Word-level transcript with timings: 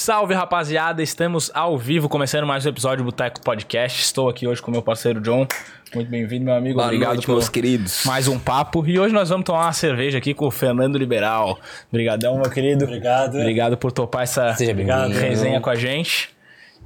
Salve 0.00 0.32
rapaziada, 0.32 1.02
estamos 1.02 1.50
ao 1.52 1.76
vivo, 1.76 2.08
começando 2.08 2.46
mais 2.46 2.64
um 2.64 2.70
episódio 2.70 3.04
do 3.04 3.10
Boteco 3.10 3.42
Podcast. 3.42 4.00
Estou 4.00 4.30
aqui 4.30 4.46
hoje 4.46 4.62
com 4.62 4.70
meu 4.70 4.80
parceiro 4.80 5.20
John. 5.20 5.46
Muito 5.94 6.10
bem-vindo, 6.10 6.46
meu 6.46 6.54
amigo. 6.54 6.76
Boa 6.76 6.86
Obrigado 6.86 7.16
noite, 7.16 7.28
meus 7.28 7.50
queridos. 7.50 8.04
mais 8.06 8.26
um 8.26 8.38
papo. 8.38 8.82
E 8.86 8.98
hoje 8.98 9.12
nós 9.12 9.28
vamos 9.28 9.44
tomar 9.44 9.66
uma 9.66 9.74
cerveja 9.74 10.16
aqui 10.16 10.32
com 10.32 10.46
o 10.46 10.50
Fernando 10.50 10.96
Liberal. 10.96 11.60
Obrigadão, 11.90 12.36
meu 12.36 12.48
querido. 12.48 12.86
Obrigado. 12.86 13.36
Obrigado 13.36 13.76
por 13.76 13.92
topar 13.92 14.22
essa 14.22 14.52
resenha 14.52 15.60
com 15.60 15.68
a 15.68 15.74
gente. 15.74 16.30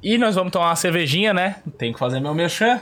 E 0.03 0.17
nós 0.17 0.35
vamos 0.35 0.51
tomar 0.51 0.67
uma 0.67 0.75
cervejinha, 0.75 1.33
né? 1.33 1.55
Tem 1.77 1.93
que 1.93 1.99
fazer 1.99 2.19
meu 2.19 2.33
merchan. 2.33 2.81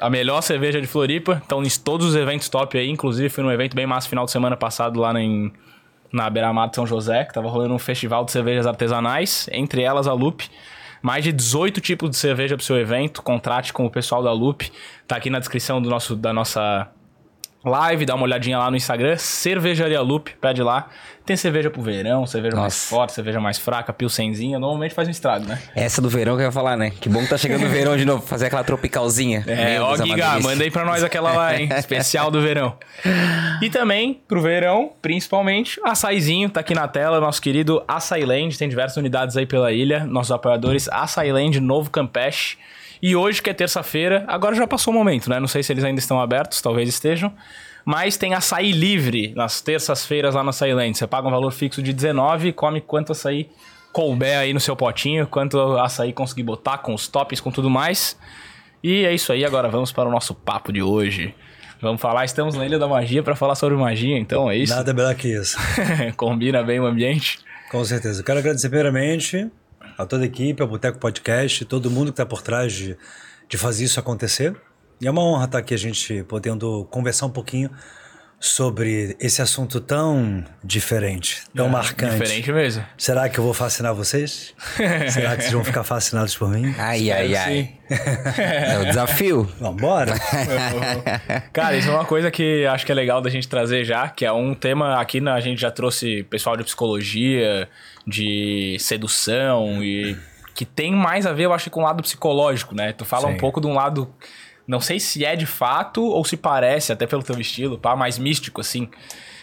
A 0.00 0.08
melhor 0.08 0.40
cerveja 0.40 0.80
de 0.80 0.86
Floripa. 0.86 1.42
Estão 1.42 1.62
em 1.62 1.68
todos 1.68 2.06
os 2.06 2.16
eventos 2.16 2.48
top 2.48 2.78
aí. 2.78 2.88
Inclusive, 2.88 3.28
fui 3.28 3.44
num 3.44 3.52
evento 3.52 3.76
bem 3.76 3.86
massa 3.86 4.08
final 4.08 4.24
de 4.24 4.30
semana 4.30 4.56
passado 4.56 4.98
lá 4.98 5.12
em, 5.20 5.52
na 6.14 6.30
Beira-Mar 6.30 6.68
de 6.68 6.76
São 6.76 6.86
José, 6.86 7.24
que 7.24 7.34
tava 7.34 7.48
rolando 7.48 7.74
um 7.74 7.78
festival 7.78 8.24
de 8.24 8.30
cervejas 8.30 8.66
artesanais, 8.66 9.48
entre 9.50 9.82
elas 9.82 10.06
a 10.06 10.12
Lupe. 10.12 10.48
Mais 11.02 11.24
de 11.24 11.32
18 11.32 11.80
tipos 11.80 12.08
de 12.08 12.16
cerveja 12.16 12.56
pro 12.56 12.64
seu 12.64 12.78
evento. 12.78 13.20
Contrate 13.20 13.72
com 13.72 13.84
o 13.84 13.90
pessoal 13.90 14.22
da 14.22 14.32
Lupe. 14.32 14.72
Tá 15.06 15.16
aqui 15.16 15.28
na 15.28 15.40
descrição 15.40 15.82
do 15.82 15.90
nosso, 15.90 16.14
da 16.16 16.32
nossa 16.32 16.88
live, 17.64 18.04
dá 18.04 18.14
uma 18.14 18.24
olhadinha 18.24 18.58
lá 18.58 18.70
no 18.70 18.76
Instagram, 18.76 19.16
Cervejaria 19.16 20.00
Lupe, 20.00 20.34
pede 20.40 20.62
lá. 20.62 20.88
Tem 21.24 21.36
cerveja 21.36 21.70
pro 21.70 21.80
verão, 21.80 22.26
cerveja 22.26 22.54
mais 22.54 22.74
Nossa. 22.74 22.86
forte, 22.90 23.14
cerveja 23.14 23.40
mais 23.40 23.56
fraca, 23.56 23.94
pilsenzinha, 23.94 24.58
normalmente 24.58 24.92
faz 24.92 25.08
um 25.08 25.10
estrago, 25.10 25.46
né? 25.46 25.58
Essa 25.74 26.02
do 26.02 26.10
verão 26.10 26.36
que 26.36 26.42
eu 26.42 26.46
ia 26.46 26.52
falar, 26.52 26.76
né? 26.76 26.90
Que 26.90 27.08
bom 27.08 27.22
que 27.22 27.30
tá 27.30 27.38
chegando 27.38 27.64
o 27.64 27.68
verão 27.68 27.96
de 27.96 28.04
novo, 28.04 28.20
fazer 28.26 28.46
aquela 28.46 28.62
tropicalzinha. 28.62 29.42
É, 29.46 29.74
Meu 29.74 29.84
ó, 29.84 29.94
é 29.94 30.04
Giga, 30.04 30.40
manda 30.40 30.62
aí 30.62 30.70
pra 30.70 30.84
nós 30.84 31.02
aquela 31.02 31.32
lá, 31.32 31.58
hein? 31.58 31.70
Especial 31.78 32.30
do 32.30 32.42
verão. 32.42 32.76
E 33.62 33.70
também, 33.70 34.20
pro 34.28 34.42
verão, 34.42 34.92
principalmente, 35.00 35.80
açaizinho, 35.82 36.50
tá 36.50 36.60
aqui 36.60 36.74
na 36.74 36.86
tela, 36.86 37.18
nosso 37.18 37.40
querido 37.40 37.82
Açailand, 37.88 38.58
tem 38.58 38.68
diversas 38.68 38.98
unidades 38.98 39.34
aí 39.34 39.46
pela 39.46 39.72
ilha, 39.72 40.04
nossos 40.04 40.30
apoiadores, 40.30 40.90
Açailand, 40.90 41.58
Novo 41.58 41.88
Campeche. 41.88 42.58
E 43.02 43.14
hoje, 43.14 43.42
que 43.42 43.50
é 43.50 43.54
terça-feira, 43.54 44.24
agora 44.26 44.54
já 44.54 44.66
passou 44.66 44.92
o 44.92 44.96
momento, 44.96 45.28
né? 45.28 45.38
Não 45.40 45.48
sei 45.48 45.62
se 45.62 45.72
eles 45.72 45.84
ainda 45.84 45.98
estão 45.98 46.20
abertos, 46.20 46.60
talvez 46.60 46.88
estejam. 46.88 47.32
Mas 47.84 48.16
tem 48.16 48.34
açaí 48.34 48.72
livre 48.72 49.34
nas 49.36 49.60
terças-feiras 49.60 50.34
lá 50.34 50.42
na 50.42 50.50
Açailand. 50.50 50.96
Você 50.96 51.06
paga 51.06 51.28
um 51.28 51.30
valor 51.30 51.50
fixo 51.52 51.82
de 51.82 51.92
19 51.92 52.48
e 52.48 52.52
come 52.52 52.80
quanto 52.80 53.12
açaí 53.12 53.48
couber 53.92 54.38
aí 54.38 54.52
no 54.52 54.60
seu 54.60 54.74
potinho, 54.74 55.26
quanto 55.26 55.58
açaí 55.78 56.12
conseguir 56.12 56.42
botar 56.42 56.78
com 56.78 56.94
os 56.94 57.06
tops, 57.06 57.40
com 57.40 57.50
tudo 57.50 57.68
mais. 57.68 58.18
E 58.82 59.04
é 59.04 59.14
isso 59.14 59.32
aí, 59.32 59.44
agora 59.44 59.68
vamos 59.68 59.92
para 59.92 60.08
o 60.08 60.12
nosso 60.12 60.34
papo 60.34 60.72
de 60.72 60.82
hoje. 60.82 61.34
Vamos 61.80 62.00
falar, 62.00 62.24
estamos 62.24 62.54
na 62.54 62.64
Ilha 62.64 62.78
da 62.78 62.88
Magia 62.88 63.22
para 63.22 63.36
falar 63.36 63.54
sobre 63.54 63.76
magia, 63.76 64.18
então 64.18 64.50
é 64.50 64.56
isso? 64.56 64.74
Nada 64.74 64.94
melhor 64.94 65.14
que 65.14 65.28
isso. 65.28 65.56
Combina 66.16 66.62
bem 66.62 66.80
o 66.80 66.86
ambiente. 66.86 67.38
Com 67.70 67.84
certeza. 67.84 68.20
Eu 68.20 68.24
quero 68.24 68.38
agradecer 68.38 68.68
primeiramente 68.68 69.50
a 69.96 70.06
toda 70.06 70.24
a 70.24 70.26
equipe, 70.26 70.62
ao 70.62 70.68
Boteco 70.68 70.98
Podcast, 70.98 71.64
todo 71.64 71.90
mundo 71.90 72.06
que 72.06 72.12
está 72.12 72.26
por 72.26 72.42
trás 72.42 72.72
de, 72.72 72.96
de 73.48 73.56
fazer 73.56 73.84
isso 73.84 74.00
acontecer. 74.00 74.54
E 75.00 75.06
é 75.06 75.10
uma 75.10 75.22
honra 75.22 75.44
estar 75.44 75.58
aqui 75.58 75.74
a 75.74 75.76
gente 75.76 76.22
podendo 76.24 76.84
conversar 76.90 77.26
um 77.26 77.30
pouquinho 77.30 77.70
sobre 78.44 79.16
esse 79.18 79.40
assunto 79.40 79.80
tão 79.80 80.44
diferente, 80.62 81.42
tão 81.54 81.68
marcante. 81.68 82.14
É, 82.14 82.18
Diferente 82.18 82.52
mesmo. 82.52 82.84
Será 82.98 83.28
que 83.28 83.38
eu 83.38 83.44
vou 83.44 83.54
fascinar 83.54 83.94
vocês? 83.94 84.54
Será 85.10 85.34
que 85.34 85.42
vocês 85.42 85.52
vão 85.52 85.64
ficar 85.64 85.82
fascinados 85.82 86.36
por 86.36 86.50
mim? 86.50 86.74
Ai, 86.78 87.10
ai, 87.10 87.32
Espero 87.32 87.50
ai. 87.50 87.74
É 88.74 88.78
o 88.80 88.84
desafio. 88.84 89.44
Vambora? 89.58 90.14
Cara, 91.52 91.76
isso 91.76 91.88
é 91.88 91.92
uma 91.92 92.04
coisa 92.04 92.30
que 92.30 92.66
acho 92.66 92.84
que 92.84 92.92
é 92.92 92.94
legal 92.94 93.22
da 93.22 93.30
gente 93.30 93.48
trazer 93.48 93.84
já, 93.84 94.08
que 94.08 94.26
é 94.26 94.32
um 94.32 94.54
tema 94.54 95.00
aqui 95.00 95.20
na, 95.20 95.34
a 95.34 95.40
gente 95.40 95.60
já 95.60 95.70
trouxe 95.70 96.22
pessoal 96.24 96.56
de 96.56 96.64
psicologia, 96.64 97.66
de 98.06 98.76
sedução 98.78 99.82
e 99.82 100.16
que 100.54 100.64
tem 100.64 100.92
mais 100.92 101.26
a 101.26 101.32
ver, 101.32 101.46
eu 101.46 101.52
acho, 101.52 101.70
com 101.70 101.80
o 101.80 101.82
lado 101.82 102.02
psicológico, 102.02 102.74
né? 102.74 102.92
Tu 102.92 103.04
fala 103.04 103.26
um 103.26 103.32
Sim. 103.32 103.38
pouco 103.38 103.60
de 103.60 103.66
um 103.66 103.74
lado, 103.74 104.08
não 104.66 104.80
sei 104.80 104.98
se 104.98 105.24
é 105.24 105.36
de 105.36 105.46
fato 105.46 106.02
ou 106.02 106.24
se 106.24 106.36
parece, 106.36 106.92
até 106.92 107.06
pelo 107.06 107.22
teu 107.22 107.38
estilo, 107.40 107.78
pá, 107.78 107.94
mais 107.94 108.18
místico, 108.18 108.60
assim. 108.60 108.88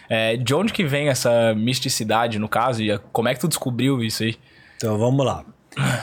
É, 0.10 0.36
de 0.36 0.54
onde 0.54 0.74
que 0.74 0.84
vem 0.84 1.08
essa 1.08 1.54
misticidade, 1.56 2.38
no 2.38 2.50
caso, 2.50 2.82
e 2.82 2.98
como 3.12 3.30
é 3.30 3.34
que 3.34 3.40
tu 3.40 3.48
descobriu 3.48 4.04
isso 4.04 4.24
aí? 4.24 4.36
Então 4.78 4.98
vamos 4.98 5.26
lá. 5.26 5.46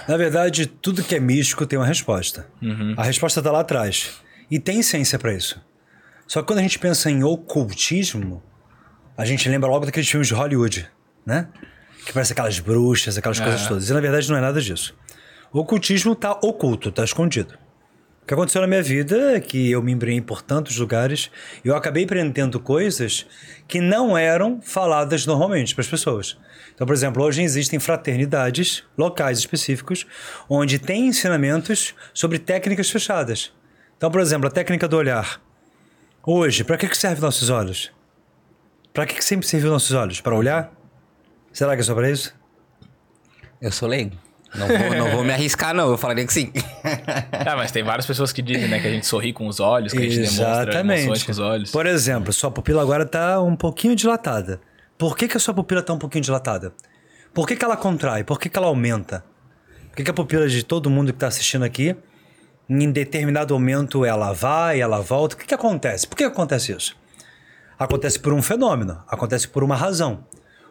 Na 0.09 0.17
verdade, 0.17 0.67
tudo 0.67 1.05
que 1.05 1.15
é 1.15 1.21
místico 1.21 1.67
tem 1.67 1.79
uma 1.79 1.85
resposta. 1.87 2.47
A 2.97 3.03
resposta 3.03 3.41
está 3.41 3.51
lá 3.51 3.61
atrás. 3.61 4.23
E 4.51 4.59
tem 4.59 4.83
ciência 4.83 5.19
para 5.19 5.35
isso. 5.35 5.61
Só 6.27 6.41
que 6.41 6.47
quando 6.47 6.61
a 6.61 6.63
gente 6.63 6.79
pensa 6.79 7.11
em 7.11 7.23
ocultismo, 7.23 8.43
a 9.17 9.25
gente 9.25 9.49
lembra 9.49 9.69
logo 9.69 9.85
daqueles 9.85 10.09
filmes 10.09 10.29
de 10.29 10.35
Hollywood, 10.35 10.89
né? 11.27 11.49
Que 12.07 12.13
parece 12.13 12.33
aquelas 12.33 12.59
bruxas, 12.61 13.19
aquelas 13.19 13.41
coisas 13.41 13.67
todas. 13.67 13.91
E 13.91 13.93
na 13.93 14.01
verdade 14.01 14.31
não 14.31 14.39
é 14.39 14.41
nada 14.41 14.61
disso. 14.61 14.95
O 15.53 15.61
ocultismo 15.61 16.13
está 16.13 16.33
oculto, 16.33 16.89
está 16.89 17.05
escondido. 17.05 17.59
Que 18.29 18.35
aconteceu 18.35 18.61
na 18.61 18.67
minha 18.67 18.83
vida 18.83 19.37
é 19.37 19.41
que 19.41 19.71
eu 19.71 19.83
me 19.83 19.91
embrenhei 19.91 20.21
por 20.21 20.43
tantos 20.43 20.77
lugares 20.77 21.31
e 21.65 21.69
eu 21.69 21.75
acabei 21.75 22.05
aprendendo 22.05 22.61
coisas 22.61 23.25
que 23.67 23.81
não 23.81 24.19
eram 24.19 24.61
faladas 24.61 25.25
normalmente 25.25 25.75
para 25.75 25.81
as 25.81 25.89
pessoas. 25.89 26.37
Então, 26.75 26.87
por 26.87 26.93
exemplo, 26.93 27.25
hoje 27.25 27.43
existem 27.43 27.79
fraternidades 27.79 28.85
locais 28.99 29.39
específicos 29.39 30.07
onde 30.47 30.79
tem 30.79 31.07
ensinamentos 31.07 31.95
sobre 32.13 32.39
técnicas 32.39 32.91
fechadas. 32.91 33.51
Então, 33.97 34.11
por 34.11 34.21
exemplo, 34.21 34.47
a 34.47 34.51
técnica 34.51 34.87
do 34.87 34.99
olhar. 34.99 35.41
Hoje, 36.23 36.65
para 36.65 36.77
que 36.77 36.87
que 36.87 36.99
serve 36.99 37.23
nossos 37.23 37.49
olhos? 37.49 37.91
Para 38.93 39.07
que 39.07 39.15
que 39.15 39.25
sempre 39.25 39.47
serviu 39.47 39.71
nossos 39.71 39.93
olhos? 39.93 40.21
Para 40.21 40.37
olhar? 40.37 40.71
Será 41.51 41.75
que 41.75 41.81
é 41.81 41.83
só 41.83 41.95
para 41.95 42.11
isso? 42.11 42.35
Eu 43.59 43.73
sou 43.73 43.89
leigo. 43.89 44.28
Não 44.55 44.67
vou, 44.67 44.95
não 44.97 45.11
vou 45.11 45.25
me 45.25 45.33
arriscar, 45.33 45.75
não. 45.75 45.91
Eu 45.91 45.99
falaria 45.99 46.27
que 46.27 46.33
sim. 46.33 46.53
Ah, 47.47 47.57
mas 47.57 47.71
tem 47.71 47.83
várias 47.83 48.07
pessoas 48.07 48.33
que 48.33 48.43
dizem, 48.43 48.69
né, 48.69 48.81
que 48.81 48.87
a 48.87 48.91
gente 48.91 49.07
sorri 49.07 49.33
com 49.33 49.47
os 49.47 49.61
olhos, 49.61 49.93
que 49.93 49.99
a 49.99 50.03
gente 50.03 50.37
demonstra 50.37 50.81
emoções 50.81 51.23
com 51.23 51.33
os 51.33 51.39
olhos. 51.39 51.71
Por 51.71 51.87
exemplo, 51.87 52.33
sua 52.33 52.51
pupila 52.51 52.83
agora 52.83 53.05
está 53.05 53.41
um 53.41 53.57
pouquinho 53.57 53.95
dilatada. 53.95 54.61
Por 54.97 55.17
que, 55.17 55.29
que 55.29 55.37
a 55.37 55.41
sua 55.41 55.55
pupila 55.55 55.81
está 55.81 55.93
um 55.93 55.99
pouquinho 55.99 56.25
dilatada? 56.25 56.73
Por 57.33 57.47
que, 57.47 57.57
que 57.57 57.65
ela 57.65 57.77
contrai? 57.77 58.25
Por 58.25 58.39
que, 58.39 58.49
que 58.49 58.59
ela 58.59 58.67
aumenta? 58.67 59.25
Por 59.89 59.97
que, 59.97 60.05
que 60.05 60.11
a 60.11 60.15
pupila 60.15 60.49
de 60.49 60.63
todo 60.63 60.91
mundo 60.91 61.13
que 61.13 61.17
está 61.17 61.29
assistindo 61.29 61.65
aqui, 61.65 61.95
em 62.69 62.91
determinado 62.91 63.55
momento, 63.55 64.05
ela 64.05 64.33
vai, 64.33 64.81
ela 64.81 65.01
volta? 65.01 65.37
O 65.37 65.39
que, 65.39 65.47
que 65.47 65.55
acontece? 65.55 66.07
Por 66.07 66.17
que 66.17 66.25
acontece 66.25 66.73
isso? 66.73 66.97
Acontece 67.79 68.19
por 68.19 68.33
um 68.33 68.43
fenômeno, 68.43 69.03
acontece 69.07 69.47
por 69.47 69.63
uma 69.63 69.77
razão. 69.77 70.25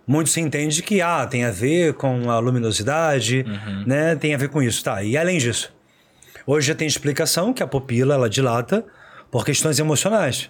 Muito 0.07 0.29
se 0.29 0.40
entende 0.40 0.81
que 0.81 1.01
ah, 1.01 1.28
tem 1.28 1.44
a 1.44 1.51
ver 1.51 1.94
com 1.94 2.31
a 2.31 2.40
luminosidade, 2.40 3.45
né? 3.85 4.16
Tem 4.16 4.34
a 4.34 4.38
ver 4.38 4.47
com 4.47 4.63
isso, 4.63 4.81
tá? 4.84 5.03
E 5.03 5.18
além 5.18 5.38
disso, 5.38 5.75
Hoje 6.50 6.69
já 6.69 6.75
tem 6.75 6.88
explicação 6.88 7.53
que 7.53 7.62
a 7.62 7.68
pupila 7.68 8.13
ela 8.13 8.29
dilata 8.29 8.85
por 9.29 9.44
questões 9.44 9.79
emocionais. 9.79 10.50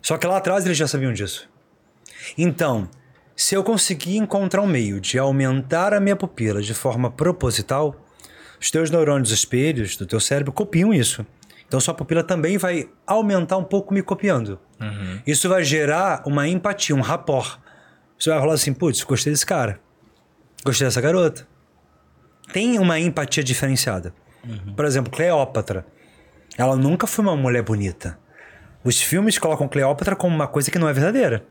Só 0.00 0.16
que 0.16 0.26
lá 0.26 0.38
atrás 0.38 0.64
eles 0.64 0.78
já 0.78 0.88
sabiam 0.88 1.12
disso. 1.12 1.46
Então, 2.38 2.88
se 3.36 3.54
eu 3.54 3.62
conseguir 3.62 4.16
encontrar 4.16 4.62
um 4.62 4.66
meio 4.66 4.98
de 4.98 5.18
aumentar 5.18 5.92
a 5.92 6.00
minha 6.00 6.16
pupila 6.16 6.62
de 6.62 6.72
forma 6.72 7.10
proposital, 7.10 7.94
os 8.58 8.70
teus 8.70 8.90
neurônios 8.90 9.30
espelhos 9.30 9.94
do 9.94 10.06
teu 10.06 10.18
cérebro 10.18 10.54
copiam 10.54 10.94
isso. 10.94 11.26
Então 11.68 11.78
sua 11.78 11.92
pupila 11.92 12.24
também 12.24 12.56
vai 12.56 12.88
aumentar 13.06 13.58
um 13.58 13.64
pouco 13.64 13.92
me 13.92 14.02
copiando. 14.02 14.58
Isso 15.26 15.50
vai 15.50 15.62
gerar 15.62 16.22
uma 16.24 16.48
empatia, 16.48 16.96
um 16.96 17.02
rapport. 17.02 17.58
Você 18.18 18.30
vai 18.30 18.38
falar 18.38 18.54
assim, 18.54 18.72
putz, 18.72 19.02
gostei 19.02 19.32
desse 19.32 19.46
cara. 19.46 19.80
Gostei 20.64 20.86
dessa 20.86 21.00
garota. 21.00 21.46
Tem 22.52 22.78
uma 22.78 22.98
empatia 22.98 23.42
diferenciada. 23.42 24.14
Por 24.76 24.84
exemplo, 24.84 25.10
Cleópatra. 25.10 25.86
Ela 26.56 26.76
nunca 26.76 27.06
foi 27.06 27.24
uma 27.24 27.36
mulher 27.36 27.62
bonita. 27.62 28.18
Os 28.84 29.00
filmes 29.00 29.38
colocam 29.38 29.66
Cleópatra 29.66 30.14
como 30.14 30.34
uma 30.34 30.46
coisa 30.46 30.70
que 30.70 30.78
não 30.78 30.88
é 30.88 30.92
verdadeira. 30.92 31.46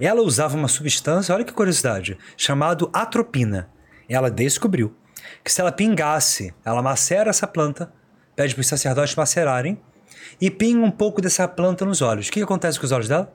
Ela 0.00 0.22
usava 0.22 0.56
uma 0.56 0.68
substância, 0.68 1.34
olha 1.34 1.44
que 1.44 1.52
curiosidade, 1.52 2.18
chamado 2.36 2.90
atropina. 2.92 3.68
Ela 4.08 4.30
descobriu 4.30 4.94
que 5.42 5.52
se 5.52 5.60
ela 5.60 5.72
pingasse, 5.72 6.52
ela 6.64 6.82
macera 6.82 7.30
essa 7.30 7.46
planta, 7.46 7.92
pede 8.34 8.54
para 8.54 8.60
os 8.60 8.66
sacerdotes 8.66 9.14
macerarem 9.14 9.80
e 10.40 10.50
pinga 10.50 10.84
um 10.84 10.90
pouco 10.90 11.22
dessa 11.22 11.46
planta 11.46 11.84
nos 11.84 12.02
olhos. 12.02 12.28
O 12.28 12.32
que, 12.32 12.42
acontece 12.42 12.78
com 12.78 12.84
os 12.84 12.92
olhos 12.92 13.08
dela? 13.08 13.32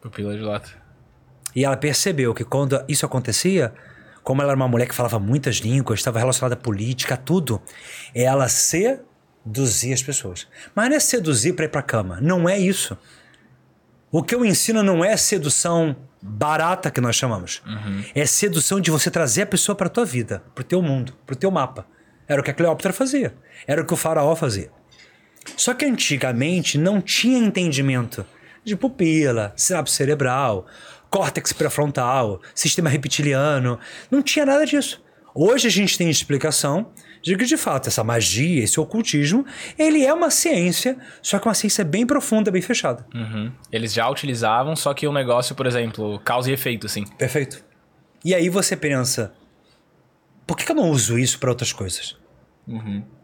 Pupila 0.00 0.36
de 0.36 0.42
lata. 0.42 0.79
E 1.54 1.64
ela 1.64 1.76
percebeu 1.76 2.32
que 2.34 2.44
quando 2.44 2.82
isso 2.88 3.04
acontecia, 3.04 3.72
como 4.22 4.42
ela 4.42 4.52
era 4.52 4.56
uma 4.56 4.68
mulher 4.68 4.86
que 4.86 4.94
falava 4.94 5.18
muitas 5.18 5.56
línguas, 5.56 6.00
estava 6.00 6.18
relacionada 6.18 6.54
à 6.54 6.58
política, 6.58 7.14
a 7.14 7.16
tudo, 7.16 7.60
ela 8.14 8.48
seduzia 8.48 9.94
as 9.94 10.02
pessoas. 10.02 10.46
Mas 10.74 10.88
não 10.88 10.96
é 10.96 11.00
seduzir 11.00 11.54
para 11.54 11.64
ir 11.64 11.68
para 11.68 11.82
cama, 11.82 12.18
não 12.20 12.48
é 12.48 12.58
isso. 12.58 12.96
O 14.10 14.22
que 14.22 14.34
eu 14.34 14.44
ensino 14.44 14.82
não 14.82 15.04
é 15.04 15.16
sedução 15.16 15.96
barata 16.20 16.90
que 16.90 17.00
nós 17.00 17.16
chamamos. 17.16 17.62
É 18.14 18.26
sedução 18.26 18.80
de 18.80 18.90
você 18.90 19.10
trazer 19.10 19.42
a 19.42 19.46
pessoa 19.46 19.74
para 19.74 19.88
tua 19.88 20.04
vida, 20.04 20.42
para 20.54 20.62
o 20.62 20.64
teu 20.64 20.82
mundo, 20.82 21.14
para 21.26 21.34
o 21.34 21.36
teu 21.36 21.50
mapa. 21.50 21.86
Era 22.28 22.40
o 22.40 22.44
que 22.44 22.50
a 22.50 22.54
Cleópatra 22.54 22.92
fazia, 22.92 23.34
era 23.66 23.82
o 23.82 23.86
que 23.86 23.94
o 23.94 23.96
faraó 23.96 24.36
fazia. 24.36 24.70
Só 25.56 25.74
que 25.74 25.84
antigamente 25.84 26.76
não 26.76 27.00
tinha 27.00 27.38
entendimento 27.38 28.24
de 28.62 28.76
pupila, 28.76 29.52
sinapse 29.56 29.94
cerebral, 29.94 30.66
córtex 31.10 31.52
pré-frontal, 31.52 32.40
sistema 32.54 32.88
reptiliano. 32.88 33.78
Não 34.10 34.22
tinha 34.22 34.46
nada 34.46 34.64
disso. 34.64 35.02
Hoje 35.34 35.66
a 35.66 35.70
gente 35.70 35.98
tem 35.98 36.08
explicação 36.08 36.92
de 37.22 37.36
que, 37.36 37.44
de 37.44 37.56
fato, 37.56 37.88
essa 37.88 38.02
magia, 38.02 38.64
esse 38.64 38.80
ocultismo, 38.80 39.44
ele 39.78 40.04
é 40.04 40.12
uma 40.12 40.30
ciência, 40.30 40.96
só 41.22 41.38
que 41.38 41.46
uma 41.46 41.54
ciência 41.54 41.84
bem 41.84 42.06
profunda, 42.06 42.50
bem 42.50 42.62
fechada. 42.62 43.06
Uhum. 43.14 43.52
Eles 43.70 43.92
já 43.92 44.08
utilizavam, 44.08 44.74
só 44.74 44.94
que 44.94 45.06
o 45.06 45.12
negócio, 45.12 45.54
por 45.54 45.66
exemplo, 45.66 46.18
causa 46.20 46.50
e 46.50 46.54
efeito, 46.54 46.86
assim. 46.86 47.04
Perfeito. 47.04 47.62
E 48.24 48.34
aí 48.34 48.48
você 48.48 48.76
pensa, 48.76 49.34
por 50.46 50.56
que, 50.56 50.70
eu 50.70 50.74
não 50.74 50.90
uso 50.90 51.18
isso 51.18 51.38
para 51.38 51.50
outras 51.50 51.72
coisas? 51.72 52.16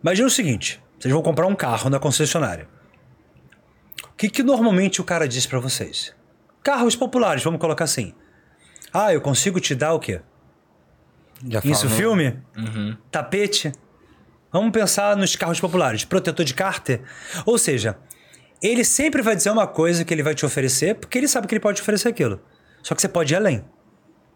Imagina 0.02 0.28
o 0.28 0.30
seguinte, 0.30 0.80
vocês 0.98 1.12
vão 1.12 1.22
comprar 1.22 1.46
um 1.46 1.54
carro 1.54 1.88
na 1.88 1.98
concessionária. 1.98 2.68
O 4.04 4.16
que, 4.16 4.28
que 4.28 4.42
normalmente 4.42 5.00
o 5.00 5.04
cara 5.04 5.26
diz 5.26 5.46
para 5.46 5.58
vocês? 5.58 6.14
Carros 6.66 6.96
populares, 6.96 7.44
vamos 7.44 7.60
colocar 7.60 7.84
assim. 7.84 8.12
Ah, 8.92 9.14
eu 9.14 9.20
consigo 9.20 9.60
te 9.60 9.72
dar 9.72 9.94
o 9.94 10.00
quê? 10.00 10.20
Já 11.48 11.60
Isso, 11.62 11.88
filme? 11.88 12.42
Tapete? 13.08 13.70
Vamos 14.52 14.72
pensar 14.72 15.16
nos 15.16 15.36
carros 15.36 15.60
populares. 15.60 16.04
Protetor 16.04 16.44
de 16.44 16.54
cárter? 16.54 17.02
Ou 17.44 17.56
seja, 17.56 17.96
ele 18.60 18.82
sempre 18.82 19.22
vai 19.22 19.36
dizer 19.36 19.50
uma 19.50 19.68
coisa 19.68 20.04
que 20.04 20.12
ele 20.12 20.24
vai 20.24 20.34
te 20.34 20.44
oferecer, 20.44 20.96
porque 20.96 21.16
ele 21.16 21.28
sabe 21.28 21.46
que 21.46 21.54
ele 21.54 21.60
pode 21.60 21.76
te 21.76 21.82
oferecer 21.82 22.08
aquilo. 22.08 22.42
Só 22.82 22.96
que 22.96 23.00
você 23.00 23.08
pode 23.08 23.32
ir 23.32 23.36
além. 23.36 23.64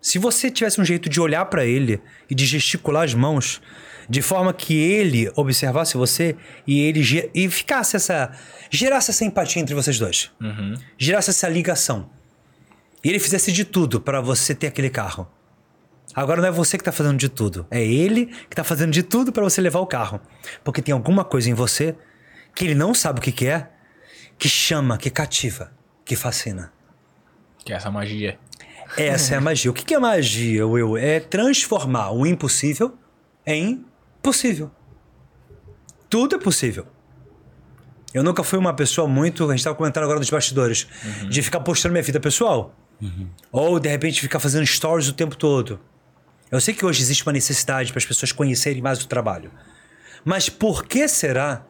Se 0.01 0.17
você 0.17 0.53
tivesse 0.53 0.81
um 0.81 0.85
jeito 0.85 1.09
de 1.09 1.21
olhar 1.21 1.45
para 1.47 1.67
ele 1.67 2.01
e 2.31 2.35
de 2.37 2.47
gesticular 2.47 3.03
as 3.03 3.13
mãos, 3.13 3.61
de 4.09 4.23
forma 4.23 4.53
que 4.55 4.79
ele 4.79 5.29
observasse 5.35 5.97
você 5.97 6.37
e 6.65 6.79
ele 6.79 7.03
e 7.35 7.51
ficasse 7.51 7.97
essa. 7.97 8.31
gerasse 8.71 9.11
essa 9.11 9.25
empatia 9.25 9.61
entre 9.61 9.75
vocês 9.75 9.99
dois. 9.99 10.31
Gerasse 10.97 11.31
essa 11.31 11.49
ligação. 11.49 12.20
E 13.03 13.09
ele 13.09 13.19
fizesse 13.19 13.51
de 13.53 13.65
tudo 13.65 14.01
para 14.01 14.21
você 14.21 14.55
ter 14.55 14.67
aquele 14.67 14.91
carro. 14.91 15.29
Agora 16.15 16.41
não 16.41 16.49
é 16.49 16.51
você 16.51 16.77
que 16.77 16.85
tá 16.85 16.93
fazendo 16.93 17.17
de 17.17 17.29
tudo. 17.29 17.67
É 17.71 17.83
ele 17.83 18.27
que 18.27 18.57
tá 18.57 18.65
fazendo 18.65 18.91
de 18.91 19.03
tudo 19.03 19.33
para 19.33 19.43
você 19.43 19.61
levar 19.61 19.79
o 19.79 19.87
carro. 19.87 20.21
Porque 20.65 20.83
tem 20.83 20.93
alguma 20.93 21.25
coisa 21.25 21.49
em 21.49 21.55
você 21.55 21.95
que 22.55 22.65
ele 22.65 22.75
não 22.75 22.93
sabe 22.93 23.21
o 23.21 23.23
que, 23.23 23.33
que 23.33 23.47
é, 23.47 23.71
que 24.39 24.49
chama, 24.49 24.99
que 24.99 25.09
cativa, 25.09 25.73
que 26.05 26.17
fascina. 26.17 26.73
Que 27.65 27.73
é 27.73 27.77
essa 27.77 27.91
magia. 27.91 28.39
Essa 28.97 29.35
é 29.35 29.39
a 29.39 29.41
magia. 29.43 29.71
O 29.71 29.75
que 29.75 29.85
que 29.85 29.95
é 29.95 29.99
magia, 29.99 30.67
Will? 30.67 30.97
É 30.97 31.21
transformar 31.21 32.11
o 32.11 32.27
impossível 32.27 32.99
em 33.47 33.85
possível. 34.21 34.71
Tudo 36.09 36.37
é 36.37 36.39
possível. 36.39 36.87
Eu 38.13 38.25
nunca 38.25 38.43
fui 38.43 38.59
uma 38.59 38.75
pessoa 38.75 39.07
muito. 39.07 39.45
A 39.45 39.51
gente 39.51 39.61
estava 39.61 39.77
comentando 39.77 40.03
agora 40.03 40.19
dos 40.19 40.29
bastidores. 40.29 40.89
De 41.29 41.41
ficar 41.41 41.61
postando 41.61 41.93
minha 41.93 42.03
vida 42.03 42.19
pessoal. 42.19 42.75
Ou, 43.51 43.81
de 43.81 43.89
repente, 43.89 44.21
ficar 44.21 44.39
fazendo 44.41 44.67
stories 44.67 45.09
o 45.09 45.13
tempo 45.13 45.37
todo. 45.37 45.81
Eu 46.51 46.61
sei 46.61 46.75
que 46.75 46.85
hoje 46.85 47.01
existe 47.01 47.25
uma 47.25 47.33
necessidade 47.33 47.93
para 47.93 47.99
as 47.99 48.05
pessoas 48.05 48.33
conhecerem 48.33 48.83
mais 48.83 49.03
o 49.03 49.09
trabalho. 49.09 49.51
Mas 50.25 50.49
por 50.49 50.85
que 50.85 51.07
será 51.09 51.65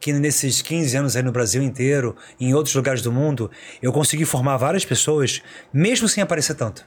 que 0.00 0.12
nesses 0.12 0.62
15 0.62 0.96
anos 0.96 1.16
aí 1.16 1.22
no 1.22 1.30
Brasil 1.30 1.62
inteiro, 1.62 2.16
em 2.40 2.54
outros 2.54 2.74
lugares 2.74 3.02
do 3.02 3.12
mundo, 3.12 3.50
eu 3.82 3.92
consegui 3.92 4.24
formar 4.24 4.56
várias 4.56 4.84
pessoas, 4.84 5.42
mesmo 5.72 6.08
sem 6.08 6.22
aparecer 6.22 6.54
tanto? 6.54 6.86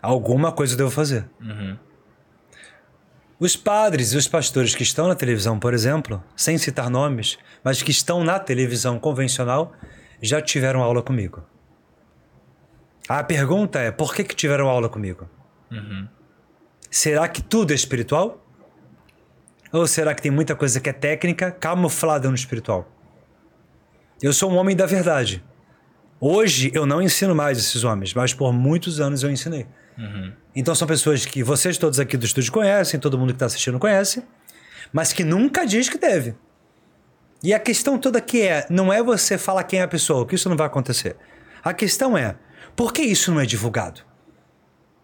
Alguma 0.00 0.52
coisa 0.52 0.74
eu 0.74 0.78
devo 0.78 0.90
fazer. 0.90 1.28
Os 3.38 3.56
padres 3.56 4.12
e 4.12 4.16
os 4.16 4.28
pastores 4.28 4.74
que 4.74 4.82
estão 4.82 5.08
na 5.08 5.14
televisão, 5.14 5.58
por 5.58 5.74
exemplo, 5.74 6.22
sem 6.34 6.56
citar 6.56 6.88
nomes, 6.88 7.36
mas 7.62 7.82
que 7.82 7.90
estão 7.90 8.24
na 8.24 8.38
televisão 8.38 8.98
convencional, 8.98 9.74
já 10.20 10.40
tiveram 10.40 10.82
aula 10.82 11.02
comigo. 11.02 11.44
A 13.08 13.22
pergunta 13.22 13.78
é: 13.78 13.90
por 13.90 14.14
que, 14.14 14.24
que 14.24 14.34
tiveram 14.34 14.68
aula 14.68 14.88
comigo? 14.88 15.28
Será 16.90 17.28
que 17.28 17.42
tudo 17.42 17.72
é 17.72 17.74
espiritual? 17.74 18.42
Ou 19.72 19.86
será 19.86 20.14
que 20.14 20.22
tem 20.22 20.30
muita 20.30 20.54
coisa 20.54 20.80
que 20.80 20.88
é 20.88 20.92
técnica 20.92 21.50
camuflada 21.50 22.28
no 22.28 22.34
espiritual? 22.34 22.90
Eu 24.22 24.32
sou 24.32 24.50
um 24.50 24.56
homem 24.56 24.74
da 24.74 24.86
verdade. 24.86 25.42
Hoje 26.18 26.70
eu 26.74 26.86
não 26.86 27.02
ensino 27.02 27.34
mais 27.34 27.58
esses 27.58 27.84
homens, 27.84 28.14
mas 28.14 28.32
por 28.32 28.52
muitos 28.52 29.00
anos 29.00 29.22
eu 29.22 29.30
ensinei. 29.30 29.66
Então 30.54 30.74
são 30.74 30.88
pessoas 30.88 31.26
que 31.26 31.42
vocês 31.42 31.76
todos 31.76 32.00
aqui 32.00 32.16
do 32.16 32.24
estúdio 32.24 32.50
conhecem, 32.52 32.98
todo 32.98 33.18
mundo 33.18 33.28
que 33.28 33.36
está 33.36 33.46
assistindo 33.46 33.78
conhece, 33.78 34.22
mas 34.92 35.12
que 35.12 35.22
nunca 35.22 35.66
diz 35.66 35.88
que 35.88 35.98
deve. 35.98 36.34
E 37.42 37.52
a 37.52 37.58
questão 37.58 37.98
toda 37.98 38.18
aqui 38.18 38.42
é, 38.42 38.66
não 38.70 38.92
é 38.92 39.02
você 39.02 39.36
falar 39.38 39.64
quem 39.64 39.80
é 39.80 39.82
a 39.82 39.88
pessoa, 39.88 40.26
que 40.26 40.34
isso 40.34 40.48
não 40.48 40.56
vai 40.56 40.66
acontecer. 40.66 41.16
A 41.62 41.74
questão 41.74 42.16
é, 42.16 42.36
por 42.74 42.92
que 42.92 43.02
isso 43.02 43.32
não 43.32 43.40
é 43.40 43.46
divulgado? 43.46 44.02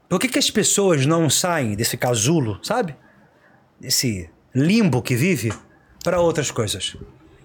Por 0.09 0.19
que, 0.19 0.29
que 0.29 0.39
as 0.39 0.51
pessoas 0.51 1.07
não 1.07 1.31
saem 1.31 1.75
desse 1.75 1.97
casulo, 1.97 2.59
sabe? 2.63 2.95
Desse 3.81 4.29
limbo 4.55 5.01
que 5.01 5.17
vive 5.17 5.53
para 6.05 6.21
outras 6.21 6.51
coisas. 6.51 6.97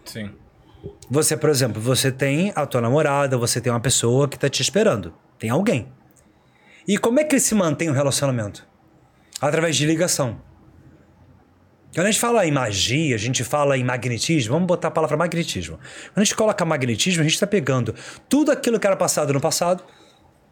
Sim. 0.03 0.31
Você, 1.09 1.37
por 1.37 1.49
exemplo, 1.49 1.81
você 1.81 2.11
tem 2.11 2.51
a 2.55 2.65
tua 2.65 2.81
namorada, 2.81 3.37
você 3.37 3.61
tem 3.61 3.71
uma 3.71 3.79
pessoa 3.79 4.27
que 4.27 4.37
tá 4.37 4.49
te 4.49 4.61
esperando. 4.61 5.13
Tem 5.39 5.49
alguém. 5.49 5.87
E 6.87 6.97
como 6.97 7.19
é 7.19 7.23
que 7.23 7.39
se 7.39 7.55
mantém 7.55 7.89
um 7.89 7.93
relacionamento? 7.93 8.67
Através 9.39 9.75
de 9.75 9.85
ligação. 9.85 10.41
Quando 11.93 12.07
a 12.07 12.11
gente 12.11 12.19
fala 12.19 12.45
em 12.45 12.51
magia, 12.51 13.15
a 13.15 13.17
gente 13.17 13.43
fala 13.43 13.77
em 13.77 13.83
magnetismo, 13.83 14.53
vamos 14.53 14.67
botar 14.67 14.89
a 14.89 14.91
palavra 14.91 15.17
magnetismo. 15.17 15.77
Quando 15.77 16.17
a 16.17 16.23
gente 16.23 16.35
coloca 16.35 16.63
magnetismo, 16.65 17.21
a 17.21 17.23
gente 17.23 17.33
está 17.33 17.47
pegando 17.47 17.95
tudo 18.29 18.51
aquilo 18.51 18.79
que 18.79 18.85
era 18.85 18.95
passado 18.95 19.33
no 19.33 19.41
passado, 19.41 19.83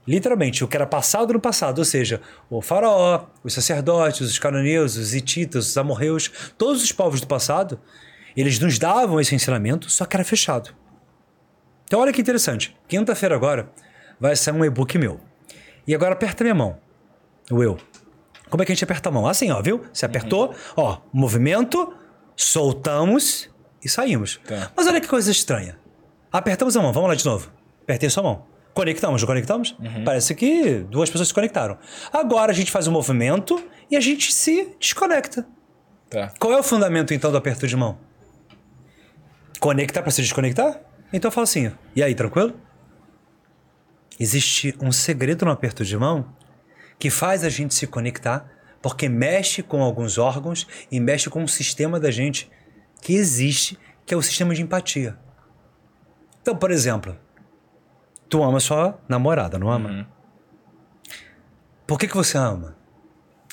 literalmente, 0.07 0.63
o 0.63 0.67
que 0.67 0.75
era 0.75 0.87
passado 0.87 1.33
no 1.33 1.39
passado, 1.39 1.79
ou 1.79 1.85
seja, 1.85 2.21
o 2.49 2.61
faraó, 2.61 3.25
os 3.43 3.53
sacerdotes, 3.53 4.21
os 4.21 4.39
cananeus, 4.39 4.95
os 4.95 5.13
hititas, 5.13 5.67
os 5.67 5.77
amorreus, 5.77 6.31
todos 6.57 6.81
os 6.81 6.91
povos 6.91 7.21
do 7.21 7.27
passado, 7.27 7.79
eles 8.35 8.59
nos 8.59 8.79
davam 8.79 9.19
esse 9.19 9.35
ensinamento, 9.35 9.89
só 9.89 10.05
que 10.05 10.15
era 10.15 10.23
fechado. 10.23 10.75
Então 11.85 11.99
olha 11.99 12.11
que 12.11 12.21
interessante. 12.21 12.75
Quinta-feira 12.87 13.35
agora 13.35 13.69
vai 14.19 14.35
sair 14.35 14.53
um 14.53 14.65
e-book 14.65 14.97
meu. 14.97 15.19
E 15.87 15.93
agora 15.93 16.13
aperta 16.13 16.43
minha 16.43 16.55
mão. 16.55 16.77
O 17.51 17.61
eu. 17.61 17.77
Como 18.49 18.61
é 18.61 18.65
que 18.65 18.71
a 18.71 18.75
gente 18.75 18.83
aperta 18.83 19.09
a 19.09 19.11
mão? 19.11 19.27
Assim, 19.27 19.51
ó, 19.51 19.61
viu? 19.61 19.83
Você 19.91 20.05
apertou, 20.05 20.53
ó, 20.75 20.99
movimento, 21.11 21.93
soltamos 22.35 23.49
e 23.83 23.89
saímos. 23.89 24.39
Tá. 24.47 24.71
Mas 24.75 24.87
olha 24.87 25.01
que 25.01 25.07
coisa 25.07 25.31
estranha. 25.31 25.77
Apertamos 26.31 26.75
a 26.75 26.81
mão, 26.81 26.91
vamos 26.91 27.09
lá 27.09 27.15
de 27.15 27.25
novo. 27.25 27.51
Apertei 27.83 28.09
sua 28.09 28.23
mão. 28.23 28.45
Conectamos, 28.73 29.21
não 29.21 29.27
conectamos? 29.27 29.75
Parece 30.03 30.35
que 30.35 30.79
duas 30.89 31.09
pessoas 31.09 31.29
se 31.29 31.33
conectaram. 31.33 31.77
Agora 32.11 32.51
a 32.51 32.55
gente 32.55 32.71
faz 32.71 32.87
o 32.87 32.91
movimento 32.91 33.63
e 33.89 33.95
a 33.95 34.01
gente 34.01 34.33
se 34.33 34.75
desconecta. 34.79 35.47
Tá. 36.09 36.33
Qual 36.39 36.51
é 36.51 36.59
o 36.59 36.63
fundamento 36.63 37.13
então 37.13 37.31
do 37.31 37.37
aperto 37.37 37.65
de 37.65 37.75
mão? 37.75 37.97
Conectar 39.61 40.01
para 40.01 40.11
se 40.11 40.21
desconectar? 40.21 40.81
Então 41.13 41.29
eu 41.29 41.31
falo 41.31 41.45
assim, 41.45 41.71
e 41.95 42.03
aí, 42.03 42.13
tranquilo? 42.13 42.53
Existe 44.19 44.75
um 44.81 44.91
segredo 44.91 45.45
no 45.45 45.51
aperto 45.51 45.85
de 45.85 45.97
mão 45.97 46.25
que 46.97 47.09
faz 47.09 47.43
a 47.43 47.49
gente 47.49 47.73
se 47.73 47.87
conectar, 47.87 48.49
porque 48.81 49.09
mexe 49.09 49.61
com 49.63 49.81
alguns 49.81 50.17
órgãos 50.17 50.67
e 50.91 50.99
mexe 50.99 51.29
com 51.29 51.43
um 51.43 51.47
sistema 51.47 51.99
da 51.99 52.11
gente 52.11 52.49
que 53.01 53.13
existe, 53.13 53.77
que 54.05 54.13
é 54.13 54.17
o 54.17 54.21
sistema 54.21 54.53
de 54.53 54.61
empatia. 54.61 55.17
Então, 56.41 56.55
por 56.55 56.71
exemplo, 56.71 57.17
tu 58.29 58.43
ama 58.43 58.59
sua 58.59 58.99
namorada, 59.07 59.57
não 59.57 59.69
ama? 59.69 60.07
Por 61.87 61.99
que, 61.99 62.07
que 62.07 62.15
você 62.15 62.37
ama? 62.37 62.75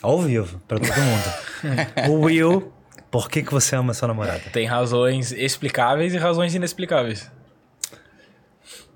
Ao 0.03 0.21
vivo, 0.21 0.61
para 0.67 0.79
todo 0.79 0.95
mundo. 0.95 2.09
o 2.11 2.21
Will, 2.25 2.73
por 3.11 3.29
que, 3.29 3.43
que 3.43 3.53
você 3.53 3.77
ama 3.77 3.95
sua 3.95 4.09
namorada? 4.09 4.43
Tem 4.53 4.67
razões 4.67 5.33
explicáveis 5.33 6.15
e 6.15 6.19
razões 6.19 6.55
inexplicáveis. 6.55 7.31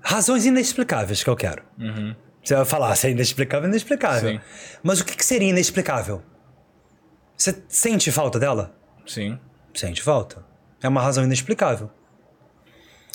Razões 0.01 0.45
inexplicáveis 0.45 1.23
que 1.23 1.29
eu 1.29 1.35
quero. 1.35 1.63
Você 2.47 2.55
vai 2.55 2.63
falar, 2.63 2.95
se 2.95 3.07
é 3.07 3.09
inexplicável, 3.11 3.65
é 3.67 3.69
inexplicável. 3.69 4.29
Sim. 4.29 4.39
Mas 4.81 5.01
o 5.01 5.05
que, 5.05 5.17
que 5.17 5.25
seria 5.25 5.49
inexplicável? 5.49 6.23
Você 7.35 7.61
sente 7.67 8.09
falta 8.09 8.39
dela? 8.39 8.73
Sim. 9.05 9.37
Sente 9.73 10.01
falta. 10.01 10.45
É 10.81 10.87
uma 10.87 11.01
razão 11.01 11.25
inexplicável. 11.25 11.91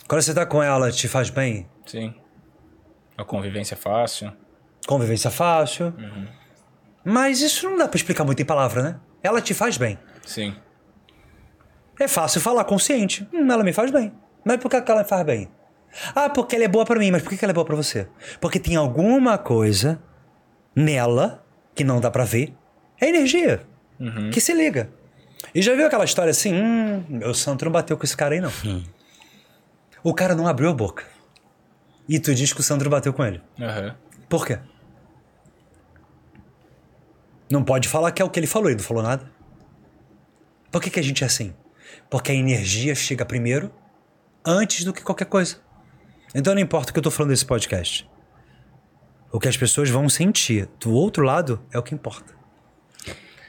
Quando 0.06 0.20
você 0.20 0.34
tá 0.34 0.44
com 0.44 0.62
ela, 0.62 0.92
te 0.92 1.08
faz 1.08 1.30
bem? 1.30 1.66
Sim. 1.86 2.14
A 3.16 3.24
convivência 3.24 3.72
é 3.72 3.78
fácil. 3.78 4.36
Convivência 4.86 5.30
fácil. 5.30 5.94
Mas 7.02 7.40
isso 7.40 7.70
não 7.70 7.78
dá 7.78 7.88
pra 7.88 7.96
explicar 7.96 8.24
muito 8.24 8.42
em 8.42 8.44
palavra, 8.44 8.82
né? 8.82 9.00
Ela 9.22 9.40
te 9.40 9.54
faz 9.54 9.78
bem. 9.78 9.98
Sim. 10.26 10.54
É 11.98 12.06
fácil 12.06 12.38
falar 12.42 12.64
consciente. 12.64 13.26
Hum, 13.32 13.50
ela 13.50 13.64
me 13.64 13.72
faz 13.72 13.90
bem. 13.90 14.12
Mas 14.44 14.58
por 14.58 14.70
que 14.70 14.82
que 14.82 14.90
ela 14.90 15.02
me 15.02 15.08
faz 15.08 15.24
bem? 15.24 15.50
Ah, 16.14 16.30
porque 16.30 16.56
ela 16.56 16.64
é 16.64 16.68
boa 16.68 16.84
pra 16.84 16.98
mim. 16.98 17.10
Mas 17.10 17.22
por 17.22 17.36
que 17.36 17.44
ela 17.44 17.52
é 17.52 17.54
boa 17.54 17.64
pra 17.64 17.76
você? 17.76 18.08
Porque 18.40 18.58
tem 18.58 18.76
alguma 18.76 19.36
coisa 19.38 20.02
nela 20.74 21.44
que 21.74 21.84
não 21.84 22.00
dá 22.00 22.10
pra 22.10 22.24
ver. 22.24 22.54
É 23.00 23.08
energia. 23.08 23.62
Que 24.32 24.40
se 24.40 24.52
liga. 24.52 24.90
E 25.54 25.60
já 25.62 25.74
viu 25.74 25.86
aquela 25.86 26.04
história 26.04 26.30
assim? 26.30 26.54
Hum, 26.54 27.04
meu 27.08 27.34
santo 27.34 27.64
não 27.64 27.72
bateu 27.72 27.96
com 27.96 28.04
esse 28.04 28.16
cara 28.16 28.34
aí, 28.34 28.40
não. 28.40 28.50
O 30.02 30.14
cara 30.14 30.34
não 30.34 30.46
abriu 30.48 30.70
a 30.70 30.72
boca. 30.72 31.04
E 32.08 32.18
tu 32.18 32.34
diz 32.34 32.52
que 32.52 32.60
o 32.60 32.62
Sandro 32.62 32.90
bateu 32.90 33.12
com 33.12 33.24
ele. 33.24 33.40
Aham. 33.60 33.94
Por 34.28 34.46
quê? 34.46 34.58
Não 37.50 37.62
pode 37.62 37.88
falar 37.88 38.10
que 38.12 38.22
é 38.22 38.24
o 38.24 38.30
que 38.30 38.40
ele 38.40 38.46
falou, 38.46 38.68
ele 38.68 38.78
não 38.78 38.84
falou 38.84 39.02
nada. 39.02 39.30
Por 40.70 40.80
que, 40.80 40.90
que 40.90 40.98
a 40.98 41.02
gente 41.02 41.22
é 41.22 41.26
assim? 41.26 41.54
Porque 42.08 42.32
a 42.32 42.34
energia 42.34 42.94
chega 42.94 43.24
primeiro, 43.24 43.70
antes 44.44 44.84
do 44.84 44.92
que 44.92 45.02
qualquer 45.02 45.26
coisa. 45.26 45.58
Então 46.34 46.54
não 46.54 46.60
importa 46.60 46.90
o 46.90 46.92
que 46.92 46.98
eu 46.98 47.02
tô 47.02 47.10
falando 47.10 47.30
nesse 47.30 47.44
podcast. 47.44 48.08
O 49.30 49.38
que 49.40 49.48
as 49.48 49.56
pessoas 49.56 49.88
vão 49.90 50.08
sentir 50.08 50.68
do 50.80 50.92
outro 50.92 51.24
lado 51.24 51.60
é 51.72 51.78
o 51.78 51.82
que 51.82 51.94
importa. 51.94 52.32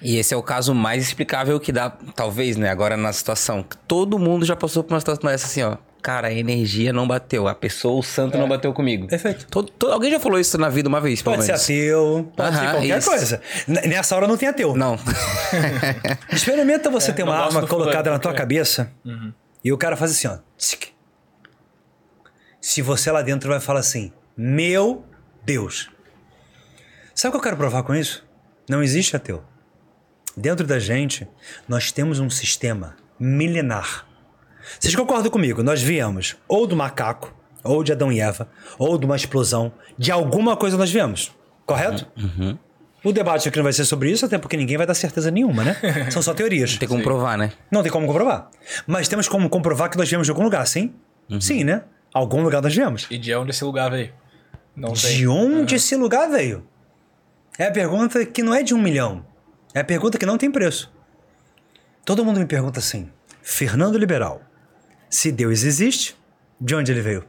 E 0.02 0.18
esse 0.18 0.34
é 0.34 0.38
o 0.38 0.44
caso 0.44 0.74
mais 0.76 1.04
explicável 1.04 1.58
que 1.60 1.72
dá, 1.72 1.90
talvez, 2.16 2.58
né? 2.58 2.70
Agora 2.70 2.98
na 2.98 3.14
situação. 3.14 3.66
Todo 3.88 4.20
mundo 4.20 4.46
já 4.46 4.56
passou 4.56 4.84
por 4.84 4.94
uma 4.94 5.00
situação 5.00 5.30
dessa 5.30 5.46
assim, 5.46 5.62
ó. 5.64 5.78
Cara, 6.02 6.28
a 6.28 6.34
energia 6.34 6.92
não 6.92 7.08
bateu. 7.08 7.48
A 7.48 7.56
pessoa, 7.56 7.98
o 8.00 8.04
santo 8.04 8.38
não 8.38 8.46
bateu 8.50 8.74
comigo. 8.74 9.08
Perfeito. 9.08 9.48
Todo- 9.50 9.72
todo- 9.72 9.94
alguém 9.94 10.12
já 10.12 10.20
falou 10.20 10.38
isso 10.38 10.58
na 10.58 10.68
vida 10.68 10.90
uma 10.90 11.00
vez, 11.00 11.22
pelo 11.22 11.36
Pode 11.38 11.46
ser 11.46 11.54
menos? 11.54 11.64
ateu, 11.64 12.32
pode 12.36 12.56
ser 12.58 12.72
qualquer 12.72 12.98
isso. 12.98 13.10
coisa. 13.10 13.42
N- 13.70 13.88
Nessa 13.88 14.14
hora 14.18 14.28
não 14.28 14.36
tem 14.36 14.50
ateu. 14.50 14.76
Não. 14.76 15.00
Experimenta 16.32 16.90
você 16.90 17.14
ter 17.14 17.24
não 17.24 17.32
uma 17.32 17.40
arma 17.46 17.66
colocada 17.66 18.12
na 18.12 18.20
tua 18.20 18.32
porque- 18.32 18.42
cabeça 18.42 18.92
e 19.64 19.72
o 19.72 19.78
cara 19.78 19.96
faz 19.96 20.12
assim, 20.12 20.28
ó. 20.28 20.38
Tchic. 20.58 20.93
Se 22.64 22.82
você 22.82 23.12
lá 23.12 23.22
dentro 23.22 23.50
vai 23.50 23.60
falar 23.60 23.82
assim, 23.82 24.14
meu 24.38 25.04
Deus. 25.44 25.90
Sabe 27.14 27.28
o 27.28 27.32
que 27.34 27.38
eu 27.40 27.44
quero 27.44 27.58
provar 27.58 27.84
com 27.84 27.94
isso? 27.94 28.26
Não 28.70 28.82
existe 28.82 29.18
ateu. 29.18 29.44
Dentro 30.36 30.66
da 30.66 30.80
gente, 30.80 31.28
nós 31.68 31.92
temos 31.92 32.22
um 32.22 32.30
sistema 32.30 32.96
milenar. 33.20 34.08
Vocês 34.80 34.96
concordam 34.96 35.30
comigo? 35.30 35.62
Nós 35.62 35.82
viemos 35.82 36.38
ou 36.48 36.66
do 36.66 36.74
macaco, 36.74 37.36
ou 37.66 37.84
de 37.84 37.92
Adão 37.92 38.10
e 38.14 38.22
Eva, 38.22 38.48
ou 38.80 38.98
de 38.98 39.06
uma 39.06 39.18
explosão. 39.18 39.74
De 40.00 40.10
alguma 40.10 40.56
coisa 40.56 40.78
nós 40.78 40.90
viemos. 40.90 41.34
Correto? 41.66 42.10
O 43.04 43.12
debate 43.12 43.50
aqui 43.50 43.58
não 43.58 43.64
vai 43.66 43.74
ser 43.74 43.84
sobre 43.84 44.10
isso, 44.10 44.26
até 44.26 44.38
porque 44.38 44.56
ninguém 44.56 44.78
vai 44.78 44.88
dar 44.88 44.94
certeza 44.94 45.30
nenhuma, 45.30 45.66
né? 45.66 45.76
São 46.10 46.22
só 46.22 46.34
teorias. 46.34 46.78
Tem 46.78 46.88
como 46.88 47.04
provar, 47.04 47.38
né? 47.38 47.52
Não 47.70 47.84
tem 47.84 47.92
como 47.92 48.08
comprovar. 48.08 48.50
Mas 48.88 49.10
temos 49.10 49.28
como 49.28 49.50
comprovar 49.50 49.90
que 49.90 49.98
nós 49.98 50.08
viemos 50.08 50.28
de 50.28 50.32
algum 50.32 50.44
lugar, 50.44 50.66
sim? 50.66 50.94
Sim, 51.42 51.66
né? 51.66 51.84
Algum 52.14 52.44
lugar 52.44 52.62
nós 52.62 52.76
viemos. 52.76 53.08
E 53.10 53.18
de 53.18 53.34
onde 53.34 53.52
esse 53.52 53.64
lugar 53.64 53.90
veio? 53.90 54.14
Não 54.76 54.96
sei. 54.96 55.18
De 55.18 55.28
onde 55.28 55.76
esse 55.76 55.96
lugar 55.96 56.30
veio? 56.30 56.68
É 57.58 57.68
a 57.68 57.72
pergunta 57.72 58.26
que 58.26 58.44
não 58.44 58.54
é 58.54 58.64
de 58.64 58.74
um 58.74 58.82
milhão. 58.82 59.26
É 59.74 59.80
a 59.80 59.84
pergunta 59.84 60.18
que 60.18 60.26
não 60.26 60.38
tem 60.38 60.52
preço. 60.52 60.94
Todo 62.06 62.24
mundo 62.24 62.40
me 62.40 62.46
pergunta 62.46 62.80
assim: 62.80 63.10
Fernando 63.42 63.98
Liberal, 63.98 64.42
se 65.10 65.32
Deus 65.32 65.64
existe, 65.64 66.16
de 66.60 66.76
onde 66.76 66.92
ele 66.92 67.02
veio? 67.02 67.26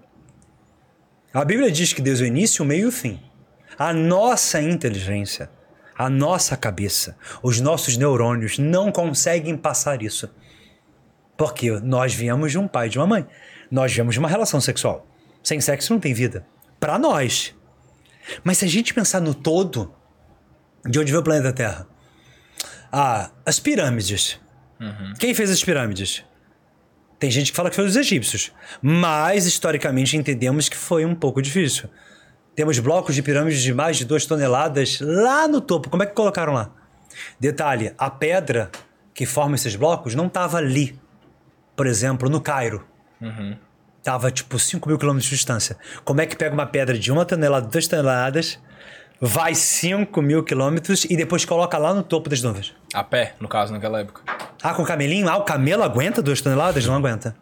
A 1.33 1.45
Bíblia 1.45 1.71
diz 1.71 1.93
que 1.93 2.03
Deus 2.03 2.21
é 2.21 2.25
o 2.25 2.27
início, 2.27 2.65
o 2.65 2.67
meio 2.67 2.85
e 2.85 2.87
o 2.87 2.93
fim. 2.93 3.21
A 3.77 3.93
nossa 3.93 4.61
inteligência, 4.61 5.51
a 5.97 6.09
nossa 6.09 6.57
cabeça, 6.57 7.17
os 7.43 7.61
nossos 7.61 7.97
neurônios 7.97 8.59
não 8.59 8.93
conseguem 8.93 9.57
passar 9.57 10.03
isso. 10.03 10.31
Porque 11.37 11.71
nós 11.81 12.15
viemos 12.15 12.53
de 12.53 12.59
um 12.59 12.69
pai 12.69 12.87
e 12.87 12.91
de 12.91 12.99
uma 12.99 13.07
mãe. 13.07 13.27
Nós 13.71 13.93
viemos 13.93 14.15
de 14.15 14.19
uma 14.19 14.29
relação 14.29 14.61
sexual. 14.61 15.07
Sem 15.43 15.61
sexo 15.61 15.93
não 15.93 16.01
tem 16.01 16.15
vida. 16.15 16.47
Para 16.81 16.99
nós. 16.99 17.55
Mas 18.43 18.59
se 18.59 18.65
a 18.65 18.69
gente 18.69 18.95
pensar 18.95 19.21
no 19.21 19.35
todo, 19.35 19.95
de 20.87 20.99
onde 20.99 21.11
veio 21.11 21.21
o 21.21 21.25
planeta 21.25 21.53
Terra? 21.53 21.87
Ah, 22.91 23.31
as 23.45 23.59
pirâmides. 23.59 24.41
Quem 25.19 25.35
fez 25.35 25.51
as 25.51 25.63
pirâmides? 25.63 26.25
Tem 27.19 27.31
gente 27.31 27.53
que 27.53 27.57
fala 27.57 27.71
que 27.71 27.77
foi 27.77 27.87
os 27.87 27.97
egípcios. 27.97 28.53
Mas, 28.83 29.47
historicamente, 29.47 30.17
entendemos 30.17 30.69
que 30.69 30.77
foi 30.77 31.05
um 31.05 31.15
pouco 31.15 31.41
difícil. 31.41 31.89
Temos 32.55 32.79
blocos 32.79 33.15
de 33.15 33.23
pirâmides 33.23 33.63
de 33.63 33.75
mais 33.75 33.97
de 33.97 34.05
duas 34.05 34.27
toneladas 34.27 34.99
lá 35.01 35.49
no 35.49 35.61
topo. 35.61 35.91
Como 35.91 36.03
é 36.03 36.07
que 36.07 36.13
colocaram 36.13 36.53
lá? 36.53 36.71
Detalhe: 37.39 37.93
a 37.99 38.11
pedra 38.11 38.71
que 39.13 39.27
forma 39.27 39.55
esses 39.55 39.75
blocos 39.75 40.15
não 40.15 40.27
estava 40.27 40.59
ali. 40.59 40.99
Por 41.75 41.87
exemplo, 41.87 42.29
no 42.29 42.41
Cairo. 42.41 42.87
Tava 44.03 44.31
tipo 44.31 44.59
5 44.59 44.89
mil 44.89 44.99
quilômetros 44.99 45.31
de 45.31 45.37
distância. 45.37 45.77
Como 46.05 46.21
é 46.21 46.27
que 46.27 46.37
pega 46.37 46.53
uma 46.53 46.67
pedra 46.67 46.99
de 46.99 47.11
uma 47.11 47.25
tonelada, 47.25 47.67
duas 47.67 47.87
toneladas, 47.87 48.59
vai 49.21 49.55
5 49.55 50.21
mil 50.21 50.45
quilômetros 50.45 51.05
e 51.07 51.17
depois 51.17 51.45
coloca 51.45 51.79
lá 51.79 51.95
no 51.95 52.03
topo 52.03 52.29
das 52.29 52.43
nuvens? 52.43 52.75
A 52.93 53.03
pé, 53.03 53.35
no 53.41 53.49
caso, 53.49 53.73
naquela 53.73 54.01
época. 54.01 54.23
Ah, 54.63 54.75
com 54.75 54.85
camelinho? 54.85 55.29
Ah, 55.29 55.37
o 55.37 55.43
camelo 55.43 55.83
aguenta 55.83 56.21
duas 56.21 56.41
toneladas? 56.41 56.85
Não 56.87 56.97
aguenta. 56.97 57.35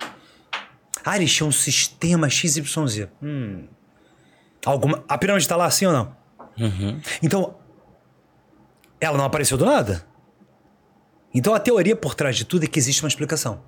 Ah, 1.04 1.16
eles 1.16 1.34
tinham 1.34 1.48
um 1.48 1.52
sistema 1.52 2.28
XYZ. 2.30 3.08
Hum. 3.20 3.66
Alguma... 4.64 5.04
A 5.08 5.18
pirâmide 5.18 5.48
tá 5.48 5.56
lá 5.56 5.66
assim 5.66 5.86
ou 5.86 5.92
não? 5.92 6.16
Então, 7.20 7.56
ela 9.00 9.18
não 9.18 9.24
apareceu 9.24 9.58
do 9.58 9.64
nada. 9.64 10.06
Então 11.34 11.54
a 11.54 11.58
teoria 11.58 11.96
por 11.96 12.14
trás 12.14 12.36
de 12.36 12.44
tudo 12.44 12.64
é 12.64 12.68
que 12.68 12.78
existe 12.78 13.02
uma 13.02 13.08
explicação. 13.08 13.60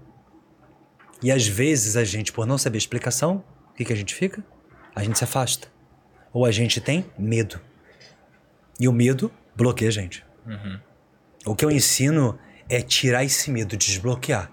E 1.25 1.33
às 1.33 1.47
vezes 1.47 1.97
a 1.97 2.04
gente, 2.04 2.31
por 2.31 2.47
não 2.47 2.59
saber 2.59 2.76
a 2.76 2.78
explicação, 2.78 3.43
o 3.71 3.75
que, 3.75 3.87
que 3.87 3.93
a 3.95 3.97
gente 3.97 4.14
fica? 4.14 4.45
A 4.95 5.02
gente 5.02 5.16
se 5.16 5.25
afasta. 5.25 5.69
Ou 6.35 6.45
a 6.45 6.50
gente 6.50 6.83
tem 6.83 7.07
medo. 7.19 7.59
E 8.78 8.87
o 8.87 8.93
medo 8.93 9.33
bloqueia 9.57 9.88
a 9.88 9.93
gente. 9.93 10.23
O 11.47 11.57
que 11.57 11.64
eu 11.64 11.71
ensino 11.71 12.38
é 12.69 12.83
tirar 12.83 13.25
esse 13.25 13.50
medo, 13.50 13.75
desbloquear. 13.75 14.52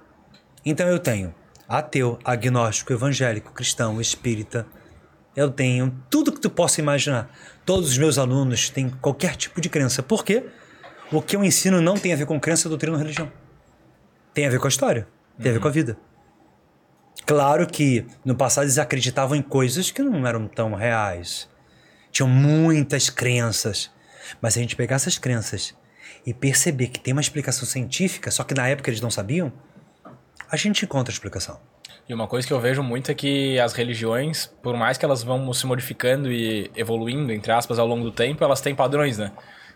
Então 0.66 0.88
eu 0.88 0.98
tenho 0.98 1.36
ateu, 1.68 2.18
agnóstico, 2.24 2.94
evangélico, 2.94 3.52
cristão, 3.52 4.00
espírita. 4.00 4.66
Eu 5.36 5.52
tenho 5.52 5.94
tudo 6.10 6.32
que 6.32 6.40
tu 6.40 6.50
possa 6.50 6.80
imaginar. 6.80 7.30
Todos 7.66 7.90
os 7.90 7.98
meus 7.98 8.18
alunos 8.18 8.70
têm 8.70 8.90
qualquer 8.90 9.36
tipo 9.36 9.60
de 9.60 9.68
crença. 9.68 10.02
Por 10.02 10.24
quê? 10.24 10.46
O 11.12 11.22
que 11.22 11.36
eu 11.36 11.44
ensino 11.44 11.82
não 11.82 11.96
tem 11.96 12.14
a 12.14 12.16
ver 12.16 12.26
com 12.26 12.40
crença, 12.40 12.70
doutrina 12.70 12.96
ou 12.96 13.02
religião. 13.02 13.30
Tem 14.34 14.48
a 14.48 14.50
ver 14.50 14.60
com 14.60 14.68
a 14.68 14.70
história. 14.70 15.06
Tem 15.38 15.50
a 15.52 15.54
ver 15.56 15.60
com 15.60 15.68
a 15.68 15.72
vida. 15.72 15.98
Claro 17.26 17.68
que 17.68 18.06
no 18.26 18.36
passado 18.36 18.66
eles 18.66 18.78
acreditavam 18.78 19.36
em 19.36 19.42
coisas 19.42 19.92
que 19.92 20.02
não 20.02 20.26
eram 20.26 20.48
tão 20.48 20.74
reais. 20.74 21.50
Tinham 22.12 22.28
muitas 22.28 23.10
crenças. 23.10 23.92
Mas 24.42 24.54
se 24.54 24.60
a 24.60 24.62
gente 24.62 24.76
pegar 24.76 24.96
essas 24.96 25.18
crenças 25.18 25.76
e 26.26 26.34
perceber 26.34 26.88
que 26.88 27.00
tem 27.00 27.14
uma 27.14 27.22
explicação 27.22 27.66
científica, 27.66 28.32
só 28.32 28.44
que 28.44 28.54
na 28.54 28.68
época 28.68 28.90
eles 28.90 29.02
não 29.02 29.10
sabiam, 29.10 29.52
a 30.50 30.58
gente 30.58 30.86
encontra 30.86 31.12
a 31.12 31.16
explicação. 31.16 31.60
E 32.08 32.14
uma 32.14 32.28
coisa 32.28 32.46
que 32.46 32.54
eu 32.54 32.60
vejo 32.60 32.84
muito 32.84 33.12
é 33.12 33.14
que 33.14 33.60
as 33.60 33.74
religiões, 33.74 34.48
por 34.62 34.76
mais 34.76 34.98
que 34.98 35.06
elas 35.06 35.24
vão 35.24 35.54
se 35.54 35.66
modificando 35.66 36.32
e 36.32 36.70
evoluindo, 36.76 37.32
entre 37.32 37.52
aspas, 37.52 37.80
ao 37.80 37.88
longo 37.88 38.04
do 38.04 38.12
tempo, 38.12 38.44
elas 38.44 38.60
têm 38.60 38.76
padrões, 38.76 39.18
né? 39.18 39.32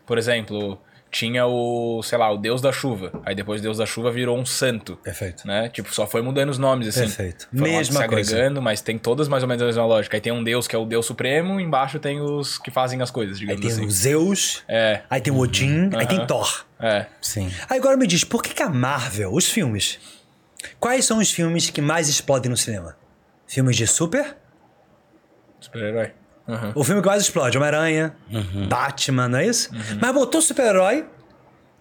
Por 0.06 0.18
exemplo, 0.18 0.80
tinha 1.12 1.46
o, 1.48 2.04
sei 2.04 2.18
lá, 2.18 2.30
o 2.32 2.38
Deus 2.38 2.62
da 2.62 2.74
chuva. 2.74 3.12
Aí 3.26 3.34
depois 3.34 3.62
Deus 3.62 3.78
da 3.78 3.86
chuva 3.86 4.12
virou 4.12 4.38
um 4.38 4.46
santo. 4.46 4.98
Perfeito. 4.98 5.48
Né? 5.48 5.70
Tipo, 5.70 5.94
só 5.94 6.06
foi 6.06 6.22
mudando 6.22 6.50
os 6.50 6.58
nomes, 6.58 6.90
assim. 6.90 7.02
Perfeito. 7.02 7.48
Foram 7.56 7.64
Mesma 7.72 8.02
se 8.02 8.08
coisa. 8.10 8.36
agregando, 8.36 8.62
mas 8.62 8.82
tem 8.82 8.98
todas 8.98 9.28
mais 9.30 9.42
ou 9.42 9.48
menos 9.48 9.62
a 9.64 9.66
mesma 9.66 9.86
lógica. 9.86 10.18
Aí 10.18 10.22
tem 10.22 10.34
um 10.34 10.44
Deus 10.44 10.68
que 10.68 10.76
é 10.76 10.80
o 10.80 10.86
Deus 10.86 11.06
Supremo, 11.06 11.60
embaixo 11.60 12.00
tem 12.00 12.20
os 12.20 12.58
que 12.58 12.70
fazem 12.70 13.02
as 13.02 13.10
coisas, 13.12 13.36
Aí 13.36 13.40
digamos 13.42 13.62
tem 13.62 13.72
assim. 13.72 13.86
o 13.86 13.92
Zeus, 13.92 14.64
É, 14.68 15.04
aí 15.10 15.22
tem 15.22 15.32
o 15.32 15.38
Odin, 15.38 15.90
aí 15.96 16.06
tem. 16.06 16.26
Thor. 16.28 16.66
é. 16.80 17.06
Sim. 17.22 17.50
Aí 17.70 17.78
agora 17.80 17.96
me 17.96 18.06
diz, 18.08 18.24
por 18.26 18.44
que, 18.44 18.54
que 18.54 18.62
a 18.64 18.70
Marvel, 18.70 19.32
os 19.34 19.48
filmes, 19.50 20.00
quais 20.80 21.06
são 21.06 21.20
os 21.20 21.32
filmes 21.32 21.70
que 21.70 21.82
mais 21.82 22.10
explodem 22.10 22.50
no 22.52 22.58
cinema? 22.58 22.98
Filmes 23.48 23.76
de 23.78 23.88
super? 23.88 24.36
Super-herói. 25.62 26.12
Uhum. 26.48 26.72
O 26.76 26.84
filme 26.84 27.02
que 27.02 27.08
mais 27.08 27.24
explode, 27.24 27.58
Homem-Aranha, 27.58 28.16
Batman, 28.70 29.28
não 29.28 29.40
é 29.40 29.48
isso? 29.48 29.70
Mas 30.00 30.14
botou 30.14 30.42
super-herói, 30.42 31.06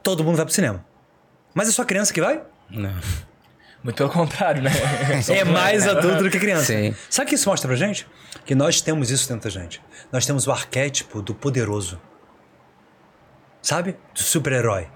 todo 0.03 0.25
mundo 0.25 0.37
vai 0.37 0.45
pro 0.47 0.55
cinema. 0.55 0.85
Mas 1.53 1.69
é 1.69 1.73
só 1.73 1.85
criança 1.85 2.13
que 2.13 2.21
vai? 2.21 2.43
Não. 2.71 2.95
Muito 3.83 3.97
pelo 3.97 4.09
contrário, 4.09 4.63
né? 4.63 4.71
É 5.29 5.45
mais 5.45 5.87
adulto 5.87 6.23
do 6.25 6.31
que 6.31 6.39
criança. 6.39 6.65
Sim. 6.73 6.95
Sabe 7.11 7.27
o 7.27 7.29
que 7.29 7.35
isso 7.35 7.49
mostra 7.49 7.69
pra 7.69 7.77
gente? 7.77 8.07
Que 8.47 8.55
nós 8.55 8.81
temos 8.81 9.11
isso 9.11 9.29
dentro 9.29 9.51
da 9.53 9.61
gente. 9.61 9.83
Nós 10.11 10.25
temos 10.25 10.47
o 10.47 10.51
arquétipo 10.51 11.21
do 11.21 11.35
poderoso. 11.35 12.01
Sabe? 13.61 13.97
Do 14.15 14.21
super-herói. 14.21 14.89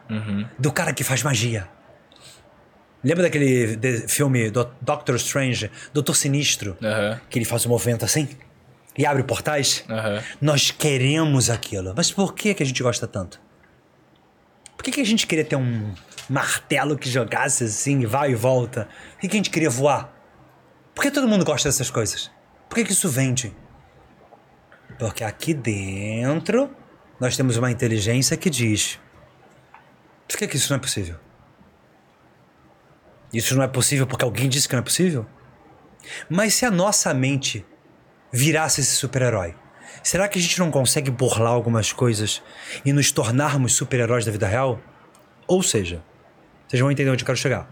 Do 0.58 0.72
cara 0.72 0.94
que 0.94 1.04
faz 1.04 1.22
magia. 1.22 1.68
Lembra 3.04 3.24
daquele 3.24 4.08
filme 4.08 4.50
do 4.50 4.64
Doctor 4.80 5.14
Strange, 5.16 5.70
Doutor 5.92 6.16
Sinistro? 6.16 6.76
Que 7.28 7.38
ele 7.38 7.44
faz 7.44 7.66
um 7.66 7.68
movimento 7.68 8.06
assim? 8.06 8.28
E 8.98 9.06
abre 9.06 9.22
portais? 9.22 9.84
Aham. 9.88 10.22
Nós 10.40 10.72
queremos 10.72 11.48
aquilo. 11.48 11.94
Mas 11.96 12.10
por 12.10 12.34
que, 12.34 12.52
que 12.52 12.64
a 12.64 12.66
gente 12.66 12.82
gosta 12.82 13.06
tanto? 13.06 13.40
Por 14.76 14.82
que, 14.82 14.90
que 14.90 15.00
a 15.00 15.06
gente 15.06 15.24
queria 15.24 15.44
ter 15.44 15.54
um 15.54 15.94
martelo 16.28 16.98
que 16.98 17.08
jogasse 17.08 17.64
assim, 17.64 18.04
vai 18.04 18.32
e 18.32 18.34
volta? 18.34 18.88
Por 19.12 19.20
que, 19.20 19.28
que 19.28 19.36
a 19.36 19.38
gente 19.38 19.50
queria 19.50 19.70
voar? 19.70 20.12
Por 20.96 21.02
que 21.02 21.12
todo 21.12 21.28
mundo 21.28 21.44
gosta 21.44 21.68
dessas 21.68 21.90
coisas? 21.90 22.28
Por 22.68 22.74
que, 22.74 22.84
que 22.84 22.92
isso 22.92 23.08
vende? 23.08 23.54
Porque 24.98 25.22
aqui 25.22 25.54
dentro 25.54 26.68
nós 27.20 27.36
temos 27.36 27.56
uma 27.56 27.70
inteligência 27.70 28.36
que 28.36 28.50
diz: 28.50 28.98
por 30.26 30.36
que, 30.38 30.48
que 30.48 30.56
isso 30.56 30.72
não 30.72 30.78
é 30.78 30.80
possível? 30.80 31.16
Isso 33.32 33.54
não 33.54 33.62
é 33.62 33.68
possível 33.68 34.08
porque 34.08 34.24
alguém 34.24 34.48
disse 34.48 34.68
que 34.68 34.74
não 34.74 34.80
é 34.80 34.84
possível? 34.84 35.24
Mas 36.28 36.54
se 36.54 36.66
a 36.66 36.70
nossa 36.70 37.14
mente 37.14 37.64
virasse 38.32 38.80
esse 38.80 38.94
super-herói, 38.94 39.54
Será 40.02 40.28
que 40.28 40.38
a 40.38 40.42
gente 40.42 40.58
não 40.58 40.70
consegue 40.70 41.10
burlar 41.10 41.52
algumas 41.52 41.92
coisas 41.92 42.42
e 42.84 42.92
nos 42.92 43.10
tornarmos 43.10 43.74
super-heróis 43.74 44.24
da 44.24 44.32
vida 44.32 44.46
real? 44.46 44.80
Ou 45.46 45.62
seja, 45.62 46.02
vocês 46.66 46.80
vão 46.80 46.90
entender 46.90 47.10
onde 47.10 47.22
eu 47.22 47.26
quero 47.26 47.38
chegar. 47.38 47.68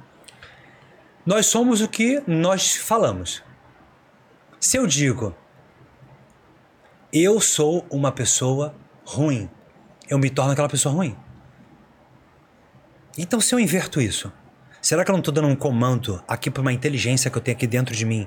Nós 1.24 1.46
somos 1.46 1.80
o 1.80 1.88
que 1.88 2.22
nós 2.26 2.76
falamos. 2.76 3.42
Se 4.60 4.76
eu 4.76 4.86
digo, 4.86 5.34
eu 7.12 7.40
sou 7.40 7.86
uma 7.90 8.12
pessoa 8.12 8.74
ruim, 9.04 9.48
eu 10.08 10.18
me 10.18 10.30
torno 10.30 10.52
aquela 10.52 10.68
pessoa 10.68 10.94
ruim. 10.94 11.16
Então, 13.18 13.40
se 13.40 13.54
eu 13.54 13.58
inverto 13.58 14.00
isso, 14.00 14.32
será 14.80 15.04
que 15.04 15.10
eu 15.10 15.14
não 15.14 15.20
estou 15.20 15.32
dando 15.32 15.48
um 15.48 15.56
comando 15.56 16.22
aqui 16.28 16.50
para 16.50 16.60
uma 16.60 16.72
inteligência 16.72 17.30
que 17.30 17.38
eu 17.38 17.42
tenho 17.42 17.56
aqui 17.56 17.66
dentro 17.66 17.94
de 17.94 18.04
mim 18.04 18.26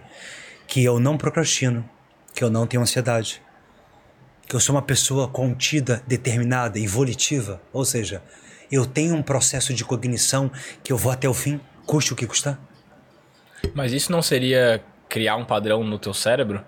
que 0.67 0.83
eu 0.83 0.99
não 0.99 1.17
procrastino, 1.17 1.87
que 2.33 2.43
eu 2.43 2.49
não 2.49 2.65
tenho 2.65 2.81
ansiedade, 2.81 3.41
que 4.47 4.55
eu 4.55 4.59
sou 4.59 4.75
uma 4.75 4.81
pessoa 4.81 5.27
contida, 5.27 6.03
determinada 6.07 6.79
e 6.79 6.87
volitiva? 6.87 7.61
Ou 7.71 7.85
seja, 7.85 8.23
eu 8.71 8.85
tenho 8.85 9.15
um 9.15 9.21
processo 9.21 9.73
de 9.73 9.83
cognição 9.83 10.51
que 10.83 10.91
eu 10.91 10.97
vou 10.97 11.11
até 11.11 11.27
o 11.27 11.33
fim, 11.33 11.59
custe 11.85 12.13
o 12.13 12.15
que 12.15 12.25
custar? 12.25 12.59
Mas 13.73 13.91
isso 13.91 14.11
não 14.11 14.21
seria 14.21 14.83
criar 15.07 15.35
um 15.35 15.45
padrão 15.45 15.83
no 15.83 15.99
teu 15.99 16.13
cérebro? 16.13 16.63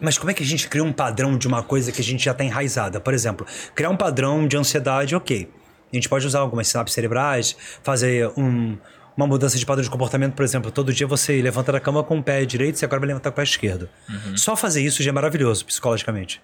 Mas 0.00 0.18
como 0.18 0.30
é 0.30 0.34
que 0.34 0.42
a 0.42 0.46
gente 0.46 0.68
cria 0.68 0.82
um 0.82 0.92
padrão 0.92 1.36
de 1.36 1.46
uma 1.46 1.62
coisa 1.62 1.92
que 1.92 2.00
a 2.00 2.04
gente 2.04 2.24
já 2.24 2.32
está 2.32 2.44
enraizada? 2.44 3.00
Por 3.00 3.14
exemplo, 3.14 3.46
criar 3.74 3.90
um 3.90 3.96
padrão 3.96 4.46
de 4.46 4.56
ansiedade, 4.56 5.14
ok. 5.14 5.48
A 5.92 5.96
gente 5.96 6.08
pode 6.08 6.26
usar 6.26 6.40
algumas 6.40 6.68
sinapses 6.68 6.94
cerebrais, 6.94 7.56
fazer 7.82 8.28
um, 8.36 8.78
uma 9.16 9.26
mudança 9.26 9.58
de 9.58 9.66
padrão 9.66 9.82
de 9.82 9.90
comportamento, 9.90 10.34
por 10.34 10.42
exemplo, 10.42 10.70
todo 10.70 10.92
dia 10.92 11.06
você 11.06 11.40
levanta 11.42 11.72
da 11.72 11.80
cama 11.80 12.02
com 12.02 12.18
o 12.18 12.22
pé 12.22 12.44
direito 12.44 12.80
e 12.80 12.84
agora 12.84 13.00
vai 13.00 13.08
levantar 13.08 13.30
com 13.30 13.34
o 13.34 13.36
pé 13.36 13.42
esquerdo. 13.42 13.88
Só 14.36 14.56
fazer 14.56 14.82
isso 14.82 15.02
já 15.02 15.10
é 15.10 15.12
maravilhoso 15.12 15.64
psicologicamente. 15.66 16.42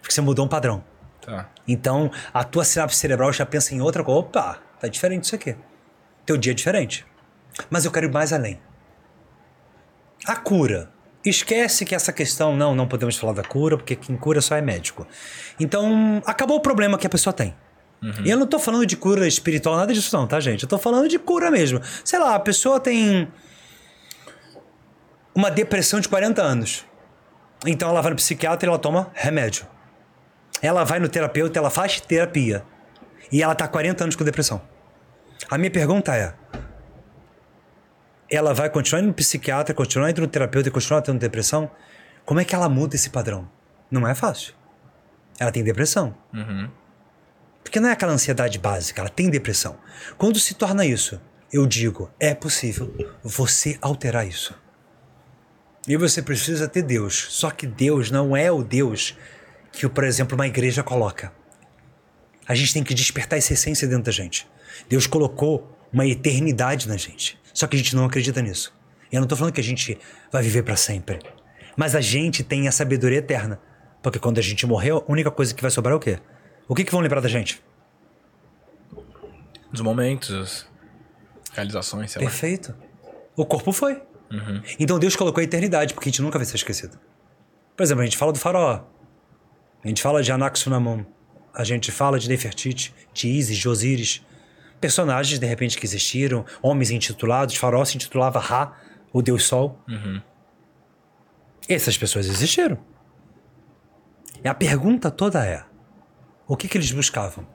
Porque 0.00 0.12
você 0.12 0.20
mudou 0.20 0.44
um 0.44 0.48
padrão. 0.48 0.82
Tá. 1.20 1.48
Então, 1.66 2.10
a 2.32 2.42
tua 2.42 2.64
sinapse 2.64 2.96
cerebral 2.96 3.32
já 3.32 3.44
pensa 3.44 3.74
em 3.74 3.80
outra 3.80 4.02
coisa. 4.02 4.20
Opa, 4.20 4.58
tá 4.80 4.88
diferente 4.88 5.24
isso 5.24 5.34
aqui. 5.34 5.56
Teu 6.24 6.36
dia 6.36 6.52
é 6.52 6.54
diferente. 6.54 7.06
Mas 7.70 7.84
eu 7.84 7.90
quero 7.90 8.06
ir 8.06 8.12
mais 8.12 8.32
além. 8.32 8.60
A 10.26 10.36
cura. 10.36 10.90
Esquece 11.24 11.84
que 11.84 11.94
essa 11.94 12.12
questão, 12.12 12.56
não, 12.56 12.74
não 12.74 12.86
podemos 12.86 13.16
falar 13.16 13.32
da 13.32 13.42
cura, 13.42 13.76
porque 13.76 13.96
quem 13.96 14.16
cura 14.16 14.40
só 14.40 14.56
é 14.56 14.62
médico. 14.62 15.06
Então, 15.58 16.22
acabou 16.24 16.56
o 16.56 16.60
problema 16.60 16.96
que 16.96 17.06
a 17.06 17.10
pessoa 17.10 17.32
tem. 17.32 17.54
E 18.24 18.30
eu 18.30 18.36
não 18.36 18.46
tô 18.46 18.58
falando 18.58 18.86
de 18.86 18.96
cura 18.96 19.26
espiritual, 19.26 19.76
nada 19.76 19.92
disso 19.92 20.16
não, 20.16 20.26
tá, 20.26 20.38
gente? 20.38 20.62
Eu 20.62 20.68
tô 20.68 20.78
falando 20.78 21.08
de 21.08 21.18
cura 21.18 21.50
mesmo. 21.50 21.80
Sei 22.04 22.18
lá, 22.18 22.34
a 22.34 22.40
pessoa 22.40 22.78
tem 22.78 23.28
uma 25.34 25.50
depressão 25.50 25.98
de 25.98 26.08
40 26.08 26.40
anos. 26.40 26.84
Então 27.66 27.88
ela 27.88 28.00
vai 28.00 28.10
no 28.10 28.16
psiquiatra 28.16 28.66
e 28.66 28.68
ela 28.68 28.78
toma 28.78 29.10
remédio. 29.14 29.66
Ela 30.62 30.84
vai 30.84 31.00
no 31.00 31.08
terapeuta, 31.08 31.58
ela 31.58 31.70
faz 31.70 32.00
terapia. 32.00 32.64
E 33.32 33.42
ela 33.42 33.54
tá 33.54 33.64
há 33.64 33.68
40 33.68 34.04
anos 34.04 34.16
com 34.16 34.24
depressão. 34.24 34.60
A 35.50 35.58
minha 35.58 35.70
pergunta 35.70 36.14
é: 36.16 36.34
ela 38.30 38.54
vai 38.54 38.70
continuar 38.70 39.00
indo 39.00 39.08
no 39.08 39.14
psiquiatra, 39.14 39.74
continuar 39.74 40.10
indo 40.10 40.20
no 40.20 40.28
terapeuta 40.28 40.68
e 40.68 40.72
continuar 40.72 41.02
tendo 41.02 41.18
depressão? 41.18 41.70
Como 42.24 42.38
é 42.40 42.44
que 42.44 42.54
ela 42.54 42.68
muda 42.68 42.94
esse 42.94 43.10
padrão? 43.10 43.48
Não 43.90 44.06
é 44.06 44.14
fácil. 44.14 44.54
Ela 45.38 45.50
tem 45.50 45.64
depressão. 45.64 46.14
Porque 47.68 47.80
não 47.80 47.90
é 47.90 47.92
aquela 47.92 48.14
ansiedade 48.14 48.58
básica, 48.58 49.02
ela 49.02 49.10
tem 49.10 49.28
depressão. 49.28 49.76
Quando 50.16 50.40
se 50.40 50.54
torna 50.54 50.86
isso, 50.86 51.20
eu 51.52 51.66
digo, 51.66 52.10
é 52.18 52.34
possível 52.34 52.90
você 53.22 53.76
alterar 53.82 54.26
isso. 54.26 54.54
E 55.86 55.94
você 55.94 56.22
precisa 56.22 56.66
ter 56.66 56.80
Deus. 56.80 57.26
Só 57.28 57.50
que 57.50 57.66
Deus 57.66 58.10
não 58.10 58.34
é 58.34 58.50
o 58.50 58.62
Deus 58.62 59.14
que, 59.70 59.86
por 59.86 60.02
exemplo, 60.04 60.34
uma 60.34 60.46
igreja 60.46 60.82
coloca. 60.82 61.30
A 62.46 62.54
gente 62.54 62.72
tem 62.72 62.82
que 62.82 62.94
despertar 62.94 63.36
essa 63.36 63.52
essência 63.52 63.86
dentro 63.86 64.04
da 64.04 64.12
gente. 64.12 64.48
Deus 64.88 65.06
colocou 65.06 65.70
uma 65.92 66.06
eternidade 66.06 66.88
na 66.88 66.96
gente. 66.96 67.38
Só 67.52 67.66
que 67.66 67.76
a 67.76 67.78
gente 67.78 67.94
não 67.94 68.06
acredita 68.06 68.40
nisso. 68.40 68.74
E 69.12 69.14
eu 69.14 69.20
não 69.20 69.28
tô 69.28 69.36
falando 69.36 69.52
que 69.52 69.60
a 69.60 69.64
gente 69.64 69.98
vai 70.32 70.42
viver 70.42 70.62
para 70.62 70.76
sempre. 70.76 71.18
Mas 71.76 71.94
a 71.94 72.00
gente 72.00 72.42
tem 72.42 72.66
a 72.66 72.72
sabedoria 72.72 73.18
eterna. 73.18 73.60
Porque 74.02 74.18
quando 74.18 74.38
a 74.38 74.42
gente 74.42 74.64
morrer, 74.64 74.92
a 74.92 75.02
única 75.06 75.30
coisa 75.30 75.52
que 75.52 75.60
vai 75.60 75.70
sobrar 75.70 75.92
é 75.92 75.96
o 75.96 76.00
quê? 76.00 76.18
O 76.68 76.74
que, 76.74 76.84
que 76.84 76.92
vão 76.92 77.00
lembrar 77.00 77.20
da 77.20 77.28
gente? 77.28 77.62
Dos 79.72 79.80
momentos, 79.80 80.66
realizações, 81.52 82.12
sei 82.12 82.22
lá. 82.22 82.28
Perfeito. 82.28 82.74
O 83.34 83.46
corpo 83.46 83.72
foi. 83.72 84.02
Então 84.78 84.98
Deus 84.98 85.16
colocou 85.16 85.40
a 85.40 85.44
eternidade, 85.44 85.94
porque 85.94 86.08
a 86.08 86.12
gente 86.12 86.20
nunca 86.20 86.38
vai 86.38 86.44
ser 86.44 86.56
esquecido. 86.56 86.98
Por 87.76 87.82
exemplo, 87.82 88.02
a 88.02 88.04
gente 88.04 88.16
fala 88.16 88.32
do 88.32 88.38
faraó. 88.38 88.84
A 89.82 89.88
gente 89.88 90.02
fala 90.02 90.22
de 90.22 90.30
Anaxunamon. 90.30 91.04
A 91.54 91.64
gente 91.64 91.90
fala 91.90 92.18
de 92.18 92.28
Nefertiti, 92.28 92.94
de 93.14 93.28
Isis, 93.28 93.56
de 93.56 93.68
Osíris. 93.68 94.24
Personagens, 94.80 95.38
de 95.38 95.46
repente, 95.46 95.78
que 95.78 95.86
existiram. 95.86 96.44
Homens 96.60 96.90
intitulados. 96.90 97.56
Faraó 97.56 97.84
se 97.84 97.96
intitulava 97.96 98.38
Ra, 98.38 98.76
o 99.12 99.22
Deus 99.22 99.44
Sol. 99.44 99.80
Essas 101.68 101.96
pessoas 101.96 102.26
existiram. 102.26 102.78
E 104.44 104.48
a 104.48 104.54
pergunta 104.54 105.10
toda 105.10 105.44
é: 105.44 105.64
o 106.48 106.56
que, 106.56 106.66
que 106.66 106.76
eles 106.76 106.90
buscavam? 106.90 107.46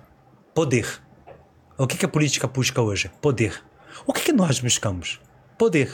Poder. 0.53 1.01
O 1.77 1.85
que, 1.85 1.97
que 1.97 2.05
a 2.05 2.07
política 2.07 2.47
busca 2.47 2.81
hoje? 2.81 3.11
Poder. 3.21 3.61
O 4.05 4.13
que, 4.13 4.21
que 4.21 4.31
nós 4.31 4.59
buscamos? 4.59 5.19
Poder. 5.57 5.91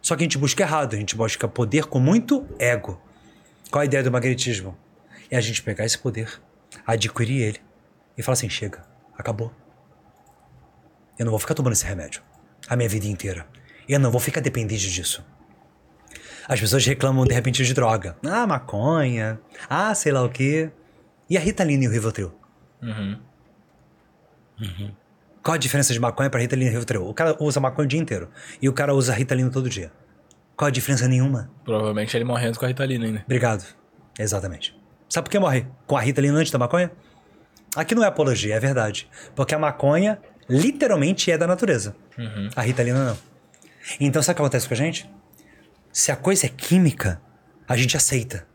Só 0.00 0.16
que 0.16 0.22
a 0.22 0.24
gente 0.24 0.38
busca 0.38 0.62
errado, 0.64 0.94
a 0.94 0.98
gente 0.98 1.14
busca 1.14 1.46
poder 1.46 1.84
com 1.84 2.00
muito 2.00 2.44
ego. 2.58 3.00
Qual 3.70 3.82
a 3.82 3.84
ideia 3.84 4.02
do 4.02 4.10
magnetismo? 4.10 4.76
É 5.30 5.36
a 5.36 5.40
gente 5.40 5.62
pegar 5.62 5.84
esse 5.84 5.98
poder, 5.98 6.40
adquirir 6.86 7.42
ele 7.42 7.60
e 8.18 8.22
falar 8.22 8.32
assim: 8.32 8.50
chega, 8.50 8.84
acabou. 9.16 9.52
Eu 11.18 11.26
não 11.26 11.30
vou 11.30 11.38
ficar 11.38 11.54
tomando 11.54 11.74
esse 11.74 11.84
remédio 11.84 12.22
a 12.68 12.76
minha 12.76 12.88
vida 12.88 13.06
inteira. 13.06 13.46
Eu 13.88 13.98
não 13.98 14.10
vou 14.10 14.20
ficar 14.20 14.40
dependente 14.40 14.90
disso. 14.90 15.24
As 16.48 16.60
pessoas 16.60 16.84
reclamam 16.84 17.24
de 17.24 17.34
repente 17.34 17.64
de 17.64 17.74
droga. 17.74 18.16
Ah, 18.24 18.46
maconha. 18.46 19.40
Ah, 19.68 19.94
sei 19.94 20.12
lá 20.12 20.22
o 20.22 20.28
quê. 20.28 20.70
E 21.32 21.36
a 21.38 21.40
Ritalina 21.40 21.84
e 21.84 21.88
o 21.88 21.90
Rivotril? 21.90 22.30
Qual 25.42 25.54
a 25.54 25.56
diferença 25.56 25.90
de 25.90 25.98
maconha 25.98 26.28
para 26.28 26.40
Ritalina 26.40 26.68
e 26.68 26.72
Rivotril? 26.74 27.08
O 27.08 27.14
cara 27.14 27.34
usa 27.40 27.58
maconha 27.58 27.86
o 27.86 27.88
dia 27.88 27.98
inteiro 27.98 28.28
e 28.60 28.68
o 28.68 28.72
cara 28.74 28.94
usa 28.94 29.14
Ritalina 29.14 29.48
todo 29.48 29.66
dia. 29.66 29.90
Qual 30.54 30.68
a 30.68 30.70
diferença 30.70 31.08
nenhuma? 31.08 31.50
Provavelmente 31.64 32.14
ele 32.14 32.26
morrendo 32.26 32.58
com 32.58 32.66
a 32.66 32.68
Ritalina 32.68 33.06
ainda. 33.06 33.22
Obrigado. 33.24 33.64
Exatamente. 34.18 34.78
Sabe 35.08 35.24
por 35.24 35.30
que 35.30 35.38
morre 35.38 35.66
com 35.86 35.96
a 35.96 36.02
Ritalina 36.02 36.36
antes 36.36 36.52
da 36.52 36.58
maconha? 36.58 36.92
Aqui 37.74 37.94
não 37.94 38.04
é 38.04 38.08
apologia, 38.08 38.54
é 38.54 38.60
verdade. 38.60 39.08
Porque 39.34 39.54
a 39.54 39.58
maconha 39.58 40.20
literalmente 40.50 41.30
é 41.30 41.38
da 41.38 41.46
natureza. 41.46 41.96
A 42.54 42.60
Ritalina 42.60 43.06
não. 43.06 43.18
Então 43.98 44.22
sabe 44.22 44.34
o 44.34 44.36
que 44.36 44.42
acontece 44.42 44.68
com 44.68 44.74
a 44.74 44.76
gente? 44.76 45.10
Se 45.90 46.12
a 46.12 46.16
coisa 46.16 46.44
é 46.44 46.50
química, 46.50 47.22
a 47.66 47.74
gente 47.74 47.96
aceita. 47.96 48.46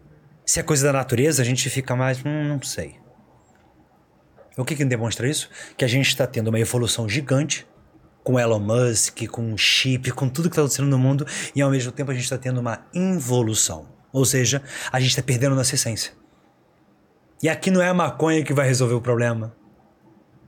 Se 0.48 0.62
é 0.62 0.64
coisa 0.64 0.88
da 0.88 0.94
natureza, 0.94 1.42
a 1.42 1.46
gente 1.46 1.70
fica 1.70 1.94
mais. 1.94 2.20
Hum, 2.26 2.48
não 2.48 2.62
sei. 2.62 2.96
O 4.58 4.64
que, 4.64 4.78
que 4.78 4.86
demonstra 4.86 5.28
isso? 5.28 5.50
Que 5.76 5.84
a 5.84 5.88
gente 5.90 6.08
está 6.08 6.26
tendo 6.26 6.48
uma 6.48 6.60
evolução 6.60 7.08
gigante 7.08 7.68
com 8.24 8.40
Elon 8.40 8.60
Musk, 8.60 9.28
com 9.28 9.58
chip, 9.58 10.10
com 10.12 10.30
tudo 10.30 10.50
que 10.50 10.54
está 10.54 10.62
acontecendo 10.62 10.88
no 10.88 10.98
mundo, 10.98 11.28
e 11.54 11.62
ao 11.62 11.70
mesmo 11.70 11.92
tempo 11.92 12.12
a 12.12 12.14
gente 12.14 12.24
está 12.24 12.38
tendo 12.38 12.62
uma 12.62 12.88
involução. 12.94 13.90
Ou 14.12 14.24
seja, 14.24 14.64
a 14.90 15.02
gente 15.02 15.10
está 15.10 15.22
perdendo 15.22 15.54
nossa 15.54 15.76
essência. 15.76 16.14
E 17.44 17.50
aqui 17.50 17.70
não 17.70 17.82
é 17.82 17.90
a 17.90 17.94
maconha 17.94 18.42
que 18.42 18.54
vai 18.54 18.66
resolver 18.66 18.96
o 18.96 19.02
problema. 19.02 19.54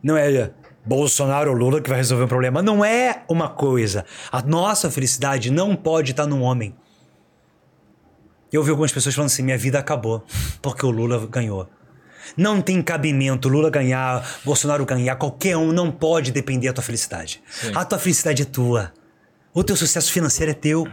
Não 0.01 0.15
é 0.15 0.53
Bolsonaro 0.85 1.51
ou 1.51 1.57
Lula 1.57 1.81
que 1.81 1.89
vai 1.89 1.97
resolver 1.97 2.23
o 2.23 2.27
problema. 2.27 2.61
Não 2.61 2.85
é 2.85 3.23
uma 3.27 3.49
coisa. 3.49 4.05
A 4.31 4.41
nossa 4.41 4.89
felicidade 4.89 5.51
não 5.51 5.75
pode 5.75 6.11
estar 6.11 6.25
no 6.25 6.39
homem. 6.39 6.73
Eu 8.51 8.61
ouvi 8.61 8.71
algumas 8.71 8.91
pessoas 8.91 9.15
falando 9.15 9.27
assim: 9.27 9.43
minha 9.43 9.57
vida 9.57 9.79
acabou 9.79 10.23
porque 10.61 10.85
o 10.85 10.89
Lula 10.89 11.27
ganhou. 11.27 11.69
Não 12.37 12.61
tem 12.61 12.81
cabimento 12.81 13.49
Lula 13.49 13.69
ganhar, 13.69 14.23
Bolsonaro 14.43 14.85
ganhar, 14.85 15.15
qualquer 15.15 15.57
um 15.57 15.71
não 15.71 15.91
pode 15.91 16.31
depender 16.31 16.67
da 16.67 16.73
tua 16.73 16.83
felicidade. 16.83 17.41
A 17.73 17.83
tua 17.85 17.97
felicidade 17.97 18.43
é 18.43 18.45
tua. 18.45 18.93
O 19.53 19.63
teu 19.63 19.75
sucesso 19.75 20.11
financeiro 20.11 20.51
é 20.51 20.53
teu. 20.53 20.87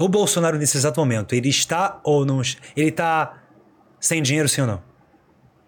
O 0.00 0.08
Bolsonaro 0.08 0.58
nesse 0.58 0.76
exato 0.76 0.98
momento, 0.98 1.34
ele 1.34 1.48
está 1.48 2.00
ou 2.02 2.24
não. 2.24 2.40
Ele 2.76 2.88
está 2.88 3.42
sem 4.00 4.22
dinheiro, 4.22 4.48
sim 4.48 4.62
ou 4.62 4.66
não? 4.66 4.82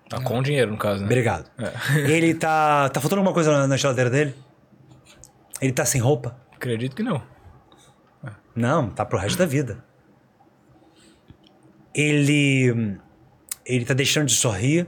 Tá 0.08 0.20
com 0.20 0.40
dinheiro, 0.42 0.70
no 0.70 0.78
caso, 0.78 1.00
né? 1.00 1.06
Obrigado. 1.06 1.50
Ele 2.06 2.32
tá. 2.32 2.88
Tá 2.90 3.00
faltando 3.00 3.20
alguma 3.20 3.34
coisa 3.34 3.50
na, 3.50 3.66
na 3.66 3.76
geladeira 3.76 4.08
dele? 4.08 4.34
Ele 5.60 5.72
tá 5.72 5.84
sem 5.84 6.00
roupa? 6.00 6.36
Acredito 6.54 6.94
que 6.94 7.02
não. 7.02 7.20
Não, 8.54 8.88
tá 8.88 9.04
pro 9.04 9.18
resto 9.18 9.36
da 9.36 9.46
vida. 9.46 9.84
Ele. 12.00 12.98
Ele 13.64 13.84
tá 13.84 13.94
deixando 13.94 14.26
de 14.26 14.34
sorrir. 14.34 14.86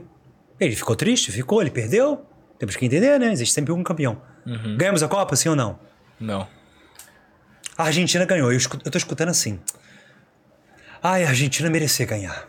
Ele 0.59 0.75
ficou 0.75 0.95
triste? 0.95 1.31
Ficou, 1.31 1.61
ele 1.61 1.71
perdeu. 1.71 2.25
Temos 2.57 2.75
que 2.75 2.85
entender, 2.85 3.19
né? 3.19 3.31
Existe 3.31 3.53
sempre 3.53 3.71
um 3.73 3.81
campeão. 3.83 4.21
Ganhamos 4.77 5.01
a 5.03 5.07
Copa, 5.07 5.35
sim 5.35 5.49
ou 5.49 5.55
não? 5.55 5.79
Não. 6.19 6.47
A 7.77 7.83
Argentina 7.85 8.25
ganhou. 8.25 8.51
Eu, 8.51 8.57
escu- 8.57 8.79
eu 8.83 8.91
tô 8.91 8.97
escutando 8.97 9.29
assim. 9.29 9.59
Ai, 11.01 11.23
a 11.25 11.29
Argentina 11.29 11.69
merecia 11.69 12.05
ganhar. 12.05 12.47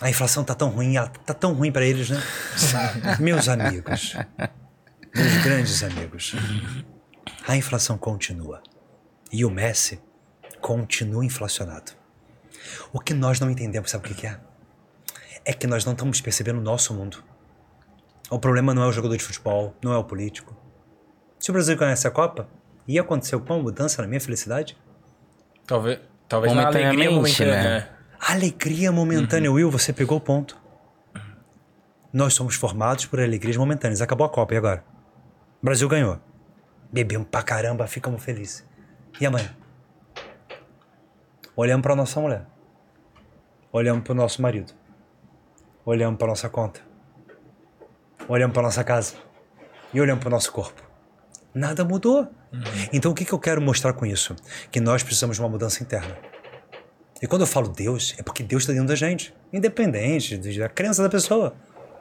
A 0.00 0.08
inflação 0.10 0.44
tá 0.44 0.54
tão 0.54 0.68
ruim, 0.68 0.96
ela 0.96 1.08
tá 1.08 1.34
tão 1.34 1.52
ruim 1.52 1.72
para 1.72 1.84
eles, 1.84 2.10
né? 2.10 2.22
Meus 3.18 3.48
amigos, 3.48 4.14
meus 5.14 5.36
grandes 5.42 5.82
amigos, 5.82 6.34
a 7.48 7.56
inflação 7.56 7.96
continua. 7.96 8.62
E 9.32 9.42
o 9.44 9.50
Messi 9.50 9.98
continua 10.60 11.24
inflacionado. 11.24 11.92
O 12.92 13.00
que 13.00 13.14
nós 13.14 13.40
não 13.40 13.50
entendemos, 13.50 13.90
sabe 13.90 14.04
o 14.04 14.08
que 14.08 14.22
que 14.22 14.26
é? 14.26 14.38
É 15.44 15.52
que 15.52 15.66
nós 15.66 15.84
não 15.84 15.92
estamos 15.92 16.20
percebendo 16.20 16.58
o 16.58 16.62
nosso 16.62 16.92
mundo. 16.94 17.22
O 18.28 18.38
problema 18.38 18.74
não 18.74 18.82
é 18.82 18.86
o 18.86 18.92
jogador 18.92 19.16
de 19.16 19.22
futebol, 19.22 19.74
não 19.82 19.92
é 19.92 19.96
o 19.96 20.04
político. 20.04 20.56
Se 21.38 21.50
o 21.50 21.52
Brasil 21.52 21.76
ganhasse 21.76 22.06
a 22.06 22.10
Copa, 22.10 22.48
ia 22.88 23.00
acontecer 23.00 23.34
alguma 23.34 23.58
mudança 23.58 24.02
na 24.02 24.08
minha 24.08 24.20
felicidade? 24.20 24.76
Talvez, 25.66 26.00
talvez 26.28 26.52
na 26.52 26.66
alegria 26.66 27.10
momentânea, 27.10 27.54
né? 27.54 27.62
né? 27.62 27.88
Alegria 28.18 28.90
momentânea, 28.90 29.52
Will, 29.52 29.70
você 29.70 29.92
pegou 29.92 30.18
o 30.18 30.20
ponto. 30.20 30.58
Nós 32.12 32.34
somos 32.34 32.54
formados 32.54 33.06
por 33.06 33.20
alegrias 33.20 33.56
momentâneas. 33.56 34.00
Acabou 34.00 34.26
a 34.26 34.30
Copa, 34.30 34.54
e 34.54 34.56
agora? 34.56 34.82
O 35.62 35.64
Brasil 35.64 35.88
ganhou. 35.88 36.18
Bebemos 36.90 37.28
pra 37.30 37.42
caramba, 37.42 37.86
ficamos 37.86 38.22
felizes. 38.22 38.64
E 39.20 39.26
amanhã? 39.26 39.54
Olhamos 41.54 41.82
pra 41.82 41.94
nossa 41.94 42.20
mulher. 42.20 42.46
Olhamos 43.76 44.04
pro 44.04 44.14
nosso 44.14 44.40
marido. 44.40 44.72
Olhamos 45.84 46.16
pra 46.16 46.26
nossa 46.28 46.48
conta. 46.48 46.80
Olhamos 48.26 48.54
pra 48.54 48.62
nossa 48.62 48.82
casa. 48.82 49.12
E 49.92 50.00
olhamos 50.00 50.20
pro 50.22 50.30
nosso 50.30 50.50
corpo. 50.50 50.82
Nada 51.54 51.84
mudou. 51.84 52.26
Então 52.90 53.12
o 53.12 53.14
que, 53.14 53.22
que 53.26 53.32
eu 53.34 53.38
quero 53.38 53.60
mostrar 53.60 53.92
com 53.92 54.06
isso? 54.06 54.34
Que 54.70 54.80
nós 54.80 55.02
precisamos 55.02 55.36
de 55.36 55.42
uma 55.42 55.48
mudança 55.50 55.82
interna. 55.82 56.16
E 57.20 57.26
quando 57.26 57.42
eu 57.42 57.46
falo 57.46 57.68
Deus, 57.68 58.14
é 58.18 58.22
porque 58.22 58.42
Deus 58.42 58.62
está 58.62 58.72
dentro 58.72 58.88
da 58.88 58.94
gente. 58.94 59.34
Independente 59.52 60.38
de- 60.38 60.58
da 60.58 60.70
crença 60.70 61.02
da 61.02 61.10
pessoa. 61.10 61.54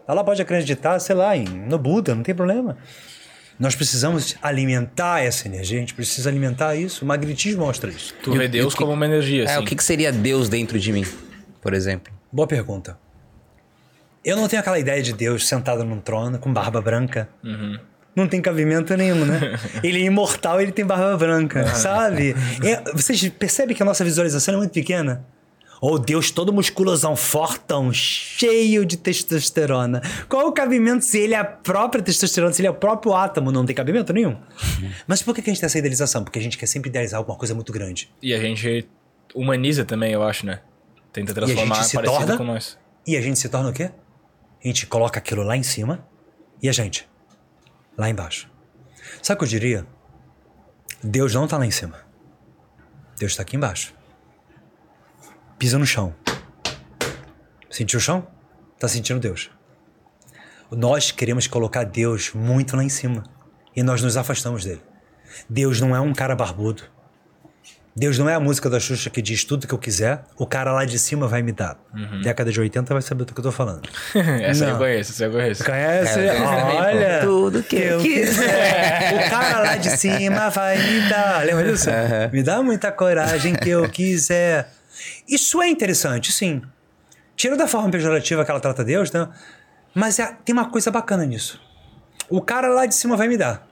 Ela 0.07 0.23
pode 0.23 0.41
acreditar, 0.41 0.97
sei 0.99 1.13
lá, 1.15 1.35
em, 1.35 1.43
no 1.43 1.77
Buda, 1.77 2.15
não 2.15 2.23
tem 2.23 2.33
problema. 2.33 2.77
Nós 3.59 3.75
precisamos 3.75 4.35
alimentar 4.41 5.21
essa 5.21 5.45
energia, 5.47 5.77
a 5.77 5.79
gente 5.81 5.93
precisa 5.93 6.29
alimentar 6.29 6.75
isso. 6.75 7.03
O 7.03 7.07
magnetismo 7.07 7.65
mostra 7.65 7.89
isso. 7.89 8.13
Tu 8.23 8.31
vê 8.31 8.47
Deus 8.47 8.73
como 8.75 8.93
uma 8.93 9.05
energia, 9.05 9.43
É, 9.43 9.51
assim. 9.55 9.63
o 9.63 9.65
que, 9.65 9.75
que 9.75 9.83
seria 9.83 10.11
Deus 10.11 10.47
dentro 10.49 10.79
de 10.79 10.91
mim, 10.93 11.05
por 11.65 11.73
exemplo? 11.73 12.13
Boa 12.31 12.47
pergunta. 12.47 12.95
Eu 14.23 14.37
não 14.37 14.47
tenho 14.47 14.59
aquela 14.59 14.77
ideia 14.77 15.01
de 15.01 15.11
Deus 15.13 15.47
sentado 15.47 15.83
num 15.83 15.99
trono 15.99 16.37
com 16.37 16.53
barba 16.53 16.79
branca. 16.79 17.27
Não 18.15 18.27
tem 18.27 18.39
cabimento 18.39 18.95
nenhum, 18.95 19.25
né? 19.25 19.57
ele 19.83 20.03
é 20.03 20.05
imortal, 20.05 20.61
ele 20.61 20.71
tem 20.71 20.85
barba 20.85 21.17
branca, 21.17 21.65
sabe? 21.73 22.35
É, 22.63 22.91
vocês 22.93 23.27
percebem 23.29 23.75
que 23.75 23.81
a 23.81 23.85
nossa 23.85 24.03
visualização 24.03 24.53
é 24.53 24.57
muito 24.57 24.73
pequena? 24.73 25.25
Ou 25.81 25.97
Deus 25.97 26.29
todo 26.29 26.53
musculosão, 26.53 27.15
fortão, 27.15 27.91
cheio 27.91 28.85
de 28.85 28.95
testosterona. 28.95 30.03
Qual 30.29 30.47
o 30.47 30.51
cabimento 30.51 31.03
se 31.03 31.17
ele 31.17 31.33
é 31.33 31.39
a 31.39 31.43
própria 31.43 32.03
testosterona, 32.03 32.53
se 32.53 32.61
ele 32.61 32.67
é 32.67 32.71
o 32.71 32.75
próprio 32.75 33.15
átomo? 33.15 33.51
Não 33.51 33.65
tem 33.65 33.75
cabimento 33.75 34.13
nenhum. 34.13 34.37
Mas 35.07 35.23
por 35.23 35.33
que 35.33 35.41
a 35.41 35.45
gente 35.45 35.59
tem 35.59 35.65
essa 35.65 35.79
idealização? 35.79 36.23
Porque 36.23 36.37
a 36.37 36.41
gente 36.43 36.59
quer 36.59 36.67
sempre 36.67 36.91
idealizar 36.91 37.17
alguma 37.17 37.35
coisa 37.35 37.55
muito 37.55 37.73
grande. 37.73 38.07
E 38.21 38.35
a 38.35 38.39
gente 38.39 38.87
humaniza 39.33 39.83
também, 39.83 40.13
eu 40.13 40.21
acho, 40.21 40.45
né? 40.45 40.59
Tenta 41.15 41.33
transformar 41.33 41.83
se 41.83 41.95
parecido 41.95 42.19
torna- 42.19 42.37
com 42.37 42.43
nós. 42.43 42.77
E 43.07 43.15
a 43.15 43.21
gente 43.21 43.39
se 43.39 43.47
torna 43.47 43.69
o 43.69 43.73
quê? 43.73 43.89
A 44.63 44.67
gente 44.67 44.85
coloca 44.85 45.17
aquilo 45.17 45.43
lá 45.43 45.55
em 45.55 45.63
cima 45.63 46.05
e 46.61 46.67
a 46.67 46.71
gente 46.73 47.09
lá 47.97 48.09
embaixo. 48.09 48.51
Sabe 49.23 49.37
o 49.37 49.39
que 49.39 49.45
eu 49.45 49.49
diria? 49.49 49.87
Deus 51.01 51.33
não 51.33 51.47
tá 51.47 51.57
lá 51.57 51.65
em 51.65 51.71
cima. 51.71 51.99
Deus 53.17 53.31
está 53.31 53.43
aqui 53.43 53.55
embaixo. 53.55 53.93
Pisa 55.57 55.77
no 55.79 55.85
chão. 55.85 56.13
Sentiu 57.69 57.97
o 57.97 58.01
chão? 58.01 58.27
Tá 58.77 58.87
sentindo 58.87 59.19
Deus. 59.19 59.49
Nós 60.69 61.11
queremos 61.11 61.47
colocar 61.47 61.83
Deus 61.85 62.33
muito 62.33 62.75
lá 62.75 62.83
em 62.83 62.89
cima 62.89 63.23
e 63.73 63.81
nós 63.83 64.01
nos 64.01 64.17
afastamos 64.17 64.65
dele. 64.65 64.81
Deus 65.49 65.79
não 65.79 65.95
é 65.95 65.99
um 66.01 66.13
cara 66.13 66.35
barbudo. 66.35 66.83
Deus 67.97 68.17
não 68.19 68.27
é 68.29 68.33
a 68.35 68.39
música 68.41 68.69
da 68.69 68.77
Xuxa 68.77 69.09
que 69.09 69.21
diz 69.21 69.45
tudo 69.45 69.65
que 69.65 69.73
eu 69.73 69.77
quiser, 69.77 70.23
o 70.37 70.45
cara 70.45 70.73
lá 70.73 70.83
de 70.83 70.99
cima 70.99 71.29
vai 71.29 71.41
me 71.41 71.53
dar. 71.53 71.77
Década 72.21 72.51
de 72.51 72.59
80 72.59 72.93
vai 72.93 73.01
saber 73.01 73.23
do 73.23 73.33
que 73.33 73.39
eu 73.39 73.43
tô 73.43 73.53
falando. 73.53 73.87
essa 74.13 74.65
eu 74.65 74.71
Não. 74.71 74.77
conheço, 74.77 75.11
essa 75.13 75.23
eu 75.23 75.31
conheço. 75.31 75.63
Conhece? 75.63 76.19
É, 76.19 76.37
eu. 76.37 76.43
Olha! 76.43 77.19
Tudo 77.21 77.63
que 77.63 77.77
eu 77.77 78.01
quiser. 78.01 79.13
o 79.25 79.29
cara 79.29 79.59
lá 79.59 79.75
de 79.77 79.89
cima 79.97 80.49
vai 80.49 80.77
me 80.77 81.07
dar. 81.09 81.45
Lembra 81.45 81.71
disso? 81.71 81.89
Me 82.33 82.43
dá 82.43 82.61
muita 82.61 82.91
coragem 82.91 83.55
que 83.55 83.69
eu 83.69 83.89
quiser. 83.89 84.69
Isso 85.25 85.61
é 85.61 85.69
interessante, 85.69 86.33
sim. 86.33 86.61
Tira 87.37 87.55
da 87.55 87.65
forma 87.67 87.89
pejorativa 87.89 88.43
que 88.43 88.51
ela 88.51 88.59
trata 88.59 88.83
Deus, 88.83 89.09
né? 89.11 89.29
Mas 89.93 90.19
é- 90.19 90.35
tem 90.43 90.51
uma 90.51 90.69
coisa 90.69 90.91
bacana 90.91 91.25
nisso. 91.25 91.61
O 92.29 92.41
cara 92.41 92.67
lá 92.67 92.85
de 92.85 92.93
cima 92.95 93.15
vai 93.15 93.29
me 93.29 93.37
dar. 93.37 93.65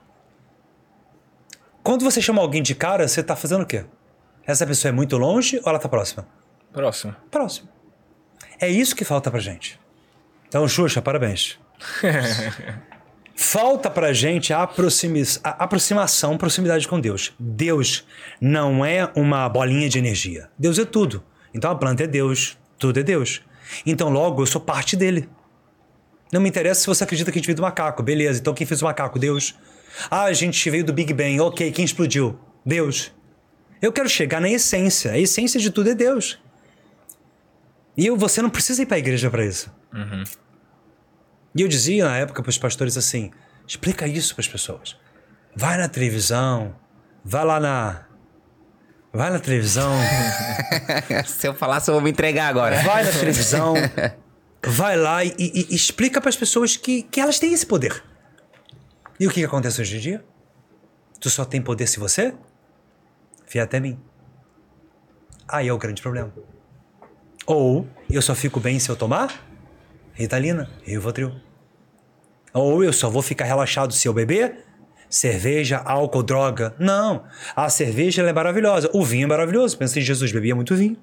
Quando 1.84 2.06
você 2.06 2.22
chama 2.22 2.42
alguém 2.42 2.64
de 2.64 2.74
cara, 2.74 3.06
você 3.06 3.22
tá 3.22 3.36
fazendo 3.36 3.64
o 3.64 3.66
quê? 3.66 3.84
Essa 4.46 4.66
pessoa 4.68 4.90
é 4.90 4.92
muito 4.92 5.18
longe 5.18 5.58
ou 5.64 5.70
ela 5.70 5.80
tá 5.80 5.88
próxima? 5.90 6.28
Próximo. 6.72 7.16
Próximo. 7.32 7.70
É 8.60 8.68
isso 8.68 8.96
que 8.96 9.06
falta 9.06 9.30
pra 9.32 9.40
gente. 9.40 9.80
Então, 10.48 10.68
Xuxa, 10.68 11.02
parabéns. 11.02 11.58
falta 13.36 13.90
pra 13.90 14.14
gente 14.14 14.54
a, 14.54 14.64
aproximi- 14.64 15.24
a 15.44 15.64
aproximação, 15.64 16.38
proximidade 16.38 16.88
com 16.88 17.00
Deus. 17.00 17.34
Deus 17.40 18.06
não 18.40 18.86
é 18.86 19.10
uma 19.16 19.48
bolinha 19.50 19.90
de 19.90 19.98
energia. 19.98 20.50
Deus 20.58 20.78
é 20.78 20.86
tudo. 20.86 21.24
Então 21.54 21.72
a 21.72 21.76
planta 21.76 22.04
é 22.04 22.08
Deus, 22.08 22.58
tudo 22.78 23.00
é 23.00 23.04
Deus. 23.04 23.42
Então 23.86 24.10
logo 24.10 24.42
eu 24.42 24.46
sou 24.46 24.62
parte 24.62 24.96
dele. 24.96 25.30
Não 26.32 26.42
me 26.42 26.50
interessa 26.50 26.82
se 26.82 26.88
você 26.88 27.04
acredita 27.04 27.32
que 27.32 27.38
a 27.38 27.40
gente 27.40 27.46
veio 27.48 27.56
do 27.56 27.62
macaco, 27.62 28.02
beleza. 28.04 28.40
Então 28.40 28.54
quem 28.54 28.66
fez 28.66 28.82
o 28.82 28.86
macaco? 28.86 29.20
Deus. 29.20 29.56
Ah, 30.10 30.24
a 30.24 30.34
gente 30.34 30.68
veio 30.70 30.84
do 30.84 30.92
Big 30.94 31.14
Bang, 31.14 31.40
ok. 31.40 31.72
Quem 31.72 31.86
explodiu? 31.86 32.40
Deus. 32.66 33.12
Eu 33.84 33.92
quero 33.92 34.08
chegar 34.08 34.40
na 34.40 34.50
essência. 34.50 35.12
A 35.12 35.20
essência 35.20 35.60
de 35.60 35.70
tudo 35.70 35.90
é 35.90 35.94
Deus. 35.94 36.40
E 37.98 38.06
eu, 38.08 38.16
você 38.18 38.42
não 38.42 38.50
precisa 38.50 38.82
ir 38.82 38.86
para 38.86 38.96
a 38.96 39.00
igreja 39.00 39.30
para 39.30 39.46
isso. 39.46 39.70
E 41.56 41.62
eu 41.62 41.68
dizia 41.68 42.06
na 42.06 42.18
época 42.18 42.42
para 42.42 42.50
os 42.50 42.58
pastores 42.58 42.96
assim: 42.98 43.30
explica 43.68 44.08
isso 44.08 44.34
para 44.34 44.42
as 44.42 44.48
pessoas. 44.48 44.98
Vai 45.56 45.78
na 45.78 45.88
televisão, 45.90 46.76
vai 47.24 47.44
lá 47.46 47.60
na. 47.60 48.06
Vai 49.12 49.30
na 49.30 49.38
televisão, 49.40 49.92
Se 51.28 51.48
eu 51.48 51.54
falasse, 51.54 51.88
eu 51.88 51.94
vou 51.94 52.02
me 52.02 52.10
entregar 52.10 52.48
agora. 52.48 52.82
vai 52.82 53.04
na 53.04 53.12
televisão, 53.12 53.76
vai 54.66 54.98
lá 54.98 55.24
e, 55.24 55.36
e- 55.38 55.68
e 55.70 55.76
explica 55.76 56.20
para 56.20 56.30
as 56.30 56.36
pessoas 56.36 56.76
que, 56.78 57.04
que 57.04 57.22
elas 57.22 57.38
têm 57.38 57.54
esse 57.54 57.64
poder. 57.66 58.04
E 59.20 59.28
o 59.28 59.30
que, 59.30 59.42
que 59.42 59.46
acontece 59.46 59.80
hoje 59.82 59.98
em 59.98 60.00
dia? 60.00 60.26
Tu 61.20 61.30
só 61.30 61.46
tem 61.46 61.62
poder 61.62 61.86
se 61.86 62.00
você 62.00 62.34
vier 63.54 63.64
até 63.64 63.80
mim. 63.80 64.00
Aí 65.48 65.68
é 65.68 65.74
o 65.74 65.78
grande 65.78 66.02
problema. 66.02 66.34
Ou 67.46 67.88
eu 68.10 68.22
só 68.22 68.34
fico 68.34 68.60
bem 68.60 68.80
se 68.80 68.90
eu 68.90 68.96
tomar 68.96 69.46
Ritalina, 70.14 70.70
Rivotril. 70.84 71.32
Ou 72.54 72.84
eu 72.84 72.92
só 72.92 73.10
vou 73.10 73.22
ficar 73.22 73.46
relaxado 73.46 73.94
se 73.94 74.08
eu 74.08 74.14
beber 74.14 74.66
cerveja, 75.10 75.78
álcool, 75.86 76.24
droga. 76.24 76.76
Não. 76.80 77.26
A 77.56 77.70
cerveja 77.70 78.24
é 78.24 78.34
maravilhosa. 78.34 78.90
O 78.94 79.06
vinho 79.06 79.26
é 79.26 79.28
maravilhoso. 79.28 79.78
Pensa 79.78 80.00
em 80.00 80.02
Jesus, 80.02 80.32
bebia 80.32 80.56
muito 80.56 80.76
vinho. 80.76 80.98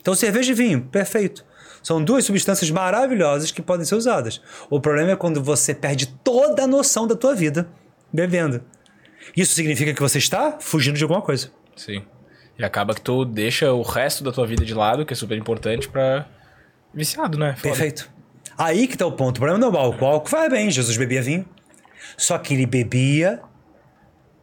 Então, 0.00 0.14
cerveja 0.14 0.50
e 0.50 0.54
vinho, 0.54 0.82
perfeito. 0.82 1.44
São 1.82 2.02
duas 2.02 2.24
substâncias 2.24 2.68
maravilhosas 2.70 3.52
que 3.52 3.62
podem 3.62 3.86
ser 3.86 3.94
usadas. 3.94 4.40
O 4.68 4.80
problema 4.80 5.12
é 5.12 5.16
quando 5.16 5.42
você 5.42 5.72
perde 5.72 6.06
toda 6.24 6.64
a 6.64 6.66
noção 6.66 7.06
da 7.06 7.14
tua 7.14 7.34
vida 7.34 7.68
bebendo. 8.12 8.62
Isso 9.36 9.54
significa 9.54 9.94
que 9.94 10.00
você 10.00 10.18
está 10.18 10.58
fugindo 10.58 10.96
de 10.96 11.04
alguma 11.04 11.22
coisa. 11.22 11.50
Sim. 11.78 12.04
E 12.58 12.64
acaba 12.64 12.94
que 12.94 13.00
tu 13.00 13.24
deixa 13.24 13.72
o 13.72 13.82
resto 13.82 14.24
da 14.24 14.32
tua 14.32 14.46
vida 14.46 14.64
de 14.64 14.74
lado, 14.74 15.06
que 15.06 15.12
é 15.12 15.16
super 15.16 15.38
importante 15.38 15.88
pra 15.88 16.26
viciado, 16.92 17.38
né? 17.38 17.54
Foda. 17.54 17.62
Perfeito. 17.62 18.10
Aí 18.58 18.88
que 18.88 18.98
tá 18.98 19.06
o 19.06 19.12
ponto. 19.12 19.36
O 19.36 19.40
problema 19.40 19.58
não 19.58 19.68
é 19.68 19.72
o 19.72 19.76
álcool. 19.76 20.16
O 20.16 20.24
vai 20.28 20.48
bem. 20.48 20.68
Jesus 20.68 20.96
bebia 20.96 21.22
vinho. 21.22 21.48
Só 22.16 22.36
que 22.36 22.54
ele 22.54 22.66
bebia. 22.66 23.40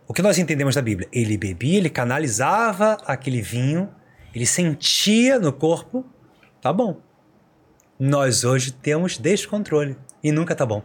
O 0.08 0.14
que 0.14 0.22
nós 0.22 0.38
entendemos 0.38 0.76
da 0.76 0.82
Bíblia? 0.82 1.10
Ele 1.12 1.36
bebia, 1.36 1.78
ele 1.80 1.90
canalizava 1.90 2.98
aquele 3.06 3.42
vinho, 3.42 3.90
ele 4.34 4.46
sentia 4.46 5.40
no 5.40 5.52
corpo. 5.52 6.06
Tá 6.62 6.72
bom. 6.72 7.02
Nós 8.00 8.44
hoje 8.44 8.72
temos 8.72 9.18
descontrole. 9.18 9.98
E 10.24 10.32
nunca 10.32 10.56
tá 10.56 10.66
bom. 10.66 10.82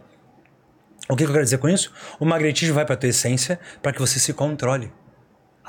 O 1.08 1.16
que 1.16 1.24
que 1.24 1.30
eu 1.30 1.32
quero 1.32 1.44
dizer 1.44 1.58
com 1.58 1.68
isso? 1.68 1.92
O 2.18 2.24
magnetismo 2.24 2.74
vai 2.74 2.84
para 2.84 2.96
tua 2.96 3.08
essência 3.08 3.60
para 3.82 3.92
que 3.92 3.98
você 3.98 4.18
se 4.18 4.32
controle. 4.32 4.92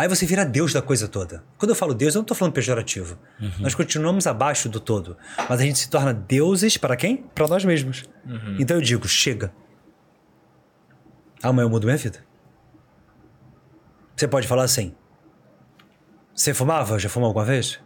Aí 0.01 0.07
você 0.07 0.25
vira 0.25 0.43
Deus 0.43 0.73
da 0.73 0.81
coisa 0.81 1.07
toda. 1.07 1.43
Quando 1.59 1.69
eu 1.69 1.75
falo 1.75 1.93
Deus, 1.93 2.15
eu 2.15 2.19
não 2.19 2.23
estou 2.23 2.35
falando 2.35 2.55
pejorativo. 2.55 3.19
Nós 3.59 3.75
continuamos 3.75 4.25
abaixo 4.25 4.67
do 4.67 4.79
todo. 4.79 5.15
Mas 5.47 5.59
a 5.59 5.63
gente 5.63 5.77
se 5.77 5.87
torna 5.91 6.11
deuses 6.11 6.75
para 6.75 6.95
quem? 6.95 7.17
Para 7.17 7.47
nós 7.47 7.63
mesmos. 7.63 8.03
Então 8.59 8.77
eu 8.77 8.81
digo, 8.81 9.07
chega. 9.07 9.53
Amanhã 11.43 11.67
eu 11.67 11.69
mudo 11.69 11.85
minha 11.85 11.97
vida. 11.97 12.17
Você 14.15 14.27
pode 14.27 14.47
falar 14.47 14.63
assim. 14.63 14.95
Você 16.33 16.51
fumava? 16.51 16.97
Já 16.97 17.07
fumou 17.07 17.27
alguma 17.27 17.45
vez? 17.45 17.79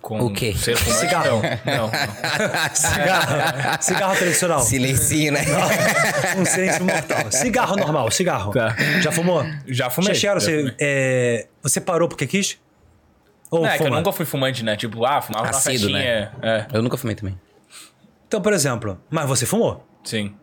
Com 0.00 0.18
O 0.20 0.32
quê? 0.32 0.54
Cigarro. 0.54 1.42
Não, 1.64 1.76
não. 1.76 1.86
não. 1.86 1.90
Cigarro, 2.74 3.82
cigarro 3.82 4.16
tradicional. 4.16 4.60
Silencinho, 4.60 5.32
né? 5.32 5.40
um 6.38 6.44
silêncio 6.44 6.84
mortal. 6.84 7.30
Cigarro 7.30 7.76
normal, 7.76 8.10
cigarro. 8.10 8.52
Tá. 8.52 8.74
Já 9.00 9.12
fumou? 9.12 9.44
Já 9.66 9.90
fumei. 9.90 10.14
Já 10.14 10.20
chegaram, 10.20 10.40
já 10.40 10.46
você, 10.46 10.58
fumei. 10.58 10.74
é, 10.80 11.48
você 11.62 11.80
parou 11.80 12.08
porque 12.08 12.26
quis? 12.26 12.58
Ou 13.50 13.60
Não, 13.62 13.68
é 13.68 13.76
que 13.78 13.84
eu 13.84 13.90
nunca 13.90 14.12
fui 14.12 14.24
fumante, 14.24 14.64
né? 14.64 14.74
Tipo, 14.76 15.04
ah, 15.04 15.20
fumava 15.20 15.44
na 15.44 15.50
Assíduo, 15.50 15.90
festinha. 15.90 16.32
É, 16.42 16.66
Eu 16.72 16.82
nunca 16.82 16.96
fumei 16.96 17.14
também. 17.14 17.38
Então, 18.26 18.40
por 18.40 18.52
exemplo, 18.52 19.00
mas 19.10 19.26
você 19.28 19.46
fumou? 19.46 19.86
sim. 20.02 20.34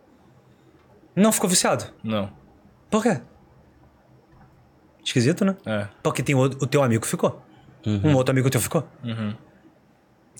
Não 1.13 1.31
ficou 1.33 1.49
viciado? 1.49 1.85
Não. 2.01 2.31
Por 2.89 3.03
quê? 3.03 3.19
Esquisito, 5.03 5.43
né? 5.43 5.57
É. 5.65 5.87
Porque 6.01 6.23
tem 6.23 6.33
o, 6.35 6.39
o 6.41 6.67
teu 6.67 6.81
amigo 6.81 7.05
ficou. 7.05 7.41
Um 7.85 8.15
outro 8.15 8.31
amigo 8.31 8.49
teu 8.49 8.61
ficou. 8.61 8.87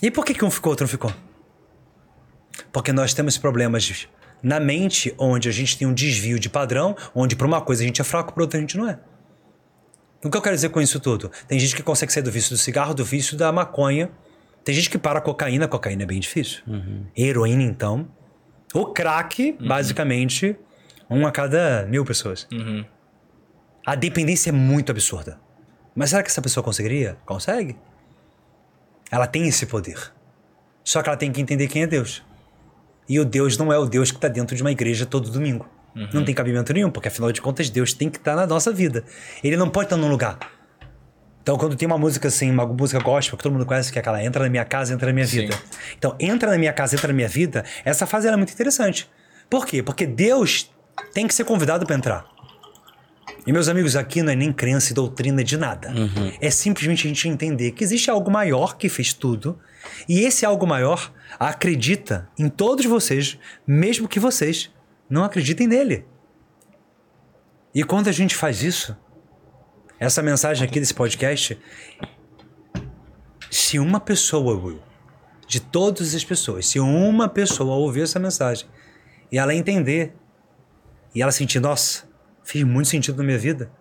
E 0.02 0.10
por 0.12 0.26
que, 0.26 0.34
que 0.34 0.44
um 0.46 0.52
ficou 0.52 0.72
e 0.72 0.74
outro 0.74 0.84
não 0.86 0.90
ficou? 0.90 1.14
Porque 2.72 2.92
nós 2.92 3.14
temos 3.14 3.38
problemas 3.38 4.08
na 4.42 4.60
mente 4.60 5.14
onde 5.18 5.48
a 5.48 5.52
gente 5.52 5.78
tem 5.78 5.88
um 5.88 5.94
desvio 5.94 6.40
de 6.40 6.50
padrão, 6.50 6.96
onde 7.14 7.36
para 7.36 7.46
uma 7.48 7.62
coisa 7.62 7.84
a 7.84 7.86
gente 7.86 8.02
é 8.02 8.04
fraco, 8.04 8.34
para 8.34 8.44
outra 8.44 8.58
a 8.58 8.62
gente 8.62 8.78
não 8.78 8.90
é. 8.90 9.00
O 10.24 10.30
que 10.30 10.38
eu 10.38 10.42
quero 10.42 10.56
dizer 10.56 10.70
com 10.70 10.80
isso 10.82 11.00
tudo? 11.00 11.32
Tem 11.48 11.60
gente 11.60 11.76
que 11.76 11.82
consegue 11.82 12.14
sair 12.14 12.24
do 12.24 12.32
vício 12.32 12.52
do 12.52 12.58
cigarro, 12.58 12.94
do 12.94 13.04
vício 13.04 13.36
da 13.36 13.52
maconha. 13.52 14.10
Tem 14.64 14.74
gente 14.74 14.90
que 14.90 14.98
para 14.98 15.18
a 15.18 15.22
cocaína, 15.22 15.66
a 15.66 15.68
cocaína 15.68 16.04
é 16.04 16.06
bem 16.06 16.20
difícil. 16.20 16.62
Heroína, 17.18 17.64
então. 17.64 18.08
O 18.74 18.86
crack, 18.86 19.58
basicamente, 19.60 20.56
um 21.10 21.26
a 21.26 21.32
cada 21.32 21.86
mil 21.88 22.06
pessoas. 22.06 22.48
A 23.86 23.96
dependência 23.96 24.50
é 24.50 24.54
muito 24.54 24.92
absurda. 24.92 25.40
Mas 25.96 26.10
será 26.10 26.24
que 26.24 26.30
essa 26.30 26.42
pessoa 26.42 26.64
conseguiria? 26.64 27.18
Consegue. 27.26 27.76
Ela 29.12 29.28
tem 29.28 29.48
esse 29.48 29.66
poder. 29.66 30.12
Só 30.84 31.02
que 31.02 31.10
ela 31.10 31.18
tem 31.18 31.32
que 31.32 31.42
entender 31.42 31.68
quem 31.68 31.84
é 31.84 31.88
Deus. 31.88 32.24
E 33.08 33.20
o 33.20 33.26
Deus 33.26 33.58
não 33.58 33.72
é 33.72 33.78
o 33.78 33.86
Deus 33.86 34.10
que 34.10 34.18
está 34.18 34.28
dentro 34.28 34.56
de 34.56 34.62
uma 34.62 34.72
igreja 34.72 35.06
todo 35.06 35.30
domingo. 35.30 35.68
Não 36.14 36.24
tem 36.24 36.34
cabimento 36.34 36.72
nenhum, 36.72 36.90
porque 36.90 37.10
afinal 37.10 37.32
de 37.32 37.42
contas 37.42 37.70
Deus 37.70 37.92
tem 37.94 38.10
que 38.10 38.18
estar 38.18 38.36
na 38.36 38.48
nossa 38.48 38.72
vida. 38.72 39.04
Ele 39.44 39.58
não 39.58 39.70
pode 39.70 39.88
estar 39.88 39.98
num 39.98 40.10
lugar. 40.10 40.40
Então, 41.42 41.58
quando 41.58 41.76
tem 41.76 41.86
uma 41.86 41.98
música 41.98 42.28
assim, 42.28 42.52
uma 42.52 42.66
música 42.66 43.04
gospel, 43.04 43.36
que 43.36 43.44
todo 43.44 43.52
mundo 43.52 43.66
conhece, 43.66 43.92
que 43.92 43.98
é 43.98 44.02
aquela 44.02 44.24
entra 44.24 44.44
na 44.44 44.50
minha 44.50 44.64
casa, 44.64 44.94
entra 44.94 45.08
na 45.08 45.14
minha 45.14 45.26
Sim. 45.26 45.42
vida. 45.42 45.60
Então, 45.98 46.16
entra 46.20 46.52
na 46.52 46.58
minha 46.58 46.72
casa, 46.72 46.96
entra 46.96 47.08
na 47.08 47.14
minha 47.14 47.28
vida, 47.28 47.66
essa 47.84 48.06
fase 48.06 48.28
é 48.28 48.36
muito 48.38 48.54
interessante. 48.54 49.10
Por 49.50 49.66
quê? 49.66 49.82
Porque 49.82 50.06
Deus 50.06 50.72
tem 51.14 51.28
que 51.28 51.34
ser 51.34 51.44
convidado 51.44 51.86
para 51.86 51.96
entrar. 51.96 52.26
E 53.46 53.52
meus 53.52 53.68
amigos, 53.68 53.96
aqui 53.96 54.22
não 54.22 54.32
é 54.32 54.36
nem 54.36 54.54
crença 54.54 54.92
e 54.92 54.94
doutrina 54.94 55.44
de 55.44 55.58
nada. 55.58 55.92
É 56.40 56.52
simplesmente 56.52 57.08
a 57.08 57.10
gente 57.10 57.28
entender 57.28 57.72
que 57.72 57.84
existe 57.84 58.10
algo 58.10 58.30
maior 58.30 58.78
que 58.78 58.88
fez 58.88 59.14
tudo. 59.14 59.60
E 60.08 60.20
esse 60.20 60.46
algo 60.46 60.68
maior 60.68 61.12
acredita 61.40 62.30
em 62.38 62.48
todos 62.50 62.86
vocês, 62.86 63.40
mesmo 63.66 64.08
que 64.08 64.20
vocês 64.20 64.72
não 65.10 65.24
acreditem 65.24 65.68
nele. 65.68 66.06
E 67.74 67.84
quando 67.84 68.10
a 68.10 68.12
gente 68.12 68.36
faz 68.36 68.62
isso, 68.62 68.96
essa 70.00 70.22
mensagem 70.22 70.68
aqui 70.68 70.80
desse 70.80 70.94
podcast, 70.94 71.58
se 73.50 73.80
uma 73.80 74.00
pessoa, 74.00 74.56
Will, 74.56 74.82
de 75.48 75.60
todas 75.60 76.14
as 76.14 76.24
pessoas, 76.24 76.68
se 76.68 76.80
uma 76.80 77.28
pessoa 77.28 77.76
ouvir 77.76 78.02
essa 78.04 78.20
mensagem 78.20 78.68
e 79.32 79.38
ela 79.38 79.54
entender 79.56 80.14
e 81.16 81.22
ela 81.22 81.32
sentir, 81.32 81.60
nossa, 81.60 82.11
fez 82.44 82.64
muito 82.64 82.90
sentido 82.90 83.18
na 83.18 83.24
minha 83.24 83.38
vida, 83.38 83.72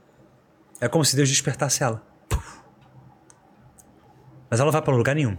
é 0.81 0.89
como 0.89 1.05
se 1.05 1.15
Deus 1.15 1.29
despertasse 1.29 1.83
ela. 1.83 2.03
Mas 4.49 4.59
ela 4.59 4.73
vai 4.73 4.83
para 4.83 4.95
lugar 4.95 5.15
nenhum. 5.15 5.37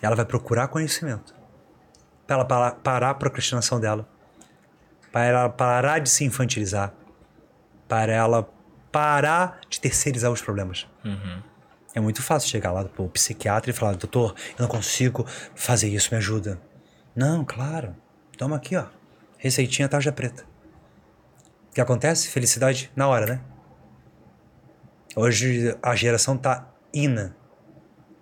Ela 0.00 0.14
vai 0.14 0.24
procurar 0.24 0.68
conhecimento. 0.68 1.34
Para 2.26 2.36
ela 2.36 2.44
parar, 2.44 2.70
parar 2.76 3.10
a 3.10 3.14
procrastinação 3.14 3.80
dela. 3.80 4.08
Para 5.10 5.24
ela 5.24 5.48
parar 5.48 5.98
de 5.98 6.08
se 6.08 6.24
infantilizar. 6.24 6.92
Para 7.88 8.12
ela 8.12 8.48
parar 8.92 9.60
de 9.68 9.80
terceirizar 9.80 10.30
os 10.30 10.40
problemas. 10.40 10.86
É 11.94 12.00
muito 12.00 12.22
fácil 12.22 12.48
chegar 12.48 12.72
lá 12.72 12.84
pro 12.84 13.08
psiquiatra 13.08 13.70
e 13.70 13.74
falar, 13.74 13.94
doutor, 13.94 14.34
eu 14.50 14.62
não 14.62 14.68
consigo 14.68 15.24
fazer 15.54 15.88
isso, 15.88 16.08
me 16.12 16.18
ajuda. 16.18 16.60
Não, 17.14 17.44
claro. 17.44 17.96
Toma 18.36 18.56
aqui, 18.56 18.76
ó. 18.76 18.86
Receitinha 19.38 19.88
tarja 19.88 20.12
preta. 20.12 20.44
O 21.74 21.80
que 21.80 21.80
acontece? 21.80 22.28
Felicidade 22.28 22.88
na 22.94 23.08
hora, 23.08 23.26
né? 23.26 23.40
Hoje 25.16 25.76
a 25.82 25.96
geração 25.96 26.38
tá 26.38 26.72
ina. 26.92 27.36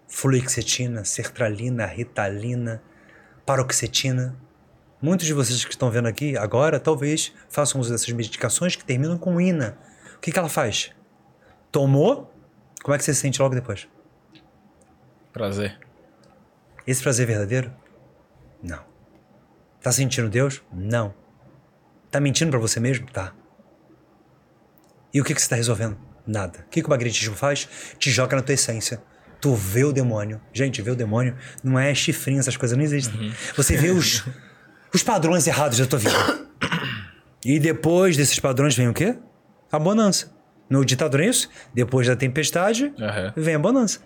Fluoxetina, 0.09 1.05
sertralina, 1.05 1.85
ritalina, 1.85 2.83
paroxetina. 3.45 4.35
Muitos 5.03 5.27
de 5.27 5.35
vocês 5.35 5.67
que 5.67 5.71
estão 5.71 5.91
vendo 5.91 6.09
aqui 6.09 6.35
agora 6.35 6.81
talvez 6.81 7.35
façam 7.51 7.79
uso 7.79 7.93
dessas 7.93 8.09
medicações 8.09 8.75
que 8.75 8.87
terminam 8.87 9.19
com 9.19 9.39
ina. 9.39 9.77
O 10.17 10.21
que, 10.21 10.33
que 10.33 10.39
ela 10.39 10.49
faz? 10.49 10.91
Tomou? 11.71 12.35
Como 12.83 12.95
é 12.95 12.99
que 12.99 13.05
você 13.05 13.13
se 13.13 13.21
sente 13.21 13.43
logo 13.43 13.55
depois? 13.55 13.87
Prazer. 15.31 15.79
Esse 16.87 17.03
prazer 17.03 17.25
é 17.25 17.33
verdadeiro? 17.33 17.71
Não. 18.63 18.83
Tá 19.83 19.93
sentindo 19.93 20.31
Deus? 20.31 20.63
Não. 20.73 21.15
Tá 22.11 22.19
mentindo 22.19 22.51
pra 22.51 22.59
você 22.59 22.81
mesmo? 22.81 23.07
Tá. 23.13 23.35
E 25.13 25.21
o 25.21 25.25
que, 25.25 25.35
que 25.35 25.43
você 25.43 25.49
tá 25.49 25.57
resolvendo? 25.57 25.97
Nada. 26.27 26.61
O 26.67 26.71
que, 26.71 26.81
que 26.81 26.87
o 26.87 26.91
magnetismo 26.91 27.35
faz? 27.35 27.69
Te 27.99 28.11
joga 28.11 28.37
na 28.37 28.43
tua 28.43 28.55
essência. 28.55 29.03
Tu 29.41 29.55
vê 29.55 29.85
o 29.85 29.93
demônio. 29.93 30.41
Gente, 30.53 30.81
ver 30.81 30.93
o 30.93 30.97
demônio 30.97 31.37
não 31.63 31.79
é 31.79 31.93
chifrinho, 31.95 32.39
essas 32.39 32.57
coisas 32.57 32.77
não 32.79 32.85
existem. 32.85 33.33
Você 33.57 33.77
vê 33.77 33.91
os, 33.91 34.25
os 34.95 35.03
padrões 35.03 35.47
errados 35.47 35.79
da 35.79 35.87
tua 35.87 35.99
vida. 35.99 36.15
E 37.45 37.59
depois 37.59 38.17
desses 38.17 38.39
padrões 38.39 38.77
vem 38.77 38.89
o 38.89 38.95
quê? 38.95 39.17
A 39.71 39.79
bonança. 39.79 40.33
No 40.71 40.85
ditador 40.85 41.21
é 41.21 41.27
isso? 41.27 41.51
Depois 41.75 42.07
da 42.07 42.15
tempestade, 42.15 42.93
Aham. 43.01 43.33
vem 43.37 43.57
a 43.57 43.59
bonança. 43.59 44.01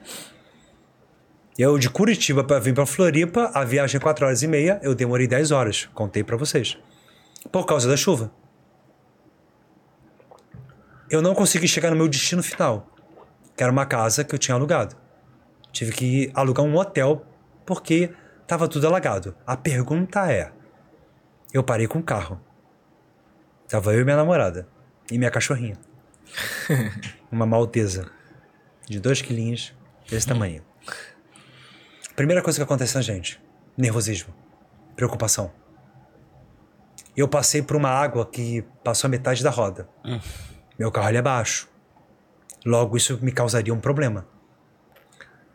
Eu 1.58 1.78
de 1.78 1.88
Curitiba 1.88 2.42
para 2.44 2.58
vir 2.58 2.74
para 2.74 2.84
Floripa, 2.86 3.50
a 3.54 3.64
viagem 3.64 3.98
é 3.98 4.00
4 4.00 4.26
horas 4.26 4.42
e 4.42 4.48
meia, 4.48 4.80
eu 4.82 4.94
demorei 4.94 5.26
10 5.26 5.50
horas, 5.52 5.88
contei 5.94 6.24
para 6.24 6.36
vocês. 6.36 6.76
Por 7.52 7.64
causa 7.64 7.88
da 7.88 7.96
chuva. 7.96 8.30
Eu 11.08 11.22
não 11.22 11.34
consegui 11.34 11.68
chegar 11.68 11.90
no 11.90 11.96
meu 11.96 12.08
destino 12.08 12.42
final, 12.42 12.92
que 13.56 13.62
era 13.62 13.70
uma 13.70 13.86
casa 13.86 14.24
que 14.24 14.34
eu 14.34 14.38
tinha 14.38 14.54
alugado. 14.54 14.96
Tive 15.70 15.92
que 15.92 16.30
alugar 16.34 16.64
um 16.64 16.76
hotel 16.76 17.24
porque 17.64 18.12
estava 18.42 18.66
tudo 18.66 18.86
alagado. 18.86 19.36
A 19.46 19.56
pergunta 19.56 20.30
é: 20.32 20.52
eu 21.52 21.62
parei 21.62 21.86
com 21.86 22.00
o 22.00 22.02
carro. 22.02 22.40
Tava 23.68 23.94
eu 23.94 24.00
e 24.00 24.04
minha 24.04 24.16
namorada 24.16 24.68
e 25.10 25.18
minha 25.18 25.30
cachorrinha. 25.30 25.76
uma 27.30 27.46
maltesa 27.46 28.10
de 28.88 28.98
2 28.98 29.22
quilinhos 29.22 29.74
desse 30.10 30.26
tamanho. 30.26 30.62
Primeira 32.16 32.42
coisa 32.42 32.58
que 32.58 32.62
acontece 32.62 32.96
na 32.96 33.02
gente: 33.02 33.40
nervosismo, 33.76 34.34
preocupação. 34.96 35.52
Eu 37.16 37.28
passei 37.28 37.62
por 37.62 37.76
uma 37.76 37.90
água 37.90 38.26
que 38.26 38.62
passou 38.82 39.06
a 39.06 39.10
metade 39.10 39.42
da 39.42 39.50
roda. 39.50 39.88
Meu 40.78 40.90
carro 40.90 41.08
ali 41.08 41.18
abaixo. 41.18 41.68
Logo, 42.64 42.96
isso 42.96 43.18
me 43.22 43.32
causaria 43.32 43.72
um 43.72 43.80
problema. 43.80 44.26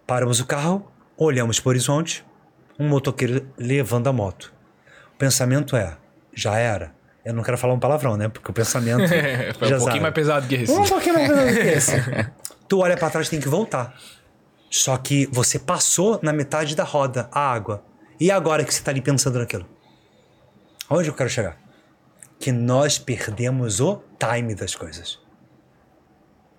Paramos 0.08 0.40
o 0.40 0.46
carro, 0.46 0.92
olhamos 1.18 1.60
para 1.60 1.68
o 1.68 1.72
horizonte, 1.72 2.26
um 2.80 2.88
motoqueiro 2.88 3.48
levando 3.58 4.08
a 4.08 4.14
moto. 4.14 4.54
O 5.14 5.18
pensamento 5.18 5.76
é: 5.76 5.98
já 6.34 6.58
era. 6.58 6.94
Eu 7.24 7.34
não 7.34 7.44
quero 7.44 7.58
falar 7.58 7.74
um 7.74 7.80
palavrão, 7.80 8.18
né? 8.18 8.28
Porque 8.28 8.50
o 8.50 8.54
pensamento. 8.54 9.08
Foi 9.60 9.68
já 9.68 9.78
um 9.78 9.80
pouquinho 9.80 10.02
mais 10.02 10.14
pesado 10.14 10.48
que 10.48 10.56
esse. 10.56 10.72
Um 10.72 10.86
pouquinho 10.86 11.14
mais 11.16 11.28
pesado 11.28 11.54
que 11.54 11.68
esse. 11.68 11.92
tu 12.68 12.80
olha 12.80 12.98
pra 12.98 13.10
trás 13.10 13.30
tem 13.30 13.40
que 13.40 13.48
voltar. 13.48 13.96
Só 14.70 14.98
que 14.98 15.28
você 15.32 15.60
passou 15.60 16.20
na 16.24 16.32
metade 16.32 16.76
da 16.76 16.84
roda 16.84 17.30
a 17.32 17.52
água. 17.52 17.84
E 18.20 18.32
agora 18.32 18.64
que 18.64 18.74
você 18.74 18.82
tá 18.82 18.90
ali 18.90 19.02
pensando 19.02 19.38
naquilo? 19.38 19.68
Onde 20.90 21.10
eu 21.10 21.14
quero 21.14 21.30
chegar? 21.30 21.58
Que 22.42 22.52
nós 22.52 22.98
perdemos 22.98 23.80
o 23.80 24.04
time 24.20 24.56
das 24.56 24.76
coisas. 24.76 25.20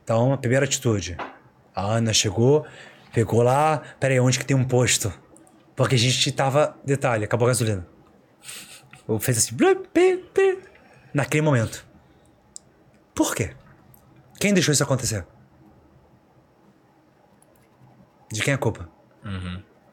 Então, 0.04 0.32
a 0.32 0.38
primeira 0.38 0.64
atitude. 0.64 1.16
A 1.74 1.82
Ana 1.82 2.12
chegou, 2.12 2.64
pegou 3.12 3.42
lá. 3.42 3.82
Peraí, 3.98 4.18
onde 4.20 4.38
que 4.38 4.46
tem 4.46 4.56
um 4.56 4.64
posto? 4.64 5.12
Porque 5.74 5.96
a 5.96 5.98
gente 5.98 6.30
tava. 6.32 6.76
Detalhe, 6.84 7.24
acabou 7.24 7.46
a 7.46 7.50
gasolina. 7.50 7.86
Ou 9.06 9.18
fez 9.18 9.38
assim. 9.38 9.54
blup, 9.56 9.88
naquele 11.12 11.42
momento. 11.42 11.84
Por 13.14 13.34
quê? 13.34 13.54
Quem 14.40 14.54
deixou 14.54 14.72
isso 14.72 14.82
acontecer? 14.82 15.26
De 18.32 18.42
quem 18.42 18.52
é 18.52 18.54
a 18.54 18.58
culpa? 18.58 18.88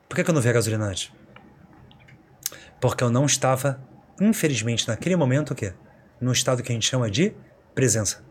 Por 0.08 0.16
que, 0.16 0.24
que 0.24 0.30
eu 0.30 0.34
não 0.34 0.42
vi 0.42 0.50
a 0.50 0.54
gasolina 0.54 0.86
antes? 0.86 1.12
Porque 2.80 3.04
eu 3.04 3.10
não 3.12 3.26
estava, 3.26 3.82
infelizmente, 4.22 4.88
naquele 4.88 5.16
momento, 5.16 5.52
o 5.52 5.56
quê? 5.56 5.74
No 6.20 6.32
estado 6.32 6.62
que 6.62 6.72
a 6.72 6.76
gente 6.76 6.88
chama 6.88 7.10
de 7.10 7.34
presença. 7.74 8.24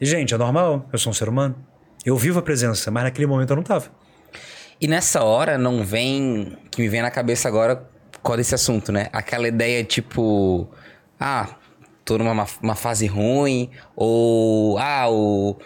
E, 0.00 0.06
gente, 0.06 0.34
é 0.34 0.38
normal, 0.38 0.88
eu 0.92 0.98
sou 0.98 1.10
um 1.10 1.14
ser 1.14 1.28
humano. 1.28 1.56
Eu 2.04 2.16
vivo 2.16 2.38
a 2.38 2.42
presença, 2.42 2.90
mas 2.90 3.04
naquele 3.04 3.26
momento 3.26 3.50
eu 3.50 3.56
não 3.56 3.62
estava. 3.62 3.86
E 4.80 4.86
nessa 4.86 5.24
hora 5.24 5.56
não 5.58 5.84
vem. 5.84 6.56
Que 6.70 6.82
me 6.82 6.88
vem 6.88 7.02
na 7.02 7.10
cabeça 7.10 7.48
agora 7.48 7.88
qual 8.22 8.36
desse 8.36 8.54
assunto, 8.54 8.92
né? 8.92 9.08
Aquela 9.12 9.48
ideia 9.48 9.82
tipo. 9.82 10.68
Ah, 11.18 11.48
tô 12.04 12.18
numa 12.18 12.46
uma 12.62 12.74
fase 12.74 13.06
ruim. 13.06 13.70
Ou. 13.96 14.78
Ah, 14.78 15.08
o. 15.08 15.56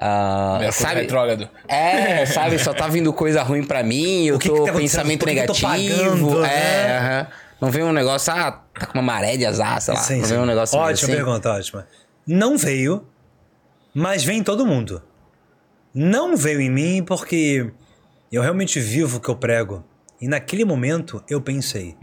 Mercúrio 0.00 0.72
sabe? 0.72 1.00
retrógrado. 1.02 1.48
É, 1.68 2.26
sabe? 2.26 2.58
Só 2.58 2.74
tá 2.74 2.88
vindo 2.88 3.12
coisa 3.12 3.42
ruim 3.42 3.64
pra 3.64 3.82
mim, 3.82 4.26
eu 4.26 4.38
que 4.38 4.48
tô 4.48 4.64
que 4.64 4.72
tá 4.72 4.76
pensamento 4.76 5.20
Por 5.20 5.28
que 5.28 5.34
negativo. 5.34 5.66
pagando, 5.66 6.44
é, 6.44 6.48
né? 6.48 6.98
aham. 6.98 7.26
Não 7.60 7.70
vem 7.70 7.82
um 7.82 7.92
negócio, 7.92 8.32
ah, 8.32 8.52
tá 8.52 8.86
com 8.86 8.98
uma 8.98 9.02
maré 9.02 9.36
de 9.36 9.46
azar, 9.46 9.80
sei 9.80 9.94
lá. 9.94 10.00
Sim, 10.00 10.18
não 10.18 10.24
sim. 10.24 10.30
vem 10.30 10.38
um 10.38 10.46
negócio 10.46 10.78
Ótima 10.78 10.92
assim. 10.92 11.06
pergunta, 11.06 11.50
ótima. 11.50 11.86
Não 12.26 12.58
veio, 12.58 13.06
mas 13.94 14.24
vem 14.24 14.38
em 14.38 14.42
todo 14.42 14.66
mundo. 14.66 15.02
Não 15.94 16.36
veio 16.36 16.60
em 16.60 16.70
mim 16.70 17.04
porque 17.04 17.70
eu 18.30 18.42
realmente 18.42 18.80
vivo 18.80 19.18
o 19.18 19.20
que 19.20 19.28
eu 19.28 19.36
prego. 19.36 19.84
E 20.20 20.26
naquele 20.26 20.64
momento 20.64 21.22
eu 21.28 21.40
pensei: 21.40 21.96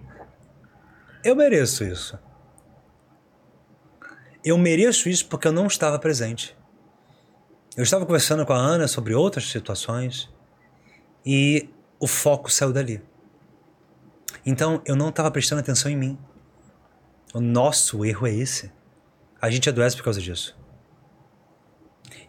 eu 1.23 1.35
mereço 1.35 1.83
isso. 1.83 2.17
Eu 4.43 4.57
mereço 4.57 5.07
isso 5.07 5.27
porque 5.27 5.47
eu 5.47 5.51
não 5.51 5.67
estava 5.67 5.99
presente. 5.99 6.57
Eu 7.77 7.83
estava 7.83 8.05
conversando 8.05 8.45
com 8.45 8.53
a 8.53 8.57
Ana 8.57 8.87
sobre 8.87 9.13
outras 9.13 9.49
situações 9.49 10.29
e 11.25 11.69
o 11.99 12.07
foco 12.07 12.51
saiu 12.51 12.73
dali. 12.73 13.01
Então 14.45 14.81
eu 14.85 14.95
não 14.95 15.09
estava 15.09 15.31
prestando 15.31 15.61
atenção 15.61 15.91
em 15.91 15.95
mim. 15.95 16.17
O 17.33 17.39
nosso 17.39 18.03
erro 18.05 18.27
é 18.27 18.33
esse. 18.33 18.71
A 19.41 19.49
gente 19.49 19.69
adoece 19.69 19.95
por 19.95 20.03
causa 20.03 20.21
disso. 20.21 20.57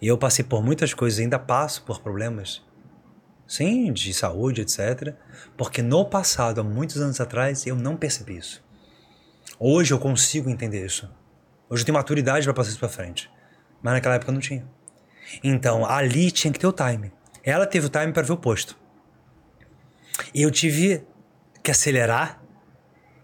E 0.00 0.06
eu 0.06 0.18
passei 0.18 0.44
por 0.44 0.62
muitas 0.62 0.94
coisas, 0.94 1.18
ainda 1.20 1.38
passo 1.38 1.82
por 1.84 2.00
problemas. 2.00 2.62
Sim, 3.46 3.92
de 3.92 4.14
saúde, 4.14 4.62
etc. 4.62 5.14
Porque 5.56 5.82
no 5.82 6.04
passado, 6.04 6.60
há 6.60 6.64
muitos 6.64 6.96
anos 6.96 7.20
atrás, 7.20 7.66
eu 7.66 7.76
não 7.76 7.96
percebi 7.96 8.36
isso. 8.36 8.64
Hoje 9.58 9.92
eu 9.92 9.98
consigo 9.98 10.48
entender 10.48 10.84
isso. 10.84 11.08
Hoje 11.68 11.82
eu 11.82 11.86
tenho 11.86 11.98
maturidade 11.98 12.44
para 12.44 12.54
passar 12.54 12.70
isso 12.70 12.78
para 12.78 12.88
frente. 12.88 13.30
Mas 13.82 13.94
naquela 13.94 14.14
época 14.14 14.30
eu 14.30 14.34
não 14.34 14.40
tinha. 14.40 14.66
Então, 15.42 15.84
ali 15.84 16.30
tinha 16.30 16.52
que 16.52 16.58
ter 16.58 16.66
o 16.66 16.72
time. 16.72 17.12
Ela 17.44 17.66
teve 17.66 17.86
o 17.86 17.88
time 17.88 18.12
para 18.12 18.22
ver 18.22 18.32
o 18.32 18.36
posto. 18.36 18.76
Eu 20.34 20.50
tive 20.50 21.04
que 21.62 21.70
acelerar 21.70 22.42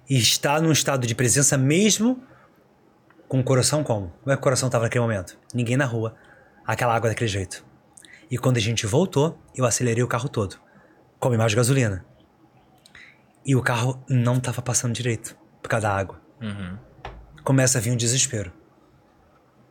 e 0.08 0.18
estar 0.18 0.60
num 0.62 0.72
estado 0.72 1.06
de 1.06 1.14
presença 1.14 1.56
mesmo 1.58 2.22
com 3.28 3.40
o 3.40 3.44
coração 3.44 3.84
como? 3.84 4.12
Como 4.22 4.32
é 4.32 4.36
que 4.36 4.40
o 4.40 4.42
coração 4.42 4.68
estava 4.68 4.84
naquele 4.84 5.02
momento? 5.02 5.38
Ninguém 5.52 5.76
na 5.76 5.84
rua. 5.84 6.14
Aquela 6.66 6.94
água 6.94 7.10
daquele 7.10 7.28
jeito. 7.28 7.64
E 8.30 8.38
quando 8.38 8.58
a 8.58 8.60
gente 8.60 8.86
voltou, 8.86 9.38
eu 9.54 9.64
acelerei 9.64 10.02
o 10.02 10.08
carro 10.08 10.28
todo. 10.28 10.56
Come 11.18 11.36
mais 11.36 11.52
gasolina. 11.54 12.04
E 13.44 13.56
o 13.56 13.62
carro 13.62 14.02
não 14.08 14.36
estava 14.36 14.60
passando 14.60 14.92
direito 14.92 15.36
por 15.62 15.68
causa 15.68 15.88
da 15.88 15.94
água. 15.94 16.20
Começa 17.42 17.78
a 17.78 17.80
vir 17.80 17.90
um 17.90 17.96
desespero. 17.96 18.52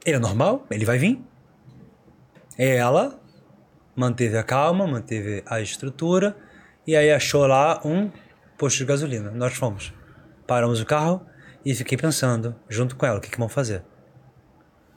Ele 0.03 0.15
é 0.17 0.19
normal, 0.19 0.65
ele 0.71 0.85
vai 0.85 0.97
vir. 0.97 1.23
Ela 2.57 3.19
manteve 3.95 4.37
a 4.37 4.43
calma, 4.43 4.87
manteve 4.87 5.43
a 5.45 5.61
estrutura 5.61 6.35
e 6.85 6.95
aí 6.95 7.11
achou 7.11 7.45
lá 7.45 7.79
um 7.85 8.09
posto 8.57 8.77
de 8.77 8.85
gasolina. 8.85 9.31
Nós 9.31 9.53
fomos. 9.53 9.93
Paramos 10.45 10.81
o 10.81 10.85
carro 10.85 11.25
e 11.63 11.75
fiquei 11.75 11.97
pensando, 11.97 12.55
junto 12.69 12.95
com 12.95 13.05
ela, 13.05 13.17
o 13.17 13.21
que, 13.21 13.29
que 13.29 13.37
vamos 13.37 13.53
fazer? 13.53 13.83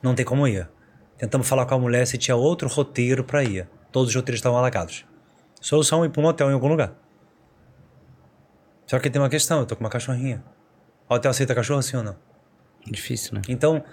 Não 0.03 0.15
tem 0.15 0.25
como 0.25 0.47
ir. 0.47 0.69
Tentamos 1.19 1.47
falar 1.49 1.67
com 1.67 1.75
a 1.75 1.79
mulher 1.79 2.07
se 2.07 2.17
tinha 2.17 2.37
outro 2.37 2.69
roteiro 2.69 3.23
para 3.23 3.45
ir. 3.45 3.69
Todos 3.93 4.09
os 4.09 4.15
roteiros 4.15 4.39
estavam 4.39 4.59
alagados. 4.59 5.05
Solução 5.61 6.05
ir 6.05 6.09
para 6.09 6.23
um 6.23 6.27
hotel 6.27 6.51
em 6.51 6.55
algum 6.55 6.69
lugar. 6.69 6.95
Só 8.87 8.99
que 8.99 9.11
tem 9.11 9.21
uma 9.21 9.29
questão, 9.29 9.61
eu 9.61 9.67
tô 9.67 9.77
com 9.77 9.85
uma 9.85 9.91
cachorrinha. 9.91 10.43
O 11.09 11.15
hotel 11.15 11.31
aceita 11.31 11.55
cachorro 11.55 11.83
sim 11.83 11.97
ou 11.97 12.03
não? 12.03 12.17
Difícil, 12.87 13.35
né? 13.35 13.43
Então, 13.49 13.85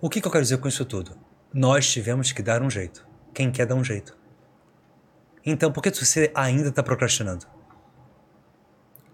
o 0.00 0.08
que, 0.08 0.20
que 0.20 0.26
eu 0.26 0.32
quero 0.32 0.42
dizer 0.42 0.58
com 0.58 0.66
isso 0.68 0.84
tudo? 0.84 1.16
Nós 1.52 1.90
tivemos 1.90 2.32
que 2.32 2.42
dar 2.42 2.62
um 2.62 2.70
jeito. 2.70 3.06
Quem 3.34 3.50
quer 3.50 3.66
dar 3.66 3.74
um 3.74 3.84
jeito. 3.84 4.16
Então, 5.44 5.70
por 5.70 5.82
que 5.82 5.90
você 5.90 6.30
ainda 6.34 6.68
está 6.68 6.82
procrastinando? 6.82 7.46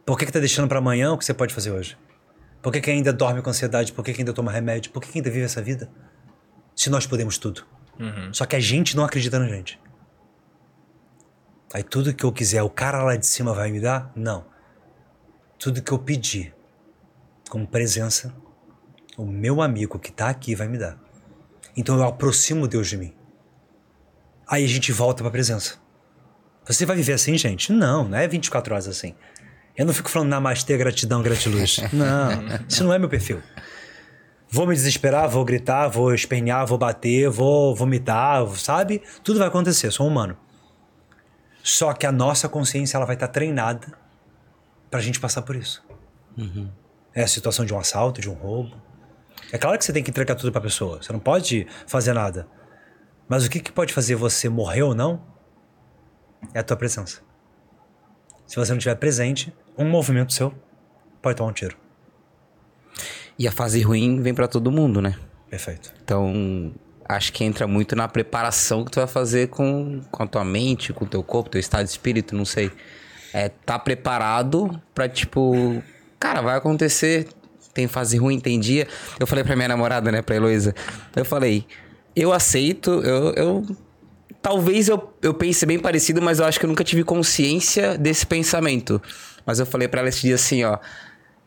Por 0.07 0.17
que 0.17 0.25
está 0.25 0.39
deixando 0.39 0.69
para 0.69 0.79
amanhã 0.79 1.13
o 1.13 1.19
que 1.19 1.25
você 1.25 1.35
pode 1.35 1.53
fazer 1.53 1.73
hoje? 1.73 1.99
Por 2.63 2.73
que, 2.73 2.81
que 2.81 2.91
ainda 2.91 3.13
dorme 3.13 3.43
com 3.43 3.51
ansiedade? 3.51 3.93
Por 3.93 4.05
que, 4.05 4.13
que 4.13 4.21
ainda 4.21 4.33
toma 4.33 4.53
remédio? 4.53 4.93
Por 4.93 5.03
que, 5.03 5.11
que 5.11 5.19
ainda 5.19 5.31
vive 5.31 5.45
essa 5.45 5.61
vida? 5.61 5.91
Se 6.77 6.89
nós 6.89 7.07
podemos 7.07 7.39
tudo. 7.39 7.67
Só 8.33 8.47
que 8.47 8.55
a 8.55 8.61
gente 8.61 8.97
não 8.97 9.05
acredita 9.05 9.39
na 9.39 9.49
gente. 9.49 9.81
Aí 11.75 11.83
tudo 11.83 12.15
que 12.15 12.25
eu 12.25 12.33
quiser, 12.33 12.63
o 12.63 12.71
cara 12.71 13.03
lá 13.03 13.17
de 13.17 13.27
cima 13.27 13.53
vai 13.53 13.71
me 13.71 13.81
dar? 13.81 14.13
Não. 14.15 14.47
Tudo 15.59 15.83
que 15.83 15.91
eu 15.91 15.99
pedir, 15.99 16.55
como 17.51 17.67
presença, 17.67 18.33
o 19.17 19.27
meu 19.27 19.61
amigo 19.61 19.99
que 19.99 20.13
tá 20.13 20.29
aqui 20.29 20.55
vai 20.55 20.69
me 20.69 20.79
dar. 20.79 20.99
Então 21.77 21.97
eu 21.97 22.05
aproximo 22.05 22.69
Deus 22.69 22.89
de 22.89 22.97
mim. 22.97 23.15
Aí 24.47 24.65
a 24.65 24.69
gente 24.69 24.93
volta 24.93 25.23
pra 25.23 25.33
presença. 25.33 25.79
Você 26.65 26.87
vai 26.87 26.97
viver 26.97 27.15
assim, 27.15 27.37
gente? 27.37 27.73
Não, 27.73 28.09
não 28.09 28.19
é 28.19 28.29
24 28.29 28.73
horas 28.73 28.89
assim. 28.89 29.15
Eu 29.77 29.85
não 29.85 29.93
fico 29.93 30.09
falando 30.09 30.31
namastê, 30.31 30.77
gratidão, 30.77 31.23
gratiluz. 31.23 31.81
Não, 31.93 32.31
isso 32.67 32.83
não 32.83 32.95
é 32.95 32.99
meu 32.99 33.11
perfil. 33.11 33.43
Vou 34.49 34.67
me 34.67 34.75
desesperar, 34.75 35.29
vou 35.29 35.45
gritar, 35.45 35.89
vou 35.89 36.15
espernear, 36.15 36.67
vou 36.67 36.79
bater, 36.79 37.29
vou 37.29 37.75
vomitar, 37.75 38.47
sabe? 38.57 39.03
Tudo 39.23 39.39
vai 39.39 39.49
acontecer, 39.49 39.91
sou 39.91 40.07
humano. 40.07 40.37
Só 41.63 41.93
que 41.93 42.07
a 42.07 42.13
nossa 42.13 42.49
consciência 42.49 42.97
ela 42.97 43.05
vai 43.05 43.17
estar 43.17 43.29
treinada 43.29 43.89
pra 44.91 45.01
gente 45.01 45.21
passar 45.21 45.43
por 45.43 45.57
isso. 45.57 45.85
É 47.13 47.23
a 47.23 47.29
situação 47.29 47.65
de 47.67 47.75
um 47.75 47.79
assalto, 47.79 48.21
de 48.21 48.31
um 48.31 48.35
roubo. 48.35 48.77
É 49.53 49.59
claro 49.59 49.77
que 49.77 49.85
você 49.85 49.93
tem 49.93 50.03
que 50.03 50.11
entregar 50.11 50.37
tudo 50.37 50.53
pra 50.53 50.61
pessoa. 50.61 51.03
Você 51.03 51.13
não 51.13 51.21
pode 51.21 51.67
fazer 51.87 52.13
nada. 52.13 52.47
Mas 53.29 53.45
o 53.45 53.51
que, 53.51 53.61
que 53.61 53.73
pode 53.73 53.93
fazer 53.93 54.15
você 54.15 54.49
morrer 54.49 54.83
ou 54.83 54.95
não 54.95 55.21
é 56.55 56.61
a 56.61 56.63
tua 56.63 56.77
presença. 56.77 57.21
Se 58.47 58.57
você 58.57 58.71
não 58.71 58.79
estiver 58.79 58.95
presente, 58.95 59.53
um 59.77 59.89
movimento 59.89 60.33
seu 60.33 60.55
pode 61.21 61.37
tomar 61.37 61.51
um 61.51 61.53
tiro. 61.53 61.77
E 63.39 63.47
a 63.47 63.53
fase 63.53 63.83
ruim 63.83 64.21
vem 64.23 64.33
pra 64.33 64.49
todo 64.49 64.71
mundo, 64.71 65.03
né? 65.03 65.15
Perfeito. 65.51 65.93
Então, 66.03 66.73
acho 67.09 67.33
que 67.33 67.45
entra 67.45 67.67
muito 67.67 67.95
na 67.95 68.09
preparação 68.09 68.85
que 68.85 68.91
tu 68.91 68.97
vai 68.97 69.07
fazer 69.07 69.49
com, 69.49 70.01
com 70.11 70.23
a 70.23 70.27
tua 70.27 70.45
mente, 70.45 70.93
com 70.93 71.05
o 71.05 71.09
teu 71.09 71.23
corpo, 71.23 71.51
teu 71.51 71.61
estado 71.61 71.85
de 71.85 71.91
espírito, 71.91 72.35
não 72.35 72.45
sei. 72.45 72.71
É, 73.33 73.49
tá 73.49 73.79
preparado 73.79 74.81
pra, 74.95 75.09
tipo, 75.09 75.83
cara, 76.19 76.41
vai 76.41 76.57
acontecer. 76.57 77.29
Tem 77.75 77.87
fase 77.87 78.17
ruim, 78.17 78.41
tem 78.41 78.59
dia. 78.59 78.89
Eu 79.21 79.27
falei 79.27 79.45
pra 79.45 79.55
minha 79.55 79.69
namorada, 79.69 80.11
né, 80.11 80.23
pra 80.23 80.37
Heloísa. 80.37 80.75
Eu 81.15 81.25
falei, 81.25 81.67
eu 82.15 82.33
aceito, 82.33 82.91
eu. 83.03 83.35
eu 83.35 83.77
talvez 84.41 84.89
eu, 84.89 85.13
eu 85.21 85.35
pense 85.35 85.67
bem 85.67 85.79
parecido, 85.79 86.23
mas 86.23 86.39
eu 86.39 86.47
acho 86.47 86.59
que 86.59 86.65
eu 86.65 86.69
nunca 86.69 86.85
tive 86.85 87.03
consciência 87.03 87.99
desse 87.99 88.25
pensamento. 88.25 89.03
Mas 89.47 89.59
eu 89.61 89.65
falei 89.67 89.87
pra 89.89 90.01
ela 90.01 90.09
esse 90.09 90.23
dia 90.23 90.35
assim, 90.35 90.65
ó. 90.65 90.79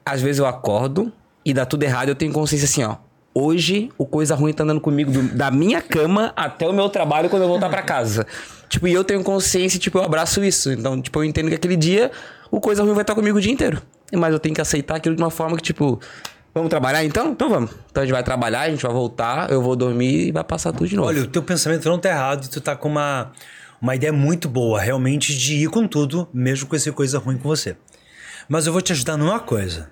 Às 0.05 0.21
vezes 0.21 0.39
eu 0.39 0.45
acordo 0.47 1.11
e 1.45 1.53
dá 1.53 1.65
tudo 1.65 1.83
errado, 1.83 2.09
eu 2.09 2.15
tenho 2.15 2.31
consciência 2.33 2.65
assim, 2.65 2.83
ó. 2.83 2.95
Hoje 3.33 3.89
o 3.97 4.05
coisa 4.05 4.33
ruim 4.33 4.51
tá 4.53 4.63
andando 4.63 4.81
comigo 4.81 5.11
do- 5.11 5.21
da 5.35 5.51
minha 5.51 5.81
cama 5.81 6.33
até 6.35 6.67
o 6.67 6.73
meu 6.73 6.89
trabalho 6.89 7.29
quando 7.29 7.43
eu 7.43 7.47
voltar 7.47 7.69
pra 7.69 7.81
casa. 7.81 8.25
Tipo, 8.67 8.87
e 8.87 8.93
eu 8.93 9.03
tenho 9.03 9.23
consciência, 9.23 9.79
tipo, 9.79 9.97
eu 9.99 10.03
abraço 10.03 10.43
isso. 10.43 10.71
Então, 10.71 10.99
tipo, 11.01 11.19
eu 11.19 11.23
entendo 11.23 11.49
que 11.49 11.55
aquele 11.55 11.75
dia 11.75 12.11
o 12.49 12.59
coisa 12.59 12.81
ruim 12.83 12.93
vai 12.93 13.03
estar 13.03 13.13
comigo 13.15 13.37
o 13.37 13.41
dia 13.41 13.51
inteiro. 13.51 13.81
Mas 14.11 14.33
eu 14.33 14.39
tenho 14.39 14.55
que 14.55 14.61
aceitar 14.61 14.95
aquilo 14.95 15.15
de 15.15 15.21
uma 15.21 15.29
forma 15.29 15.55
que, 15.55 15.61
tipo, 15.63 15.99
vamos 16.53 16.69
trabalhar 16.69 17.03
então? 17.05 17.31
Então 17.31 17.49
vamos. 17.49 17.71
Então 17.91 18.01
a 18.01 18.05
gente 18.05 18.13
vai 18.13 18.23
trabalhar, 18.23 18.61
a 18.61 18.69
gente 18.69 18.81
vai 18.81 18.91
voltar, 18.91 19.51
eu 19.51 19.61
vou 19.61 19.75
dormir 19.75 20.27
e 20.29 20.31
vai 20.31 20.43
passar 20.43 20.71
tudo 20.73 20.87
de 20.87 20.95
novo. 20.95 21.07
Olha, 21.09 21.21
o 21.21 21.27
teu 21.27 21.43
pensamento 21.43 21.87
não 21.87 21.99
tá 21.99 22.09
errado 22.09 22.45
e 22.45 22.49
tu 22.49 22.59
tá 22.59 22.75
com 22.75 22.89
uma, 22.89 23.31
uma 23.79 23.95
ideia 23.95 24.11
muito 24.11 24.49
boa, 24.49 24.81
realmente, 24.81 25.37
de 25.37 25.55
ir 25.63 25.69
com 25.69 25.87
tudo, 25.87 26.27
mesmo 26.33 26.67
com 26.67 26.75
essa 26.75 26.91
coisa 26.91 27.19
ruim 27.19 27.37
com 27.37 27.47
você. 27.47 27.77
Mas 28.49 28.65
eu 28.65 28.73
vou 28.73 28.81
te 28.81 28.91
ajudar 28.91 29.15
numa 29.15 29.39
coisa. 29.39 29.91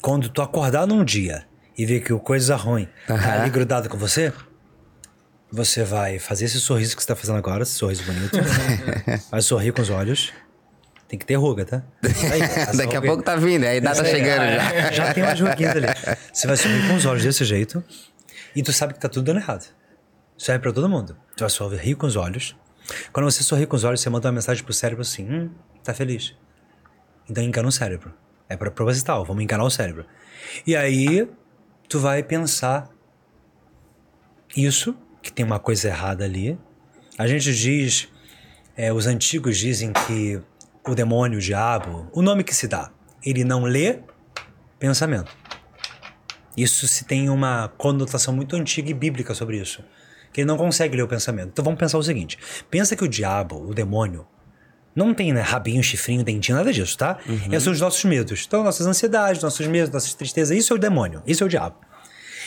Quando 0.00 0.28
tu 0.28 0.40
acordar 0.40 0.86
num 0.86 1.04
dia 1.04 1.44
e 1.76 1.84
ver 1.84 2.00
que 2.00 2.12
o 2.12 2.20
coisa 2.20 2.54
ruim 2.54 2.88
tá 3.08 3.40
ali 3.40 3.50
grudado 3.50 3.88
com 3.88 3.98
você, 3.98 4.32
você 5.50 5.82
vai 5.82 6.20
fazer 6.20 6.44
esse 6.44 6.60
sorriso 6.60 6.94
que 6.94 7.02
você 7.02 7.08
tá 7.08 7.16
fazendo 7.16 7.36
agora, 7.36 7.64
esse 7.64 7.72
sorriso 7.72 8.04
bonito. 8.04 8.38
vai 9.32 9.42
sorrir 9.42 9.72
com 9.72 9.82
os 9.82 9.90
olhos. 9.90 10.32
Tem 11.08 11.18
que 11.18 11.26
ter 11.26 11.34
ruga, 11.34 11.64
tá? 11.64 11.82
Aí, 12.32 12.40
Daqui 12.78 12.96
a 12.96 13.02
pouco 13.02 13.22
tá 13.22 13.34
vindo, 13.34 13.64
aí 13.64 13.80
dá 13.80 13.94
tá 13.94 14.04
chegando 14.04 14.42
é, 14.42 14.56
já. 14.56 14.92
Já 15.06 15.14
tem 15.14 15.24
umas 15.24 15.40
ruguinhas 15.40 15.76
ali. 15.76 15.86
Você 16.32 16.46
vai 16.46 16.56
sorrir 16.56 16.88
com 16.88 16.94
os 16.94 17.04
olhos 17.04 17.24
desse 17.24 17.44
jeito 17.44 17.82
e 18.54 18.62
tu 18.62 18.72
sabe 18.72 18.94
que 18.94 19.00
tá 19.00 19.08
tudo 19.08 19.24
dando 19.24 19.40
errado. 19.40 19.66
Isso 20.38 20.52
é 20.52 20.58
pra 20.58 20.72
todo 20.72 20.88
mundo. 20.88 21.16
Tu 21.36 21.40
vai 21.40 21.50
sorrir 21.50 21.96
com 21.96 22.06
os 22.06 22.14
olhos. 22.14 22.54
Quando 23.12 23.30
você 23.30 23.42
sorri 23.42 23.66
com 23.66 23.74
os 23.74 23.82
olhos, 23.82 24.00
você 24.00 24.08
manda 24.08 24.28
uma 24.28 24.34
mensagem 24.34 24.62
pro 24.62 24.72
cérebro 24.72 25.02
assim: 25.02 25.28
hum, 25.28 25.50
tá 25.82 25.92
feliz. 25.92 26.34
Então 27.28 27.42
engana 27.42 27.68
o 27.68 27.72
cérebro. 27.72 28.12
É 28.48 28.56
pra 28.56 28.70
proposital, 28.70 29.24
vamos 29.24 29.42
enganar 29.42 29.64
o 29.64 29.70
cérebro. 29.70 30.04
E 30.66 30.76
aí, 30.76 31.28
tu 31.88 31.98
vai 31.98 32.22
pensar 32.22 32.88
isso, 34.56 34.96
que 35.22 35.32
tem 35.32 35.44
uma 35.44 35.58
coisa 35.58 35.88
errada 35.88 36.24
ali. 36.24 36.58
A 37.18 37.26
gente 37.26 37.54
diz 37.54 38.08
É, 38.76 38.92
os 38.92 39.06
antigos 39.06 39.56
dizem 39.56 39.92
que 39.92 40.40
o 40.84 40.96
demônio, 40.96 41.38
o 41.38 41.40
diabo, 41.40 42.08
o 42.12 42.20
nome 42.20 42.42
que 42.42 42.52
se 42.52 42.66
dá, 42.66 42.90
ele 43.24 43.44
não 43.44 43.62
lê 43.62 44.00
pensamento. 44.80 45.30
Isso 46.56 46.86
se 46.88 47.04
tem 47.04 47.28
uma 47.30 47.68
conotação 47.78 48.34
muito 48.34 48.56
antiga 48.56 48.90
e 48.90 48.94
bíblica 48.94 49.32
sobre 49.32 49.58
isso. 49.58 49.82
Que 50.32 50.40
ele 50.40 50.48
não 50.48 50.56
consegue 50.56 50.96
ler 50.96 51.04
o 51.04 51.08
pensamento. 51.08 51.50
Então 51.50 51.64
vamos 51.64 51.78
pensar 51.78 51.98
o 51.98 52.02
seguinte: 52.02 52.36
pensa 52.68 52.96
que 52.96 53.04
o 53.04 53.08
diabo, 53.08 53.56
o 53.56 53.72
demônio, 53.72 54.26
não 54.94 55.12
tem 55.12 55.32
né, 55.32 55.40
rabinho, 55.40 55.82
chifrinho, 55.82 56.22
dentinho, 56.22 56.56
nada 56.56 56.72
disso, 56.72 56.96
tá? 56.96 57.18
Esses 57.26 57.64
são 57.64 57.72
os 57.72 57.80
nossos 57.80 58.04
medos. 58.04 58.44
Então, 58.46 58.62
nossas 58.62 58.86
ansiedades, 58.86 59.42
nossos 59.42 59.66
medos, 59.66 59.90
nossas 59.90 60.14
tristezas, 60.14 60.56
isso 60.56 60.72
é 60.72 60.76
o 60.76 60.78
demônio, 60.78 61.22
isso 61.26 61.42
é 61.42 61.46
o 61.46 61.48
diabo. 61.48 61.76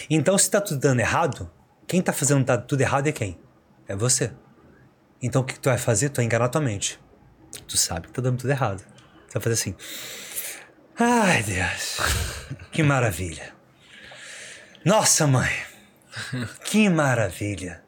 Então, 0.09 0.37
se 0.37 0.49
tá 0.49 0.61
tudo 0.61 0.79
dando 0.79 0.99
errado, 0.99 1.49
quem 1.85 2.01
tá 2.01 2.13
fazendo 2.13 2.45
tá 2.45 2.57
tudo 2.57 2.81
errado 2.81 3.07
é 3.07 3.11
quem? 3.11 3.37
É 3.87 3.95
você. 3.95 4.31
Então, 5.21 5.41
o 5.41 5.45
que, 5.45 5.55
que 5.55 5.59
tu 5.59 5.69
vai 5.69 5.77
fazer? 5.77 6.09
Tu 6.09 6.17
vai 6.17 6.25
enganar 6.25 6.47
tua 6.49 6.61
mente. 6.61 6.99
Tu 7.67 7.77
sabe 7.77 8.07
que 8.07 8.13
tá 8.13 8.21
dando 8.21 8.37
tudo 8.37 8.49
errado. 8.49 8.83
Tu 9.27 9.33
vai 9.33 9.41
fazer 9.41 9.53
assim. 9.53 9.75
Ai, 10.99 11.43
Deus. 11.43 11.97
Que 12.71 12.83
maravilha. 12.83 13.53
Nossa, 14.85 15.27
mãe. 15.27 15.51
Que 16.65 16.89
maravilha. 16.89 17.83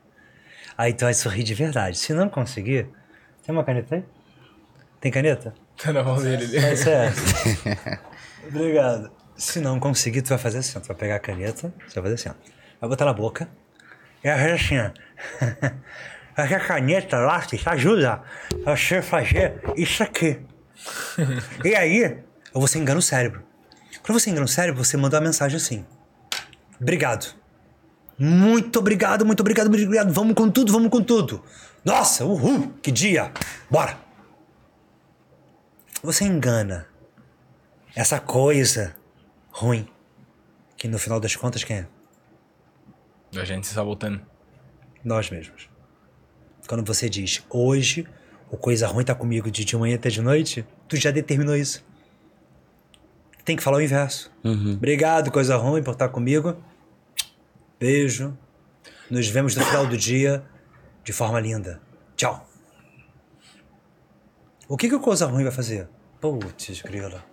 Aí 0.77 0.93
tu 0.93 1.05
vai 1.05 1.13
sorrir 1.13 1.43
de 1.43 1.53
verdade. 1.53 1.97
Se 1.97 2.13
não 2.13 2.29
conseguir, 2.29 2.89
tem 3.45 3.53
uma 3.53 3.63
caneta 3.63 3.95
aí? 3.95 4.03
Tem 4.99 5.11
caneta? 5.11 5.53
Tá 5.81 5.93
na 5.93 6.03
mão 6.03 6.21
dele. 6.21 6.57
É 6.57 6.75
certo. 6.75 7.21
Obrigado. 8.47 9.11
Se 9.35 9.61
não 9.61 9.79
conseguir, 9.79 10.21
tu 10.21 10.29
vai 10.29 10.37
fazer 10.37 10.57
assim. 10.57 10.79
Tu 10.79 10.87
vai 10.87 10.97
pegar 10.97 11.15
a 11.15 11.19
caneta, 11.19 11.73
você 11.87 12.01
vai 12.01 12.11
fazer 12.11 12.15
assim, 12.15 12.29
ó. 12.29 12.51
Vai 12.81 12.89
botar 12.89 13.05
na 13.05 13.13
boca. 13.13 13.49
E 14.23 14.27
vai 14.27 14.37
fazer 14.37 14.53
assim, 14.53 14.77
ó. 14.79 15.69
Essa 16.41 16.59
caneta 16.59 17.17
lá 17.17 17.39
te 17.41 17.59
ajuda 17.65 18.21
a 18.65 18.75
você 18.75 19.01
fazer 19.01 19.61
isso 19.75 20.03
aqui. 20.03 20.39
e 21.63 21.75
aí, 21.75 22.17
você 22.53 22.79
engana 22.79 22.99
o 22.99 23.01
cérebro. 23.01 23.43
Quando 24.03 24.19
você 24.19 24.29
engana 24.29 24.45
o 24.45 24.49
cérebro, 24.49 24.83
você 24.83 24.97
manda 24.97 25.17
uma 25.17 25.25
mensagem 25.25 25.57
assim. 25.57 25.85
Obrigado. 26.79 27.35
Muito 28.17 28.79
obrigado, 28.79 29.25
muito 29.25 29.39
obrigado, 29.39 29.69
muito 29.69 29.83
obrigado. 29.83 30.11
Vamos 30.11 30.33
com 30.33 30.49
tudo, 30.49 30.73
vamos 30.73 30.89
com 30.89 31.01
tudo. 31.01 31.43
Nossa, 31.85 32.25
uhul, 32.25 32.73
que 32.81 32.91
dia. 32.91 33.31
Bora. 33.69 34.08
Você 36.01 36.23
engana 36.23 36.87
essa 37.95 38.19
coisa 38.19 38.95
ruim. 39.51 39.87
Que 40.77 40.87
no 40.87 40.97
final 40.97 41.19
das 41.19 41.35
contas, 41.35 41.63
quem 41.63 41.77
é? 41.77 41.87
A 43.35 43.43
gente 43.43 43.67
se 43.67 43.73
sabotando. 43.73 44.21
Nós 45.03 45.29
mesmos. 45.29 45.69
Quando 46.67 46.85
você 46.85 47.09
diz, 47.09 47.43
hoje, 47.49 48.07
o 48.49 48.57
coisa 48.57 48.87
ruim 48.87 49.03
tá 49.03 49.13
comigo 49.13 49.51
de, 49.51 49.65
de 49.65 49.75
manhã 49.77 49.95
até 49.95 50.09
de 50.09 50.21
noite, 50.21 50.65
tu 50.87 50.95
já 50.95 51.11
determinou 51.11 51.55
isso. 51.55 51.83
Tem 53.43 53.55
que 53.55 53.63
falar 53.63 53.77
o 53.77 53.81
inverso. 53.81 54.31
Obrigado, 54.75 55.31
coisa 55.31 55.57
ruim, 55.57 55.83
por 55.83 55.91
estar 55.91 56.09
comigo. 56.09 56.55
Beijo. 57.79 58.37
Nos 59.09 59.27
vemos 59.27 59.55
no 59.55 59.65
final 59.65 59.85
do 59.87 59.97
dia 59.97 60.43
de 61.03 61.11
forma 61.11 61.39
linda. 61.39 61.81
Tchau. 62.15 62.48
O 64.69 64.77
que, 64.77 64.87
que 64.87 64.93
o 64.93 64.99
coisa 64.99 65.25
ruim 65.25 65.41
vai 65.41 65.51
fazer? 65.51 65.89
Putz, 66.21 66.83
grila. 66.83 67.25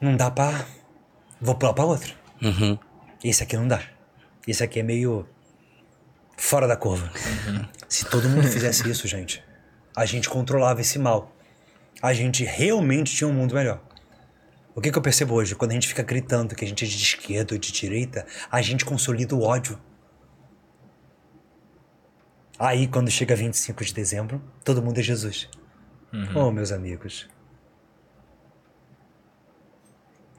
Não 0.00 0.16
dá 0.16 0.30
pra. 0.30 0.64
Vou 1.38 1.54
pular 1.54 1.74
pra 1.74 1.84
outro. 1.84 2.14
Esse 3.22 3.42
aqui 3.42 3.54
não 3.54 3.68
dá. 3.68 3.82
Esse 4.48 4.64
aqui 4.64 4.80
é 4.80 4.82
meio. 4.82 5.28
fora 6.38 6.66
da 6.66 6.74
curva. 6.74 7.12
Se 7.86 8.06
todo 8.06 8.30
mundo 8.30 8.48
fizesse 8.48 8.88
isso, 8.88 9.06
gente, 9.06 9.44
a 9.94 10.06
gente 10.06 10.30
controlava 10.30 10.80
esse 10.80 10.98
mal. 10.98 11.36
A 12.00 12.14
gente 12.14 12.44
realmente 12.44 13.14
tinha 13.14 13.28
um 13.28 13.34
mundo 13.34 13.54
melhor. 13.54 13.78
O 14.74 14.80
que, 14.80 14.90
que 14.90 14.96
eu 14.96 15.02
percebo 15.02 15.34
hoje? 15.34 15.54
Quando 15.54 15.72
a 15.72 15.74
gente 15.74 15.86
fica 15.86 16.02
gritando 16.02 16.54
que 16.54 16.64
a 16.64 16.68
gente 16.68 16.82
é 16.82 16.88
de 16.88 16.96
esquerda 16.96 17.54
ou 17.54 17.60
de 17.60 17.70
direita, 17.70 18.26
a 18.50 18.62
gente 18.62 18.86
consolida 18.86 19.36
o 19.36 19.42
ódio. 19.42 19.78
Aí, 22.58 22.88
quando 22.88 23.10
chega 23.10 23.36
25 23.36 23.84
de 23.84 23.92
dezembro, 23.92 24.42
todo 24.64 24.80
mundo 24.80 24.98
é 24.98 25.02
Jesus. 25.02 25.46
Oh, 26.34 26.50
meus 26.50 26.72
amigos. 26.72 27.28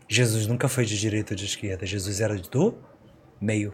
Jesus 0.07 0.45
nunca 0.45 0.67
foi 0.67 0.85
de 0.85 0.99
direita 0.99 1.33
ou 1.33 1.37
de 1.37 1.45
esquerda. 1.45 1.85
Jesus 1.85 2.19
era 2.19 2.35
do 2.35 2.77
meio. 3.39 3.73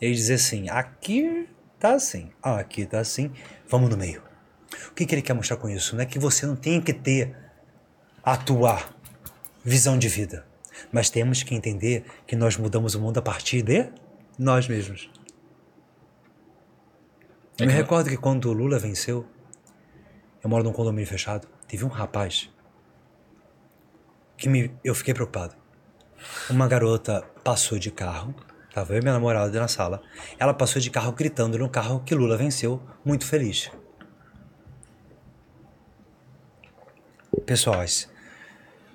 Ele 0.00 0.14
dizia 0.14 0.36
assim: 0.36 0.68
aqui 0.68 1.48
tá 1.78 1.94
assim, 1.94 2.30
aqui 2.40 2.86
tá 2.86 3.00
assim, 3.00 3.32
vamos 3.68 3.90
no 3.90 3.96
meio. 3.96 4.22
O 4.88 4.94
que, 4.94 5.04
que 5.04 5.14
ele 5.14 5.22
quer 5.22 5.34
mostrar 5.34 5.56
com 5.56 5.68
isso? 5.68 5.96
Não 5.96 6.02
é 6.02 6.06
que 6.06 6.18
você 6.18 6.46
não 6.46 6.54
tenha 6.54 6.80
que 6.80 6.92
ter 6.92 7.36
a 8.22 8.36
tua 8.36 8.78
visão 9.64 9.98
de 9.98 10.08
vida, 10.08 10.46
mas 10.92 11.10
temos 11.10 11.42
que 11.42 11.54
entender 11.54 12.04
que 12.26 12.36
nós 12.36 12.56
mudamos 12.56 12.94
o 12.94 13.00
mundo 13.00 13.18
a 13.18 13.22
partir 13.22 13.62
de 13.62 13.90
nós 14.38 14.68
mesmos. 14.68 15.10
Eu 17.58 17.66
me 17.66 17.72
recordo 17.72 18.08
que 18.08 18.16
quando 18.16 18.48
o 18.48 18.52
Lula 18.52 18.78
venceu, 18.78 19.26
eu 20.42 20.50
moro 20.50 20.64
num 20.64 20.72
condomínio 20.72 21.06
fechado, 21.06 21.46
teve 21.68 21.84
um 21.84 21.88
rapaz 21.88 22.50
que 24.36 24.48
me, 24.48 24.74
eu 24.82 24.94
fiquei 24.94 25.14
preocupado. 25.14 25.54
Uma 26.50 26.66
garota 26.66 27.22
passou 27.44 27.78
de 27.78 27.90
carro, 27.90 28.34
tava 28.74 28.92
eu 28.92 28.98
e 28.98 29.00
minha 29.00 29.12
namorada 29.12 29.58
na 29.58 29.68
sala. 29.68 30.02
Ela 30.38 30.52
passou 30.52 30.82
de 30.82 30.90
carro 30.90 31.12
gritando 31.12 31.58
no 31.58 31.68
carro 31.68 32.00
que 32.00 32.14
Lula 32.14 32.36
venceu, 32.36 32.82
muito 33.04 33.24
feliz. 33.24 33.70
Pessoais, 37.46 38.10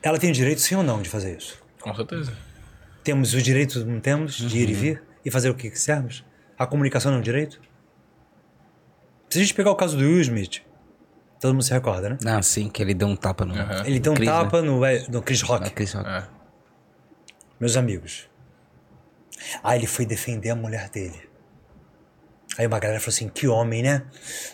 ela 0.01 0.17
tem 0.17 0.29
o 0.29 0.33
direito 0.33 0.61
sim 0.61 0.75
ou 0.75 0.83
não 0.83 1.01
de 1.01 1.09
fazer 1.09 1.37
isso? 1.37 1.61
Com 1.81 1.93
certeza. 1.95 2.37
Temos 3.03 3.33
o 3.33 3.41
direito, 3.41 3.85
não 3.85 4.01
temos, 4.01 4.35
de 4.35 4.57
ir 4.57 4.69
e 4.69 4.73
vir 4.73 5.03
e 5.23 5.31
fazer 5.31 5.49
o 5.49 5.55
que 5.55 5.69
quisermos? 5.69 6.25
A 6.57 6.67
comunicação 6.67 7.11
não 7.11 7.17
é 7.17 7.21
um 7.21 7.23
direito? 7.23 7.61
Se 9.29 9.39
a 9.39 9.41
gente 9.41 9.53
pegar 9.53 9.71
o 9.71 9.75
caso 9.75 9.97
do 9.97 10.03
Will 10.03 10.21
Smith, 10.21 10.66
todo 11.39 11.53
mundo 11.53 11.63
se 11.63 11.73
recorda, 11.73 12.09
né? 12.09 12.17
Ah, 12.25 12.41
sim, 12.41 12.69
que 12.69 12.81
ele 12.81 12.93
deu 12.93 13.07
um 13.07 13.15
tapa 13.15 13.45
no. 13.45 13.55
Ele 13.85 13.99
deu 13.99 14.13
um 14.13 14.15
Chris, 14.15 14.27
né? 14.27 14.35
tapa 14.35 14.61
no, 14.61 14.81
no 15.09 15.21
Chris 15.21 15.41
Rock. 15.41 15.63
na 15.63 15.69
Chris 15.69 15.93
Rock. 15.93 16.09
É. 16.09 16.23
Meus 17.59 17.75
amigos. 17.75 18.29
Aí 19.63 19.79
ele 19.79 19.87
foi 19.87 20.05
defender 20.05 20.49
a 20.49 20.55
mulher 20.55 20.89
dele. 20.89 21.27
Aí 22.57 22.65
uma 22.65 22.79
galera 22.79 22.99
falou 22.99 23.13
assim: 23.13 23.29
que 23.29 23.47
homem, 23.47 23.83
né? 23.83 24.03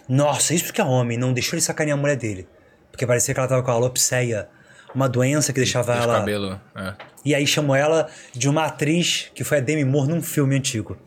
Nossa, 0.08 0.54
isso 0.54 0.74
que 0.74 0.82
é 0.82 0.84
homem, 0.84 1.18
não 1.18 1.34
deixou 1.34 1.56
ele 1.56 1.62
sacanear 1.62 1.98
a 1.98 2.02
mulher 2.02 2.18
dele. 2.18 2.48
Porque 2.92 3.08
parecia 3.08 3.34
que 3.34 3.40
ela 3.40 3.50
tava 3.50 3.64
com 3.64 3.72
a 3.72 3.74
alopecia, 3.74 4.50
uma 4.94 5.10
doença 5.10 5.52
que 5.52 5.60
deixava 5.60 5.94
Esse 5.94 6.04
ela. 6.04 6.20
cabelo. 6.20 6.62
É. 6.76 6.94
E 7.26 7.34
aí 7.34 7.48
chamou 7.48 7.76
ela 7.76 8.10
de 8.34 8.50
uma 8.50 8.66
atriz 8.66 9.32
que 9.34 9.44
foi 9.44 9.58
a 9.58 9.62
Demi 9.62 9.86
Moore 9.86 10.10
num 10.10 10.22
filme 10.22 10.56
antigo. 10.56 10.98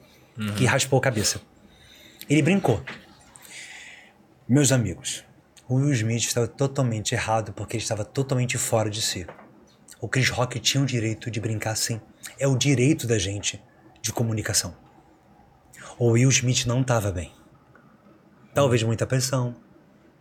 Que 0.56 0.66
raspou 0.66 0.98
a 0.98 1.02
cabeça. 1.02 1.40
Ele 2.28 2.42
brincou. 2.42 2.82
Meus 4.46 4.70
amigos, 4.70 5.24
o 5.68 5.76
Will 5.76 5.92
Smith 5.92 6.22
estava 6.22 6.46
totalmente 6.46 7.12
errado 7.12 7.52
porque 7.52 7.76
ele 7.76 7.82
estava 7.82 8.04
totalmente 8.04 8.56
fora 8.56 8.88
de 8.88 9.02
si. 9.02 9.26
O 10.00 10.08
Chris 10.08 10.30
Rock 10.30 10.60
tinha 10.60 10.82
o 10.82 10.86
direito 10.86 11.30
de 11.30 11.40
brincar 11.40 11.74
sim. 11.74 12.00
É 12.38 12.46
o 12.46 12.56
direito 12.56 13.06
da 13.06 13.18
gente 13.18 13.62
de 14.00 14.12
comunicação. 14.12 14.76
O 15.98 16.10
Will 16.10 16.28
Smith 16.28 16.66
não 16.66 16.82
estava 16.82 17.10
bem. 17.10 17.32
Talvez 18.54 18.82
muita 18.84 19.06
pressão. 19.06 19.56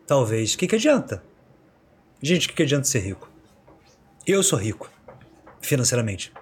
Talvez. 0.08 0.54
O 0.54 0.58
que, 0.58 0.68
que 0.68 0.76
adianta? 0.76 1.24
Gente, 2.22 2.48
o 2.48 2.50
que, 2.50 2.56
que 2.56 2.64
adianta 2.64 2.88
ser 2.88 3.00
rico? 3.00 3.30
Eu 4.26 4.42
sou 4.42 4.58
rico. 4.58 4.90
Financeiramente. 5.62 6.34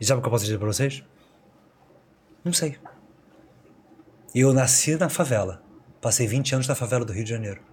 E 0.00 0.04
sabe 0.04 0.18
o 0.18 0.22
que 0.22 0.26
eu 0.26 0.30
posso 0.32 0.44
dizer 0.44 0.58
pra 0.58 0.66
vocês? 0.66 1.04
Não 2.44 2.52
sei. 2.52 2.78
Eu 4.34 4.52
nasci 4.52 4.96
na 4.96 5.08
favela. 5.08 5.62
Passei 6.00 6.26
20 6.26 6.54
anos 6.54 6.68
na 6.68 6.74
favela 6.74 7.04
do 7.04 7.12
Rio 7.12 7.24
de 7.24 7.30
Janeiro. 7.30 7.69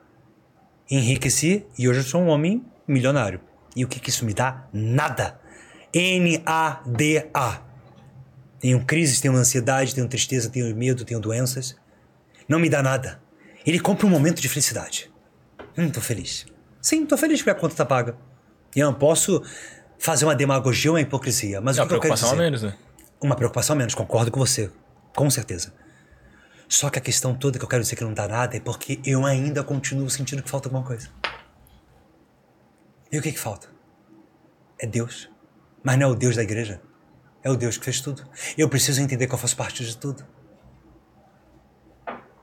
Enriqueci 0.89 1.65
e 1.77 1.87
hoje 1.89 1.99
eu 1.99 2.03
sou 2.03 2.21
um 2.21 2.27
homem 2.27 2.63
milionário. 2.87 3.39
E 3.75 3.83
o 3.83 3.87
que, 3.87 3.99
que 3.99 4.09
isso 4.09 4.25
me 4.25 4.33
dá? 4.33 4.67
Nada. 4.73 5.39
N-A-D-A. 5.93 7.61
Tenho 8.59 8.83
crises, 8.85 9.19
tenho 9.21 9.35
ansiedade, 9.35 9.93
tenho 9.93 10.07
tristeza, 10.07 10.49
tenho 10.49 10.73
medo, 10.75 11.05
tenho 11.05 11.19
doenças. 11.19 11.75
Não 12.47 12.59
me 12.59 12.69
dá 12.69 12.81
nada. 12.81 13.21
Ele 13.65 13.79
compra 13.79 14.07
um 14.07 14.09
momento 14.09 14.41
de 14.41 14.49
felicidade. 14.49 15.11
Hum, 15.77 15.89
tô 15.89 16.01
feliz. 16.01 16.45
Sim, 16.81 17.05
tô 17.05 17.17
feliz 17.17 17.39
porque 17.39 17.49
a 17.51 17.55
conta 17.55 17.75
tá 17.75 17.85
paga. 17.85 18.15
E 18.75 18.79
eu 18.79 18.87
não 18.87 18.97
posso 18.97 19.43
fazer 19.99 20.25
uma 20.25 20.35
demagogia 20.35 20.89
ou 20.91 20.95
uma 20.95 21.01
hipocrisia. 21.01 21.59
Mas 21.61 21.77
É 21.77 21.81
o 21.81 21.83
uma 21.83 21.87
que, 21.87 21.93
que 21.93 21.95
eu 21.97 22.01
quero 22.01 22.13
preocupação 22.17 22.29
a 22.29 22.31
dizer? 22.31 22.43
menos, 22.43 22.63
né? 22.63 22.73
Uma 23.21 23.35
preocupação 23.35 23.75
a 23.75 23.77
menos, 23.77 23.93
concordo 23.93 24.31
com 24.31 24.39
você. 24.39 24.71
Com 25.15 25.29
certeza. 25.29 25.73
Só 26.67 26.89
que 26.89 26.99
a 26.99 27.01
questão 27.01 27.35
toda 27.35 27.57
que 27.57 27.63
eu 27.63 27.69
quero 27.69 27.83
dizer 27.83 27.95
que 27.95 28.03
não 28.03 28.13
dá 28.13 28.27
nada 28.27 28.57
é 28.57 28.59
porque 28.59 28.99
eu 29.05 29.25
ainda 29.25 29.63
continuo 29.63 30.09
sentindo 30.09 30.43
que 30.43 30.49
falta 30.49 30.67
alguma 30.67 30.83
coisa. 30.83 31.09
E 33.11 33.17
o 33.17 33.21
que 33.21 33.31
que 33.31 33.39
falta? 33.39 33.69
É 34.79 34.85
Deus. 34.85 35.29
Mas 35.83 35.97
não 35.97 36.07
é 36.07 36.11
o 36.11 36.15
Deus 36.15 36.35
da 36.35 36.43
igreja. 36.43 36.81
É 37.43 37.49
o 37.49 37.55
Deus 37.55 37.77
que 37.77 37.85
fez 37.85 38.01
tudo. 38.01 38.23
Eu 38.57 38.67
preciso 38.67 39.01
entender 39.01 39.27
que 39.27 39.33
eu 39.33 39.37
faço 39.37 39.55
parte 39.55 39.85
de 39.85 39.95
tudo. 39.95 40.25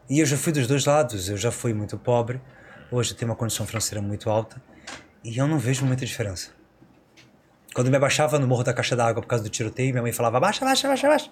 E 0.09 0.21
eu 0.21 0.27
já 0.27 0.37
fui 0.37 0.53
dos 0.53 0.67
dois 0.67 0.87
lados. 0.87 1.29
Eu 1.29 1.37
já 1.37 1.51
fui 1.51 1.75
muito 1.75 1.99
pobre, 1.99 2.41
Hoje 2.91 3.13
tenho 3.15 3.31
uma 3.31 3.37
condição 3.37 3.67
financeira 3.67 4.01
muito 4.01 4.31
alta 4.31 4.63
e 5.25 5.37
eu 5.37 5.49
não 5.49 5.59
vejo 5.59 5.85
muita 5.85 6.07
diferença. 6.07 6.51
Quando 7.75 7.91
me 7.91 7.97
abaixava 7.97 8.39
no 8.39 8.47
morro 8.47 8.63
da 8.63 8.73
caixa 8.73 8.95
d'água 8.95 9.21
por 9.21 9.27
causa 9.27 9.43
do 9.43 9.51
tiroteio, 9.51 9.91
minha 9.91 10.01
mãe 10.01 10.13
falava: 10.13 10.37
abaixa, 10.37 10.65
abaixa, 10.65 10.87
abaixa, 10.87 11.07
abaixa. 11.09 11.31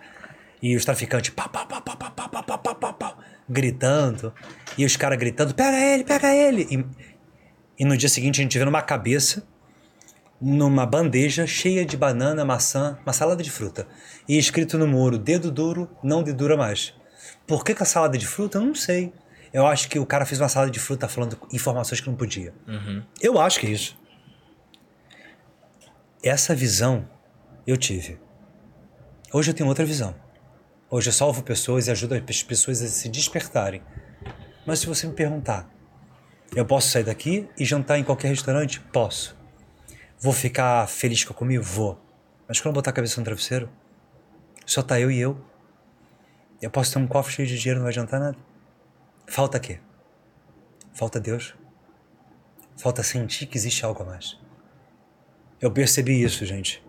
E 0.63 0.77
os 0.77 0.85
traficantes, 0.85 1.31
pá, 1.31 1.49
pá, 1.49 1.67
pá, 1.67 1.81
pá, 1.81 1.97
pá, 1.97 2.11
pá, 2.11 2.29
pá, 2.29 2.43
pá, 2.43 2.59
pá, 2.59 2.75
pá, 2.75 2.93
pá, 2.93 3.17
gritando. 3.49 4.33
E 4.79 4.85
os 4.85 4.97
caras 4.97 5.19
gritando: 5.19 5.55
pega 5.55 5.77
ele, 5.77 6.05
pega 6.05 6.33
ele. 6.33 6.69
E, 6.71 7.83
e 7.83 7.85
no 7.85 7.97
dia 7.97 8.09
seguinte 8.09 8.41
a 8.41 8.45
gente 8.45 8.57
vendo 8.57 8.69
uma 8.69 8.83
cabeça 8.83 9.45
numa 10.41 10.87
bandeja 10.87 11.47
cheia 11.47 11.85
de 11.85 11.97
banana, 11.97 12.45
maçã, 12.45 12.99
uma 13.05 13.13
salada 13.13 13.43
de 13.43 13.51
fruta. 13.51 13.89
E 14.29 14.39
escrito 14.39 14.79
no 14.79 14.87
muro: 14.87 15.19
dedo 15.19 15.51
duro, 15.51 15.91
não 16.03 16.23
dedura 16.23 16.57
mais. 16.57 16.95
Por 17.47 17.65
que, 17.65 17.75
que 17.75 17.83
a 17.83 17.87
salada 17.87 18.17
de 18.17 18.27
fruta? 18.27 18.59
Eu 18.59 18.63
não 18.63 18.75
sei. 18.75 19.13
Eu 19.53 19.67
acho 19.67 19.89
que 19.89 19.99
o 19.99 20.07
cara 20.07 20.25
fez 20.25 20.41
uma 20.41 20.49
salada 20.49 20.71
de 20.71 20.79
fruta 20.79 21.09
falando 21.09 21.37
informações 21.53 22.01
que 22.01 22.09
não 22.09 22.17
podia. 22.17 22.55
Eu 23.21 23.39
acho 23.39 23.59
que 23.61 23.67
é 23.67 23.71
isso. 23.71 23.99
Essa 26.23 26.55
visão 26.55 27.09
eu 27.67 27.77
tive. 27.77 28.19
Hoje 29.33 29.51
eu 29.51 29.55
tenho 29.55 29.69
outra 29.69 29.85
visão. 29.85 30.15
Hoje 30.95 31.09
eu 31.09 31.13
salvo 31.15 31.43
pessoas 31.43 31.87
e 31.87 31.91
ajudo 31.91 32.23
as 32.29 32.43
pessoas 32.43 32.83
a 32.83 32.87
se 32.87 33.09
despertarem. 33.09 33.83
Mas 34.67 34.81
se 34.81 34.87
você 34.87 35.07
me 35.07 35.15
perguntar, 35.15 35.67
eu 36.55 36.67
posso 36.67 36.89
sair 36.89 37.03
daqui 37.03 37.49
e 37.59 37.65
jantar 37.65 37.99
em 37.99 38.05
qualquer 38.05 38.29
restaurante? 38.29 38.79
Posso. 38.93 39.35
Vou 40.21 40.35
ficar 40.35 40.87
feliz 40.87 41.25
que 41.25 41.33
comi? 41.33 41.57
Vou. 41.57 41.99
Mas 42.47 42.61
quando 42.61 42.67
eu 42.67 42.75
botar 42.75 42.91
a 42.91 42.93
cabeça 42.93 43.19
no 43.19 43.25
travesseiro, 43.25 43.71
só 44.67 44.83
tá 44.83 45.01
eu 45.01 45.11
e 45.11 45.19
eu. 45.19 45.43
Eu 46.61 46.71
posso 46.71 46.93
ter 46.93 46.99
um 46.99 47.07
cofre 47.07 47.33
cheio 47.33 47.49
de 47.49 47.59
dinheiro, 47.59 47.79
não 47.79 47.85
vai 47.85 47.93
adiantar 47.93 48.21
nada. 48.21 48.37
Falta 49.27 49.59
quê? 49.59 49.81
Falta 50.93 51.19
Deus. 51.19 51.55
Falta 52.77 53.03
sentir 53.03 53.47
que 53.47 53.57
existe 53.57 53.83
algo 53.83 54.03
a 54.03 54.05
mais. 54.05 54.39
Eu 55.59 55.71
percebi 55.71 56.23
isso, 56.23 56.45
gente. 56.45 56.85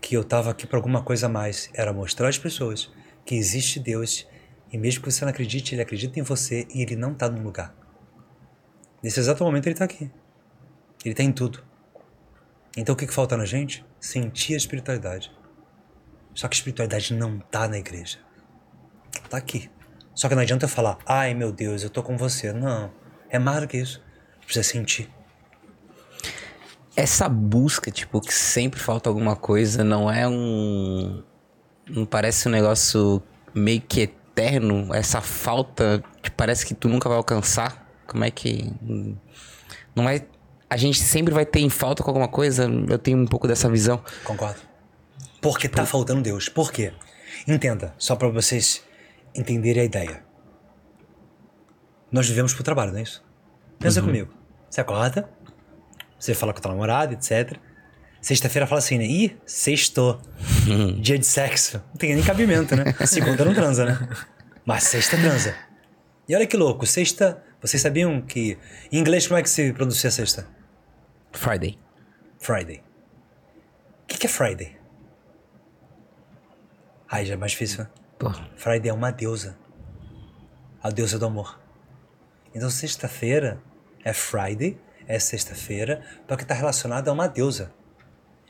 Que 0.00 0.16
eu 0.16 0.24
tava 0.24 0.50
aqui 0.50 0.66
para 0.66 0.78
alguma 0.78 1.04
coisa 1.04 1.26
a 1.26 1.28
mais. 1.28 1.70
Era 1.74 1.92
mostrar 1.92 2.26
às 2.26 2.38
pessoas 2.38 2.92
que 3.24 3.34
existe 3.34 3.80
Deus. 3.80 4.26
E 4.72 4.78
mesmo 4.78 5.02
que 5.02 5.10
você 5.10 5.24
não 5.24 5.30
acredite, 5.30 5.74
Ele 5.74 5.82
acredita 5.82 6.18
em 6.18 6.22
você 6.22 6.66
e 6.74 6.82
Ele 6.82 6.96
não 6.96 7.14
tá 7.14 7.28
num 7.28 7.42
lugar. 7.42 7.74
Nesse 9.02 9.20
exato 9.20 9.44
momento 9.44 9.66
Ele 9.66 9.74
tá 9.74 9.84
aqui. 9.84 10.10
Ele 11.04 11.14
tá 11.14 11.22
em 11.22 11.32
tudo. 11.32 11.62
Então 12.76 12.94
o 12.94 12.98
que, 12.98 13.06
que 13.06 13.14
falta 13.14 13.36
na 13.36 13.44
gente? 13.44 13.84
Sentir 14.00 14.54
a 14.54 14.56
espiritualidade. 14.56 15.30
Só 16.34 16.48
que 16.48 16.54
a 16.54 16.58
espiritualidade 16.58 17.14
não 17.14 17.38
tá 17.38 17.68
na 17.68 17.78
igreja. 17.78 18.18
Tá 19.30 19.36
aqui. 19.36 19.70
Só 20.14 20.28
que 20.28 20.34
não 20.34 20.42
adianta 20.42 20.66
falar, 20.66 20.98
ai 21.06 21.34
meu 21.34 21.52
Deus, 21.52 21.82
eu 21.82 21.90
tô 21.90 22.02
com 22.02 22.16
você. 22.16 22.52
Não. 22.52 22.92
É 23.28 23.38
mais 23.38 23.60
do 23.60 23.68
que 23.68 23.76
isso. 23.76 24.02
Precisa 24.44 24.62
sentir. 24.62 25.10
Essa 26.96 27.28
busca, 27.28 27.90
tipo, 27.90 28.20
que 28.20 28.32
sempre 28.32 28.78
falta 28.78 29.10
alguma 29.10 29.34
coisa, 29.34 29.82
não 29.82 30.10
é 30.10 30.28
um. 30.28 31.24
Não 31.88 32.06
parece 32.06 32.48
um 32.48 32.50
negócio 32.50 33.22
meio 33.54 33.80
que 33.80 34.02
eterno? 34.02 34.94
Essa 34.94 35.20
falta 35.20 36.02
que 36.22 36.30
parece 36.30 36.64
que 36.64 36.74
tu 36.74 36.88
nunca 36.88 37.08
vai 37.08 37.18
alcançar? 37.18 37.86
Como 38.06 38.24
é 38.24 38.30
que. 38.30 38.72
Não 39.94 40.08
é. 40.08 40.26
A 40.68 40.76
gente 40.76 40.98
sempre 41.00 41.32
vai 41.32 41.46
ter 41.46 41.60
em 41.60 41.68
falta 41.68 42.02
com 42.02 42.10
alguma 42.10 42.28
coisa? 42.28 42.68
Eu 42.88 42.98
tenho 42.98 43.18
um 43.18 43.26
pouco 43.26 43.46
dessa 43.46 43.68
visão. 43.68 44.02
Concordo. 44.24 44.60
Porque 45.40 45.68
tá 45.68 45.84
faltando 45.84 46.22
Deus. 46.22 46.48
Por 46.48 46.72
quê? 46.72 46.92
Entenda, 47.46 47.94
só 47.98 48.16
para 48.16 48.28
vocês 48.28 48.82
entenderem 49.34 49.82
a 49.82 49.84
ideia. 49.84 50.24
Nós 52.10 52.28
vivemos 52.28 52.54
pro 52.54 52.62
trabalho, 52.62 52.92
não 52.92 52.98
é 52.98 53.02
isso? 53.02 53.22
Pensa 53.78 54.00
comigo. 54.00 54.32
Você 54.70 54.80
acorda, 54.80 55.28
você 56.18 56.32
fala 56.32 56.52
com 56.52 56.60
a 56.60 56.62
tua 56.62 56.70
namorada, 56.70 57.12
etc. 57.12 57.58
Sexta-feira 58.20 58.66
fala 58.66 58.78
assim, 58.78 58.96
né? 58.96 59.04
Ih, 59.04 59.36
sextou. 59.44 60.20
Dia 61.00 61.18
de 61.18 61.26
sexo. 61.26 61.82
Não 61.90 61.96
tem 61.96 62.14
nem 62.14 62.24
cabimento, 62.24 62.74
né? 62.74 62.84
Segunda 63.06 63.44
não 63.44 63.54
transa, 63.54 63.84
né? 63.84 64.08
Mas 64.64 64.84
sexta 64.84 65.16
transa. 65.16 65.54
E 66.28 66.34
olha 66.34 66.46
que 66.46 66.56
louco, 66.56 66.86
sexta. 66.86 67.42
Vocês 67.60 67.82
sabiam 67.82 68.20
que. 68.20 68.58
Em 68.90 68.98
inglês, 68.98 69.26
como 69.26 69.38
é 69.38 69.42
que 69.42 69.50
se 69.50 69.72
pronuncia 69.72 70.10
sexta? 70.10 70.46
Friday. 71.32 71.78
Friday. 72.38 72.82
O 74.02 74.06
que, 74.06 74.18
que 74.18 74.26
é 74.26 74.28
Friday? 74.28 74.76
Ai, 77.10 77.24
já 77.24 77.34
é 77.34 77.36
mais 77.36 77.52
difícil, 77.52 77.84
né? 77.84 77.90
Pô, 78.18 78.30
Friday 78.56 78.90
é 78.90 78.92
uma 78.92 79.10
deusa. 79.10 79.56
A 80.82 80.90
deusa 80.90 81.18
do 81.18 81.26
amor. 81.26 81.58
Então, 82.54 82.70
sexta-feira 82.70 83.60
é 84.04 84.12
Friday, 84.12 84.78
é 85.08 85.18
sexta-feira, 85.18 86.02
porque 86.26 86.42
está 86.44 86.54
relacionado 86.54 87.08
a 87.08 87.12
uma 87.12 87.26
deusa. 87.26 87.72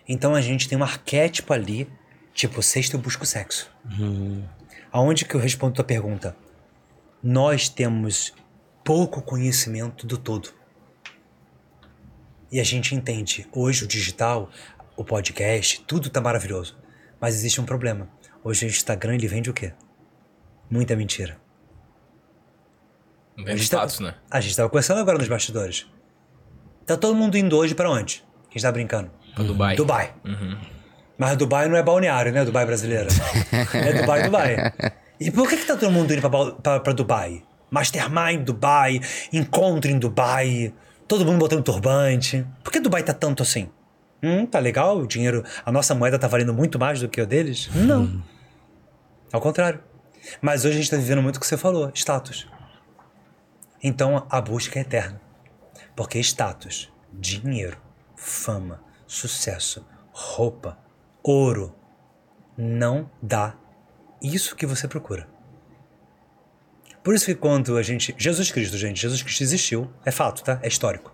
Então, 0.08 0.34
a 0.34 0.40
gente 0.40 0.68
tem 0.68 0.76
um 0.76 0.82
arquétipo 0.82 1.52
ali, 1.52 1.88
tipo, 2.34 2.62
sexta 2.62 2.96
eu 2.96 3.00
busco 3.00 3.24
sexo. 3.24 3.70
Aonde 4.92 5.24
que 5.24 5.34
eu 5.34 5.40
respondo 5.40 5.74
tua 5.74 5.84
pergunta? 5.84 6.36
Nós 7.22 7.68
temos 7.68 8.34
pouco 8.84 9.22
conhecimento 9.22 10.06
do 10.06 10.18
todo. 10.18 10.50
E 12.52 12.60
a 12.60 12.64
gente 12.64 12.94
entende, 12.94 13.48
hoje 13.52 13.84
o 13.84 13.88
digital, 13.88 14.50
o 14.96 15.02
podcast, 15.04 15.82
tudo 15.86 16.10
tá 16.10 16.20
maravilhoso. 16.20 16.76
Mas 17.20 17.34
existe 17.34 17.60
um 17.60 17.64
problema. 17.64 18.08
Hoje 18.44 18.66
o 18.66 18.68
Instagram 18.68 19.14
ele 19.14 19.26
vende 19.26 19.48
o 19.48 19.54
quê? 19.54 19.72
Muita 20.70 20.94
mentira. 20.94 21.38
A 23.38 23.40
gente, 23.56 23.68
tá- 23.70 23.78
status, 23.78 24.00
né? 24.00 24.14
a 24.30 24.40
gente 24.40 24.54
tava 24.54 24.68
conversando 24.68 25.00
agora 25.00 25.18
nos 25.18 25.26
bastidores. 25.26 25.86
Tá 26.86 26.96
todo 26.96 27.16
mundo 27.16 27.36
indo 27.36 27.56
hoje 27.56 27.74
pra 27.74 27.90
onde? 27.90 28.22
A 28.48 28.52
gente 28.52 28.62
tá 28.62 28.70
brincando. 28.70 29.10
Pra 29.34 29.42
Dubai. 29.42 29.74
Dubai. 29.76 30.14
Mas 31.16 31.36
Dubai 31.36 31.68
não 31.68 31.76
é 31.76 31.82
balneário, 31.82 32.32
né? 32.32 32.44
Dubai 32.44 32.66
brasileira. 32.66 33.08
é 33.72 33.92
Dubai, 34.00 34.22
Dubai. 34.24 34.72
E 35.20 35.30
por 35.30 35.48
que, 35.48 35.56
que 35.56 35.64
tá 35.64 35.76
todo 35.76 35.92
mundo 35.92 36.12
indo 36.12 36.28
pra, 36.28 36.52
pra, 36.52 36.80
pra 36.80 36.92
Dubai? 36.92 37.42
Mastermind 37.70 38.44
Dubai, 38.44 39.00
encontro 39.32 39.90
em 39.90 39.98
Dubai, 39.98 40.72
todo 41.06 41.24
mundo 41.24 41.38
botando 41.38 41.62
turbante. 41.62 42.46
Por 42.62 42.72
que 42.72 42.80
Dubai 42.80 43.02
tá 43.02 43.12
tanto 43.12 43.42
assim? 43.42 43.68
Hum, 44.22 44.46
tá 44.46 44.58
legal, 44.58 44.98
o 44.98 45.06
dinheiro, 45.06 45.44
a 45.64 45.70
nossa 45.70 45.94
moeda 45.94 46.18
tá 46.18 46.26
valendo 46.26 46.54
muito 46.54 46.78
mais 46.78 47.00
do 47.00 47.08
que 47.08 47.20
o 47.20 47.26
deles? 47.26 47.68
Não. 47.74 48.22
Ao 49.32 49.40
contrário. 49.40 49.80
Mas 50.40 50.64
hoje 50.64 50.74
a 50.74 50.80
gente 50.80 50.90
tá 50.90 50.96
vivendo 50.96 51.20
muito 51.20 51.36
o 51.36 51.40
que 51.40 51.46
você 51.46 51.56
falou, 51.56 51.90
status. 51.94 52.48
Então 53.82 54.26
a 54.30 54.40
busca 54.40 54.78
é 54.78 54.82
eterna. 54.82 55.20
Porque 55.94 56.18
status, 56.20 56.90
dinheiro, 57.12 57.76
fama, 58.16 58.80
sucesso, 59.06 59.86
roupa, 60.12 60.78
ouro, 61.24 61.74
não 62.56 63.10
dá 63.22 63.56
isso 64.22 64.54
que 64.54 64.66
você 64.66 64.86
procura. 64.86 65.26
Por 67.02 67.14
isso 67.14 67.26
que 67.26 67.34
quando 67.34 67.76
a 67.76 67.82
gente. 67.82 68.14
Jesus 68.16 68.50
Cristo, 68.50 68.78
gente, 68.78 69.00
Jesus 69.00 69.22
Cristo 69.22 69.42
existiu. 69.42 69.90
É 70.04 70.10
fato, 70.10 70.42
tá? 70.42 70.58
É 70.62 70.68
histórico. 70.68 71.12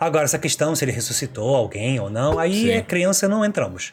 Agora, 0.00 0.24
essa 0.24 0.38
questão, 0.38 0.74
se 0.74 0.84
ele 0.84 0.92
ressuscitou 0.92 1.54
alguém 1.54 2.00
ou 2.00 2.08
não, 2.08 2.38
aí 2.38 2.62
Sim. 2.62 2.70
é 2.70 2.80
crença, 2.80 3.28
não 3.28 3.44
entramos. 3.44 3.92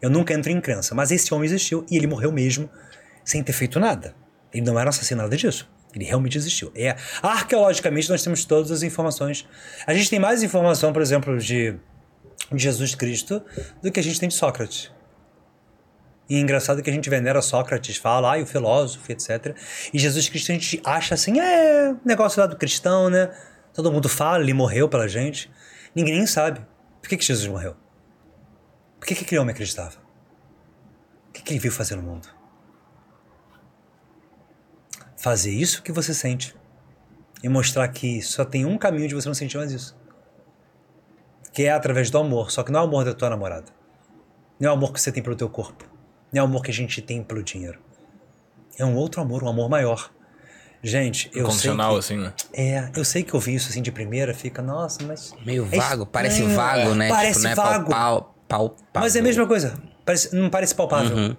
Eu 0.00 0.10
nunca 0.10 0.34
entro 0.34 0.50
em 0.50 0.60
crença. 0.60 0.94
Mas 0.94 1.10
esse 1.10 1.32
homem 1.32 1.46
existiu 1.46 1.86
e 1.90 1.96
ele 1.96 2.06
morreu 2.06 2.30
mesmo 2.30 2.68
sem 3.24 3.42
ter 3.42 3.52
feito 3.52 3.80
nada. 3.80 4.14
Ele 4.52 4.66
não 4.66 4.78
era 4.78 4.90
assassino, 4.90 5.22
nada 5.22 5.34
disso. 5.36 5.70
Ele 5.94 6.04
realmente 6.04 6.36
existiu. 6.36 6.70
É, 6.74 6.96
arqueologicamente, 7.22 8.10
nós 8.10 8.22
temos 8.22 8.44
todas 8.44 8.70
as 8.70 8.82
informações. 8.82 9.46
A 9.86 9.94
gente 9.94 10.10
tem 10.10 10.18
mais 10.18 10.42
informação, 10.42 10.92
por 10.92 11.00
exemplo, 11.00 11.38
de 11.38 11.78
de 12.50 12.62
Jesus 12.62 12.94
Cristo 12.94 13.42
do 13.82 13.90
que 13.90 14.00
a 14.00 14.02
gente 14.02 14.18
tem 14.18 14.28
de 14.28 14.34
Sócrates. 14.34 14.90
E 16.28 16.36
é 16.36 16.40
engraçado 16.40 16.82
que 16.82 16.88
a 16.88 16.92
gente 16.92 17.10
venera 17.10 17.42
Sócrates, 17.42 17.96
fala, 17.96 18.32
ai, 18.32 18.42
o 18.42 18.46
filósofo, 18.46 19.10
etc. 19.12 19.56
E 19.92 19.98
Jesus 19.98 20.28
Cristo 20.28 20.50
a 20.50 20.54
gente 20.54 20.80
acha 20.84 21.14
assim, 21.14 21.38
é, 21.40 21.94
negócio 22.04 22.40
lá 22.40 22.46
do 22.46 22.56
cristão, 22.56 23.10
né? 23.10 23.30
Todo 23.74 23.92
mundo 23.92 24.08
fala, 24.08 24.42
ele 24.42 24.54
morreu 24.54 24.88
pela 24.88 25.08
gente. 25.08 25.50
Ninguém 25.94 26.16
nem 26.16 26.26
sabe. 26.26 26.64
Por 27.00 27.08
que, 27.08 27.16
que 27.16 27.24
Jesus 27.24 27.46
morreu? 27.46 27.76
Por 28.98 29.06
que, 29.06 29.14
que 29.14 29.24
aquele 29.24 29.40
homem 29.40 29.52
acreditava? 29.52 29.96
O 31.28 31.32
que, 31.32 31.42
que 31.42 31.52
ele 31.52 31.60
veio 31.60 31.72
fazer 31.72 31.96
no 31.96 32.02
mundo? 32.02 32.28
Fazer 35.16 35.50
isso 35.50 35.82
que 35.82 35.92
você 35.92 36.14
sente. 36.14 36.54
E 37.42 37.48
mostrar 37.48 37.88
que 37.88 38.22
só 38.22 38.44
tem 38.44 38.64
um 38.64 38.78
caminho 38.78 39.08
de 39.08 39.14
você 39.14 39.28
não 39.28 39.34
sentir 39.34 39.56
mais 39.56 39.72
isso. 39.72 39.96
Que 41.52 41.64
é 41.64 41.72
através 41.72 42.10
do 42.10 42.18
amor. 42.18 42.50
Só 42.50 42.62
que 42.62 42.72
não 42.72 42.80
é 42.80 42.82
o 42.82 42.86
amor 42.86 43.04
da 43.04 43.14
tua 43.14 43.30
namorada. 43.30 43.66
Não 44.58 44.68
é 44.68 44.72
o 44.72 44.74
amor 44.76 44.92
que 44.92 45.00
você 45.00 45.12
tem 45.12 45.22
pelo 45.22 45.36
teu 45.36 45.48
corpo. 45.48 45.84
Não 46.32 46.40
é 46.40 46.42
o 46.42 46.46
amor 46.46 46.62
que 46.62 46.70
a 46.70 46.74
gente 46.74 47.02
tem 47.02 47.22
pelo 47.22 47.42
dinheiro. 47.42 47.78
É 48.78 48.84
um 48.84 48.94
outro 48.96 49.20
amor, 49.20 49.42
um 49.42 49.48
amor 49.48 49.68
maior. 49.68 50.10
Gente, 50.82 51.26
eu 51.28 51.32
sei 51.32 51.44
Condicional, 51.44 51.92
que, 51.92 51.98
assim, 52.00 52.16
né? 52.16 52.32
É, 52.52 52.90
eu 52.96 53.04
sei 53.04 53.22
que 53.22 53.32
eu 53.34 53.38
vi 53.38 53.54
isso 53.54 53.68
assim 53.68 53.80
de 53.80 53.92
primeira, 53.92 54.34
fica, 54.34 54.60
nossa, 54.60 55.00
mas... 55.04 55.32
Meio 55.46 55.68
é 55.70 55.78
vago, 55.78 56.04
parece 56.06 56.42
vago, 56.42 56.94
né? 56.94 57.08
Parece 57.08 57.34
tipo, 57.34 57.44
não 57.44 57.50
é 57.50 57.54
vago. 57.54 57.90
Mas 58.94 59.14
é 59.14 59.20
a 59.20 59.22
mesma 59.22 59.46
coisa. 59.46 59.78
Parece- 60.04 60.34
não 60.34 60.50
parece 60.50 60.74
palpável. 60.74 61.36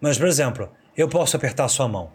Mas, 0.00 0.16
por 0.16 0.26
exemplo, 0.26 0.70
eu 0.96 1.08
posso 1.08 1.36
apertar 1.36 1.64
a 1.64 1.68
sua 1.68 1.86
mão. 1.86 2.10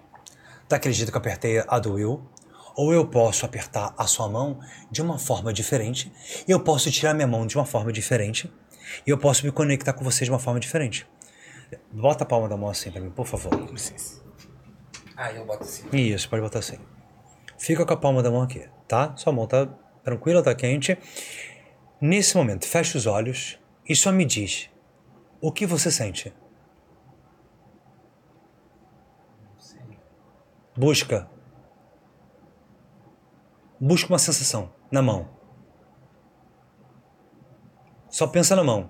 Tu 0.68 0.74
acredita 0.74 1.12
que 1.12 1.18
eu 1.18 1.20
apertei 1.20 1.64
a 1.68 1.78
do 1.78 1.94
Will? 1.94 2.28
Ou 2.76 2.94
eu 2.94 3.06
posso 3.08 3.46
apertar 3.46 3.94
a 3.98 4.08
sua 4.08 4.28
mão 4.28 4.60
de 4.90 5.02
uma 5.02 5.20
forma 5.20 5.54
diferente, 5.54 6.12
eu 6.48 6.60
posso 6.60 6.90
tirar 6.90 7.14
minha 7.14 7.28
mão 7.28 7.46
de 7.46 7.56
uma 7.56 7.66
forma 7.66 7.92
diferente, 7.92 8.52
e 9.06 9.10
eu 9.10 9.18
posso 9.18 9.46
me 9.46 9.52
conectar 9.52 9.94
com 9.94 10.04
você 10.04 10.26
de 10.26 10.32
uma 10.32 10.40
forma 10.40 10.60
diferente. 10.60 11.08
Bota 11.92 12.24
a 12.24 12.28
palma 12.28 12.48
da 12.50 12.58
mão 12.58 12.70
assim 12.70 12.92
pra 12.92 13.02
mim, 13.02 13.10
por 13.10 13.26
favor. 13.26 13.52
Ah, 15.16 15.32
eu 15.32 15.46
boto 15.46 15.64
assim. 15.64 15.88
Isso, 15.92 16.30
pode 16.30 16.42
botar 16.42 16.60
assim. 16.60 16.78
Fica 17.58 17.86
com 17.86 17.94
a 17.94 17.98
palma 17.98 18.22
da 18.22 18.32
mão 18.32 18.42
aqui, 18.42 18.68
tá? 18.88 19.16
Sua 19.16 19.32
mão 19.32 19.48
tá 19.48 19.68
tranquila, 20.04 20.44
tá 20.44 20.54
quente. 20.54 20.98
Nesse 22.02 22.36
momento, 22.36 22.68
fecha 22.68 22.98
os 22.98 23.06
olhos 23.06 23.60
e 23.88 23.96
só 23.96 24.12
me 24.12 24.26
diz 24.26 24.70
o 25.40 25.52
que 25.52 25.66
você 25.66 25.92
sente. 25.92 26.34
Busca. 30.76 31.30
Busca 33.86 34.08
uma 34.14 34.18
sensação 34.18 34.72
na 34.90 35.02
mão. 35.02 35.28
Só 38.10 38.26
pensa 38.26 38.56
na 38.56 38.64
mão. 38.64 38.90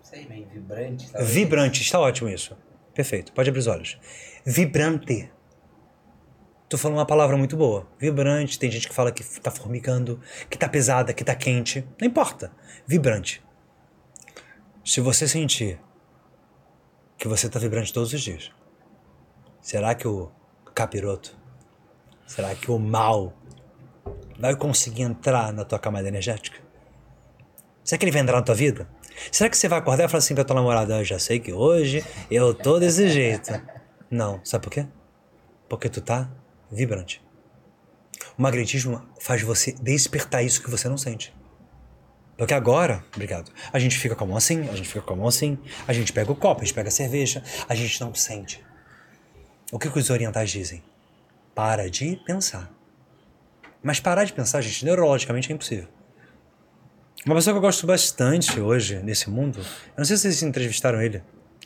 Sei, 0.00 0.28
meio 0.28 0.48
vibrante. 0.48 1.10
Vibrante, 1.20 1.82
está 1.82 1.98
ótimo 1.98 2.28
isso. 2.28 2.56
Perfeito, 2.94 3.32
pode 3.32 3.48
abrir 3.48 3.58
os 3.58 3.66
olhos. 3.66 3.98
Vibrante. 4.44 5.28
Tu 6.68 6.78
falou 6.78 6.98
uma 6.98 7.04
palavra 7.04 7.36
muito 7.36 7.56
boa. 7.56 7.88
Vibrante, 7.98 8.60
tem 8.60 8.70
gente 8.70 8.86
que 8.86 8.94
fala 8.94 9.10
que 9.10 9.24
tá 9.40 9.50
formigando, 9.50 10.20
que 10.48 10.56
tá 10.56 10.68
pesada, 10.68 11.12
que 11.12 11.24
tá 11.24 11.34
quente. 11.34 11.84
Não 12.00 12.06
importa. 12.06 12.52
Vibrante. 12.86 13.44
Se 14.84 15.00
você 15.00 15.26
sentir 15.26 15.80
que 17.18 17.26
você 17.26 17.48
tá 17.48 17.58
vibrante 17.58 17.92
todos 17.92 18.12
os 18.12 18.22
dias, 18.22 18.52
será 19.60 19.96
que 19.96 20.06
o 20.06 20.30
capiroto, 20.72 21.36
será 22.26 22.54
que 22.54 22.70
o 22.70 22.78
mal 22.78 23.32
vai 24.38 24.54
conseguir 24.56 25.02
entrar 25.02 25.52
na 25.52 25.64
tua 25.64 25.78
camada 25.78 26.08
energética? 26.08 26.58
Será 27.84 27.98
que 27.98 28.04
ele 28.04 28.12
vai 28.12 28.22
entrar 28.22 28.36
na 28.36 28.42
tua 28.42 28.54
vida? 28.54 28.88
Será 29.30 29.48
que 29.48 29.56
você 29.56 29.68
vai 29.68 29.78
acordar 29.78 30.04
e 30.04 30.08
falar 30.08 30.18
assim 30.18 30.34
pra 30.34 30.44
tua 30.44 30.56
namorada, 30.56 30.98
eu 30.98 31.04
já 31.04 31.18
sei 31.18 31.40
que 31.40 31.52
hoje 31.52 32.04
eu 32.30 32.52
tô 32.52 32.78
desse 32.78 33.08
jeito. 33.08 33.52
Não, 34.10 34.40
sabe 34.44 34.64
por 34.64 34.70
quê? 34.70 34.86
Porque 35.68 35.88
tu 35.88 36.00
tá 36.00 36.30
vibrante. 36.70 37.24
O 38.36 38.42
magnetismo 38.42 39.02
faz 39.20 39.42
você 39.42 39.72
despertar 39.72 40.44
isso 40.44 40.62
que 40.62 40.70
você 40.70 40.88
não 40.88 40.98
sente. 40.98 41.34
Porque 42.36 42.52
agora, 42.52 43.02
obrigado, 43.14 43.50
a 43.72 43.78
gente 43.78 43.96
fica 43.96 44.14
com 44.14 44.24
a 44.24 44.26
mão 44.26 44.36
assim, 44.36 44.68
a 44.68 44.74
gente 44.74 44.88
fica 44.88 45.00
com 45.00 45.14
a 45.14 45.16
mão 45.16 45.26
assim, 45.26 45.58
a 45.88 45.92
gente 45.94 46.12
pega 46.12 46.30
o 46.30 46.36
copo, 46.36 46.60
a 46.60 46.64
gente 46.64 46.74
pega 46.74 46.88
a 46.88 46.92
cerveja, 46.92 47.42
a 47.66 47.74
gente 47.74 47.98
não 48.00 48.14
sente. 48.14 48.62
O 49.72 49.78
que, 49.78 49.88
que 49.90 49.98
os 49.98 50.10
orientais 50.10 50.50
dizem? 50.50 50.82
Para 51.56 51.88
de 51.88 52.16
pensar. 52.26 52.70
Mas 53.82 53.98
parar 53.98 54.24
de 54.24 54.32
pensar, 54.34 54.60
gente, 54.60 54.84
neurologicamente 54.84 55.50
é 55.50 55.54
impossível. 55.54 55.88
Uma 57.24 57.34
pessoa 57.34 57.54
que 57.54 57.56
eu 57.56 57.62
gosto 57.62 57.86
bastante 57.86 58.60
hoje 58.60 59.02
nesse 59.02 59.30
mundo, 59.30 59.60
eu 59.60 59.94
não 59.96 60.04
sei 60.04 60.18
se 60.18 60.24
vocês 60.24 60.42
entrevistaram 60.42 61.00
ele, 61.00 61.22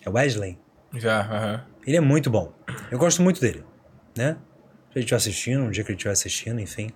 é 0.06 0.08
Wesley. 0.08 0.56
Já, 0.94 1.22
aham. 1.22 1.66
Ele 1.84 1.96
é 1.96 2.00
muito 2.00 2.30
bom. 2.30 2.52
Eu 2.88 3.00
gosto 3.00 3.20
muito 3.20 3.40
dele, 3.40 3.64
né? 4.16 4.36
Se 4.92 4.98
ele 4.98 5.00
estiver 5.00 5.16
assistindo, 5.16 5.64
um 5.64 5.70
dia 5.72 5.82
que 5.82 5.90
ele 5.90 5.96
estiver 5.96 6.12
assistindo, 6.12 6.60
enfim. 6.60 6.90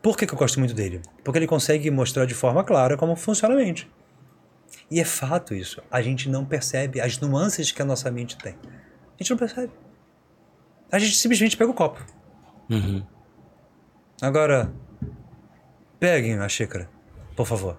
Por 0.00 0.16
que, 0.16 0.26
que 0.26 0.32
eu 0.32 0.38
gosto 0.38 0.58
muito 0.58 0.72
dele? 0.72 1.02
Porque 1.22 1.38
ele 1.38 1.46
consegue 1.46 1.90
mostrar 1.90 2.24
de 2.24 2.34
forma 2.34 2.64
clara 2.64 2.96
como 2.96 3.16
funciona 3.16 3.54
a 3.54 3.58
mente. 3.58 3.86
E 4.90 4.98
é 4.98 5.04
fato 5.04 5.54
isso. 5.54 5.82
A 5.90 6.00
gente 6.00 6.26
não 6.26 6.46
percebe 6.46 7.02
as 7.02 7.18
nuances 7.18 7.70
que 7.70 7.82
a 7.82 7.84
nossa 7.84 8.10
mente 8.10 8.38
tem. 8.38 8.54
A 8.54 9.22
gente 9.22 9.30
não 9.30 9.36
percebe. 9.36 9.72
A 10.90 10.98
gente 10.98 11.16
simplesmente 11.16 11.54
pega 11.54 11.70
o 11.70 11.74
copo. 11.74 12.02
Agora, 14.22 14.72
peguem 15.98 16.38
a 16.38 16.48
xícara, 16.48 16.88
por 17.34 17.46
favor. 17.46 17.76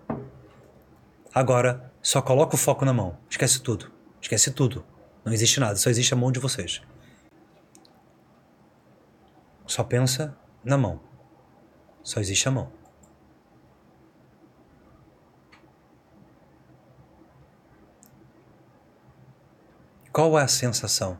Agora, 1.33 1.93
só 2.01 2.21
coloca 2.21 2.55
o 2.55 2.57
foco 2.57 2.83
na 2.83 2.91
mão. 2.91 3.17
Esquece 3.29 3.61
tudo. 3.61 3.89
Esquece 4.21 4.51
tudo. 4.51 4.83
Não 5.23 5.31
existe 5.31 5.59
nada, 5.61 5.75
só 5.75 5.89
existe 5.89 6.13
a 6.13 6.17
mão 6.17 6.31
de 6.31 6.39
vocês. 6.39 6.81
Só 9.65 9.83
pensa 9.83 10.37
na 10.61 10.77
mão. 10.77 10.99
Só 12.03 12.19
existe 12.19 12.47
a 12.49 12.51
mão. 12.51 12.71
Qual 20.11 20.37
é 20.37 20.43
a 20.43 20.47
sensação? 20.47 21.17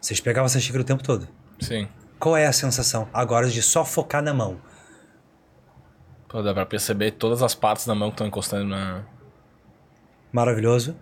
Vocês 0.00 0.20
pegavam 0.20 0.46
essa 0.46 0.58
xícara 0.58 0.82
o 0.82 0.86
tempo 0.86 1.04
todo. 1.04 1.35
Sim. 1.60 1.88
Qual 2.18 2.36
é 2.36 2.46
a 2.46 2.52
sensação 2.52 3.08
agora 3.12 3.48
de 3.48 3.62
só 3.62 3.84
focar 3.84 4.22
na 4.22 4.32
mão? 4.32 4.60
Pô, 6.28 6.42
dá 6.42 6.52
pra 6.52 6.66
perceber 6.66 7.12
todas 7.12 7.42
as 7.42 7.54
partes 7.54 7.86
da 7.86 7.94
mão 7.94 8.10
que 8.10 8.14
estão 8.14 8.26
encostando 8.26 8.64
na. 8.64 9.04
Maravilhoso. 10.32 10.96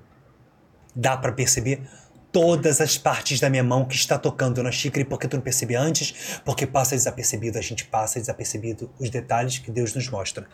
Dá 0.94 1.16
pra 1.16 1.32
perceber 1.32 1.82
todas 2.30 2.80
as 2.80 2.98
partes 2.98 3.38
da 3.38 3.48
minha 3.48 3.62
mão 3.62 3.84
que 3.84 3.94
está 3.94 4.18
tocando 4.18 4.62
na 4.62 4.72
xícara 4.72 5.02
e 5.02 5.04
porque 5.04 5.28
tu 5.28 5.36
não 5.36 5.42
percebia 5.42 5.80
antes, 5.80 6.40
porque 6.44 6.66
passa 6.66 6.96
desapercebido, 6.96 7.58
a 7.58 7.62
gente 7.62 7.84
passa 7.84 8.18
desapercebido 8.18 8.90
os 8.98 9.08
detalhes 9.08 9.58
que 9.58 9.70
Deus 9.70 9.94
nos 9.94 10.08
mostra. 10.08 10.46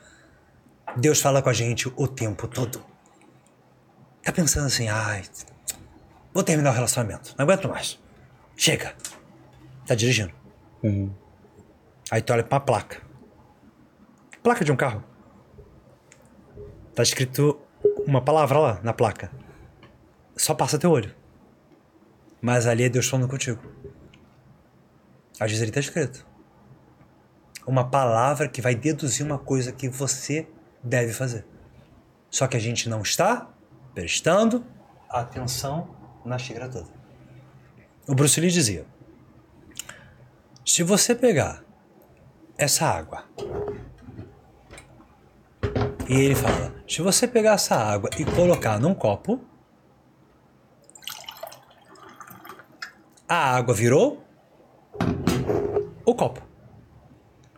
Deus 0.96 1.20
fala 1.20 1.40
com 1.40 1.48
a 1.48 1.52
gente 1.54 1.90
o 1.96 2.06
tempo 2.06 2.46
todo. 2.46 2.84
Tá 4.22 4.30
pensando 4.30 4.66
assim, 4.66 4.88
ai, 4.88 5.22
vou 6.34 6.42
terminar 6.42 6.70
o 6.70 6.74
relacionamento, 6.74 7.34
não 7.38 7.44
aguento 7.44 7.66
mais. 7.66 7.98
Chega. 8.54 8.94
Tá 9.90 9.96
dirigindo. 9.96 10.32
Aí 12.12 12.22
tu 12.22 12.32
olha 12.32 12.44
pra 12.44 12.60
placa. 12.60 13.02
Placa 14.40 14.64
de 14.64 14.70
um 14.70 14.76
carro. 14.76 15.02
Tá 16.94 17.02
escrito 17.02 17.60
uma 18.06 18.22
palavra 18.22 18.56
lá 18.60 18.80
na 18.84 18.92
placa. 18.92 19.32
Só 20.36 20.54
passa 20.54 20.78
teu 20.78 20.92
olho. 20.92 21.12
Mas 22.40 22.68
ali 22.68 22.84
é 22.84 22.88
Deus 22.88 23.08
falando 23.08 23.28
contigo. 23.28 23.60
Às 25.40 25.50
vezes 25.50 25.60
ele 25.60 25.72
tá 25.72 25.80
escrito. 25.80 26.24
Uma 27.66 27.90
palavra 27.90 28.46
que 28.46 28.62
vai 28.62 28.76
deduzir 28.76 29.26
uma 29.26 29.40
coisa 29.40 29.72
que 29.72 29.88
você 29.88 30.46
deve 30.84 31.12
fazer. 31.12 31.44
Só 32.30 32.46
que 32.46 32.56
a 32.56 32.60
gente 32.60 32.88
não 32.88 33.02
está 33.02 33.50
prestando 33.92 34.64
atenção 35.08 35.92
na 36.24 36.38
xícara 36.38 36.68
toda. 36.68 36.90
O 38.06 38.14
Bruce 38.14 38.40
Lee 38.40 38.52
dizia: 38.52 38.86
se 40.70 40.84
você 40.84 41.16
pegar 41.16 41.64
essa 42.56 42.86
água 42.86 43.24
e 46.08 46.14
ele 46.14 46.36
fala: 46.36 46.72
se 46.88 47.02
você 47.02 47.26
pegar 47.26 47.54
essa 47.54 47.74
água 47.74 48.08
e 48.16 48.24
colocar 48.24 48.78
num 48.78 48.94
copo, 48.94 49.44
a 53.28 53.56
água 53.56 53.74
virou 53.74 54.24
o 56.06 56.14
copo. 56.14 56.40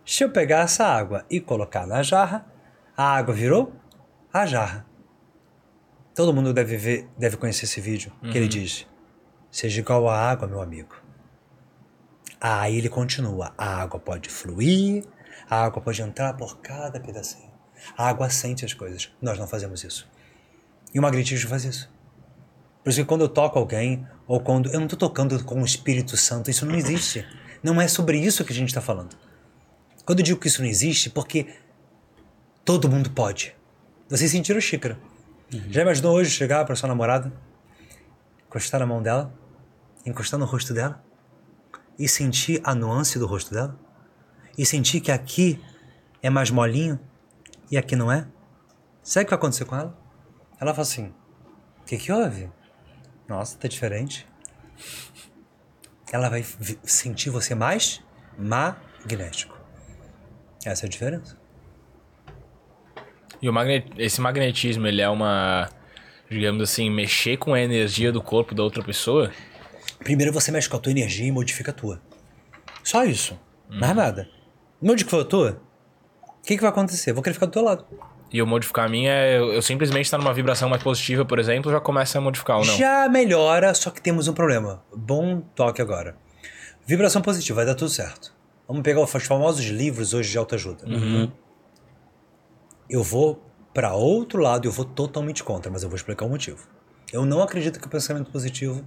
Se 0.06 0.24
eu 0.24 0.30
pegar 0.30 0.60
essa 0.60 0.86
água 0.86 1.26
e 1.28 1.38
colocar 1.38 1.86
na 1.86 2.02
jarra, 2.02 2.46
a 2.96 3.14
água 3.14 3.34
virou 3.34 3.74
a 4.32 4.46
jarra. 4.46 4.86
Todo 6.14 6.32
mundo 6.32 6.54
deve 6.54 6.78
ver, 6.78 7.10
deve 7.18 7.36
conhecer 7.36 7.66
esse 7.66 7.78
vídeo 7.78 8.10
que 8.22 8.38
ele 8.38 8.48
diz: 8.48 8.86
seja 9.50 9.80
igual 9.80 10.08
à 10.08 10.16
água, 10.16 10.48
meu 10.48 10.62
amigo. 10.62 11.01
Aí 12.44 12.76
ele 12.76 12.88
continua: 12.88 13.54
a 13.56 13.80
água 13.82 14.00
pode 14.00 14.28
fluir, 14.28 15.04
a 15.48 15.62
água 15.62 15.80
pode 15.80 16.02
entrar 16.02 16.34
por 16.34 16.58
cada 16.58 16.98
pedacinho. 16.98 17.52
A 17.96 18.08
água 18.08 18.28
sente 18.30 18.64
as 18.64 18.74
coisas. 18.74 19.12
Nós 19.22 19.38
não 19.38 19.46
fazemos 19.46 19.84
isso. 19.84 20.10
E 20.92 20.98
o 20.98 21.02
magnetismo 21.02 21.48
faz 21.48 21.64
isso. 21.64 21.88
Por 22.82 22.90
isso 22.90 23.00
que 23.00 23.06
quando 23.06 23.20
eu 23.20 23.28
toco 23.28 23.60
alguém, 23.60 24.04
ou 24.26 24.40
quando. 24.40 24.68
Eu 24.70 24.80
não 24.80 24.86
estou 24.86 24.98
tocando 24.98 25.42
com 25.44 25.62
o 25.62 25.64
Espírito 25.64 26.16
Santo, 26.16 26.50
isso 26.50 26.66
não 26.66 26.74
existe. 26.74 27.24
Não 27.62 27.80
é 27.80 27.86
sobre 27.86 28.18
isso 28.18 28.44
que 28.44 28.52
a 28.52 28.56
gente 28.56 28.68
está 28.68 28.80
falando. 28.80 29.16
Quando 30.04 30.18
eu 30.18 30.24
digo 30.24 30.40
que 30.40 30.48
isso 30.48 30.62
não 30.62 30.68
existe, 30.68 31.08
porque 31.10 31.46
todo 32.64 32.88
mundo 32.88 33.10
pode. 33.10 33.54
Vocês 34.08 34.32
sentiram 34.32 34.60
xícara. 34.60 34.98
Já 35.70 35.82
imaginou 35.82 36.16
hoje 36.16 36.30
chegar 36.30 36.64
para 36.64 36.74
sua 36.74 36.88
namorada, 36.88 37.32
encostar 38.48 38.80
na 38.80 38.86
mão 38.86 39.00
dela, 39.00 39.32
encostar 40.04 40.40
no 40.40 40.46
rosto 40.46 40.74
dela, 40.74 41.00
e 41.98 42.08
sentir 42.08 42.60
a 42.64 42.74
nuance 42.74 43.18
do 43.18 43.26
rosto 43.26 43.52
dela? 43.52 43.78
E 44.56 44.66
sentir 44.66 45.00
que 45.00 45.10
aqui 45.10 45.62
é 46.22 46.30
mais 46.30 46.50
molinho 46.50 46.98
e 47.70 47.76
aqui 47.76 47.96
não 47.96 48.10
é? 48.10 48.26
Sabe 49.02 49.24
o 49.24 49.26
que 49.26 49.30
vai 49.30 49.38
acontecer 49.38 49.64
com 49.64 49.76
ela? 49.76 49.98
Ela 50.60 50.72
fala 50.72 50.82
assim: 50.82 51.14
O 51.80 51.84
que, 51.84 51.96
que 51.96 52.12
houve? 52.12 52.50
Nossa, 53.28 53.56
tá 53.58 53.66
diferente. 53.66 54.26
Ela 56.12 56.28
vai 56.28 56.44
sentir 56.84 57.30
você 57.30 57.54
mais 57.54 58.02
magnético. 58.38 59.58
Essa 60.64 60.84
é 60.84 60.86
a 60.86 60.90
diferença. 60.90 61.36
E 63.40 63.48
o 63.48 63.52
magne... 63.52 63.84
esse 63.98 64.20
magnetismo, 64.20 64.86
ele 64.86 65.00
é 65.00 65.08
uma. 65.08 65.68
Digamos 66.30 66.62
assim, 66.62 66.88
mexer 66.88 67.36
com 67.36 67.52
a 67.52 67.60
energia 67.60 68.12
do 68.12 68.22
corpo 68.22 68.54
da 68.54 68.62
outra 68.62 68.82
pessoa? 68.82 69.32
Primeiro 70.02 70.32
você 70.32 70.50
mexe 70.50 70.68
com 70.68 70.76
a 70.76 70.80
tua 70.80 70.92
energia 70.92 71.26
e 71.26 71.32
modifica 71.32 71.70
a 71.70 71.74
tua. 71.74 72.00
Só 72.82 73.04
isso. 73.04 73.38
Uhum. 73.70 73.80
Mais 73.80 73.96
nada. 73.96 74.28
Modificou 74.80 75.20
a 75.20 75.24
tua? 75.24 75.62
O 76.22 76.42
que, 76.42 76.56
que 76.56 76.60
vai 76.60 76.70
acontecer? 76.70 77.10
Eu 77.10 77.14
vou 77.14 77.22
querer 77.22 77.34
ficar 77.34 77.46
do 77.46 77.52
teu 77.52 77.62
lado. 77.62 77.86
E 78.32 78.38
eu 78.38 78.46
modificar 78.46 78.86
a 78.86 78.88
minha 78.88 79.12
é 79.12 79.38
eu, 79.38 79.52
eu 79.52 79.62
simplesmente 79.62 80.06
estar 80.06 80.18
numa 80.18 80.32
vibração 80.32 80.68
mais 80.68 80.82
positiva, 80.82 81.24
por 81.24 81.38
exemplo, 81.38 81.70
já 81.70 81.78
começa 81.78 82.18
a 82.18 82.20
modificar 82.20 82.58
ou 82.58 82.64
não. 82.64 82.76
Já 82.76 83.08
melhora, 83.08 83.74
só 83.74 83.90
que 83.90 84.00
temos 84.00 84.26
um 84.26 84.32
problema. 84.32 84.82
Bom 84.94 85.40
toque 85.54 85.82
agora. 85.82 86.16
Vibração 86.86 87.20
positiva, 87.20 87.56
vai 87.56 87.66
dar 87.66 87.74
tudo 87.74 87.90
certo. 87.90 88.34
Vamos 88.66 88.82
pegar 88.82 89.02
os 89.02 89.10
famosos 89.26 89.64
livros 89.66 90.14
hoje 90.14 90.30
de 90.30 90.38
autoajuda. 90.38 90.84
Eu 92.88 93.02
vou 93.02 93.42
para 93.74 93.94
outro 93.94 94.40
lado, 94.40 94.66
eu 94.66 94.72
vou 94.72 94.84
totalmente 94.84 95.44
contra, 95.44 95.70
mas 95.70 95.82
eu 95.82 95.88
vou 95.88 95.96
explicar 95.96 96.24
o 96.24 96.28
motivo. 96.28 96.66
Eu 97.12 97.26
não 97.26 97.42
acredito 97.42 97.78
que 97.78 97.86
o 97.86 97.90
pensamento 97.90 98.30
positivo 98.30 98.84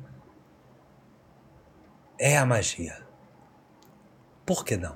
é 2.19 2.37
a 2.37 2.45
magia. 2.45 2.97
Por 4.45 4.63
que 4.63 4.77
não? 4.77 4.95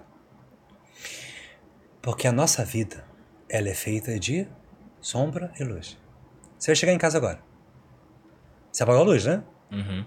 Porque 2.01 2.27
a 2.27 2.31
nossa 2.31 2.63
vida, 2.63 3.03
ela 3.49 3.69
é 3.69 3.73
feita 3.73 4.17
de 4.19 4.47
sombra 5.01 5.51
e 5.59 5.63
luz. 5.63 5.97
Você 6.57 6.71
vai 6.71 6.75
chegar 6.75 6.93
em 6.93 6.97
casa 6.97 7.17
agora. 7.17 7.39
Você 8.71 8.83
apagou 8.83 9.01
a 9.01 9.05
luz, 9.05 9.25
né? 9.25 9.41
Uhum. 9.71 10.05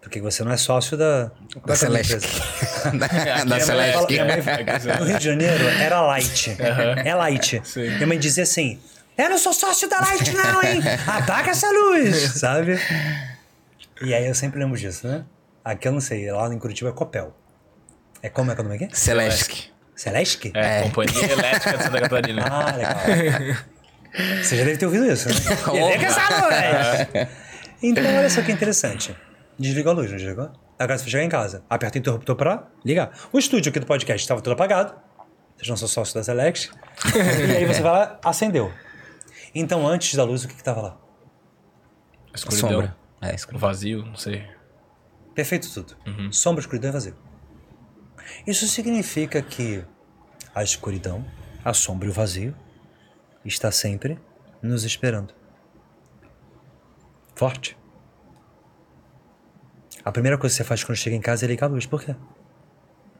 Porque 0.00 0.20
você 0.20 0.42
não 0.42 0.52
é 0.52 0.56
sócio 0.56 0.96
da... 0.96 1.30
Da 1.64 1.76
Celeste. 1.76 2.16
da 2.98 3.44
da 3.44 3.60
Celeste. 3.60 4.06
Minha 4.12 4.24
mãe 4.24 4.42
fala- 4.42 4.98
No 5.00 5.04
Rio 5.06 5.18
de 5.18 5.24
Janeiro 5.24 5.64
era 5.68 6.00
Light. 6.02 6.56
É 7.04 7.14
Light. 7.14 7.60
Sim. 7.66 7.88
Minha 7.90 8.06
mãe 8.06 8.18
dizia 8.18 8.42
assim: 8.42 8.80
Eu 9.16 9.30
não 9.30 9.38
sou 9.38 9.52
sócio 9.52 9.88
da 9.88 10.00
Light, 10.00 10.32
não, 10.32 10.62
hein? 10.62 10.80
Apaga 11.06 11.50
essa 11.52 11.70
luz, 11.70 12.16
sabe? 12.40 12.76
E 14.00 14.12
aí 14.12 14.26
eu 14.26 14.34
sempre 14.34 14.58
lembro 14.58 14.76
disso, 14.76 15.06
né? 15.06 15.24
Aqui 15.64 15.86
eu 15.88 15.92
não 15.92 16.00
sei, 16.00 16.30
lá 16.30 16.52
em 16.52 16.58
Curitiba 16.58 16.90
é 16.90 16.92
Copel. 16.92 17.34
É 18.22 18.28
como 18.28 18.50
é 18.50 18.54
que 18.54 18.60
é 18.60 18.64
o 18.64 18.68
nome 18.68 18.84
aqui? 18.84 18.96
Celeste. 18.98 19.72
Celeste? 19.94 20.50
É, 20.54 20.82
Companhia 20.82 21.32
Elétrica 21.32 21.76
de 21.78 21.84
Santa 21.84 22.00
Catarina. 22.00 22.42
Ah, 22.48 22.72
legal. 22.76 23.56
Você 24.42 24.56
já 24.56 24.64
deve 24.64 24.76
ter 24.76 24.86
ouvido 24.86 25.06
isso, 25.10 25.28
né? 25.28 25.34
Desliga 25.34 26.06
essa 26.06 26.42
luz! 26.46 27.28
Então, 27.82 28.04
olha 28.16 28.30
só 28.30 28.42
que 28.42 28.52
interessante. 28.52 29.16
Desligou 29.58 29.92
a 29.92 29.94
luz, 29.96 30.10
não 30.10 30.16
desligou? 30.16 30.50
Agora 30.78 30.98
você 30.98 31.04
vai 31.04 31.10
chegar 31.10 31.24
em 31.24 31.28
casa, 31.28 31.64
aperta 31.70 31.96
o 31.96 32.00
interruptor 32.00 32.36
pra 32.36 32.66
ligar. 32.84 33.12
O 33.32 33.38
estúdio 33.38 33.70
aqui 33.70 33.78
do 33.80 33.86
podcast 33.86 34.22
estava 34.22 34.40
todo 34.40 34.52
apagado. 34.52 34.94
Vocês 35.56 35.68
não 35.68 35.76
são 35.76 35.86
sócios 35.88 36.14
da 36.14 36.22
Select. 36.24 36.70
e 37.48 37.56
aí 37.56 37.64
você 37.64 37.82
vai 37.82 37.92
lá, 37.92 38.20
acendeu. 38.24 38.72
Então, 39.54 39.86
antes 39.86 40.14
da 40.14 40.24
luz, 40.24 40.44
o 40.44 40.48
que 40.48 40.54
que 40.54 40.64
tava 40.64 40.80
lá? 40.80 40.96
Escuridão. 42.34 42.70
Sombra. 42.70 42.96
É, 43.20 43.32
O 43.32 43.34
escuridão. 43.34 43.68
vazio, 43.68 44.04
não 44.04 44.16
sei. 44.16 44.44
Perfeito 45.34 45.72
tudo. 45.72 45.96
Sombra, 46.30 46.60
escuridão 46.60 46.90
e 46.90 46.92
vazio. 46.92 47.16
Isso 48.46 48.66
significa 48.66 49.40
que 49.42 49.84
a 50.54 50.62
escuridão, 50.62 51.24
a 51.64 51.72
sombra 51.72 52.08
e 52.08 52.10
o 52.10 52.14
vazio 52.14 52.54
está 53.44 53.70
sempre 53.70 54.18
nos 54.62 54.84
esperando. 54.84 55.34
Forte. 57.34 57.76
A 60.04 60.12
primeira 60.12 60.36
coisa 60.36 60.54
que 60.54 60.58
você 60.58 60.64
faz 60.64 60.82
quando 60.84 60.98
chega 60.98 61.16
em 61.16 61.20
casa 61.20 61.44
é 61.44 61.48
ligar 61.48 61.66
a 61.66 61.70
luz. 61.70 61.86
Por 61.86 62.02
quê? 62.02 62.14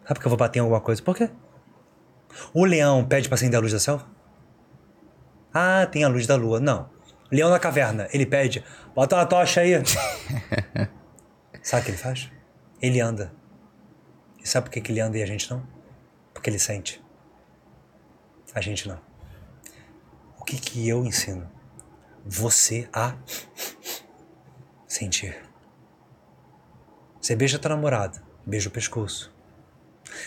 Sabe 0.03 0.15
porque 0.15 0.27
eu 0.27 0.31
vou 0.31 0.37
bater 0.39 0.59
em 0.59 0.63
alguma 0.63 0.81
coisa? 0.81 1.03
Por 1.03 1.17
quê? 1.17 1.31
O 2.53 2.65
leão 2.65 3.05
pede 3.05 3.29
para 3.29 3.37
acender 3.37 3.57
a 3.57 3.61
luz 3.61 3.73
da 3.73 3.79
selva? 3.79 4.07
Ah, 5.55 5.87
tem 5.87 6.03
a 6.03 6.09
luz 6.09 6.27
da 6.27 6.35
lua. 6.35 6.59
Não. 6.59 6.91
Leão 7.31 7.51
na 7.51 7.59
caverna, 7.59 8.09
ele 8.13 8.27
pede, 8.27 8.63
bota 8.95 9.17
uma 9.17 9.25
tocha 9.25 9.61
aí. 9.61 9.73
Sabe 11.63 11.83
o 11.83 11.85
que 11.85 11.91
ele 11.93 11.99
faz? 11.99 12.31
Ele 12.81 13.01
anda. 13.01 13.33
E 14.43 14.49
sabe 14.49 14.69
por 14.69 14.73
que, 14.73 14.91
ele 14.91 15.01
anda 15.01 15.17
e 15.17 15.23
a 15.23 15.27
gente 15.27 15.49
não? 15.51 15.65
Porque 16.35 16.51
ele 16.51 16.59
sente. 16.59 17.03
A 18.53 18.61
gente 18.61 18.89
não. 18.89 19.01
O 20.39 20.45
que, 20.45 20.57
que 20.57 20.89
eu 20.89 21.07
ensino? 21.07 21.49
Você 22.27 22.89
a 22.93 23.15
sentir. 24.89 25.41
Você 27.21 27.37
beija 27.37 27.59
tua 27.59 27.71
namorada, 27.71 28.23
beija 28.45 28.69
o 28.69 28.73
pescoço. 28.73 29.33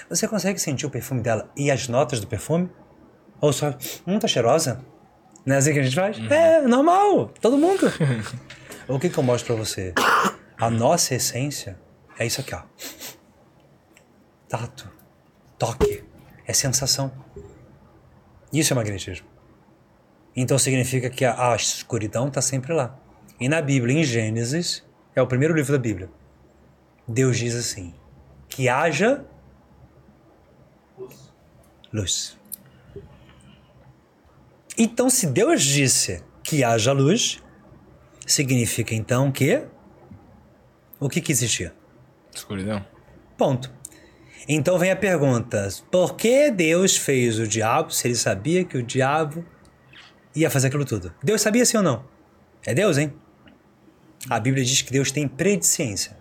Você 0.09 0.27
consegue 0.27 0.59
sentir 0.59 0.85
o 0.85 0.89
perfume 0.89 1.21
dela 1.21 1.51
e 1.55 1.69
as 1.69 1.89
notas 1.89 2.21
do 2.21 2.27
perfume? 2.27 2.71
Ou 3.41 3.51
só, 3.51 3.77
hum, 4.07 4.17
tá 4.17 4.27
cheirosa? 4.27 4.83
Não 5.45 5.55
é 5.55 5.57
assim 5.59 5.73
que 5.73 5.79
a 5.79 5.83
gente 5.83 5.95
faz? 5.95 6.17
É, 6.31 6.61
normal, 6.61 7.27
todo 7.41 7.57
mundo. 7.57 7.91
o 8.87 8.97
que, 8.97 9.09
que 9.09 9.17
eu 9.17 9.23
mostro 9.23 9.53
pra 9.53 9.63
você? 9.63 9.93
A 10.57 10.69
nossa 10.69 11.15
essência 11.15 11.79
é 12.17 12.25
isso 12.25 12.41
aqui, 12.41 12.55
ó. 12.55 12.63
Tato, 14.47 14.89
toque, 15.57 16.03
é 16.45 16.53
sensação. 16.53 17.11
Isso 18.53 18.71
é 18.71 18.75
magnetismo. 18.75 19.27
Então 20.35 20.57
significa 20.57 21.09
que 21.09 21.25
a, 21.25 21.51
a 21.51 21.55
escuridão 21.55 22.27
está 22.27 22.41
sempre 22.41 22.73
lá. 22.73 22.97
E 23.39 23.49
na 23.49 23.61
Bíblia, 23.61 23.99
em 23.99 24.03
Gênesis, 24.03 24.83
é 25.13 25.21
o 25.21 25.27
primeiro 25.27 25.53
livro 25.53 25.73
da 25.73 25.79
Bíblia. 25.79 26.09
Deus 27.07 27.37
diz 27.37 27.55
assim: 27.55 27.93
que 28.47 28.69
haja 28.69 29.25
luz. 31.91 32.37
Então, 34.77 35.09
se 35.09 35.27
Deus 35.27 35.63
disse 35.63 36.23
que 36.43 36.63
haja 36.63 36.91
luz, 36.91 37.41
significa 38.25 38.93
então 38.93 39.31
que 39.31 39.65
o 40.99 41.09
que, 41.09 41.21
que 41.21 41.31
existia? 41.31 41.73
Escuridão. 42.33 42.85
Ponto. 43.37 43.71
Então 44.47 44.77
vem 44.77 44.91
a 44.91 44.95
pergunta: 44.95 45.67
por 45.91 46.15
que 46.15 46.51
Deus 46.51 46.95
fez 46.97 47.39
o 47.39 47.47
diabo 47.47 47.91
se 47.91 48.07
ele 48.07 48.15
sabia 48.15 48.63
que 48.63 48.77
o 48.77 48.83
diabo 48.83 49.45
ia 50.35 50.49
fazer 50.49 50.67
aquilo 50.67 50.85
tudo? 50.85 51.13
Deus 51.23 51.41
sabia 51.41 51.65
sim 51.65 51.77
ou 51.77 51.83
não? 51.83 52.05
É 52.65 52.73
Deus, 52.73 52.97
hein? 52.97 53.13
A 54.29 54.39
Bíblia 54.39 54.63
diz 54.63 54.81
que 54.81 54.91
Deus 54.91 55.11
tem 55.11 55.27
prediciência. 55.27 56.17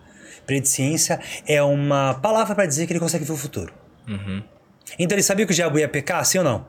Prediciência 0.47 1.20
é 1.47 1.62
uma 1.62 2.14
palavra 2.14 2.55
para 2.55 2.66
dizer 2.66 2.87
que 2.87 2.93
ele 2.93 3.01
consegue 3.01 3.25
ver 3.25 3.33
o 3.33 3.37
futuro. 3.37 3.72
Então 4.99 5.16
ele 5.16 5.22
sabia 5.22 5.47
que 5.47 5.53
o 5.53 5.55
diabo 5.55 5.79
ia 5.79 5.89
pecar, 5.89 6.25
sim 6.25 6.39
ou 6.39 6.45
não? 6.45 6.66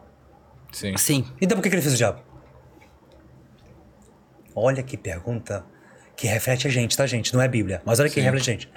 Sim. 0.72 0.96
Sim. 0.98 1.26
Então 1.42 1.58
por 1.58 1.62
que 1.62 1.70
ele 1.70 1.82
fez 1.82 1.94
o 1.94 1.98
diabo? 1.98 2.22
Olha 4.56 4.82
que 4.82 4.96
pergunta 4.96 5.66
que 6.16 6.28
reflete 6.28 6.68
a 6.68 6.70
gente, 6.72 6.96
tá, 6.96 7.06
gente? 7.06 7.34
Não 7.34 7.42
é 7.42 7.48
Bíblia, 7.48 7.82
mas 7.86 8.00
olha 8.00 8.10
que 8.10 8.20
reflete 8.20 8.50
a 8.50 8.54
gente. 8.54 8.72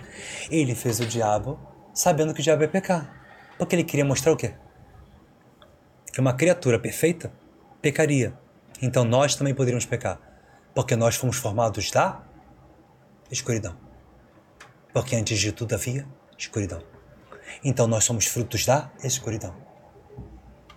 Ele 0.51 0.75
fez 0.75 1.01
o 1.01 1.07
diabo 1.07 1.59
sabendo 1.95 2.35
que 2.35 2.41
o 2.41 2.43
diabo 2.43 2.63
ia 2.63 2.69
pecar. 2.69 3.15
Porque 3.57 3.75
ele 3.75 3.85
queria 3.85 4.05
mostrar 4.05 4.33
o 4.33 4.37
quê? 4.37 4.55
Que 6.13 6.21
uma 6.21 6.33
criatura 6.33 6.79
perfeita 6.79 7.33
pecaria. 7.83 8.33
Então 8.81 9.05
nós 9.05 9.35
também 9.35 9.55
poderíamos 9.55 9.85
pecar. 9.85 10.21
Porque 10.75 10.95
nós 10.95 11.17
fomos 11.17 11.37
formados 11.37 11.91
da 11.91 12.23
escuridão. 13.31 13.77
Porque 14.93 15.17
antes 15.17 15.39
de 15.39 15.53
tudo 15.53 15.75
havia 15.75 16.07
escuridão. 16.37 16.83
Então 17.65 17.87
nós 17.87 18.05
somos 18.05 18.27
frutos 18.27 18.65
da 18.65 18.91
escuridão. 19.03 19.55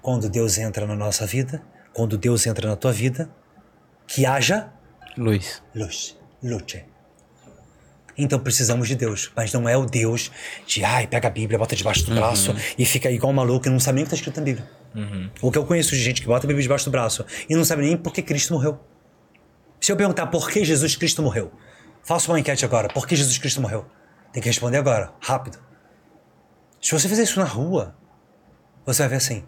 Quando 0.01 0.29
Deus 0.29 0.57
entra 0.57 0.87
na 0.87 0.95
nossa 0.95 1.25
vida, 1.25 1.61
quando 1.93 2.17
Deus 2.17 2.47
entra 2.47 2.67
na 2.67 2.75
tua 2.75 2.91
vida, 2.91 3.29
que 4.07 4.25
haja 4.25 4.73
Luz. 5.17 5.61
luz, 5.75 6.17
lute. 6.43 6.85
Então 8.17 8.39
precisamos 8.39 8.87
de 8.87 8.95
Deus, 8.95 9.31
mas 9.35 9.53
não 9.53 9.67
é 9.67 9.75
o 9.77 9.85
Deus 9.85 10.31
de 10.67 10.83
ai, 10.83 11.07
pega 11.07 11.27
a 11.27 11.31
Bíblia, 11.31 11.57
bota 11.57 11.75
debaixo 11.75 12.05
do 12.05 12.13
braço 12.13 12.53
e 12.77 12.85
fica 12.85 13.09
igual 13.09 13.31
um 13.31 13.35
maluco 13.35 13.67
e 13.67 13.71
não 13.71 13.79
sabe 13.79 13.95
nem 13.95 14.03
o 14.03 14.07
que 14.07 14.13
está 14.13 14.21
escrito 14.21 14.37
na 14.37 14.43
Bíblia. 14.43 14.69
O 15.41 15.51
que 15.51 15.57
eu 15.57 15.65
conheço 15.65 15.91
de 15.91 16.01
gente 16.01 16.21
que 16.21 16.27
bota 16.27 16.45
a 16.45 16.47
Bíblia 16.47 16.61
debaixo 16.61 16.85
do 16.85 16.91
braço 16.91 17.25
e 17.49 17.55
não 17.55 17.63
sabe 17.63 17.83
nem 17.83 17.97
por 17.97 18.13
que 18.13 18.21
Cristo 18.21 18.53
morreu. 18.53 18.79
Se 19.79 19.91
eu 19.91 19.95
perguntar 19.95 20.27
por 20.27 20.49
que 20.51 20.63
Jesus 20.63 20.95
Cristo 20.95 21.23
morreu, 21.23 21.51
faça 22.03 22.29
uma 22.31 22.39
enquete 22.39 22.65
agora, 22.65 22.89
por 22.89 23.07
que 23.07 23.15
Jesus 23.15 23.37
Cristo 23.37 23.61
morreu? 23.61 23.85
Tem 24.33 24.41
que 24.41 24.49
responder 24.49 24.77
agora, 24.77 25.13
rápido. 25.19 25.57
Se 26.81 26.91
você 26.91 27.07
fizer 27.07 27.23
isso 27.23 27.39
na 27.39 27.45
rua, 27.45 27.95
você 28.85 29.03
vai 29.03 29.09
ver 29.09 29.15
assim. 29.15 29.43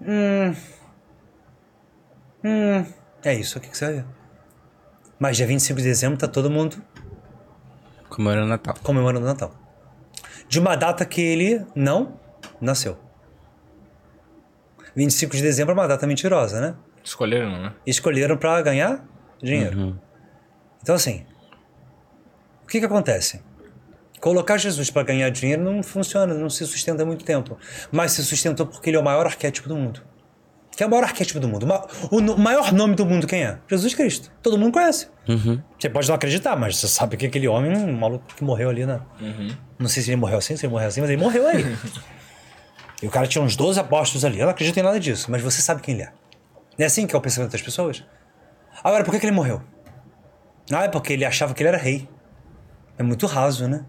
Hum. 0.00 0.54
Hum. 2.44 2.86
É 3.24 3.34
isso 3.34 3.58
aqui 3.58 3.68
que 3.68 3.76
você 3.76 3.84
vai 3.84 3.94
ver. 3.94 4.04
Mas 5.18 5.36
dia 5.36 5.46
25 5.46 5.78
de 5.78 5.84
dezembro 5.84 6.18
tá 6.18 6.28
todo 6.28 6.50
mundo 6.50 6.82
Comemorando 8.08 8.48
Natal. 8.48 8.74
comemorando 8.82 9.26
Natal. 9.26 9.54
De 10.48 10.58
uma 10.60 10.76
data 10.76 11.04
que 11.04 11.20
ele 11.20 11.64
não 11.74 12.20
nasceu. 12.60 12.98
25 14.94 15.36
de 15.36 15.42
dezembro 15.42 15.72
é 15.72 15.74
uma 15.74 15.86
data 15.86 16.06
mentirosa, 16.06 16.60
né? 16.60 16.74
Escolheram, 17.04 17.50
né? 17.50 17.74
Escolheram 17.86 18.36
pra 18.36 18.60
ganhar 18.62 19.04
dinheiro. 19.42 20.00
Então, 20.82 20.94
assim, 20.94 21.26
o 22.62 22.66
que 22.66 22.80
que 22.80 22.86
acontece? 22.86 23.42
Colocar 24.20 24.56
Jesus 24.56 24.90
para 24.90 25.02
ganhar 25.02 25.28
dinheiro 25.30 25.62
não 25.62 25.82
funciona, 25.82 26.32
não 26.32 26.48
se 26.48 26.66
sustenta 26.66 27.02
há 27.02 27.06
muito 27.06 27.24
tempo. 27.24 27.58
Mas 27.92 28.12
se 28.12 28.24
sustentou 28.24 28.66
porque 28.66 28.88
ele 28.88 28.96
é 28.96 29.00
o 29.00 29.04
maior 29.04 29.26
arquétipo 29.26 29.68
do 29.68 29.76
mundo. 29.76 30.00
Que 30.76 30.82
é 30.82 30.86
o 30.86 30.90
maior 30.90 31.04
arquétipo 31.04 31.40
do 31.40 31.48
mundo. 31.48 31.66
O 32.10 32.38
maior 32.38 32.70
nome 32.72 32.94
do 32.94 33.06
mundo 33.06 33.26
quem 33.26 33.44
é? 33.44 33.58
Jesus 33.66 33.94
Cristo. 33.94 34.30
Todo 34.42 34.58
mundo 34.58 34.72
conhece. 34.72 35.08
Você 35.78 35.88
pode 35.88 36.06
não 36.06 36.14
acreditar, 36.14 36.54
mas 36.54 36.76
você 36.76 36.86
sabe 36.86 37.16
que 37.16 37.24
aquele 37.26 37.48
homem, 37.48 37.74
um 37.74 37.92
maluco 37.98 38.26
que 38.34 38.44
morreu 38.44 38.68
ali, 38.68 38.84
né? 38.84 39.00
Não 39.78 39.88
sei 39.88 40.02
se 40.02 40.10
ele 40.10 40.16
morreu 40.16 40.36
assim, 40.38 40.54
se 40.56 40.66
ele 40.66 40.72
morreu 40.72 40.88
assim, 40.88 41.00
mas 41.00 41.08
ele 41.08 41.22
morreu 41.22 41.46
aí. 41.48 41.64
e 43.02 43.06
o 43.06 43.10
cara 43.10 43.26
tinha 43.26 43.42
uns 43.42 43.56
12 43.56 43.80
apóstolos 43.80 44.24
ali. 44.24 44.38
Eu 44.38 44.44
não 44.44 44.50
acredito 44.52 44.78
em 44.78 44.82
nada 44.82 45.00
disso, 45.00 45.30
mas 45.30 45.40
você 45.40 45.62
sabe 45.62 45.80
quem 45.80 45.94
ele 45.94 46.02
é. 46.04 46.12
Não 46.78 46.84
é 46.84 46.84
assim 46.84 47.06
que 47.06 47.16
é 47.16 47.18
o 47.18 47.22
pensamento 47.22 47.52
das 47.52 47.62
pessoas? 47.62 48.04
Agora, 48.84 49.02
por 49.02 49.12
que, 49.12 49.18
que 49.18 49.24
ele 49.26 49.34
morreu? 49.34 49.62
Ah, 50.70 50.84
é 50.84 50.88
porque 50.88 51.14
ele 51.14 51.24
achava 51.24 51.54
que 51.54 51.62
ele 51.62 51.68
era 51.68 51.78
rei. 51.78 52.06
É 52.98 53.02
muito 53.02 53.26
raso, 53.26 53.66
né? 53.66 53.86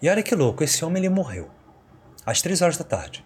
E 0.00 0.08
olha 0.08 0.22
que 0.22 0.34
louco, 0.34 0.64
esse 0.64 0.82
homem 0.82 1.02
ele 1.02 1.10
morreu 1.10 1.50
às 2.24 2.40
três 2.40 2.62
horas 2.62 2.76
da 2.78 2.84
tarde. 2.84 3.24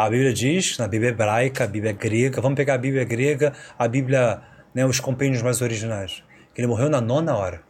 A 0.00 0.08
Bíblia 0.08 0.32
diz, 0.32 0.78
na 0.78 0.88
Bíblia 0.88 1.10
hebraica, 1.10 1.64
a 1.64 1.66
Bíblia 1.66 1.92
grega, 1.92 2.40
vamos 2.40 2.56
pegar 2.56 2.72
a 2.72 2.78
Bíblia 2.78 3.04
grega, 3.04 3.52
a 3.78 3.86
Bíblia, 3.86 4.40
né, 4.74 4.86
os 4.86 4.98
compêndios 4.98 5.42
mais 5.42 5.60
originais, 5.60 6.24
que 6.54 6.60
ele 6.62 6.68
morreu 6.68 6.88
na 6.88 7.02
nona 7.02 7.36
hora 7.36 7.62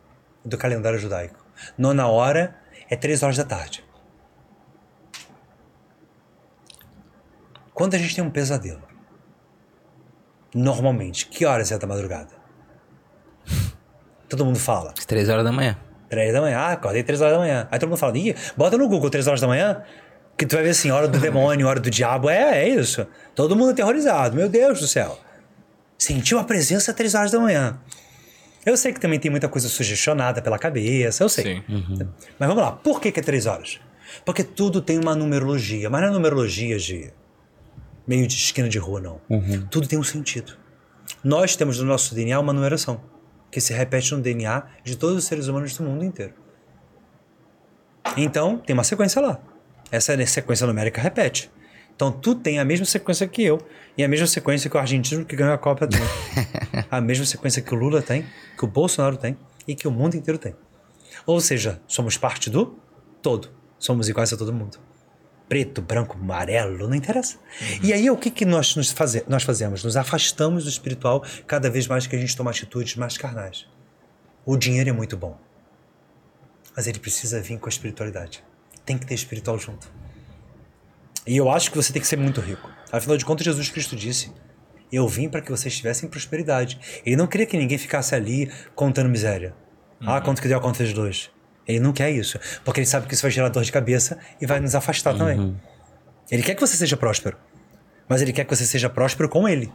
do 0.44 0.56
calendário 0.56 0.96
judaico. 0.96 1.44
Nona 1.76 2.06
hora 2.06 2.54
é 2.88 2.94
três 2.94 3.24
horas 3.24 3.36
da 3.36 3.44
tarde. 3.44 3.84
Quando 7.74 7.96
a 7.96 7.98
gente 7.98 8.14
tem 8.14 8.22
um 8.22 8.30
pesadelo, 8.30 8.82
normalmente, 10.54 11.26
que 11.26 11.44
horas 11.44 11.72
é 11.72 11.78
da 11.78 11.86
madrugada? 11.88 12.30
Todo 14.28 14.44
mundo 14.44 14.60
fala. 14.60 14.94
Três 15.04 15.28
horas 15.28 15.42
da 15.42 15.50
manhã. 15.50 15.76
Três 16.08 16.32
da 16.32 16.40
manhã, 16.40 16.58
ah, 16.58 16.72
acordei 16.74 17.02
três 17.02 17.20
horas 17.20 17.34
da 17.34 17.40
manhã. 17.40 17.66
Aí 17.72 17.78
todo 17.80 17.88
mundo 17.88 17.98
fala, 17.98 18.16
Ih, 18.16 18.36
bota 18.56 18.78
no 18.78 18.88
Google 18.88 19.10
três 19.10 19.26
horas 19.26 19.40
da 19.40 19.48
manhã, 19.48 19.82
que 20.40 20.46
tu 20.46 20.56
vai 20.56 20.64
ver 20.64 20.70
assim, 20.70 20.90
hora 20.90 21.06
do 21.06 21.18
demônio, 21.18 21.66
hora 21.68 21.78
do 21.78 21.90
diabo. 21.90 22.30
É, 22.30 22.62
é 22.62 22.68
isso. 22.70 23.06
Todo 23.34 23.54
mundo 23.54 23.72
aterrorizado, 23.72 24.34
meu 24.34 24.48
Deus 24.48 24.80
do 24.80 24.86
céu. 24.86 25.20
Sentiu 25.98 26.38
a 26.38 26.44
presença 26.44 26.94
três 26.94 27.14
horas 27.14 27.30
da 27.30 27.38
manhã. 27.38 27.78
Eu 28.64 28.74
sei 28.74 28.90
que 28.90 28.98
também 28.98 29.20
tem 29.20 29.30
muita 29.30 29.50
coisa 29.50 29.68
sugestionada 29.68 30.40
pela 30.40 30.58
cabeça, 30.58 31.22
eu 31.22 31.28
sei. 31.28 31.44
Sim. 31.44 31.64
Mas 32.38 32.48
vamos 32.48 32.62
lá, 32.62 32.72
por 32.72 33.02
que, 33.02 33.12
que 33.12 33.20
é 33.20 33.22
três 33.22 33.44
horas? 33.44 33.80
Porque 34.24 34.42
tudo 34.42 34.80
tem 34.80 34.98
uma 34.98 35.14
numerologia, 35.14 35.90
mas 35.90 36.00
não 36.00 36.08
é 36.08 36.10
numerologia 36.10 36.78
de 36.78 37.12
meio 38.06 38.26
de 38.26 38.34
esquina 38.34 38.66
de 38.66 38.78
rua, 38.78 38.98
não. 38.98 39.20
Tudo 39.70 39.86
tem 39.86 39.98
um 39.98 40.02
sentido. 40.02 40.56
Nós 41.22 41.54
temos 41.54 41.78
no 41.78 41.84
nosso 41.84 42.14
DNA 42.14 42.40
uma 42.40 42.54
numeração, 42.54 42.98
que 43.50 43.60
se 43.60 43.74
repete 43.74 44.14
no 44.14 44.22
DNA 44.22 44.62
de 44.82 44.96
todos 44.96 45.18
os 45.18 45.24
seres 45.24 45.48
humanos 45.48 45.76
do 45.76 45.84
mundo 45.84 46.02
inteiro. 46.02 46.32
Então, 48.16 48.56
tem 48.56 48.72
uma 48.72 48.84
sequência 48.84 49.20
lá. 49.20 49.38
Essa 49.90 50.26
sequência 50.26 50.66
numérica 50.66 51.00
repete. 51.00 51.50
Então, 51.94 52.10
tu 52.10 52.34
tem 52.34 52.58
a 52.58 52.64
mesma 52.64 52.86
sequência 52.86 53.26
que 53.28 53.42
eu 53.42 53.58
e 53.96 54.02
a 54.02 54.08
mesma 54.08 54.26
sequência 54.26 54.70
que 54.70 54.76
o 54.76 54.80
argentino 54.80 55.24
que 55.24 55.36
ganhou 55.36 55.52
a 55.52 55.58
Copa 55.58 55.86
tem. 55.86 56.00
a 56.90 57.00
mesma 57.00 57.26
sequência 57.26 57.60
que 57.60 57.74
o 57.74 57.76
Lula 57.76 58.00
tem, 58.00 58.24
que 58.56 58.64
o 58.64 58.68
Bolsonaro 58.68 59.18
tem 59.18 59.36
e 59.68 59.74
que 59.74 59.86
o 59.86 59.90
mundo 59.90 60.16
inteiro 60.16 60.38
tem. 60.38 60.54
Ou 61.26 61.40
seja, 61.40 61.80
somos 61.86 62.16
parte 62.16 62.48
do 62.48 62.78
todo. 63.20 63.50
Somos 63.78 64.08
iguais 64.08 64.32
a 64.32 64.36
todo 64.36 64.52
mundo. 64.52 64.78
Preto, 65.48 65.82
branco, 65.82 66.16
amarelo, 66.16 66.88
não 66.88 66.94
interessa. 66.94 67.38
E 67.82 67.92
aí, 67.92 68.08
o 68.08 68.16
que, 68.16 68.30
que 68.30 68.44
nós, 68.44 68.76
nos 68.76 68.92
faze 68.92 69.24
nós 69.28 69.42
fazemos? 69.42 69.82
Nos 69.82 69.96
afastamos 69.96 70.64
do 70.64 70.70
espiritual 70.70 71.24
cada 71.46 71.68
vez 71.68 71.86
mais 71.86 72.06
que 72.06 72.14
a 72.14 72.18
gente 72.18 72.36
toma 72.36 72.50
atitudes 72.50 72.96
mais 72.96 73.18
carnais. 73.18 73.66
O 74.46 74.56
dinheiro 74.56 74.88
é 74.88 74.92
muito 74.92 75.16
bom. 75.16 75.38
Mas 76.74 76.86
ele 76.86 76.98
precisa 76.98 77.42
vir 77.42 77.58
com 77.58 77.66
a 77.66 77.68
espiritualidade. 77.68 78.44
Tem 78.90 78.98
que 78.98 79.06
ter 79.06 79.14
espiritual 79.14 79.56
junto. 79.56 79.88
E 81.24 81.36
eu 81.36 81.48
acho 81.48 81.70
que 81.70 81.76
você 81.76 81.92
tem 81.92 82.02
que 82.02 82.08
ser 82.08 82.16
muito 82.16 82.40
rico. 82.40 82.68
Afinal 82.90 83.16
de 83.16 83.24
contas, 83.24 83.44
Jesus 83.44 83.68
Cristo 83.68 83.94
disse: 83.94 84.32
Eu 84.90 85.06
vim 85.06 85.28
para 85.28 85.40
que 85.40 85.48
vocês 85.48 85.76
tivessem 85.76 86.08
prosperidade. 86.08 86.76
Ele 87.06 87.14
não 87.14 87.28
queria 87.28 87.46
que 87.46 87.56
ninguém 87.56 87.78
ficasse 87.78 88.16
ali 88.16 88.50
contando 88.74 89.08
miséria. 89.08 89.54
Ah, 90.00 90.20
quanto 90.20 90.42
que 90.42 90.48
deu 90.48 90.58
a 90.58 90.60
conta 90.60 90.84
de 90.84 90.92
dois? 90.92 91.30
Ele 91.68 91.78
não 91.78 91.92
quer 91.92 92.10
isso. 92.10 92.36
Porque 92.64 92.80
ele 92.80 92.86
sabe 92.86 93.06
que 93.06 93.14
isso 93.14 93.22
vai 93.22 93.30
gerar 93.30 93.48
dor 93.48 93.62
de 93.62 93.70
cabeça 93.70 94.18
e 94.40 94.44
vai 94.44 94.58
nos 94.58 94.74
afastar 94.74 95.16
também. 95.16 95.56
Ele 96.28 96.42
quer 96.42 96.56
que 96.56 96.60
você 96.60 96.76
seja 96.76 96.96
próspero. 96.96 97.36
Mas 98.08 98.20
ele 98.20 98.32
quer 98.32 98.44
que 98.44 98.56
você 98.56 98.66
seja 98.66 98.90
próspero 98.90 99.28
com 99.28 99.48
ele. 99.48 99.72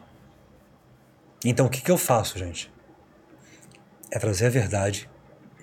Então 1.45 1.67
o 1.67 1.69
que, 1.69 1.79
que 1.79 1.89
eu 1.89 1.97
faço, 1.97 2.37
gente? 2.37 2.69
É 4.11 4.19
trazer 4.19 4.47
a 4.47 4.49
verdade 4.49 5.09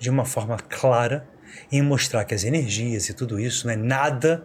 de 0.00 0.08
uma 0.08 0.24
forma 0.24 0.56
clara 0.56 1.28
e 1.70 1.80
mostrar 1.82 2.24
que 2.24 2.34
as 2.34 2.44
energias 2.44 3.08
e 3.08 3.14
tudo 3.14 3.38
isso 3.40 3.66
não 3.66 3.74
é 3.74 3.76
nada 3.76 4.44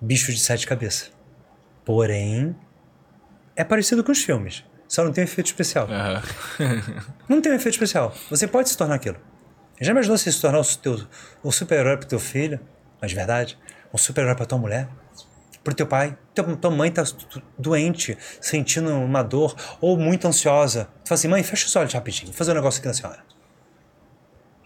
bicho 0.00 0.32
de 0.32 0.38
sete 0.38 0.66
cabeças. 0.66 1.10
Porém, 1.84 2.54
é 3.56 3.62
parecido 3.64 4.02
com 4.02 4.12
os 4.12 4.22
filmes. 4.22 4.64
Só 4.88 5.04
não 5.04 5.12
tem 5.12 5.24
efeito 5.24 5.46
especial. 5.48 5.88
Aham. 5.90 6.22
Não 7.28 7.40
tem 7.40 7.50
um 7.52 7.56
efeito 7.56 7.74
especial. 7.74 8.14
Você 8.30 8.46
pode 8.46 8.68
se 8.68 8.76
tornar 8.76 8.96
aquilo. 8.96 9.16
Já 9.80 9.90
imaginou 9.90 10.16
você 10.16 10.30
se 10.30 10.40
tornar 10.40 10.60
o, 10.60 10.64
teu, 10.76 11.00
o 11.42 11.50
super-herói 11.50 11.96
pro 11.96 12.06
teu 12.06 12.18
filho? 12.20 12.60
Mas 13.00 13.10
de 13.10 13.16
verdade? 13.16 13.58
Um 13.92 13.98
super-herói 13.98 14.36
pra 14.36 14.46
tua 14.46 14.58
mulher? 14.58 14.88
Pro 15.64 15.74
teu 15.74 15.86
pai? 15.86 16.16
Teu, 16.34 16.56
tua 16.56 16.70
mãe 16.70 16.90
tá 16.92 17.02
do- 17.02 17.42
doente, 17.58 18.16
sentindo 18.40 18.90
uma 18.94 19.22
dor 19.22 19.56
ou 19.80 19.96
muito 19.96 20.28
ansiosa. 20.28 20.84
Tu 21.02 21.08
fala 21.08 21.18
assim, 21.18 21.28
mãe, 21.28 21.42
fecha 21.42 21.66
os 21.66 21.74
olhos 21.74 21.92
rapidinho, 21.92 22.26
vou 22.26 22.34
fazer 22.34 22.52
um 22.52 22.54
negócio 22.54 22.78
aqui 22.78 22.86
na 22.88 22.94
senhora. 22.94 23.18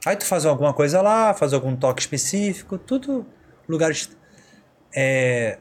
Aí 0.07 0.17
tu 0.17 0.25
faz 0.25 0.47
alguma 0.47 0.73
coisa 0.73 1.03
lá, 1.03 1.35
faz 1.35 1.53
algum 1.53 1.77
toque 1.77 2.01
específico, 2.01 2.79
tudo 2.79 3.27
lugares 3.69 4.17
é, 4.95 5.59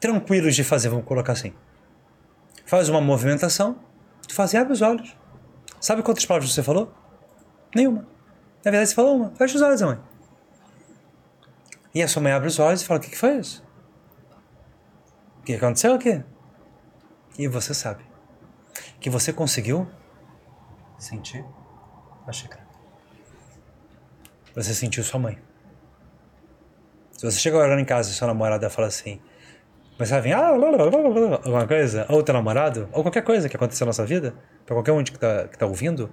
tranquilos 0.00 0.56
de 0.56 0.64
fazer, 0.64 0.88
vamos 0.88 1.04
colocar 1.04 1.32
assim. 1.32 1.52
Faz 2.64 2.88
uma 2.88 3.00
movimentação, 3.00 3.78
tu 4.26 4.34
faz 4.34 4.52
e 4.52 4.56
abre 4.56 4.72
os 4.72 4.82
olhos. 4.82 5.16
Sabe 5.80 6.02
quantas 6.02 6.24
palavras 6.24 6.52
você 6.52 6.62
falou? 6.62 6.92
Nenhuma. 7.74 8.02
Na 8.64 8.70
verdade, 8.70 8.88
você 8.88 8.94
falou 8.94 9.16
uma. 9.16 9.30
Fecha 9.34 9.56
os 9.56 9.62
olhos, 9.62 9.80
mãe. 9.82 9.98
E 11.94 12.02
a 12.02 12.08
sua 12.08 12.22
mãe 12.22 12.32
abre 12.32 12.48
os 12.48 12.58
olhos 12.58 12.82
e 12.82 12.84
fala: 12.84 13.00
O 13.00 13.02
que, 13.02 13.10
que 13.10 13.18
foi 13.18 13.38
isso? 13.38 13.64
O 15.38 15.42
que 15.42 15.54
aconteceu 15.54 15.94
aqui? 15.94 16.22
E 17.38 17.48
você 17.48 17.72
sabe 17.72 18.04
que 19.00 19.08
você 19.08 19.32
conseguiu 19.32 19.88
sentir 20.98 21.44
a 22.26 22.32
xícara. 22.32 22.69
Você 24.54 24.74
sentiu 24.74 25.02
sua 25.04 25.20
mãe. 25.20 25.38
Se 27.12 27.24
você 27.24 27.38
chega 27.38 27.56
agora 27.62 27.80
em 27.80 27.84
casa 27.84 28.10
e 28.10 28.14
sua 28.14 28.28
namorada 28.28 28.70
fala 28.70 28.88
assim, 28.88 29.20
mas 29.98 30.10
ela 30.10 30.22
vem, 30.22 30.32
ah, 30.32 30.52
blá, 30.54 30.72
blá, 30.72 30.88
blá, 30.88 31.00
blá, 31.02 31.10
blá, 31.10 31.36
alguma 31.36 31.66
coisa, 31.66 32.06
ou 32.08 32.22
teu 32.22 32.32
namorado, 32.32 32.88
ou 32.92 33.02
qualquer 33.02 33.22
coisa 33.22 33.48
que 33.48 33.56
aconteceu 33.56 33.84
na 33.84 33.90
nossa 33.90 34.06
vida, 34.06 34.34
pra 34.64 34.74
qualquer 34.74 34.92
um 34.92 35.04
que 35.04 35.18
tá, 35.18 35.46
que 35.46 35.58
tá 35.58 35.66
ouvindo, 35.66 36.10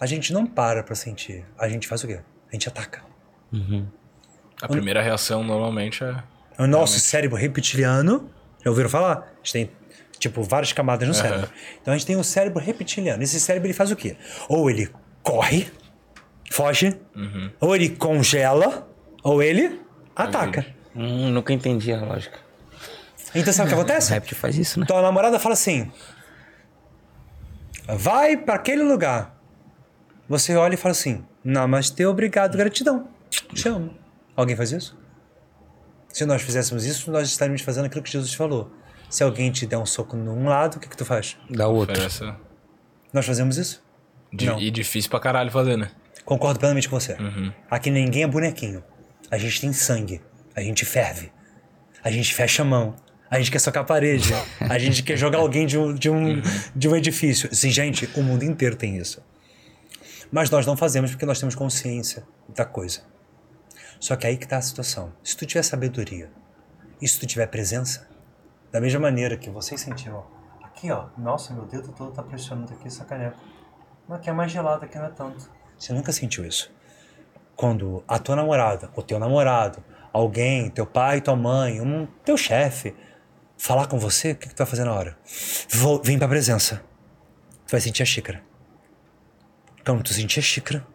a 0.00 0.06
gente 0.06 0.32
não 0.32 0.46
para 0.46 0.82
pra 0.82 0.94
sentir. 0.94 1.44
A 1.58 1.68
gente 1.68 1.86
faz 1.86 2.02
o 2.02 2.06
quê? 2.06 2.20
A 2.48 2.52
gente 2.52 2.66
ataca. 2.66 3.02
A 4.62 4.68
primeira 4.68 5.02
reação 5.02 5.44
normalmente 5.44 6.02
é. 6.02 6.16
O 6.58 6.66
nosso 6.66 6.98
cérebro 6.98 7.36
reptiliano, 7.36 8.30
já 8.64 8.70
ouviram 8.70 8.88
falar? 8.88 9.18
A 9.18 9.36
gente 9.44 9.52
tem, 9.52 9.70
tipo, 10.18 10.42
várias 10.42 10.72
camadas 10.72 11.06
no 11.06 11.12
cérebro. 11.12 11.50
Então 11.82 11.92
a 11.92 11.96
gente 11.98 12.06
tem 12.06 12.16
o 12.16 12.24
cérebro 12.24 12.58
reptiliano. 12.58 13.22
Esse 13.22 13.38
cérebro 13.38 13.66
ele 13.66 13.74
faz 13.74 13.90
o 13.90 13.96
quê? 13.96 14.16
Ou 14.48 14.70
ele 14.70 14.90
corre, 15.22 15.70
foge, 16.50 16.98
ou 17.60 17.74
ele 17.74 17.90
congela, 17.90 18.88
ou 19.22 19.42
ele 19.42 19.80
ataca. 20.14 20.64
Hum, 20.94 21.30
nunca 21.30 21.52
entendi 21.52 21.92
a 21.92 22.00
lógica. 22.00 22.38
Então 23.34 23.52
sabe 23.52 23.68
o 23.68 23.72
que 23.72 23.74
O 23.78 23.80
acontece? 23.82 24.10
réptil 24.12 24.36
faz 24.36 24.56
isso, 24.56 24.78
né? 24.78 24.84
Então 24.84 24.96
a 24.98 25.02
namorada 25.02 25.38
fala 25.40 25.54
assim: 25.54 25.90
vai 27.88 28.36
para 28.36 28.54
aquele 28.54 28.82
lugar. 28.82 29.34
Você 30.28 30.54
olha 30.56 30.74
e 30.74 30.76
fala 30.76 30.92
assim: 30.92 31.24
Namastê, 31.42 32.06
obrigado, 32.06 32.56
gratidão. 32.56 33.08
Te 33.30 33.68
amo. 33.68 33.94
Alguém 34.36 34.56
faz 34.56 34.72
isso? 34.72 34.96
Se 36.08 36.24
nós 36.24 36.42
fizéssemos 36.42 36.84
isso, 36.84 37.10
nós 37.10 37.28
estaríamos 37.28 37.62
fazendo 37.62 37.86
aquilo 37.86 38.02
que 38.02 38.10
Jesus 38.10 38.32
falou. 38.34 38.70
Se 39.10 39.22
alguém 39.22 39.50
te 39.50 39.66
der 39.66 39.78
um 39.78 39.86
soco 39.86 40.16
num 40.16 40.48
lado, 40.48 40.76
o 40.76 40.80
que, 40.80 40.88
que 40.88 40.96
tu 40.96 41.04
faz? 41.04 41.36
Da 41.50 41.66
outra. 41.68 41.94
Oferece. 41.94 42.32
Nós 43.12 43.26
fazemos 43.26 43.56
isso? 43.58 43.82
Di- 44.32 44.46
Não. 44.46 44.58
E 44.60 44.70
difícil 44.70 45.10
pra 45.10 45.20
caralho 45.20 45.50
fazer, 45.50 45.76
né? 45.76 45.90
Concordo 46.24 46.58
plenamente 46.58 46.88
com 46.88 46.98
você. 46.98 47.16
Aqui 47.70 47.90
ninguém 47.90 48.22
é 48.22 48.26
bonequinho. 48.26 48.82
A 49.30 49.36
gente 49.36 49.60
tem 49.60 49.72
sangue. 49.72 50.20
A 50.54 50.60
gente 50.60 50.84
ferve. 50.84 51.32
A 52.02 52.10
gente 52.10 52.34
fecha 52.34 52.62
a 52.62 52.64
mão. 52.64 52.96
A 53.30 53.38
gente 53.38 53.50
quer 53.50 53.58
socar 53.58 53.82
a 53.82 53.86
parede. 53.86 54.32
a 54.60 54.78
gente 54.78 55.02
quer 55.02 55.16
jogar 55.16 55.38
alguém 55.38 55.66
de 55.66 55.76
um, 55.78 55.92
de 55.92 56.08
um, 56.10 56.40
de 56.74 56.88
um 56.88 56.96
edifício. 56.96 57.54
Sim, 57.54 57.70
gente, 57.70 58.08
o 58.14 58.22
mundo 58.22 58.44
inteiro 58.44 58.76
tem 58.76 58.96
isso. 58.96 59.22
Mas 60.30 60.50
nós 60.50 60.66
não 60.66 60.76
fazemos 60.76 61.10
porque 61.10 61.26
nós 61.26 61.38
temos 61.38 61.54
consciência 61.54 62.24
da 62.48 62.64
coisa. 62.64 63.02
Só 64.00 64.16
que 64.16 64.26
aí 64.26 64.36
que 64.36 64.46
tá 64.46 64.56
a 64.56 64.62
situação. 64.62 65.12
Se 65.22 65.36
tu 65.36 65.46
tiver 65.46 65.62
sabedoria 65.62 66.30
e 67.00 67.08
se 67.08 67.18
tu 67.18 67.26
tiver 67.26 67.46
presença, 67.46 68.08
da 68.70 68.80
mesma 68.80 69.00
maneira 69.00 69.36
que 69.36 69.48
vocês 69.50 69.80
sentiram, 69.80 70.26
aqui 70.62 70.90
ó, 70.90 71.06
nossa, 71.16 71.54
meu 71.54 71.64
dedo 71.64 71.92
todo 71.92 72.12
tá 72.12 72.22
pressionando 72.22 72.72
aqui 72.72 72.86
essa 72.88 73.04
caneca. 73.04 73.36
Mas 74.08 74.18
aqui 74.18 74.30
é 74.30 74.32
mais 74.32 74.50
gelado, 74.50 74.84
aqui 74.84 74.98
não 74.98 75.06
é 75.06 75.10
tanto. 75.10 75.48
Você 75.78 75.92
nunca 75.92 76.12
sentiu 76.12 76.44
isso? 76.44 76.72
Quando 77.56 78.02
a 78.08 78.18
tua 78.18 78.36
namorada, 78.36 78.90
o 78.94 79.02
teu 79.02 79.18
namorado, 79.18 79.82
alguém, 80.12 80.70
teu 80.70 80.86
pai, 80.86 81.20
tua 81.20 81.36
mãe, 81.36 81.80
um 81.80 82.06
teu 82.24 82.36
chefe, 82.36 82.94
falar 83.56 83.86
com 83.86 83.98
você, 83.98 84.32
o 84.32 84.36
que, 84.36 84.48
que 84.48 84.54
tu 84.54 84.58
vai 84.58 84.66
fazer 84.66 84.84
na 84.84 84.92
hora? 84.92 85.16
Vou, 85.70 86.02
vem 86.02 86.18
pra 86.18 86.28
presença. 86.28 86.82
Tu 87.66 87.70
vai 87.70 87.80
sentir 87.80 88.02
a 88.02 88.06
xícara. 88.06 88.42
Quando 89.84 90.02
tu 90.02 90.12
sentir 90.12 90.40
a 90.40 90.42
xícara, 90.42 90.86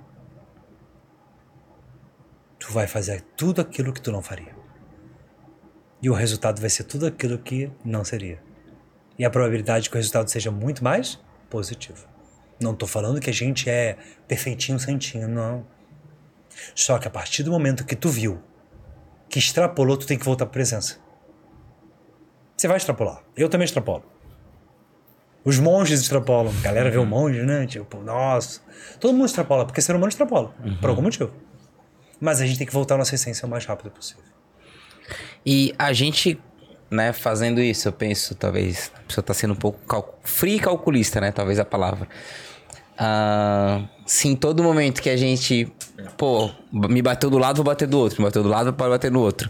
tu 2.60 2.72
vai 2.72 2.88
fazer 2.88 3.22
tudo 3.36 3.62
aquilo 3.62 3.94
que 3.94 4.02
tu 4.02 4.12
não 4.12 4.22
faria. 4.22 4.56
E 6.02 6.10
o 6.10 6.14
resultado 6.14 6.60
vai 6.62 6.70
ser 6.70 6.84
tudo 6.84 7.06
aquilo 7.06 7.38
que 7.38 7.72
não 7.84 8.04
seria. 8.04 8.42
E 9.18 9.26
a 9.26 9.30
probabilidade 9.30 9.84
de 9.84 9.90
que 9.90 9.96
o 9.96 10.00
resultado 10.00 10.30
seja 10.30 10.50
muito 10.50 10.84
mais 10.84 11.20
positivo. 11.50 12.09
Não 12.60 12.74
tô 12.74 12.86
falando 12.86 13.20
que 13.20 13.30
a 13.30 13.34
gente 13.34 13.70
é 13.70 13.98
perfeitinho, 14.28 14.80
santinho, 14.80 15.28
não. 15.28 15.66
Só 16.76 16.98
que 16.98 17.08
a 17.08 17.12
partir 17.12 17.44
do 17.44 17.52
momento 17.52 17.86
que 17.86 17.96
tu 17.96 18.10
viu, 18.10 18.42
que 19.30 19.40
extrapolou, 19.40 19.96
tu 19.96 20.06
tem 20.06 20.18
que 20.18 20.26
voltar 20.26 20.46
pra 20.46 20.54
presença. 20.54 20.98
Você 22.58 22.68
vai 22.68 22.78
extrapolar. 22.78 23.24
Eu 23.38 23.48
também 23.48 23.64
extrapolo. 23.64 24.04
Os 25.46 25.58
monges 25.58 26.02
extrapolam. 26.02 26.54
A 26.60 26.62
galera 26.62 26.92
vê 26.92 26.98
o 26.98 27.06
monge, 27.06 27.42
né? 27.44 27.66
Tipo, 27.66 28.02
nossa. 28.02 28.62
Todo 29.00 29.14
mundo 29.14 29.28
extrapola, 29.28 29.66
porque 29.66 29.82
ser 29.82 29.96
humano 29.96 30.10
extrapola. 30.10 30.54
Por 30.82 30.90
algum 30.90 31.02
motivo. 31.02 31.32
Mas 32.20 32.42
a 32.42 32.46
gente 32.46 32.58
tem 32.58 32.68
que 32.68 32.74
voltar 32.74 32.96
à 32.96 32.98
nossa 32.98 33.16
essência 33.16 33.46
o 33.46 33.50
mais 33.50 33.66
rápido 33.66 33.90
possível. 33.90 34.24
E 35.46 35.74
a 35.80 35.94
gente, 35.94 36.38
né, 36.92 37.14
fazendo 37.14 37.62
isso, 37.62 37.88
eu 37.88 37.94
penso, 37.94 38.36
talvez, 38.36 38.92
a 38.94 39.00
pessoa 39.04 39.24
tá 39.24 39.34
sendo 39.34 39.54
um 39.54 39.58
pouco 39.58 39.80
cal... 39.88 40.20
frio 40.24 40.58
e 40.58 40.60
calculista, 40.60 41.22
né, 41.22 41.32
talvez 41.32 41.58
a 41.60 41.66
palavra. 41.66 42.10
Ah, 43.00 43.82
se 44.06 44.28
em 44.28 44.36
todo 44.36 44.62
momento 44.62 45.02
que 45.02 45.10
a 45.10 45.16
gente, 45.16 45.72
pô, 46.18 46.50
me 46.72 47.02
bateu 47.02 47.30
do 47.30 47.38
lado, 47.38 47.58
vou 47.58 47.66
bater 47.66 47.88
do 47.88 47.98
outro, 47.98 48.22
me 48.22 48.26
bateu 48.28 48.44
do 48.44 48.50
lado, 48.50 48.74
pode 48.74 48.90
bater 48.90 49.10
no 49.10 49.22
outro. 49.22 49.50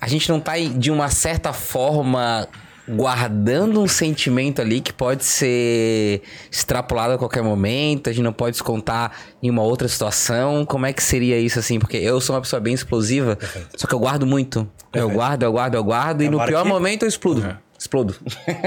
A 0.00 0.06
gente 0.06 0.28
não 0.28 0.38
tá, 0.38 0.52
de 0.56 0.90
uma 0.92 1.08
certa 1.08 1.52
forma, 1.52 2.46
guardando 2.88 3.80
um 3.82 3.88
sentimento 3.88 4.62
ali 4.62 4.80
que 4.80 4.92
pode 4.92 5.24
ser 5.24 6.22
extrapolado 6.50 7.14
a 7.14 7.18
qualquer 7.18 7.42
momento, 7.42 8.08
a 8.08 8.12
gente 8.12 8.22
não 8.22 8.32
pode 8.32 8.52
descontar 8.52 9.10
em 9.42 9.50
uma 9.50 9.62
outra 9.62 9.88
situação. 9.88 10.64
Como 10.64 10.86
é 10.86 10.92
que 10.92 11.02
seria 11.02 11.38
isso 11.40 11.58
assim? 11.58 11.80
Porque 11.80 11.96
eu 11.96 12.20
sou 12.20 12.36
uma 12.36 12.40
pessoa 12.42 12.60
bem 12.60 12.72
explosiva, 12.74 13.36
só 13.76 13.88
que 13.88 13.94
eu 13.94 13.98
guardo 13.98 14.24
muito. 14.24 14.60
Eu 14.60 14.66
Perfeito. 14.92 15.14
guardo, 15.14 15.42
eu 15.42 15.52
guardo, 15.52 15.74
eu 15.74 15.84
guardo, 15.84 16.22
e 16.22 16.28
no 16.30 16.44
pior 16.46 16.62
que- 16.62 16.68
momento 16.68 17.02
eu 17.02 17.08
explodo. 17.08 17.58
Explodo. 17.76 18.14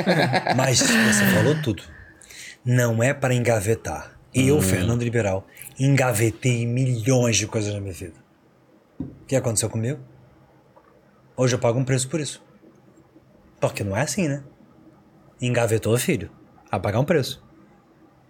Mas 0.57 0.79
você 0.79 1.25
falou 1.33 1.55
tudo. 1.63 1.81
Não 2.63 3.01
é 3.01 3.13
para 3.13 3.33
engavetar. 3.33 4.19
Eu, 4.33 4.61
Fernando 4.61 5.03
Liberal, 5.03 5.45
engavetei 5.79 6.65
milhões 6.65 7.35
de 7.37 7.47
coisas 7.47 7.73
na 7.73 7.81
minha 7.81 7.93
vida. 7.93 8.13
O 8.99 9.25
que 9.25 9.35
aconteceu 9.35 9.69
comigo? 9.69 9.99
Hoje 11.35 11.55
eu 11.55 11.59
pago 11.59 11.79
um 11.79 11.83
preço 11.83 12.07
por 12.07 12.19
isso. 12.19 12.43
Porque 13.59 13.83
não 13.83 13.97
é 13.97 14.01
assim, 14.01 14.27
né? 14.27 14.43
Engavetou, 15.41 15.97
filho. 15.97 16.29
Vai 16.69 16.79
pagar 16.79 16.99
um 16.99 17.03
preço. 17.03 17.43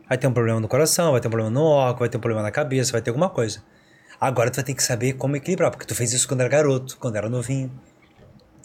Vai 0.08 0.18
ter 0.18 0.28
um 0.28 0.34
problema 0.34 0.60
no 0.60 0.68
coração, 0.68 1.12
vai 1.12 1.22
ter 1.22 1.28
um 1.28 1.32
problema 1.32 1.52
no 1.54 1.64
órgão, 1.64 2.00
vai 2.00 2.10
ter 2.10 2.18
um 2.18 2.22
problema 2.22 2.42
na 2.42 2.52
cabeça, 2.52 2.92
vai 2.92 3.02
ter 3.02 3.10
alguma 3.12 3.30
coisa. 3.30 3.64
Agora 4.20 4.50
tu 4.50 4.56
vai 4.56 4.64
ter 4.64 4.74
que 4.74 4.84
saber 4.84 5.14
como 5.14 5.36
equilibrar, 5.36 5.72
porque 5.72 5.86
tu 5.86 5.96
fez 5.96 6.14
isso 6.14 6.28
quando 6.28 6.42
era 6.42 6.50
garoto, 6.50 6.98
quando 6.98 7.16
era 7.16 7.30
novinho. 7.30 7.72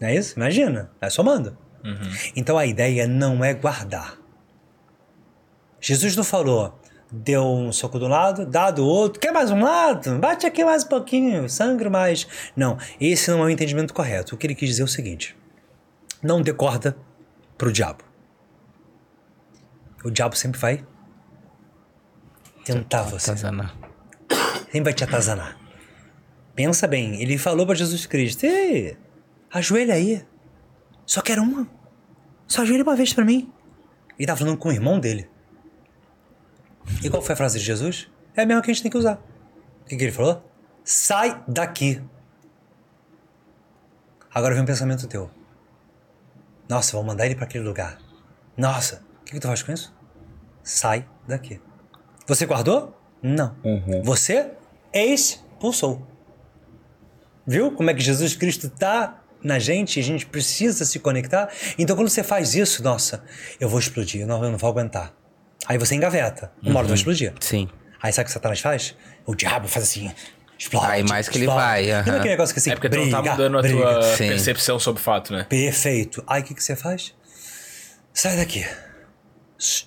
Não 0.01 0.09
é 0.09 0.15
isso? 0.15 0.37
Imagina. 0.37 0.91
É 1.01 1.11
somando. 1.11 1.57
Então 2.35 2.57
a 2.57 2.67
ideia 2.67 3.07
não 3.07 3.45
é 3.45 3.53
guardar. 3.55 4.19
Jesus 5.89 6.17
não 6.17 6.25
falou, 6.25 6.77
deu 7.13 7.45
um 7.47 7.71
soco 7.71 7.97
do 7.97 8.09
lado, 8.09 8.45
dá 8.45 8.73
do 8.73 8.85
outro, 8.85 9.21
quer 9.21 9.31
mais 9.31 9.53
um 9.53 9.63
lado? 9.63 10.19
Bate 10.19 10.45
aqui 10.45 10.65
mais 10.65 10.83
um 10.83 10.89
pouquinho, 10.89 11.49
sangue 11.49 11.89
mais. 11.89 12.27
Não, 12.57 12.77
esse 13.01 13.31
não 13.31 13.39
é 13.39 13.45
o 13.45 13.51
entendimento 13.51 13.95
correto. 13.95 14.35
O 14.35 14.37
que 14.37 14.49
ele 14.49 14.57
quis 14.57 14.69
dizer 14.71 14.83
é 14.83 14.85
o 14.85 14.89
seguinte: 14.89 15.37
não 16.21 16.43
dê 16.43 16.53
corda 16.53 16.97
pro 17.57 17.71
diabo. 17.71 18.03
O 20.05 20.11
diabo 20.11 20.35
sempre 20.35 20.59
vai 20.59 20.85
tentar 22.65 23.03
você. 23.03 23.31
Tazana. 23.31 23.73
Sempre 24.65 24.81
vai 24.81 24.93
te 24.93 25.05
atazanar. 25.05 25.57
Pensa 26.57 26.89
bem, 26.89 27.23
ele 27.23 27.39
falou 27.39 27.65
para 27.65 27.77
Jesus 27.77 28.07
Cristo: 28.07 28.43
Ei, 28.43 28.99
ajoelha 29.53 29.95
aí. 29.95 30.27
Só 31.07 31.23
quero 31.23 31.43
uma. 31.43 31.65
Só 32.49 32.63
ajoelha 32.63 32.83
uma 32.83 32.97
vez 32.97 33.13
para 33.13 33.25
mim. 33.25 33.53
Ele 34.19 34.27
tá 34.27 34.35
falando 34.35 34.59
com 34.59 34.69
o 34.69 34.73
irmão 34.73 34.99
dele. 34.99 35.36
E 37.03 37.11
qual 37.11 37.23
foi 37.23 37.33
a 37.33 37.37
frase 37.37 37.59
de 37.59 37.65
Jesus? 37.65 38.09
É 38.35 38.43
a 38.43 38.47
mesma 38.47 38.63
que 38.63 38.71
a 38.71 38.75
gente 38.75 38.83
tem 38.83 38.91
que 38.91 38.99
usar. 38.99 39.19
O 39.83 39.89
que, 39.89 39.97
que 39.97 40.05
ele 40.05 40.13
falou? 40.13 40.43
Sai 40.85 41.43
daqui. 41.47 42.03
Agora 44.33 44.55
vem 44.55 44.63
um 44.63 44.67
pensamento 44.67 45.07
teu. 45.07 45.31
Nossa, 46.69 46.93
vou 46.93 47.05
mandar 47.05 47.27
ele 47.27 47.35
para 47.35 47.45
aquele 47.45 47.65
lugar. 47.65 47.99
Nossa, 48.57 49.03
o 49.21 49.25
que, 49.25 49.33
que 49.33 49.41
tu 49.41 49.47
faz 49.47 49.63
com 49.63 49.73
isso? 49.73 49.95
Sai 50.63 51.09
daqui. 51.27 51.61
Você 52.27 52.45
guardou? 52.45 52.97
Não. 53.23 53.57
Você 54.03 54.53
expulsou. 54.93 56.07
Viu 57.47 57.73
como 57.73 57.91
é 57.91 57.95
que 57.95 58.01
Jesus 58.01 58.35
Cristo 58.35 58.69
tá 58.69 59.23
na 59.43 59.59
gente? 59.59 60.01
A 60.01 60.03
gente 60.03 60.27
precisa 60.27 60.85
se 60.85 60.99
conectar. 60.99 61.49
Então, 61.79 61.95
quando 61.95 62.09
você 62.09 62.23
faz 62.23 62.55
isso, 62.55 62.83
nossa, 62.83 63.23
eu 63.61 63.69
vou 63.69 63.79
explodir, 63.79 64.27
não, 64.27 64.43
eu 64.45 64.51
não 64.51 64.59
vou 64.59 64.69
aguentar. 64.69 65.15
Aí 65.69 65.79
você 65.79 65.95
engaveta. 65.95 66.53
Uma 66.63 66.79
hora 66.79 66.89
vai 66.89 66.97
explodir. 66.97 67.33
Sim. 67.41 67.69
Aí 68.03 68.13
sabe 68.13 68.25
o 68.25 68.27
que 68.27 68.33
Satanás 68.33 68.61
faz? 68.61 68.95
O 69.25 69.35
diabo 69.35 69.67
faz 69.69 69.85
assim. 69.85 70.11
Explode. 70.59 70.87
Aí 70.87 71.03
mais 71.03 71.29
que 71.29 71.37
ele 71.37 71.45
explode. 71.45 71.61
vai, 71.67 71.91
aham. 71.91 71.99
Lembra 71.99 72.17
aquele 72.17 72.31
negócio 72.31 72.55
que 72.55 72.59
assim, 72.61 72.71
É 72.71 72.75
porque 72.75 72.89
tu 72.89 72.97
não 72.97 73.03
briga, 73.05 73.23
tá 73.23 73.31
mudando 73.33 73.59
a 73.59 73.63
briga. 73.63 73.79
tua 73.79 74.03
Sim. 74.17 74.29
percepção 74.29 74.79
sobre 74.79 75.01
o 75.01 75.05
fato, 75.05 75.33
né? 75.33 75.45
Perfeito. 75.49 76.23
Aí 76.27 76.41
o 76.41 76.45
que, 76.45 76.55
que 76.55 76.63
você 76.63 76.75
faz? 76.77 77.15
Sai 78.15 78.37
daqui. 78.37 78.65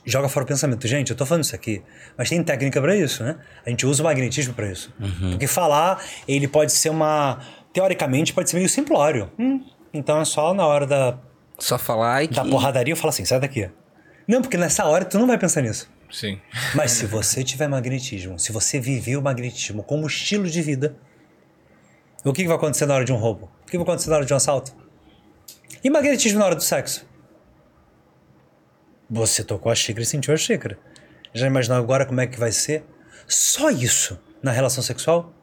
Joga 0.06 0.28
fora 0.28 0.44
o 0.44 0.48
pensamento. 0.48 0.88
Gente, 0.88 1.12
eu 1.12 1.16
tô 1.18 1.26
falando 1.28 1.44
isso 1.44 1.54
aqui, 1.56 1.82
mas 2.18 2.28
tem 2.30 2.44
técnica 2.44 2.82
pra 2.82 2.96
isso, 2.96 3.24
né? 3.24 3.38
A 3.66 3.70
gente 3.70 3.86
usa 3.86 4.02
o 4.02 4.06
magnetismo 4.06 4.54
pra 4.54 4.68
isso. 4.72 4.92
Porque 5.32 5.46
falar, 5.46 6.04
ele 6.28 6.48
pode 6.48 6.72
ser 6.72 6.90
uma. 6.90 7.40
Teoricamente, 7.72 8.34
pode 8.34 8.50
ser 8.50 8.58
meio 8.58 8.68
simplório. 8.68 9.32
Hum, 9.38 9.64
então 9.94 10.20
é 10.20 10.26
só 10.26 10.56
na 10.56 10.66
hora 10.66 10.88
da, 10.88 11.20
Só 11.60 11.78
falar 11.78 12.24
e 12.24 12.28
que... 12.28 12.34
da 12.34 12.44
porradaria 12.44 12.92
eu 12.94 12.98
falo 12.98 13.10
assim: 13.10 13.26
sai 13.26 13.40
daqui. 13.40 13.70
Não, 14.30 14.44
porque 14.44 14.58
nessa 14.58 14.86
hora 14.86 15.04
tu 15.04 15.18
não 15.18 15.26
vai 15.26 15.40
pensar 15.40 15.64
nisso. 15.64 15.92
Sim. 16.12 16.40
Mas 16.76 16.92
se 16.92 17.08
você 17.08 17.44
tiver 17.44 17.68
magnetismo, 17.68 18.38
se 18.38 18.52
você 18.52 18.80
viver 18.80 19.18
o 19.18 19.24
magnetismo 19.24 19.82
como 19.82 20.06
estilo 20.06 20.48
de 20.48 20.62
vida, 20.62 20.96
o 22.24 22.32
que 22.32 22.44
que 22.44 22.48
vai 22.48 22.56
acontecer 22.56 22.86
na 22.86 22.94
hora 22.94 23.04
de 23.04 23.12
um 23.12 23.16
roubo? 23.16 23.50
O 23.64 23.66
que 23.66 23.76
vai 23.76 23.84
acontecer 23.84 24.12
na 24.12 24.18
hora 24.18 24.26
de 24.26 24.32
um 24.32 24.38
assalto? 24.38 24.72
E 25.84 25.90
magnetismo 25.90 26.38
na 26.38 26.46
hora 26.46 26.56
do 26.56 26.62
sexo? 26.62 27.10
Você 29.10 29.44
tocou 29.44 29.72
a 29.72 29.76
xícara 29.76 30.04
e 30.04 30.06
sentiu 30.06 30.32
a 30.32 30.38
xícara. 30.38 30.78
Já 31.34 31.48
imaginou 31.48 31.80
agora 31.80 32.06
como 32.06 32.22
é 32.22 32.28
que 32.28 32.40
vai 32.40 32.52
ser? 32.52 32.86
Só 33.28 33.72
isso 33.72 34.20
na 34.44 34.52
relação 34.52 34.84
sexual? 34.84 35.34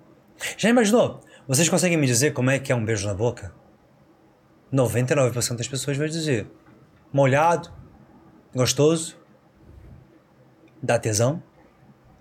Já 0.57 0.69
imaginou? 0.69 1.25
Vocês 1.49 1.69
conseguem 1.69 1.99
me 1.99 2.07
dizer 2.07 2.33
como 2.33 2.51
é 2.51 2.61
que 2.61 2.71
é 2.71 2.75
um 2.77 2.85
beijo 2.85 3.05
na 3.09 3.15
boca? 3.15 3.53
99% 4.73 5.57
das 5.57 5.67
pessoas 5.67 5.97
vai 5.97 6.09
dizer 6.09 6.47
molhado, 7.13 7.76
gostoso, 8.57 9.17
dá 10.83 10.99
tesão. 10.99 11.43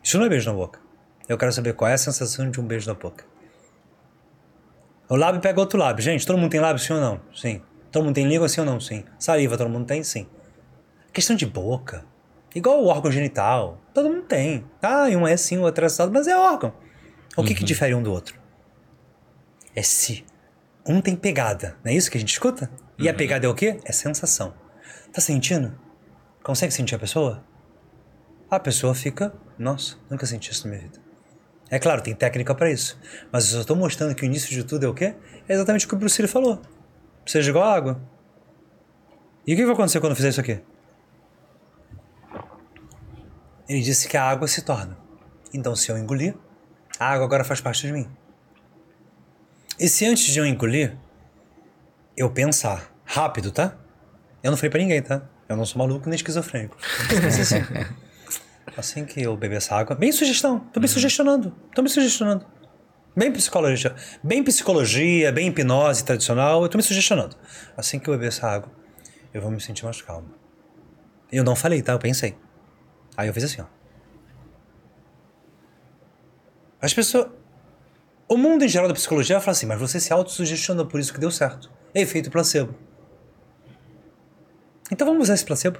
Isso 0.03 0.17
não 0.17 0.25
é 0.25 0.29
beijo 0.29 0.51
na 0.51 0.55
boca. 0.55 0.79
Eu 1.27 1.37
quero 1.37 1.51
saber 1.51 1.73
qual 1.73 1.89
é 1.89 1.93
a 1.93 1.97
sensação 1.97 2.51
de 2.51 2.59
um 2.59 2.67
beijo 2.67 2.87
na 2.87 2.93
boca. 2.93 3.25
O 5.09 5.15
lábio 5.15 5.39
pega 5.39 5.59
outro 5.59 5.79
lábio. 5.79 6.03
Gente, 6.03 6.27
todo 6.27 6.37
mundo 6.37 6.51
tem 6.51 6.59
lábio, 6.59 6.83
sim 6.83 6.93
ou 6.93 6.99
não? 6.99 7.21
Sim. 7.33 7.61
Todo 7.91 8.03
mundo 8.03 8.15
tem 8.15 8.27
língua, 8.27 8.49
sim 8.49 8.59
ou 8.59 8.65
não? 8.65 8.79
Sim. 8.79 9.05
Saliva, 9.17 9.57
todo 9.57 9.69
mundo 9.69 9.85
tem? 9.85 10.03
Sim. 10.03 10.27
Questão 11.13 11.35
de 11.35 11.45
boca. 11.45 12.05
Igual 12.53 12.83
o 12.83 12.87
órgão 12.87 13.11
genital. 13.11 13.79
Todo 13.93 14.09
mundo 14.09 14.23
tem. 14.23 14.65
Ah, 14.81 15.09
e 15.09 15.15
um 15.15 15.25
é 15.25 15.37
sim, 15.37 15.57
o 15.57 15.61
outro 15.61 15.85
é 15.85 15.87
assado, 15.87 16.11
mas 16.11 16.27
é 16.27 16.37
órgão. 16.37 16.73
O 17.37 17.43
que, 17.43 17.55
que 17.55 17.63
difere 17.63 17.95
um 17.95 18.03
do 18.03 18.11
outro? 18.11 18.39
É 19.75 19.81
se 19.81 20.25
um 20.85 21.01
tem 21.01 21.15
pegada. 21.15 21.77
Não 21.83 21.91
é 21.91 21.95
isso 21.95 22.11
que 22.11 22.17
a 22.17 22.19
gente 22.19 22.31
escuta? 22.31 22.69
E 22.97 23.09
a 23.09 23.13
pegada 23.13 23.45
é 23.45 23.49
o 23.49 23.55
quê? 23.55 23.79
É 23.85 23.91
sensação. 23.91 24.53
Tá 25.11 25.21
sentindo? 25.21 25.84
Consegue 26.45 26.71
sentir 26.71 26.93
a 26.93 26.99
pessoa? 26.99 27.43
A 28.51 28.59
pessoa 28.59 28.93
fica, 28.93 29.33
nossa, 29.57 29.97
nunca 30.07 30.27
senti 30.27 30.51
isso 30.51 30.67
na 30.67 30.75
minha 30.75 30.83
vida. 30.83 30.99
É 31.71 31.79
claro, 31.79 32.03
tem 32.03 32.13
técnica 32.13 32.53
pra 32.53 32.71
isso. 32.71 33.01
Mas 33.31 33.51
eu 33.51 33.61
só 33.61 33.65
tô 33.65 33.75
mostrando 33.75 34.13
que 34.13 34.21
o 34.21 34.27
início 34.27 34.51
de 34.51 34.63
tudo 34.63 34.85
é 34.85 34.87
o 34.87 34.93
quê? 34.93 35.15
É 35.49 35.55
exatamente 35.55 35.87
o 35.87 35.89
que 35.89 35.95
o 35.95 35.97
Bruce 35.97 36.21
Lee 36.21 36.29
falou. 36.29 36.61
Igual 37.33 37.65
a 37.65 37.73
água. 37.73 37.99
E 39.47 39.55
o 39.55 39.57
que 39.57 39.65
vai 39.65 39.73
acontecer 39.73 39.99
quando 39.99 40.11
eu 40.11 40.15
fizer 40.15 40.29
isso 40.29 40.39
aqui? 40.39 40.61
Ele 43.67 43.81
disse 43.81 44.07
que 44.07 44.15
a 44.15 44.23
água 44.23 44.47
se 44.47 44.61
torna. 44.61 44.95
Então, 45.51 45.75
se 45.75 45.91
eu 45.91 45.97
engolir, 45.97 46.35
a 46.99 47.07
água 47.07 47.25
agora 47.25 47.43
faz 47.43 47.59
parte 47.59 47.87
de 47.87 47.91
mim. 47.91 48.07
E 49.79 49.89
se 49.89 50.05
antes 50.05 50.25
de 50.25 50.37
eu 50.37 50.45
engolir, 50.45 50.95
eu 52.15 52.29
pensar 52.29 52.93
rápido, 53.03 53.51
tá? 53.51 53.75
Eu 54.43 54.51
não 54.51 54.57
falei 54.57 54.69
pra 54.69 54.79
ninguém, 54.79 55.01
tá? 55.01 55.27
Eu 55.47 55.55
não 55.55 55.65
sou 55.65 55.79
maluco 55.79 56.09
nem 56.09 56.15
esquizofrênico. 56.15 56.75
Assim, 57.27 57.55
assim 58.77 59.05
que 59.05 59.21
eu 59.21 59.37
beber 59.37 59.57
essa 59.57 59.75
água. 59.75 59.95
Bem 59.95 60.11
sugestão. 60.11 60.59
Tô 60.73 60.79
me 60.79 60.87
sugestionando. 60.87 61.55
Tô 61.73 61.81
me 61.81 61.89
sugestionando. 61.89 62.45
Bem 63.17 63.31
psicologia, 63.31 63.95
bem 64.21 64.43
psicologia, 64.43 65.31
bem 65.31 65.47
hipnose 65.47 66.03
tradicional, 66.03 66.61
eu 66.61 66.67
tô 66.67 66.77
me 66.77 66.83
sugestionando. 66.83 67.37
Assim 67.77 67.97
que 67.97 68.09
eu 68.09 68.13
beber 68.13 68.27
essa 68.27 68.45
água, 68.45 68.69
eu 69.33 69.41
vou 69.41 69.49
me 69.49 69.61
sentir 69.61 69.85
mais 69.85 70.01
calmo. 70.01 70.29
Eu 71.31 71.41
não 71.41 71.55
falei, 71.55 71.81
tá? 71.81 71.93
Eu 71.93 71.99
pensei. 71.99 72.35
Aí 73.15 73.29
eu 73.29 73.33
fiz 73.33 73.45
assim, 73.45 73.61
ó. 73.61 73.65
As 76.81 76.93
pessoas. 76.93 77.27
O 78.27 78.35
mundo 78.35 78.65
em 78.65 78.67
geral 78.67 78.87
da 78.87 78.93
psicologia 78.93 79.39
fala 79.39 79.51
assim, 79.51 79.65
mas 79.65 79.79
você 79.79 79.97
se 79.97 80.11
autossugestionou, 80.11 80.85
por 80.85 80.99
isso 80.99 81.13
que 81.13 81.19
deu 81.19 81.31
certo. 81.31 81.71
É 81.93 82.01
efeito 82.01 82.29
placebo. 82.29 82.75
Então 84.91 85.07
vamos 85.07 85.23
usar 85.23 85.33
esse 85.33 85.45
placebo. 85.45 85.79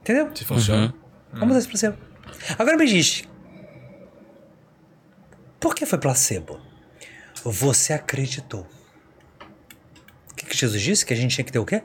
Entendeu? 0.00 0.34
Se 0.34 0.44
funciona. 0.44 0.94
Vamos 1.32 1.50
usar 1.50 1.58
esse 1.58 1.68
placebo. 1.68 1.98
Agora 2.58 2.76
me 2.76 2.86
diz. 2.86 3.24
Por 5.60 5.74
que 5.74 5.84
foi 5.84 5.98
placebo? 5.98 6.60
Você 7.44 7.92
acreditou. 7.92 8.66
O 10.30 10.34
que, 10.34 10.46
que 10.46 10.56
Jesus 10.56 10.80
disse? 10.80 11.04
Que 11.04 11.12
a 11.12 11.16
gente 11.16 11.34
tinha 11.34 11.44
que 11.44 11.52
ter 11.52 11.58
o 11.58 11.64
quê? 11.64 11.82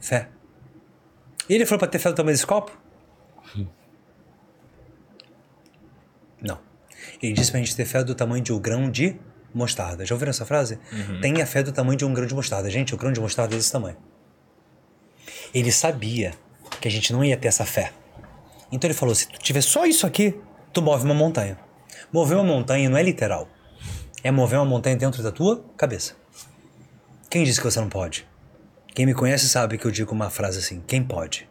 Fé. 0.00 0.28
E 1.48 1.54
ele 1.54 1.66
falou 1.66 1.78
pra 1.80 1.88
ter 1.88 1.98
fé 1.98 2.08
do 2.08 2.14
tamanho 2.14 2.34
desse 2.34 2.46
copo? 2.46 2.76
Não. 6.40 6.58
Ele 7.22 7.32
disse 7.32 7.50
pra 7.50 7.60
gente 7.60 7.76
ter 7.76 7.84
fé 7.84 8.02
do 8.02 8.14
tamanho 8.14 8.42
de 8.42 8.52
um 8.52 8.58
grão 8.58 8.90
de 8.90 9.18
mostarda. 9.54 10.04
Já 10.04 10.14
ouviram 10.14 10.30
essa 10.30 10.44
frase? 10.44 10.78
Tenha 11.20 11.46
fé 11.46 11.62
do 11.62 11.72
tamanho 11.72 11.96
de 11.96 12.04
um 12.04 12.12
grão 12.12 12.26
de 12.26 12.34
mostarda. 12.34 12.70
Gente, 12.70 12.94
o 12.94 12.98
grão 12.98 13.12
de 13.12 13.20
mostarda 13.20 13.54
é 13.54 13.56
desse 13.56 13.72
tamanho. 13.72 13.96
Ele 15.54 15.70
sabia 15.70 16.34
que 16.80 16.88
a 16.88 16.90
gente 16.90 17.12
não 17.12 17.24
ia 17.24 17.36
ter 17.36 17.48
essa 17.48 17.64
fé. 17.64 17.92
Então 18.70 18.88
ele 18.88 18.94
falou: 18.94 19.14
se 19.14 19.28
tu 19.28 19.38
tiver 19.38 19.60
só 19.60 19.86
isso 19.86 20.06
aqui, 20.06 20.38
tu 20.72 20.82
move 20.82 21.04
uma 21.04 21.14
montanha. 21.14 21.58
Mover 22.12 22.36
uma 22.36 22.44
montanha 22.44 22.88
não 22.88 22.98
é 22.98 23.02
literal. 23.02 23.48
É 24.22 24.30
mover 24.30 24.58
uma 24.58 24.64
montanha 24.64 24.96
dentro 24.96 25.22
da 25.22 25.30
tua 25.30 25.64
cabeça. 25.76 26.16
Quem 27.30 27.44
disse 27.44 27.60
que 27.60 27.70
você 27.70 27.80
não 27.80 27.88
pode? 27.88 28.26
Quem 28.94 29.06
me 29.06 29.14
conhece 29.14 29.48
sabe 29.48 29.78
que 29.78 29.84
eu 29.84 29.90
digo 29.90 30.12
uma 30.12 30.30
frase 30.30 30.58
assim: 30.58 30.82
quem 30.86 31.02
pode? 31.02 31.48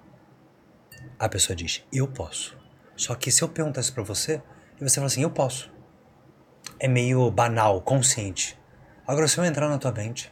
A 1.18 1.28
pessoa 1.28 1.56
diz: 1.56 1.84
eu 1.92 2.08
posso. 2.08 2.58
Só 2.96 3.16
que 3.16 3.32
se 3.32 3.42
eu 3.42 3.50
perguntar 3.50 3.82
isso 3.82 3.94
pra 3.94 4.04
você, 4.04 4.42
e 4.80 4.84
você 4.84 4.96
fala 4.96 5.08
assim: 5.08 5.24
eu 5.24 5.30
posso. 5.30 5.73
É 6.84 6.88
meio 6.90 7.32
banal, 7.32 7.80
consciente. 7.80 8.60
Agora, 9.08 9.26
se 9.26 9.38
eu 9.38 9.46
entrar 9.46 9.70
na 9.70 9.78
tua 9.78 9.94
mente, 9.94 10.30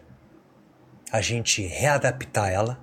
a 1.10 1.22
gente 1.22 1.66
readaptar 1.66 2.49
ela 2.52 2.78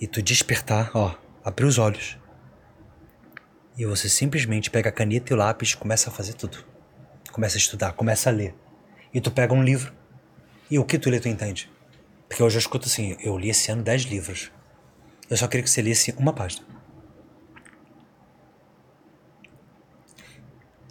e 0.00 0.06
tu 0.06 0.22
despertar, 0.22 0.90
ó, 0.94 1.14
abrir 1.44 1.66
os 1.66 1.76
olhos. 1.76 2.18
E 3.76 3.84
você 3.84 4.08
simplesmente 4.08 4.70
pega 4.70 4.88
a 4.88 4.92
caneta 4.92 5.30
e 5.30 5.34
o 5.34 5.36
lápis 5.36 5.72
e 5.72 5.76
começa 5.76 6.08
a 6.08 6.12
fazer 6.12 6.32
tudo. 6.32 6.64
Começa 7.30 7.58
a 7.58 7.60
estudar, 7.60 7.92
começa 7.92 8.30
a 8.30 8.32
ler. 8.32 8.54
E 9.12 9.20
tu 9.20 9.30
pega 9.30 9.52
um 9.52 9.62
livro. 9.62 9.92
E 10.70 10.78
o 10.78 10.86
que 10.86 10.98
tu 10.98 11.10
lê, 11.10 11.20
tu 11.20 11.28
entende. 11.28 11.70
Porque 12.26 12.42
hoje 12.42 12.56
eu 12.56 12.60
escuto 12.60 12.86
assim, 12.86 13.14
eu 13.20 13.36
li 13.36 13.50
esse 13.50 13.70
ano 13.70 13.82
10 13.82 14.04
livros. 14.04 14.50
Eu 15.28 15.36
só 15.36 15.46
queria 15.46 15.64
que 15.64 15.68
você 15.68 15.82
lesse 15.82 16.14
uma 16.16 16.32
página. 16.32 16.66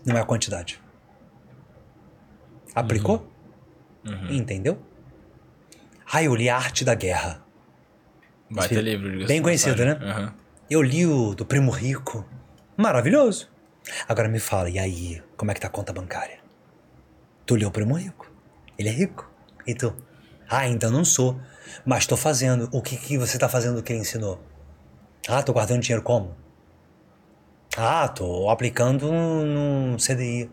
Não 0.05 0.15
é 0.15 0.21
a 0.21 0.23
quantidade. 0.23 0.84
Aplicou? 2.75 3.25
Entendeu? 4.29 4.77
Ah, 6.11 6.21
eu 6.21 6.35
li 6.35 6.49
a 6.49 6.57
Arte 6.57 6.83
da 6.85 6.93
Guerra. 6.93 7.43
Vai 8.51 8.67
ter 8.67 8.81
livro, 8.81 9.25
Bem 9.25 9.41
conhecido, 9.41 9.83
né? 9.83 9.97
Aham. 10.01 10.33
Eu 10.69 10.81
li 10.81 11.05
o 11.05 11.33
do 11.33 11.45
Primo 11.45 11.71
Rico. 11.71 12.25
Maravilhoso. 12.77 13.49
Agora 14.07 14.27
me 14.27 14.39
fala, 14.39 14.69
e 14.69 14.77
aí, 14.77 15.21
como 15.37 15.51
é 15.51 15.53
que 15.53 15.61
tá 15.61 15.67
a 15.67 15.69
conta 15.69 15.93
bancária? 15.93 16.39
Tu 17.45 17.55
leu 17.55 17.69
o 17.69 17.71
Primo 17.71 17.95
Rico? 17.95 18.31
Ele 18.77 18.89
é 18.89 18.91
rico. 18.91 19.29
E 19.65 19.73
tu? 19.73 19.95
Ah, 20.49 20.59
ainda 20.59 20.89
não 20.89 21.05
sou. 21.05 21.39
Mas 21.85 22.05
tô 22.05 22.17
fazendo. 22.17 22.69
O 22.71 22.81
que, 22.81 22.97
que 22.97 23.17
você 23.17 23.37
tá 23.37 23.47
fazendo 23.47 23.81
que 23.81 23.93
ele 23.93 24.01
ensinou? 24.01 24.39
Ah, 25.27 25.41
tô 25.41 25.53
guardando 25.53 25.81
dinheiro 25.81 26.03
como? 26.03 26.35
Ah, 27.77 28.07
tô 28.07 28.49
aplicando 28.49 29.11
num 29.11 29.97
CDI. 29.97 30.49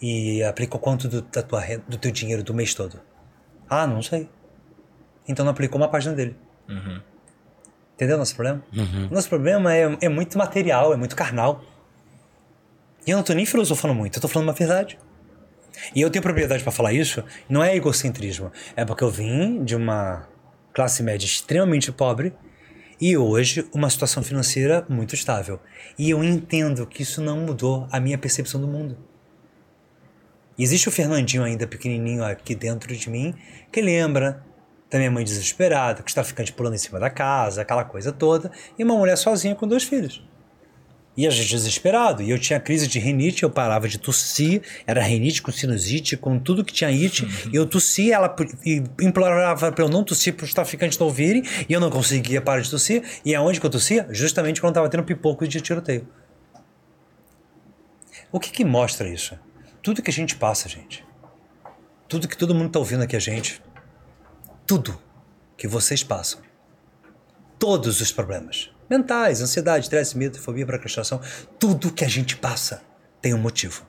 E 0.00 0.42
aplicou 0.42 0.78
quanto 0.78 1.08
do, 1.08 1.22
da 1.22 1.42
tua, 1.42 1.62
do 1.88 1.96
teu 1.96 2.10
dinheiro 2.10 2.42
do 2.42 2.52
mês 2.52 2.74
todo? 2.74 3.00
Ah, 3.68 3.86
não 3.86 4.02
sei. 4.02 4.28
Então 5.26 5.44
não 5.44 5.52
aplicou 5.52 5.80
uma 5.80 5.88
página 5.88 6.14
dele. 6.14 6.36
Entendeu 7.94 8.16
o 8.16 8.18
nosso 8.18 8.34
problema? 8.34 8.62
Nosso 9.10 9.28
problema 9.28 9.74
é, 9.74 9.98
é 10.02 10.08
muito 10.08 10.36
material, 10.36 10.92
é 10.92 10.96
muito 10.96 11.16
carnal. 11.16 11.62
E 13.06 13.10
eu 13.10 13.16
não 13.16 13.24
tô 13.24 13.32
nem 13.32 13.46
filosofando 13.46 13.94
muito, 13.94 14.16
eu 14.16 14.20
tô 14.20 14.28
falando 14.28 14.48
uma 14.48 14.54
verdade. 14.54 14.98
E 15.94 16.00
eu 16.00 16.10
tenho 16.10 16.22
propriedade 16.22 16.62
pra 16.62 16.72
falar 16.72 16.92
isso, 16.92 17.22
não 17.48 17.62
é 17.62 17.74
egocentrismo. 17.74 18.50
É 18.74 18.84
porque 18.84 19.04
eu 19.04 19.10
vim 19.10 19.64
de 19.64 19.76
uma 19.76 20.28
classe 20.72 21.02
média 21.02 21.24
extremamente 21.24 21.90
pobre 21.90 22.34
e 23.00 23.16
hoje 23.16 23.66
uma 23.74 23.88
situação 23.88 24.22
financeira 24.22 24.84
muito 24.88 25.14
estável. 25.14 25.60
E 25.98 26.10
eu 26.10 26.22
entendo 26.22 26.86
que 26.86 27.02
isso 27.02 27.22
não 27.22 27.40
mudou 27.40 27.86
a 27.90 28.00
minha 28.00 28.18
percepção 28.18 28.60
do 28.60 28.66
mundo. 28.66 28.98
E 30.58 30.62
existe 30.62 30.88
o 30.88 30.92
Fernandinho 30.92 31.44
ainda 31.44 31.66
pequenininho 31.66 32.24
aqui 32.24 32.54
dentro 32.54 32.94
de 32.96 33.10
mim 33.10 33.34
que 33.70 33.80
lembra 33.80 34.42
da 34.90 34.98
minha 34.98 35.10
mãe 35.10 35.24
desesperada, 35.24 36.02
que 36.02 36.08
os 36.08 36.14
traficantes 36.14 36.54
pulando 36.54 36.74
em 36.74 36.78
cima 36.78 36.98
da 36.98 37.10
casa, 37.10 37.62
aquela 37.62 37.84
coisa 37.84 38.12
toda, 38.12 38.50
e 38.78 38.84
uma 38.84 38.96
mulher 38.96 39.16
sozinha 39.16 39.54
com 39.54 39.66
dois 39.66 39.82
filhos. 39.82 40.24
E 41.16 41.26
a 41.26 41.30
gente 41.30 41.48
desesperado. 41.48 42.22
E 42.22 42.30
eu 42.30 42.38
tinha 42.38 42.60
crise 42.60 42.86
de 42.86 42.98
rinite, 42.98 43.42
eu 43.42 43.50
parava 43.50 43.88
de 43.88 43.98
tossir, 43.98 44.62
era 44.86 45.02
rinite 45.02 45.40
com 45.40 45.50
sinusite, 45.50 46.16
com 46.16 46.38
tudo 46.38 46.62
que 46.62 46.74
tinha 46.74 46.90
it. 46.90 47.26
E 47.50 47.56
eu 47.56 47.64
tossia, 47.64 48.16
ela 48.16 48.36
implorava 49.00 49.72
para 49.72 49.82
eu 49.82 49.88
não 49.88 50.04
tossir 50.04 50.34
para 50.34 50.44
os 50.44 50.52
traficantes 50.52 50.98
não 50.98 51.06
ouvirem, 51.06 51.42
e 51.66 51.72
eu 51.72 51.80
não 51.80 51.90
conseguia 51.90 52.42
parar 52.42 52.60
de 52.60 52.70
tossir. 52.70 53.02
E 53.24 53.34
aonde 53.34 53.58
que 53.58 53.64
eu 53.64 53.70
tossia? 53.70 54.06
Justamente 54.10 54.60
quando 54.60 54.72
estava 54.72 54.90
tendo 54.90 55.04
pipoco 55.04 55.48
de 55.48 55.60
tiroteio. 55.60 56.06
O 58.30 58.38
que 58.38 58.50
que 58.50 58.64
mostra 58.64 59.08
isso? 59.08 59.38
Tudo 59.86 60.02
que 60.02 60.10
a 60.10 60.12
gente 60.12 60.34
passa, 60.34 60.68
gente. 60.68 61.06
Tudo 62.08 62.26
que 62.26 62.36
todo 62.36 62.52
mundo 62.52 62.72
tá 62.72 62.80
ouvindo 62.80 63.04
aqui 63.04 63.14
a 63.14 63.20
gente. 63.20 63.62
Tudo 64.66 65.00
que 65.56 65.68
vocês 65.68 66.02
passam. 66.02 66.40
Todos 67.56 68.00
os 68.00 68.10
problemas. 68.10 68.68
Mentais, 68.90 69.40
ansiedade, 69.40 69.84
estresse, 69.84 70.18
medo, 70.18 70.40
fobia, 70.40 70.66
procrastinação. 70.66 71.20
Tudo 71.56 71.92
que 71.92 72.04
a 72.04 72.08
gente 72.08 72.34
passa 72.36 72.82
tem 73.22 73.32
um 73.32 73.38
motivo. 73.38 73.86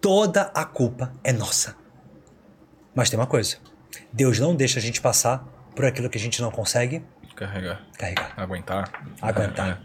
Toda 0.00 0.50
a 0.54 0.64
culpa 0.64 1.12
é 1.22 1.30
nossa. 1.30 1.76
Mas 2.94 3.10
tem 3.10 3.18
uma 3.18 3.26
coisa. 3.26 3.58
Deus 4.10 4.38
não 4.38 4.56
deixa 4.56 4.78
a 4.78 4.82
gente 4.82 5.02
passar 5.02 5.44
por 5.74 5.84
aquilo 5.84 6.08
que 6.08 6.16
a 6.16 6.20
gente 6.22 6.40
não 6.40 6.50
consegue 6.50 7.04
Carregar. 7.34 7.86
carregar. 7.98 8.32
Aguentar. 8.34 8.90
Aguentar. 9.20 9.68
É, 9.68 9.78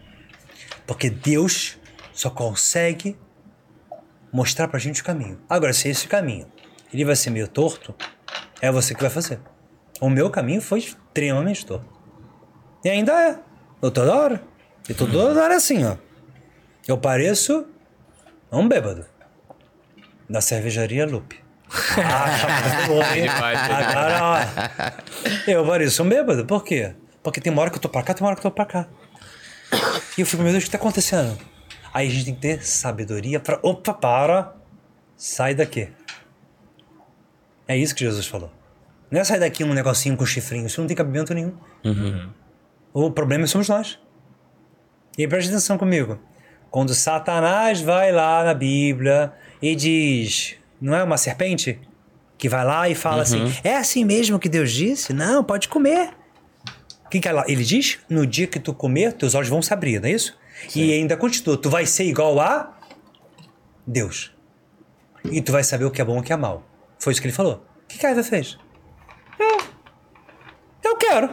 Porque 0.86 1.10
Deus 1.10 1.78
só 2.14 2.30
consegue 2.30 3.18
mostrar 4.32 4.68
pra 4.68 4.78
gente 4.78 5.02
o 5.02 5.04
caminho. 5.04 5.38
Agora, 5.48 5.72
se 5.72 5.88
esse 5.88 6.08
caminho 6.08 6.46
ele 6.92 7.04
vai 7.04 7.16
ser 7.16 7.30
meio 7.30 7.48
torto, 7.48 7.94
é 8.60 8.70
você 8.70 8.94
que 8.94 9.00
vai 9.00 9.10
fazer. 9.10 9.40
O 10.00 10.08
meu 10.08 10.30
caminho 10.30 10.60
foi 10.60 10.80
extremamente 10.80 11.64
torto. 11.64 11.86
E 12.84 12.88
ainda 12.88 13.12
é. 13.12 13.38
Eu 13.80 13.90
toda 13.90 14.14
hora. 14.14 14.42
E 14.88 14.94
tô 14.94 15.06
toda 15.06 15.42
hora 15.42 15.56
assim, 15.56 15.84
ó. 15.84 15.96
Eu 16.86 16.98
pareço 16.98 17.66
um 18.50 18.66
bêbado. 18.66 19.06
Da 20.28 20.40
cervejaria 20.40 21.06
Lupe. 21.06 21.40
Ah, 21.96 22.86
boa, 22.86 23.16
hein? 23.16 23.22
Demais, 23.22 23.58
Agora, 23.58 24.18
ó. 24.22 25.50
Eu 25.50 25.66
pareço 25.66 26.02
um 26.02 26.08
bêbado. 26.08 26.44
Por 26.44 26.64
quê? 26.64 26.94
Porque 27.22 27.40
tem 27.40 27.52
uma 27.52 27.62
hora 27.62 27.70
que 27.70 27.76
eu 27.76 27.80
tô 27.80 27.88
pra 27.88 28.02
cá, 28.02 28.12
tem 28.12 28.22
uma 28.24 28.30
hora 28.30 28.40
que 28.40 28.46
eu 28.46 28.50
tô 28.50 28.54
pra 28.54 28.66
cá. 28.66 28.88
E 30.18 30.20
eu 30.20 30.26
fico, 30.26 30.42
meu 30.42 30.52
Deus, 30.52 30.64
o 30.64 30.66
que 30.66 30.72
tá 30.72 30.78
acontecendo? 30.78 31.38
Aí 31.92 32.08
a 32.08 32.10
gente 32.10 32.24
tem 32.24 32.34
que 32.34 32.40
ter 32.40 32.62
sabedoria 32.64 33.38
pra. 33.40 33.58
Opa, 33.62 33.92
para! 33.92 34.54
Sai 35.16 35.54
daqui. 35.54 35.88
É 37.68 37.76
isso 37.76 37.94
que 37.94 38.04
Jesus 38.04 38.26
falou. 38.26 38.50
Não 39.10 39.20
é 39.20 39.24
sair 39.24 39.40
daqui 39.40 39.62
um 39.62 39.74
negocinho 39.74 40.16
com 40.16 40.24
chifrinho, 40.24 40.66
isso 40.66 40.80
não 40.80 40.88
tem 40.88 40.96
cabimento 40.96 41.34
nenhum. 41.34 41.54
O 42.94 43.10
problema 43.10 43.46
somos 43.46 43.68
nós. 43.68 43.98
E 45.18 45.28
preste 45.28 45.48
atenção 45.50 45.76
comigo. 45.76 46.18
Quando 46.70 46.94
Satanás 46.94 47.80
vai 47.82 48.10
lá 48.10 48.42
na 48.44 48.54
Bíblia 48.54 49.32
e 49.60 49.74
diz, 49.76 50.56
não 50.80 50.94
é 50.94 51.02
uma 51.04 51.18
serpente? 51.18 51.78
Que 52.38 52.48
vai 52.48 52.64
lá 52.64 52.88
e 52.88 52.94
fala 52.94 53.22
assim: 53.22 53.44
é 53.62 53.76
assim 53.76 54.04
mesmo 54.04 54.38
que 54.38 54.48
Deus 54.48 54.72
disse? 54.72 55.12
Não, 55.12 55.44
pode 55.44 55.68
comer. 55.68 56.10
O 57.04 57.08
que, 57.10 57.20
que 57.20 57.28
ela- 57.28 57.44
ele 57.46 57.62
diz? 57.62 57.98
No 58.08 58.26
dia 58.26 58.46
que 58.46 58.58
tu 58.58 58.72
comer, 58.72 59.12
teus 59.12 59.34
olhos 59.34 59.48
vão 59.50 59.60
se 59.62 59.72
abrir, 59.72 60.00
não 60.00 60.08
é 60.08 60.12
isso? 60.12 60.36
E 60.74 60.92
ainda 60.92 61.16
continua: 61.16 61.56
tu 61.56 61.70
vai 61.70 61.86
ser 61.86 62.04
igual 62.04 62.38
a 62.40 62.78
Deus. 63.86 64.32
E 65.24 65.40
tu 65.40 65.52
vai 65.52 65.62
saber 65.62 65.84
o 65.84 65.90
que 65.90 66.00
é 66.00 66.04
bom 66.04 66.16
e 66.16 66.20
o 66.20 66.22
que 66.22 66.32
é 66.32 66.36
mal. 66.36 66.64
Foi 66.98 67.12
isso 67.12 67.20
que 67.20 67.26
ele 67.26 67.34
falou. 67.34 67.64
O 67.84 67.86
que, 67.86 67.98
que 67.98 68.06
a 68.06 68.10
Eva 68.10 68.22
fez? 68.22 68.58
Eu, 69.38 69.58
eu 70.82 70.96
quero. 70.96 71.30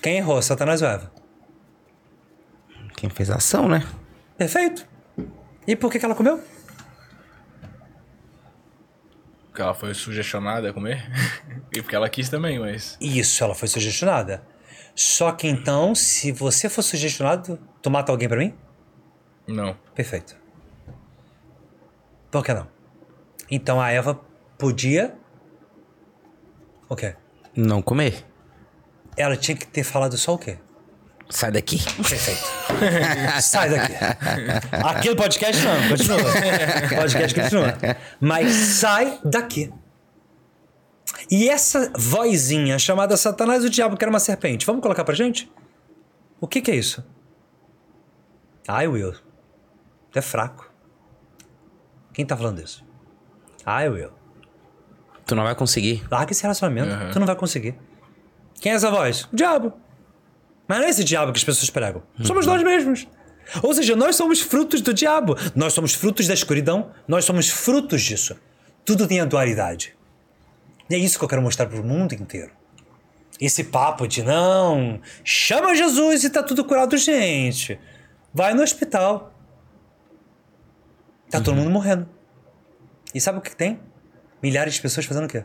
Quem 0.00 0.18
errou? 0.18 0.40
Satanás 0.40 0.80
ou 0.80 0.88
Eva? 0.88 1.12
Quem 2.96 3.10
fez 3.10 3.30
a 3.30 3.36
ação, 3.36 3.68
né? 3.68 3.86
Perfeito. 4.36 4.86
E 5.66 5.76
por 5.76 5.90
que, 5.90 5.98
que 5.98 6.04
ela 6.04 6.14
comeu? 6.14 6.42
Porque 9.48 9.60
ela 9.60 9.74
foi 9.74 9.92
sugestionada 9.94 10.70
a 10.70 10.72
comer. 10.72 11.04
e 11.72 11.82
porque 11.82 11.94
ela 11.94 12.08
quis 12.08 12.28
também, 12.28 12.58
mas. 12.58 12.96
Isso, 13.00 13.42
ela 13.42 13.54
foi 13.54 13.68
sugestionada. 13.68 14.42
Só 14.98 15.30
que 15.30 15.46
então, 15.46 15.94
se 15.94 16.32
você 16.32 16.68
for 16.68 16.82
sugestionado, 16.82 17.56
tu 17.80 17.88
mata 17.88 18.10
alguém 18.10 18.28
pra 18.28 18.36
mim? 18.36 18.52
Não. 19.46 19.76
Perfeito. 19.94 20.36
Por 22.32 22.44
que 22.44 22.52
não? 22.52 22.66
Então 23.48 23.80
a 23.80 23.92
Eva 23.92 24.20
podia. 24.58 25.14
O 26.88 26.96
quê? 26.96 27.14
Não 27.54 27.80
comer. 27.80 28.26
Ela 29.16 29.36
tinha 29.36 29.56
que 29.56 29.68
ter 29.68 29.84
falado 29.84 30.18
só 30.18 30.34
o 30.34 30.38
quê? 30.38 30.58
Sai 31.30 31.52
daqui. 31.52 31.78
Perfeito. 31.78 32.42
Sai 33.40 33.70
daqui. 33.70 33.92
Aqui 34.72 35.10
no 35.10 35.16
podcast 35.16 35.64
não, 35.64 35.88
continua. 35.90 36.18
Podcast 36.98 37.40
continua. 37.40 37.78
Mas 38.18 38.52
sai 38.52 39.20
daqui. 39.24 39.72
E 41.30 41.48
essa 41.48 41.92
vozinha 41.96 42.78
chamada 42.78 43.16
Satanás 43.16 43.64
o 43.64 43.70
Diabo, 43.70 43.96
que 43.96 44.04
era 44.04 44.10
uma 44.10 44.20
serpente, 44.20 44.64
vamos 44.64 44.82
colocar 44.82 45.04
pra 45.04 45.14
gente? 45.14 45.50
O 46.40 46.46
que, 46.46 46.60
que 46.60 46.70
é 46.70 46.76
isso? 46.76 47.04
Ai, 48.66 48.86
Will. 48.86 49.14
Tu 50.10 50.18
é 50.18 50.22
fraco. 50.22 50.70
Quem 52.12 52.24
tá 52.24 52.36
falando 52.36 52.60
isso? 52.60 52.84
Ai, 53.64 53.88
Will. 53.88 54.10
Tu 55.26 55.34
não 55.34 55.44
vai 55.44 55.54
conseguir. 55.54 56.06
Larga 56.10 56.32
esse 56.32 56.42
relacionamento. 56.42 56.90
Uhum. 56.90 57.10
Tu 57.10 57.18
não 57.18 57.26
vai 57.26 57.36
conseguir. 57.36 57.74
Quem 58.60 58.72
é 58.72 58.74
essa 58.74 58.90
voz? 58.90 59.24
O 59.32 59.36
diabo. 59.36 59.72
Mas 60.66 60.78
não 60.78 60.86
é 60.86 60.90
esse 60.90 61.04
diabo 61.04 61.32
que 61.32 61.38
as 61.38 61.44
pessoas 61.44 61.70
pregam. 61.70 62.02
Somos 62.22 62.46
nós 62.46 62.62
mesmos. 62.62 63.06
Ou 63.62 63.72
seja, 63.74 63.96
nós 63.96 64.16
somos 64.16 64.40
frutos 64.40 64.80
do 64.80 64.92
diabo. 64.94 65.36
Nós 65.54 65.72
somos 65.72 65.94
frutos 65.94 66.26
da 66.26 66.34
escuridão. 66.34 66.90
Nós 67.06 67.24
somos 67.24 67.48
frutos 67.48 68.02
disso. 68.02 68.36
Tudo 68.84 69.06
tem 69.06 69.20
a 69.20 69.24
dualidade. 69.24 69.97
E 70.88 70.94
é 70.94 70.98
isso 70.98 71.18
que 71.18 71.24
eu 71.24 71.28
quero 71.28 71.42
mostrar 71.42 71.66
pro 71.66 71.84
mundo 71.84 72.14
inteiro. 72.14 72.52
Esse 73.40 73.64
papo 73.64 74.06
de 74.06 74.22
não, 74.22 75.00
chama 75.22 75.74
Jesus 75.74 76.24
e 76.24 76.30
tá 76.30 76.42
tudo 76.42 76.64
curado, 76.64 76.96
gente. 76.96 77.78
Vai 78.34 78.54
no 78.54 78.62
hospital. 78.62 79.32
Tá 81.30 81.40
todo 81.40 81.54
mundo 81.54 81.70
morrendo. 81.70 82.08
E 83.14 83.20
sabe 83.20 83.38
o 83.38 83.40
que 83.40 83.54
tem? 83.54 83.80
Milhares 84.42 84.74
de 84.74 84.80
pessoas 84.80 85.06
fazendo 85.06 85.24
o 85.24 85.28
quê? 85.28 85.44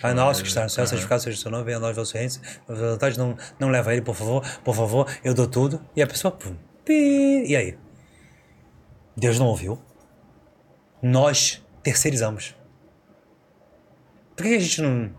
Pai 0.00 0.14
nosso 0.14 0.42
que 0.42 0.48
está 0.48 0.62
no 0.62 0.70
céu, 0.70 0.86
santificado 0.86 1.20
seja 1.20 1.36
o 1.36 1.40
seu 1.40 1.50
nome, 1.50 1.64
venha 1.64 1.76
a 1.76 1.80
nós 1.80 1.96
vossa 1.96 2.18
vontade, 2.68 3.18
não, 3.18 3.36
não 3.58 3.68
leva 3.68 3.92
ele, 3.92 4.02
por 4.02 4.14
favor, 4.14 4.44
por 4.62 4.74
favor, 4.74 5.10
eu 5.24 5.34
dou 5.34 5.48
tudo. 5.48 5.84
E 5.96 6.00
a 6.00 6.06
pessoa, 6.06 6.30
pum, 6.30 6.54
pi, 6.84 7.44
e 7.46 7.56
aí? 7.56 7.76
Deus 9.16 9.40
não 9.40 9.46
ouviu? 9.46 9.82
Nós 11.02 11.64
terceirizamos. 11.82 12.54
Por 14.38 14.44
que 14.44 14.54
a 14.54 14.60
gente 14.60 14.80
não, 14.80 15.10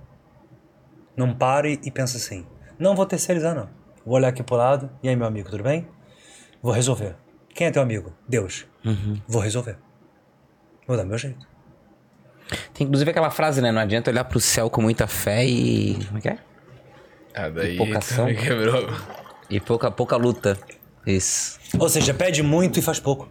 não 1.18 1.34
para 1.34 1.68
e, 1.68 1.92
pensa 1.92 2.16
assim? 2.16 2.48
Não 2.80 2.96
vou 2.96 3.06
terceirizar, 3.06 3.54
não. 3.54 3.70
Vou 4.06 4.16
olhar 4.16 4.30
aqui 4.30 4.42
pro 4.42 4.56
lado, 4.56 4.90
e 5.04 5.10
aí, 5.10 5.16
meu 5.18 5.28
amigo, 5.28 5.50
tudo 5.50 5.62
bem? 5.62 5.86
Vou 6.64 6.72
resolver. 6.72 7.18
Quem 7.54 7.68
é 7.68 7.72
teu 7.72 7.82
amigo? 7.82 8.14
Deus. 8.26 8.66
Vou 9.28 9.42
resolver. 9.42 9.78
Vou 10.88 10.96
dar 10.96 11.04
meu 11.04 11.18
jeito. 11.18 11.46
Tem 12.74 12.88
inclusive 12.88 13.12
aquela 13.12 13.30
frase, 13.30 13.62
né? 13.62 13.74
Não 13.74 13.82
adianta 13.82 14.10
olhar 14.10 14.24
pro 14.24 14.40
céu 14.40 14.70
com 14.70 14.82
muita 14.82 15.06
fé 15.06 15.46
e. 15.46 16.00
Como 16.06 16.18
é 16.18 16.22
que 16.22 16.30
é? 16.30 16.38
Ah, 17.36 17.50
daí. 17.50 17.76
pouca 17.76 17.98
ação. 17.98 18.26
também 18.26 18.38
quebrou. 18.42 18.90
E 19.50 19.60
pouca, 19.60 19.92
pouca 19.92 20.16
luta. 20.16 20.58
Isso. 21.06 21.60
Ou 21.78 21.90
seja, 21.90 22.14
pede 22.14 22.42
muito 22.42 22.80
e 22.80 22.82
faz 22.82 23.02
pouco. 23.02 23.30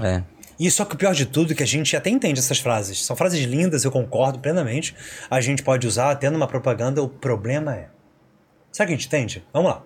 É. 0.00 0.22
E 0.58 0.70
só 0.70 0.84
que 0.84 0.94
o 0.94 0.98
pior 0.98 1.14
de 1.14 1.26
tudo 1.26 1.52
é 1.52 1.56
que 1.56 1.62
a 1.62 1.66
gente 1.66 1.96
até 1.96 2.10
entende 2.10 2.38
essas 2.38 2.58
frases. 2.58 3.04
São 3.04 3.16
frases 3.16 3.44
lindas, 3.44 3.84
eu 3.84 3.90
concordo 3.90 4.38
plenamente. 4.38 4.94
A 5.30 5.40
gente 5.40 5.62
pode 5.62 5.86
usar 5.86 6.10
até 6.10 6.30
numa 6.30 6.46
propaganda. 6.46 7.02
O 7.02 7.08
problema 7.08 7.74
é. 7.74 7.88
O 8.72 8.76
que 8.76 8.82
a 8.82 8.86
gente 8.86 9.06
entende? 9.06 9.44
Vamos 9.52 9.70
lá. 9.70 9.82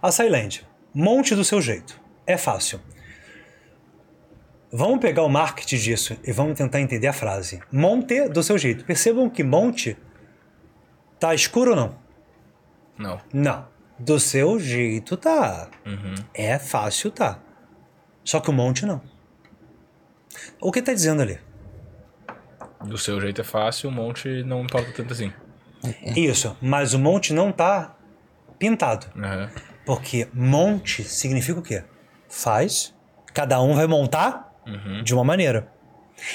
A 0.00 0.10
Silent. 0.10 0.60
Monte 0.94 1.34
do 1.34 1.44
seu 1.44 1.60
jeito. 1.60 2.00
É 2.26 2.36
fácil. 2.36 2.80
Vamos 4.70 5.00
pegar 5.00 5.22
o 5.22 5.28
marketing 5.28 5.76
disso 5.76 6.16
e 6.24 6.32
vamos 6.32 6.56
tentar 6.56 6.80
entender 6.80 7.06
a 7.06 7.12
frase. 7.12 7.60
Monte 7.70 8.28
do 8.28 8.42
seu 8.42 8.56
jeito. 8.56 8.84
Percebam 8.84 9.28
que 9.28 9.42
monte 9.42 9.96
tá 11.20 11.34
escuro 11.34 11.72
ou 11.72 11.76
não? 11.76 11.98
Não. 12.98 13.20
Não. 13.32 13.68
Do 13.98 14.18
seu 14.18 14.58
jeito 14.58 15.16
tá. 15.16 15.68
É 16.32 16.58
fácil 16.58 17.10
tá. 17.10 17.38
Só 18.24 18.40
que 18.40 18.50
o 18.50 18.52
monte 18.52 18.86
não. 18.86 19.02
O 20.60 20.70
que 20.72 20.82
tá 20.82 20.92
dizendo 20.92 21.22
ali? 21.22 21.38
Do 22.84 22.98
seu 22.98 23.20
jeito 23.20 23.40
é 23.40 23.44
fácil, 23.44 23.88
o 23.88 23.92
monte 23.92 24.42
não 24.42 24.62
importa 24.62 24.90
tanto 24.92 25.12
assim. 25.12 25.32
Isso, 26.16 26.56
mas 26.60 26.94
o 26.94 26.98
monte 26.98 27.32
não 27.32 27.52
tá 27.52 27.96
pintado. 28.58 29.06
Aham. 29.16 29.50
Porque 29.84 30.28
monte 30.32 31.02
significa 31.02 31.58
o 31.58 31.62
quê? 31.62 31.84
Faz, 32.28 32.94
cada 33.34 33.60
um 33.60 33.74
vai 33.74 33.86
montar 33.86 34.52
de 35.02 35.12
uma 35.12 35.24
maneira. 35.24 35.72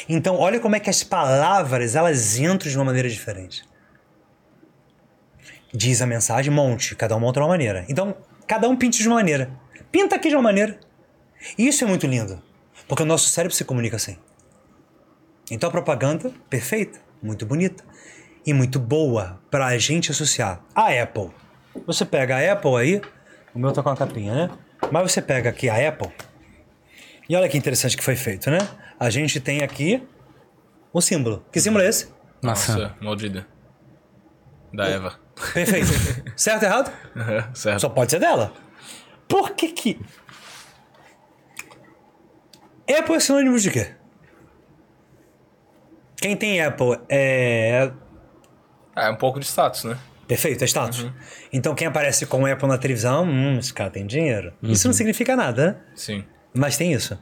Então, 0.09 0.37
olha 0.37 0.59
como 0.59 0.75
é 0.75 0.79
que 0.79 0.89
as 0.89 1.03
palavras, 1.03 1.95
elas 1.95 2.37
entram 2.37 2.69
de 2.69 2.77
uma 2.77 2.83
maneira 2.83 3.07
diferente. 3.07 3.63
Diz 5.73 6.01
a 6.01 6.05
mensagem, 6.05 6.51
monte, 6.51 6.95
cada 6.95 7.15
um 7.15 7.19
monta 7.19 7.39
de 7.39 7.43
uma 7.43 7.49
maneira. 7.49 7.85
Então, 7.87 8.15
cada 8.45 8.67
um 8.67 8.75
pinta 8.75 8.97
de 8.97 9.07
uma 9.07 9.15
maneira. 9.15 9.49
Pinta 9.91 10.15
aqui 10.15 10.29
de 10.29 10.35
uma 10.35 10.43
maneira. 10.43 10.77
Isso 11.57 11.83
é 11.83 11.87
muito 11.87 12.05
lindo, 12.05 12.41
porque 12.87 13.03
o 13.03 13.05
nosso 13.05 13.29
cérebro 13.29 13.55
se 13.55 13.65
comunica 13.65 13.95
assim. 13.95 14.17
Então, 15.49 15.69
a 15.69 15.71
propaganda, 15.71 16.31
perfeita, 16.49 16.99
muito 17.21 17.45
bonita 17.45 17.83
e 18.45 18.53
muito 18.53 18.79
boa 18.79 19.39
para 19.49 19.65
a 19.67 19.77
gente 19.77 20.11
associar. 20.11 20.61
A 20.75 20.89
Apple. 21.01 21.29
Você 21.85 22.05
pega 22.05 22.37
a 22.37 22.53
Apple 22.53 22.75
aí, 22.75 23.01
o 23.53 23.59
meu 23.59 23.71
tá 23.71 23.83
com 23.83 23.89
a 23.89 23.95
capinha, 23.95 24.33
né? 24.33 24.57
Mas 24.91 25.11
você 25.11 25.21
pega 25.21 25.49
aqui 25.49 25.69
a 25.69 25.89
Apple, 25.89 26.11
e 27.29 27.35
olha 27.35 27.49
que 27.49 27.57
interessante 27.57 27.97
que 27.97 28.03
foi 28.03 28.15
feito, 28.15 28.49
né? 28.49 28.57
A 28.97 29.09
gente 29.09 29.39
tem 29.41 29.61
aqui 29.61 30.01
o 30.93 31.01
símbolo. 31.01 31.45
Que 31.51 31.59
símbolo 31.59 31.83
é 31.83 31.89
esse? 31.89 32.07
Maçã. 32.41 32.77
Nossa, 32.77 32.95
maldita. 33.01 33.45
Da 34.73 34.87
Eva. 34.87 35.19
Perfeito. 35.53 35.87
certo 36.37 36.63
ou 36.63 36.69
errado? 36.69 36.93
Aham, 37.15 37.53
certo. 37.53 37.81
Só 37.81 37.89
pode 37.89 38.11
ser 38.11 38.19
dela. 38.19 38.53
Por 39.27 39.51
que 39.51 39.69
que... 39.73 39.99
Apple 42.89 43.15
é 43.15 43.19
sinônimo 43.19 43.59
de 43.59 43.71
quê? 43.71 43.91
Quem 46.17 46.35
tem 46.35 46.61
Apple 46.61 46.97
é... 47.09 47.91
Ah, 48.95 49.07
é 49.07 49.09
um 49.11 49.15
pouco 49.15 49.39
de 49.39 49.45
status, 49.45 49.83
né? 49.83 49.97
Perfeito, 50.27 50.63
é 50.63 50.67
status. 50.67 51.07
Então 51.53 51.75
quem 51.75 51.87
aparece 51.87 52.25
com 52.25 52.45
Apple 52.45 52.67
na 52.67 52.77
televisão, 52.77 53.23
hum, 53.23 53.59
esse 53.59 53.73
cara 53.73 53.89
tem 53.89 54.05
dinheiro. 54.05 54.53
Isso 54.61 54.87
não 54.87 54.93
significa 54.93 55.35
nada, 55.35 55.67
né? 55.67 55.75
Sim. 55.95 56.25
Mas 56.53 56.75
tem 56.75 56.91
isso. 56.91 57.17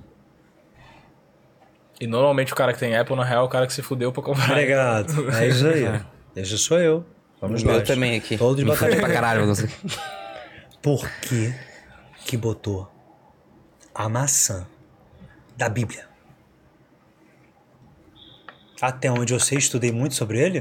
E 2.00 2.08
normalmente 2.08 2.52
o 2.52 2.56
cara 2.56 2.74
que 2.74 2.80
tem 2.80 2.96
Apple, 2.96 3.16
na 3.16 3.24
real, 3.24 3.44
é 3.44 3.48
o 3.48 3.50
cara 3.50 3.68
que 3.68 3.74
se 3.74 3.82
fudeu 3.82 4.12
pra 4.12 4.24
comprar. 4.24 4.52
Obrigado. 4.52 5.14
É 5.36 5.48
isso 5.48 5.68
aí. 5.68 6.02
Esse 6.36 6.58
sou 6.58 6.80
eu. 6.80 7.06
Vamos 7.40 7.64
meu 7.64 7.76
nós. 7.76 7.88
também 7.88 8.16
aqui. 8.18 8.38
Todos 8.38 8.64
Me 8.64 8.76
fudi 8.76 8.96
pra 8.98 9.10
caralho. 9.10 9.54
Por 10.82 11.10
que 11.22 11.54
que 12.26 12.36
botou 12.38 12.92
a 13.94 14.10
maçã 14.10 14.66
da 15.56 15.70
Bíblia? 15.70 16.08
Até 18.82 19.12
onde 19.12 19.34
eu 19.34 19.40
sei, 19.40 19.58
estudei 19.58 19.92
muito 19.92 20.16
sobre 20.16 20.40
ele. 20.40 20.60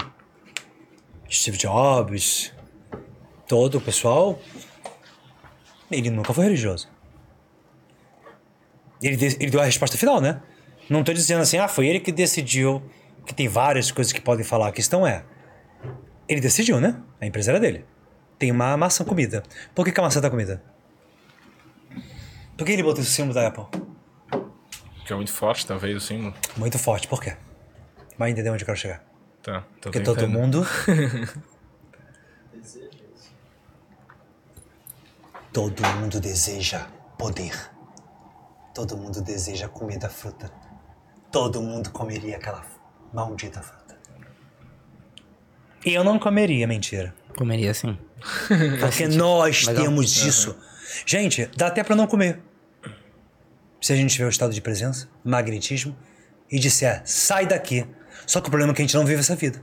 Steve 1.30 1.58
Jobs, 1.58 2.52
todo 3.48 3.78
o 3.78 3.80
pessoal. 3.80 4.38
Ele 5.90 6.10
nunca 6.10 6.32
foi 6.32 6.44
religioso. 6.44 6.88
Ele, 9.02 9.22
ele 9.22 9.50
deu 9.50 9.60
a 9.60 9.64
resposta 9.64 9.98
final, 9.98 10.20
né? 10.20 10.40
Não 10.88 11.02
tô 11.02 11.12
dizendo 11.12 11.42
assim, 11.42 11.58
ah, 11.58 11.68
foi 11.68 11.88
ele 11.88 12.00
que 12.00 12.12
decidiu. 12.12 12.82
Que 13.26 13.34
tem 13.34 13.48
várias 13.48 13.90
coisas 13.90 14.12
que 14.12 14.20
podem 14.20 14.44
falar. 14.44 14.68
A 14.68 14.72
questão 14.72 15.06
é: 15.06 15.24
ele 16.28 16.40
decidiu, 16.40 16.80
né? 16.80 17.00
A 17.20 17.26
empresa 17.26 17.50
era 17.50 17.60
dele. 17.60 17.84
Tem 18.38 18.50
uma 18.50 18.76
maçã 18.76 19.04
comida. 19.04 19.42
Por 19.74 19.84
que, 19.84 19.92
que 19.92 20.00
a 20.00 20.02
maçã 20.02 20.20
tá 20.20 20.30
comida? 20.30 20.62
Por 22.56 22.64
que 22.64 22.72
ele 22.72 22.82
botou 22.82 23.02
esse 23.02 23.12
símbolo 23.12 23.34
da 23.34 23.48
Apple? 23.48 23.64
Que 25.04 25.12
é 25.12 25.16
muito 25.16 25.32
forte, 25.32 25.66
talvez, 25.66 26.02
símbolo. 26.02 26.34
Muito 26.56 26.78
forte, 26.78 27.06
por 27.08 27.20
quê? 27.22 27.36
Vai 28.18 28.30
entender 28.30 28.50
onde 28.50 28.62
eu 28.62 28.66
quero 28.66 28.78
chegar. 28.78 29.04
Tá, 29.42 29.60
tô 29.80 29.90
Porque 29.90 29.98
tentando. 30.00 30.20
todo 30.20 30.28
mundo. 30.28 30.66
todo 35.52 35.86
mundo 35.86 36.20
deseja 36.20 36.86
poder. 37.18 37.52
Todo 38.74 38.96
mundo 38.96 39.20
deseja 39.22 39.68
comer 39.68 39.98
da 39.98 40.08
fruta. 40.08 40.50
Todo 41.30 41.60
mundo 41.60 41.90
comeria 41.90 42.36
aquela 42.36 42.64
maldita 43.12 43.60
fruta. 43.60 43.96
E 45.84 45.92
eu 45.92 46.02
não 46.02 46.18
comeria, 46.18 46.66
mentira. 46.66 47.14
Comeria 47.36 47.70
assim. 47.70 47.98
Porque 48.80 49.06
nós 49.14 49.66
temos 49.66 50.16
isso. 50.24 50.56
Gente, 51.04 51.46
dá 51.56 51.66
até 51.66 51.84
pra 51.84 51.94
não 51.94 52.06
comer. 52.06 52.40
Se 53.84 53.92
a 53.92 53.96
gente 53.96 54.14
tiver 54.14 54.24
o 54.24 54.30
estado 54.30 54.50
de 54.50 54.62
presença, 54.62 55.06
magnetismo, 55.22 55.94
e 56.50 56.58
disser, 56.58 57.02
sai 57.04 57.46
daqui. 57.46 57.86
Só 58.26 58.40
que 58.40 58.48
o 58.48 58.50
problema 58.50 58.72
é 58.72 58.74
que 58.74 58.80
a 58.80 58.84
gente 58.86 58.94
não 58.94 59.04
vive 59.04 59.20
essa 59.20 59.36
vida. 59.36 59.62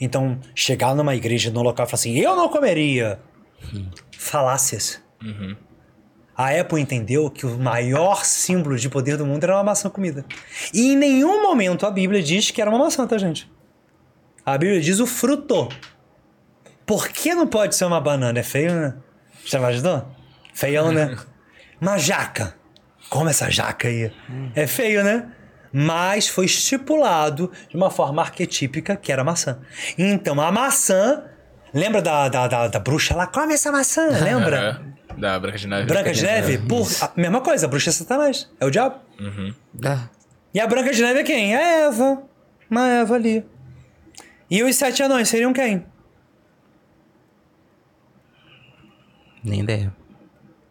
Então, 0.00 0.38
chegar 0.54 0.94
numa 0.94 1.16
igreja, 1.16 1.50
num 1.50 1.60
local 1.62 1.84
e 1.84 1.88
falar 1.88 1.98
assim, 1.98 2.16
eu 2.16 2.36
não 2.36 2.48
comeria. 2.48 3.18
Falácias. 4.16 5.02
A 6.36 6.50
Apple 6.50 6.80
entendeu 6.80 7.28
que 7.28 7.44
o 7.44 7.58
maior 7.58 8.24
símbolo 8.24 8.76
de 8.76 8.88
poder 8.88 9.16
do 9.16 9.26
mundo 9.26 9.42
era 9.42 9.56
uma 9.56 9.64
maçã 9.64 9.90
comida. 9.90 10.24
E 10.72 10.92
em 10.92 10.96
nenhum 10.96 11.42
momento 11.42 11.86
a 11.86 11.90
Bíblia 11.90 12.22
diz 12.22 12.52
que 12.52 12.62
era 12.62 12.70
uma 12.70 12.78
maçã, 12.78 13.04
tá, 13.04 13.18
gente? 13.18 13.50
A 14.46 14.56
Bíblia 14.56 14.80
diz 14.80 15.00
o 15.00 15.08
fruto. 15.08 15.68
Por 16.86 17.08
que 17.08 17.34
não 17.34 17.48
pode 17.48 17.74
ser 17.74 17.84
uma 17.84 18.00
banana? 18.00 18.38
É 18.38 18.44
feio, 18.44 18.72
né? 18.72 18.94
Já 19.44 19.58
imaginou? 19.58 20.06
Feião, 20.52 20.92
né? 20.92 21.18
Uma 21.82 21.98
jaca. 21.98 22.54
Como 23.08 23.28
essa 23.28 23.50
jaca 23.50 23.88
aí? 23.88 24.12
É 24.54 24.66
feio, 24.66 25.04
né? 25.04 25.30
Mas 25.72 26.28
foi 26.28 26.46
estipulado 26.46 27.50
de 27.68 27.76
uma 27.76 27.90
forma 27.90 28.22
arquetípica 28.22 28.96
que 28.96 29.10
era 29.10 29.22
a 29.22 29.24
maçã. 29.24 29.58
Então 29.98 30.40
a 30.40 30.50
maçã. 30.52 31.24
Lembra 31.72 32.00
da, 32.00 32.28
da, 32.28 32.46
da, 32.46 32.68
da 32.68 32.78
bruxa 32.78 33.16
lá? 33.16 33.26
Come 33.26 33.54
essa 33.54 33.72
maçã, 33.72 34.06
lembra? 34.22 34.94
É, 35.10 35.20
da 35.20 35.38
Branca 35.40 35.58
de 35.58 35.66
Neve. 35.66 35.86
Branca 35.86 36.12
de 36.12 36.22
Neve? 36.22 36.58
Por, 36.58 36.86
a 37.00 37.10
mesma 37.16 37.40
coisa, 37.40 37.66
a 37.66 37.68
bruxa 37.68 37.90
é 37.90 37.92
Satanás. 37.92 38.48
É 38.60 38.64
o 38.64 38.70
diabo. 38.70 39.00
Ah, 39.84 40.08
E 40.54 40.60
a 40.60 40.66
Branca 40.68 40.92
de 40.92 41.02
Neve 41.02 41.20
é 41.20 41.24
quem? 41.24 41.54
É 41.54 41.58
a 41.58 41.86
Eva. 41.88 42.22
Uma 42.70 42.88
Eva 42.88 43.14
ali. 43.16 43.44
E 44.48 44.62
os 44.62 44.76
sete 44.76 45.02
anões 45.02 45.28
seriam 45.28 45.52
quem? 45.52 45.84
nem 49.42 49.60
ideia. 49.60 49.92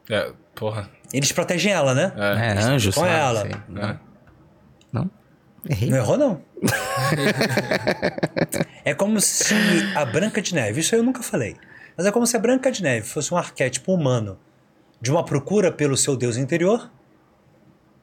É, 0.10 0.32
porra. 0.56 0.90
Eles 1.14 1.32
protegem 1.32 1.72
ela, 1.72 1.94
né? 1.94 2.12
É. 2.18 2.48
É, 2.48 2.60
anjo, 2.64 2.92
Com 2.92 3.06
ela. 3.06 3.42
Sei. 3.42 3.52
É. 3.52 3.62
Não? 3.70 4.00
Não? 4.92 5.12
Errei. 5.70 5.90
Não 5.90 5.98
errou, 5.98 6.18
não. 6.18 6.42
é 8.84 8.94
como 8.94 9.22
se 9.22 9.54
a 9.96 10.04
Branca 10.04 10.42
de 10.42 10.54
Neve, 10.56 10.82
isso 10.82 10.94
eu 10.96 11.04
nunca 11.04 11.24
falei, 11.24 11.56
mas 11.96 12.06
é 12.06 12.12
como 12.12 12.28
se 12.28 12.36
a 12.36 12.40
Branca 12.40 12.70
de 12.72 12.84
Neve 12.84 13.08
fosse 13.08 13.34
um 13.34 13.38
arquétipo 13.38 13.94
humano 13.94 14.38
de 15.00 15.10
uma 15.12 15.24
procura 15.24 15.72
pelo 15.72 15.96
seu 15.96 16.18
Deus 16.18 16.36
interior. 16.36 16.92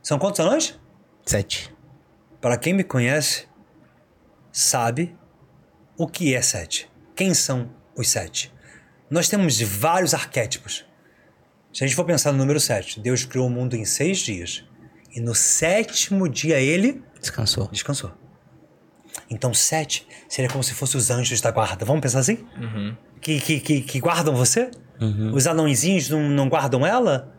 São 0.02 0.18
quantos 0.18 0.40
anões? 0.40 0.80
Sete. 1.26 1.74
Para 2.40 2.56
quem 2.56 2.72
me 2.72 2.84
conhece, 2.84 3.46
sabe 4.50 5.14
o 5.98 6.06
que 6.06 6.34
é 6.34 6.40
sete. 6.40 6.90
Quem 7.14 7.34
são 7.34 7.68
os 7.94 8.08
sete? 8.08 8.50
Nós 9.10 9.28
temos 9.28 9.60
vários 9.60 10.14
arquétipos. 10.14 10.86
Se 11.72 11.84
a 11.84 11.86
gente 11.86 11.94
for 11.96 12.04
pensar 12.04 12.32
no 12.32 12.38
número 12.38 12.58
sete, 12.60 12.98
Deus 13.00 13.24
criou 13.24 13.46
o 13.46 13.50
mundo 13.50 13.74
em 13.76 13.84
seis 13.84 14.18
dias. 14.18 14.64
E 15.14 15.20
no 15.20 15.34
sétimo 15.34 16.28
dia 16.28 16.60
ele 16.60 17.02
Descansou. 17.20 17.68
descansou. 17.70 18.12
Então, 19.28 19.52
sete 19.52 20.06
seria 20.28 20.50
como 20.50 20.62
se 20.64 20.72
fossem 20.74 20.98
os 20.98 21.10
anjos 21.10 21.40
da 21.40 21.50
guarda. 21.50 21.84
Vamos 21.84 22.00
pensar 22.00 22.20
assim? 22.20 22.44
Que, 23.20 23.40
que, 23.40 23.60
que, 23.60 23.80
que 23.82 24.00
guardam 24.00 24.34
você? 24.34 24.70
Os 25.32 25.46
anõezinhos 25.46 26.08
não, 26.10 26.28
não 26.28 26.48
guardam 26.48 26.86
ela? 26.86 27.34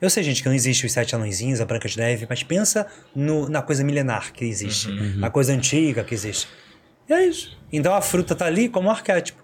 Eu 0.00 0.10
sei, 0.10 0.22
gente, 0.22 0.42
que 0.42 0.48
não 0.48 0.54
existe 0.54 0.84
os 0.84 0.92
sete 0.92 1.14
anõezinhos, 1.14 1.60
a 1.60 1.64
Branca 1.64 1.88
de 1.88 1.96
Neve, 1.96 2.26
mas 2.28 2.42
pensa 2.42 2.86
no- 3.14 3.48
na 3.48 3.62
coisa 3.62 3.82
milenar 3.82 4.32
que 4.32 4.44
existe, 4.44 4.90
na 5.16 5.30
coisa 5.30 5.52
antiga 5.54 6.04
que 6.04 6.14
existe. 6.14 6.48
E 7.08 7.12
é 7.12 7.26
isso. 7.26 7.56
Então 7.72 7.94
a 7.94 8.02
fruta 8.02 8.34
tá 8.34 8.44
ali 8.46 8.68
como 8.68 8.88
um 8.88 8.90
arquétipo. 8.90 9.42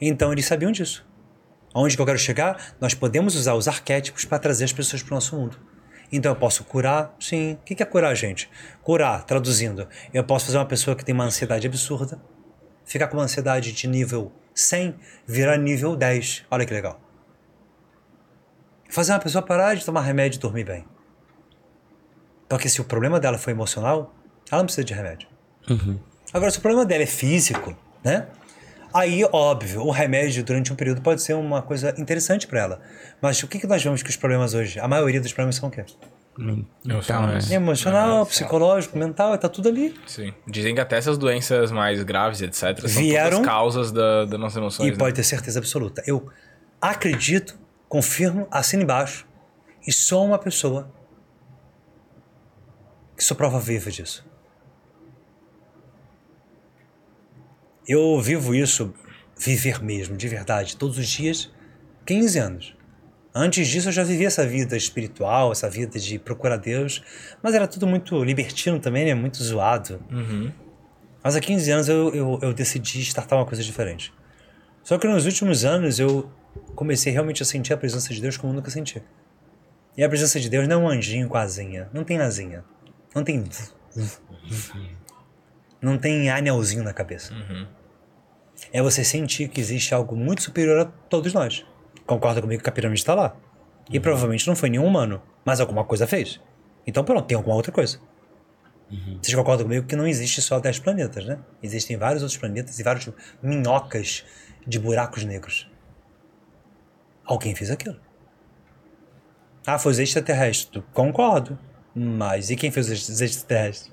Então 0.00 0.32
eles 0.32 0.44
sabiam 0.46 0.72
disso. 0.72 1.04
Onde 1.74 1.96
que 1.96 2.02
eu 2.02 2.06
quero 2.06 2.18
chegar? 2.18 2.74
Nós 2.80 2.94
podemos 2.94 3.34
usar 3.34 3.54
os 3.54 3.66
arquétipos 3.66 4.24
para 4.24 4.38
trazer 4.38 4.64
as 4.64 4.72
pessoas 4.72 5.02
para 5.02 5.12
o 5.12 5.16
nosso 5.16 5.36
mundo. 5.36 5.58
Então 6.12 6.32
eu 6.32 6.36
posso 6.36 6.64
curar? 6.64 7.14
Sim. 7.18 7.54
O 7.54 7.64
que 7.64 7.82
é 7.82 7.86
curar, 7.86 8.14
gente? 8.14 8.50
Curar, 8.82 9.24
traduzindo. 9.24 9.88
Eu 10.12 10.22
posso 10.22 10.46
fazer 10.46 10.58
uma 10.58 10.66
pessoa 10.66 10.94
que 10.94 11.04
tem 11.04 11.14
uma 11.14 11.24
ansiedade 11.24 11.66
absurda, 11.66 12.20
ficar 12.84 13.08
com 13.08 13.16
uma 13.16 13.24
ansiedade 13.24 13.72
de 13.72 13.88
nível 13.88 14.30
100, 14.54 14.94
virar 15.26 15.56
nível 15.56 15.96
10. 15.96 16.44
Olha 16.50 16.66
que 16.66 16.74
legal. 16.74 17.00
Fazer 18.90 19.12
uma 19.12 19.20
pessoa 19.20 19.40
parar 19.40 19.74
de 19.74 19.84
tomar 19.86 20.02
remédio 20.02 20.36
e 20.36 20.40
dormir 20.40 20.64
bem. 20.64 20.84
Porque 22.46 22.68
se 22.68 22.82
o 22.82 22.84
problema 22.84 23.18
dela 23.18 23.38
foi 23.38 23.54
emocional, 23.54 24.14
ela 24.50 24.60
não 24.60 24.66
precisa 24.66 24.84
de 24.84 24.92
remédio. 24.92 25.26
Agora, 26.34 26.50
se 26.50 26.58
o 26.58 26.60
problema 26.60 26.84
dela 26.84 27.02
é 27.02 27.06
físico, 27.06 27.74
né? 28.04 28.26
Aí, 28.94 29.24
óbvio, 29.32 29.82
o 29.82 29.90
remédio 29.90 30.44
durante 30.44 30.72
um 30.72 30.76
período 30.76 31.00
pode 31.00 31.22
ser 31.22 31.34
uma 31.34 31.62
coisa 31.62 31.94
interessante 31.98 32.46
para 32.46 32.60
ela. 32.60 32.80
Mas 33.20 33.42
o 33.42 33.48
que, 33.48 33.58
que 33.58 33.66
nós 33.66 33.82
vemos 33.82 34.02
que 34.02 34.10
os 34.10 34.16
problemas 34.16 34.54
hoje? 34.54 34.78
A 34.78 34.86
maioria 34.88 35.20
dos 35.20 35.32
problemas 35.32 35.56
são 35.56 35.68
o 35.68 35.72
quê? 35.72 35.84
Então, 36.84 37.26
né? 37.26 37.38
Emocional, 37.50 38.24
psicológico, 38.24 38.96
mental, 38.98 39.36
tá 39.36 39.48
tudo 39.48 39.68
ali. 39.68 39.94
Sim. 40.06 40.32
Dizem 40.46 40.74
que 40.74 40.80
até 40.80 40.96
essas 40.96 41.18
doenças 41.18 41.70
mais 41.70 42.02
graves, 42.02 42.40
etc., 42.40 42.80
são 42.88 43.02
Vieram- 43.02 43.30
todas 43.30 43.46
causas 43.46 43.92
da, 43.92 44.24
das 44.24 44.40
nossas 44.40 44.56
emoções. 44.56 44.88
E 44.88 44.92
né? 44.92 44.96
pode 44.96 45.14
ter 45.14 45.24
certeza 45.24 45.58
absoluta. 45.58 46.02
Eu 46.06 46.30
acredito, 46.80 47.58
confirmo, 47.88 48.46
assino 48.50 48.82
embaixo, 48.82 49.26
e 49.86 49.92
sou 49.92 50.24
uma 50.24 50.38
pessoa 50.38 50.90
que 53.16 53.22
sou 53.22 53.36
prova 53.36 53.60
viva 53.60 53.90
disso. 53.90 54.24
Eu 57.86 58.20
vivo 58.20 58.54
isso, 58.54 58.92
viver 59.38 59.82
mesmo, 59.82 60.16
de 60.16 60.28
verdade, 60.28 60.76
todos 60.76 60.98
os 60.98 61.08
dias, 61.08 61.50
15 62.06 62.38
anos. 62.38 62.76
Antes 63.34 63.66
disso 63.66 63.88
eu 63.88 63.92
já 63.92 64.04
vivia 64.04 64.26
essa 64.26 64.46
vida 64.46 64.76
espiritual, 64.76 65.52
essa 65.52 65.68
vida 65.68 65.98
de 65.98 66.18
procurar 66.18 66.58
Deus, 66.58 67.02
mas 67.42 67.54
era 67.54 67.66
tudo 67.66 67.86
muito 67.86 68.22
libertino 68.22 68.78
também, 68.78 69.06
né? 69.06 69.14
Muito 69.14 69.42
zoado. 69.42 70.00
Mas 71.24 71.34
há 71.34 71.40
15 71.40 71.70
anos 71.70 71.88
eu, 71.88 72.14
eu, 72.14 72.38
eu 72.42 72.52
decidi 72.52 73.00
startar 73.00 73.38
uma 73.38 73.46
coisa 73.46 73.62
diferente. 73.62 74.12
Só 74.82 74.98
que 74.98 75.06
nos 75.06 75.24
últimos 75.24 75.64
anos 75.64 75.98
eu 75.98 76.30
comecei 76.74 77.12
realmente 77.12 77.42
a 77.42 77.46
sentir 77.46 77.72
a 77.72 77.76
presença 77.76 78.12
de 78.12 78.20
Deus 78.20 78.36
como 78.36 78.52
eu 78.52 78.56
nunca 78.56 78.70
senti. 78.70 79.02
E 79.96 80.02
a 80.02 80.08
presença 80.08 80.38
de 80.40 80.48
Deus 80.48 80.66
não 80.68 80.82
é 80.82 80.84
um 80.84 80.88
anjinho 80.88 81.28
com 81.28 81.36
asinha. 81.36 81.88
Não 81.92 82.04
tem 82.04 82.18
asinha. 82.18 82.64
Não 83.14 83.22
tem. 83.22 83.44
Não 85.82 85.98
tem 85.98 86.30
anelzinho 86.30 86.84
na 86.84 86.92
cabeça. 86.92 87.34
É 88.72 88.80
você 88.80 89.02
sentir 89.02 89.48
que 89.48 89.60
existe 89.60 89.92
algo 89.92 90.14
muito 90.14 90.42
superior 90.42 90.78
a 90.78 90.84
todos 90.84 91.34
nós. 91.34 91.66
Concorda 92.06 92.40
comigo 92.40 92.62
que 92.62 92.68
a 92.68 92.72
pirâmide 92.72 93.00
está 93.00 93.14
lá. 93.14 93.36
E 93.90 93.98
provavelmente 93.98 94.46
não 94.46 94.54
foi 94.54 94.70
nenhum 94.70 94.86
humano, 94.86 95.20
mas 95.44 95.60
alguma 95.60 95.84
coisa 95.84 96.06
fez. 96.06 96.40
Então 96.86 97.02
pronto, 97.02 97.26
tem 97.26 97.36
alguma 97.36 97.56
outra 97.56 97.72
coisa. 97.72 97.98
Vocês 99.20 99.34
concordam 99.34 99.64
comigo 99.64 99.86
que 99.86 99.96
não 99.96 100.06
existe 100.06 100.42
só 100.42 100.60
10 100.60 100.78
planetas, 100.80 101.24
né? 101.24 101.38
Existem 101.62 101.96
vários 101.96 102.22
outros 102.22 102.38
planetas 102.38 102.78
e 102.78 102.82
vários 102.82 103.08
minhocas 103.42 104.24
de 104.66 104.78
buracos 104.78 105.24
negros. 105.24 105.68
Alguém 107.24 107.54
fez 107.54 107.70
aquilo. 107.70 107.98
Ah, 109.66 109.78
foi 109.78 109.92
os 109.92 109.98
extraterrestres. 109.98 110.84
Concordo. 110.92 111.58
Mas 111.94 112.50
e 112.50 112.56
quem 112.56 112.70
fez 112.70 112.88
os 112.88 113.20
extraterrestres? 113.20 113.91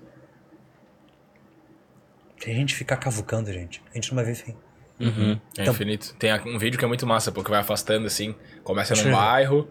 Se 2.41 2.49
a 2.49 2.53
gente 2.53 2.74
ficar 2.76 2.98
cavucando, 2.98 3.52
gente, 3.52 3.82
a 3.91 3.95
gente 3.95 4.10
não 4.10 4.16
vai 4.16 4.26
ver 4.26 4.36
fim. 4.36 4.56
Uhum. 4.99 5.40
É 5.57 5.61
Então- 5.61 5.74
infinito. 5.74 6.14
Tem 6.20 6.32
um 6.45 6.57
vídeo 6.57 6.78
que 6.78 6.84
é 6.86 6.88
muito 6.88 7.06
massa, 7.07 7.32
porque 7.32 7.49
vai 7.49 7.60
afastando 7.61 8.06
assim. 8.07 8.36
Começa 8.64 8.94
num 8.95 9.11
bairro. 9.11 9.68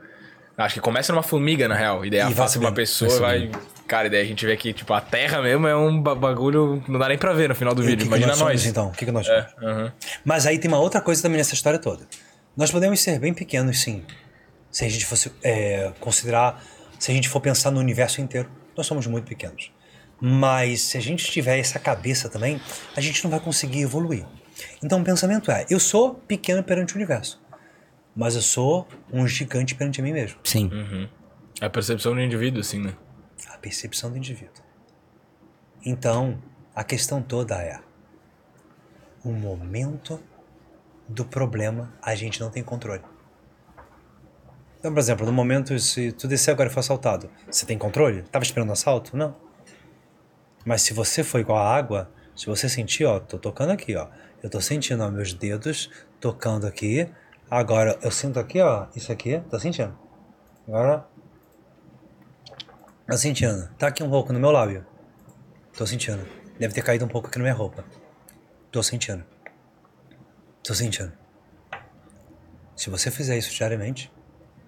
Acho 0.56 0.74
que 0.74 0.80
começa 0.80 1.12
numa 1.12 1.22
formiga, 1.22 1.68
na 1.68 1.74
real. 1.76 2.04
E 2.04 2.10
daí 2.10 2.20
E 2.20 2.22
vai 2.24 2.32
afasta 2.32 2.58
uma 2.58 2.72
pessoa 2.72 3.12
e 3.14 3.18
vai. 3.20 3.50
Cara, 3.86 4.08
e 4.08 4.10
daí 4.10 4.22
a 4.22 4.24
gente 4.24 4.44
vê 4.44 4.56
que, 4.56 4.72
tipo, 4.72 4.92
a 4.92 5.00
Terra 5.00 5.40
mesmo 5.40 5.66
é 5.66 5.76
um 5.76 6.02
ba- 6.02 6.14
bagulho. 6.14 6.82
Não 6.88 6.98
dá 6.98 7.08
nem 7.08 7.16
pra 7.16 7.32
ver 7.32 7.48
no 7.48 7.54
final 7.54 7.74
do 7.74 7.82
E 7.82 7.86
vídeo. 7.86 7.98
que 7.98 8.02
que 8.04 8.08
Imagina 8.08 8.28
nós 8.32 8.40
nós. 8.40 8.60
somos, 8.60 8.66
então? 8.66 8.88
O 8.88 8.92
que, 8.92 9.04
que 9.04 9.12
nós? 9.12 9.26
É, 9.28 9.46
aham. 9.62 9.92
Mas 10.24 10.46
aí 10.46 10.58
tem 10.58 10.68
uma 10.68 10.78
outra 10.80 11.00
coisa 11.00 11.22
também 11.22 11.38
nessa 11.38 11.54
história 11.54 11.78
toda. 11.78 12.06
Nós 12.56 12.70
podemos 12.70 13.00
ser 13.00 13.18
bem 13.20 13.32
pequenos, 13.32 13.80
sim. 13.80 14.02
Se 14.70 14.84
a 14.84 14.88
gente 14.88 15.06
fosse 15.06 15.30
é, 15.44 15.92
considerar, 16.00 16.62
se 16.98 17.10
a 17.10 17.14
gente 17.14 17.28
for 17.28 17.40
pensar 17.40 17.70
no 17.70 17.78
universo 17.80 18.20
inteiro, 18.20 18.50
nós 18.76 18.86
somos 18.86 19.06
muito 19.06 19.26
pequenos. 19.26 19.70
Mas 20.20 20.82
se 20.82 20.96
a 20.96 21.00
gente 21.00 21.30
tiver 21.30 21.58
essa 21.58 21.78
cabeça 21.78 22.28
também, 22.28 22.60
a 22.96 23.00
gente 23.00 23.22
não 23.22 23.30
vai 23.30 23.40
conseguir 23.40 23.82
evoluir. 23.82 24.26
Então 24.82 25.00
o 25.00 25.04
pensamento 25.04 25.50
é: 25.50 25.64
eu 25.70 25.78
sou 25.78 26.14
pequeno 26.14 26.62
perante 26.62 26.94
o 26.94 26.96
universo, 26.96 27.40
mas 28.14 28.34
eu 28.34 28.42
sou 28.42 28.88
um 29.12 29.26
gigante 29.26 29.74
perante 29.74 30.00
a 30.00 30.04
mim 30.04 30.12
mesmo. 30.12 30.38
Sim. 30.44 30.70
É 31.60 31.66
a 31.66 31.70
percepção 31.70 32.14
do 32.14 32.20
indivíduo, 32.20 32.60
assim, 32.60 32.80
né? 32.80 32.94
A 33.48 33.58
percepção 33.58 34.10
do 34.10 34.16
indivíduo. 34.16 34.62
Então, 35.84 36.42
a 36.74 36.82
questão 36.82 37.22
toda 37.22 37.56
é: 37.62 37.80
o 39.24 39.30
momento 39.30 40.20
do 41.08 41.24
problema 41.24 41.92
a 42.02 42.14
gente 42.14 42.40
não 42.40 42.50
tem 42.50 42.62
controle. 42.62 43.02
Então, 44.78 44.92
por 44.92 45.00
exemplo, 45.00 45.26
no 45.26 45.32
momento, 45.32 45.76
se 45.78 46.12
tu 46.12 46.28
descer 46.28 46.52
agora 46.52 46.68
e 46.68 46.72
for 46.72 46.80
assaltado, 46.80 47.28
você 47.50 47.66
tem 47.66 47.76
controle? 47.76 48.22
Tava 48.22 48.44
esperando 48.44 48.70
assalto? 48.70 49.16
Não. 49.16 49.47
Mas 50.68 50.82
se 50.82 50.92
você 50.92 51.24
for 51.24 51.40
igual 51.40 51.56
a 51.56 51.74
água, 51.74 52.10
se 52.36 52.44
você 52.44 52.68
sentir, 52.68 53.06
ó, 53.06 53.18
tô 53.18 53.38
tocando 53.38 53.70
aqui, 53.70 53.96
ó. 53.96 54.06
Eu 54.42 54.50
tô 54.50 54.60
sentindo, 54.60 55.02
ó, 55.02 55.10
meus 55.10 55.32
dedos 55.32 55.88
tocando 56.20 56.66
aqui. 56.66 57.08
Agora, 57.50 57.98
eu 58.02 58.10
sinto 58.10 58.38
aqui, 58.38 58.60
ó, 58.60 58.86
isso 58.94 59.10
aqui, 59.10 59.40
tá 59.50 59.58
sentindo? 59.58 59.98
Agora, 60.66 61.06
Tô 63.06 63.16
sentindo. 63.16 63.66
Tá 63.78 63.86
aqui 63.86 64.02
um 64.02 64.10
pouco 64.10 64.30
no 64.30 64.38
meu 64.38 64.50
lábio. 64.50 64.84
Tô 65.74 65.86
sentindo. 65.86 66.28
Deve 66.58 66.74
ter 66.74 66.82
caído 66.82 67.06
um 67.06 67.08
pouco 67.08 67.28
aqui 67.28 67.38
na 67.38 67.44
minha 67.44 67.54
roupa. 67.54 67.82
Tô 68.70 68.82
sentindo. 68.82 69.24
Tô 70.62 70.74
sentindo. 70.74 71.14
Se 72.76 72.90
você 72.90 73.10
fizer 73.10 73.38
isso 73.38 73.54
diariamente, 73.54 74.12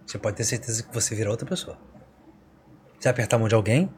você 0.06 0.18
pode 0.18 0.38
ter 0.38 0.44
certeza 0.44 0.82
que 0.82 0.94
você 0.94 1.14
vira 1.14 1.28
outra 1.30 1.46
pessoa. 1.46 1.76
Vai 3.02 3.10
apertar 3.10 3.36
a 3.36 3.38
mão 3.38 3.48
de 3.48 3.54
alguém, 3.54 3.92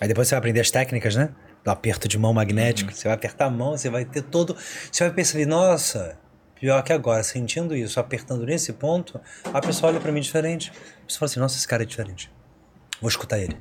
aí 0.00 0.08
depois 0.08 0.28
você 0.28 0.34
vai 0.34 0.38
aprender 0.38 0.60
as 0.60 0.70
técnicas, 0.70 1.16
né? 1.16 1.30
Do 1.64 1.70
aperto 1.70 2.06
de 2.06 2.18
mão 2.18 2.32
magnético. 2.32 2.92
Você 2.92 3.08
vai 3.08 3.14
apertar 3.14 3.46
a 3.46 3.50
mão, 3.50 3.76
você 3.76 3.90
vai 3.90 4.04
ter 4.04 4.22
todo. 4.22 4.56
Você 4.90 5.04
vai 5.04 5.12
perceber, 5.12 5.46
nossa, 5.46 6.16
pior 6.60 6.82
que 6.82 6.92
agora, 6.92 7.22
sentindo 7.22 7.74
isso, 7.74 7.98
apertando 7.98 8.44
nesse 8.44 8.72
ponto, 8.72 9.20
a 9.52 9.60
pessoa 9.60 9.90
olha 9.90 10.00
pra 10.00 10.12
mim 10.12 10.20
diferente. 10.20 10.70
A 10.70 11.06
pessoa 11.06 11.20
fala 11.20 11.30
assim, 11.30 11.40
nossa, 11.40 11.56
esse 11.56 11.66
cara 11.66 11.82
é 11.82 11.86
diferente. 11.86 12.30
Vou 13.00 13.08
escutar 13.08 13.38
ele. 13.38 13.56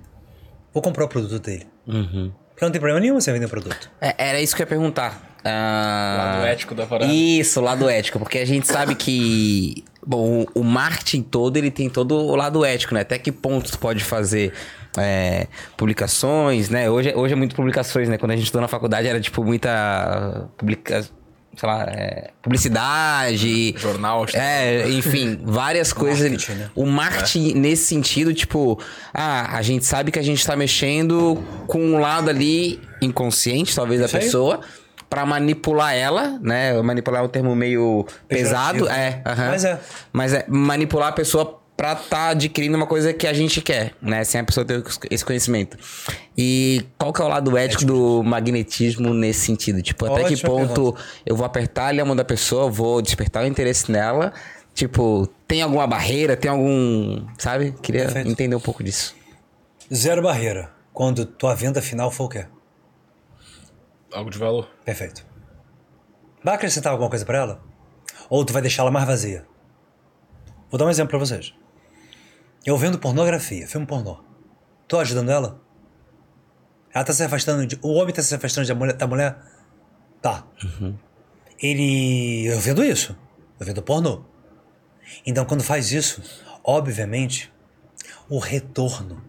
Vou 0.74 0.82
comprar 0.82 1.06
o 1.06 1.08
produto 1.08 1.40
dele. 1.40 1.68
Porque 1.86 2.64
não 2.64 2.72
tem 2.72 2.80
problema 2.80 3.00
nenhum 3.00 3.20
você 3.20 3.32
vender 3.34 3.46
o 3.46 3.50
produto. 3.50 3.92
É, 4.00 4.16
era 4.18 4.40
isso 4.40 4.56
que 4.56 4.62
eu 4.62 4.66
ia 4.66 4.70
perguntar. 4.70 5.36
Ah, 5.44 6.34
Lado 6.36 6.48
ético 6.48 6.74
da 6.74 6.86
parada. 6.86 7.12
Isso, 7.12 7.60
o 7.60 7.64
lado 7.64 7.90
ético, 7.90 8.18
porque 8.18 8.40
a 8.40 8.46
gente 8.46 8.66
sabe 8.66 8.96
que 8.96 9.84
bom, 10.06 10.46
o, 10.56 10.62
o 10.62 10.64
marketing 10.64 11.22
todo 11.22 11.58
ele 11.58 11.70
tem 11.70 11.90
todo 11.90 12.16
o 12.16 12.36
lado 12.36 12.66
ético, 12.66 12.94
né? 12.96 13.02
Até 13.02 13.20
que 13.20 13.32
ponto 13.32 13.72
tu 13.72 13.78
pode 13.78 14.04
fazer 14.04 14.54
é, 14.98 15.48
publicações, 15.78 16.70
né? 16.70 16.90
Hoje, 16.90 17.14
hoje 17.16 17.34
é 17.34 17.36
muito 17.36 17.56
publicações, 17.56 18.10
né? 18.10 18.18
Quando 18.18 18.32
a 18.32 18.36
gente 18.36 18.46
estudou 18.46 18.62
na 18.62 18.68
faculdade 18.68 19.08
era 19.08 19.20
tipo 19.20 19.44
muita 19.44 20.48
publica, 20.58 21.02
sei 21.56 21.70
lá, 21.70 21.84
é, 21.84 22.32
publicidade, 22.42 23.76
Jornal, 23.78 24.26
é, 24.34 24.90
enfim, 24.90 25.40
várias 25.44 25.94
coisas. 25.94 26.30
Marketing, 26.30 26.54
né? 26.54 26.70
O 26.76 26.86
marketing 26.86 27.54
nesse 27.54 27.86
sentido, 27.86 28.34
tipo, 28.34 28.80
ah, 29.14 29.58
a 29.58 29.62
gente 29.62 29.86
sabe 29.86 30.12
que 30.12 30.20
a 30.20 30.24
gente 30.24 30.46
tá 30.46 30.56
mexendo 30.56 31.44
com 31.68 31.80
um 31.80 32.00
lado 32.00 32.30
ali 32.30 32.80
inconsciente, 33.02 33.76
talvez, 33.76 34.00
da 34.00 34.08
Isso 34.08 34.18
aí. 34.18 34.24
pessoa, 34.24 34.60
pra 35.10 35.26
manipular 35.26 35.94
ela, 35.96 36.40
né? 36.42 36.82
Manipular 36.82 37.22
é 37.22 37.26
um 37.26 37.30
termo 37.30 37.56
meio 37.56 38.06
pesado, 38.28 38.90
é, 38.90 39.22
aham. 39.26 39.50
Mas 39.50 39.66
é. 39.66 39.80
Mas 40.12 40.34
é 40.34 40.46
manipular 40.48 41.10
a 41.10 41.14
pessoa 41.14 41.62
pra 41.76 41.96
tá 41.96 42.30
adquirindo 42.30 42.76
uma 42.76 42.88
coisa 42.88 43.14
que 43.14 43.28
a 43.28 43.34
gente 43.34 43.62
quer, 43.62 43.94
né? 44.02 44.24
Sem 44.24 44.42
a 44.42 44.44
pessoa 44.44 44.66
ter 44.66 44.84
esse 45.10 45.26
conhecimento. 45.26 45.78
E 46.38 46.86
qual 46.98 47.12
que 47.12 47.22
é 47.22 47.26
o 47.26 47.28
lado 47.28 47.58
ético 47.58 47.86
do 47.86 48.24
magnetismo 48.24 49.14
nesse 49.14 49.42
sentido? 49.42 49.82
Tipo, 49.82 50.06
até 50.06 50.24
que 50.24 50.38
ponto 50.38 50.96
eu 51.26 51.36
vou 51.36 51.46
apertar 51.46 51.88
ali 51.88 52.00
a 52.00 52.06
mão 52.06 52.16
da 52.16 52.26
pessoa, 52.26 52.70
vou 52.70 53.02
despertar 53.02 53.44
o 53.44 53.48
interesse 53.48 53.92
nela? 53.92 54.34
Tipo, 54.74 55.28
tem 55.48 55.62
alguma 55.62 55.88
barreira, 55.88 56.36
tem 56.36 56.52
algum. 56.52 57.26
Sabe? 57.38 57.74
Queria 57.82 58.04
Perfeito. 58.04 58.30
entender 58.30 58.56
um 58.56 58.60
pouco 58.60 58.84
disso. 58.84 59.16
Zero 59.94 60.22
barreira. 60.22 60.72
Quando 60.94 61.26
tua 61.26 61.54
venda 61.56 61.82
final 61.82 62.10
for 62.10 62.26
o 62.26 62.30
quê? 62.30 62.46
Algo 64.14 64.30
de 64.30 64.38
valor. 64.38 64.70
Perfeito. 64.84 65.26
Vai 66.44 66.56
acrescentar 66.56 66.92
alguma 66.92 67.10
coisa 67.10 67.26
pra 67.26 67.38
ela? 67.38 67.62
Ou 68.30 68.46
tu 68.46 68.54
vai 68.54 68.62
deixá-la 68.62 68.92
mais 68.92 69.06
vazia? 69.06 69.46
Vou 70.70 70.78
dar 70.78 70.86
um 70.86 70.90
exemplo 70.90 71.10
pra 71.10 71.20
vocês. 71.20 71.54
Eu 72.66 72.78
vendo 72.78 72.98
pornografia, 72.98 73.68
filme 73.68 73.86
pornô. 73.86 74.24
Tô 74.88 74.98
ajudando 75.00 75.30
ela? 75.30 75.62
Ela 76.94 77.04
tá 77.04 77.14
se 77.14 77.24
afastando 77.24 77.68
de. 77.68 77.78
O 77.82 77.94
homem 77.94 78.14
tá 78.14 78.22
se 78.22 78.34
afastando 78.34 78.68
da 78.68 78.74
mulher? 78.74 78.94
Da 78.96 79.08
mulher? 79.08 79.38
Tá. 80.22 80.48
Ele. 81.62 82.46
Eu 82.46 82.60
vendo 82.60 82.84
isso. 82.84 83.16
Eu 83.60 83.66
vendo 83.66 83.84
pornô. 83.84 84.24
Então, 85.26 85.46
quando 85.46 85.64
faz 85.64 85.92
isso, 85.92 86.22
obviamente, 86.64 87.54
o 88.28 88.40
retorno 88.40 89.24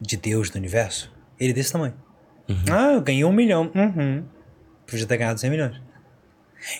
de 0.00 0.16
Deus 0.16 0.48
do 0.48 0.56
universo, 0.56 1.12
ele 1.38 1.50
é 1.50 1.54
desse 1.54 1.72
tamanho. 1.72 1.94
Ah, 2.70 2.92
eu 2.94 3.02
ganhei 3.02 3.24
um 3.24 3.32
milhão. 3.32 3.70
Uhum. 3.74 4.24
Podia 4.86 5.06
ter 5.06 5.18
ganhado 5.18 5.38
100 5.38 5.50
milhões. 5.50 5.82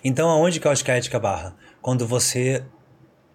Então, 0.02 0.30
aonde 0.30 0.58
que 0.58 0.66
eu 0.66 0.70
acho 0.72 0.82
que 0.82 0.90
a 0.90 0.96
ética 0.96 1.20
barra? 1.20 1.54
Quando 1.82 2.06
você 2.06 2.64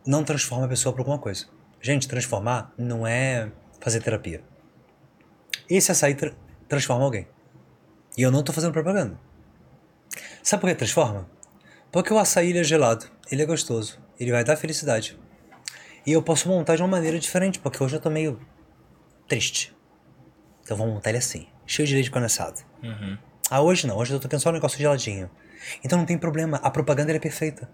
não 0.06 0.24
transforma 0.24 0.66
a 0.66 0.68
pessoa 0.68 0.92
para 0.92 1.02
alguma 1.02 1.20
coisa. 1.20 1.46
Gente, 1.86 2.08
transformar 2.08 2.74
não 2.78 3.06
é 3.06 3.52
fazer 3.82 4.00
terapia. 4.00 4.42
Esse 5.70 5.92
açaí 5.92 6.16
tra 6.16 6.32
transforma 6.66 7.04
alguém. 7.04 7.28
E 8.18 8.22
eu 8.22 8.32
não 8.32 8.42
tô 8.42 8.54
fazendo 8.54 8.72
propaganda. 8.72 9.20
Sabe 10.42 10.62
por 10.62 10.70
que 10.70 10.76
transforma? 10.76 11.30
Porque 11.92 12.14
o 12.14 12.18
açaí 12.18 12.52
ele 12.52 12.60
é 12.60 12.64
gelado, 12.64 13.06
ele 13.30 13.42
é 13.42 13.46
gostoso, 13.46 14.00
ele 14.18 14.32
vai 14.32 14.46
dar 14.46 14.56
felicidade. 14.56 15.20
E 16.08 16.14
eu 16.14 16.24
posso 16.24 16.48
montar 16.48 16.78
de 16.78 16.82
uma 16.82 16.88
maneira 16.88 17.20
diferente, 17.20 17.60
porque 17.60 17.84
hoje 17.84 17.98
eu 17.98 18.00
tô 18.00 18.10
meio 18.10 18.40
triste. 19.28 19.76
Então 20.64 20.78
vamos 20.78 20.94
montar 20.94 21.10
ele 21.10 21.20
assim, 21.20 21.50
cheio 21.68 21.86
de 21.86 21.96
leite 21.96 22.10
condensado. 22.10 22.62
Ah, 23.50 23.62
hoje 23.62 23.88
não, 23.88 23.98
hoje 23.98 24.14
eu 24.14 24.22
tô 24.22 24.30
querendo 24.30 24.42
só 24.42 24.52
um 24.52 24.54
negócio 24.54 24.80
geladinho. 24.80 25.30
Então 25.84 26.00
não 26.00 26.06
tem 26.06 26.18
problema, 26.18 26.62
a 26.64 26.72
propaganda 26.72 27.12
é 27.12 27.20
perfeita. 27.20 27.70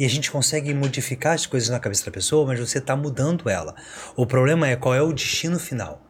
E 0.00 0.06
a 0.06 0.08
gente 0.08 0.30
consegue 0.30 0.72
modificar 0.72 1.34
as 1.34 1.44
coisas 1.44 1.68
na 1.68 1.78
cabeça 1.78 2.06
da 2.06 2.10
pessoa, 2.10 2.46
mas 2.46 2.58
você 2.58 2.78
está 2.78 2.96
mudando 2.96 3.50
ela. 3.50 3.76
O 4.16 4.24
problema 4.24 4.66
é 4.66 4.74
qual 4.74 4.94
é 4.94 5.02
o 5.02 5.12
destino 5.12 5.58
final. 5.58 6.02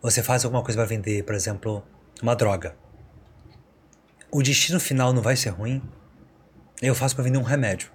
Você 0.00 0.22
faz 0.22 0.44
alguma 0.44 0.62
coisa 0.62 0.78
para 0.78 0.86
vender, 0.86 1.24
por 1.24 1.34
exemplo, 1.34 1.84
uma 2.22 2.36
droga. 2.36 2.76
O 4.30 4.40
destino 4.40 4.78
final 4.78 5.12
não 5.12 5.20
vai 5.20 5.34
ser 5.34 5.48
ruim. 5.48 5.82
Eu 6.80 6.94
faço 6.94 7.16
para 7.16 7.24
vender 7.24 7.38
um 7.38 7.42
remédio. 7.42 7.90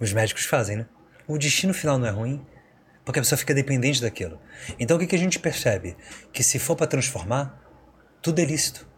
Os 0.00 0.10
médicos 0.10 0.46
fazem, 0.46 0.78
né? 0.78 0.86
O 1.28 1.36
destino 1.36 1.74
final 1.74 1.98
não 1.98 2.06
é 2.06 2.10
ruim, 2.10 2.42
porque 3.04 3.18
a 3.18 3.22
pessoa 3.22 3.38
fica 3.38 3.52
dependente 3.52 4.00
daquilo. 4.00 4.40
Então 4.78 4.96
o 4.96 5.00
que, 5.00 5.06
que 5.06 5.16
a 5.16 5.18
gente 5.18 5.38
percebe? 5.38 5.98
Que 6.32 6.42
se 6.42 6.58
for 6.58 6.76
para 6.76 6.86
transformar, 6.86 7.62
tudo 8.22 8.38
é 8.38 8.44
lícito. 8.46 8.88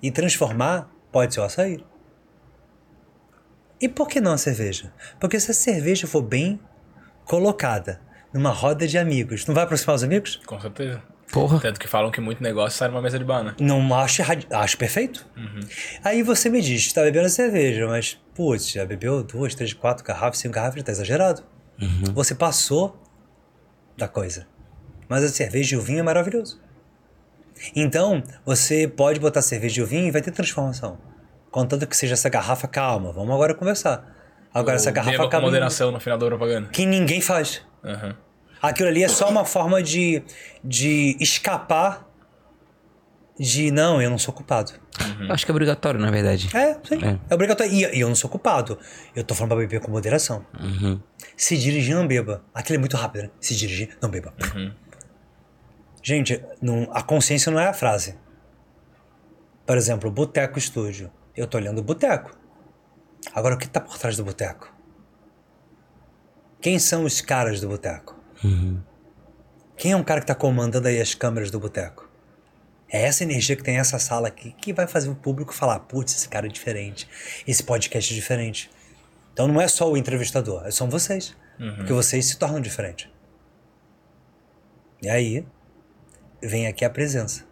E 0.00 0.12
transformar 0.12 0.88
pode 1.10 1.34
ser 1.34 1.40
o 1.40 1.42
açaí. 1.42 1.84
E 3.80 3.88
por 3.88 4.08
que 4.08 4.20
não 4.20 4.32
a 4.32 4.38
cerveja? 4.38 4.92
Porque 5.20 5.38
se 5.38 5.50
a 5.50 5.54
cerveja 5.54 6.06
for 6.06 6.22
bem 6.22 6.60
colocada 7.24 8.00
numa 8.32 8.50
roda 8.50 8.86
de 8.86 8.98
amigos, 8.98 9.46
não 9.46 9.54
vai 9.54 9.64
aproximar 9.64 9.96
os 9.96 10.02
amigos? 10.02 10.40
Com 10.46 10.60
certeza. 10.60 11.02
Porra. 11.32 11.58
Tanto 11.60 11.80
que 11.80 11.88
falam 11.88 12.10
que 12.10 12.20
muito 12.20 12.42
negócio 12.42 12.78
sai 12.78 12.88
numa 12.88 13.02
mesa 13.02 13.18
de 13.18 13.24
bar, 13.24 13.42
né? 13.42 13.54
Não 13.58 13.92
acho 13.94 14.22
errado, 14.22 14.46
acho 14.50 14.78
perfeito. 14.78 15.26
Aí 16.04 16.22
você 16.22 16.48
me 16.48 16.60
diz, 16.60 16.92
tá 16.92 17.02
bebendo 17.02 17.28
cerveja, 17.28 17.86
mas, 17.88 18.20
putz, 18.34 18.70
já 18.70 18.84
bebeu 18.84 19.22
duas, 19.22 19.54
três, 19.54 19.72
quatro 19.72 20.04
garrafas, 20.04 20.38
cinco 20.38 20.54
garrafas, 20.54 20.76
já 20.76 20.84
tá 20.84 20.92
exagerado. 20.92 21.42
Você 22.14 22.34
passou 22.34 23.02
da 23.96 24.06
coisa. 24.06 24.46
Mas 25.08 25.24
a 25.24 25.28
cerveja 25.28 25.74
e 25.74 25.78
o 25.78 25.82
vinho 25.82 26.00
é 26.00 26.02
maravilhoso. 26.02 26.60
Então, 27.74 28.22
você 28.44 28.86
pode 28.86 29.18
botar 29.18 29.42
cerveja 29.42 29.80
e 29.80 29.82
o 29.82 29.86
vinho 29.86 30.06
e 30.06 30.10
vai 30.10 30.22
ter 30.22 30.30
transformação. 30.30 30.98
Contanto 31.54 31.86
que 31.86 31.96
seja 31.96 32.14
essa 32.14 32.28
garrafa 32.28 32.66
calma. 32.66 33.12
Vamos 33.12 33.32
agora 33.32 33.54
conversar. 33.54 34.04
Agora, 34.52 34.74
essa 34.74 34.88
Ou 34.90 34.94
garrafa 34.96 35.18
com 35.22 35.28
calma. 35.28 35.46
moderação 35.46 35.92
no 35.92 36.00
final 36.00 36.18
da 36.18 36.26
propaganda. 36.26 36.68
Que 36.70 36.84
ninguém 36.84 37.20
faz. 37.20 37.62
Aham. 37.84 38.16
Aquilo 38.60 38.88
ali 38.88 39.04
é 39.04 39.08
só 39.08 39.28
uma 39.28 39.44
forma 39.44 39.80
de, 39.80 40.20
de 40.64 41.16
escapar 41.20 42.10
de 43.38 43.70
não, 43.70 44.02
eu 44.02 44.10
não 44.10 44.18
sou 44.18 44.34
culpado. 44.34 44.72
Acho 45.30 45.44
que 45.44 45.52
é 45.52 45.54
obrigatório, 45.54 46.00
na 46.00 46.10
verdade. 46.10 46.50
É, 46.56 46.74
sim. 46.82 46.98
É. 47.04 47.20
É, 47.30 47.34
obrigatório. 47.36 47.72
E, 47.72 47.98
e 47.98 48.00
eu 48.00 48.08
não 48.08 48.16
sou 48.16 48.28
culpado. 48.28 48.76
Eu 49.14 49.22
tô 49.22 49.32
falando 49.32 49.50
pra 49.50 49.58
beber 49.58 49.78
com 49.78 49.92
moderação. 49.92 50.44
Se 51.36 51.56
dirigir, 51.56 51.94
não 51.94 52.04
beba. 52.04 52.42
Aquilo 52.52 52.78
é 52.78 52.80
muito 52.80 52.96
rápido, 52.96 53.22
né? 53.22 53.30
Se 53.40 53.54
dirigir, 53.54 53.96
não 54.02 54.10
beba. 54.10 54.34
Gente, 56.02 56.44
não, 56.60 56.88
a 56.90 57.00
consciência 57.00 57.52
não 57.52 57.60
é 57.60 57.68
a 57.68 57.72
frase. 57.72 58.18
Por 59.64 59.76
exemplo, 59.76 60.10
boteco 60.10 60.58
estúdio. 60.58 61.12
Eu 61.36 61.46
tô 61.46 61.58
olhando 61.58 61.78
o 61.78 61.82
boteco. 61.82 62.36
Agora, 63.32 63.54
o 63.54 63.58
que 63.58 63.68
tá 63.68 63.80
por 63.80 63.98
trás 63.98 64.16
do 64.16 64.24
boteco? 64.24 64.72
Quem 66.60 66.78
são 66.78 67.04
os 67.04 67.20
caras 67.20 67.60
do 67.60 67.68
boteco? 67.68 68.18
Quem 69.76 69.92
é 69.92 69.96
um 69.96 70.04
cara 70.04 70.20
que 70.20 70.26
tá 70.26 70.34
comandando 70.34 70.88
aí 70.88 71.00
as 71.00 71.14
câmeras 71.14 71.50
do 71.50 71.58
boteco? 71.58 72.08
É 72.88 73.02
essa 73.02 73.24
energia 73.24 73.56
que 73.56 73.62
tem 73.62 73.78
essa 73.78 73.98
sala 73.98 74.28
aqui 74.28 74.52
que 74.52 74.72
vai 74.72 74.86
fazer 74.86 75.08
o 75.08 75.14
público 75.14 75.52
falar: 75.52 75.80
putz, 75.80 76.14
esse 76.14 76.28
cara 76.28 76.46
é 76.46 76.50
diferente, 76.50 77.08
esse 77.46 77.62
podcast 77.62 78.12
é 78.12 78.14
diferente. 78.14 78.70
Então 79.32 79.48
não 79.48 79.60
é 79.60 79.66
só 79.66 79.90
o 79.90 79.96
entrevistador, 79.96 80.70
são 80.70 80.88
vocês. 80.88 81.36
Porque 81.76 81.92
vocês 81.92 82.26
se 82.26 82.38
tornam 82.38 82.60
diferentes. 82.60 83.08
E 85.02 85.08
aí, 85.08 85.46
vem 86.40 86.66
aqui 86.66 86.84
a 86.84 86.90
presença 86.90 87.44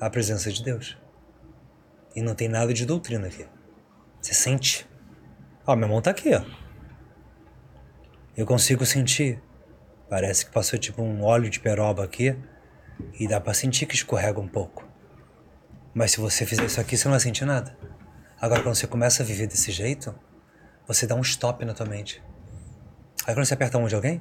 a 0.00 0.10
presença 0.10 0.52
de 0.52 0.62
Deus. 0.62 0.96
E 2.14 2.22
não 2.22 2.34
tem 2.34 2.48
nada 2.48 2.72
de 2.72 2.86
doutrina 2.86 3.26
aqui. 3.26 3.46
Você 4.20 4.34
sente. 4.34 4.88
Ó, 5.66 5.74
minha 5.74 5.88
mão 5.88 6.00
tá 6.00 6.10
aqui, 6.10 6.34
ó. 6.34 6.42
Eu 8.36 8.46
consigo 8.46 8.84
sentir. 8.86 9.42
Parece 10.08 10.46
que 10.46 10.52
passou 10.52 10.78
tipo 10.78 11.02
um 11.02 11.24
óleo 11.24 11.50
de 11.50 11.60
peroba 11.60 12.04
aqui. 12.04 12.36
E 13.18 13.26
dá 13.26 13.40
pra 13.40 13.52
sentir 13.52 13.86
que 13.86 13.94
escorrega 13.94 14.40
um 14.40 14.48
pouco. 14.48 14.86
Mas 15.92 16.12
se 16.12 16.20
você 16.20 16.46
fizer 16.46 16.64
isso 16.64 16.80
aqui, 16.80 16.96
você 16.96 17.04
não 17.06 17.12
vai 17.12 17.20
sentir 17.20 17.44
nada. 17.44 17.76
Agora, 18.40 18.62
quando 18.62 18.74
você 18.74 18.86
começa 18.86 19.22
a 19.22 19.26
viver 19.26 19.46
desse 19.46 19.70
jeito, 19.72 20.14
você 20.86 21.06
dá 21.06 21.14
um 21.14 21.20
stop 21.20 21.64
na 21.64 21.72
tua 21.72 21.86
mente. 21.86 22.22
Aí 23.26 23.34
quando 23.34 23.46
você 23.46 23.54
aperta 23.54 23.78
a 23.78 23.80
mão 23.80 23.88
de 23.88 23.94
alguém, 23.94 24.20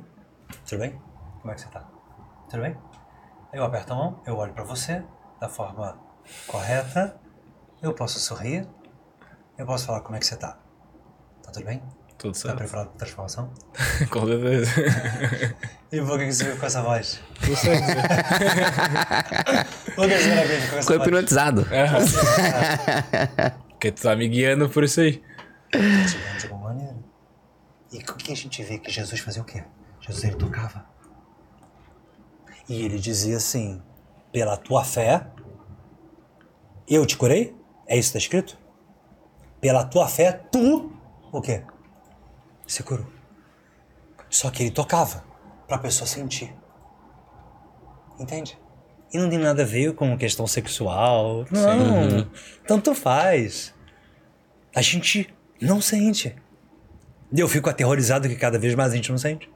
tudo 0.65 0.79
bem? 0.79 0.99
Como 1.41 1.51
é 1.51 1.55
que 1.55 1.61
você 1.61 1.67
tá? 1.67 1.81
Tudo 2.49 2.61
bem? 2.61 2.77
Eu 3.51 3.63
aperto 3.65 3.91
a 3.93 3.95
mão, 3.95 4.21
eu 4.25 4.37
olho 4.37 4.53
pra 4.53 4.63
você 4.63 5.03
da 5.39 5.49
forma 5.49 5.99
correta. 6.47 7.19
Eu 7.83 7.93
posso 7.93 8.19
sorrir. 8.19 8.67
Eu 9.57 9.65
posso 9.65 9.85
falar 9.85 10.01
como 10.01 10.15
é 10.15 10.19
que 10.19 10.25
você 10.25 10.35
tá. 10.35 10.57
Tá 11.43 11.51
tudo 11.51 11.65
bem? 11.65 11.81
Tudo 12.17 12.33
Tá 12.33 12.39
certo. 12.39 12.57
preparado 12.57 12.87
pra 12.89 12.97
transformação? 12.99 13.51
Com 14.09 14.25
certeza. 14.25 14.71
E 15.93 16.01
por 16.01 16.17
que 16.17 16.25
que 16.25 16.33
você 16.33 16.45
veio 16.45 16.57
com 16.59 16.65
essa 16.65 16.81
voz? 16.81 17.21
Que 17.39 17.51
você 17.55 17.69
veio 17.75 17.85
com 19.95 20.03
essa 20.05 20.81
Ficou 20.81 20.97
voz? 20.97 21.07
hipnotizado. 21.07 21.67
Porque 23.69 23.91
tu 23.91 24.01
tá 24.01 24.15
me 24.15 24.27
guiando 24.27 24.67
por 24.69 24.83
isso 24.83 25.01
aí. 25.01 25.21
Tivemos 25.71 26.11
de 26.41 26.45
alguma 26.47 26.69
maneira. 26.69 26.95
E 27.91 27.97
o 27.99 28.03
que 28.15 28.31
a 28.31 28.35
gente 28.35 28.63
vê? 28.63 28.79
Que 28.79 28.89
Jesus 28.91 29.21
fazia 29.21 29.43
o 29.43 29.45
quê? 29.45 29.63
Jesus 29.99 30.23
ele 30.23 30.35
tocava. 30.35 30.83
E 32.67 32.83
ele 32.83 32.97
dizia 32.97 33.37
assim: 33.37 33.79
pela 34.31 34.57
tua 34.57 34.83
fé, 34.83 35.27
eu 36.87 37.05
te 37.05 37.15
curei? 37.17 37.55
É 37.87 37.97
isso 37.97 38.11
que 38.11 38.17
está 38.17 38.19
escrito? 38.19 38.57
Pela 39.59 39.85
tua 39.85 40.07
fé, 40.07 40.31
tu, 40.31 40.91
o 41.31 41.41
quê? 41.41 41.63
Se 42.67 42.83
curou. 42.83 43.07
Só 44.29 44.49
que 44.49 44.63
ele 44.63 44.71
tocava 44.71 45.23
para 45.67 45.77
a 45.77 45.79
pessoa 45.79 46.07
sentir. 46.07 46.53
Entende? 48.19 48.57
E 49.13 49.17
não 49.17 49.29
tem 49.29 49.37
nada 49.37 49.61
a 49.61 49.65
ver 49.65 49.93
com 49.93 50.17
questão 50.17 50.47
sexual. 50.47 51.45
Não. 51.51 52.29
Tanto 52.67 52.95
faz. 52.95 53.73
A 54.75 54.81
gente 54.81 55.33
não 55.61 55.79
sente. 55.79 56.35
Eu 57.35 57.47
fico 57.47 57.69
aterrorizado 57.69 58.27
que 58.27 58.35
cada 58.35 58.57
vez 58.57 58.73
mais 58.75 58.91
a 58.91 58.95
gente 58.95 59.11
não 59.11 59.17
sente. 59.17 59.49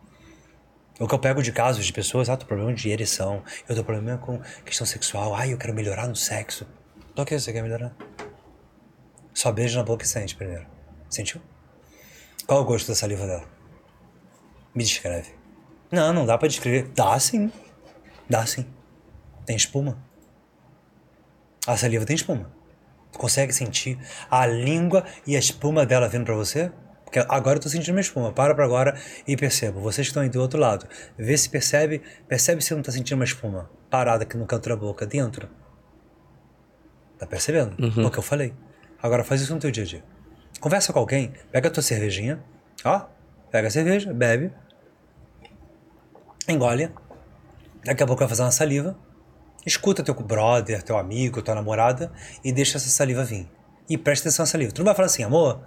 O 0.99 1.07
que 1.07 1.13
eu 1.13 1.19
pego 1.19 1.43
de 1.43 1.51
casos 1.51 1.85
de 1.85 1.93
pessoas, 1.93 2.27
ah, 2.27 2.35
tô 2.35 2.45
problema 2.45 2.73
de 2.73 2.89
ereção, 2.89 3.43
eu 3.69 3.75
tô 3.75 3.83
problema 3.83 4.17
com 4.17 4.39
questão 4.65 4.85
sexual, 4.85 5.35
ah, 5.35 5.47
eu 5.47 5.57
quero 5.57 5.73
melhorar 5.73 6.07
no 6.07 6.15
sexo. 6.15 6.65
Então 7.11 7.23
o 7.23 7.25
que 7.25 7.39
você 7.39 7.53
quer 7.53 7.61
melhorar? 7.61 7.95
Só 9.38 9.51
beija 9.51 9.77
na 9.77 9.85
boca 9.85 10.03
e 10.03 10.07
sente 10.07 10.35
primeiro. 10.35 10.65
Sentiu? 11.07 11.39
Qual 12.47 12.59
o 12.59 12.65
gosto 12.65 12.88
da 12.88 12.95
saliva 12.95 13.27
dela? 13.27 13.47
Me 14.73 14.84
descreve. 14.84 15.30
Não, 15.91 16.11
não 16.11 16.26
dá 16.26 16.39
pra 16.39 16.47
descrever. 16.47 16.88
Dá 16.95 17.19
sim. 17.19 17.51
Dá 18.27 18.47
sim. 18.47 18.65
Tem 19.45 19.55
espuma. 19.55 20.03
A 21.68 21.77
saliva 21.77 22.03
tem 22.03 22.15
espuma. 22.15 22.51
Tu 23.11 23.19
consegue 23.19 23.53
sentir 23.53 23.99
a 24.27 24.47
língua 24.47 25.03
e 25.27 25.35
a 25.35 25.39
espuma 25.39 25.85
dela 25.85 26.09
vindo 26.09 26.26
pra 26.26 26.34
você? 26.34 26.72
Porque 27.03 27.19
agora 27.19 27.57
eu 27.57 27.61
tô 27.61 27.69
sentindo 27.69 27.93
minha 27.93 28.01
espuma. 28.01 28.34
Para 28.34 28.55
pra 28.55 28.65
agora 28.65 28.99
e 29.27 29.38
perceba. 29.38 29.80
Vocês 29.80 30.07
que 30.07 30.09
estão 30.09 30.23
aí 30.23 30.30
do 30.30 30.41
outro 30.41 30.59
lado. 30.59 30.88
Vê 31.15 31.38
se 31.38 31.47
percebe. 31.47 32.01
Percebe 32.27 32.64
se 32.64 32.73
não 32.73 32.81
tá 32.81 32.91
sentindo 32.91 33.19
uma 33.19 33.23
espuma 33.23 33.69
parada 33.88 34.23
aqui 34.23 34.35
no 34.35 34.47
canto 34.47 34.68
da 34.68 34.76
boca, 34.76 35.05
dentro. 35.05 35.47
Tá 37.19 37.27
percebendo? 37.27 37.76
O 38.03 38.09
que 38.09 38.18
eu 38.18 38.23
falei. 38.23 38.51
Agora 39.02 39.24
faz 39.24 39.41
isso 39.41 39.53
no 39.53 39.60
teu 39.60 39.72
dia 39.72 39.84
a 39.84 39.88
dia. 39.88 40.03
Conversa 40.60 40.91
com 40.91 40.99
alguém, 40.99 41.34
pega 41.52 41.68
a 41.68 41.72
tua 41.72 41.84
cervejinha, 41.84 42.44
ó, 42.84 43.02
pega 43.52 43.68
a 43.68 43.72
cerveja, 43.72 44.11
bebe, 44.14 44.52
engole, 46.48 46.91
daqui 47.84 48.02
a 48.02 48.07
pouco 48.07 48.19
vai 48.19 48.28
fazer 48.28 48.41
uma 48.41 48.52
saliva, 48.52 48.98
escuta 49.65 50.02
teu 50.02 50.15
brother, 50.15 50.82
teu 50.82 50.98
amigo, 50.98 51.41
tua 51.41 51.53
namorada 51.53 52.11
e 52.44 52.52
deixa 52.52 52.78
essa 52.78 52.90
saliva 52.90 53.24
vir. 53.24 53.48
E 53.90 53.98
presta 53.98 54.28
atenção 54.28 54.44
na 54.44 54.48
saliva. 54.48 54.72
Tu 54.72 54.80
não 54.80 54.86
vai 54.86 54.95
falar 54.95 55.06
assim, 55.06 55.24
amor, 55.24 55.61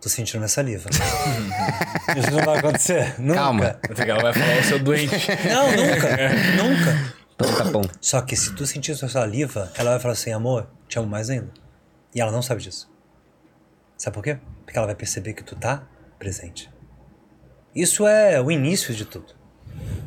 tô 0.00 0.08
sentindo 0.08 0.38
minha 0.38 0.48
saliva. 0.48 0.88
Isso 2.16 2.30
não 2.30 2.44
vai 2.44 2.58
acontecer. 2.58 3.20
Nunca. 3.20 3.34
Calma. 3.34 3.80
Ela 3.98 4.22
vai 4.22 4.32
falar 4.32 4.58
o 4.58 4.64
seu 4.64 4.78
doente. 4.78 5.28
Não, 5.48 5.70
nunca. 5.70 6.18
nunca. 6.56 7.14
Então 7.34 7.56
tá 7.56 7.64
bom. 7.64 7.82
Só 8.00 8.20
que 8.22 8.36
se 8.36 8.54
tu 8.54 8.66
sentir 8.66 8.94
sua 8.94 9.08
saliva, 9.08 9.70
ela 9.76 9.90
vai 9.92 10.00
falar 10.00 10.12
assim, 10.12 10.32
amor, 10.32 10.68
te 10.88 10.98
amo 10.98 11.08
mais 11.08 11.28
ainda. 11.28 11.50
E 12.14 12.20
ela 12.20 12.32
não 12.32 12.42
sabe 12.42 12.62
disso. 12.62 12.90
Sabe 13.96 14.14
por 14.14 14.24
quê? 14.24 14.38
Porque 14.64 14.78
ela 14.78 14.86
vai 14.86 14.96
perceber 14.96 15.34
que 15.34 15.44
tu 15.44 15.54
tá 15.54 15.86
presente. 16.18 16.70
Isso 17.74 18.06
é 18.06 18.40
o 18.40 18.50
início 18.50 18.94
de 18.94 19.04
tudo. 19.04 19.34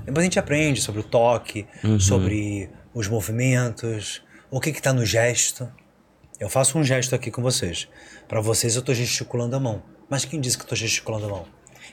Depois 0.06 0.20
a 0.20 0.24
gente 0.24 0.40
aprende 0.40 0.82
sobre 0.82 1.02
o 1.02 1.04
toque, 1.04 1.66
sobre 2.00 2.70
os 2.94 3.08
movimentos, 3.08 4.24
o 4.52 4.60
que 4.60 4.72
que 4.72 4.82
tá 4.82 4.92
no 4.92 5.06
gesto. 5.06 5.72
Eu 6.40 6.50
faço 6.50 6.78
um 6.78 6.84
gesto 6.84 7.16
aqui 7.16 7.32
com 7.32 7.42
vocês. 7.42 7.88
Para 8.28 8.42
vocês 8.42 8.76
eu 8.76 8.82
tô 8.82 8.94
gesticulando 8.94 9.56
a 9.56 9.60
mão. 9.60 9.84
Mas 10.10 10.26
quem 10.26 10.42
disse 10.42 10.58
que 10.58 10.64
eu 10.64 10.68
tô 10.68 10.76
gesticulando 10.76 11.26
a 11.26 11.30
mão? 11.30 11.46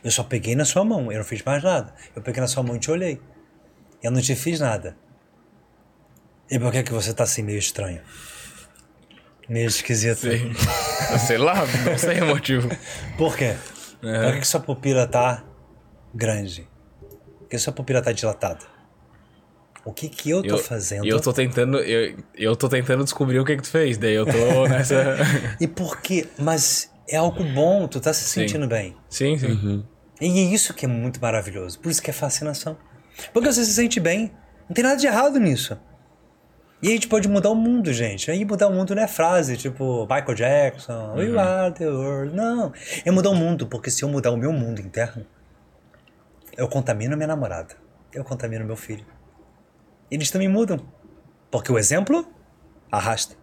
Eu 0.02 0.10
só 0.10 0.24
peguei 0.24 0.56
na 0.56 0.64
sua 0.64 0.84
mão, 0.84 1.12
eu 1.12 1.18
não 1.18 1.24
fiz 1.24 1.42
mais 1.42 1.62
nada. 1.62 1.94
Eu 2.16 2.22
peguei 2.22 2.40
na 2.40 2.48
sua 2.48 2.62
mão 2.62 2.76
e 2.76 2.78
te 2.78 2.90
olhei. 2.90 3.20
Eu 4.02 4.10
não 4.10 4.20
te 4.20 4.34
fiz 4.34 4.58
nada. 4.58 4.96
E 6.50 6.58
por 6.58 6.72
que 6.72 6.82
que 6.82 6.92
você 6.92 7.14
tá 7.14 7.24
assim 7.24 7.42
meio 7.42 7.58
estranho? 7.58 8.02
Meio 9.50 9.66
esquisito. 9.66 10.20
Sei. 10.20 10.52
sei 11.26 11.36
lá, 11.36 11.66
não 11.84 11.98
sei 11.98 12.20
o 12.20 12.26
motivo. 12.26 12.68
Por 13.18 13.36
quê? 13.36 13.56
Por 14.00 14.38
que, 14.38 14.46
sua 14.46 14.60
pupila 14.60 15.08
tá 15.08 15.42
grande? 16.14 16.68
Por 17.36 17.48
que 17.48 17.58
sua 17.58 17.72
pupila 17.72 18.00
tá 18.00 18.12
dilatada? 18.12 18.60
O 19.84 19.92
que 19.92 20.08
que 20.08 20.30
eu 20.30 20.40
tô 20.40 20.56
fazendo? 20.56 21.04
E 21.04 21.08
eu 21.08 21.20
tô 21.20 21.32
tentando. 21.32 21.78
Eu, 21.78 22.16
eu 22.36 22.54
tô 22.54 22.68
tentando 22.68 23.02
descobrir 23.02 23.40
o 23.40 23.44
que 23.44 23.56
que 23.56 23.62
tu 23.62 23.70
fez. 23.70 23.98
Daí 23.98 24.14
eu 24.14 24.24
tô 24.24 24.68
nessa. 24.68 25.16
E 25.60 25.66
por 25.66 26.00
quê? 26.00 26.28
Mas 26.38 26.88
é 27.08 27.16
algo 27.16 27.42
bom, 27.42 27.88
tu 27.88 27.98
tá 27.98 28.12
se 28.12 28.22
sentindo 28.22 28.68
bem. 28.68 28.96
sim, 29.08 29.36
sim. 29.36 29.84
E 30.20 30.26
é 30.26 30.42
isso 30.54 30.72
que 30.74 30.84
é 30.84 30.88
muito 30.88 31.20
maravilhoso. 31.20 31.80
Por 31.80 31.90
isso 31.90 32.00
que 32.00 32.10
é 32.10 32.12
fascinação. 32.12 32.78
Porque 33.32 33.52
você 33.52 33.64
se 33.64 33.72
sente 33.72 33.98
bem. 33.98 34.30
Não 34.68 34.74
tem 34.74 34.84
nada 34.84 34.96
de 34.96 35.08
errado 35.08 35.40
nisso. 35.40 35.76
E 36.82 36.88
a 36.88 36.90
gente 36.92 37.08
pode 37.08 37.28
mudar 37.28 37.50
o 37.50 37.54
mundo, 37.54 37.92
gente. 37.92 38.30
Aí 38.30 38.44
mudar 38.44 38.68
o 38.68 38.72
mundo 38.72 38.94
não 38.94 39.02
é 39.02 39.08
frase, 39.08 39.56
tipo 39.56 40.02
Michael 40.02 40.34
Jackson, 40.34 41.14
We 41.14 41.38
are 41.38 41.74
the 41.74 41.88
world. 41.88 42.34
Não. 42.34 42.72
É 43.04 43.10
mudar 43.10 43.30
o 43.30 43.34
mundo, 43.34 43.66
porque 43.66 43.90
se 43.90 44.02
eu 44.02 44.08
mudar 44.08 44.30
o 44.30 44.36
meu 44.36 44.52
mundo 44.52 44.80
interno, 44.80 45.26
eu 46.56 46.68
contamino 46.68 47.16
minha 47.16 47.26
namorada. 47.26 47.74
Eu 48.12 48.24
contamino 48.24 48.64
meu 48.64 48.76
filho. 48.76 49.04
Eles 50.10 50.30
também 50.30 50.48
mudam. 50.48 50.80
Porque 51.50 51.70
o 51.70 51.78
exemplo 51.78 52.26
arrasta. 52.90 53.36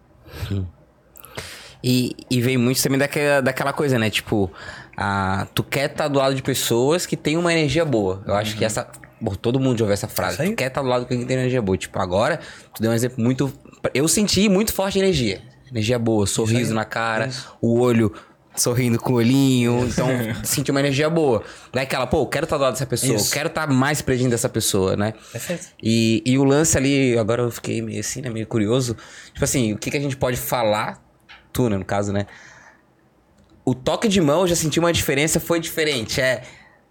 E, 1.82 2.14
e 2.30 2.40
vem 2.40 2.56
muito 2.56 2.82
também 2.82 2.98
daquela, 2.98 3.40
daquela 3.40 3.72
coisa, 3.72 3.98
né? 3.98 4.10
Tipo, 4.10 4.50
a, 4.96 5.46
tu 5.54 5.62
quer 5.62 5.90
estar 5.90 6.08
do 6.08 6.18
lado 6.18 6.34
de 6.34 6.42
pessoas 6.42 7.06
que 7.06 7.16
têm 7.16 7.36
uma 7.36 7.52
energia 7.52 7.84
boa. 7.84 8.22
Eu 8.26 8.34
acho 8.34 8.56
que 8.56 8.64
essa. 8.64 8.88
Bom, 9.20 9.34
todo 9.34 9.58
mundo 9.58 9.78
já 9.78 9.84
ouviu 9.84 9.94
essa 9.94 10.08
frase. 10.08 10.36
Tu 10.44 10.54
quer 10.54 10.68
estar 10.68 10.82
do 10.82 10.88
lado 10.88 11.02
de 11.02 11.08
quem 11.08 11.24
tem 11.24 11.36
energia 11.36 11.60
boa. 11.60 11.76
Tipo, 11.76 11.98
agora, 11.98 12.40
tu 12.74 12.80
deu 12.80 12.90
um 12.90 12.94
exemplo 12.94 13.22
muito. 13.22 13.52
Eu 13.92 14.06
senti 14.06 14.48
muito 14.48 14.72
forte 14.72 14.98
energia. 14.98 15.42
Energia 15.70 15.98
boa, 15.98 16.26
sorriso 16.26 16.74
na 16.74 16.84
cara, 16.84 17.26
Isso. 17.26 17.56
o 17.60 17.80
olho 17.80 18.12
sorrindo 18.56 18.98
com 18.98 19.12
o 19.12 19.16
olhinho. 19.16 19.86
Então, 19.86 20.08
senti 20.42 20.70
uma 20.70 20.80
energia 20.80 21.08
boa. 21.10 21.42
Não 21.72 21.80
é 21.80 21.84
aquela, 21.84 22.06
pô, 22.06 22.22
eu 22.22 22.26
quero 22.26 22.44
estar 22.44 22.56
do 22.56 22.62
lado 22.62 22.72
dessa 22.72 22.86
pessoa, 22.86 23.16
Isso. 23.16 23.28
eu 23.28 23.32
quero 23.32 23.48
estar 23.48 23.66
mais 23.66 24.02
presente 24.02 24.30
dessa 24.30 24.48
pessoa, 24.48 24.96
né? 24.96 25.14
Perfeito. 25.32 25.68
E, 25.82 26.22
e 26.24 26.38
o 26.38 26.44
lance 26.44 26.76
ali, 26.76 27.18
agora 27.18 27.42
eu 27.42 27.50
fiquei 27.50 27.82
meio 27.82 28.00
assim, 28.00 28.20
né? 28.20 28.30
Meio 28.30 28.46
curioso. 28.46 28.96
Tipo 29.32 29.44
assim, 29.44 29.72
o 29.72 29.78
que, 29.78 29.90
que 29.90 29.96
a 29.96 30.00
gente 30.00 30.16
pode 30.16 30.36
falar, 30.36 31.02
tu, 31.52 31.68
né, 31.68 31.76
no 31.76 31.84
caso, 31.84 32.12
né? 32.12 32.26
O 33.64 33.74
toque 33.74 34.08
de 34.08 34.20
mão, 34.20 34.42
eu 34.42 34.48
já 34.48 34.56
senti 34.56 34.80
uma 34.80 34.92
diferença, 34.92 35.38
foi 35.38 35.60
diferente. 35.60 36.20
É 36.20 36.42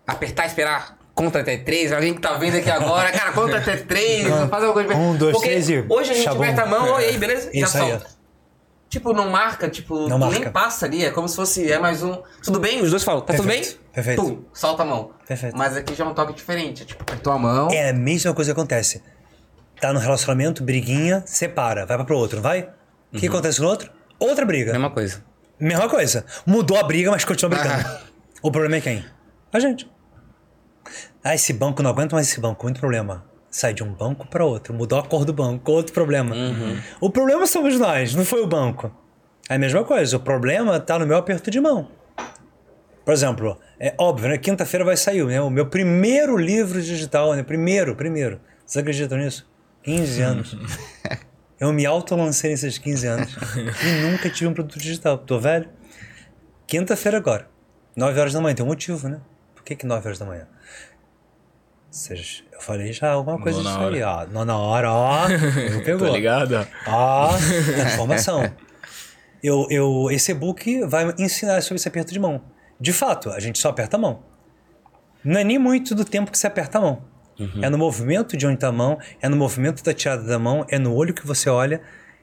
apertar, 0.05 0.45
esperar, 0.45 0.96
conta 1.17 1.39
até 1.39 1.57
três. 1.57 1.91
Alguém 1.91 2.13
que 2.13 2.21
tá 2.21 2.33
vendo 2.33 2.55
aqui 2.57 2.69
agora, 2.69 3.11
cara, 3.11 3.31
conta 3.33 3.57
até 3.57 3.75
três, 3.75 4.27
faz 4.49 4.63
alguma 4.63 4.85
coisa. 4.85 4.95
Um, 4.95 5.15
dois, 5.17 5.33
Porque 5.33 5.49
três 5.49 5.69
e 5.69 5.83
Hoje 5.89 6.11
a 6.11 6.13
gente 6.13 6.23
chabum. 6.23 6.43
aperta 6.43 6.61
a 6.61 6.65
mão, 6.67 6.93
oi, 6.93 7.05
aí, 7.05 7.17
beleza? 7.17 7.49
Isso 7.51 7.73
já 7.73 7.83
aí, 7.83 7.89
solta. 7.91 8.17
Tipo, 8.89 9.11
não 9.11 9.29
marca, 9.29 9.67
tipo, 9.67 10.07
Não 10.07 10.17
tu 10.19 10.25
nem 10.27 10.39
marca. 10.39 10.51
passa 10.51 10.85
ali, 10.85 11.03
é 11.03 11.11
como 11.11 11.27
se 11.27 11.35
fosse, 11.35 11.69
é 11.69 11.77
mais 11.77 12.03
um. 12.03 12.21
Tudo 12.41 12.59
bem? 12.59 12.81
Os 12.81 12.89
dois 12.91 13.03
falam, 13.03 13.21
tá 13.21 13.33
tudo 13.33 13.47
bem? 13.47 13.57
Perfeito, 13.59 13.81
perfeito. 13.91 14.21
Pum, 14.23 14.43
solta 14.53 14.83
a 14.83 14.85
mão. 14.85 15.11
Perfeito. 15.27 15.57
Mas 15.57 15.75
aqui 15.75 15.93
já 15.93 16.05
é 16.05 16.07
um 16.07 16.13
toque 16.13 16.33
diferente, 16.33 16.83
é 16.83 16.85
tipo, 16.85 17.01
apertou 17.03 17.33
a 17.33 17.37
mão. 17.39 17.69
É 17.69 17.89
a 17.89 17.93
mesma 17.93 18.33
coisa 18.33 18.53
que 18.53 18.57
acontece. 18.59 19.03
Tá 19.81 19.91
no 19.91 19.99
relacionamento, 19.99 20.63
briguinha, 20.63 21.21
separa, 21.25 21.85
vai 21.85 21.97
pra 21.97 22.05
pro 22.05 22.17
outro, 22.17 22.37
não 22.37 22.43
vai? 22.43 22.69
O 23.13 23.17
que 23.17 23.27
acontece 23.27 23.59
no 23.61 23.67
outro? 23.67 23.91
Outra 24.19 24.45
briga. 24.45 24.71
Mesma 24.71 24.89
coisa. 24.89 25.23
Mesma 25.59 25.89
coisa. 25.89 26.25
Mudou 26.45 26.77
a 26.77 26.83
briga, 26.83 27.11
mas 27.11 27.25
continua 27.25 27.49
brigando. 27.57 28.07
O 28.41 28.51
problema 28.51 28.75
é 28.75 28.81
quem? 28.81 29.03
A 29.51 29.59
gente. 29.59 29.89
Ah, 31.27 31.35
esse 31.35 31.51
banco 31.51 31.83
não 31.83 31.89
aguenta 31.89 32.15
mais 32.15 32.29
esse 32.29 32.39
banco, 32.39 32.63
muito 32.63 32.79
problema. 32.79 33.25
Sai 33.51 33.73
de 33.73 33.83
um 33.83 33.91
banco 33.91 34.25
para 34.25 34.45
outro, 34.45 34.73
mudou 34.73 34.97
a 34.97 35.03
cor 35.03 35.25
do 35.25 35.33
banco, 35.33 35.69
outro 35.73 35.91
problema. 35.91 36.33
O 37.01 37.09
problema 37.09 37.45
somos 37.45 37.77
nós, 37.77 38.15
não 38.15 38.23
foi 38.23 38.41
o 38.41 38.47
banco. 38.47 38.89
É 39.49 39.55
a 39.55 39.59
mesma 39.59 39.83
coisa, 39.83 40.15
o 40.15 40.21
problema 40.21 40.79
tá 40.79 40.97
no 40.97 41.05
meu 41.05 41.17
aperto 41.17 41.51
de 41.51 41.59
mão. 41.59 41.91
Por 43.03 43.13
exemplo, 43.13 43.59
é 43.77 43.93
óbvio, 43.97 44.29
né? 44.29 44.37
Quinta-feira 44.37 44.85
vai 44.85 44.95
sair 44.95 45.25
né? 45.25 45.41
o 45.41 45.49
meu 45.49 45.65
primeiro 45.65 46.37
livro 46.37 46.81
digital, 46.81 47.33
né? 47.33 47.43
Primeiro, 47.43 47.93
primeiro. 47.93 48.39
Vocês 48.65 48.81
acreditam 48.81 49.17
nisso? 49.17 49.45
15 49.83 50.21
anos. 50.21 50.57
Eu 51.59 51.73
me 51.73 51.85
autolancei 51.85 52.51
nesses 52.51 52.77
15 52.77 53.05
anos 53.05 53.35
e 53.83 54.09
nunca 54.09 54.29
tive 54.29 54.47
um 54.47 54.53
produto 54.53 54.79
digital. 54.79 55.17
Tô 55.17 55.37
velho. 55.41 55.67
Quinta-feira 56.65 57.17
agora. 57.17 57.49
9 57.97 58.17
horas 58.17 58.31
da 58.31 58.39
manhã. 58.39 58.55
Tem 58.55 58.65
um 58.65 58.69
motivo, 58.69 59.09
né? 59.09 59.19
Por 59.53 59.65
que, 59.65 59.75
que 59.75 59.85
9 59.85 60.07
horas 60.07 60.19
da 60.19 60.25
manhã? 60.25 60.47
Vocês- 61.89 62.43
Eu 62.51 62.61
falei 62.61 62.91
já 62.91 63.11
alguma 63.11 63.39
coisa 63.39 63.59
disso 63.63 63.79
aí, 63.97 64.03
ó. 64.03 64.25
Não 64.27 64.43
na 64.45 64.57
hora, 64.57 64.91
ó. 64.91 65.27
Não 65.29 65.83
pegou. 65.83 66.07
Tá 66.07 66.13
ligado? 66.13 66.67
Ó, 66.87 67.29
transformação. 67.75 68.51
Eu, 69.43 69.67
eu, 69.69 70.07
esse 70.11 70.31
e-book 70.31 70.83
vai 70.85 71.13
ensinar 71.19 71.61
sobre 71.61 71.75
esse 71.75 71.87
aperto 71.87 72.11
de 72.11 72.19
mão. 72.19 72.41
De 72.79 72.91
fato, 72.91 73.29
a 73.29 73.39
gente 73.39 73.59
só 73.59 73.69
aperta 73.69 73.95
a 73.95 73.99
mão. 73.99 74.23
Não 75.23 75.39
é 75.39 75.43
nem 75.43 75.57
muito 75.59 75.93
do 75.95 76.03
tempo 76.03 76.31
que 76.31 76.37
você 76.37 76.47
aperta 76.47 76.77
a 76.77 76.81
mão. 76.81 77.03
É 77.63 77.69
no 77.69 77.77
movimento 77.77 78.35
de 78.35 78.47
onde 78.47 78.55
está 78.55 78.69
a 78.69 78.71
mão, 78.71 78.97
é 79.21 79.29
no 79.29 79.37
movimento 79.37 79.83
da 79.83 79.93
tirada 79.93 80.23
da 80.23 80.39
mão, 80.39 80.65
é 80.69 80.79
no 80.79 80.93
olho 80.95 81.13
que 81.13 81.25
você 81.25 81.47
olha, 81.51 81.81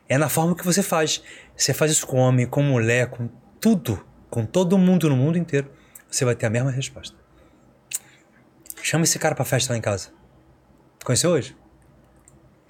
é 0.08 0.18
na 0.18 0.28
forma 0.28 0.56
que 0.56 0.64
você 0.64 0.82
faz. 0.82 1.22
Você 1.56 1.72
faz 1.72 1.92
isso 1.92 2.04
com 2.06 2.16
homem, 2.18 2.46
com 2.46 2.60
mulher, 2.62 3.06
com 3.10 3.28
tudo, 3.60 4.04
com 4.28 4.44
todo 4.44 4.76
mundo 4.76 5.08
no 5.08 5.16
mundo 5.16 5.38
inteiro. 5.38 5.70
Você 6.10 6.24
vai 6.24 6.34
ter 6.34 6.46
a 6.46 6.50
mesma 6.50 6.72
resposta. 6.72 7.16
Chama 8.86 9.04
esse 9.04 9.18
cara 9.18 9.34
pra 9.34 9.46
festa 9.46 9.72
lá 9.72 9.78
em 9.78 9.80
casa. 9.80 10.08
Conheceu 11.02 11.30
hoje? 11.30 11.56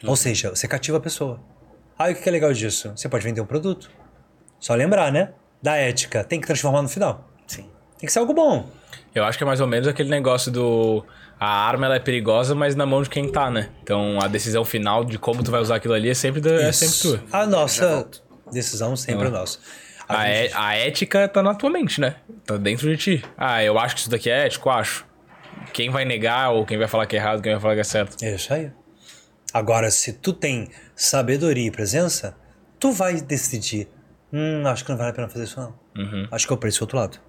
Ou 0.07 0.15
seja, 0.15 0.51
você 0.51 0.69
cativa 0.69 0.99
a 0.99 1.01
pessoa. 1.01 1.41
Aí 1.99 2.12
o 2.12 2.16
que 2.16 2.28
é 2.28 2.31
legal 2.31 2.53
disso? 2.53 2.93
Você 2.95 3.09
pode 3.09 3.24
vender 3.24 3.41
um 3.41 3.47
produto. 3.47 3.91
Só 4.61 4.74
lembrar, 4.77 5.11
né? 5.11 5.32
Da 5.61 5.74
ética. 5.77 6.23
Tem 6.23 6.41
que 6.41 6.47
transformar 6.47 6.82
no 6.82 6.89
final. 6.89 7.28
Sim. 7.49 7.62
Tem 7.99 8.07
que 8.07 8.12
ser 8.12 8.20
algo 8.20 8.32
bom. 8.32 8.69
Eu 9.12 9.24
acho 9.24 9.36
que 9.36 9.43
é 9.43 9.47
mais 9.47 9.61
ou 9.61 9.66
menos 9.66 9.89
aquele 9.89 10.09
negócio 10.09 10.53
do. 10.53 11.05
A 11.41 11.49
arma 11.66 11.86
ela 11.86 11.97
é 11.97 12.01
perigosa, 12.01 12.55
mas 12.55 12.77
na 12.77 12.86
mão 12.86 13.03
de 13.03 13.11
quem 13.11 13.31
tá, 13.31 13.51
né? 13.51 13.70
Então 13.82 14.19
a 14.23 14.28
decisão 14.28 14.65
final 14.65 15.05
de 15.05 15.19
como 15.19 15.43
tu 15.43 15.51
vai 15.51 15.61
usar 15.61 15.77
aquilo 15.77 15.95
ali 15.95 16.09
é 16.11 16.15
sempre, 16.15 16.41
da- 16.41 16.62
é 16.62 16.70
sempre 16.70 16.97
tua. 17.19 17.24
A 17.32 17.45
nossa 17.45 18.07
decisão 18.53 18.95
sempre 18.95 19.27
é 19.27 19.31
nossa. 19.31 19.59
A 20.09 20.19
A, 20.20 20.27
gente- 20.27 20.53
é- 20.53 20.57
a 20.57 20.77
ética 20.77 21.27
tá 21.28 21.43
na 21.43 21.55
tua 21.55 21.70
mente, 21.70 22.01
né? 22.01 22.16
Tá 22.47 22.57
dentro 22.57 22.89
de 22.89 22.97
ti. 22.97 23.24
Ah, 23.36 23.65
eu 23.65 23.77
acho 23.78 23.95
que 23.97 24.01
isso 24.03 24.11
daqui 24.11 24.31
é 24.31 24.47
ético, 24.47 24.70
acho. 24.70 25.05
Quem 25.73 25.91
vai 25.91 26.05
negar 26.05 26.51
ou 26.51 26.65
quem 26.65 26.78
vai 26.78 26.89
falar 26.89 27.07
que 27.07 27.16
é 27.16 27.19
errado, 27.19 27.43
quem 27.43 27.53
vai 27.53 27.61
falar 27.61 27.74
que 27.74 27.81
é 27.81 27.85
certo. 27.85 28.23
É 28.23 28.35
isso 28.35 28.53
aí. 28.53 28.73
Agora, 29.53 29.91
se 29.91 30.12
tu 30.12 30.32
tem 30.32 30.69
sabedoria 30.97 31.66
e 31.66 31.70
presença, 31.70 32.36
tu 32.78 32.93
vai 32.93 33.20
decidir. 33.20 33.89
Hum, 34.32 34.66
acho 34.66 34.85
que 34.85 34.91
não 34.91 34.99
vale 34.99 35.11
a 35.11 35.15
pena 35.15 35.28
fazer 35.28 35.45
isso, 35.45 35.61
não. 35.61 35.78
Uhum. 35.97 36.28
Acho 36.31 36.47
que 36.47 36.53
eu 36.53 36.57
preço 36.57 36.82
outro 36.82 36.99
lado. 36.99 37.20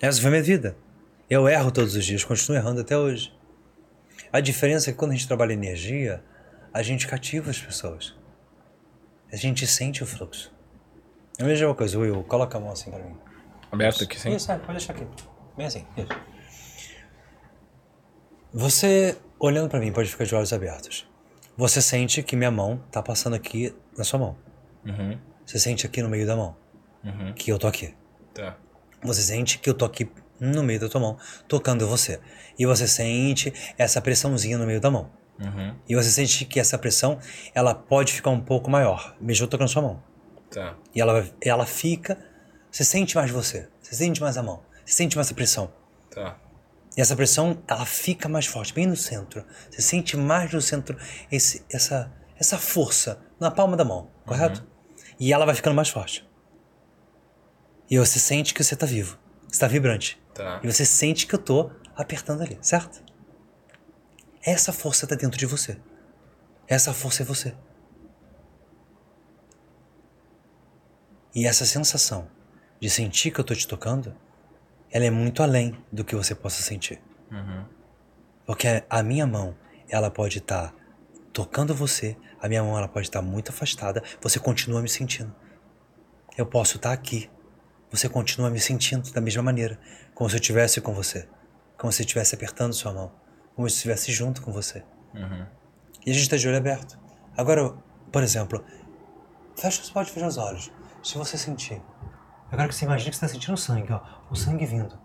Essa 0.00 0.20
foi 0.22 0.30
minha 0.30 0.42
vida. 0.42 0.76
Eu 1.28 1.48
erro 1.48 1.70
todos 1.70 1.94
os 1.94 2.04
dias, 2.04 2.24
continuo 2.24 2.58
errando 2.58 2.80
até 2.80 2.96
hoje. 2.96 3.32
A 4.32 4.40
diferença 4.40 4.90
é 4.90 4.92
que 4.92 4.98
quando 4.98 5.10
a 5.10 5.14
gente 5.14 5.26
trabalha 5.26 5.52
energia, 5.52 6.24
a 6.72 6.82
gente 6.82 7.06
cativa 7.06 7.50
as 7.50 7.58
pessoas. 7.58 8.16
A 9.32 9.36
gente 9.36 9.66
sente 9.66 10.02
o 10.02 10.06
fluxo. 10.06 10.52
É 11.38 11.42
a 11.42 11.46
mesma 11.46 11.74
coisa, 11.74 11.98
Will, 11.98 12.24
coloca 12.24 12.56
a 12.56 12.60
mão 12.60 12.72
assim 12.72 12.90
pra 12.90 12.98
mim. 12.98 13.16
Aberto 13.70 14.04
aqui, 14.04 14.18
sim. 14.18 14.34
Isso, 14.34 14.50
é, 14.50 14.58
pode 14.58 14.78
deixar 14.78 14.92
aqui. 14.92 15.06
Bem 15.56 15.66
assim, 15.66 15.86
isso. 15.96 16.08
Você, 18.52 19.16
olhando 19.38 19.68
pra 19.68 19.78
mim, 19.78 19.92
pode 19.92 20.08
ficar 20.08 20.24
de 20.24 20.34
olhos 20.34 20.52
abertos. 20.52 21.08
Você 21.56 21.80
sente 21.80 22.22
que 22.22 22.34
minha 22.34 22.50
mão 22.50 22.82
tá 22.90 23.02
passando 23.02 23.34
aqui 23.34 23.74
na 23.96 24.04
sua 24.04 24.18
mão. 24.18 24.36
Uhum. 24.84 25.18
Você 25.44 25.58
sente 25.58 25.86
aqui 25.86 26.02
no 26.02 26.08
meio 26.08 26.26
da 26.26 26.36
mão. 26.36 26.56
Uhum. 27.04 27.32
Que 27.34 27.52
eu 27.52 27.58
tô 27.58 27.66
aqui. 27.66 27.94
Tá. 28.34 28.56
Você 29.02 29.22
sente 29.22 29.58
que 29.58 29.68
eu 29.68 29.74
tô 29.74 29.84
aqui 29.84 30.10
no 30.38 30.62
meio 30.62 30.80
da 30.80 30.88
tua 30.88 31.00
mão, 31.00 31.18
tocando 31.46 31.86
você. 31.86 32.20
E 32.58 32.66
você 32.66 32.88
sente 32.88 33.52
essa 33.76 34.00
pressãozinha 34.00 34.56
no 34.58 34.66
meio 34.66 34.80
da 34.80 34.90
mão. 34.90 35.10
Uhum. 35.38 35.74
E 35.88 35.94
você 35.94 36.10
sente 36.10 36.44
que 36.44 36.58
essa 36.58 36.78
pressão, 36.78 37.18
ela 37.54 37.74
pode 37.74 38.12
ficar 38.12 38.30
um 38.30 38.40
pouco 38.40 38.70
maior, 38.70 39.16
mesmo 39.20 39.44
eu 39.44 39.48
tocando 39.48 39.68
sua 39.68 39.82
mão. 39.82 40.02
Tá. 40.50 40.76
E 40.94 41.00
ela, 41.00 41.26
ela 41.42 41.66
fica, 41.66 42.18
você 42.70 42.84
sente 42.84 43.16
mais 43.16 43.30
você, 43.30 43.68
você 43.80 43.94
sente 43.94 44.20
mais 44.20 44.36
a 44.36 44.42
mão, 44.42 44.62
você 44.84 44.94
sente 44.94 45.16
mais 45.16 45.30
a 45.30 45.34
pressão. 45.34 45.72
Tá. 46.10 46.36
E 47.00 47.02
essa 47.02 47.16
pressão, 47.16 47.62
ela 47.66 47.86
fica 47.86 48.28
mais 48.28 48.44
forte, 48.44 48.74
bem 48.74 48.86
no 48.86 48.94
centro. 48.94 49.42
Você 49.70 49.80
sente 49.80 50.18
mais 50.18 50.52
no 50.52 50.60
centro 50.60 50.98
esse, 51.32 51.64
essa, 51.70 52.12
essa 52.36 52.58
força 52.58 53.24
na 53.40 53.50
palma 53.50 53.74
da 53.74 53.82
mão, 53.82 54.10
correto? 54.26 54.68
E 55.18 55.32
ela 55.32 55.46
vai 55.46 55.54
ficando 55.54 55.74
mais 55.74 55.88
forte. 55.88 56.28
E 57.90 57.98
você 57.98 58.18
sente 58.18 58.52
que 58.52 58.62
você 58.62 58.76
tá 58.76 58.84
vivo, 58.84 59.18
você 59.48 59.60
tá 59.60 59.66
vibrante. 59.66 60.22
Tá. 60.34 60.60
E 60.62 60.70
você 60.70 60.84
sente 60.84 61.26
que 61.26 61.34
eu 61.34 61.38
tô 61.38 61.70
apertando 61.96 62.42
ali, 62.42 62.58
certo? 62.60 63.02
Essa 64.44 64.70
força 64.70 65.06
tá 65.06 65.14
dentro 65.14 65.38
de 65.38 65.46
você. 65.46 65.80
Essa 66.68 66.92
força 66.92 67.22
é 67.22 67.24
você. 67.24 67.56
E 71.34 71.46
essa 71.46 71.64
sensação 71.64 72.28
de 72.78 72.90
sentir 72.90 73.30
que 73.30 73.40
eu 73.40 73.44
tô 73.44 73.54
te 73.54 73.66
tocando, 73.66 74.14
ela 74.90 75.04
é 75.04 75.10
muito 75.10 75.42
além 75.42 75.76
do 75.92 76.04
que 76.04 76.16
você 76.16 76.34
possa 76.34 76.62
sentir. 76.62 77.00
Porque 78.46 78.82
a 78.88 79.02
minha 79.02 79.26
mão, 79.26 79.56
ela 79.88 80.10
pode 80.10 80.38
estar 80.38 80.74
tocando 81.32 81.74
você, 81.74 82.16
a 82.40 82.48
minha 82.48 82.62
mão 82.62 82.76
ela 82.76 82.88
pode 82.88 83.06
estar 83.06 83.22
muito 83.22 83.50
afastada, 83.50 84.02
você 84.20 84.38
continua 84.38 84.82
me 84.82 84.88
sentindo. 84.88 85.34
Eu 86.36 86.46
posso 86.46 86.76
estar 86.76 86.92
aqui, 86.92 87.30
você 87.90 88.08
continua 88.08 88.50
me 88.50 88.60
sentindo 88.60 89.10
da 89.12 89.20
mesma 89.20 89.42
maneira, 89.42 89.78
como 90.14 90.28
se 90.28 90.36
eu 90.36 90.40
estivesse 90.40 90.80
com 90.80 90.92
você, 90.92 91.28
como 91.78 91.92
se 91.92 92.02
eu 92.02 92.04
estivesse 92.04 92.34
apertando 92.34 92.72
sua 92.72 92.92
mão, 92.92 93.12
como 93.54 93.68
se 93.68 93.74
eu 93.74 93.76
estivesse 93.76 94.12
junto 94.12 94.42
com 94.42 94.52
você. 94.52 94.84
E 96.04 96.10
a 96.10 96.12
gente 96.12 96.22
está 96.22 96.36
de 96.36 96.48
olho 96.48 96.56
aberto. 96.56 96.98
Agora, 97.36 97.74
por 98.10 98.22
exemplo, 98.22 98.64
fecha, 99.56 99.82
você 99.82 99.92
pode 99.92 100.10
fechar 100.10 100.26
os 100.26 100.38
olhos. 100.38 100.72
Se 101.02 101.16
você 101.16 101.36
sentir. 101.38 101.80
Eu 102.50 102.58
quero 102.58 102.68
que 102.68 102.74
você 102.74 102.84
imagine 102.84 103.10
que 103.10 103.16
você 103.16 103.24
está 103.24 103.32
sentindo 103.32 103.56
sangue, 103.56 103.92
ó. 103.92 104.00
O 104.28 104.34
sangue 104.34 104.66
vindo. 104.66 104.98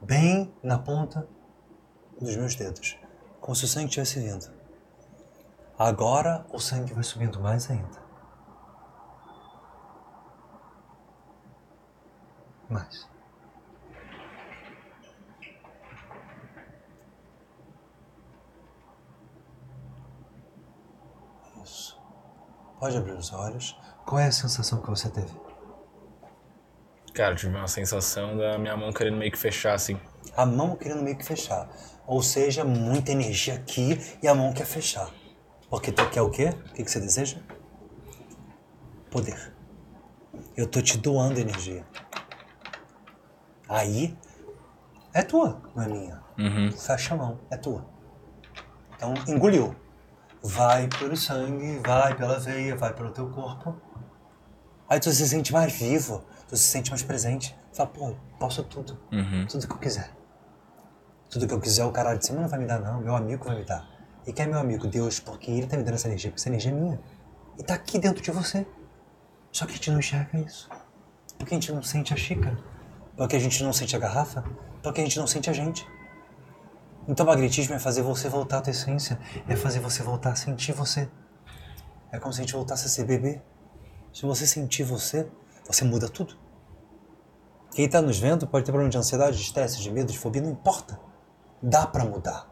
Bem 0.00 0.54
na 0.62 0.78
ponta 0.78 1.28
dos 2.18 2.34
meus 2.34 2.54
dedos. 2.54 2.96
Como 3.40 3.54
se 3.54 3.66
o 3.66 3.68
sangue 3.68 3.88
estivesse 3.88 4.20
vindo. 4.20 4.50
Agora 5.78 6.46
o 6.50 6.58
sangue 6.58 6.94
vai 6.94 7.04
subindo 7.04 7.38
mais 7.40 7.70
ainda. 7.70 8.06
Mais. 12.70 13.06
Isso. 21.62 22.00
Pode 22.80 22.96
abrir 22.96 23.12
os 23.12 23.30
olhos. 23.34 23.78
Qual 24.06 24.18
é 24.18 24.26
a 24.26 24.32
sensação 24.32 24.80
que 24.80 24.88
você 24.88 25.10
teve? 25.10 25.45
Cara, 27.16 27.32
eu 27.32 27.36
tive 27.36 27.56
uma 27.56 27.66
sensação 27.66 28.36
da 28.36 28.58
minha 28.58 28.76
mão 28.76 28.92
querendo 28.92 29.16
meio 29.16 29.32
que 29.32 29.38
fechar, 29.38 29.72
assim. 29.72 29.98
A 30.36 30.44
mão 30.44 30.76
querendo 30.76 31.02
meio 31.02 31.16
que 31.16 31.24
fechar. 31.24 31.66
Ou 32.06 32.22
seja, 32.22 32.62
muita 32.62 33.10
energia 33.10 33.54
aqui 33.54 33.98
e 34.22 34.28
a 34.28 34.34
mão 34.34 34.52
quer 34.52 34.66
fechar. 34.66 35.08
Porque 35.70 35.90
tu 35.90 36.06
quer 36.10 36.20
o 36.20 36.28
quê? 36.28 36.50
O 36.50 36.74
que, 36.74 36.84
que 36.84 36.90
você 36.90 37.00
deseja? 37.00 37.38
Poder. 39.10 39.50
Eu 40.54 40.66
tô 40.66 40.82
te 40.82 40.98
doando 40.98 41.40
energia. 41.40 41.86
Aí 43.66 44.14
é 45.14 45.22
tua, 45.22 45.62
não 45.74 45.84
é 45.84 45.88
minha. 45.88 46.22
Fecha 46.72 47.14
a 47.14 47.16
mão, 47.16 47.40
é 47.50 47.56
tua. 47.56 47.88
Então 48.94 49.14
engoliu. 49.26 49.74
Vai 50.42 50.86
pelo 50.86 51.16
sangue, 51.16 51.78
vai 51.78 52.14
pela 52.14 52.38
veia, 52.38 52.76
vai 52.76 52.92
pelo 52.92 53.10
teu 53.10 53.30
corpo. 53.30 53.74
Aí 54.86 55.00
tu 55.00 55.10
se 55.10 55.26
sente 55.26 55.52
mais 55.52 55.72
vivo, 55.72 56.22
tu 56.48 56.56
se 56.56 56.64
sente 56.64 56.90
mais 56.90 57.02
presente. 57.02 57.56
Fala, 57.72 57.88
pô, 57.88 58.14
posso 58.38 58.62
tudo. 58.64 58.98
Tudo 59.46 59.66
que 59.66 59.72
eu 59.72 59.78
quiser. 59.78 60.10
Tudo 61.28 61.46
que 61.46 61.54
eu 61.54 61.60
quiser, 61.60 61.84
o 61.84 61.92
caralho 61.92 62.18
de 62.18 62.26
cima 62.26 62.40
não 62.40 62.48
vai 62.48 62.58
me 62.58 62.66
dar, 62.66 62.80
não. 62.80 63.00
Meu 63.00 63.14
amigo 63.14 63.44
vai 63.44 63.56
me 63.56 63.64
dar. 63.64 63.86
E 64.26 64.32
quem 64.32 64.44
é 64.46 64.48
meu 64.48 64.58
amigo? 64.58 64.86
Deus, 64.86 65.20
porque 65.20 65.50
ele 65.50 65.66
tá 65.66 65.76
me 65.76 65.82
dando 65.82 65.94
essa 65.94 66.08
energia, 66.08 66.30
porque 66.30 66.40
essa 66.40 66.48
energia 66.48 66.70
é 66.70 66.74
minha. 66.74 67.00
E 67.58 67.62
tá 67.62 67.74
aqui 67.74 67.98
dentro 67.98 68.22
de 68.22 68.30
você. 68.30 68.66
Só 69.52 69.64
que 69.66 69.72
a 69.72 69.74
gente 69.74 69.90
não 69.90 69.98
enxerga 69.98 70.38
isso. 70.38 70.68
Porque 71.38 71.54
a 71.54 71.56
gente 71.56 71.72
não 71.72 71.82
sente 71.82 72.12
a 72.12 72.16
xícara. 72.16 72.58
Porque 73.16 73.36
a 73.36 73.38
gente 73.38 73.62
não 73.62 73.72
sente 73.72 73.94
a 73.96 73.98
garrafa. 73.98 74.44
Porque 74.82 75.00
a 75.00 75.04
gente 75.04 75.18
não 75.18 75.26
sente 75.26 75.48
a 75.48 75.52
gente. 75.52 75.86
Então 77.08 77.24
o 77.24 77.28
magnetismo 77.28 77.74
é 77.74 77.78
fazer 77.78 78.02
você 78.02 78.28
voltar 78.28 78.58
à 78.58 78.60
tua 78.62 78.70
essência. 78.70 79.18
É 79.48 79.56
fazer 79.56 79.80
você 79.80 80.02
voltar 80.02 80.32
a 80.32 80.36
sentir 80.36 80.72
você. 80.72 81.08
É 82.12 82.18
como 82.18 82.32
se 82.32 82.40
a 82.40 82.42
gente 82.44 82.52
voltasse 82.52 82.86
a 82.86 82.88
ser 82.88 83.04
bebê. 83.04 83.40
Se 84.12 84.22
você 84.22 84.46
sentir 84.46 84.82
você, 84.82 85.28
você 85.66 85.84
muda 85.84 86.08
tudo. 86.08 86.36
Quem 87.72 87.88
tá 87.88 88.00
nos 88.00 88.18
vendo 88.18 88.46
pode 88.46 88.64
ter 88.64 88.72
problema 88.72 88.90
de 88.90 88.96
ansiedade, 88.96 89.36
de 89.36 89.42
estresse, 89.42 89.80
de 89.80 89.90
medo, 89.90 90.10
de 90.10 90.18
fobia, 90.18 90.40
não 90.40 90.50
importa. 90.50 90.98
Dá 91.62 91.86
pra 91.86 92.04
mudar. 92.04 92.48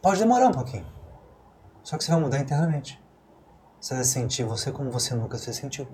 Pode 0.00 0.20
demorar 0.20 0.48
um 0.48 0.52
pouquinho. 0.52 0.86
Só 1.82 1.96
que 1.96 2.04
você 2.04 2.10
vai 2.10 2.20
mudar 2.20 2.38
internamente. 2.38 3.02
Você 3.80 3.94
vai 3.94 4.04
sentir 4.04 4.44
você 4.44 4.70
como 4.70 4.90
você 4.90 5.14
nunca 5.14 5.38
se 5.38 5.52
sentiu. 5.52 5.88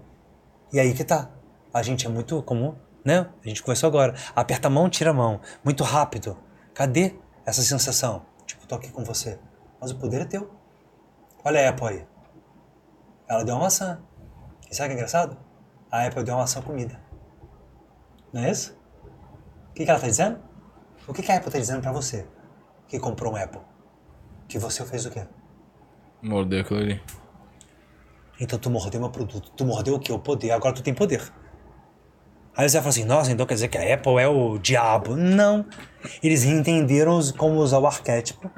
E 0.73 0.79
aí 0.81 0.93
que 0.93 1.05
tá. 1.05 1.31
A 1.73 1.83
gente 1.83 2.07
é 2.07 2.11
muito 2.11 2.43
comum, 2.43 2.75
né? 3.05 3.31
A 3.43 3.49
gente 3.49 3.63
conversou 3.63 3.89
agora. 3.89 4.15
Aperta 4.35 4.69
a 4.69 4.71
mão, 4.71 4.91
tira 4.91 5.11
a 5.11 5.15
mão. 5.15 5.41
Muito 5.65 5.83
rápido. 5.85 6.37
Cadê 6.75 7.15
essa 7.47 7.63
sensação? 7.63 8.27
Tipo, 8.45 8.67
tô 8.67 8.75
aqui 8.75 8.91
com 8.91 9.05
você. 9.05 9.39
Mas 9.81 9.91
o 9.91 9.97
poder 9.97 10.23
é 10.23 10.25
teu. 10.25 10.51
Olha 11.45 11.67
a 11.67 11.71
Apple 11.71 11.87
aí. 11.87 12.07
Ela 13.29 13.45
deu 13.45 13.55
uma 13.55 13.65
maçã. 13.65 14.01
E 14.71 14.75
sabe 14.75 14.87
o 14.87 14.89
que 14.89 14.93
é 14.93 14.97
engraçado? 14.97 15.37
A 15.93 16.07
Apple 16.07 16.25
deu 16.25 16.35
uma 16.35 16.41
maçã 16.41 16.63
comida. 16.63 16.99
Não 18.33 18.43
é 18.43 18.51
isso? 18.51 18.75
O 19.69 19.75
que, 19.75 19.85
que 19.85 19.91
ela 19.91 20.01
tá 20.01 20.07
dizendo? 20.07 20.39
O 21.07 21.13
que, 21.13 21.23
que 21.23 21.31
a 21.31 21.37
Apple 21.37 21.53
tá 21.53 21.59
dizendo 21.59 21.83
pra 21.83 21.93
você 21.93 22.27
que 22.89 22.99
comprou 22.99 23.35
um 23.35 23.37
Apple? 23.37 23.61
Que 24.49 24.59
você 24.59 24.87
fez 24.87 25.05
o 25.05 25.11
quê? 25.11 25.27
Mordeu 26.23 26.63
aquilo 26.63 26.81
ali. 26.81 27.03
Então 28.41 28.59
tu 28.59 28.71
mordeu 28.71 29.01
meu 29.01 29.11
produto. 29.11 29.53
Tu 29.55 29.65
mordeu 29.67 29.97
o 29.97 30.01
quê? 30.01 30.11
O 30.11 30.19
poder. 30.19 30.53
Agora 30.53 30.75
tu 30.75 30.83
tem 30.83 30.95
poder. 30.95 31.21
Aí 32.57 32.67
você 32.67 32.79
vai 32.79 32.83
falar 32.83 32.91
assim, 32.91 33.05
nossa, 33.05 33.31
então 33.31 33.45
quer 33.45 33.55
dizer 33.55 33.69
que 33.69 33.77
a 33.77 33.95
Apple 33.95 34.19
é 34.19 34.27
o 34.27 34.57
diabo. 34.59 35.15
Não. 35.15 35.67
Eles 36.23 36.45
entenderam 36.45 37.21
como 37.37 37.57
usar 37.57 37.79
o 37.79 37.87
arquétipo 37.87 38.51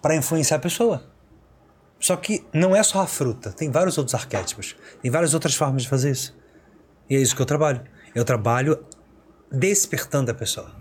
para 0.00 0.16
influenciar 0.16 0.56
a 0.56 0.60
pessoa. 0.60 1.12
Só 2.00 2.16
que 2.16 2.46
não 2.50 2.74
é 2.74 2.82
só 2.82 3.02
a 3.02 3.06
fruta. 3.06 3.52
Tem 3.52 3.70
vários 3.70 3.98
outros 3.98 4.14
arquétipos. 4.14 4.74
Tem 5.02 5.10
várias 5.10 5.34
outras 5.34 5.54
formas 5.54 5.82
de 5.82 5.88
fazer 5.88 6.12
isso. 6.12 6.37
E 7.08 7.16
é 7.16 7.18
isso 7.18 7.34
que 7.34 7.42
eu 7.42 7.46
trabalho. 7.46 7.82
Eu 8.14 8.24
trabalho 8.24 8.84
despertando 9.50 10.30
a 10.30 10.34
pessoa. 10.34 10.72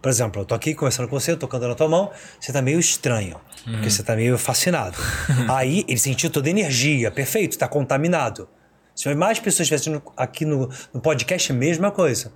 Por 0.00 0.10
exemplo, 0.10 0.42
eu 0.42 0.44
tô 0.44 0.54
aqui 0.54 0.74
conversando 0.74 1.08
com 1.08 1.18
você, 1.18 1.34
tocando 1.34 1.66
na 1.66 1.74
tua 1.74 1.88
mão, 1.88 2.10
você 2.38 2.52
tá 2.52 2.60
meio 2.60 2.78
estranho, 2.78 3.40
porque 3.64 3.88
você 3.88 4.02
tá 4.02 4.14
meio 4.14 4.36
fascinado. 4.36 4.98
Aí 5.48 5.82
ele 5.88 5.98
sentiu 5.98 6.28
toda 6.28 6.46
a 6.46 6.50
energia, 6.50 7.10
perfeito, 7.10 7.56
tá 7.56 7.66
contaminado. 7.66 8.46
Se 8.94 9.12
mais 9.14 9.40
pessoas 9.40 9.60
estivessem 9.70 10.02
aqui 10.14 10.44
no, 10.44 10.68
no 10.92 11.00
podcast, 11.00 11.50
é 11.50 11.54
a 11.54 11.58
mesma 11.58 11.90
coisa. 11.90 12.32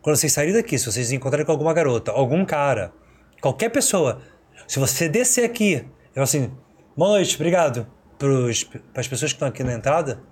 Quando 0.00 0.16
vocês 0.16 0.32
saírem 0.32 0.54
daqui, 0.54 0.78
se 0.78 0.86
vocês 0.86 1.10
encontrarem 1.10 1.44
com 1.44 1.50
alguma 1.50 1.74
garota, 1.74 2.12
algum 2.12 2.44
cara, 2.44 2.92
qualquer 3.40 3.70
pessoa, 3.70 4.20
se 4.68 4.78
você 4.78 5.08
descer 5.08 5.44
aqui, 5.44 5.84
eu 6.14 6.22
assim, 6.22 6.52
boa 6.96 7.10
noite, 7.10 7.34
obrigado, 7.34 7.88
para 8.18 9.00
as 9.00 9.08
pessoas 9.08 9.32
que 9.32 9.36
estão 9.36 9.48
aqui 9.48 9.64
na 9.64 9.72
entrada, 9.74 10.22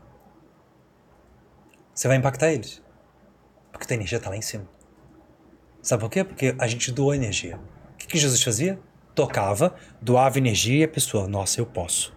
você 2.03 2.09
vai 2.09 2.17
impactar 2.17 2.53
eles. 2.53 2.83
Porque 3.71 3.93
a 3.93 3.95
energia 3.95 4.19
tá 4.19 4.29
lá 4.29 4.37
em 4.37 4.43
cima. 4.43 4.69
Sabe 5.81 6.01
por 6.01 6.11
quê? 6.11 6.25
Porque 6.25 6.53
a 6.59 6.67
gente 6.67 6.91
doou 6.91 7.15
energia. 7.15 7.61
O 7.95 7.97
que, 7.97 8.09
que 8.09 8.19
Jesus 8.19 8.43
fazia? 8.43 8.77
Tocava, 9.15 9.73
doava 10.01 10.37
energia 10.37 10.79
e 10.79 10.83
a 10.83 10.89
pessoa, 10.89 11.29
nossa, 11.29 11.61
eu 11.61 11.67
posso. 11.67 12.13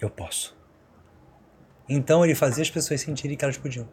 Eu 0.00 0.08
posso. 0.08 0.56
Então 1.86 2.24
ele 2.24 2.34
fazia 2.34 2.62
as 2.62 2.70
pessoas 2.70 2.98
sentirem 2.98 3.36
que 3.36 3.44
elas 3.44 3.58
podiam. 3.58 3.86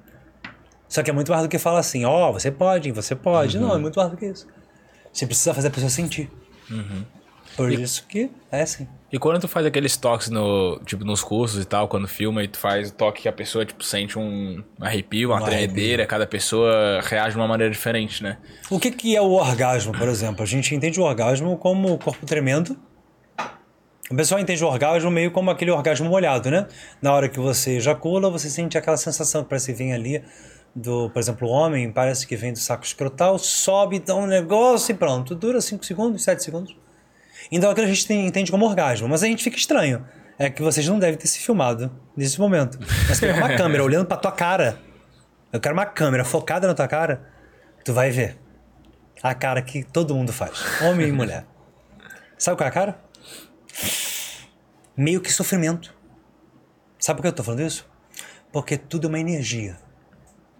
Só 0.87 1.03
que 1.03 1.09
é 1.09 1.13
muito 1.13 1.29
mais 1.29 1.43
do 1.43 1.49
que 1.49 1.59
falar 1.59 1.79
assim, 1.79 2.05
ó, 2.05 2.31
você 2.31 2.49
pode, 2.49 2.89
você 2.93 3.17
pode. 3.17 3.59
Não, 3.59 3.75
é 3.75 3.77
muito 3.77 3.99
mais 3.99 4.11
do 4.11 4.15
que 4.15 4.27
isso. 4.27 4.47
Você 5.11 5.27
precisa 5.27 5.53
fazer 5.53 5.67
a 5.67 5.71
pessoa 5.71 5.89
sentir. 5.89 6.31
Por 7.55 7.71
isso 7.71 8.05
que 8.07 8.29
é 8.51 8.61
assim. 8.61 8.87
E 9.11 9.19
quando 9.19 9.39
tu 9.39 9.47
faz 9.47 9.65
aqueles 9.65 9.95
toques 9.95 10.29
no, 10.29 10.81
tipo, 10.85 11.05
nos 11.05 11.23
cursos 11.23 11.61
e 11.61 11.65
tal, 11.65 11.87
quando 11.87 12.07
filma 12.07 12.43
e 12.43 12.47
tu 12.47 12.57
faz 12.57 12.89
o 12.89 12.93
toque 12.93 13.23
que 13.23 13.29
a 13.29 13.31
pessoa, 13.31 13.63
tipo, 13.63 13.83
sente 13.83 14.17
um 14.17 14.63
arrepio, 14.81 15.29
uma 15.29 15.39
Um 15.39 15.45
tremedeira, 15.45 16.05
cada 16.07 16.25
pessoa 16.25 16.99
reage 17.03 17.31
de 17.31 17.37
uma 17.37 17.47
maneira 17.47 17.71
diferente, 17.71 18.23
né? 18.23 18.37
O 18.71 18.79
que, 18.79 18.89
que 18.89 19.15
é 19.15 19.21
o 19.21 19.33
orgasmo, 19.33 19.91
por 19.93 20.07
exemplo? 20.07 20.41
A 20.41 20.47
gente 20.47 20.73
entende 20.73 20.99
o 20.99 21.03
orgasmo 21.03 21.55
como 21.57 21.93
o 21.93 21.97
corpo 21.99 22.25
tremendo. 22.25 22.75
O 24.09 24.15
pessoal 24.15 24.41
entende 24.41 24.63
o 24.63 24.67
orgasmo 24.67 25.11
meio 25.11 25.29
como 25.29 25.51
aquele 25.51 25.69
orgasmo 25.69 26.09
molhado, 26.09 26.49
né? 26.49 26.67
Na 26.99 27.13
hora 27.13 27.29
que 27.29 27.39
você 27.39 27.77
ejacula, 27.77 28.31
você 28.31 28.49
sente 28.49 28.77
aquela 28.77 28.97
sensação 28.97 29.43
que 29.43 29.49
parece 29.49 29.71
que 29.71 29.77
vem 29.77 29.93
ali 29.93 30.23
do, 30.75 31.09
por 31.11 31.19
exemplo, 31.19 31.47
o 31.47 31.51
homem, 31.51 31.91
parece 31.91 32.25
que 32.25 32.35
vem 32.35 32.51
do 32.51 32.59
saco 32.59 32.83
escrotal, 32.83 33.37
sobe, 33.37 33.99
dá 33.99 34.15
um 34.15 34.25
negócio 34.25 34.91
e 34.91 34.95
pronto. 34.95 35.35
Dura 35.35 35.61
5 35.61 35.85
segundos, 35.85 36.23
7 36.23 36.43
segundos. 36.43 36.82
Então 37.51 37.69
aquilo 37.69 37.85
a 37.87 37.89
gente 37.89 38.05
tem- 38.07 38.25
entende 38.27 38.51
como 38.51 38.65
orgasmo, 38.65 39.07
mas 39.07 39.23
a 39.23 39.27
gente 39.27 39.43
fica 39.43 39.57
estranho. 39.57 40.05
É 40.39 40.49
que 40.49 40.61
vocês 40.61 40.87
não 40.87 40.97
devem 40.97 41.17
ter 41.17 41.27
se 41.27 41.39
filmado 41.39 41.91
nesse 42.17 42.39
momento. 42.39 42.79
Mas 43.07 43.19
pega 43.19 43.35
uma 43.37 43.49
câmera 43.55 43.83
olhando 43.83 44.05
pra 44.07 44.17
tua 44.17 44.31
cara. 44.31 44.79
Eu 45.51 45.59
quero 45.59 45.73
uma 45.75 45.85
câmera 45.85 46.25
focada 46.25 46.67
na 46.67 46.73
tua 46.73 46.87
cara. 46.87 47.29
Tu 47.85 47.93
vai 47.93 48.09
ver 48.09 48.37
a 49.21 49.35
cara 49.35 49.61
que 49.61 49.83
todo 49.83 50.15
mundo 50.15 50.33
faz, 50.33 50.81
homem 50.81 51.07
e 51.09 51.11
mulher. 51.11 51.45
Sabe 52.37 52.57
qual 52.57 52.65
é 52.65 52.69
a 52.69 52.73
cara? 52.73 52.99
Meio 54.97 55.21
que 55.21 55.31
sofrimento. 55.31 55.93
Sabe 56.99 57.17
por 57.17 57.23
que 57.23 57.27
eu 57.27 57.33
tô 57.33 57.43
falando 57.43 57.61
isso? 57.61 57.87
Porque 58.51 58.77
tudo 58.77 59.07
é 59.07 59.09
uma 59.09 59.19
energia. 59.19 59.77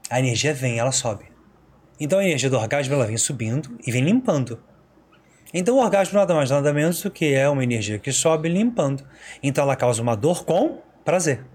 A 0.10 0.20
energia 0.20 0.54
vem, 0.54 0.78
ela 0.80 0.92
sobe. 0.92 1.26
Então 2.00 2.20
a 2.20 2.24
energia 2.26 2.50
do 2.50 2.58
orgasmo 2.58 2.94
ela 2.94 3.06
vem 3.06 3.18
subindo 3.18 3.78
e 3.86 3.92
vem 3.92 4.04
limpando. 4.04 4.62
Então 5.54 5.76
o 5.76 5.80
orgasmo 5.80 6.18
nada 6.18 6.34
mais 6.34 6.50
nada 6.50 6.74
menos 6.74 7.02
do 7.02 7.12
que 7.12 7.34
é 7.34 7.48
uma 7.48 7.64
energia 7.64 8.00
que 8.00 8.12
sobe 8.12 8.50
limpando. 8.50 9.04
Então 9.42 9.64
ela 9.64 9.76
causa 9.76 10.02
uma 10.02 10.16
dor 10.16 10.44
com 10.46 10.82
prazer. 11.06 11.46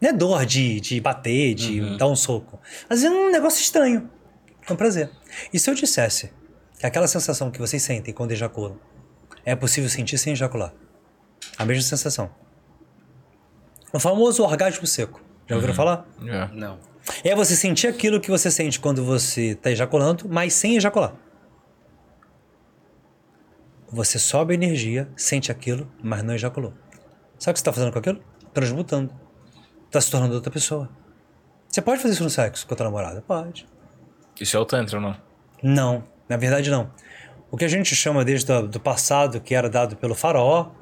Não 0.00 0.10
é 0.10 0.12
dor 0.12 0.44
de, 0.46 0.80
de 0.80 1.00
bater, 1.00 1.54
de 1.54 1.96
dar 1.96 2.06
um 2.06 2.14
soco. 2.14 2.60
Às 2.88 3.00
vezes 3.00 3.04
é 3.04 3.10
um 3.10 3.30
negócio 3.30 3.60
estranho. 3.60 4.10
Com 4.66 4.76
prazer. 4.76 5.10
E 5.52 5.58
se 5.58 5.68
eu 5.68 5.74
dissesse 5.74 6.32
que 6.78 6.86
aquela 6.86 7.06
sensação 7.06 7.50
que 7.50 7.58
vocês 7.58 7.82
sentem 7.82 8.14
quando 8.14 8.32
ejaculam 8.32 8.78
é 9.44 9.54
possível 9.54 9.90
sentir 9.90 10.16
sem 10.18 10.32
ejacular? 10.32 10.72
A 11.58 11.64
mesma 11.64 11.82
sensação. 11.82 12.30
O 13.92 13.98
famoso 13.98 14.42
orgasmo 14.42 14.86
seco. 14.86 15.20
Já 15.46 15.56
ouviram 15.56 15.74
falar? 15.74 16.06
É. 16.26 16.48
Não. 16.54 16.78
É 17.22 17.34
você 17.34 17.54
sentir 17.54 17.86
aquilo 17.86 18.18
que 18.18 18.30
você 18.30 18.50
sente 18.50 18.80
quando 18.80 19.04
você 19.04 19.52
está 19.52 19.70
ejaculando, 19.70 20.28
mas 20.28 20.54
sem 20.54 20.76
ejacular. 20.76 21.14
Você 23.94 24.18
sobe 24.18 24.54
a 24.54 24.54
energia, 24.56 25.08
sente 25.16 25.52
aquilo, 25.52 25.88
mas 26.02 26.24
não 26.24 26.34
ejaculou. 26.34 26.74
Sabe 27.38 27.52
o 27.52 27.54
que 27.54 27.60
você 27.60 27.62
está 27.62 27.72
fazendo 27.72 27.92
com 27.92 28.00
aquilo? 28.00 28.20
Transmutando. 28.52 29.14
Está 29.86 30.00
se 30.00 30.10
tornando 30.10 30.34
outra 30.34 30.50
pessoa. 30.50 30.90
Você 31.68 31.80
pode 31.80 32.02
fazer 32.02 32.14
isso 32.14 32.24
no 32.24 32.28
sexo 32.28 32.66
com 32.66 32.74
a 32.74 32.76
tua 32.76 32.86
namorada? 32.86 33.22
Pode. 33.22 33.68
Isso 34.40 34.56
é 34.56 34.58
o 34.58 34.64
Tantra, 34.64 34.98
não? 34.98 35.16
Não, 35.62 36.02
na 36.28 36.36
verdade 36.36 36.72
não. 36.72 36.90
O 37.52 37.56
que 37.56 37.64
a 37.64 37.68
gente 37.68 37.94
chama 37.94 38.24
desde 38.24 38.50
o 38.50 38.66
do 38.66 38.80
passado, 38.80 39.40
que 39.40 39.54
era 39.54 39.70
dado 39.70 39.94
pelo 39.94 40.16
faraó, 40.16 40.72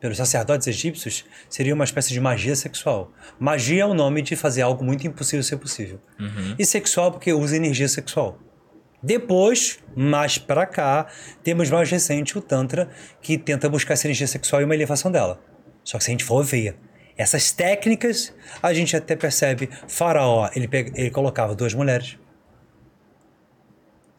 pelos 0.00 0.16
sacerdotes 0.16 0.66
egípcios, 0.66 1.26
seria 1.46 1.74
uma 1.74 1.84
espécie 1.84 2.14
de 2.14 2.20
magia 2.20 2.56
sexual. 2.56 3.12
Magia 3.38 3.82
é 3.82 3.86
o 3.86 3.92
nome 3.92 4.22
de 4.22 4.34
fazer 4.34 4.62
algo 4.62 4.82
muito 4.82 5.06
impossível 5.06 5.42
ser 5.42 5.58
possível. 5.58 6.00
E 6.58 6.64
sexual 6.64 7.12
porque 7.12 7.34
usa 7.34 7.54
energia 7.54 7.86
sexual. 7.86 8.38
Depois, 9.02 9.78
mais 9.96 10.38
pra 10.38 10.66
cá, 10.66 11.06
temos 11.42 11.70
mais 11.70 11.90
recente 11.90 12.36
o 12.36 12.40
Tantra, 12.40 12.90
que 13.22 13.38
tenta 13.38 13.68
buscar 13.68 13.94
essa 13.94 14.06
energia 14.06 14.26
sexual 14.26 14.60
e 14.60 14.64
uma 14.64 14.74
elevação 14.74 15.10
dela. 15.10 15.40
Só 15.84 15.98
que 15.98 16.04
se 16.04 16.10
a 16.10 16.12
gente 16.12 16.24
for 16.24 16.42
ver 16.44 16.76
essas 17.16 17.52
técnicas, 17.52 18.34
a 18.62 18.72
gente 18.72 18.96
até 18.96 19.14
percebe, 19.16 19.68
faraó, 19.86 20.48
ele, 20.54 20.66
pega- 20.68 20.92
ele 21.00 21.10
colocava 21.10 21.54
duas 21.54 21.74
mulheres, 21.74 22.18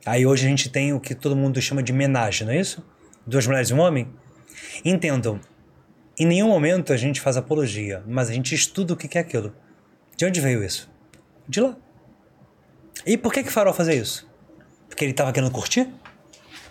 Aí 0.06 0.26
hoje 0.26 0.46
a 0.46 0.50
gente 0.50 0.70
tem 0.70 0.94
o 0.94 1.00
que 1.00 1.14
todo 1.14 1.36
mundo 1.36 1.62
chama 1.62 1.84
de 1.84 1.92
menagem, 1.92 2.48
não 2.48 2.54
é 2.54 2.60
isso? 2.60 2.84
Duas 3.28 3.46
mulheres 3.46 3.70
e 3.70 3.74
um 3.74 3.80
homem? 3.80 4.08
Entendam, 4.84 5.40
em 6.18 6.26
nenhum 6.26 6.48
momento 6.48 6.94
a 6.94 6.98
gente 6.98 7.20
faz 7.20 7.36
apologia, 7.36 8.02
mas 8.08 8.30
a 8.30 8.34
gente 8.34 8.56
estuda 8.56 8.94
o 8.94 8.98
que 8.98 9.18
é 9.18 9.22
aquilo. 9.22 9.54
De 10.16 10.26
onde 10.26 10.40
veio 10.40 10.64
isso? 10.64 10.90
De 11.48 11.60
lá. 11.60 11.76
E 13.06 13.18
por 13.18 13.34
que 13.34 13.44
que 13.44 13.52
Farol 13.52 13.74
fazia 13.74 13.94
isso? 13.94 14.29
Porque 15.00 15.06
ele 15.06 15.12
estava 15.14 15.32
querendo 15.32 15.50
curtir? 15.50 15.90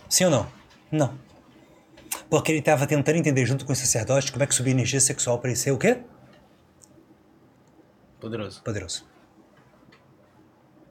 Sim 0.07 0.27
ou 0.27 0.31
não? 0.31 0.47
Não. 0.93 1.19
Porque 2.29 2.53
ele 2.53 2.59
estava 2.59 2.87
tentando 2.87 3.17
entender 3.17 3.47
junto 3.47 3.65
com 3.65 3.73
os 3.73 3.79
sacerdotes 3.79 4.29
como 4.29 4.45
é 4.45 4.47
que 4.47 4.55
subir 4.55 4.73
energia 4.73 5.01
sexual 5.01 5.39
para 5.39 5.49
ele 5.49 5.57
ser 5.57 5.71
o 5.71 5.79
quê? 5.79 6.03
Poderoso. 8.21 8.63
Poderoso. 8.63 9.07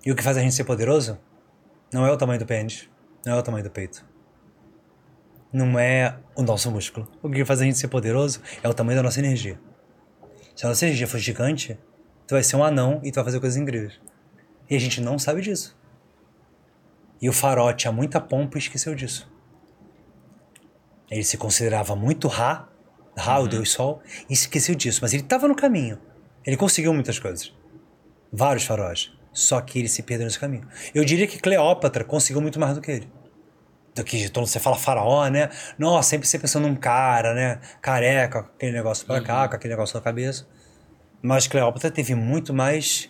E 0.04 0.12
o 0.12 0.16
que 0.16 0.24
faz 0.24 0.36
a 0.36 0.42
gente 0.42 0.56
ser 0.56 0.64
poderoso 0.64 1.20
não 1.94 2.08
é 2.08 2.12
o 2.12 2.18
tamanho 2.18 2.40
do 2.40 2.46
pênis, 2.48 2.90
não 3.24 3.36
é 3.36 3.40
o 3.40 3.44
tamanho 3.44 3.64
do 3.64 3.70
peito. 3.70 4.04
Não 5.54 5.78
é 5.78 6.18
o 6.36 6.42
nosso 6.42 6.72
músculo. 6.72 7.08
O 7.22 7.30
que 7.30 7.46
faz 7.46 7.62
a 7.62 7.66
gente 7.66 7.78
ser 7.78 7.90
poderoso 7.90 8.42
é 8.64 8.68
o 8.68 8.74
tamanho 8.74 8.98
da 8.98 9.04
nossa 9.04 9.20
energia. 9.20 9.60
Se 10.56 10.66
a 10.66 10.70
nossa 10.70 10.88
energia 10.88 11.06
for 11.06 11.20
gigante, 11.20 11.78
tu 12.26 12.34
vai 12.34 12.42
ser 12.42 12.56
um 12.56 12.64
anão 12.64 13.00
e 13.04 13.12
tu 13.12 13.16
vai 13.18 13.26
fazer 13.26 13.40
coisas 13.40 13.58
incríveis. 13.58 14.02
E 14.68 14.76
a 14.76 14.80
gente 14.80 15.00
não 15.00 15.20
sabe 15.20 15.42
disso. 15.42 15.77
E 17.22 17.30
o 17.30 17.34
farol 17.34 17.74
tinha 17.74 17.92
muita 17.92 18.22
pompa 18.22 18.58
e 18.58 18.60
esqueceu 18.60 18.94
disso. 18.94 19.32
Ele 21.10 21.24
se 21.24 21.38
considerava 21.38 21.96
muito 21.96 22.28
Ra, 22.28 22.68
Ra, 23.18 23.40
o 23.40 23.48
Deus 23.48 23.72
Sol, 23.72 24.02
e 24.30 24.34
esqueceu 24.34 24.76
disso. 24.76 25.00
Mas 25.02 25.14
ele 25.14 25.24
estava 25.24 25.48
no 25.48 25.56
caminho. 25.56 26.00
Ele 26.46 26.58
conseguiu 26.58 26.94
muitas 26.94 27.18
coisas. 27.18 27.54
Vários 28.32 28.66
faróis. 28.66 29.12
Só 29.34 29.62
que 29.62 29.80
ele 29.80 29.88
se 29.88 30.04
perdeu 30.04 30.26
nesse 30.26 30.40
caminho. 30.40 30.68
Eu 30.94 31.06
diria 31.06 31.28
que 31.28 31.40
Cleópatra 31.40 32.04
conseguiu 32.04 32.42
muito 32.42 32.60
mais 32.60 32.76
do 32.76 32.82
que 32.82 32.92
ele. 32.92 33.12
Do 33.96 34.04
que 34.04 34.30
quando 34.30 34.48
você 34.48 34.60
fala 34.60 34.76
faraó, 34.76 35.28
né? 35.28 35.50
Nossa, 35.78 36.10
sempre 36.10 36.28
você 36.28 36.38
pensando 36.38 36.68
num 36.68 36.76
cara, 36.76 37.34
né? 37.34 37.60
Careca, 37.82 38.44
com 38.44 38.50
aquele 38.50 38.72
negócio 38.72 39.06
pra 39.06 39.22
cá, 39.22 39.48
com 39.48 39.56
aquele 39.56 39.74
negócio 39.74 39.96
na 39.96 40.02
cabeça. 40.02 40.48
Mas 41.22 41.48
Cleópatra 41.48 41.90
teve 41.90 42.14
muito 42.14 42.54
mais 42.54 43.10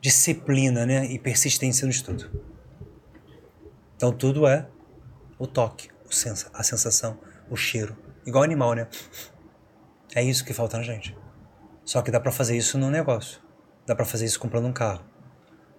disciplina, 0.00 0.86
né? 0.86 1.06
E 1.06 1.18
persistência 1.18 1.84
no 1.84 1.90
estudo. 1.90 2.30
Então 3.96 4.12
tudo 4.12 4.46
é 4.46 4.68
o 5.38 5.46
toque, 5.46 5.88
o 6.08 6.14
sensa, 6.14 6.50
a 6.52 6.62
sensação, 6.62 7.18
o 7.50 7.56
cheiro. 7.56 7.96
Igual 8.26 8.44
animal, 8.44 8.74
né? 8.74 8.88
É 10.14 10.22
isso 10.22 10.44
que 10.44 10.52
falta 10.52 10.76
na 10.76 10.82
gente. 10.82 11.16
Só 11.84 12.02
que 12.02 12.10
dá 12.10 12.20
pra 12.20 12.30
fazer 12.30 12.56
isso 12.56 12.76
num 12.76 12.90
negócio. 12.90 13.40
Dá 13.86 13.94
pra 13.94 14.04
fazer 14.04 14.26
isso 14.26 14.38
comprando 14.38 14.66
um 14.66 14.72
carro. 14.72 15.04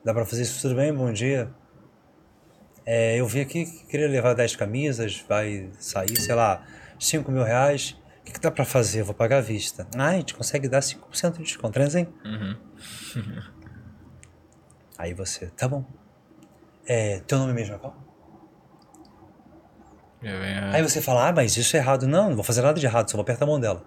Dá 0.03 0.13
pra 0.13 0.25
fazer 0.25 0.43
isso, 0.43 0.61
tudo 0.61 0.75
bem? 0.75 0.93
Bom 0.93 1.11
dia. 1.11 1.53
É, 2.85 3.17
eu 3.17 3.27
vi 3.27 3.41
aqui 3.41 3.65
que 3.65 3.85
queria 3.87 4.07
levar 4.07 4.33
10 4.33 4.55
camisas, 4.55 5.23
vai 5.27 5.69
sair, 5.77 6.15
sei 6.15 6.33
lá, 6.33 6.65
5 6.97 7.29
mil 7.29 7.43
reais. 7.43 7.97
O 8.21 8.23
que, 8.23 8.31
que 8.33 8.39
dá 8.39 8.49
pra 8.49 8.63
fazer? 8.63 9.01
Eu 9.01 9.05
vou 9.05 9.13
pagar 9.13 9.39
à 9.39 9.41
vista. 9.41 9.85
Ah, 9.97 10.07
a 10.07 10.13
gente 10.13 10.33
consegue 10.33 10.69
dar 10.69 10.79
5% 10.79 11.33
de 11.33 11.43
desconto, 11.43 11.73
300, 11.73 11.95
hein? 11.95 12.07
Aí 14.97 15.13
você, 15.13 15.47
tá 15.47 15.67
bom. 15.67 15.85
É, 16.85 17.19
teu 17.19 17.37
nome 17.37 17.51
mesmo 17.51 17.75
é 17.75 17.77
qual? 17.77 18.06
Vem 20.21 20.31
a- 20.57 20.71
Aí 20.73 20.81
você 20.81 21.01
fala, 21.01 21.27
ah, 21.29 21.31
mas 21.33 21.55
isso 21.57 21.75
é 21.75 21.79
errado. 21.79 22.07
Não, 22.07 22.29
não 22.29 22.35
vou 22.35 22.43
fazer 22.43 22.61
nada 22.61 22.79
de 22.79 22.85
errado, 22.85 23.09
só 23.09 23.17
vou 23.17 23.21
apertar 23.21 23.45
a 23.45 23.47
mão 23.47 23.59
dela. 23.59 23.83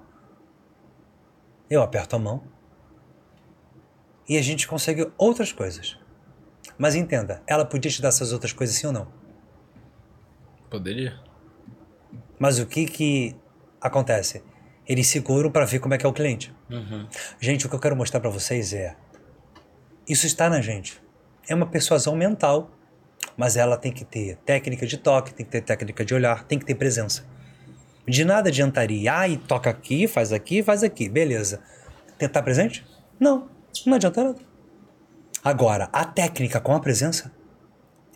Eu 1.69 1.83
aperto 1.83 2.17
a 2.17 2.19
mão. 2.19 2.43
E 4.29 4.37
a 4.39 4.43
gente 4.43 4.67
consegue 4.69 5.11
outras 5.19 5.53
coisas. 5.53 5.99
Mas 6.79 6.95
entenda, 6.95 7.43
ela 7.47 7.65
podia 7.65 7.91
te 7.91 8.01
dar 8.01 8.09
essas 8.09 8.33
outras 8.33 8.53
coisas 8.53 8.77
sim 8.77 8.87
ou 8.87 8.93
não? 8.93 9.09
Poderia. 10.71 11.19
Mas 12.39 12.59
o 12.59 12.67
que 12.67 12.87
que 12.87 13.37
acontece? 13.81 14.43
Eles 14.87 15.07
seguram 15.09 15.51
para 15.51 15.65
ver 15.65 15.79
como 15.79 15.95
é 15.95 15.99
que 15.99 16.07
é 16.07 16.09
o 16.09 16.13
cliente. 16.13 16.55
Gente, 17.41 17.67
o 17.67 17.69
que 17.69 17.75
eu 17.75 17.81
quero 17.81 17.97
mostrar 17.97 18.21
para 18.21 18.31
vocês 18.31 18.73
é 18.73 18.97
isso 20.09 20.27
está 20.27 20.49
na 20.49 20.61
gente. 20.61 21.01
É 21.49 21.55
uma 21.55 21.67
persuasão 21.67 22.15
mental, 22.17 22.71
mas 23.41 23.57
ela 23.57 23.79
tem 23.79 23.91
que 23.91 24.05
ter 24.05 24.37
técnica 24.45 24.87
de 24.87 24.99
toque, 24.99 25.33
tem 25.33 25.47
que 25.47 25.53
ter 25.53 25.63
técnica 25.63 26.05
de 26.05 26.13
olhar, 26.13 26.45
tem 26.45 26.59
que 26.59 26.67
ter 26.67 26.75
presença. 26.75 27.25
De 28.07 28.23
nada 28.23 28.51
adiantaria, 28.51 29.29
e 29.29 29.39
toca 29.39 29.71
aqui, 29.71 30.07
faz 30.07 30.31
aqui, 30.31 30.63
faz 30.63 30.85
aqui, 30.85 31.09
beleza. 31.09 31.63
Tentar 32.19 32.43
presente? 32.43 32.87
Não, 33.19 33.49
não 33.87 33.95
adianta 33.95 34.23
nada. 34.23 34.41
Agora, 35.43 35.89
a 35.91 36.05
técnica 36.05 36.61
com 36.61 36.75
a 36.75 36.81
presença, 36.81 37.33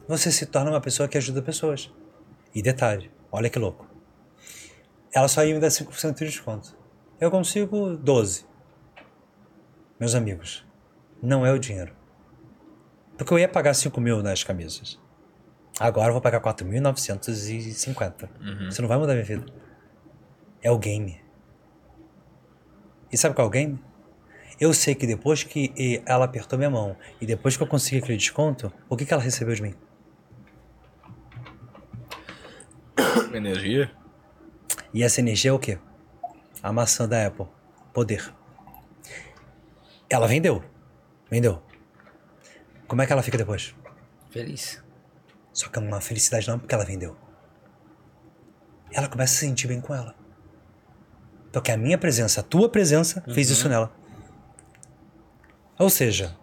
você 0.06 0.30
se 0.30 0.44
torna 0.44 0.72
uma 0.72 0.80
pessoa 0.82 1.08
que 1.08 1.16
ajuda 1.16 1.40
pessoas. 1.40 1.90
E 2.54 2.60
detalhe, 2.60 3.10
olha 3.32 3.48
que 3.48 3.58
louco. 3.58 3.88
Ela 5.10 5.26
só 5.26 5.42
ia 5.42 5.54
me 5.54 5.60
dar 5.60 5.68
5% 5.68 6.18
de 6.18 6.26
desconto. 6.26 6.76
Eu 7.18 7.30
consigo 7.30 7.96
12. 7.96 8.44
Meus 9.98 10.14
amigos, 10.14 10.66
não 11.22 11.46
é 11.46 11.50
o 11.50 11.58
dinheiro. 11.58 11.96
Porque 13.16 13.32
eu 13.32 13.38
ia 13.38 13.48
pagar 13.48 13.72
5 13.72 13.98
mil 14.02 14.22
nas 14.22 14.44
camisas. 14.44 15.02
Agora 15.78 16.08
eu 16.08 16.12
vou 16.12 16.22
pagar 16.22 16.40
4.950. 16.40 18.28
Isso 18.68 18.80
não 18.80 18.88
vai 18.88 18.98
mudar 18.98 19.14
minha 19.14 19.24
vida. 19.24 19.44
É 20.62 20.70
o 20.70 20.78
game. 20.78 21.20
E 23.10 23.16
sabe 23.16 23.34
qual 23.34 23.46
é 23.46 23.48
o 23.48 23.50
game? 23.50 23.82
Eu 24.60 24.72
sei 24.72 24.94
que 24.94 25.06
depois 25.06 25.42
que 25.42 26.02
ela 26.06 26.24
apertou 26.26 26.56
minha 26.56 26.70
mão 26.70 26.96
e 27.20 27.26
depois 27.26 27.56
que 27.56 27.62
eu 27.62 27.66
consegui 27.66 27.98
aquele 27.98 28.16
desconto, 28.18 28.72
o 28.88 28.96
que, 28.96 29.04
que 29.04 29.12
ela 29.12 29.22
recebeu 29.22 29.54
de 29.54 29.62
mim? 29.62 29.74
Energia? 33.32 33.90
E 34.92 35.02
essa 35.02 35.20
energia 35.20 35.50
é 35.50 35.54
o 35.54 35.58
quê? 35.58 35.78
A 36.62 36.72
maçã 36.72 37.08
da 37.08 37.26
Apple. 37.26 37.46
Poder. 37.92 38.32
Ela 40.08 40.28
vendeu. 40.28 40.62
Vendeu. 41.28 41.60
Como 42.86 43.02
é 43.02 43.06
que 43.06 43.12
ela 43.12 43.22
fica 43.22 43.36
depois? 43.36 43.74
Feliz. 44.30 44.83
Só 45.54 45.68
que 45.68 45.78
é 45.78 45.82
uma 45.82 46.00
felicidade 46.00 46.48
não 46.48 46.58
porque 46.58 46.74
ela 46.74 46.84
vendeu. 46.84 47.16
Ela 48.92 49.08
começa 49.08 49.34
a 49.34 49.36
se 49.36 49.46
sentir 49.46 49.68
bem 49.68 49.80
com 49.80 49.94
ela. 49.94 50.14
Porque 51.52 51.70
a 51.70 51.76
minha 51.76 51.96
presença, 51.96 52.40
a 52.40 52.42
tua 52.42 52.68
presença, 52.68 53.22
fez 53.32 53.48
isso 53.48 53.68
nela. 53.68 53.94
Ou 55.78 55.88
seja, 55.88 56.36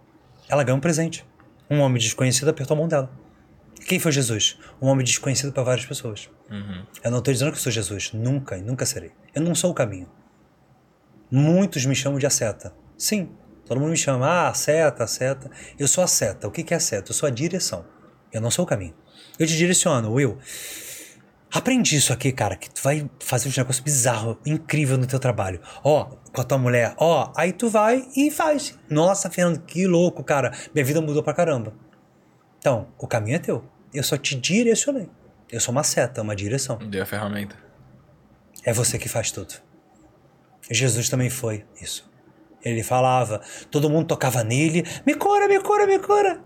ela 0.47 0.63
ganhou 0.63 0.77
um 0.77 0.81
presente. 0.81 1.27
Um 1.69 1.81
homem 1.81 2.01
desconhecido 2.01 2.49
apertou 2.49 2.75
a 2.75 2.77
mão 2.77 2.87
dela. 2.87 3.11
Quem 3.85 3.99
foi 3.99 4.11
Jesus? 4.11 4.57
Um 4.81 4.87
homem 4.87 5.03
desconhecido 5.03 5.51
para 5.51 5.63
várias 5.63 5.85
pessoas. 5.85 6.29
Eu 7.03 7.11
não 7.11 7.19
estou 7.19 7.33
dizendo 7.33 7.51
que 7.51 7.57
eu 7.57 7.61
sou 7.61 7.71
Jesus. 7.71 8.13
Nunca 8.13 8.57
e 8.57 8.61
nunca 8.61 8.85
serei. 8.85 9.11
Eu 9.35 9.41
não 9.41 9.53
sou 9.53 9.71
o 9.71 9.73
caminho. 9.73 10.09
Muitos 11.29 11.85
me 11.85 11.95
chamam 11.95 12.17
de 12.17 12.25
a 12.25 12.29
seta. 12.29 12.73
Sim, 12.97 13.31
todo 13.65 13.79
mundo 13.79 13.91
me 13.91 13.97
chama, 13.97 14.25
ah, 14.27 14.49
a 14.49 14.53
seta. 14.53 15.49
Eu 15.77 15.87
sou 15.87 16.03
a 16.03 16.07
seta. 16.07 16.47
O 16.47 16.51
que 16.51 16.63
que 16.63 16.73
é 16.73 16.77
a 16.77 16.79
seta? 16.79 17.11
Eu 17.11 17.15
sou 17.15 17.27
a 17.27 17.29
direção. 17.29 17.85
Eu 18.31 18.39
não 18.39 18.51
sou 18.51 18.63
o 18.63 18.67
caminho. 18.67 18.95
Eu 19.39 19.47
te 19.47 19.55
direciono, 19.55 20.13
Will. 20.13 20.37
Aprende 21.53 21.97
isso 21.97 22.13
aqui, 22.13 22.31
cara, 22.31 22.55
que 22.55 22.69
tu 22.69 22.81
vai 22.81 23.09
fazer 23.19 23.49
um 23.49 23.51
negócio 23.55 23.83
bizarro, 23.83 24.39
incrível 24.45 24.97
no 24.97 25.05
teu 25.05 25.19
trabalho. 25.19 25.59
Ó, 25.83 26.05
com 26.05 26.39
a 26.39 26.43
tua 26.45 26.57
mulher, 26.57 26.93
ó, 26.97 27.31
aí 27.35 27.51
tu 27.51 27.69
vai 27.69 28.07
e 28.15 28.31
faz. 28.31 28.79
Nossa, 28.89 29.29
Fernando, 29.29 29.59
que 29.63 29.85
louco, 29.85 30.23
cara. 30.23 30.53
Minha 30.73 30.85
vida 30.85 31.01
mudou 31.01 31.21
pra 31.21 31.33
caramba. 31.33 31.73
Então, 32.57 32.87
o 32.97 33.05
caminho 33.05 33.35
é 33.35 33.39
teu. 33.39 33.65
Eu 33.93 34.03
só 34.03 34.15
te 34.15 34.35
direcionei. 34.35 35.09
Eu 35.51 35.59
sou 35.59 35.73
uma 35.73 35.83
seta, 35.83 36.21
uma 36.21 36.35
direção. 36.35 36.77
Deu 36.77 37.03
a 37.03 37.05
ferramenta. 37.05 37.57
É 38.63 38.71
você 38.71 38.97
que 38.97 39.09
faz 39.09 39.31
tudo. 39.31 39.55
Jesus 40.69 41.09
também 41.09 41.29
foi 41.29 41.65
isso. 41.81 42.09
Ele 42.63 42.83
falava, 42.83 43.41
todo 43.69 43.89
mundo 43.89 44.07
tocava 44.07 44.43
nele, 44.43 44.85
me 45.05 45.15
cura, 45.15 45.47
me 45.47 45.59
cura, 45.59 45.85
me 45.85 45.99
cura. 45.99 46.41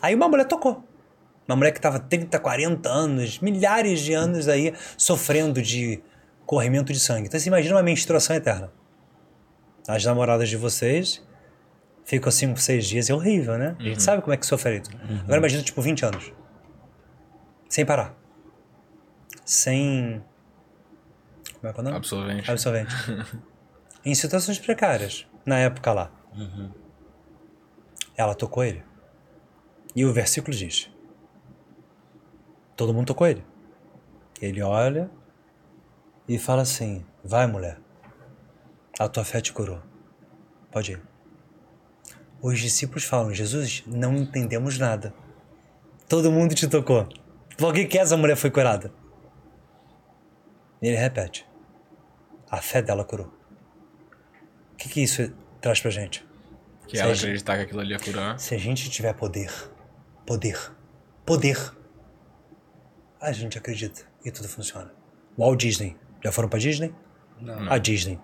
Aí 0.00 0.14
uma 0.14 0.28
mulher 0.28 0.46
tocou. 0.46 0.84
Uma 1.52 1.56
mulher 1.56 1.72
que 1.72 1.78
estava 1.78 1.98
30, 1.98 2.38
40 2.38 2.88
anos, 2.88 3.38
milhares 3.40 4.00
de 4.00 4.14
anos 4.14 4.48
aí, 4.48 4.74
sofrendo 4.96 5.60
de 5.60 6.02
corrimento 6.46 6.92
de 6.92 6.98
sangue. 6.98 7.28
Então 7.28 7.38
você 7.38 7.48
imagina 7.48 7.76
uma 7.76 7.82
menstruação 7.82 8.34
eterna. 8.34 8.72
As 9.86 10.02
namoradas 10.02 10.48
de 10.48 10.56
vocês 10.56 11.22
ficam 12.04 12.32
5, 12.32 12.58
6 12.58 12.86
dias, 12.86 13.10
é 13.10 13.14
horrível, 13.14 13.58
né? 13.58 13.76
A 13.78 13.82
gente 13.82 14.02
sabe 14.02 14.22
como 14.22 14.32
é 14.32 14.36
que 14.38 14.46
sofre 14.46 14.78
isso. 14.78 14.90
Agora 15.24 15.38
imagina, 15.38 15.62
tipo, 15.62 15.82
20 15.82 16.06
anos. 16.06 16.32
Sem 17.68 17.84
parar. 17.84 18.16
Sem... 19.44 20.22
Como 21.60 21.68
é 21.68 21.72
que 21.72 21.78
é 21.78 21.82
o 21.82 21.84
nome? 21.84 21.96
Absolvente. 21.96 22.50
Absolvente. 22.50 22.94
em 24.04 24.14
situações 24.14 24.58
precárias, 24.58 25.26
na 25.44 25.58
época 25.58 25.92
lá. 25.92 26.10
Ela 28.16 28.34
tocou 28.34 28.64
ele. 28.64 28.82
E 29.94 30.04
o 30.06 30.12
versículo 30.12 30.56
diz: 30.56 30.90
Todo 32.76 32.92
mundo 32.94 33.06
tocou 33.06 33.26
ele. 33.26 33.44
Ele 34.40 34.62
olha 34.62 35.10
e 36.28 36.38
fala 36.38 36.62
assim: 36.62 37.04
Vai, 37.24 37.46
mulher. 37.46 37.78
A 38.98 39.08
tua 39.08 39.24
fé 39.24 39.40
te 39.40 39.52
curou. 39.52 39.80
Pode 40.70 40.92
ir. 40.92 41.02
Os 42.40 42.58
discípulos 42.58 43.04
falam: 43.04 43.32
Jesus, 43.32 43.82
não 43.86 44.14
entendemos 44.16 44.78
nada. 44.78 45.14
Todo 46.08 46.30
mundo 46.32 46.54
te 46.54 46.66
tocou. 46.68 47.08
Por 47.56 47.72
que, 47.72 47.84
que 47.86 47.98
essa 47.98 48.16
mulher 48.16 48.36
foi 48.36 48.50
curada? 48.50 48.92
Ele 50.80 50.96
repete: 50.96 51.46
A 52.50 52.58
fé 52.58 52.82
dela 52.82 53.04
curou. 53.04 53.26
O 54.72 54.76
que, 54.76 54.88
que 54.88 55.02
isso 55.02 55.32
traz 55.60 55.80
pra 55.80 55.90
gente? 55.90 56.26
Que 56.88 56.98
ela 56.98 57.10
Seja- 57.10 57.26
acreditar 57.28 57.56
que 57.56 57.62
aquilo 57.62 57.80
ali 57.80 57.92
ia 57.92 58.00
curar. 58.00 58.38
Se 58.40 58.54
a 58.54 58.58
gente 58.58 58.90
tiver 58.90 59.12
poder, 59.14 59.50
poder, 60.26 60.72
poder, 61.24 61.56
a 63.28 63.32
gente 63.32 63.56
acredita 63.56 64.02
e 64.24 64.30
tudo 64.30 64.48
funciona. 64.48 64.92
Walt 65.38 65.58
Disney. 65.60 65.96
Já 66.22 66.30
foram 66.32 66.48
pra 66.48 66.58
Disney? 66.58 66.94
Não. 67.40 67.70
A 67.72 67.78
Disney. 67.78 68.18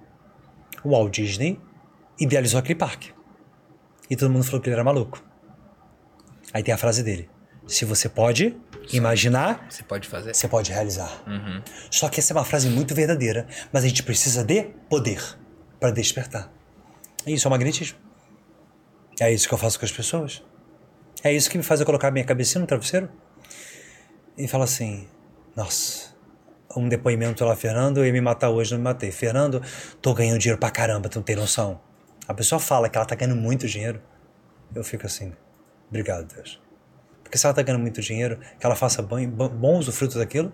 O 0.85 0.91
Walt 0.91 1.13
Disney 1.15 1.61
idealizou 2.19 2.59
aquele 2.59 2.79
parque. 2.79 3.13
E 4.11 4.17
todo 4.17 4.31
mundo 4.31 4.45
falou 4.45 4.61
que 4.61 4.69
ele 4.69 4.75
era 4.75 4.85
maluco. 4.85 5.23
Aí 6.53 6.63
tem 6.63 6.73
a 6.75 6.79
frase 6.79 7.03
dele. 7.03 7.29
Se 7.67 7.85
você 7.85 8.09
pode 8.09 8.57
imaginar, 8.93 9.67
Você 9.69 9.83
pode 9.83 10.09
fazer? 10.09 10.35
você 10.35 10.49
pode 10.49 10.73
realizar. 10.73 11.23
Só 11.91 12.09
que 12.09 12.19
essa 12.21 12.33
é 12.33 12.37
uma 12.37 12.45
frase 12.45 12.69
muito 12.71 12.95
verdadeira, 12.95 13.47
mas 13.73 13.85
a 13.85 13.89
gente 13.89 14.03
precisa 14.03 14.43
de 14.43 14.63
poder 14.89 15.21
para 15.79 15.91
despertar. 15.91 16.51
É 17.27 17.31
isso, 17.31 17.47
é 17.47 17.49
o 17.49 17.51
magnetismo. 17.51 17.99
É 19.21 19.31
isso 19.31 19.47
que 19.47 19.53
eu 19.53 19.59
faço 19.59 19.79
com 19.79 19.85
as 19.85 19.93
pessoas. 19.93 20.43
É 21.23 21.33
isso 21.33 21.51
que 21.51 21.59
me 21.59 21.65
faz 21.65 21.81
eu 21.81 21.87
colocar 21.87 22.11
minha 22.11 22.25
cabecinha 22.25 22.61
no 22.61 22.67
travesseiro 22.67 23.11
e 24.39 24.49
falar 24.49 24.65
assim: 24.65 25.09
nossa, 25.57 26.15
um 26.77 26.89
depoimento 26.89 27.45
lá, 27.45 27.57
Fernando, 27.57 27.99
eu 27.99 28.07
ia 28.07 28.13
me 28.13 28.21
matar 28.21 28.51
hoje, 28.51 28.71
não 28.71 28.79
me 28.79 28.85
matei. 28.85 29.11
Fernando, 29.11 29.61
tô 30.01 30.15
ganhando 30.15 30.39
dinheiro 30.39 30.59
pra 30.59 30.71
caramba, 30.71 31.09
tu 31.09 31.17
não 31.17 31.23
tem 31.23 31.37
noção. 31.37 31.81
A 32.27 32.33
pessoa 32.33 32.61
fala 32.61 32.89
que 32.89 32.97
ela 32.97 33.07
tá 33.07 33.15
ganhando 33.15 33.37
muito 33.37 33.67
dinheiro. 33.67 34.01
Eu 34.75 34.85
fico 34.85 35.05
assim: 35.07 35.33
obrigado, 35.89 36.33
Deus. 36.35 36.61
Porque 37.23 37.37
se 37.37 37.45
ela 37.45 37.55
tá 37.55 37.63
ganhando 37.63 37.83
muito 37.83 38.01
dinheiro, 38.01 38.39
que 38.59 38.65
ela 38.65 38.77
faça 38.77 39.03
bom, 39.03 39.27
bom, 39.29 39.49
bom 39.49 39.79
usufruto 39.79 40.19
daquilo, 40.19 40.53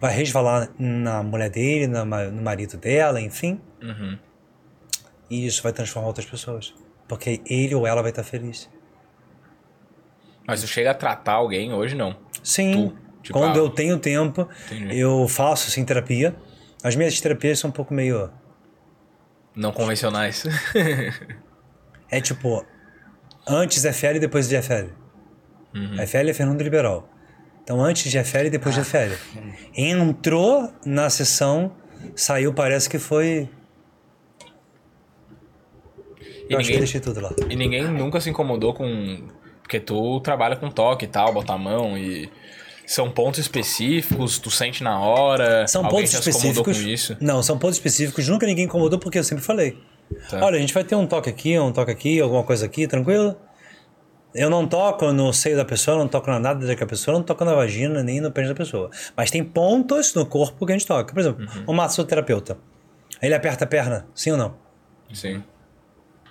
vai 0.00 0.14
resvalar 0.14 0.70
na 0.78 1.22
mulher 1.22 1.50
dele, 1.50 1.86
na 1.86 2.04
no 2.04 2.42
marido 2.42 2.78
dela, 2.78 3.20
enfim. 3.20 3.60
E 5.28 5.46
isso 5.46 5.62
vai 5.62 5.72
transformar 5.72 6.08
outras 6.08 6.26
pessoas. 6.26 6.74
Porque 7.06 7.42
ele 7.46 7.74
ou 7.74 7.86
ela 7.86 8.00
vai 8.00 8.10
estar 8.10 8.22
feliz. 8.22 8.70
Mas 10.46 10.62
tu 10.62 10.66
chega 10.66 10.92
a 10.92 10.94
tratar 10.94 11.34
alguém 11.34 11.74
hoje, 11.74 11.94
não. 11.94 12.16
Sim, 12.42 12.72
Tu, 12.72 13.07
tipo, 13.28 13.38
quando 13.38 13.56
ah, 13.56 13.58
eu 13.58 13.70
tenho 13.70 13.98
tempo, 13.98 14.48
entendi. 14.66 14.98
eu 14.98 15.26
faço 15.28 15.70
sim 15.70 15.84
terapia. 15.84 16.34
As 16.82 16.96
minhas 16.96 17.20
terapias 17.20 17.58
são 17.58 17.70
um 17.70 17.72
pouco 17.72 17.94
meio. 17.94 18.30
Não 19.54 19.72
convencionais. 19.72 20.44
É 22.10 22.22
tipo, 22.22 22.64
antes 23.46 23.84
é 23.84 23.92
FL 23.92 24.16
e 24.16 24.18
depois 24.18 24.48
de 24.48 24.56
FL. 24.62 24.88
Uhum. 25.74 26.06
FL 26.06 26.30
é 26.30 26.32
Fernando 26.32 26.62
Liberal. 26.62 27.06
Então 27.62 27.82
antes 27.82 28.10
de 28.10 28.24
FL 28.24 28.46
e 28.46 28.50
depois 28.50 28.74
de 28.74 28.82
FL. 28.82 29.12
Entrou 29.76 30.72
na 30.86 31.10
sessão, 31.10 31.76
saiu, 32.16 32.54
parece 32.54 32.88
que 32.88 32.98
foi. 32.98 33.46
E 36.48 36.54
Eu 36.54 36.58
acho 36.58 36.68
que 36.68 36.72
ninguém, 36.72 36.74
eu 36.76 36.78
deixei 36.78 37.00
tudo 37.02 37.20
lá. 37.20 37.30
e 37.50 37.54
ninguém 37.54 37.86
nunca 37.88 38.22
se 38.22 38.30
incomodou 38.30 38.72
com. 38.72 39.28
Porque 39.60 39.78
tu 39.78 40.18
trabalha 40.20 40.56
com 40.56 40.70
toque 40.70 41.04
e 41.04 41.08
tal, 41.08 41.30
botar 41.34 41.52
a 41.54 41.58
mão 41.58 41.98
e. 41.98 42.30
São 42.88 43.10
pontos 43.10 43.38
específicos, 43.38 44.38
tu 44.38 44.50
sente 44.50 44.82
na 44.82 44.98
hora. 44.98 45.66
São 45.66 45.84
alguém 45.84 46.00
pontos 46.00 46.12
já 46.12 46.22
se 46.22 46.30
incomodou 46.30 46.62
específicos. 46.62 46.82
com 46.82 46.88
isso. 46.88 47.16
Não, 47.20 47.42
são 47.42 47.58
pontos 47.58 47.76
específicos. 47.76 48.26
Nunca 48.26 48.46
ninguém 48.46 48.64
incomodou 48.64 48.98
porque 48.98 49.18
eu 49.18 49.24
sempre 49.24 49.44
falei. 49.44 49.78
Tá. 50.30 50.42
Olha, 50.42 50.56
a 50.56 50.58
gente 50.60 50.72
vai 50.72 50.82
ter 50.82 50.94
um 50.94 51.06
toque 51.06 51.28
aqui, 51.28 51.58
um 51.58 51.70
toque 51.70 51.90
aqui, 51.90 52.18
alguma 52.18 52.42
coisa 52.42 52.64
aqui, 52.64 52.88
tranquilo? 52.88 53.36
Eu 54.34 54.48
não 54.48 54.66
toco 54.66 55.12
no 55.12 55.32
seio 55.34 55.54
da 55.54 55.66
pessoa, 55.66 55.98
não 55.98 56.08
toco 56.08 56.30
na 56.30 56.40
nada 56.40 56.66
da 56.66 56.86
pessoa, 56.86 57.18
não 57.18 57.22
toco 57.22 57.44
na 57.44 57.54
vagina 57.54 58.02
nem 58.02 58.22
no 58.22 58.30
pênis 58.30 58.48
da 58.48 58.54
pessoa. 58.54 58.88
Mas 59.14 59.30
tem 59.30 59.44
pontos 59.44 60.14
no 60.14 60.24
corpo 60.24 60.64
que 60.64 60.72
a 60.72 60.78
gente 60.78 60.86
toca. 60.86 61.12
Por 61.12 61.20
exemplo, 61.20 61.44
Uhum. 61.44 61.64
um 61.68 61.72
massoterapeuta. 61.74 62.56
Ele 63.20 63.34
aperta 63.34 63.64
a 63.64 63.66
perna, 63.66 64.06
sim 64.14 64.30
ou 64.30 64.38
não? 64.38 64.54
Sim. 65.12 65.42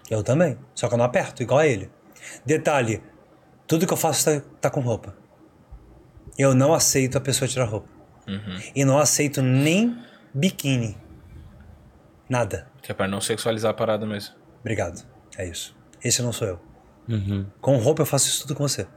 Eu 0.10 0.24
também. 0.24 0.58
Só 0.74 0.88
que 0.88 0.94
eu 0.96 0.98
não 0.98 1.06
aperto, 1.06 1.44
igual 1.44 1.60
a 1.60 1.68
ele. 1.68 1.90
Detalhe: 2.44 3.04
tudo 3.68 3.86
que 3.86 3.94
eu 3.94 3.98
faço 3.98 4.26
tá, 4.26 4.42
tá 4.62 4.70
com 4.72 4.80
roupa. 4.80 5.14
Eu 6.38 6.54
não 6.54 6.74
aceito 6.74 7.18
a 7.18 7.22
pessoa 7.22 7.48
tirar 7.48 7.66
roupa. 7.66 7.90
E 8.76 8.84
não 8.84 9.00
aceito 9.00 9.42
nem 9.42 9.98
biquíni. 10.34 10.98
Nada. 12.30 12.70
Que 12.82 12.92
é 12.92 12.96
pra 12.96 13.08
não 13.08 13.22
sexualizar 13.22 13.72
a 13.72 13.74
parada 13.74 14.06
mesmo. 14.06 14.36
Obrigado. 14.60 15.06
É 15.38 15.48
isso. 15.48 15.76
Esse 16.04 16.22
não 16.22 16.34
sou 16.34 16.48
eu. 16.48 16.60
Com 17.62 17.78
roupa 17.78 18.02
eu 18.02 18.06
faço 18.06 18.28
isso 18.28 18.42
tudo 18.42 18.56
com 18.56 18.68
você. 18.68 18.88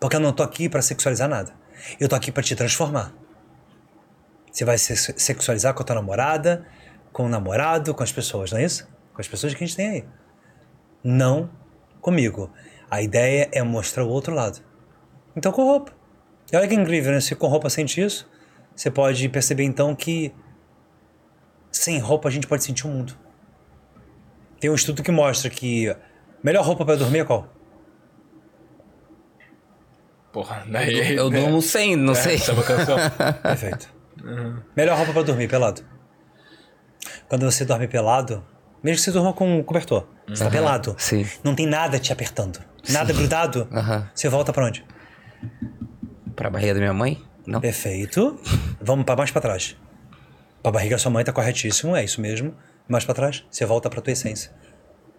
Porque 0.00 0.16
eu 0.16 0.20
não 0.20 0.32
tô 0.32 0.42
aqui 0.42 0.68
pra 0.68 0.80
sexualizar 0.80 1.28
nada. 1.28 1.52
Eu 1.98 2.08
tô 2.08 2.14
aqui 2.14 2.30
pra 2.30 2.42
te 2.42 2.54
transformar. 2.54 3.12
Você 4.50 4.64
vai 4.64 4.78
se 4.78 4.96
sexualizar 4.96 5.74
com 5.74 5.82
a 5.82 5.84
tua 5.84 5.96
namorada, 5.96 6.66
com 7.12 7.24
o 7.24 7.28
namorado, 7.28 7.94
com 7.94 8.02
as 8.02 8.12
pessoas, 8.12 8.50
não 8.52 8.58
é 8.58 8.64
isso? 8.64 8.88
Com 9.12 9.20
as 9.20 9.28
pessoas 9.28 9.54
que 9.54 9.62
a 9.62 9.66
gente 9.66 9.76
tem 9.76 9.88
aí. 9.88 10.04
Não 11.02 11.50
comigo. 12.00 12.52
A 12.90 13.02
ideia 13.02 13.48
é 13.52 13.62
mostrar 13.62 14.04
o 14.04 14.08
outro 14.08 14.34
lado. 14.34 14.60
Então 15.36 15.52
com 15.52 15.64
roupa. 15.64 15.92
E 16.52 16.56
olha 16.56 16.66
que 16.68 16.74
incrível, 16.74 17.12
né? 17.12 17.20
Se 17.20 17.34
com 17.34 17.46
roupa 17.46 17.70
sente 17.70 18.00
isso, 18.00 18.28
você 18.74 18.90
pode 18.90 19.28
perceber 19.28 19.64
então 19.64 19.94
que 19.94 20.32
sem 21.70 21.98
roupa 21.98 22.28
a 22.28 22.30
gente 22.32 22.46
pode 22.46 22.64
sentir 22.64 22.86
o 22.86 22.90
mundo. 22.90 23.16
Tem 24.58 24.68
um 24.70 24.74
estudo 24.74 25.02
que 25.02 25.10
mostra 25.10 25.48
que 25.48 25.94
melhor 26.42 26.64
roupa 26.64 26.84
pra 26.84 26.96
dormir 26.96 27.20
é 27.20 27.24
qual? 27.24 27.48
Porra, 30.32 30.64
daí. 30.68 31.16
Eu 31.16 31.28
durmo 31.30 31.60
sem, 31.60 31.96
não 31.96 32.12
É, 32.12 32.16
sei. 32.16 32.38
samba 32.38 32.62
canção. 32.62 32.96
Perfeito. 33.42 33.92
Melhor 34.76 34.96
roupa 34.96 35.12
pra 35.12 35.22
dormir, 35.22 35.48
pelado. 35.48 35.82
Quando 37.28 37.50
você 37.50 37.64
dorme 37.64 37.88
pelado, 37.88 38.44
mesmo 38.82 38.96
que 38.98 39.02
você 39.02 39.12
durma 39.12 39.32
com 39.32 39.58
um 39.58 39.62
cobertor, 39.62 40.06
você 40.28 40.44
tá 40.44 40.50
pelado. 40.50 40.94
sim. 40.98 41.26
Não 41.42 41.54
tem 41.54 41.66
nada 41.66 41.98
te 41.98 42.12
apertando. 42.12 42.60
Nada 42.90 43.12
grudado. 43.12 43.68
Aham. 43.72 44.08
Você 44.14 44.28
volta 44.28 44.52
pra 44.52 44.66
onde? 44.66 44.84
Pra 46.40 46.48
barriga 46.48 46.72
da 46.72 46.80
minha 46.80 46.94
mãe? 46.94 47.22
Não. 47.46 47.60
Perfeito. 47.60 48.40
Vamos 48.80 49.04
para 49.04 49.14
mais 49.14 49.30
pra 49.30 49.42
trás. 49.42 49.76
Pra 50.62 50.72
barriga 50.72 50.94
da 50.94 50.98
sua 50.98 51.10
mãe 51.10 51.22
tá 51.22 51.34
corretíssimo, 51.34 51.94
é 51.94 52.02
isso 52.02 52.18
mesmo. 52.18 52.54
Mais 52.88 53.04
pra 53.04 53.12
trás, 53.12 53.44
você 53.50 53.66
volta 53.66 53.90
pra 53.90 54.00
tua 54.00 54.14
essência. 54.14 54.50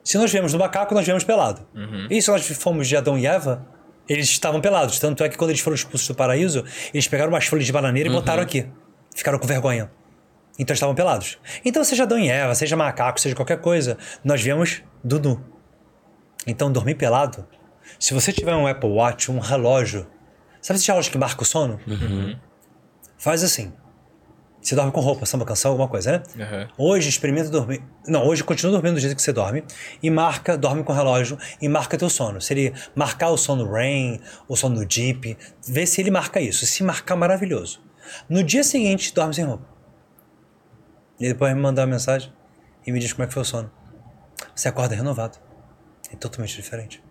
Se 0.03 0.17
nós 0.17 0.31
viemos 0.31 0.51
do 0.51 0.57
macaco, 0.57 0.95
nós 0.95 1.05
viemos 1.05 1.23
pelado. 1.23 1.61
E 2.09 2.19
se 2.19 2.31
nós 2.31 2.47
fomos 2.57 2.87
de 2.87 2.97
Adão 2.97 3.19
e 3.19 3.27
Eva, 3.27 3.67
eles 4.09 4.31
estavam 4.31 4.59
pelados. 4.59 4.97
Tanto 4.97 5.23
é 5.23 5.29
que 5.29 5.37
quando 5.37 5.51
eles 5.51 5.61
foram 5.61 5.75
expulsos 5.75 6.07
do 6.07 6.15
paraíso, 6.15 6.65
eles 6.91 7.07
pegaram 7.07 7.31
umas 7.31 7.45
folhas 7.45 7.67
de 7.67 7.71
bananeira 7.71 8.09
e 8.09 8.11
botaram 8.11 8.41
aqui. 8.41 8.67
Ficaram 9.15 9.37
com 9.37 9.45
vergonha. 9.45 9.91
Então 10.57 10.73
estavam 10.73 10.95
pelados. 10.95 11.37
Então, 11.63 11.83
seja 11.83 12.01
Adão 12.01 12.17
e 12.17 12.29
Eva, 12.29 12.55
seja 12.55 12.75
macaco, 12.75 13.21
seja 13.21 13.35
qualquer 13.35 13.61
coisa, 13.61 13.95
nós 14.23 14.41
viemos 14.41 14.81
do 15.03 15.19
nu. 15.19 15.45
Então, 16.47 16.71
dormir 16.71 16.95
pelado. 16.95 17.47
Se 17.99 18.11
você 18.11 18.33
tiver 18.33 18.55
um 18.55 18.65
Apple 18.65 18.89
Watch, 18.89 19.29
um 19.29 19.37
relógio, 19.37 20.07
sabe 20.61 20.79
esse 20.79 20.87
relógio 20.87 21.11
que 21.11 21.17
marca 21.17 21.41
o 21.41 21.45
sono? 21.45 21.79
Faz 23.17 23.43
assim. 23.43 23.73
Você 24.61 24.75
dorme 24.75 24.91
com 24.91 24.99
roupa, 24.99 25.25
samba 25.25 25.43
canção, 25.43 25.71
alguma 25.71 25.87
coisa, 25.87 26.11
né? 26.11 26.23
Aham. 26.39 26.67
Hoje 26.77 27.09
experimenta 27.09 27.49
dormir. 27.49 27.81
Não, 28.07 28.23
hoje 28.27 28.43
continua 28.43 28.71
dormindo 28.71 28.93
do 28.93 28.99
jeito 28.99 29.15
que 29.15 29.21
você 29.21 29.33
dorme. 29.33 29.63
E 30.03 30.09
marca, 30.11 30.55
dorme 30.55 30.83
com 30.83 30.93
o 30.93 30.95
relógio 30.95 31.37
e 31.59 31.67
marca 31.67 31.97
teu 31.97 32.09
sono. 32.09 32.39
Se 32.39 32.53
ele 32.53 32.73
marcar 32.95 33.29
o 33.29 33.37
sono 33.37 33.71
REM, 33.71 34.21
o 34.47 34.55
sono 34.55 34.75
do 34.75 34.91
Jeep, 34.91 35.35
vê 35.67 35.87
se 35.87 35.99
ele 35.99 36.11
marca 36.11 36.39
isso. 36.39 36.65
Se 36.67 36.83
marcar, 36.83 37.15
maravilhoso. 37.15 37.81
No 38.29 38.43
dia 38.43 38.63
seguinte, 38.63 39.13
dorme 39.15 39.33
sem 39.33 39.45
roupa. 39.45 39.65
E 41.19 41.27
depois 41.27 41.55
me 41.55 41.61
mandar 41.61 41.81
uma 41.81 41.93
mensagem 41.93 42.31
e 42.85 42.91
me 42.91 42.99
diz 42.99 43.13
como 43.13 43.23
é 43.23 43.27
que 43.27 43.33
foi 43.33 43.41
o 43.41 43.45
sono. 43.45 43.71
Você 44.55 44.67
acorda 44.67 44.95
renovado. 44.95 45.39
É 46.11 46.15
totalmente 46.15 46.55
diferente. 46.55 47.03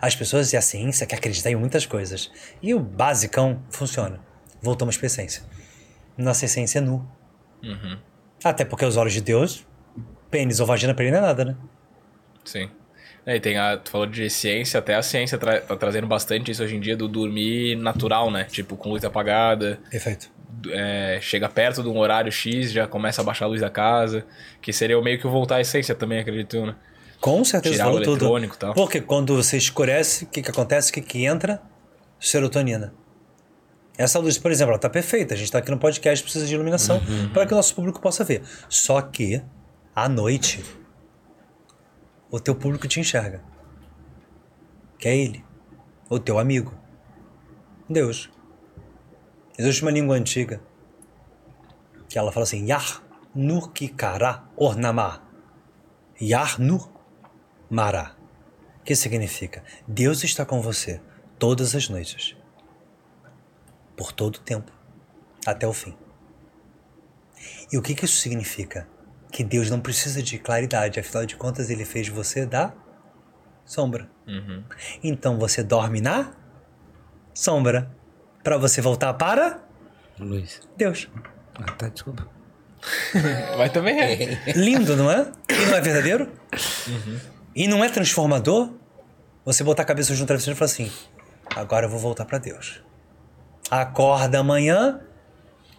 As 0.00 0.14
pessoas 0.16 0.52
e 0.52 0.56
a 0.56 0.60
ciência 0.60 1.06
quer 1.06 1.16
acreditar 1.16 1.50
em 1.50 1.56
muitas 1.56 1.86
coisas. 1.86 2.30
E 2.62 2.74
o 2.74 2.80
basicão 2.80 3.62
funciona. 3.70 4.20
Voltamos 4.60 4.96
para 4.96 5.06
a 5.06 5.08
essência. 5.08 5.42
Nossa 6.16 6.44
essência 6.44 6.78
é 6.78 6.82
nu. 6.82 7.06
Até 8.44 8.64
porque 8.64 8.84
os 8.84 8.96
olhos 8.96 9.12
de 9.12 9.20
Deus, 9.20 9.66
pênis 10.30 10.60
ou 10.60 10.66
vagina 10.66 10.94
pra 10.94 11.04
ele 11.04 11.12
não 11.12 11.18
é 11.18 11.22
nada, 11.22 11.44
né? 11.44 11.56
Sim. 12.44 12.70
É, 13.24 13.36
e 13.36 13.40
tem 13.40 13.58
a, 13.58 13.76
tu 13.76 13.90
falou 13.90 14.06
de 14.06 14.30
ciência, 14.30 14.78
até 14.78 14.94
a 14.94 15.02
ciência 15.02 15.36
tra- 15.36 15.60
tá 15.60 15.74
trazendo 15.76 16.06
bastante 16.06 16.50
isso 16.52 16.62
hoje 16.62 16.76
em 16.76 16.80
dia 16.80 16.96
do 16.96 17.08
dormir 17.08 17.74
natural, 17.76 18.30
né? 18.30 18.44
Tipo, 18.44 18.76
com 18.76 18.88
luz 18.90 19.04
apagada, 19.04 19.80
Perfeito. 19.90 20.30
é, 20.70 21.18
chega 21.20 21.48
perto 21.48 21.82
de 21.82 21.88
um 21.88 21.98
horário 21.98 22.30
X, 22.30 22.70
já 22.70 22.86
começa 22.86 23.20
a 23.22 23.24
baixar 23.24 23.46
a 23.46 23.48
luz 23.48 23.60
da 23.60 23.68
casa, 23.70 24.24
que 24.62 24.72
seria 24.72 24.96
o 24.96 25.02
meio 25.02 25.18
que 25.18 25.26
o 25.26 25.30
voltar 25.30 25.56
à 25.56 25.60
essência 25.60 25.92
também, 25.92 26.20
acredito, 26.20 26.64
né? 26.66 26.76
Com 27.20 27.44
certeza 27.44 27.74
Tirar 27.74 27.84
falou 27.86 28.00
o 28.00 28.04
tudo. 28.04 28.24
eletrônico 28.24 28.54
e 28.54 28.58
tal. 28.58 28.74
Porque 28.74 29.00
quando 29.00 29.34
você 29.34 29.56
escurece, 29.56 30.24
o 30.24 30.28
que, 30.28 30.42
que 30.42 30.50
acontece? 30.50 30.90
O 30.90 30.94
que, 30.94 31.00
que 31.00 31.24
entra? 31.24 31.62
Serotonina. 32.20 32.94
Essa 33.98 34.18
luz, 34.18 34.36
por 34.36 34.50
exemplo, 34.50 34.72
ela 34.72 34.78
tá 34.78 34.90
perfeita. 34.90 35.34
A 35.34 35.36
gente 35.36 35.50
tá 35.50 35.58
aqui 35.58 35.70
no 35.70 35.78
podcast, 35.78 36.22
precisa 36.22 36.46
de 36.46 36.54
iluminação 36.54 37.00
para 37.32 37.46
que 37.46 37.52
o 37.52 37.56
nosso 37.56 37.74
público 37.74 38.00
possa 38.00 38.22
ver. 38.24 38.42
Só 38.68 39.00
que, 39.00 39.42
à 39.94 40.08
noite, 40.08 40.62
o 42.30 42.38
teu 42.38 42.54
público 42.54 42.86
te 42.86 43.00
enxerga. 43.00 43.42
Que 44.98 45.08
é 45.08 45.16
ele. 45.16 45.44
O 46.10 46.18
teu 46.18 46.38
amigo. 46.38 46.74
Deus. 47.88 48.30
Existe 49.58 49.82
uma 49.82 49.90
língua 49.90 50.16
antiga 50.16 50.60
que 52.08 52.18
ela 52.18 52.30
fala 52.30 52.44
assim: 52.44 52.66
Yar 52.66 53.02
nur 53.34 53.72
kikara 53.72 54.44
ornama. 54.56 55.22
Yar 56.20 56.60
nur 56.60 56.90
Mara. 57.68 58.14
Que 58.84 58.94
significa? 58.94 59.62
Deus 59.86 60.22
está 60.22 60.44
com 60.44 60.60
você 60.60 61.00
todas 61.38 61.74
as 61.74 61.88
noites. 61.88 62.36
Por 63.96 64.12
todo 64.12 64.36
o 64.36 64.40
tempo. 64.40 64.70
Até 65.44 65.66
o 65.66 65.72
fim. 65.72 65.96
E 67.72 67.76
o 67.76 67.82
que, 67.82 67.94
que 67.94 68.04
isso 68.04 68.16
significa? 68.16 68.88
Que 69.30 69.42
Deus 69.42 69.70
não 69.70 69.80
precisa 69.80 70.22
de 70.22 70.38
claridade, 70.38 71.00
afinal 71.00 71.26
de 71.26 71.36
contas, 71.36 71.68
ele 71.68 71.84
fez 71.84 72.08
você 72.08 72.46
da 72.46 72.72
sombra. 73.64 74.08
Então 75.02 75.38
você 75.38 75.62
dorme 75.62 76.00
na 76.00 76.32
sombra. 77.34 77.90
Para 78.42 78.56
você 78.56 78.80
voltar 78.80 79.12
para 79.14 79.66
Luiz. 80.18 80.60
Deus. 80.76 81.08
Ah, 81.54 81.72
tá, 81.72 81.88
desculpa. 81.88 82.28
Mas 83.58 83.72
também 83.72 84.00
é. 84.00 84.52
Lindo, 84.52 84.96
não 84.96 85.10
é? 85.10 85.30
E 85.48 85.66
não 85.66 85.76
é 85.76 85.80
verdadeiro? 85.80 86.32
E 87.56 87.66
não 87.66 87.82
é 87.82 87.88
transformador? 87.88 88.70
Você 89.46 89.64
botar 89.64 89.82
a 89.82 89.86
cabeça 89.86 90.12
junto 90.14 90.24
ao 90.24 90.26
travesseiro 90.26 90.54
e 90.54 90.58
falar 90.58 90.70
assim: 90.70 90.92
agora 91.54 91.86
eu 91.86 91.90
vou 91.90 91.98
voltar 91.98 92.26
para 92.26 92.36
Deus. 92.36 92.82
Acorda 93.70 94.40
amanhã, 94.40 95.00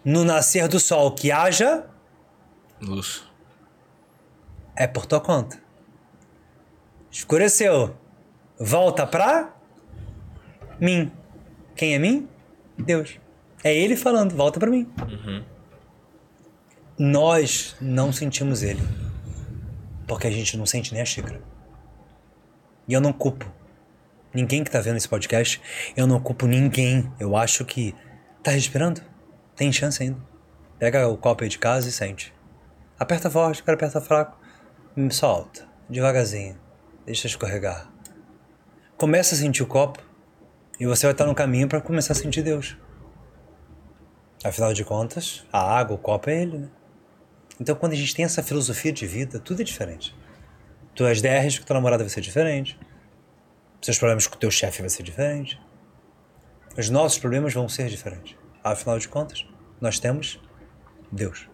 no 0.04 0.24
nascer 0.24 0.66
do 0.66 0.80
sol 0.80 1.12
que 1.12 1.30
haja, 1.30 1.86
Luz. 2.82 3.22
é 4.74 4.88
por 4.88 5.06
tua 5.06 5.20
conta. 5.20 5.62
Escureceu. 7.10 7.96
Volta 8.58 9.06
pra 9.06 9.54
mim. 10.80 11.12
Quem 11.76 11.94
é 11.94 11.98
mim? 11.98 12.28
Deus. 12.76 13.18
É 13.62 13.74
ele 13.74 13.96
falando, 13.96 14.34
volta 14.34 14.58
pra 14.58 14.68
mim. 14.68 14.90
Nós 16.98 17.76
não 17.80 18.12
sentimos 18.12 18.62
ele. 18.62 18.82
Porque 20.06 20.26
a 20.26 20.30
gente 20.30 20.56
não 20.56 20.66
sente 20.66 20.92
nem 20.92 21.02
a 21.02 21.04
xícara. 21.04 21.40
E 22.88 22.94
eu 22.94 23.00
não 23.00 23.12
culpo 23.12 23.48
ninguém 24.32 24.64
que 24.64 24.70
tá 24.70 24.80
vendo 24.80 24.96
esse 24.96 25.08
podcast. 25.08 25.60
Eu 25.96 26.06
não 26.06 26.20
culpo 26.20 26.46
ninguém. 26.46 27.12
Eu 27.20 27.36
acho 27.36 27.64
que 27.64 27.94
tá 28.42 28.50
respirando. 28.50 29.02
Tem 29.54 29.72
chance 29.72 30.02
ainda. 30.02 30.18
Pega 30.78 31.06
o 31.08 31.16
copo 31.16 31.44
aí 31.44 31.50
de 31.50 31.58
casa 31.58 31.88
e 31.88 31.92
sente. 31.92 32.34
Aperta 32.98 33.30
forte, 33.30 33.62
cara 33.62 33.76
aperta 33.76 34.00
fraco. 34.00 34.38
Solta. 35.10 35.68
Devagarzinho. 35.88 36.58
Deixa 37.04 37.26
escorregar. 37.26 37.92
Começa 38.96 39.34
a 39.34 39.38
sentir 39.38 39.62
o 39.62 39.66
copo. 39.66 40.02
E 40.80 40.86
você 40.86 41.06
vai 41.06 41.12
estar 41.12 41.26
no 41.26 41.34
caminho 41.34 41.68
para 41.68 41.80
começar 41.80 42.12
a 42.12 42.16
sentir 42.16 42.42
Deus. 42.42 42.76
Afinal 44.44 44.72
de 44.72 44.84
contas, 44.84 45.44
a 45.52 45.78
água, 45.78 45.96
o 45.96 45.98
copo 45.98 46.30
é 46.30 46.42
Ele, 46.42 46.58
né? 46.58 46.68
Então, 47.60 47.74
quando 47.74 47.92
a 47.92 47.96
gente 47.96 48.14
tem 48.14 48.24
essa 48.24 48.40
filosofia 48.40 48.92
de 48.92 49.04
vida, 49.04 49.40
tudo 49.40 49.62
é 49.62 49.64
diferente. 49.64 50.14
Tuas 50.98 51.22
DRs 51.22 51.60
com 51.60 51.64
tua 51.64 51.74
namorada 51.74 52.02
vai 52.02 52.10
ser 52.10 52.20
diferente. 52.20 52.76
Seus 53.80 53.96
problemas 53.96 54.26
com 54.26 54.34
o 54.34 54.38
teu 54.38 54.50
chefe 54.50 54.80
vai 54.80 54.90
ser 54.90 55.04
diferente. 55.04 55.56
Os 56.76 56.90
nossos 56.90 57.20
problemas 57.20 57.54
vão 57.54 57.68
ser 57.68 57.86
diferentes. 57.86 58.34
Afinal 58.64 58.98
de 58.98 59.06
contas, 59.06 59.46
nós 59.80 60.00
temos 60.00 60.40
Deus. 61.12 61.46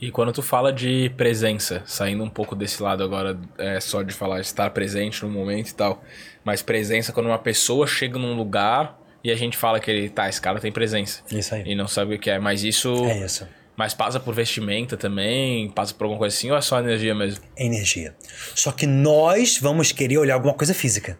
E 0.00 0.10
quando 0.10 0.32
tu 0.32 0.40
fala 0.40 0.72
de 0.72 1.10
presença, 1.18 1.82
saindo 1.84 2.24
um 2.24 2.30
pouco 2.30 2.56
desse 2.56 2.82
lado 2.82 3.04
agora, 3.04 3.38
é 3.58 3.78
só 3.78 4.00
de 4.00 4.14
falar 4.14 4.40
estar 4.40 4.70
presente 4.70 5.22
no 5.22 5.28
momento 5.28 5.68
e 5.68 5.74
tal, 5.74 6.02
mas 6.42 6.62
presença 6.62 7.12
quando 7.12 7.26
uma 7.26 7.38
pessoa 7.38 7.86
chega 7.86 8.18
num 8.18 8.34
lugar 8.34 8.98
e 9.22 9.30
a 9.30 9.36
gente 9.36 9.54
fala 9.54 9.78
que 9.78 9.90
ele, 9.90 10.08
tá, 10.08 10.30
esse 10.30 10.40
cara 10.40 10.58
tem 10.58 10.72
presença. 10.72 11.22
Isso 11.30 11.54
aí. 11.54 11.64
E 11.66 11.74
não 11.74 11.86
sabe 11.86 12.14
o 12.14 12.18
que 12.18 12.30
é, 12.30 12.38
mas 12.38 12.64
isso. 12.64 13.04
É 13.04 13.18
isso. 13.22 13.46
Mas 13.76 13.92
passa 13.92 14.20
por 14.20 14.32
vestimenta 14.34 14.96
também, 14.96 15.68
passa 15.70 15.92
por 15.94 16.04
alguma 16.04 16.18
coisa 16.18 16.36
assim, 16.36 16.50
ou 16.50 16.56
é 16.56 16.60
só 16.60 16.78
energia 16.78 17.14
mesmo? 17.14 17.44
É 17.56 17.66
energia. 17.66 18.14
Só 18.54 18.70
que 18.70 18.86
nós 18.86 19.58
vamos 19.58 19.90
querer 19.90 20.18
olhar 20.18 20.34
alguma 20.34 20.54
coisa 20.54 20.72
física. 20.72 21.18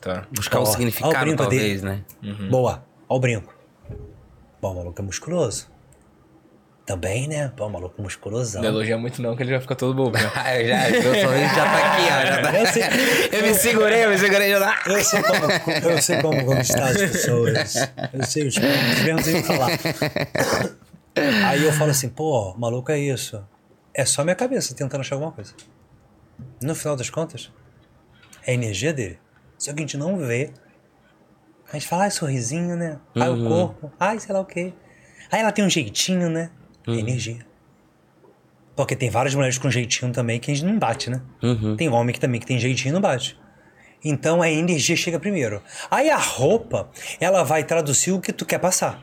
Tá. 0.00 0.24
Buscar 0.30 0.58
Ó, 0.58 0.62
um 0.62 0.64
ó 0.64 0.68
o 0.68 0.72
significado, 0.72 1.18
brinco 1.24 1.36
talvez, 1.42 1.82
dele. 1.82 2.02
né? 2.22 2.38
Boa. 2.48 2.84
Ó 3.08 3.16
o 3.16 3.20
brinco. 3.20 3.52
Bom, 4.62 4.72
o 4.72 4.76
maluco 4.76 5.00
é 5.02 5.04
musculoso. 5.04 5.68
Também, 6.86 7.28
né? 7.28 7.52
Pô, 7.56 7.66
o 7.66 7.70
maluco 7.70 8.00
musculosão. 8.02 8.62
Não 8.62 8.68
elogia 8.68 8.98
muito 8.98 9.22
não, 9.22 9.36
que 9.36 9.42
ele 9.42 9.50
já 9.50 9.60
fica 9.60 9.74
todo 9.76 9.94
bobo. 9.94 10.16
Ah, 10.34 10.58
eu 10.60 10.66
já, 10.68 10.90
meu 10.90 11.02
sorriso 11.02 11.54
já 11.54 11.64
tá 11.64 11.94
aqui, 11.94 12.02
ó. 12.02 12.26
Já 12.26 12.42
tá... 12.42 12.58
Eu 12.58 12.66
sei, 12.66 12.82
Eu 13.38 13.42
me 13.46 13.54
segurei, 13.54 14.04
eu 14.04 14.10
me 14.10 14.18
segurei 14.18 14.50
já 14.50 14.60
tá. 14.60 14.82
eu 14.90 15.04
sei 15.04 15.22
como, 15.22 15.90
eu 15.92 16.02
sei 16.02 16.22
como 16.22 16.44
conquistar 16.44 16.88
as 16.90 16.96
pessoas. 16.96 17.74
Eu 18.12 18.24
sei 18.26 18.46
os 18.48 18.54
pontos, 18.56 19.02
mesmo 19.04 19.22
sem 19.22 19.42
falar. 19.42 19.70
Aí 21.16 21.64
eu 21.64 21.72
falo 21.72 21.90
assim, 21.90 22.08
pô, 22.08 22.54
maluco 22.56 22.90
é 22.92 22.98
isso. 22.98 23.44
É 23.92 24.04
só 24.04 24.22
minha 24.22 24.36
cabeça 24.36 24.74
tentando 24.74 25.00
achar 25.00 25.16
alguma 25.16 25.32
coisa. 25.32 25.52
No 26.62 26.74
final 26.74 26.96
das 26.96 27.10
contas, 27.10 27.52
é 28.46 28.52
a 28.52 28.54
energia 28.54 28.92
dele. 28.92 29.18
Só 29.58 29.72
que 29.72 29.78
a 29.78 29.82
gente 29.82 29.96
não 29.96 30.16
vê. 30.16 30.52
A 31.68 31.74
gente 31.74 31.86
fala, 31.86 32.04
ai, 32.04 32.10
sorrisinho, 32.10 32.76
né? 32.76 32.98
Ai, 33.14 33.28
o 33.30 33.48
corpo. 33.48 33.92
Ai, 33.98 34.18
sei 34.18 34.32
lá 34.32 34.40
o 34.40 34.44
quê. 34.44 34.72
Ai, 35.30 35.40
ela 35.40 35.52
tem 35.52 35.64
um 35.64 35.70
jeitinho, 35.70 36.30
né? 36.30 36.50
É 36.86 36.92
energia. 36.92 37.46
Porque 38.74 38.96
tem 38.96 39.10
várias 39.10 39.34
mulheres 39.34 39.58
com 39.58 39.70
jeitinho 39.70 40.12
também 40.12 40.40
que 40.40 40.50
a 40.50 40.54
gente 40.54 40.64
não 40.66 40.78
bate, 40.78 41.10
né? 41.10 41.20
Tem 41.76 41.88
homem 41.88 42.14
que 42.14 42.20
também 42.20 42.40
que 42.40 42.46
tem 42.46 42.58
jeitinho 42.58 42.92
e 42.92 42.94
não 42.94 43.00
bate. 43.00 43.38
Então 44.02 44.40
a 44.40 44.50
energia 44.50 44.96
chega 44.96 45.20
primeiro. 45.20 45.62
Aí 45.90 46.08
a 46.08 46.16
roupa, 46.16 46.90
ela 47.20 47.42
vai 47.42 47.62
traduzir 47.64 48.12
o 48.12 48.20
que 48.20 48.32
tu 48.32 48.46
quer 48.46 48.58
passar. 48.58 49.02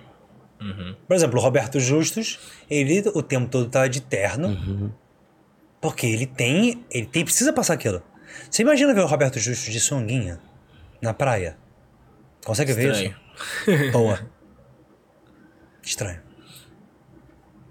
Por 1.07 1.15
exemplo, 1.15 1.39
o 1.39 1.41
Roberto 1.41 1.79
Justus, 1.79 2.39
ele 2.69 3.03
o 3.13 3.21
tempo 3.21 3.49
todo 3.49 3.69
tá 3.69 3.87
de 3.87 4.01
terno. 4.01 4.93
Porque 5.79 6.07
ele 6.07 6.25
tem, 6.25 6.83
ele 6.89 7.05
tem, 7.05 7.23
precisa 7.23 7.53
passar 7.53 7.75
aquilo. 7.75 8.01
Você 8.49 8.63
imagina 8.63 8.93
ver 8.93 9.01
o 9.01 9.05
Roberto 9.05 9.39
Justus 9.39 9.71
de 9.71 9.79
sunguinha 9.79 10.39
na 11.01 11.13
praia? 11.13 11.57
Consegue 12.43 12.73
ver 12.73 12.91
Estranho. 12.91 13.15
isso? 13.67 13.91
Boa. 13.91 14.19
Estranho. 15.83 16.21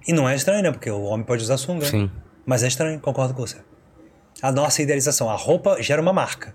E 0.06 0.12
não 0.12 0.28
é 0.28 0.36
estranho, 0.36 0.62
né? 0.62 0.70
Porque 0.70 0.90
o 0.90 1.02
homem 1.02 1.26
pode 1.26 1.42
usar 1.42 1.56
sunga. 1.56 1.86
Sim. 1.86 2.10
Mas 2.44 2.62
é 2.62 2.68
estranho, 2.68 3.00
concordo 3.00 3.34
com 3.34 3.44
você. 3.44 3.58
A 4.40 4.52
nossa 4.52 4.80
idealização, 4.80 5.28
a 5.28 5.34
roupa 5.34 5.82
gera 5.82 6.00
uma 6.00 6.12
marca. 6.12 6.54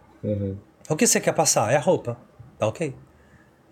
O 0.89 0.95
que 0.95 1.05
você 1.05 1.19
quer 1.19 1.33
passar? 1.33 1.71
É 1.71 1.75
a 1.75 1.79
roupa. 1.79 2.17
Tá 2.57 2.67
ok. 2.67 2.95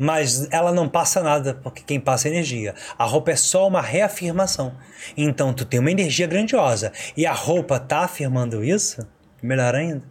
Mas 0.02 0.48
ela 0.50 0.72
não 0.72 0.88
passa 0.88 1.22
nada, 1.22 1.56
porque 1.56 1.84
quem 1.84 2.00
passa 2.00 2.30
é 2.30 2.32
energia. 2.32 2.74
A 2.98 3.04
roupa 3.04 3.32
é 3.32 3.36
só 3.36 3.68
uma 3.68 3.82
reafirmação. 3.82 4.74
Então, 5.18 5.54
tu 5.54 5.66
tem 5.66 5.78
uma 5.78 5.92
energia 5.92 6.26
grandiosa 6.26 6.94
e 7.18 7.26
a 7.26 7.34
roupa 7.34 7.78
tá 7.78 8.06
afirmando 8.06 8.64
isso, 8.64 9.06
melhor 9.44 9.76
ainda. 9.76 10.06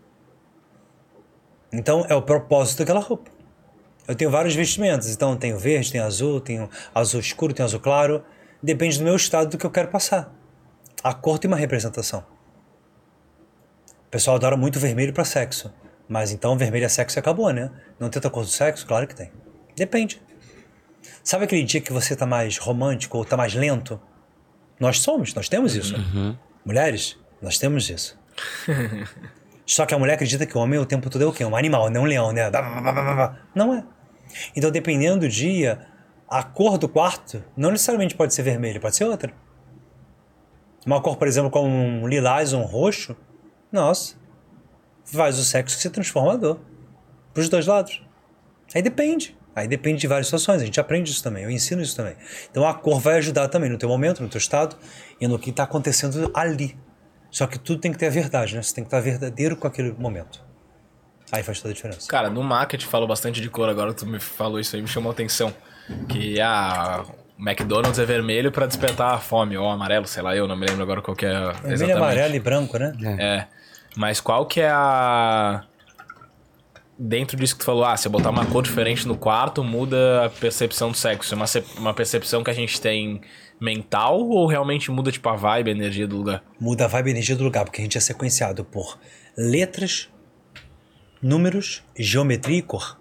Então, 1.73 2.05
é 2.07 2.15
o 2.15 2.21
propósito 2.21 2.81
daquela 2.81 3.01
roupa. 3.01 3.31
Eu 4.07 4.15
tenho 4.15 4.31
vários 4.31 4.55
vestimentos, 4.55 5.09
então 5.09 5.35
tenho 5.37 5.59
verde, 5.59 5.91
tenho 5.91 6.05
azul, 6.05 6.39
tenho 6.39 6.69
azul 6.95 7.21
escuro, 7.21 7.55
tenho 7.55 7.65
azul 7.65 7.81
claro. 7.81 8.23
Depende 8.63 8.99
do 8.99 9.05
meu 9.05 9.17
estado 9.17 9.51
do 9.51 9.57
que 9.57 9.65
eu 9.65 9.71
quero 9.71 9.89
passar. 9.89 10.35
A 11.03 11.15
cor 11.15 11.39
tem 11.39 11.49
uma 11.49 11.57
representação. 11.57 12.21
O 14.07 14.11
pessoal 14.11 14.37
adora 14.37 14.57
muito 14.57 14.79
vermelho 14.79 15.15
para 15.15 15.25
sexo. 15.25 15.73
Mas 16.07 16.31
então 16.31 16.59
vermelho 16.59 16.85
é 16.85 16.89
sexo 16.89 17.19
e 17.19 17.21
acabou, 17.21 17.51
né? 17.51 17.71
Não 17.99 18.11
tem 18.11 18.19
outra 18.19 18.31
cor 18.31 18.45
do 18.45 18.51
sexo? 18.51 18.87
Claro 18.87 19.07
que 19.07 19.15
tem. 19.15 19.31
Depende. 19.79 20.21
Sabe 21.23 21.45
aquele 21.45 21.63
dia 21.63 21.81
que 21.81 21.93
você 21.93 22.17
tá 22.17 22.27
mais 22.27 22.59
romântico 22.59 23.19
ou 23.19 23.25
tá 23.25 23.37
mais 23.37 23.55
lento? 23.55 24.01
Nós 24.81 25.01
somos, 25.01 25.33
nós 25.35 25.49
temos 25.49 25.75
isso. 25.75 25.95
Mulheres, 26.65 27.19
nós 27.41 27.59
temos 27.59 27.89
isso. 27.89 28.19
Só 29.67 29.85
que 29.85 29.95
a 29.95 29.99
mulher 29.99 30.15
acredita 30.15 30.47
que 30.47 30.57
o 30.57 30.61
homem 30.61 30.79
o 30.79 30.87
tempo 30.87 31.11
todo 31.11 31.23
é 31.23 31.27
o 31.27 31.33
quê? 31.33 31.45
Um 31.45 31.55
animal, 31.55 31.91
não 31.91 32.03
um 32.03 32.07
leão, 32.07 32.33
né? 32.33 32.51
Não 33.55 33.75
é. 33.75 33.85
Então, 34.57 34.71
dependendo 34.71 35.21
do 35.21 35.29
dia, 35.29 35.87
a 36.29 36.43
cor 36.43 36.79
do 36.79 36.89
quarto 36.89 37.45
não 37.57 37.71
necessariamente 37.71 38.15
pode 38.15 38.35
ser 38.35 38.43
vermelho, 38.43 38.81
pode 38.81 38.97
ser 38.97 39.05
outra. 39.05 39.33
Uma 40.87 41.01
cor, 41.01 41.17
por 41.17 41.29
exemplo, 41.29 41.51
como 41.51 41.69
um 41.69 42.09
lilás 42.09 42.53
ou 42.53 42.63
um 42.63 42.65
roxo, 42.65 43.15
nossa, 43.71 44.17
faz 45.05 45.39
o 45.39 45.45
sexo 45.45 45.79
ser 45.79 45.91
transformador. 45.91 46.59
Para 47.35 47.43
os 47.43 47.49
dois 47.49 47.67
lados. 47.67 48.03
Aí 48.75 48.83
depende. 48.83 49.38
Aí 49.59 49.69
depende 49.69 50.01
de 50.01 50.07
várias 50.07 50.27
situações. 50.27 50.63
A 50.63 50.65
gente 50.65 50.79
aprende 50.81 51.11
isso 51.11 51.23
também. 51.23 51.45
Eu 51.45 51.51
ensino 51.51 51.83
isso 51.83 51.97
também. 51.97 52.15
Então 52.51 52.67
a 52.67 52.75
cor 52.75 53.01
vai 53.01 53.17
ajudar 53.19 53.49
também 53.49 53.71
no 53.71 53.79
teu 53.79 53.89
momento, 53.89 54.23
no 54.23 54.29
teu 54.29 54.39
estado 54.39 54.77
e 55.21 55.27
no 55.27 55.39
que 55.39 55.51
está 55.51 55.65
acontecendo 55.65 56.31
ali. 56.35 56.77
Só 57.31 57.47
que 57.47 57.59
tudo 57.59 57.81
tem 57.81 57.93
que 57.93 57.99
ter 57.99 58.07
a 58.07 58.11
verdade, 58.11 58.55
né? 58.55 58.63
Você 58.63 58.75
tem 58.75 58.85
que 58.85 58.89
estar 58.89 59.01
verdadeiro 59.01 59.57
com 59.57 59.67
aquele 59.67 59.93
momento. 59.93 60.43
Aí 61.31 61.43
faz 61.43 61.61
toda 61.61 61.73
a 61.73 61.75
diferença. 61.75 62.09
Cara, 62.09 62.31
no 62.31 62.43
marketing 62.43 62.87
falou 62.87 63.07
bastante 63.07 63.41
de 63.41 63.51
cor, 63.51 63.69
agora 63.69 63.93
tu 63.93 64.07
me 64.07 64.19
falou 64.19 64.59
isso 64.59 64.75
aí, 64.75 64.83
me 64.83 64.89
chamou 64.89 65.11
a 65.11 65.13
atenção. 65.13 65.53
Que 66.09 66.41
a 66.41 67.05
McDonald's 67.39 67.99
é 67.99 68.05
vermelho 68.05 68.51
pra 68.51 68.67
despertar 68.67 69.15
a 69.15 69.19
fome, 69.19 69.57
ou 69.57 69.69
amarelo, 69.69 70.07
sei 70.07 70.23
lá, 70.23 70.35
eu 70.35 70.49
não 70.49 70.57
me 70.57 70.67
lembro 70.67 70.83
agora 70.83 71.03
qual 71.03 71.15
que 71.15 71.27
é 71.27 71.31
Vermelho, 71.31 71.73
exatamente. 71.73 71.97
amarelo 71.97 72.35
e 72.35 72.41
branco, 72.41 72.79
né? 72.79 72.93
É. 73.19 73.47
Mas 73.97 74.21
qual 74.21 74.47
que 74.47 74.61
é 74.61 74.71
a. 74.71 75.65
Dentro 77.01 77.37
disso 77.37 77.55
que 77.55 77.61
tu 77.61 77.65
falou, 77.65 77.85
ah, 77.85 77.97
se 77.97 78.09
eu 78.09 78.13
botar 78.13 78.31
uma 78.31 78.45
cor 78.47 78.61
diferente 78.61 79.07
no 79.07 79.17
quarto, 79.17 79.63
muda 79.63 80.25
a 80.25 80.31
percepção 80.31 80.91
do 80.91 80.97
sexo. 80.97 81.33
É 81.33 81.37
uma, 81.37 81.47
uma 81.77 81.95
percepção 81.95 82.43
que 82.43 82.51
a 82.51 82.55
gente 82.55 82.81
tem 82.81 83.21
mental 83.61 84.19
ou 84.29 84.47
realmente 84.49 84.91
muda, 84.91 85.13
tipo, 85.13 85.29
a 85.29 85.37
vibe, 85.37 85.69
a 85.71 85.75
energia 85.75 86.09
do 86.09 86.17
lugar? 86.17 86.43
Muda 86.59 86.87
a 86.87 86.89
vibe 86.89 87.07
e 87.07 87.11
a 87.11 87.13
energia 87.13 87.37
do 87.37 87.45
lugar, 87.45 87.65
porque 87.65 87.81
a 87.81 87.85
gente 87.85 87.97
é 87.97 88.01
sequenciado 88.01 88.65
por 88.65 88.99
letras, 89.37 90.09
números, 91.23 91.85
geometria 91.97 92.59
e 92.59 92.63
cor. 92.63 92.99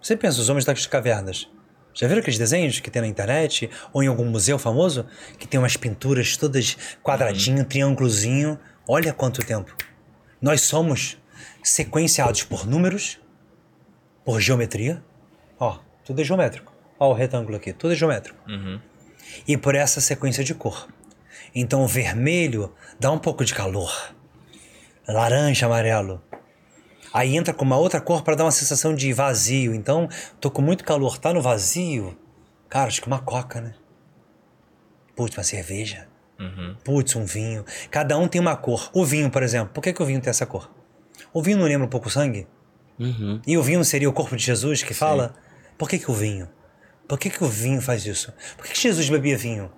Você 0.00 0.16
pensa, 0.16 0.40
os 0.40 0.48
homens 0.48 0.64
das 0.64 0.86
cavernas. 0.86 1.48
Já 1.92 2.06
viram 2.06 2.20
aqueles 2.20 2.38
desenhos 2.38 2.78
que 2.78 2.90
tem 2.90 3.02
na 3.02 3.08
internet? 3.08 3.68
Ou 3.92 4.02
em 4.02 4.06
algum 4.06 4.24
museu 4.24 4.56
famoso? 4.56 5.04
Que 5.36 5.48
tem 5.48 5.58
umas 5.58 5.76
pinturas 5.76 6.36
todas 6.36 6.76
quadradinho, 7.02 7.64
triângulozinho. 7.64 8.56
Olha 8.88 9.12
quanto 9.12 9.44
tempo. 9.44 9.74
Nós 10.40 10.62
somos 10.62 11.19
sequenciados 11.62 12.42
por 12.42 12.66
números, 12.66 13.18
por 14.24 14.40
geometria. 14.40 15.02
Ó, 15.58 15.78
tudo 16.04 16.20
é 16.20 16.24
geométrico. 16.24 16.72
Ó 16.98 17.10
o 17.10 17.14
retângulo 17.14 17.56
aqui, 17.56 17.72
tudo 17.72 17.92
é 17.92 17.96
geométrico. 17.96 18.38
E 19.46 19.56
por 19.56 19.74
essa 19.74 20.00
sequência 20.00 20.42
de 20.44 20.54
cor. 20.54 20.88
Então 21.54 21.82
o 21.82 21.86
vermelho 21.88 22.72
dá 22.98 23.10
um 23.10 23.18
pouco 23.18 23.44
de 23.44 23.54
calor. 23.54 24.14
Laranja, 25.06 25.66
amarelo. 25.66 26.22
Aí 27.12 27.36
entra 27.36 27.52
com 27.52 27.64
uma 27.64 27.76
outra 27.76 28.00
cor 28.00 28.22
para 28.22 28.36
dar 28.36 28.44
uma 28.44 28.52
sensação 28.52 28.94
de 28.94 29.12
vazio. 29.12 29.74
Então, 29.74 30.08
tô 30.40 30.50
com 30.50 30.62
muito 30.62 30.84
calor, 30.84 31.18
tá 31.18 31.32
no 31.32 31.42
vazio. 31.42 32.16
Cara, 32.68 32.86
acho 32.86 33.00
que 33.00 33.08
uma 33.08 33.18
coca, 33.18 33.60
né? 33.60 33.74
Putz, 35.16 35.36
uma 35.36 35.42
cerveja. 35.42 36.06
Putz, 36.84 37.16
um 37.16 37.24
vinho. 37.24 37.64
Cada 37.90 38.16
um 38.16 38.28
tem 38.28 38.40
uma 38.40 38.56
cor. 38.56 38.90
O 38.94 39.04
vinho, 39.04 39.28
por 39.28 39.42
exemplo, 39.42 39.72
por 39.74 39.82
que, 39.82 39.92
que 39.92 40.02
o 40.02 40.06
vinho 40.06 40.20
tem 40.20 40.30
essa 40.30 40.46
cor? 40.46 40.70
O 41.32 41.42
vinho 41.42 41.58
não 41.58 41.66
lembra 41.66 41.86
um 41.86 41.90
pouco 41.90 42.08
o 42.08 42.10
sangue? 42.10 42.46
E 43.46 43.56
o 43.56 43.62
vinho 43.62 43.84
seria 43.84 44.08
o 44.08 44.12
corpo 44.12 44.36
de 44.36 44.44
Jesus 44.44 44.82
que 44.82 44.92
fala? 44.92 45.34
Por 45.78 45.88
que, 45.88 45.98
que 45.98 46.10
o 46.10 46.14
vinho? 46.14 46.48
Por 47.08 47.18
que, 47.18 47.30
que 47.30 47.42
o 47.42 47.48
vinho 47.48 47.80
faz 47.80 48.04
isso? 48.06 48.32
Por 48.56 48.66
que, 48.66 48.72
que 48.72 48.80
Jesus 48.80 49.08
bebia 49.08 49.36
vinho? 49.36 49.70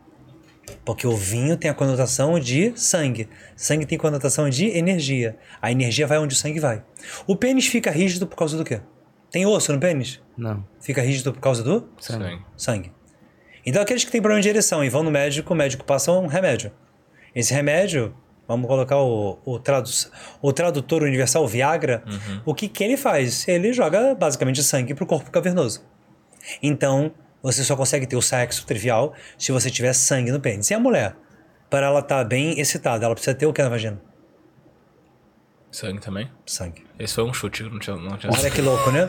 Porque 0.85 1.07
o 1.07 1.17
vinho 1.17 1.57
tem 1.57 1.71
a 1.71 1.75
conotação 1.75 2.39
de 2.39 2.73
sangue. 2.77 3.29
Sangue 3.57 3.87
tem 3.87 3.97
conotação 3.97 4.51
de 4.51 4.67
energia. 4.67 5.37
A 5.61 5.71
energia 5.71 6.07
vai 6.07 6.19
onde 6.19 6.35
o 6.35 6.37
sangue 6.37 6.59
vai. 6.59 6.83
O 7.27 7.37
pênis 7.37 7.67
fica 7.67 7.91
rígido 7.91 8.27
por 8.27 8.37
causa 8.37 8.57
do 8.57 8.65
quê? 8.65 8.81
Tem 9.31 9.47
osso 9.47 9.73
no 9.73 9.79
pênis? 9.79 10.21
Não. 10.37 10.67
Fica 10.81 11.01
rígido 11.01 11.33
por 11.33 11.41
causa 11.41 11.63
do 11.63 11.89
Sim. 11.99 12.43
sangue. 12.57 12.93
Então 13.65 13.81
aqueles 13.81 14.05
que 14.05 14.11
têm 14.11 14.21
problema 14.21 14.43
de 14.43 14.49
ereção 14.49 14.85
e 14.85 14.89
vão 14.89 15.03
no 15.03 15.11
médico, 15.11 15.55
o 15.55 15.57
médico 15.57 15.85
passa 15.85 16.13
um 16.13 16.27
remédio. 16.27 16.73
Esse 17.35 17.55
remédio 17.55 18.15
Vamos 18.47 18.67
colocar 18.67 18.99
o, 18.99 19.39
o, 19.45 19.59
tradu 19.59 19.89
o 20.41 20.53
tradutor 20.53 21.03
universal, 21.03 21.47
Viagra. 21.47 22.03
O 22.45 22.55
que, 22.55 22.69
que 22.69 22.83
ele 22.83 22.97
faz? 22.97 23.47
Ele 23.49 23.73
joga 23.73 24.15
basicamente 24.15 24.63
sangue 24.63 24.95
pro 24.95 25.07
corpo 25.07 25.31
cavernoso. 25.31 25.85
Então, 26.63 27.13
você 27.43 27.65
só 27.65 27.77
consegue 27.77 28.07
ter 28.07 28.17
o 28.17 28.23
sexo 28.23 28.67
trivial 28.67 29.15
se 29.39 29.53
você 29.53 29.71
tiver 29.71 29.93
sangue 29.93 30.31
no 30.31 30.41
pênis. 30.41 30.71
E 30.71 30.75
a 30.75 30.79
mulher? 30.79 31.17
Para 31.71 31.87
ela 31.87 32.01
estar 32.01 32.23
bem 32.25 32.61
excitada, 32.61 33.05
ela 33.05 33.15
precisa 33.15 33.35
ter 33.35 33.47
o 33.47 33.53
que 33.53 33.63
na 33.63 33.69
vagina? 33.69 34.01
Sangue 35.73 36.01
também? 36.01 36.31
Sangue. 36.45 36.85
Esse 36.99 37.15
foi 37.15 37.25
um 37.25 37.33
chute, 37.33 37.63
não 37.63 37.79
tinha. 37.79 37.97
Não 37.97 38.17
tinha... 38.19 38.31
Olha 38.31 38.51
que 38.51 38.61
louco, 38.63 38.91
né? 38.91 39.09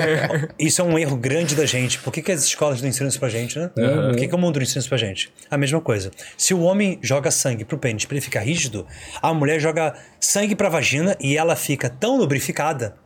isso 0.58 0.80
é 0.80 0.84
um 0.84 0.98
erro 0.98 1.16
grande 1.18 1.54
da 1.54 1.66
gente. 1.66 1.98
Por 1.98 2.10
que, 2.12 2.22
que 2.22 2.32
as 2.32 2.42
escolas 2.44 2.80
não 2.80 2.88
ensinam 2.88 3.08
isso 3.08 3.20
pra 3.20 3.28
gente, 3.28 3.58
né? 3.58 3.68
Por 3.68 4.16
que, 4.16 4.26
que 4.26 4.34
o 4.34 4.38
mundo 4.38 4.56
não 4.56 4.62
ensina 4.62 4.80
isso 4.80 4.88
pra 4.88 4.96
gente? 4.96 5.30
A 5.50 5.58
mesma 5.58 5.80
coisa. 5.82 6.10
Se 6.36 6.54
o 6.54 6.62
homem 6.62 6.98
joga 7.02 7.30
sangue 7.30 7.62
pro 7.64 7.76
pênis 7.76 8.06
pra 8.06 8.14
ele 8.16 8.22
ficar 8.22 8.40
rígido, 8.40 8.86
a 9.20 9.34
mulher 9.34 9.60
joga 9.60 9.94
sangue 10.18 10.56
pra 10.56 10.70
vagina 10.70 11.14
e 11.20 11.36
ela 11.36 11.54
fica 11.54 11.90
tão 11.90 12.16
lubrificada 12.16 12.96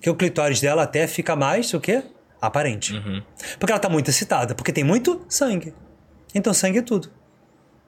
que 0.00 0.08
o 0.08 0.14
clitóris 0.14 0.62
dela 0.62 0.82
até 0.84 1.06
fica 1.06 1.36
mais, 1.36 1.74
o 1.74 1.78
quê? 1.80 2.02
Aparente. 2.40 2.94
Porque 3.58 3.70
ela 3.70 3.78
tá 3.78 3.90
muito 3.90 4.08
excitada, 4.08 4.54
porque 4.54 4.72
tem 4.72 4.82
muito 4.82 5.26
sangue. 5.28 5.74
Então 6.34 6.54
sangue 6.54 6.78
é 6.78 6.82
tudo. 6.82 7.10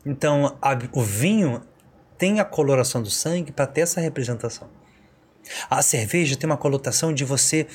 Então 0.04 0.58
a- 0.60 0.76
o 0.92 1.00
vinho 1.00 1.62
tem 2.22 2.38
a 2.38 2.44
coloração 2.44 3.02
do 3.02 3.10
sangue 3.10 3.50
para 3.50 3.66
ter 3.66 3.80
essa 3.80 4.00
representação. 4.00 4.68
A 5.68 5.82
cerveja 5.82 6.36
tem 6.36 6.48
uma 6.48 6.56
conotação 6.56 7.12
de 7.12 7.24
você. 7.24 7.66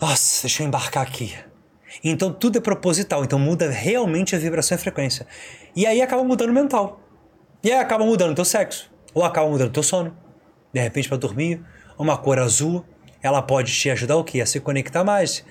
Nossa, 0.00 0.42
deixa 0.42 0.62
eu 0.62 0.68
embarcar 0.68 1.02
aqui. 1.02 1.34
Então 2.04 2.32
tudo 2.32 2.58
é 2.58 2.60
proposital, 2.60 3.24
então 3.24 3.40
muda 3.40 3.68
realmente 3.68 4.36
a 4.36 4.38
vibração 4.38 4.76
e 4.76 4.78
a 4.78 4.78
frequência. 4.78 5.26
E 5.74 5.84
aí 5.84 6.00
acaba 6.00 6.22
mudando 6.22 6.50
o 6.50 6.52
mental. 6.52 7.00
E 7.60 7.72
aí 7.72 7.78
acaba 7.80 8.04
mudando 8.04 8.30
o 8.30 8.34
teu 8.36 8.44
sexo. 8.44 8.88
Ou 9.12 9.24
acaba 9.24 9.50
mudando 9.50 9.70
o 9.70 9.72
teu 9.72 9.82
sono. 9.82 10.16
De 10.72 10.80
repente, 10.80 11.08
para 11.08 11.18
dormir, 11.18 11.60
uma 11.98 12.16
cor 12.16 12.38
azul, 12.38 12.84
ela 13.20 13.42
pode 13.42 13.72
te 13.74 13.90
ajudar 13.90 14.14
o 14.14 14.22
quê? 14.22 14.42
A 14.42 14.46
se 14.46 14.60
conectar 14.60 15.02
mais. 15.02 15.44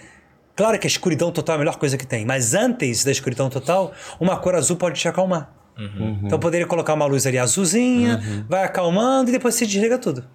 Claro 0.55 0.79
que 0.79 0.87
a 0.87 0.89
escuridão 0.89 1.33
total 1.33 1.55
é 1.55 1.57
a 1.57 1.59
melhor 1.59 1.75
coisa 1.75 1.97
que 1.97 2.07
tem, 2.07 2.23
mas 2.23 2.53
antes 2.53 3.03
da 3.03 3.11
escuridão 3.11 3.49
total, 3.49 3.91
uma 4.21 4.37
cor 4.37 4.55
azul 4.55 4.77
pode 4.77 4.97
te 4.97 5.09
acalmar. 5.09 5.60
Então 6.23 6.39
poderia 6.39 6.67
colocar 6.67 6.93
uma 6.93 7.05
luz 7.05 7.25
ali 7.25 7.37
azulzinha, 7.37 8.21
vai 8.47 8.63
acalmando 8.63 9.29
e 9.29 9.33
depois 9.33 9.55
se 9.55 9.65
desliga 9.65 9.97
tudo. 9.97 10.27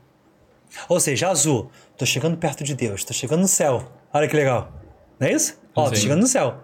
Ou 0.89 1.01
seja, 1.01 1.28
azul, 1.28 1.70
tô 1.97 2.05
chegando 2.05 2.36
perto 2.36 2.64
de 2.64 2.74
Deus, 2.74 3.05
tô 3.05 3.14
chegando 3.14 3.40
no 3.40 3.48
céu. 3.48 3.90
Olha 4.12 4.28
que 4.28 4.36
legal. 4.36 4.73
Não 5.18 5.28
é 5.28 5.32
isso? 5.32 5.59
Ó, 5.74 5.89
tô 5.89 5.94
Sim. 5.94 6.02
chegando 6.02 6.20
no 6.20 6.27
céu. 6.27 6.60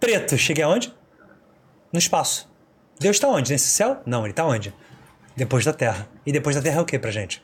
Preto, 0.00 0.36
cheguei 0.38 0.64
aonde? 0.64 0.94
No 1.92 1.98
espaço. 1.98 2.50
Deus 2.98 3.16
está 3.16 3.28
onde? 3.28 3.50
Nesse 3.50 3.68
céu? 3.68 4.00
Não, 4.06 4.24
ele 4.24 4.32
tá 4.32 4.46
onde? 4.46 4.74
Depois 5.36 5.64
da 5.64 5.72
Terra. 5.72 6.08
E 6.24 6.32
depois 6.32 6.56
da 6.56 6.62
Terra 6.62 6.78
é 6.78 6.82
o 6.82 6.84
que 6.84 6.98
pra 6.98 7.10
gente? 7.10 7.42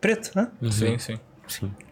Preto, 0.00 0.30
né? 0.34 0.48
Sim, 0.70 0.98
sim. 0.98 1.18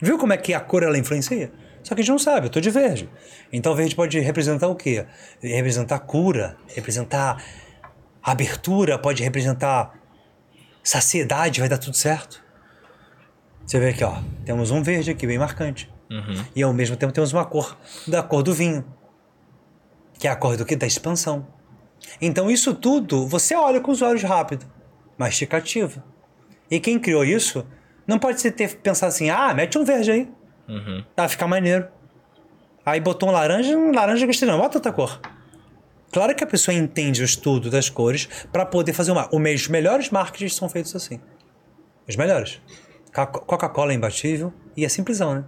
Viu 0.01 0.19
como 0.19 0.32
é 0.32 0.36
que 0.36 0.55
a 0.55 0.61
cor 0.61 0.82
ela 0.82 0.99
influencia? 0.99 1.53
Só 1.82 1.94
que 1.94 2.01
a 2.01 2.05
gente 2.05 2.12
não 2.12 2.19
sabe, 2.19 2.47
eu 2.47 2.51
tô 2.51 2.61
de 2.61 2.70
verde. 2.70 3.09
Então 3.53 3.74
verde 3.74 3.94
pode 3.94 4.19
representar 4.20 4.69
o 4.69 4.77
quê? 4.77 5.05
Representar 5.40 5.99
cura, 6.01 6.57
representar 6.69 7.43
abertura, 8.23 8.99
pode 8.99 9.23
representar 9.23 9.94
saciedade, 10.82 11.61
vai 11.61 11.69
dar 11.69 11.78
tudo 11.78 11.97
certo. 11.97 12.43
Você 13.66 13.78
vê 13.78 13.90
aqui, 13.90 14.05
ó, 14.05 14.16
temos 14.44 14.70
um 14.70 14.82
verde 14.82 15.11
aqui 15.11 15.27
bem 15.27 15.39
marcante. 15.39 15.90
E 16.55 16.62
ao 16.62 16.73
mesmo 16.73 16.97
tempo 16.97 17.12
temos 17.12 17.32
uma 17.32 17.44
cor, 17.44 17.77
da 18.07 18.23
cor 18.23 18.43
do 18.43 18.53
vinho. 18.53 18.85
Que 20.19 20.28
é 20.28 20.31
a 20.31 20.36
cor 20.36 20.57
do 20.57 20.65
quê? 20.65 20.77
Da 20.77 20.86
expansão. 20.86 21.47
Então 22.20 22.51
isso 22.51 22.74
tudo, 22.74 23.27
você 23.27 23.55
olha 23.55 23.81
com 23.81 23.90
os 23.90 24.03
olhos 24.03 24.23
rápido, 24.23 24.66
mas 25.16 25.36
te 25.36 25.47
cativa. 25.47 26.05
E 26.70 26.81
quem 26.81 26.99
criou 26.99 27.24
isso, 27.24 27.66
não 28.07 28.19
pode 28.19 28.40
se 28.40 28.51
ter 28.51 28.77
pensado 28.77 29.09
assim, 29.11 29.31
ah, 29.31 29.55
mete 29.55 29.78
um 29.78 29.85
verde 29.85 30.11
aí. 30.11 30.28
Tá, 31.15 31.28
fica 31.28 31.47
maneiro. 31.47 31.89
Aí 32.85 33.01
botou 33.01 33.28
um 33.28 33.32
laranja, 33.32 33.77
um 33.77 33.93
laranja 33.93 34.27
gostei 34.27 34.49
não, 34.49 34.59
bota 34.59 34.78
outra 34.78 34.93
cor. 34.93 35.20
Claro 36.13 36.35
que 36.35 36.45
a 36.45 36.47
pessoa 36.47 36.75
entende 36.75 37.23
o 37.23 37.25
estudo 37.25 37.71
das 37.71 37.89
cores 37.89 38.29
para 38.53 38.67
poder 38.67 38.93
fazer 38.93 39.11
uma. 39.13 39.29
Os 39.35 39.69
melhores 39.69 40.11
marketing 40.11 40.49
são 40.49 40.69
feitos 40.69 40.95
assim. 40.95 41.19
Os 42.09 42.17
melhores. 42.17 42.61
Ca- 43.13 43.27
Coca-Cola 43.27 43.93
é 43.93 43.95
imbatível 43.95 44.53
e 44.77 44.85
é 44.85 44.89
simplesão, 44.89 45.35
né? 45.37 45.45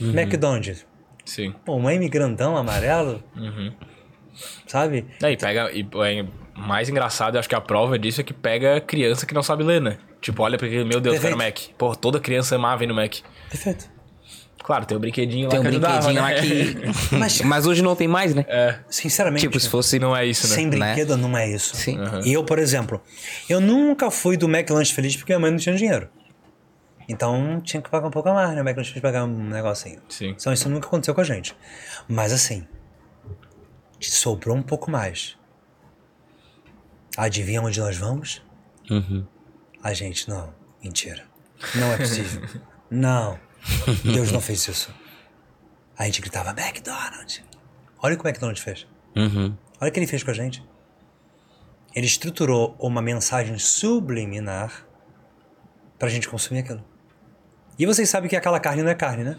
McDonald's. 0.00 0.86
Sim. 1.24 1.54
Pô, 1.64 1.74
um 1.76 1.88
M 1.90 2.08
grandão, 2.08 2.56
amarelo. 2.56 3.22
Sabe? 4.66 5.06
Aí 5.22 5.36
pega. 5.36 5.70
E 5.72 5.80
é 6.04 6.26
mais 6.56 6.88
engraçado, 6.88 7.34
eu 7.34 7.40
acho 7.40 7.48
que 7.48 7.54
a 7.54 7.60
prova 7.60 7.98
disso 7.98 8.20
é 8.20 8.24
que 8.24 8.32
pega 8.34 8.80
criança 8.80 9.26
que 9.26 9.34
não 9.34 9.42
sabe 9.42 9.62
ler, 9.64 9.80
né? 9.80 9.98
Tipo, 10.20 10.42
olha 10.42 10.58
pra 10.58 10.66
aquele, 10.66 10.84
meu 10.84 11.00
Deus, 11.00 11.16
eu 11.16 11.20
quero 11.22 11.36
Mac. 11.38 11.58
Pô, 11.76 11.94
toda 11.94 12.18
criança 12.20 12.56
amava 12.56 12.82
ir 12.82 12.86
no 12.88 12.94
Mac. 12.94 13.16
Perfeito. 13.50 13.90
Claro, 14.62 14.84
tem 14.84 14.96
o 14.96 15.00
brinquedinho 15.00 15.48
Tem 15.48 15.58
lá 15.58 15.60
um 15.60 15.62
que 15.62 15.68
ajudava, 15.70 16.12
brinquedinho 16.12 16.72
né? 16.76 16.86
lá 16.86 16.92
que. 16.92 17.14
Mas- 17.16 17.40
Mas 17.42 17.66
hoje 17.66 17.80
não 17.82 17.94
tem 17.96 18.06
mais, 18.08 18.34
né? 18.34 18.44
É, 18.48 18.78
Sinceramente. 18.90 19.40
Tipo, 19.42 19.58
se 19.58 19.68
fosse. 19.68 19.98
não 19.98 20.14
é 20.16 20.26
isso, 20.26 20.46
né? 20.48 20.54
Sem 20.54 20.66
Né? 20.66 20.76
brinquedo 20.94 21.16
não 21.16 21.36
é 21.36 21.48
isso. 21.48 21.74
Sim. 21.76 21.98
E 22.24 22.32
eu, 22.32 22.44
por 22.44 22.58
exemplo, 22.58 23.00
eu 23.48 23.60
nunca 23.60 24.10
fui 24.10 24.36
do 24.36 24.46
McLanche 24.48 24.92
Feliz 24.92 25.16
porque 25.16 25.32
minha 25.32 25.38
mãe 25.40 25.50
não 25.50 25.58
tinha 25.58 25.74
dinheiro. 25.74 26.08
Então 27.08 27.60
tinha 27.62 27.80
que 27.82 27.88
pagar 27.88 28.08
um 28.08 28.10
pouco 28.10 28.28
a 28.28 28.34
mais, 28.34 28.50
né? 28.50 28.56
O 28.60 28.64
McLanche 28.64 28.90
Feliz 28.90 29.02
pagar 29.02 29.24
um 29.24 29.48
negocinho. 29.48 30.00
Sim. 30.08 30.34
Então 30.38 30.52
isso 30.52 30.68
nunca 30.68 30.86
aconteceu 30.86 31.14
com 31.14 31.20
a 31.22 31.24
gente. 31.24 31.56
Mas 32.06 32.32
assim, 32.32 32.66
te 33.98 34.10
sobrou 34.10 34.54
um 34.56 34.62
pouco 34.62 34.90
mais. 34.90 35.36
Adivinha 37.16 37.62
onde 37.62 37.80
nós 37.80 37.96
vamos? 37.96 38.42
Uhum. 38.90 39.24
A 39.82 39.92
gente, 39.94 40.28
não. 40.28 40.52
Mentira. 40.82 41.24
Não 41.74 41.92
é 41.92 41.96
possível. 41.96 42.42
não. 42.90 43.38
Deus 44.04 44.32
não 44.32 44.40
fez 44.40 44.66
isso. 44.68 44.92
A 45.98 46.04
gente 46.04 46.20
gritava, 46.20 46.50
McDonald's. 46.50 47.42
Olha 48.02 48.14
o 48.14 48.18
que 48.18 48.24
o 48.24 48.28
McDonald's 48.28 48.62
fez. 48.62 48.86
Uhum. 49.16 49.56
Olha 49.80 49.88
o 49.88 49.92
que 49.92 49.98
ele 49.98 50.06
fez 50.06 50.22
com 50.22 50.30
a 50.30 50.34
gente. 50.34 50.62
Ele 51.94 52.06
estruturou 52.06 52.76
uma 52.78 53.02
mensagem 53.02 53.58
subliminar 53.58 54.86
pra 55.98 56.08
gente 56.08 56.28
consumir 56.28 56.60
aquilo. 56.60 56.84
E 57.78 57.86
vocês 57.86 58.08
sabem 58.08 58.28
que 58.28 58.36
aquela 58.36 58.60
carne 58.60 58.82
não 58.82 58.90
é 58.90 58.94
carne, 58.94 59.24
né? 59.24 59.36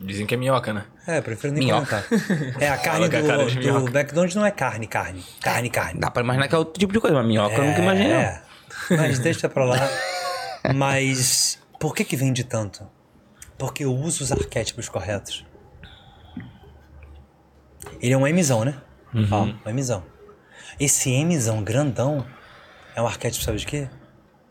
Dizem 0.00 0.26
que 0.26 0.34
é 0.34 0.36
minhoca, 0.38 0.72
né? 0.72 0.86
É, 1.06 1.20
prefiro 1.20 1.52
nem 1.52 1.64
Minhoca. 1.64 2.02
comentar. 2.08 2.62
É, 2.62 2.68
a 2.68 2.76
carne 2.78 3.06
é 3.06 3.08
do, 3.08 3.26
cara 3.26 3.44
do. 3.44 3.88
McDonald's 3.98 4.34
não 4.36 4.46
é 4.46 4.50
carne, 4.50 4.86
carne. 4.86 5.24
Carne, 5.42 5.68
carne. 5.68 6.00
Dá 6.00 6.10
pra 6.10 6.22
imaginar 6.22 6.46
que 6.48 6.54
é 6.54 6.58
outro 6.58 6.78
tipo 6.78 6.92
de 6.92 7.00
coisa, 7.00 7.16
mas 7.16 7.26
minhoca 7.26 7.56
eu 7.56 7.64
nunca 7.64 7.80
imaginei. 7.82 8.12
não. 8.12 8.20
É, 8.20 8.42
mas 8.90 9.18
deixa 9.18 9.48
pra 9.48 9.64
lá. 9.64 9.76
Mas 10.74 11.58
por 11.78 11.94
que 11.94 12.04
que 12.04 12.16
vende 12.16 12.44
tanto? 12.44 12.86
Porque 13.58 13.84
eu 13.84 13.94
uso 13.94 14.22
os 14.22 14.32
arquétipos 14.32 14.88
corretos. 14.88 15.44
Ele 18.00 18.12
é 18.12 18.16
um 18.16 18.32
Mzão, 18.32 18.64
né? 18.64 18.80
Ó, 19.30 19.68
um 19.68 19.74
Mzão. 19.74 20.04
Esse 20.78 21.24
Mzão 21.24 21.62
grandão 21.64 22.24
é 22.94 23.02
um 23.02 23.06
arquétipo, 23.06 23.44
sabe 23.44 23.58
de 23.58 23.66
quê? 23.66 23.88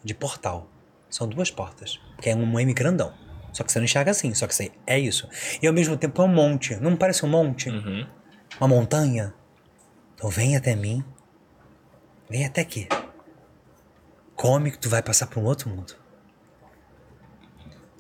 De 0.03 0.13
portal. 0.13 0.69
São 1.09 1.27
duas 1.27 1.49
portas. 1.49 1.99
Que 2.21 2.29
é 2.29 2.35
um 2.35 2.59
M 2.59 2.73
grandão. 2.73 3.13
Só 3.53 3.63
que 3.63 3.71
você 3.71 3.79
não 3.79 3.85
enxerga 3.85 4.11
assim, 4.11 4.33
só 4.33 4.45
que 4.45 4.53
você 4.53 4.71
é 4.85 4.99
isso. 4.99 5.27
E 5.61 5.67
ao 5.67 5.73
mesmo 5.73 5.97
tempo 5.97 6.21
é 6.21 6.25
um 6.25 6.27
monte. 6.27 6.75
Não 6.75 6.95
parece 6.95 7.25
um 7.25 7.29
monte? 7.29 7.69
Uma 8.59 8.67
montanha? 8.67 9.33
Então 10.15 10.29
vem 10.29 10.55
até 10.55 10.75
mim. 10.75 11.03
Vem 12.29 12.45
até 12.45 12.61
aqui. 12.61 12.87
Come 14.35 14.71
que 14.71 14.77
tu 14.77 14.89
vai 14.89 15.01
passar 15.01 15.27
para 15.27 15.39
um 15.39 15.45
outro 15.45 15.69
mundo. 15.69 15.95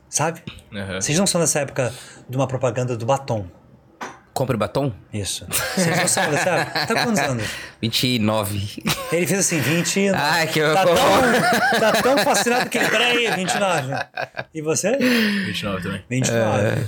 Sabe? 0.09 0.41
Aham. 0.73 1.01
Vocês 1.01 1.17
não 1.17 1.27
são 1.27 1.41
dessa 1.41 1.59
época 1.59 1.93
de 2.29 2.35
uma 2.37 2.47
propaganda 2.47 2.95
do 2.95 3.05
batom. 3.05 3.45
Compre 4.33 4.55
batom? 4.55 4.93
Isso. 5.11 5.47
Vocês 5.49 5.97
não 5.97 6.07
são 6.07 6.29
dessa 6.29 6.49
época? 6.51 6.85
Tá 6.85 7.03
quantos 7.03 7.19
anos? 7.21 7.47
29. 7.81 8.83
Ele 9.11 9.25
fez 9.25 9.39
assim, 9.39 9.59
20. 9.59 10.09
Ai, 10.09 10.45
que 10.47 10.61
tá, 10.61 10.83
horror. 10.85 10.95
tão, 10.95 11.79
tá 11.79 11.91
tão 12.03 12.17
fascinado 12.19 12.69
que 12.69 12.77
ele. 12.77 12.87
Peraí, 12.87 13.31
29. 13.31 13.93
E 14.53 14.61
você? 14.61 14.95
29 14.97 15.81
também. 15.81 16.03
29. 16.07 16.87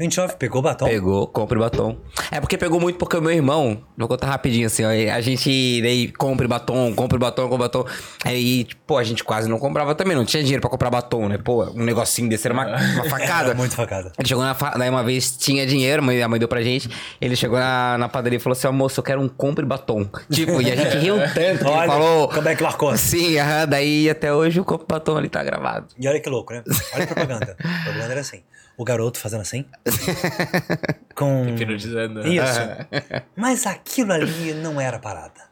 29, 0.00 0.36
pegou 0.38 0.62
batom? 0.62 0.86
Pegou, 0.86 1.26
compre 1.26 1.58
batom. 1.58 1.94
É 2.30 2.40
porque 2.40 2.56
pegou 2.56 2.80
muito 2.80 2.98
porque 2.98 3.18
o 3.18 3.20
meu 3.20 3.32
irmão, 3.32 3.82
vou 3.98 4.08
contar 4.08 4.28
rapidinho 4.28 4.66
assim, 4.66 4.82
ó, 4.82 4.88
a 4.88 5.20
gente 5.20 5.82
daí 5.82 6.10
compre 6.10 6.48
batom, 6.48 6.94
compre 6.94 7.18
batom, 7.18 7.42
compre 7.50 7.58
batom. 7.58 7.84
Aí, 8.24 8.66
pô, 8.86 8.96
a 8.96 9.04
gente 9.04 9.22
quase 9.22 9.46
não 9.46 9.58
comprava 9.58 9.94
também, 9.94 10.16
não 10.16 10.24
tinha 10.24 10.42
dinheiro 10.42 10.62
pra 10.62 10.70
comprar 10.70 10.88
batom, 10.88 11.28
né? 11.28 11.36
Pô, 11.36 11.64
um 11.64 11.84
negocinho 11.84 12.30
desse 12.30 12.46
era 12.46 12.54
uma, 12.54 12.64
uma 12.64 13.04
facada. 13.10 13.52
Muito 13.52 13.76
facada. 13.76 14.10
Ele 14.18 14.26
chegou 14.26 14.42
na 14.42 14.54
fa... 14.54 14.70
daí 14.70 14.88
uma 14.88 15.04
vez 15.04 15.36
tinha 15.36 15.66
dinheiro, 15.66 16.02
a 16.02 16.28
mãe 16.28 16.38
deu 16.38 16.48
pra 16.48 16.62
gente. 16.62 16.88
Ele 17.20 17.36
chegou 17.36 17.58
na, 17.58 17.98
na 17.98 18.08
padaria 18.08 18.38
e 18.38 18.40
falou 18.40 18.56
assim: 18.56 18.68
"Almoço, 18.68 19.00
eu 19.00 19.04
quero 19.04 19.20
um 19.20 19.28
compre 19.28 19.66
batom". 19.66 20.08
Tipo, 20.32 20.62
e 20.62 20.72
a 20.72 20.76
gente 20.76 20.96
riu 20.96 21.16
tanto. 21.34 21.68
Olha 21.68 21.86
falou. 21.86 22.28
como 22.28 22.48
é 22.48 22.56
que 22.56 22.62
marcou. 22.62 22.96
Sim, 22.96 23.38
aham, 23.38 23.68
daí 23.68 24.08
até 24.08 24.32
hoje 24.32 24.60
o 24.60 24.64
compre 24.64 24.86
batom 24.88 25.18
ali 25.18 25.28
tá 25.28 25.44
gravado. 25.44 25.88
E 25.98 26.08
olha 26.08 26.20
que 26.20 26.30
louco, 26.30 26.54
né? 26.54 26.64
Olha 26.94 27.04
a 27.04 27.06
propaganda. 27.06 27.56
A 27.62 27.84
propaganda 27.84 28.12
era 28.12 28.20
assim. 28.20 28.40
O 28.80 28.84
garoto 28.84 29.18
fazendo 29.18 29.42
assim. 29.42 29.66
com. 31.14 31.46
Hipnotizando. 31.50 32.26
Isso. 32.26 32.60
Mas 33.36 33.66
aquilo 33.66 34.10
ali 34.10 34.54
não 34.54 34.80
era 34.80 34.98
parada. 34.98 35.50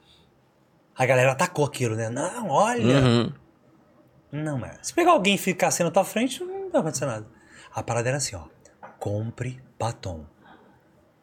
A 0.96 1.04
galera 1.04 1.32
atacou 1.32 1.66
aquilo, 1.66 1.94
né? 1.94 2.08
Não, 2.08 2.48
olha. 2.48 3.04
Uhum. 3.04 3.32
Não, 4.32 4.64
é. 4.64 4.78
Se 4.80 4.94
pegar 4.94 5.10
alguém 5.10 5.34
e 5.34 5.38
ficar 5.38 5.68
assim 5.68 5.82
na 5.82 5.90
tua 5.90 6.04
frente, 6.04 6.42
não 6.42 6.70
vai 6.70 6.80
acontecer 6.80 7.04
nada. 7.04 7.26
A 7.70 7.82
parada 7.82 8.08
era 8.08 8.16
assim, 8.16 8.34
ó. 8.34 8.44
Compre 8.98 9.62
batom. 9.78 10.24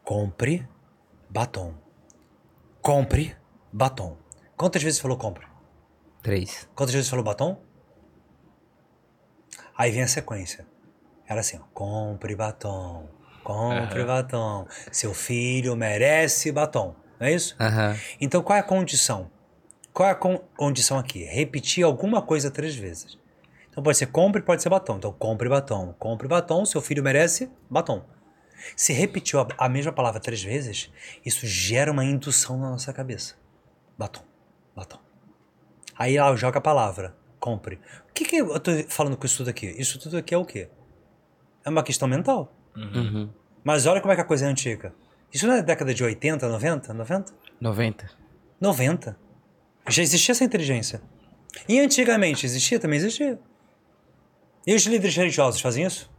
Compre 0.03 0.69
batom. 1.27 1.73
Compre 2.83 3.35
batom. 3.73 4.15
Quantas 4.55 4.83
vezes 4.83 4.99
falou 4.99 5.17
compre? 5.17 5.47
Três. 6.21 6.69
Quantas 6.75 6.93
vezes 6.93 7.09
falou 7.09 7.25
batom? 7.25 7.59
Aí 9.75 9.89
vem 9.89 10.03
a 10.03 10.07
sequência. 10.07 10.74
Era 11.27 11.39
assim, 11.41 11.57
ó. 11.57 11.63
Compre 11.73 12.35
batom. 12.35 13.07
Compre 13.43 14.03
batom. 14.03 14.67
Seu 14.91 15.13
filho 15.13 15.75
merece 15.75 16.51
batom. 16.51 16.95
Não 17.19 17.27
é 17.27 17.33
isso? 17.33 17.55
Aham. 17.59 17.95
Então 18.19 18.41
qual 18.41 18.57
é 18.57 18.59
a 18.59 18.63
condição? 18.63 19.29
Qual 19.93 20.07
é 20.07 20.11
a 20.11 20.15
con- 20.15 20.41
condição 20.57 20.97
aqui? 20.97 21.23
Repetir 21.23 21.83
alguma 21.83 22.21
coisa 22.21 22.51
três 22.51 22.75
vezes. 22.75 23.17
Então 23.69 23.83
pode 23.83 23.97
ser 23.97 24.07
compre, 24.07 24.41
pode 24.41 24.61
ser 24.61 24.69
batom. 24.69 24.97
Então 24.97 25.11
compre 25.13 25.47
batom. 25.49 25.93
Compre 25.99 26.27
batom, 26.27 26.65
seu 26.65 26.81
filho 26.81 27.03
merece 27.03 27.49
batom. 27.69 28.03
Se 28.75 28.93
repetiu 28.93 29.39
a, 29.41 29.47
a 29.57 29.69
mesma 29.69 29.91
palavra 29.91 30.19
três 30.19 30.41
vezes, 30.41 30.91
isso 31.25 31.45
gera 31.45 31.91
uma 31.91 32.03
indução 32.03 32.57
na 32.57 32.69
nossa 32.71 32.91
cabeça. 32.91 33.35
Batom, 33.97 34.23
batom. 34.75 34.99
Aí 35.97 36.17
ela 36.17 36.35
joga 36.35 36.57
a 36.57 36.61
palavra, 36.61 37.15
compre. 37.39 37.79
O 38.09 38.13
que, 38.13 38.25
que 38.25 38.37
eu 38.37 38.59
tô 38.59 38.71
falando 38.89 39.15
com 39.17 39.25
isso 39.25 39.37
tudo 39.37 39.49
aqui? 39.49 39.67
Isso 39.77 39.99
tudo 39.99 40.17
aqui 40.17 40.33
é 40.33 40.37
o 40.37 40.45
quê? 40.45 40.67
É 41.65 41.69
uma 41.69 41.83
questão 41.83 42.07
mental. 42.07 42.53
Uhum. 42.75 43.29
Mas 43.63 43.85
olha 43.85 43.99
como 44.01 44.11
é 44.11 44.15
que 44.15 44.21
a 44.21 44.25
coisa 44.25 44.45
é 44.45 44.49
antiga. 44.49 44.93
Isso 45.33 45.47
não 45.47 45.55
é 45.55 45.61
década 45.63 45.93
de 45.93 46.03
80, 46.03 46.47
90, 46.47 46.93
90? 46.93 47.33
90. 47.59 48.11
90. 48.61 49.17
Já 49.89 50.01
existia 50.03 50.31
essa 50.33 50.43
inteligência. 50.43 51.01
E 51.67 51.79
antigamente 51.79 52.45
existia? 52.45 52.79
Também 52.79 52.97
existia. 52.97 53.39
E 54.67 54.73
os 54.73 54.83
líderes 54.85 55.15
religiosos 55.15 55.59
fazem 55.61 55.85
isso? 55.85 56.09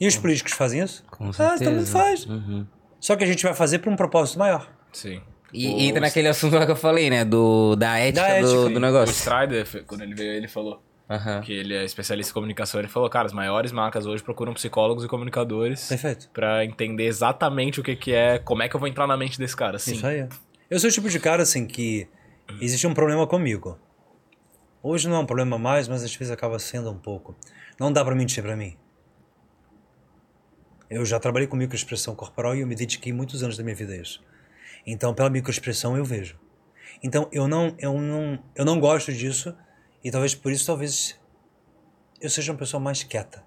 E 0.00 0.06
os 0.06 0.16
políticos 0.16 0.52
fazem 0.52 0.82
isso? 0.82 1.04
Com 1.10 1.28
Ah, 1.28 1.32
certeza. 1.32 1.64
também 1.70 1.86
faz. 1.86 2.26
Uhum. 2.26 2.66
Só 3.00 3.14
que 3.16 3.24
a 3.24 3.26
gente 3.26 3.42
vai 3.44 3.54
fazer 3.54 3.78
para 3.78 3.90
um 3.90 3.96
propósito 3.96 4.38
maior. 4.38 4.68
Sim. 4.92 5.20
E 5.52 5.68
O- 5.68 5.78
entra 5.80 6.00
naquele 6.00 6.28
assunto 6.28 6.56
lá 6.56 6.64
que 6.64 6.72
eu 6.72 6.76
falei, 6.76 7.10
né? 7.10 7.24
Do, 7.24 7.76
da 7.76 7.98
ética, 7.98 8.22
Da 8.26 8.40
do, 8.40 8.46
ética. 8.46 8.70
do 8.70 8.76
O 8.76 8.80
negócio. 8.80 9.14
Strider, 9.14 9.66
fe- 9.66 9.82
quando 9.82 10.02
ele 10.02 10.14
veio, 10.14 10.32
ele 10.32 10.48
falou 10.48 10.82
Aham. 11.10 11.40
que 11.42 11.52
ele 11.52 11.74
é 11.74 11.84
especialista 11.84 12.30
em 12.30 12.34
comunicação. 12.34 12.80
Ele 12.80 12.88
falou, 12.88 13.08
cara, 13.10 13.26
as 13.26 13.32
maiores 13.32 13.70
marcas 13.72 14.06
hoje 14.06 14.22
procuram 14.22 14.54
psicólogos 14.54 15.04
e 15.04 15.08
comunicadores 15.08 15.88
Perfeito. 15.88 16.30
pra 16.30 16.64
entender 16.64 17.04
exatamente 17.04 17.80
o 17.80 17.82
que 17.82 17.94
que 17.96 18.12
é, 18.12 18.38
como 18.38 18.62
é 18.62 18.68
que 18.68 18.74
eu 18.76 18.80
vou 18.80 18.88
entrar 18.88 19.06
na 19.06 19.16
mente 19.16 19.38
desse 19.38 19.56
cara. 19.56 19.78
Sim. 19.78 19.94
Isso 19.94 20.06
aí. 20.06 20.26
Eu 20.70 20.78
sou 20.80 20.88
o 20.88 20.92
tipo 20.92 21.08
de 21.10 21.20
cara, 21.20 21.42
assim, 21.42 21.66
que 21.66 22.08
existe 22.60 22.86
um 22.86 22.94
problema 22.94 23.26
comigo. 23.26 23.78
Hoje 24.82 25.08
não 25.08 25.16
é 25.16 25.18
um 25.18 25.26
problema 25.26 25.58
mais, 25.58 25.86
mas 25.86 26.02
às 26.02 26.14
vezes 26.14 26.32
acaba 26.32 26.58
sendo 26.58 26.90
um 26.90 26.98
pouco. 26.98 27.36
Não 27.78 27.92
dá 27.92 28.04
pra 28.04 28.14
mentir 28.14 28.42
pra 28.42 28.56
mim. 28.56 28.76
Eu 30.90 31.04
já 31.04 31.18
trabalhei 31.18 31.46
com 31.46 31.56
microexpressão 31.56 32.14
corporal 32.14 32.54
e 32.54 32.60
eu 32.60 32.66
me 32.66 32.74
dediquei 32.74 33.12
muitos 33.12 33.42
anos 33.42 33.56
da 33.56 33.62
minha 33.64 33.76
vida 33.76 33.92
a 33.92 33.96
isso. 33.96 34.22
Então, 34.86 35.14
pela 35.14 35.30
microexpressão 35.30 35.96
eu 35.96 36.04
vejo. 36.04 36.38
Então, 37.02 37.28
eu 37.32 37.48
não, 37.48 37.74
eu 37.78 37.94
não, 37.98 38.38
eu 38.54 38.64
não 38.64 38.78
gosto 38.80 39.12
disso 39.12 39.54
e 40.04 40.10
talvez 40.10 40.34
por 40.34 40.50
isso, 40.50 40.66
talvez 40.66 41.18
eu 42.20 42.30
seja 42.30 42.52
uma 42.52 42.58
pessoa 42.58 42.80
mais 42.80 43.02
quieta. 43.02 43.44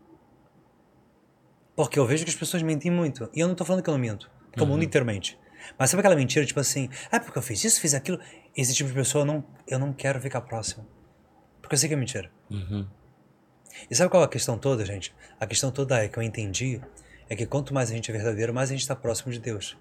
Porque 1.76 2.00
eu 2.00 2.06
vejo 2.06 2.24
que 2.24 2.30
as 2.30 2.36
pessoas 2.36 2.64
mentem 2.64 2.90
muito. 2.90 3.30
E 3.34 3.40
eu 3.40 3.48
não 3.48 3.56
tô 3.56 3.66
falando 3.66 3.84
que 3.84 3.90
eu 3.90 3.94
não 3.94 4.00
minto. 4.00 4.32
Porque 4.46 4.64
o 4.64 4.66
mundo 4.66 4.84
inteiramente. 4.84 5.38
Mas 5.78 5.90
sabe 5.90 6.00
aquela 6.00 6.16
mentira, 6.16 6.46
tipo 6.46 6.60
assim, 6.60 6.90
ah, 7.12 7.20
porque 7.20 7.38
eu 7.38 7.42
fiz 7.42 7.64
isso, 7.64 7.82
fiz 7.82 7.94
aquilo. 7.94 8.20
Esse 8.56 8.74
tipo 8.74 8.90
de 8.90 8.96
pessoa 8.96 9.24
eu 9.24 9.26
não, 9.26 9.44
eu 9.68 9.80
não 9.80 9.92
quero 9.92 10.22
ficar 10.22 10.42
próximo. 10.42 10.88
Porque 11.62 11.76
eu 11.76 11.80
sei 11.80 11.90
que 11.90 11.96
é 11.96 11.98
mentira. 11.98 12.32
Uhum. 12.50 12.88
E 13.90 13.96
sabe 13.96 14.10
qual 14.10 14.24
é 14.24 14.26
a 14.26 14.30
questão 14.30 14.58
toda, 14.58 14.86
gente? 14.86 15.14
A 15.40 15.46
questão 15.46 15.72
toda 15.72 16.02
é 16.02 16.08
que 16.08 16.18
eu 16.18 16.24
entendi 16.24 16.82
é 17.30 17.36
que 17.36 17.46
quanto 17.46 17.74
mais 17.74 17.92
a 17.92 17.94
gente 17.94 18.10
é 18.10 18.14
verdadeiro, 18.14 18.54
mais 18.54 18.70
a 18.70 18.74
gente 18.74 18.82
está 18.82 18.96
próximo 18.96 19.32
de 19.34 19.40
Deus. 19.40 19.78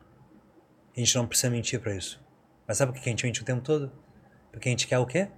A 0.97 1.01
gente 1.01 1.15
não 1.15 1.27
precisa 1.27 1.51
mentir 1.51 1.81
para 1.81 1.95
isso. 1.95 2.21
Mas 2.67 2.79
sabe 2.79 2.93
por 2.93 3.01
que 3.01 3.09
a 3.09 3.13
gente 3.13 3.25
mente 3.25 3.43
o 3.43 3.45
tempo 3.45 3.61
todo? 3.61 3.93
Porque 4.51 4.69
a 4.69 4.73
gente 4.73 4.87
quer 4.87 4.99
o 4.99 5.07
quê? 5.07 5.29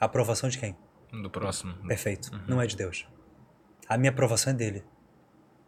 A 0.00 0.04
aprovação 0.04 0.48
de 0.48 0.58
quem? 0.58 0.76
Do 1.12 1.30
próximo. 1.30 1.74
Perfeito. 1.86 2.30
Não 2.46 2.60
é 2.60 2.66
de 2.66 2.76
Deus. 2.76 3.06
A 3.88 3.96
minha 3.96 4.10
aprovação 4.10 4.52
é 4.52 4.56
dele. 4.56 4.84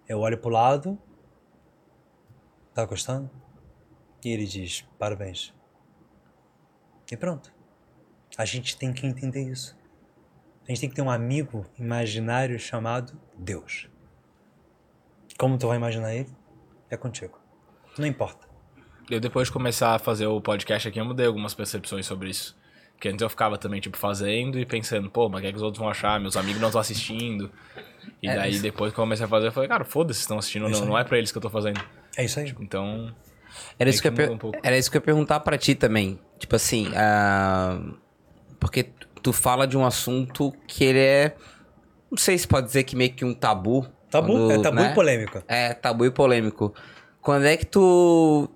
Eu 0.09 0.21
olho 0.21 0.39
pro 0.39 0.51
lado. 0.51 0.99
Tá 2.75 2.85
gostando? 2.85 3.31
E 4.25 4.29
ele 4.29 4.47
diz: 4.47 4.83
parabéns. 4.99 5.55
E 7.11 7.17
pronto. 7.17 7.53
A 8.37 8.45
gente 8.45 8.77
tem 8.77 8.93
que 8.93 9.07
entender 9.07 9.51
isso. 9.51 9.77
A 10.65 10.71
gente 10.71 10.81
tem 10.81 10.89
que 10.89 10.95
ter 10.95 11.03
um 11.03 11.11
amigo 11.11 11.67
imaginário 11.79 12.59
chamado 12.59 13.21
Deus. 13.37 13.89
Como 15.39 15.59
tu 15.59 15.67
vai 15.67 15.77
imaginar 15.77 16.15
ele? 16.15 16.31
É 16.89 16.97
contigo. 16.97 17.41
Não 17.99 18.07
importa. 18.07 18.49
Eu 19.11 19.19
depois 19.19 19.49
de 19.49 19.53
começar 19.53 19.95
a 19.95 19.99
fazer 19.99 20.27
o 20.27 20.41
podcast 20.41 20.87
aqui, 20.87 21.01
eu 21.01 21.05
mudei 21.05 21.27
algumas 21.27 21.55
percepções 21.55 22.07
sobre 22.07 22.31
isso. 22.31 22.57
Que 23.01 23.09
antes 23.09 23.23
eu 23.23 23.31
ficava 23.31 23.57
também, 23.57 23.81
tipo, 23.81 23.97
fazendo 23.97 24.59
e 24.59 24.67
pensando, 24.67 25.09
pô, 25.11 25.27
mas 25.29 25.39
o 25.39 25.43
que, 25.43 25.49
é 25.49 25.51
que 25.53 25.57
os 25.57 25.63
outros 25.63 25.81
vão 25.81 25.89
achar? 25.89 26.21
Meus 26.21 26.37
amigos 26.37 26.61
não 26.61 26.69
estão 26.69 26.81
assistindo. 26.81 27.51
E 28.23 28.29
É, 28.29 28.35
daí, 28.37 28.51
isso- 28.53 28.63
depois 28.63 28.93
que 28.93 29.01
eu 29.01 29.05
comecei 29.05 29.25
a 29.25 29.29
fazer, 29.29 29.47
eu 29.47 29.53
falei, 29.53 29.69
cara, 29.71 29.85
foda-se, 29.85 30.21
estão 30.21 30.39
assistindo, 30.39 30.67
isso 30.69 30.81
não, 30.81 30.83
aí. 30.83 30.89
não 30.91 30.99
é 30.99 31.05
pra 31.05 31.17
eles 31.17 31.33
que 31.33 31.39
eu 31.39 31.43
tô 31.43 31.49
fazendo. 31.49 31.81
É 32.17 32.25
isso 32.25 32.39
aí. 32.39 32.55
Então, 32.61 33.11
Era 33.79 33.89
isso, 33.89 34.03
que 34.03 34.09
eu 34.09 34.13
per- 34.13 34.31
um 34.31 34.37
pouco. 34.39 34.59
Era 34.63 34.77
isso 34.77 34.91
que 34.91 34.97
eu 34.97 35.01
ia 35.01 35.05
perguntar 35.05 35.41
pra 35.41 35.57
ti 35.57 35.75
também. 35.75 36.19
Tipo 36.39 36.57
assim, 36.57 36.91
ah, 36.95 37.81
porque 38.61 38.91
tu 39.23 39.33
fala 39.33 39.67
de 39.67 39.79
um 39.79 39.85
assunto 39.87 40.53
que 40.69 40.85
ele 40.85 40.99
é. 41.01 41.35
Não 42.11 42.19
sei 42.19 42.37
se 42.37 42.47
pode 42.47 42.67
dizer 42.67 42.85
que 42.85 42.95
meio 42.95 43.13
que 43.15 43.25
um 43.25 43.33
tabu. 43.33 43.87
Tabu? 44.11 44.33
quando, 44.33 44.51
é 44.53 44.59
tabu 44.63 44.77
né? 44.77 44.91
e 44.91 44.95
polêmica. 44.95 45.45
É, 45.49 45.73
tabu 45.73 46.05
e 46.05 46.11
polêmico. 46.11 46.75
Quando 47.23 47.47
é 47.47 47.57
que 47.57 47.65
tu 47.65 48.49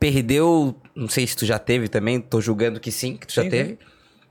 perdeu. 0.00 0.74
Não 0.96 1.08
sei 1.08 1.26
se 1.26 1.36
tu 1.36 1.44
já 1.44 1.58
teve 1.58 1.88
também, 1.88 2.20
tô 2.20 2.40
julgando 2.40 2.80
que 2.80 2.90
sim, 2.90 3.18
que 3.18 3.26
tu 3.26 3.34
já 3.34 3.42
Sim, 3.42 3.50
teve. 3.50 3.78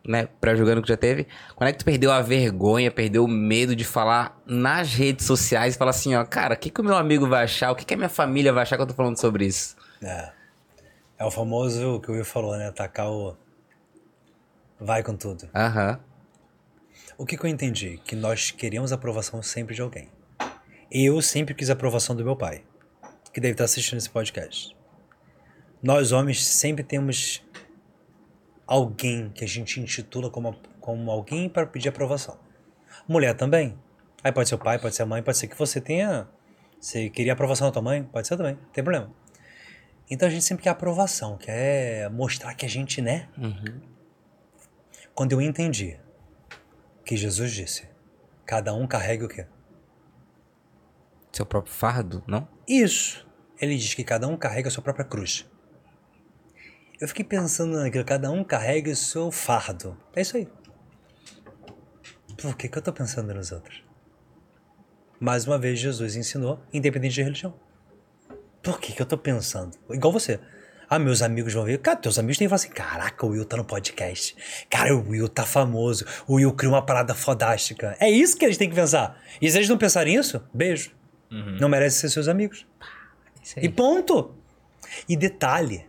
Né? 0.03 0.27
Pré-julgando 0.41 0.81
que 0.81 0.87
já 0.87 0.97
teve. 0.97 1.27
Quando 1.55 1.69
é 1.69 1.71
que 1.71 1.79
tu 1.79 1.85
perdeu 1.85 2.11
a 2.11 2.21
vergonha, 2.21 2.91
perdeu 2.91 3.23
o 3.23 3.27
medo 3.27 3.75
de 3.75 3.83
falar 3.83 4.41
nas 4.45 4.93
redes 4.93 5.25
sociais 5.25 5.75
e 5.75 5.77
falar 5.77 5.91
assim, 5.91 6.15
ó, 6.15 6.25
cara, 6.25 6.55
o 6.55 6.57
que, 6.57 6.69
que 6.69 6.81
o 6.81 6.83
meu 6.83 6.95
amigo 6.95 7.27
vai 7.27 7.43
achar? 7.43 7.71
O 7.71 7.75
que, 7.75 7.85
que 7.85 7.93
a 7.93 7.97
minha 7.97 8.09
família 8.09 8.51
vai 8.51 8.63
achar 8.63 8.75
que 8.77 8.81
eu 8.81 8.87
tô 8.87 8.93
falando 8.93 9.19
sobre 9.19 9.45
isso? 9.45 9.75
É. 10.01 10.31
É 11.17 11.25
o 11.25 11.31
famoso 11.31 11.99
que 12.01 12.11
o 12.11 12.13
Will 12.13 12.25
falou, 12.25 12.57
né? 12.57 12.67
Atacar 12.67 13.09
o. 13.09 13.37
Vai 14.79 15.01
com 15.01 15.15
tudo. 15.15 15.47
Aham. 15.55 15.99
O 17.17 17.25
que, 17.25 17.37
que 17.37 17.45
eu 17.45 17.49
entendi? 17.49 17.99
Que 18.03 18.15
nós 18.15 18.51
queríamos 18.51 18.91
aprovação 18.91 19.41
sempre 19.41 19.73
de 19.73 19.81
alguém. 19.81 20.09
Eu 20.91 21.21
sempre 21.21 21.53
quis 21.53 21.69
a 21.69 21.73
aprovação 21.73 22.15
do 22.15 22.23
meu 22.23 22.35
pai, 22.35 22.63
que 23.33 23.39
deve 23.39 23.53
estar 23.53 23.63
assistindo 23.63 23.97
esse 23.97 24.09
podcast. 24.09 24.75
Nós 25.81 26.11
homens 26.11 26.45
sempre 26.45 26.83
temos 26.83 27.43
alguém 28.65 29.29
que 29.29 29.43
a 29.43 29.47
gente 29.47 29.79
intitula 29.79 30.29
como, 30.29 30.55
como 30.79 31.11
alguém 31.11 31.47
para 31.47 31.65
pedir 31.65 31.89
aprovação. 31.89 32.39
Mulher 33.07 33.35
também. 33.35 33.77
Aí 34.23 34.31
pode 34.31 34.49
ser 34.49 34.55
o 34.55 34.57
pai, 34.57 34.79
pode 34.79 34.95
ser 34.95 35.03
a 35.03 35.05
mãe, 35.05 35.21
pode 35.21 35.37
ser 35.37 35.47
que 35.47 35.57
você 35.57 35.79
tenha. 35.79 36.27
Você 36.79 37.09
queria 37.09 37.33
aprovação 37.33 37.67
da 37.67 37.71
tua 37.71 37.81
mãe, 37.81 38.03
pode 38.03 38.27
ser 38.27 38.37
também, 38.37 38.55
não 38.55 38.69
tem 38.71 38.83
problema. 38.83 39.11
Então 40.09 40.27
a 40.27 40.31
gente 40.31 40.43
sempre 40.43 40.63
quer 40.63 40.69
aprovação, 40.69 41.37
quer 41.37 42.09
mostrar 42.09 42.53
que 42.53 42.65
a 42.65 42.69
gente, 42.69 43.01
né? 43.01 43.29
Quando 45.13 45.31
eu 45.31 45.41
entendi 45.41 45.99
que 47.03 47.15
Jesus 47.15 47.51
disse, 47.51 47.87
cada 48.45 48.73
um 48.73 48.85
carrega 48.85 49.25
o 49.25 49.29
quê? 49.29 49.47
Seu 51.31 51.45
próprio 51.45 51.73
fardo, 51.73 52.23
não? 52.27 52.47
Isso. 52.67 53.25
Ele 53.59 53.77
diz 53.77 53.93
que 53.93 54.03
cada 54.03 54.27
um 54.27 54.35
carrega 54.37 54.67
a 54.67 54.71
sua 54.71 54.83
própria 54.83 55.05
cruz. 55.05 55.49
Eu 56.99 57.07
fiquei 57.07 57.25
pensando 57.25 57.77
naquilo, 57.77 58.05
cada 58.05 58.31
um 58.31 58.43
carrega 58.43 58.91
o 58.91 58.95
seu 58.95 59.31
fardo. 59.31 59.97
É 60.15 60.21
isso 60.21 60.37
aí. 60.37 60.47
Por 62.37 62.55
que, 62.55 62.69
que 62.69 62.77
eu 62.77 62.81
tô 62.81 62.93
pensando 62.93 63.33
nos 63.33 63.51
outros? 63.51 63.83
Mais 65.19 65.45
uma 65.47 65.57
vez, 65.57 65.79
Jesus 65.79 66.15
ensinou, 66.15 66.61
independente 66.73 67.15
de 67.15 67.23
religião. 67.23 67.53
Por 68.61 68.79
que, 68.79 68.93
que 68.93 69.01
eu 69.01 69.05
tô 69.05 69.17
pensando? 69.17 69.77
Igual 69.89 70.11
você. 70.11 70.39
Ah, 70.89 70.99
meus 70.99 71.21
amigos 71.21 71.53
vão 71.53 71.63
ver. 71.63 71.79
Cara, 71.79 71.97
teus 71.97 72.19
amigos 72.19 72.37
têm 72.37 72.47
que 72.47 72.49
falar 72.49 72.55
assim: 72.55 72.69
caraca, 72.69 73.25
o 73.25 73.29
Will 73.29 73.45
tá 73.45 73.57
no 73.57 73.65
podcast. 73.65 74.35
Cara, 74.69 74.95
o 74.95 75.09
Will 75.09 75.27
tá 75.27 75.43
famoso. 75.43 76.05
O 76.27 76.35
Will 76.35 76.53
criou 76.53 76.73
uma 76.73 76.85
parada 76.85 77.13
fodástica. 77.13 77.95
É 77.99 78.09
isso 78.09 78.37
que 78.37 78.45
eles 78.45 78.57
têm 78.57 78.69
que 78.69 78.75
pensar. 78.75 79.19
E 79.41 79.49
se 79.49 79.57
eles 79.57 79.69
não 79.69 79.77
pensarem 79.77 80.15
isso, 80.15 80.41
beijo. 80.53 80.91
Não 81.59 81.67
merecem 81.67 82.01
ser 82.01 82.09
seus 82.09 82.27
amigos. 82.27 82.65
E 83.57 83.67
ponto. 83.67 84.35
E 85.09 85.15
detalhe, 85.17 85.85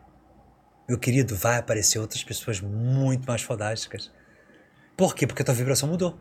meu 0.88 0.98
querido, 0.98 1.34
vai 1.34 1.58
aparecer 1.58 1.98
outras 1.98 2.22
pessoas 2.22 2.60
muito 2.60 3.26
mais 3.26 3.42
fodásticas. 3.42 4.10
Por 4.96 5.14
quê? 5.14 5.26
Porque 5.26 5.42
a 5.42 5.44
tua 5.44 5.54
vibração 5.54 5.88
mudou. 5.88 6.18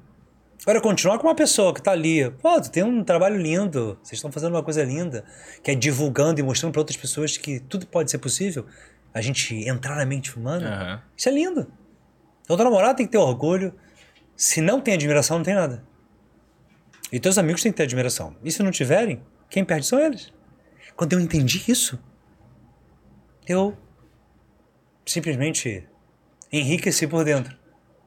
Agora, 0.63 0.81
continuar 0.81 1.19
com 1.19 1.27
uma 1.27 1.35
pessoa 1.35 1.73
que 1.73 1.81
tá 1.81 1.91
ali, 1.91 2.29
pô, 2.31 2.59
tu 2.59 2.71
tem 2.71 2.83
um 2.83 3.03
trabalho 3.03 3.37
lindo, 3.37 3.99
vocês 4.01 4.13
estão 4.13 4.31
fazendo 4.31 4.53
uma 4.53 4.63
coisa 4.63 4.83
linda, 4.83 5.23
que 5.61 5.69
é 5.69 5.75
divulgando 5.75 6.39
e 6.39 6.43
mostrando 6.43 6.71
para 6.71 6.81
outras 6.81 6.97
pessoas 6.97 7.37
que 7.37 7.59
tudo 7.59 7.85
pode 7.85 8.09
ser 8.09 8.17
possível. 8.17 8.65
A 9.13 9.21
gente 9.21 9.55
entrar 9.67 9.95
na 9.95 10.05
mente 10.05 10.35
humana, 10.35 10.67
Aham. 10.67 11.03
isso 11.15 11.29
é 11.29 11.31
lindo. 11.31 11.71
Então, 12.41 12.55
teu 12.55 12.63
namorado 12.65 12.97
tem 12.97 13.05
que 13.05 13.11
ter 13.11 13.17
orgulho. 13.17 13.73
Se 14.35 14.59
não 14.59 14.81
tem 14.81 14.93
admiração, 14.93 15.37
não 15.37 15.45
tem 15.45 15.55
nada. 15.55 15.83
E 17.11 17.19
teus 17.19 17.37
amigos 17.37 17.61
têm 17.61 17.71
que 17.71 17.77
ter 17.77 17.83
admiração. 17.83 18.35
E 18.43 18.51
se 18.51 18.63
não 18.63 18.71
tiverem, 18.71 19.21
quem 19.49 19.63
perde 19.63 19.85
são 19.85 19.99
eles. 19.99 20.33
Quando 20.95 21.13
eu 21.13 21.19
entendi 21.19 21.63
isso, 21.67 21.99
eu 23.47 23.77
simplesmente 25.05 25.87
enriqueci 26.51 27.07
por 27.07 27.23
dentro. 27.23 27.57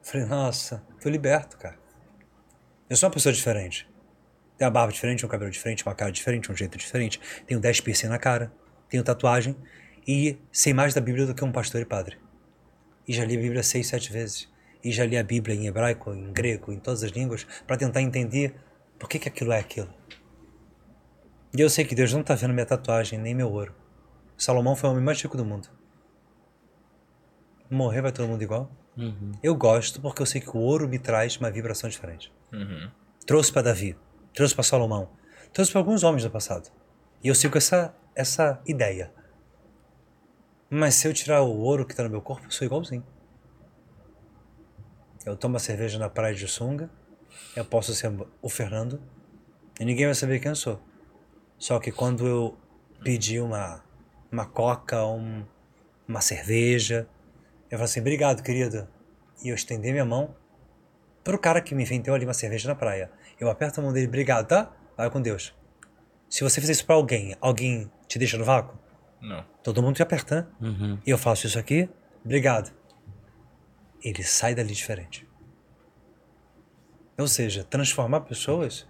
Falei, 0.01 0.25
nossa, 0.25 0.83
fui 0.99 1.11
liberto, 1.11 1.57
cara. 1.57 1.77
Eu 2.89 2.97
sou 2.97 3.07
uma 3.07 3.13
pessoa 3.13 3.31
diferente. 3.31 3.87
Tenho 4.57 4.67
a 4.67 4.71
barba 4.71 4.91
diferente, 4.91 5.25
um 5.25 5.29
cabelo 5.29 5.51
diferente, 5.51 5.85
uma 5.85 5.95
cara 5.95 6.11
diferente, 6.11 6.51
um 6.51 6.55
jeito 6.55 6.77
diferente. 6.77 7.19
Tenho 7.47 7.59
10 7.59 7.81
piercing 7.81 8.07
na 8.07 8.17
cara, 8.17 8.51
tenho 8.89 9.03
tatuagem 9.03 9.55
e 10.07 10.37
sei 10.51 10.73
mais 10.73 10.93
da 10.93 10.99
Bíblia 10.99 11.25
do 11.25 11.33
que 11.33 11.45
um 11.45 11.51
pastor 11.51 11.81
e 11.81 11.85
padre. 11.85 12.17
E 13.07 13.13
já 13.13 13.23
li 13.23 13.37
a 13.37 13.39
Bíblia 13.39 13.63
seis, 13.63 13.87
sete 13.87 14.11
vezes. 14.11 14.49
E 14.83 14.91
já 14.91 15.05
li 15.05 15.17
a 15.17 15.23
Bíblia 15.23 15.55
em 15.55 15.67
hebraico, 15.67 16.13
em 16.13 16.31
grego, 16.31 16.71
em 16.71 16.79
todas 16.79 17.03
as 17.03 17.11
línguas, 17.11 17.45
para 17.65 17.77
tentar 17.77 18.01
entender 18.01 18.55
por 18.97 19.07
que, 19.07 19.19
que 19.19 19.27
aquilo 19.27 19.51
é 19.51 19.59
aquilo. 19.59 19.93
E 21.55 21.61
eu 21.61 21.69
sei 21.69 21.85
que 21.85 21.95
Deus 21.95 22.13
não 22.13 22.21
está 22.21 22.35
vendo 22.35 22.53
minha 22.53 22.65
tatuagem, 22.65 23.17
nem 23.17 23.33
meu 23.33 23.51
ouro. 23.51 23.73
Salomão 24.37 24.75
foi 24.75 24.89
o 24.89 24.91
homem 24.93 25.03
mais 25.03 25.21
rico 25.21 25.35
do 25.35 25.45
mundo. 25.45 25.78
Morrer 27.69 28.01
vai 28.01 28.11
todo 28.11 28.27
mundo 28.27 28.41
igual? 28.41 28.69
Eu 29.41 29.55
gosto 29.55 30.01
porque 30.01 30.21
eu 30.21 30.25
sei 30.25 30.41
que 30.41 30.49
o 30.49 30.59
ouro 30.59 30.87
me 30.87 30.99
traz 30.99 31.37
uma 31.37 31.49
vibração 31.51 31.89
diferente. 31.89 32.33
Trouxe 33.25 33.51
para 33.51 33.61
Davi, 33.61 33.95
trouxe 34.33 34.53
para 34.55 34.63
Salomão, 34.63 35.09
trouxe 35.53 35.71
para 35.71 35.79
alguns 35.79 36.03
homens 36.03 36.23
do 36.23 36.31
passado. 36.31 36.69
E 37.23 37.27
eu 37.27 37.35
sigo 37.35 37.57
essa, 37.57 37.93
essa 38.15 38.61
ideia. 38.65 39.13
Mas 40.69 40.95
se 40.95 41.07
eu 41.07 41.13
tirar 41.13 41.41
o 41.41 41.57
ouro 41.57 41.85
que 41.85 41.93
está 41.93 42.03
no 42.03 42.09
meu 42.09 42.21
corpo, 42.21 42.45
eu 42.47 42.51
sou 42.51 42.65
igualzinho. 42.65 43.05
Eu 45.25 45.35
tomo 45.35 45.57
a 45.57 45.59
cerveja 45.59 45.99
na 45.99 46.09
praia 46.09 46.33
de 46.33 46.47
sunga, 46.47 46.89
eu 47.55 47.65
posso 47.65 47.93
ser 47.93 48.11
o 48.41 48.49
Fernando, 48.49 49.01
e 49.79 49.85
ninguém 49.85 50.05
vai 50.05 50.15
saber 50.15 50.39
quem 50.39 50.49
eu 50.49 50.55
sou. 50.55 50.81
Só 51.57 51.79
que 51.79 51.91
quando 51.91 52.25
eu 52.25 52.57
pedir 53.03 53.41
uma, 53.41 53.83
uma 54.31 54.45
coca, 54.45 55.05
um, 55.05 55.45
uma 56.07 56.21
cerveja, 56.21 57.07
eu 57.69 57.77
falo 57.77 57.83
assim, 57.83 57.99
obrigado, 57.99 58.41
querido. 58.41 58.87
E 59.43 59.49
eu 59.49 59.55
estender 59.55 59.91
minha 59.91 60.05
mão 60.05 60.35
pro 61.23 61.37
cara 61.37 61.61
que 61.61 61.75
me 61.75 61.85
vendeu 61.85 62.13
ali 62.13 62.25
uma 62.25 62.33
cerveja 62.33 62.67
na 62.67 62.75
praia. 62.75 63.11
Eu 63.39 63.49
aperto 63.49 63.79
a 63.79 63.83
mão 63.83 63.93
dele, 63.93 64.07
obrigado, 64.07 64.47
tá? 64.47 64.71
Vai 64.97 65.09
com 65.09 65.21
Deus. 65.21 65.55
Se 66.27 66.43
você 66.43 66.59
fizer 66.59 66.73
isso 66.73 66.85
pra 66.85 66.95
alguém, 66.95 67.35
alguém 67.39 67.91
te 68.07 68.19
deixa 68.19 68.37
no 68.37 68.45
vácuo? 68.45 68.77
Não. 69.21 69.45
Todo 69.63 69.81
mundo 69.81 69.95
te 69.95 70.03
aperta, 70.03 70.41
né? 70.41 70.47
E 71.05 71.09
eu 71.09 71.17
faço 71.17 71.47
isso 71.47 71.59
aqui, 71.59 71.89
obrigado. 72.23 72.71
Ele 74.03 74.23
sai 74.23 74.55
dali 74.55 74.73
diferente. 74.73 75.27
Ou 77.17 77.27
seja, 77.27 77.63
transformar 77.63 78.21
pessoas, 78.21 78.87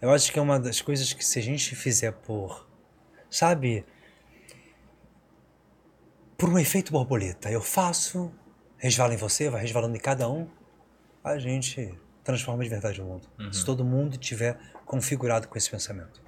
eu 0.00 0.10
acho 0.10 0.32
que 0.32 0.38
é 0.38 0.42
uma 0.42 0.60
das 0.60 0.80
coisas 0.80 1.12
que 1.12 1.24
se 1.24 1.38
a 1.38 1.42
gente 1.42 1.74
fizer 1.74 2.12
por, 2.12 2.68
sabe, 3.30 3.84
por 6.40 6.48
um 6.48 6.58
efeito 6.58 6.90
borboleta, 6.90 7.50
eu 7.50 7.60
faço, 7.60 8.32
resvala 8.78 9.12
em 9.12 9.16
você, 9.18 9.50
vai 9.50 9.60
resvalando 9.60 9.94
em 9.94 10.00
cada 10.00 10.26
um, 10.26 10.48
a 11.22 11.38
gente 11.38 11.92
transforma 12.24 12.64
de 12.64 12.70
verdade 12.70 13.02
o 13.02 13.04
mundo. 13.04 13.28
Se 13.52 13.62
todo 13.62 13.84
mundo 13.84 14.16
tiver 14.16 14.58
configurado 14.86 15.46
com 15.48 15.58
esse 15.58 15.70
pensamento. 15.70 16.22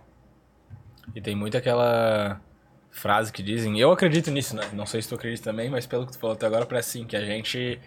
E 1.15 1.21
tem 1.21 1.35
muito 1.35 1.57
aquela 1.57 2.39
frase 2.91 3.33
que 3.33 3.43
dizem, 3.43 3.81
eu 3.81 3.91
acredito 3.91 4.31
nisso, 4.31 4.55
né? 4.55 4.69
Não 4.75 4.85
sei 4.85 5.01
se 5.01 5.09
tu 5.09 5.15
acredita 5.15 5.45
também, 5.45 5.71
mas 5.71 5.87
pelo 5.87 6.05
que 6.05 6.13
tu 6.13 6.19
falou 6.19 6.37
até 6.37 6.45
agora, 6.45 6.67
parece 6.67 6.91
sim, 6.91 7.07
que 7.07 7.17
a 7.17 7.25
gente 7.25 7.81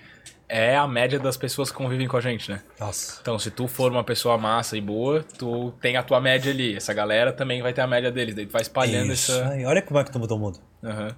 é 0.49 0.76
a 0.76 0.88
média 0.88 1.19
das 1.19 1.38
pessoas 1.38 1.69
que 1.69 1.77
convivem 1.77 2.07
com 2.07 2.18
a 2.18 2.22
gente, 2.22 2.49
né? 2.49 2.64
Nossa. 2.80 3.19
Então, 3.22 3.38
se 3.38 3.52
tu 3.52 3.68
for 3.68 3.91
uma 3.91 4.03
pessoa 4.03 4.35
massa 4.35 4.76
e 4.76 4.81
boa, 4.81 5.23
tu 5.38 5.72
tem 5.80 5.95
a 5.95 6.02
tua 6.02 6.19
média 6.19 6.52
ali. 6.52 6.76
Essa 6.76 6.93
galera 6.93 7.31
também 7.31 7.61
vai 7.61 7.72
ter 7.72 7.81
a 7.81 7.88
média 7.88 8.11
deles. 8.11 8.34
Daí 8.34 8.47
tu 8.47 8.52
vai 8.52 8.64
espalhando 8.64 9.14
Isso 9.14 9.31
essa. 9.31 9.68
Olha 9.68 9.81
como 9.84 9.99
é 9.99 10.03
que 10.03 10.11
tu 10.11 10.18
mudou 10.18 10.38
o 10.38 10.41
mundo. 10.41 10.60
Aham. 10.84 11.15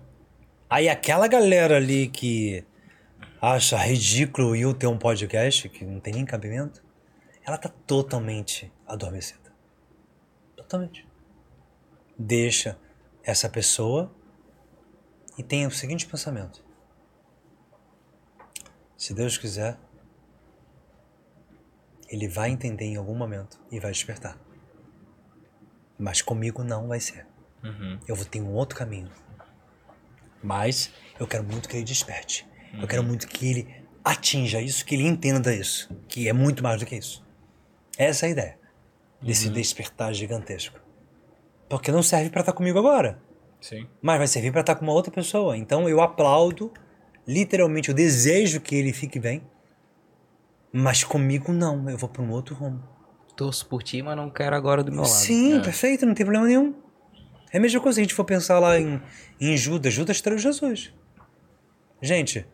Aí 0.69 0.89
aquela 0.89 1.27
galera 1.27 1.77
ali 1.77 2.09
que 2.09 2.65
acha 3.41 3.77
ridículo 3.77 4.55
eu 4.55 4.73
ter 4.73 4.87
um 4.87 4.97
podcast 4.97 5.69
que 5.69 5.85
não 5.85 5.99
tem 5.99 6.13
nem 6.13 6.25
cabimento, 6.25 6.83
ela 7.45 7.57
tá 7.57 7.69
totalmente 7.69 8.71
adormecida. 8.85 9.53
Totalmente. 10.55 11.07
Deixa 12.17 12.77
essa 13.23 13.47
pessoa 13.47 14.13
e 15.37 15.43
tenha 15.43 15.67
o 15.67 15.71
seguinte 15.71 16.05
pensamento. 16.05 16.61
Se 18.97 19.13
Deus 19.13 19.37
quiser, 19.37 19.77
ele 22.09 22.27
vai 22.27 22.49
entender 22.49 22.85
em 22.85 22.97
algum 22.97 23.15
momento 23.15 23.57
e 23.71 23.79
vai 23.79 23.91
despertar. 23.91 24.37
Mas 25.97 26.21
comigo 26.21 26.63
não 26.63 26.87
vai 26.87 26.99
ser. 26.99 27.25
Eu 28.07 28.15
vou 28.15 28.25
ter 28.25 28.41
um 28.41 28.53
outro 28.53 28.77
caminho. 28.77 29.11
Mas 30.47 30.93
eu 31.19 31.27
quero 31.27 31.43
muito 31.43 31.67
que 31.67 31.75
ele 31.75 31.83
desperte. 31.83 32.47
Eu 32.79 32.87
quero 32.87 33.03
muito 33.03 33.27
que 33.27 33.49
ele 33.49 33.75
atinja 34.01 34.61
isso, 34.61 34.85
que 34.85 34.95
ele 34.95 35.05
entenda 35.05 35.53
isso. 35.53 35.93
Que 36.07 36.29
é 36.29 36.33
muito 36.33 36.63
mais 36.63 36.79
do 36.79 36.85
que 36.85 36.95
isso. 36.95 37.21
Essa 37.97 38.25
é 38.25 38.29
a 38.29 38.31
ideia. 38.31 38.59
Desse 39.21 39.49
despertar 39.49 40.13
gigantesco. 40.13 40.79
Porque 41.67 41.91
não 41.91 42.01
serve 42.01 42.29
para 42.29 42.39
estar 42.39 42.53
comigo 42.53 42.79
agora. 42.79 43.21
Sim. 43.59 43.87
Mas 44.01 44.19
vai 44.19 44.27
servir 44.27 44.51
para 44.53 44.61
estar 44.61 44.75
com 44.75 44.85
uma 44.85 44.93
outra 44.93 45.11
pessoa. 45.11 45.57
Então 45.57 45.89
eu 45.89 45.99
aplaudo, 45.99 46.71
literalmente, 47.27 47.89
eu 47.89 47.95
desejo 47.95 48.61
que 48.61 48.73
ele 48.73 48.93
fique 48.93 49.19
bem. 49.19 49.41
Mas 50.71 51.03
comigo 51.03 51.51
não. 51.51 51.89
Eu 51.89 51.97
vou 51.97 52.07
para 52.07 52.21
um 52.21 52.31
outro 52.31 52.55
rumo. 52.55 52.81
Torço 53.35 53.67
por 53.67 53.83
ti, 53.83 54.01
mas 54.01 54.15
não 54.15 54.29
quero 54.29 54.55
agora 54.55 54.81
do 54.81 54.93
meu 54.93 55.01
lado. 55.01 55.11
Sim, 55.11 55.61
perfeito, 55.61 56.05
não 56.05 56.13
tem 56.13 56.25
problema 56.25 56.47
nenhum. 56.47 56.73
É 57.51 57.57
a 57.57 57.61
mesma 57.61 57.79
coisa 57.79 57.95
se 57.95 58.01
a 58.01 58.03
gente 58.03 58.13
for 58.13 58.25
pensar 58.25 58.59
lá 58.59 58.79
em, 58.79 59.01
em 59.39 59.55
Judas. 59.57 59.93
Judas 59.93 60.21
traiu 60.21 60.37
Jesus. 60.37 60.93
Gente, 62.01 62.45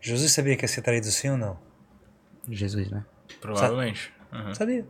Jesus 0.00 0.32
sabia 0.32 0.56
que 0.56 0.64
ia 0.64 0.68
ser 0.68 0.82
traído 0.82 1.06
sim 1.06 1.30
ou 1.30 1.36
não? 1.36 1.58
Jesus, 2.48 2.90
né? 2.90 3.04
Provavelmente. 3.40 4.12
Aham. 4.32 4.54
Sabia. 4.54 4.86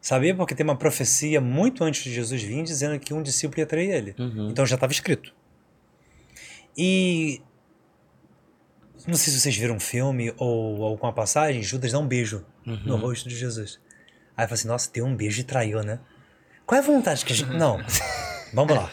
Sabia 0.00 0.34
porque 0.34 0.54
tem 0.54 0.64
uma 0.64 0.76
profecia 0.76 1.40
muito 1.40 1.84
antes 1.84 2.02
de 2.02 2.12
Jesus 2.12 2.42
vir 2.42 2.62
dizendo 2.62 2.98
que 2.98 3.12
um 3.12 3.22
discípulo 3.22 3.60
ia 3.60 3.66
trair 3.66 3.90
ele. 3.90 4.14
Então 4.50 4.64
já 4.64 4.74
estava 4.74 4.92
escrito. 4.92 5.34
E 6.76 7.42
não 9.06 9.14
sei 9.16 9.32
se 9.32 9.40
vocês 9.40 9.56
viram 9.56 9.76
um 9.76 9.80
filme 9.80 10.32
ou 10.36 10.82
alguma 10.84 11.12
passagem, 11.12 11.62
Judas 11.62 11.92
dá 11.92 11.98
um 11.98 12.06
beijo 12.06 12.44
no 12.64 12.96
rosto 12.96 13.28
de 13.28 13.36
Jesus. 13.36 13.80
Aí 14.36 14.46
fala 14.46 14.54
assim, 14.54 14.68
nossa, 14.68 14.90
deu 14.92 15.04
um 15.04 15.14
beijo 15.16 15.40
e 15.40 15.44
traiu, 15.44 15.82
né? 15.82 16.00
Qual 16.68 16.76
é 16.78 16.84
a 16.84 16.86
vontade 16.86 17.24
que 17.24 17.32
a 17.32 17.36
gente... 17.36 17.50
Não, 17.54 17.82
vamos 18.52 18.76
lá. 18.76 18.90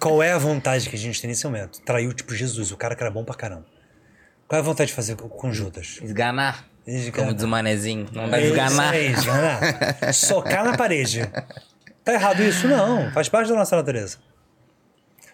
Qual 0.00 0.22
é 0.22 0.32
a 0.32 0.38
vontade 0.38 0.88
que 0.88 0.96
a 0.96 0.98
gente 0.98 1.20
tem 1.20 1.28
nesse 1.28 1.44
momento? 1.44 1.78
Traiu, 1.82 2.10
tipo, 2.14 2.34
Jesus, 2.34 2.72
o 2.72 2.76
cara 2.78 2.96
que 2.96 3.02
era 3.02 3.10
bom 3.10 3.22
pra 3.22 3.34
caramba. 3.34 3.66
Qual 4.48 4.56
é 4.56 4.60
a 4.60 4.64
vontade 4.64 4.88
de 4.88 4.94
fazer 4.94 5.14
com- 5.16 5.52
Judas? 5.52 5.98
Esganar. 6.02 6.66
Esganar. 6.86 7.26
Como 7.26 7.34
diz 7.34 7.44
o 7.44 7.48
manezinho. 7.48 8.08
Não 8.12 8.30
dá 8.30 8.40
É 8.40 8.46
esganar. 8.46 8.94
aí, 8.94 9.12
esganar. 9.12 10.14
Socar 10.14 10.64
na 10.64 10.74
parede. 10.74 11.20
Tá 12.02 12.14
errado 12.14 12.40
isso? 12.42 12.66
Não. 12.66 13.12
Faz 13.12 13.28
parte 13.28 13.48
da 13.50 13.54
nossa 13.56 13.76
natureza. 13.76 14.16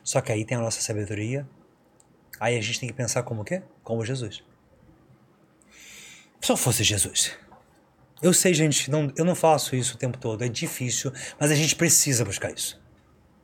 Só 0.03 0.21
que 0.21 0.33
aí 0.33 0.45
tem 0.45 0.59
a 0.59 0.61
nossa 0.61 0.81
sabedoria. 0.81 1.47
Aí 2.41 2.59
a 2.59 2.61
gente 2.61 2.81
tem 2.81 2.89
que 2.89 2.95
pensar 2.95 3.23
como 3.23 3.43
o 3.43 3.45
quê? 3.45 3.63
Como 3.85 4.05
Jesus. 4.05 4.43
Se 6.41 6.51
eu 6.51 6.57
fosse 6.57 6.83
Jesus. 6.83 7.31
Eu 8.23 8.33
sei, 8.33 8.55
gente, 8.55 8.91
não, 8.91 9.13
eu 9.17 9.25
não 9.25 9.35
faço 9.35 9.75
isso 9.75 9.95
o 9.95 9.99
tempo 9.99 10.17
todo. 10.17 10.45
É 10.45 10.49
difícil, 10.49 11.13
mas 11.41 11.51
a 11.51 11.55
gente 11.55 11.75
precisa 11.75 12.25
buscar 12.25 12.53
isso. 12.53 12.81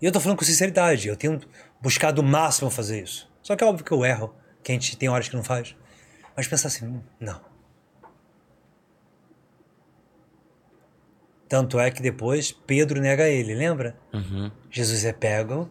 E 0.01 0.07
eu 0.07 0.13
tô 0.13 0.21
falando 0.21 0.39
com 0.39 0.45
sinceridade. 0.45 1.09
Eu 1.09 1.17
tenho 1.17 1.41
buscado 1.83 2.21
o 2.21 2.25
máximo 2.25 2.71
fazer 2.71 3.03
isso. 3.03 3.29
Só 3.43 3.57
que 3.57 3.65
é 3.65 3.67
óbvio 3.67 3.85
que 3.85 3.91
eu 3.93 4.05
erro. 4.05 4.33
Que 4.63 4.71
a 4.71 4.75
gente 4.75 4.97
tem 4.97 5.09
horas 5.09 5.29
que 5.29 5.35
não 5.35 5.43
faz. 5.43 5.75
Mas 6.37 6.47
pensar 6.47 6.69
assim, 6.69 7.01
não. 7.19 7.41
Tanto 11.49 11.81
é 11.81 11.91
que 11.91 12.03
depois 12.03 12.53
Pedro 12.53 13.01
nega 13.01 13.27
ele, 13.29 13.55
lembra? 13.55 13.97
Jesus 14.71 15.05
é 15.05 15.13
pego. 15.13 15.69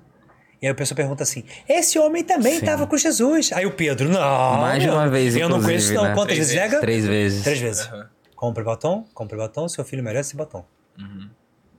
E 0.60 0.66
aí 0.66 0.72
a 0.72 0.76
pessoa 0.76 0.96
pergunta 0.96 1.22
assim: 1.22 1.44
Esse 1.70 2.00
homem 2.00 2.24
também 2.24 2.56
estava 2.58 2.88
com 2.88 2.98
Jesus. 2.98 3.52
Aí 3.54 3.66
o 3.66 3.72
Pedro, 3.72 4.10
não. 4.10 4.58
Mais 4.58 4.82
de 4.82 4.88
meu, 4.88 4.96
uma 4.98 5.08
vez, 5.08 5.36
Eu 5.36 5.48
não 5.48 5.62
conheço, 5.62 5.94
não. 5.94 6.04
né? 6.04 6.14
Quantas 6.16 6.34
Três 6.36 6.40
vezes 6.40 6.54
vezes. 6.56 6.72
nega? 6.72 6.82
Três 6.82 7.06
vezes. 7.06 7.44
Três 7.44 7.60
vezes. 7.60 7.90
Compre 8.38 8.64
batom, 8.64 9.04
compre 9.16 9.36
batom, 9.36 9.68
seu 9.68 9.84
filho 9.84 10.04
merece 10.04 10.30
esse 10.30 10.38
batom. 10.38 10.64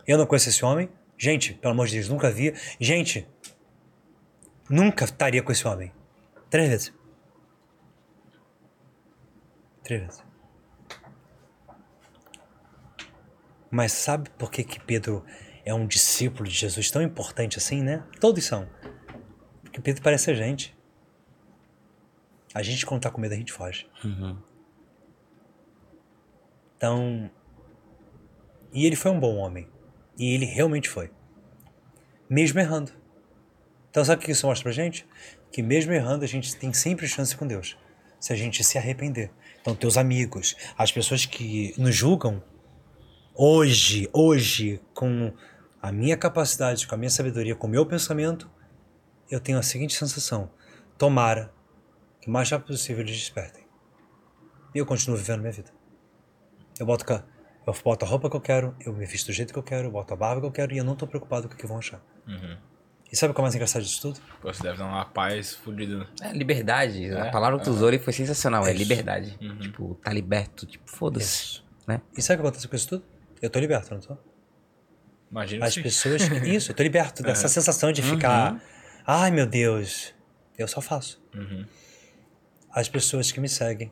Eu 0.04 0.18
não 0.18 0.26
conheço 0.26 0.48
esse 0.48 0.64
homem. 0.64 0.90
Gente, 1.16 1.54
pelo 1.54 1.72
amor 1.72 1.86
de 1.86 1.94
Deus, 1.94 2.08
nunca 2.08 2.32
vi. 2.32 2.52
Gente, 2.80 3.28
nunca 4.68 5.04
estaria 5.04 5.40
com 5.40 5.52
esse 5.52 5.66
homem. 5.68 5.92
Três 6.50 6.68
vezes. 6.68 6.92
Três 9.84 10.02
vezes. 10.02 10.24
Mas 13.70 13.92
sabe 13.92 14.28
por 14.30 14.50
que, 14.50 14.64
que 14.64 14.80
Pedro 14.80 15.24
é 15.64 15.72
um 15.72 15.86
discípulo 15.86 16.48
de 16.48 16.54
Jesus 16.56 16.90
tão 16.90 17.02
importante 17.02 17.56
assim, 17.56 17.82
né? 17.82 18.02
Todos 18.20 18.44
são. 18.44 18.68
Porque 19.62 19.80
Pedro 19.80 20.02
parece 20.02 20.28
a 20.32 20.34
gente. 20.34 20.76
A 22.52 22.62
gente, 22.64 22.84
quando 22.84 23.02
tá 23.02 23.10
com 23.10 23.20
medo, 23.20 23.34
a 23.34 23.36
gente 23.36 23.52
foge. 23.52 23.88
Então. 26.78 27.28
E 28.72 28.86
ele 28.86 28.96
foi 28.96 29.10
um 29.10 29.20
bom 29.20 29.36
homem. 29.36 29.68
E 30.16 30.32
ele 30.32 30.46
realmente 30.46 30.88
foi. 30.88 31.10
Mesmo 32.30 32.60
errando. 32.60 32.92
Então, 33.90 34.04
sabe 34.04 34.22
o 34.22 34.24
que 34.24 34.32
isso 34.32 34.46
mostra 34.46 34.64
pra 34.64 34.72
gente? 34.72 35.06
Que 35.50 35.62
mesmo 35.62 35.92
errando, 35.92 36.24
a 36.24 36.28
gente 36.28 36.54
tem 36.56 36.72
sempre 36.72 37.08
chance 37.08 37.36
com 37.36 37.46
Deus. 37.46 37.76
Se 38.20 38.32
a 38.32 38.36
gente 38.36 38.62
se 38.62 38.78
arrepender. 38.78 39.30
Então, 39.60 39.74
teus 39.74 39.96
amigos, 39.96 40.56
as 40.76 40.92
pessoas 40.92 41.26
que 41.26 41.74
nos 41.76 41.94
julgam, 41.94 42.42
hoje, 43.34 44.08
hoje, 44.12 44.80
com 44.94 45.32
a 45.82 45.90
minha 45.90 46.16
capacidade, 46.16 46.86
com 46.86 46.94
a 46.94 46.98
minha 46.98 47.10
sabedoria, 47.10 47.54
com 47.54 47.66
o 47.66 47.70
meu 47.70 47.86
pensamento, 47.86 48.50
eu 49.30 49.40
tenho 49.40 49.58
a 49.58 49.62
seguinte 49.62 49.94
sensação: 49.94 50.50
tomara 50.96 51.52
que 52.20 52.28
o 52.28 52.32
mais 52.32 52.50
rápido 52.50 52.68
possível 52.68 53.02
eles 53.02 53.16
despertem. 53.16 53.66
E 54.74 54.78
eu 54.78 54.86
continuo 54.86 55.16
vivendo 55.16 55.40
minha 55.40 55.52
vida. 55.52 55.77
Eu 56.78 56.86
boto, 56.86 57.04
ca- 57.04 57.24
eu 57.66 57.74
boto 57.84 58.04
a 58.04 58.08
roupa 58.08 58.30
que 58.30 58.36
eu 58.36 58.40
quero, 58.40 58.76
eu 58.80 58.92
me 58.92 59.04
visto 59.06 59.26
do 59.26 59.32
jeito 59.32 59.52
que 59.52 59.58
eu 59.58 59.62
quero, 59.62 59.88
eu 59.88 59.92
boto 59.92 60.12
a 60.14 60.16
barba 60.16 60.40
que 60.40 60.46
eu 60.46 60.52
quero 60.52 60.72
e 60.72 60.78
eu 60.78 60.84
não 60.84 60.94
tô 60.96 61.06
preocupado 61.06 61.48
com 61.48 61.54
o 61.54 61.56
que 61.56 61.66
vão 61.66 61.78
achar. 61.78 62.00
E 63.10 63.16
sabe 63.16 63.30
o 63.30 63.34
que 63.34 63.40
é 63.40 63.42
mais 63.42 63.54
engraçado 63.54 63.82
disso 63.82 64.02
tudo? 64.02 64.20
Pô, 64.42 64.52
você 64.52 64.62
deve 64.62 64.76
dar 64.78 64.84
uma 64.84 65.04
paz 65.06 65.54
fodida. 65.54 65.98
né? 65.98 66.06
É, 66.20 66.32
liberdade. 66.32 67.06
É? 67.06 67.20
A 67.28 67.30
palavra 67.30 67.58
que 67.58 67.64
tu 67.64 67.70
usou 67.70 67.88
ali 67.88 67.98
foi 67.98 68.12
sensacional. 68.12 68.66
É 68.66 68.70
Isso. 68.70 68.78
liberdade. 68.82 69.38
Uhum. 69.40 69.58
Tipo, 69.58 69.94
tá 70.04 70.12
liberto. 70.12 70.66
Tipo, 70.66 70.90
foda-se. 70.90 71.62
Né? 71.86 72.02
E 72.16 72.20
sabe 72.20 72.38
o 72.40 72.42
que 72.42 72.48
acontece 72.48 72.68
com 72.68 72.76
isso 72.76 72.88
tudo? 72.88 73.04
Eu 73.40 73.48
tô 73.48 73.58
liberto, 73.58 73.94
não 73.94 74.00
tô? 74.00 74.14
Imagina 75.30 75.64
As 75.64 75.72
se... 75.72 75.82
pessoas. 75.82 76.28
que- 76.28 76.34
Isso, 76.48 76.70
eu 76.70 76.76
tô 76.76 76.82
liberto 76.82 77.22
dessa 77.22 77.48
sensação 77.48 77.92
de 77.92 78.02
ficar. 78.02 78.60
Ai 79.06 79.30
meu 79.30 79.46
Deus, 79.46 80.14
eu 80.58 80.68
só 80.68 80.82
faço. 80.82 81.18
As 82.70 82.90
pessoas 82.90 83.32
que 83.32 83.40
me 83.40 83.48
seguem 83.48 83.90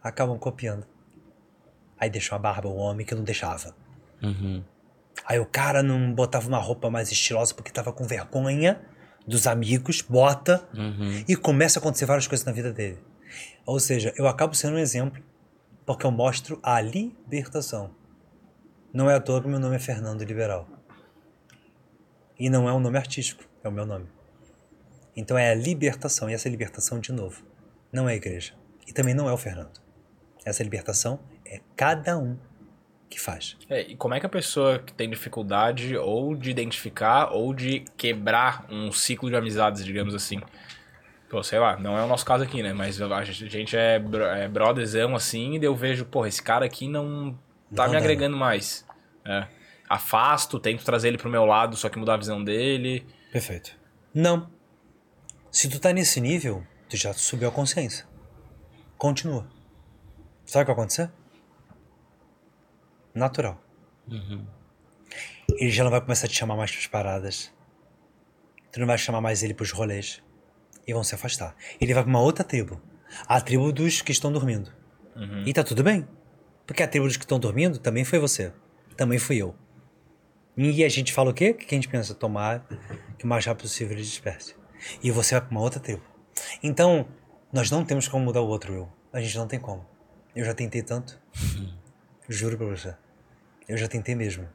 acabam 0.00 0.38
copiando. 0.38 0.86
Aí 1.98 2.10
deixam 2.10 2.36
a 2.36 2.38
barba, 2.38 2.68
o 2.68 2.76
homem 2.76 3.06
que 3.06 3.14
não 3.14 3.24
deixava. 3.24 3.74
Aí 5.24 5.38
o 5.38 5.46
cara 5.46 5.82
não 5.82 6.12
botava 6.12 6.46
uma 6.46 6.58
roupa 6.58 6.90
mais 6.90 7.10
estilosa 7.10 7.54
porque 7.54 7.70
tava 7.72 7.92
com 7.92 8.04
vergonha 8.04 8.80
dos 9.26 9.46
amigos, 9.46 10.02
bota 10.02 10.68
e 11.26 11.34
começa 11.34 11.78
a 11.78 11.80
acontecer 11.80 12.06
várias 12.06 12.26
coisas 12.26 12.44
na 12.44 12.52
vida 12.52 12.72
dele. 12.72 12.98
Ou 13.64 13.80
seja, 13.80 14.12
eu 14.16 14.28
acabo 14.28 14.54
sendo 14.54 14.76
um 14.76 14.78
exemplo 14.78 15.22
porque 15.84 16.06
eu 16.06 16.10
mostro 16.10 16.58
a 16.62 16.80
libertação. 16.80 17.94
Não 18.92 19.10
é 19.10 19.14
à 19.14 19.20
toa 19.20 19.42
que 19.42 19.48
meu 19.48 19.58
nome 19.58 19.76
é 19.76 19.78
Fernando 19.78 20.22
Liberal. 20.22 20.68
E 22.38 22.50
não 22.50 22.68
é 22.68 22.72
um 22.72 22.80
nome 22.80 22.98
artístico, 22.98 23.44
é 23.64 23.68
o 23.68 23.72
meu 23.72 23.86
nome. 23.86 24.06
Então 25.16 25.38
é 25.38 25.50
a 25.50 25.54
libertação, 25.54 26.28
e 26.28 26.34
essa 26.34 26.48
libertação, 26.48 27.00
de 27.00 27.10
novo, 27.10 27.42
não 27.90 28.08
é 28.08 28.12
a 28.12 28.16
igreja. 28.16 28.52
E 28.86 28.92
também 28.92 29.14
não 29.14 29.28
é 29.28 29.32
o 29.32 29.36
Fernando. 29.36 29.80
Essa 30.44 30.62
libertação 30.62 31.18
é 31.46 31.60
cada 31.76 32.18
um 32.18 32.36
que 33.08 33.20
faz. 33.20 33.56
É, 33.70 33.82
e 33.82 33.96
como 33.96 34.14
é 34.14 34.20
que 34.20 34.26
a 34.26 34.28
pessoa 34.28 34.78
que 34.80 34.92
tem 34.92 35.08
dificuldade 35.08 35.96
ou 35.96 36.34
de 36.34 36.50
identificar 36.50 37.30
ou 37.32 37.54
de 37.54 37.84
quebrar 37.96 38.66
um 38.68 38.90
ciclo 38.92 39.30
de 39.30 39.36
amizades, 39.36 39.84
digamos 39.84 40.14
assim? 40.14 40.40
Pô, 41.28 41.42
sei 41.42 41.58
lá, 41.58 41.76
não 41.78 41.96
é 41.98 42.04
o 42.04 42.06
nosso 42.08 42.24
caso 42.24 42.44
aqui, 42.44 42.62
né? 42.62 42.72
Mas 42.72 43.00
a 43.00 43.24
gente 43.24 43.76
é, 43.76 43.98
bro- 43.98 44.24
é 44.24 44.48
brotherzão 44.48 45.14
assim, 45.16 45.58
e 45.58 45.64
eu 45.64 45.74
vejo, 45.74 46.04
porra, 46.04 46.28
esse 46.28 46.42
cara 46.42 46.64
aqui 46.64 46.86
não 46.88 47.32
tá 47.74 47.84
Não 47.84 47.86
me 47.86 47.92
dá, 47.92 47.98
agregando 47.98 48.36
mais. 48.36 48.84
É. 49.24 49.46
Afasto, 49.88 50.58
tento 50.58 50.84
trazer 50.84 51.08
ele 51.08 51.18
pro 51.18 51.30
meu 51.30 51.44
lado, 51.44 51.76
só 51.76 51.88
que 51.88 51.98
mudar 51.98 52.14
a 52.14 52.18
visão 52.18 52.42
dele. 52.42 53.06
Perfeito. 53.32 53.76
Não. 54.14 54.48
Se 55.50 55.68
tu 55.68 55.78
tá 55.80 55.92
nesse 55.92 56.20
nível, 56.20 56.64
tu 56.88 56.96
já 56.96 57.12
subiu 57.12 57.48
a 57.48 57.52
consciência. 57.52 58.04
Continua. 58.98 59.46
Sabe 60.44 60.62
o 60.62 60.66
que 60.66 60.72
vai 60.72 60.74
acontecer? 60.74 61.10
Natural. 63.16 63.58
Ele 65.58 65.70
já 65.70 65.82
não 65.82 65.90
vai 65.90 66.02
começar 66.02 66.26
a 66.26 66.28
te 66.28 66.36
chamar 66.36 66.54
mais 66.54 66.70
pras 66.70 66.86
paradas. 66.86 67.52
Tu 68.70 68.78
não 68.78 68.86
vai 68.86 68.98
chamar 68.98 69.22
mais 69.22 69.42
ele 69.42 69.54
pros 69.54 69.70
rolês. 69.72 70.22
E 70.86 70.92
vão 70.92 71.02
se 71.02 71.14
afastar. 71.14 71.56
Ele 71.80 71.94
vai 71.94 72.02
pra 72.02 72.10
uma 72.10 72.20
outra 72.20 72.44
tribo. 72.44 72.80
A 73.26 73.40
tribo 73.40 73.72
dos 73.72 74.02
que 74.02 74.12
estão 74.12 74.30
dormindo. 74.30 74.70
E 75.46 75.52
tá 75.52 75.64
tudo 75.64 75.82
bem. 75.82 76.06
Porque 76.66 76.82
a 76.82 76.88
tribo 76.88 77.06
dos 77.06 77.16
que 77.16 77.24
estão 77.24 77.38
dormindo 77.40 77.78
também 77.78 78.04
foi 78.04 78.18
você. 78.18 78.52
Também 78.96 79.18
fui 79.18 79.38
eu. 79.38 79.56
E 80.54 80.84
a 80.84 80.88
gente 80.88 81.12
fala 81.12 81.30
o 81.30 81.34
quê? 81.34 81.50
O 81.50 81.54
que 81.54 81.74
a 81.74 81.78
gente 81.78 81.88
pensa? 81.88 82.14
Tomar 82.14 82.66
que 83.18 83.24
o 83.24 83.28
mais 83.28 83.46
rápido 83.46 83.62
possível 83.62 83.94
ele 83.94 84.02
desperte. 84.02 84.54
E 85.02 85.10
você 85.10 85.34
vai 85.36 85.40
pra 85.40 85.50
uma 85.50 85.60
outra 85.60 85.80
tribo. 85.80 86.02
Então, 86.62 87.08
nós 87.50 87.70
não 87.70 87.82
temos 87.82 88.08
como 88.08 88.24
mudar 88.26 88.42
o 88.42 88.46
outro 88.46 88.74
eu. 88.74 88.92
A 89.10 89.20
gente 89.22 89.38
não 89.38 89.48
tem 89.48 89.58
como. 89.58 89.86
Eu 90.34 90.44
já 90.44 90.52
tentei 90.52 90.82
tanto. 90.82 91.18
Juro 92.28 92.58
pra 92.58 92.66
você. 92.66 92.94
Eu 93.68 93.76
já 93.76 93.88
tentei 93.88 94.14
mesmo. 94.14 94.48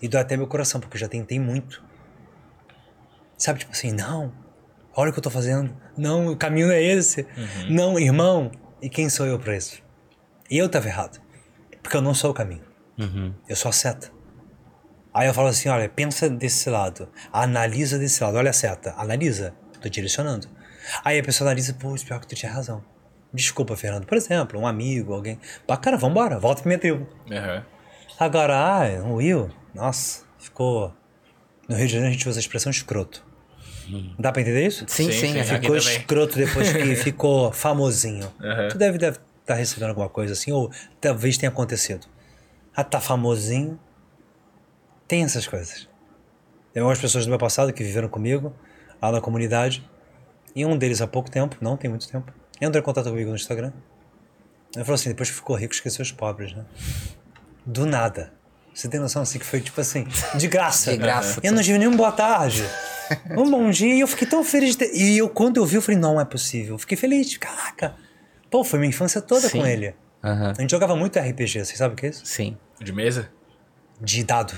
E 0.00 0.08
dói 0.08 0.20
até 0.20 0.36
meu 0.36 0.46
coração, 0.46 0.80
porque 0.80 0.96
eu 0.96 1.00
já 1.00 1.08
tentei 1.08 1.38
muito. 1.38 1.82
Sabe, 3.36 3.60
tipo 3.60 3.72
assim, 3.72 3.92
não. 3.92 4.32
Olha 4.94 5.10
o 5.10 5.12
que 5.12 5.18
eu 5.18 5.22
tô 5.22 5.30
fazendo. 5.30 5.74
Não, 5.96 6.28
o 6.28 6.36
caminho 6.36 6.70
é 6.70 6.82
esse. 6.82 7.26
Não, 7.70 7.98
irmão. 7.98 8.50
E 8.80 8.88
quem 8.88 9.08
sou 9.08 9.26
eu 9.26 9.38
pra 9.38 9.56
isso? 9.56 9.82
E 10.50 10.58
eu 10.58 10.68
tava 10.68 10.88
errado. 10.88 11.20
Porque 11.82 11.96
eu 11.96 12.02
não 12.02 12.14
sou 12.14 12.30
o 12.30 12.34
caminho. 12.34 12.64
Eu 13.48 13.56
sou 13.56 13.68
a 13.68 13.72
seta. 13.72 14.10
Aí 15.14 15.26
eu 15.28 15.34
falo 15.34 15.48
assim, 15.48 15.68
olha, 15.68 15.88
pensa 15.88 16.28
desse 16.28 16.70
lado, 16.70 17.08
analisa 17.30 17.98
desse 17.98 18.24
lado, 18.24 18.38
olha 18.38 18.48
a 18.48 18.52
seta, 18.52 18.94
analisa, 18.96 19.54
tô 19.80 19.86
direcionando. 19.86 20.48
Aí 21.04 21.18
a 21.18 21.22
pessoa 21.22 21.48
analisa, 21.48 21.74
pô, 21.74 21.94
pior 21.94 22.18
que 22.18 22.26
tu 22.26 22.34
tinha 22.34 22.50
razão. 22.50 22.82
Desculpa, 23.32 23.76
Fernando. 23.76 24.06
Por 24.06 24.16
exemplo, 24.16 24.58
um 24.58 24.66
amigo, 24.66 25.12
alguém. 25.12 25.38
Bacana, 25.66 25.96
vambora, 25.96 26.38
volta 26.38 26.62
pra 26.62 26.68
minha 26.68 26.78
tribo. 26.78 27.06
Aham. 27.30 27.64
Agora, 28.18 28.56
ah, 28.56 29.02
o 29.04 29.14
Will, 29.14 29.50
nossa, 29.74 30.24
ficou. 30.38 30.92
No 31.68 31.76
Rio 31.76 31.86
de 31.86 31.92
Janeiro 31.92 32.10
a 32.10 32.12
gente 32.12 32.28
usa 32.28 32.38
a 32.38 32.42
expressão 32.42 32.70
escroto. 32.70 33.24
Dá 34.18 34.30
pra 34.32 34.42
entender 34.42 34.66
isso? 34.66 34.84
Sim, 34.88 35.10
Sim, 35.10 35.12
sim. 35.12 35.32
sim. 35.32 35.38
é. 35.38 35.40
Aqui 35.42 35.50
Ficou 35.60 35.76
também. 35.78 35.96
escroto 35.98 36.36
depois 36.36 36.72
que 36.72 36.94
ficou 36.96 37.52
famosinho. 37.52 38.32
Aham. 38.40 38.68
Tu 38.68 38.78
deve 38.78 38.96
estar 38.96 39.20
tá 39.44 39.54
recebendo 39.54 39.90
alguma 39.90 40.08
coisa 40.08 40.32
assim, 40.32 40.52
ou 40.52 40.70
talvez 41.00 41.36
tenha 41.36 41.50
acontecido. 41.50 42.06
Ah, 42.74 42.84
tá 42.84 43.00
famosinho. 43.00 43.78
Tem 45.08 45.24
essas 45.24 45.46
coisas. 45.46 45.88
Tem 46.72 46.80
algumas 46.80 46.98
pessoas 46.98 47.26
do 47.26 47.28
meu 47.28 47.38
passado 47.38 47.72
que 47.72 47.82
viveram 47.82 48.08
comigo, 48.08 48.54
lá 49.00 49.12
na 49.12 49.20
comunidade, 49.20 49.86
e 50.54 50.64
um 50.64 50.76
deles 50.76 51.02
há 51.02 51.06
pouco 51.06 51.30
tempo, 51.30 51.56
não 51.60 51.76
tem 51.76 51.90
muito 51.90 52.08
tempo, 52.08 52.32
entrou 52.60 52.80
em 52.80 52.84
contato 52.84 53.10
comigo 53.10 53.28
no 53.30 53.36
Instagram. 53.36 53.72
Ele 54.74 54.84
falou 54.84 54.94
assim: 54.94 55.10
depois 55.10 55.28
que 55.28 55.36
ficou 55.36 55.54
rico, 55.56 55.74
esqueceu 55.74 56.02
os 56.02 56.12
pobres, 56.12 56.54
né? 56.54 56.64
Do 57.64 57.86
nada. 57.86 58.32
Você 58.74 58.88
tem 58.88 58.98
noção 58.98 59.22
assim 59.22 59.38
que 59.38 59.44
foi 59.44 59.60
tipo 59.60 59.80
assim, 59.80 60.06
de 60.34 60.48
graça. 60.48 60.92
De 60.92 60.96
graça. 60.96 61.40
Eu 61.42 61.52
não 61.52 61.62
tive 61.62 61.78
nenhum 61.78 61.94
boa 61.96 62.12
tarde. 62.12 62.64
Um 63.36 63.50
bom 63.50 63.70
dia 63.70 63.94
e 63.94 64.00
eu 64.00 64.06
fiquei 64.06 64.26
tão 64.26 64.42
feliz 64.42 64.70
de 64.70 64.78
ter. 64.78 64.94
E 64.94 65.18
eu, 65.18 65.28
quando 65.28 65.58
eu 65.58 65.66
vi, 65.66 65.76
eu 65.76 65.82
falei, 65.82 66.00
não 66.00 66.20
é 66.20 66.24
possível. 66.24 66.74
Eu 66.74 66.78
fiquei 66.78 66.96
feliz, 66.96 67.36
caraca. 67.36 67.94
Pô, 68.50 68.64
foi 68.64 68.78
minha 68.78 68.88
infância 68.88 69.20
toda 69.20 69.48
Sim. 69.48 69.58
com 69.58 69.66
ele. 69.66 69.94
Aham. 70.24 70.54
A 70.56 70.60
gente 70.60 70.70
jogava 70.70 70.96
muito 70.96 71.18
RPG, 71.18 71.64
vocês 71.64 71.76
sabem 71.76 71.94
o 71.94 71.96
que 71.96 72.06
é 72.06 72.08
isso? 72.10 72.24
Sim. 72.24 72.56
De 72.80 72.92
mesa? 72.92 73.30
De 74.00 74.24
dado. 74.24 74.54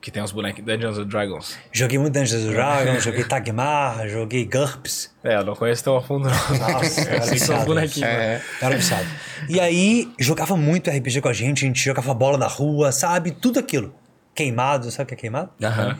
Que 0.00 0.10
tem 0.10 0.22
os 0.22 0.32
bonecos 0.32 0.64
Dungeons 0.64 0.96
and 0.98 1.08
Dragons. 1.08 1.58
Joguei 1.70 1.98
muito 1.98 2.14
Dungeons 2.14 2.44
and 2.44 2.52
Dragons, 2.52 3.04
joguei 3.04 3.22
Tagmar, 3.24 4.08
joguei 4.08 4.46
GURPS. 4.46 5.14
É, 5.22 5.36
eu 5.36 5.44
não 5.44 5.54
conheço 5.54 5.84
tão 5.84 5.96
a 5.96 6.02
fundo, 6.02 6.26
não. 6.28 6.58
Nossa, 6.58 7.00
eu 7.10 7.16
são 7.16 7.20
os 7.20 7.30
viciado. 7.30 7.64
bonequinhos. 7.66 8.08
É. 8.08 8.16
né? 8.16 8.42
Eu 8.62 8.66
era 8.66 8.76
viciado. 8.76 9.06
E 9.46 9.60
aí, 9.60 10.10
jogava 10.18 10.56
muito 10.56 10.90
RPG 10.90 11.20
com 11.20 11.28
a 11.28 11.32
gente, 11.34 11.64
a 11.64 11.68
gente 11.68 11.82
jogava 11.84 12.14
bola 12.14 12.38
na 12.38 12.46
rua, 12.46 12.92
sabe? 12.92 13.30
Tudo 13.30 13.58
aquilo. 13.58 13.94
Queimado, 14.34 14.90
sabe 14.90 15.04
o 15.04 15.06
que 15.08 15.14
é 15.14 15.16
queimado? 15.18 15.50
Aham. 15.62 15.98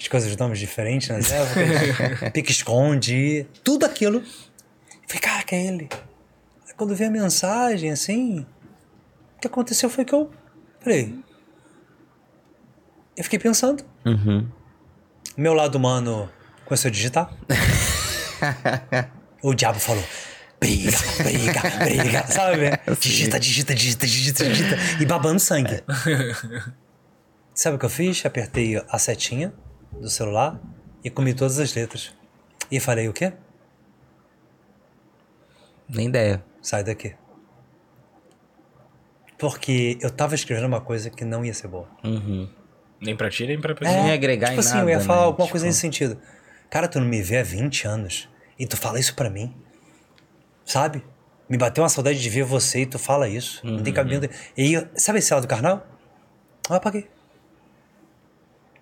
As 0.00 0.08
coisas 0.08 0.30
de 0.30 0.38
nomes 0.38 0.58
diferentes 0.58 1.08
nas 1.08 1.30
épocas. 1.30 2.32
Pique-esconde, 2.32 3.46
tudo 3.62 3.84
aquilo. 3.84 4.22
Falei, 5.06 5.20
caraca, 5.20 5.54
é 5.54 5.66
ele. 5.66 5.88
Aí 6.66 6.74
quando 6.76 6.94
vi 6.94 7.04
a 7.04 7.10
mensagem, 7.10 7.90
assim, 7.90 8.46
o 9.36 9.40
que 9.40 9.46
aconteceu 9.46 9.90
foi 9.90 10.04
que 10.06 10.14
eu 10.14 10.30
falei. 10.80 11.14
Eu 13.16 13.24
fiquei 13.24 13.38
pensando. 13.38 13.84
Uhum. 14.04 14.48
Meu 15.36 15.54
lado 15.54 15.76
humano 15.76 16.30
começou 16.64 16.88
a 16.88 16.92
digitar. 16.92 17.34
o 19.42 19.54
diabo 19.54 19.78
falou: 19.78 20.04
briga, 20.58 20.90
briga, 21.22 21.60
briga, 21.84 22.26
sabe? 22.30 22.70
Digita, 22.98 23.38
digita, 23.38 23.74
digita, 23.74 24.06
digita, 24.06 24.44
digita. 24.44 24.76
E 25.00 25.06
babando 25.06 25.40
sangue. 25.40 25.82
Sabe 27.54 27.76
o 27.76 27.78
que 27.78 27.84
eu 27.84 27.90
fiz? 27.90 28.24
Apertei 28.24 28.82
a 28.88 28.98
setinha 28.98 29.52
do 29.92 30.08
celular 30.08 30.58
e 31.04 31.10
comi 31.10 31.34
todas 31.34 31.58
as 31.58 31.74
letras. 31.74 32.14
E 32.70 32.80
falei: 32.80 33.08
o 33.08 33.12
quê? 33.12 33.34
Nem 35.88 36.08
ideia. 36.08 36.42
Sai 36.62 36.82
daqui. 36.82 37.14
Porque 39.36 39.98
eu 40.00 40.10
tava 40.10 40.34
escrevendo 40.34 40.66
uma 40.66 40.80
coisa 40.80 41.10
que 41.10 41.24
não 41.24 41.44
ia 41.44 41.52
ser 41.52 41.68
boa. 41.68 41.88
Nem 43.02 43.16
pra 43.16 43.28
ti, 43.28 43.46
nem 43.46 43.60
pra 43.60 43.74
pessoa. 43.74 43.96
Não 43.96 44.06
ia 44.08 44.14
agregar 44.14 44.48
tipo 44.48 44.60
em 44.60 44.64
assim, 44.64 44.78
eu 44.78 44.88
ia 44.88 44.94
nada, 44.96 45.04
falar 45.06 45.20
né? 45.20 45.24
alguma 45.26 45.44
Tipo- 45.46 45.52
coisa 45.52 45.66
nesse 45.66 45.80
sentido. 45.80 46.18
Cara, 46.70 46.86
tu 46.88 47.00
não 47.00 47.06
me 47.06 47.20
vê 47.22 47.38
há 47.38 47.42
20 47.42 47.86
anos 47.86 48.28
e 48.58 48.66
tu 48.66 48.76
fala 48.76 48.98
isso 49.00 49.14
pra 49.14 49.28
mim. 49.28 49.54
Sabe? 50.64 51.04
Me 51.48 51.58
bateu 51.58 51.82
uma 51.82 51.88
saudade 51.90 52.20
de 52.20 52.30
ver 52.30 52.44
você 52.44 52.82
e 52.82 52.86
tu 52.86 52.98
fala 52.98 53.28
isso. 53.28 53.60
Não 53.66 53.74
Uhum. 53.78 53.82
tem 53.82 53.92
cabimento. 53.92 54.28
E 54.56 54.72
eu- 54.72 54.86
sabe 54.94 55.18
esse 55.18 55.34
lado 55.34 55.46
carnal? 55.46 55.86
Eu 56.70 56.76
apaguei. 56.76 57.08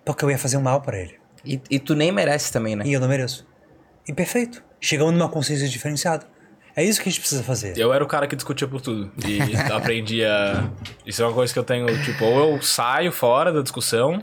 Porque 0.05 0.23
eu 0.23 0.31
ia 0.31 0.37
fazer 0.37 0.57
um 0.57 0.61
mal 0.61 0.81
pra 0.81 0.97
ele. 0.99 1.19
E, 1.43 1.59
e 1.69 1.79
tu 1.79 1.95
nem 1.95 2.11
merece 2.11 2.51
também, 2.51 2.75
né? 2.75 2.85
E 2.85 2.93
eu 2.93 2.99
não 2.99 3.07
mereço. 3.07 3.47
E 4.07 4.13
perfeito. 4.13 4.63
Chegamos 4.79 5.13
numa 5.13 5.29
consciência 5.29 5.67
diferenciada. 5.67 6.25
É 6.75 6.83
isso 6.83 7.01
que 7.01 7.09
a 7.09 7.11
gente 7.11 7.19
precisa 7.19 7.43
fazer. 7.43 7.77
Eu 7.77 7.93
era 7.93 8.03
o 8.03 8.07
cara 8.07 8.27
que 8.27 8.35
discutia 8.35 8.67
por 8.67 8.79
tudo. 8.81 9.11
E 9.27 9.39
aprendia. 9.71 10.69
Isso 11.05 11.21
é 11.21 11.25
uma 11.25 11.33
coisa 11.33 11.51
que 11.51 11.59
eu 11.59 11.63
tenho, 11.63 11.85
tipo, 12.03 12.23
ou 12.25 12.53
eu 12.55 12.61
saio 12.61 13.11
fora 13.11 13.51
da 13.51 13.61
discussão, 13.61 14.21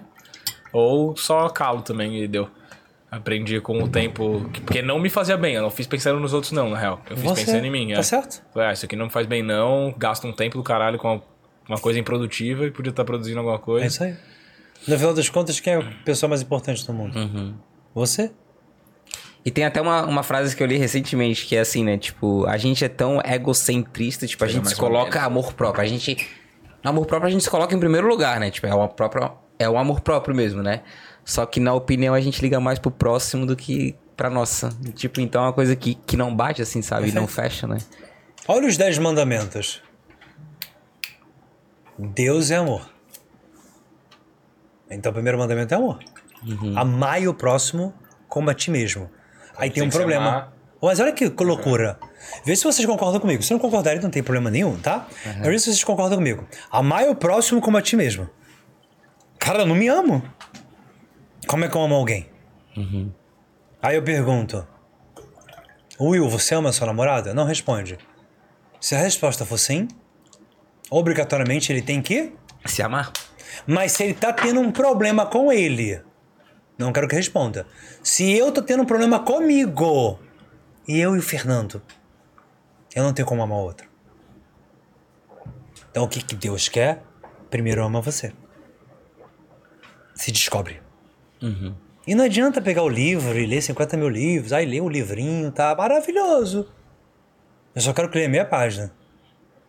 ou 0.72 1.16
só 1.16 1.48
calo 1.50 1.82
também 1.82 2.22
e 2.22 2.26
deu. 2.28 2.48
Aprendi 3.10 3.58
com 3.60 3.82
o 3.82 3.88
tempo. 3.88 4.48
que- 4.52 4.60
Porque 4.60 4.82
não 4.82 4.98
me 4.98 5.08
fazia 5.08 5.36
bem. 5.36 5.54
Eu 5.54 5.62
não 5.62 5.70
fiz 5.70 5.86
pensando 5.86 6.20
nos 6.20 6.34
outros, 6.34 6.52
não, 6.52 6.68
na 6.70 6.78
real. 6.78 7.00
Eu 7.08 7.16
fiz 7.16 7.24
Você, 7.30 7.44
pensando 7.46 7.64
em 7.64 7.70
mim. 7.70 7.92
tá 7.94 8.00
é. 8.00 8.02
certo. 8.02 8.42
Ah, 8.54 8.72
isso 8.72 8.84
aqui 8.84 8.94
não 8.96 9.06
me 9.06 9.10
faz 9.12 9.26
bem, 9.26 9.42
não. 9.42 9.94
Gasta 9.96 10.26
um 10.26 10.32
tempo 10.32 10.58
do 10.58 10.62
caralho 10.62 10.98
com 10.98 11.22
uma 11.66 11.78
coisa 11.78 11.98
improdutiva 11.98 12.66
e 12.66 12.70
podia 12.70 12.90
estar 12.90 13.04
produzindo 13.04 13.38
alguma 13.38 13.58
coisa. 13.58 13.84
É 13.84 13.88
isso 13.88 14.02
aí. 14.04 14.14
No 14.86 14.96
final 14.98 15.14
das 15.14 15.28
contas, 15.28 15.58
quem 15.58 15.72
é 15.72 15.76
a 15.76 15.82
pessoa 16.04 16.28
mais 16.28 16.42
importante 16.42 16.86
do 16.86 16.92
mundo? 16.92 17.18
Uhum. 17.18 17.54
Você? 17.94 18.30
E 19.48 19.50
tem 19.50 19.64
até 19.64 19.80
uma, 19.80 20.04
uma 20.04 20.22
frase 20.22 20.54
que 20.54 20.62
eu 20.62 20.66
li 20.66 20.76
recentemente, 20.76 21.46
que 21.46 21.56
é 21.56 21.60
assim, 21.60 21.82
né? 21.82 21.96
Tipo, 21.96 22.44
a 22.44 22.58
gente 22.58 22.84
é 22.84 22.88
tão 22.88 23.18
egocentrista, 23.24 24.26
tipo, 24.26 24.44
a 24.44 24.46
Seja 24.46 24.58
gente 24.58 24.68
se 24.68 24.76
coloca 24.76 25.22
amor 25.22 25.54
próprio. 25.54 25.82
A 25.82 25.86
gente. 25.86 26.28
Amor 26.84 27.06
próprio 27.06 27.28
a 27.28 27.30
gente 27.30 27.44
se 27.44 27.48
coloca 27.48 27.74
em 27.74 27.80
primeiro 27.80 28.06
lugar, 28.06 28.38
né? 28.38 28.50
Tipo, 28.50 28.66
é 28.66 28.74
o, 28.74 28.86
próprio, 28.88 29.32
é 29.58 29.66
o 29.66 29.78
amor 29.78 30.02
próprio 30.02 30.36
mesmo, 30.36 30.62
né? 30.62 30.82
Só 31.24 31.46
que 31.46 31.60
na 31.60 31.72
opinião 31.72 32.12
a 32.12 32.20
gente 32.20 32.42
liga 32.42 32.60
mais 32.60 32.78
pro 32.78 32.90
próximo 32.90 33.46
do 33.46 33.56
que 33.56 33.96
pra 34.14 34.28
nossa. 34.28 34.68
Tipo, 34.94 35.18
então 35.18 35.42
é 35.42 35.46
uma 35.46 35.52
coisa 35.54 35.74
que, 35.74 35.94
que 35.94 36.14
não 36.14 36.36
bate 36.36 36.60
assim, 36.60 36.82
sabe? 36.82 37.10
Não 37.10 37.26
fecha, 37.26 37.66
né? 37.66 37.78
Olha 38.46 38.68
os 38.68 38.76
dez 38.76 38.98
mandamentos. 38.98 39.82
Deus 41.98 42.50
é 42.50 42.56
amor. 42.56 42.86
Então 44.90 45.08
o 45.08 45.14
primeiro 45.14 45.38
mandamento 45.38 45.72
é 45.72 45.76
amor. 45.78 46.00
Uhum. 46.46 46.78
Amai 46.78 47.26
o 47.26 47.32
próximo 47.32 47.94
como 48.28 48.50
a 48.50 48.54
ti 48.54 48.70
mesmo. 48.70 49.08
Aí 49.58 49.70
tem 49.70 49.82
tem 49.82 49.88
um 49.88 49.90
problema. 49.90 50.28
amar. 50.28 50.52
Mas 50.80 51.00
olha 51.00 51.12
que 51.12 51.26
loucura. 51.42 51.98
Vê 52.44 52.54
se 52.54 52.62
vocês 52.62 52.86
concordam 52.86 53.20
comigo. 53.20 53.42
Se 53.42 53.52
não 53.52 53.58
concordarem, 53.58 54.00
não 54.00 54.10
tem 54.10 54.22
problema 54.22 54.50
nenhum, 54.50 54.78
tá? 54.78 55.08
Mas 55.24 55.46
vê 55.46 55.58
se 55.58 55.64
vocês 55.66 55.82
concordam 55.84 56.16
comigo. 56.18 56.46
Amai 56.70 57.08
o 57.08 57.16
próximo 57.16 57.60
como 57.60 57.76
a 57.76 57.82
ti 57.82 57.96
mesmo. 57.96 58.30
Cara, 59.38 59.60
eu 59.60 59.66
não 59.66 59.74
me 59.74 59.88
amo. 59.88 60.22
Como 61.46 61.64
é 61.64 61.68
que 61.68 61.76
eu 61.76 61.82
amo 61.82 61.94
alguém? 61.96 62.28
Aí 63.82 63.96
eu 63.96 64.02
pergunto: 64.02 64.66
Will, 66.00 66.28
você 66.28 66.54
ama 66.54 66.72
sua 66.72 66.86
namorada? 66.86 67.34
Não 67.34 67.44
responde. 67.44 67.98
Se 68.80 68.94
a 68.94 68.98
resposta 68.98 69.44
for 69.44 69.58
sim, 69.58 69.88
obrigatoriamente 70.90 71.72
ele 71.72 71.82
tem 71.82 72.00
que. 72.00 72.32
Se 72.66 72.82
amar. 72.82 73.12
Mas 73.66 73.92
se 73.92 74.04
ele 74.04 74.14
tá 74.14 74.32
tendo 74.32 74.60
um 74.60 74.70
problema 74.70 75.26
com 75.26 75.50
ele, 75.52 76.00
não 76.78 76.92
quero 76.92 77.08
que 77.08 77.16
responda. 77.16 77.66
Se 78.02 78.30
eu 78.30 78.52
tô 78.52 78.62
tendo 78.62 78.84
um 78.84 78.86
problema 78.86 79.18
comigo, 79.18 80.18
e 80.86 81.00
eu 81.00 81.16
e 81.16 81.18
o 81.18 81.22
Fernando, 81.22 81.82
eu 82.94 83.02
não 83.02 83.12
tenho 83.12 83.26
como 83.26 83.42
amar 83.42 83.58
o 83.58 83.62
outro. 83.62 83.88
Então 85.90 86.04
o 86.04 86.08
que, 86.08 86.22
que 86.22 86.36
Deus 86.36 86.68
quer? 86.68 87.02
Primeiro 87.50 87.84
ama 87.84 88.00
você. 88.00 88.32
Se 90.14 90.30
descobre. 90.30 90.80
E 92.06 92.14
não 92.14 92.24
adianta 92.24 92.62
pegar 92.62 92.82
o 92.82 92.88
livro 92.88 93.38
e 93.38 93.44
ler 93.46 93.60
50 93.60 93.96
mil 93.96 94.08
livros, 94.08 94.52
aí 94.52 94.64
lê 94.64 94.80
o 94.80 94.88
livrinho, 94.88 95.52
tá 95.52 95.74
maravilhoso. 95.74 96.72
Eu 97.74 97.82
só 97.82 97.92
quero 97.92 98.08
que 98.08 98.16
leia 98.16 98.28
meia 98.28 98.44
página. 98.44 98.92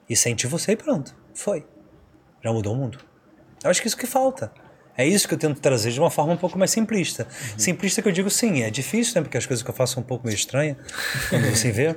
E 0.07 0.15
sente 0.15 0.47
você 0.47 0.71
e 0.71 0.77
pronto. 0.77 1.15
Foi. 1.33 1.65
Já 2.43 2.51
mudou 2.51 2.73
o 2.73 2.75
mundo. 2.75 2.97
Eu 3.63 3.69
acho 3.69 3.81
que 3.81 3.87
isso 3.87 3.97
que 3.97 4.07
falta. 4.07 4.51
É 4.99 5.07
isso 5.07 5.29
que 5.29 5.33
eu 5.33 5.37
tento 5.37 5.61
trazer 5.61 5.91
de 5.91 5.99
uma 6.01 6.11
forma 6.11 6.33
um 6.33 6.37
pouco 6.37 6.59
mais 6.59 6.71
simplista. 6.71 7.25
Simplista 7.57 8.01
que 8.01 8.09
eu 8.09 8.11
digo 8.11 8.29
sim, 8.29 8.63
é 8.63 8.69
difícil, 8.69 9.13
né? 9.15 9.21
Porque 9.21 9.37
as 9.37 9.45
coisas 9.45 9.63
que 9.63 9.69
eu 9.69 9.73
faço 9.73 9.93
são 9.93 10.03
um 10.03 10.05
pouco 10.05 10.27
meio 10.27 10.35
estranhas, 10.35 10.75
quando 11.29 11.49
você 11.49 11.71
vê. 11.71 11.95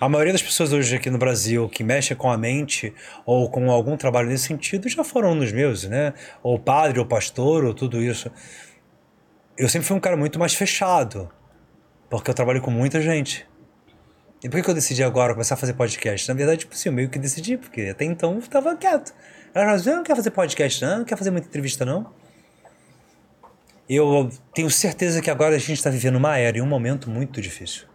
A 0.00 0.08
maioria 0.08 0.32
das 0.32 0.42
pessoas 0.42 0.72
hoje 0.72 0.96
aqui 0.96 1.08
no 1.08 1.18
Brasil 1.18 1.68
que 1.68 1.84
mexe 1.84 2.16
com 2.16 2.28
a 2.28 2.36
mente 2.36 2.92
ou 3.24 3.48
com 3.48 3.70
algum 3.70 3.96
trabalho 3.96 4.28
nesse 4.28 4.48
sentido 4.48 4.88
já 4.88 5.04
foram 5.04 5.36
nos 5.36 5.52
meus, 5.52 5.84
né? 5.84 6.14
Ou 6.42 6.58
padre, 6.58 6.98
ou 6.98 7.06
pastor, 7.06 7.64
ou 7.64 7.72
tudo 7.72 8.02
isso. 8.02 8.28
Eu 9.56 9.68
sempre 9.68 9.86
fui 9.86 9.96
um 9.96 10.00
cara 10.00 10.16
muito 10.16 10.36
mais 10.36 10.52
fechado, 10.52 11.30
porque 12.10 12.28
eu 12.28 12.34
trabalho 12.34 12.60
com 12.60 12.72
muita 12.72 13.00
gente. 13.00 13.46
E 14.42 14.48
por 14.48 14.60
que, 14.60 14.68
eu 14.68 14.74
decidi 14.74 15.04
agora 15.04 15.32
começar 15.32 15.54
a 15.54 15.58
fazer 15.58 15.74
podcast? 15.74 16.28
Na 16.28 16.34
verdade, 16.34 16.62
tipo 16.62 16.74
assim, 16.74 16.88
eu 16.88 16.92
meio 16.92 17.08
que 17.08 17.20
decidi, 17.20 17.56
porque 17.56 17.82
até 17.82 18.04
então 18.04 18.34
eu 18.34 18.42
tava 18.48 18.74
quieto. 18.76 19.14
Eu 19.54 19.94
não 19.94 20.02
quer 20.02 20.16
fazer 20.16 20.32
podcast, 20.32 20.84
não, 20.84 20.98
não 20.98 21.04
quer 21.04 21.16
fazer 21.16 21.30
muita 21.30 21.46
entrevista, 21.46 21.84
não. 21.84 22.20
Eu 23.94 24.30
tenho 24.54 24.70
certeza 24.70 25.20
que 25.20 25.30
agora 25.30 25.54
a 25.54 25.58
gente 25.58 25.74
está 25.74 25.90
vivendo 25.90 26.16
uma 26.16 26.38
era 26.38 26.56
e 26.56 26.62
um 26.62 26.66
momento 26.66 27.10
muito 27.10 27.42
difícil. 27.42 27.86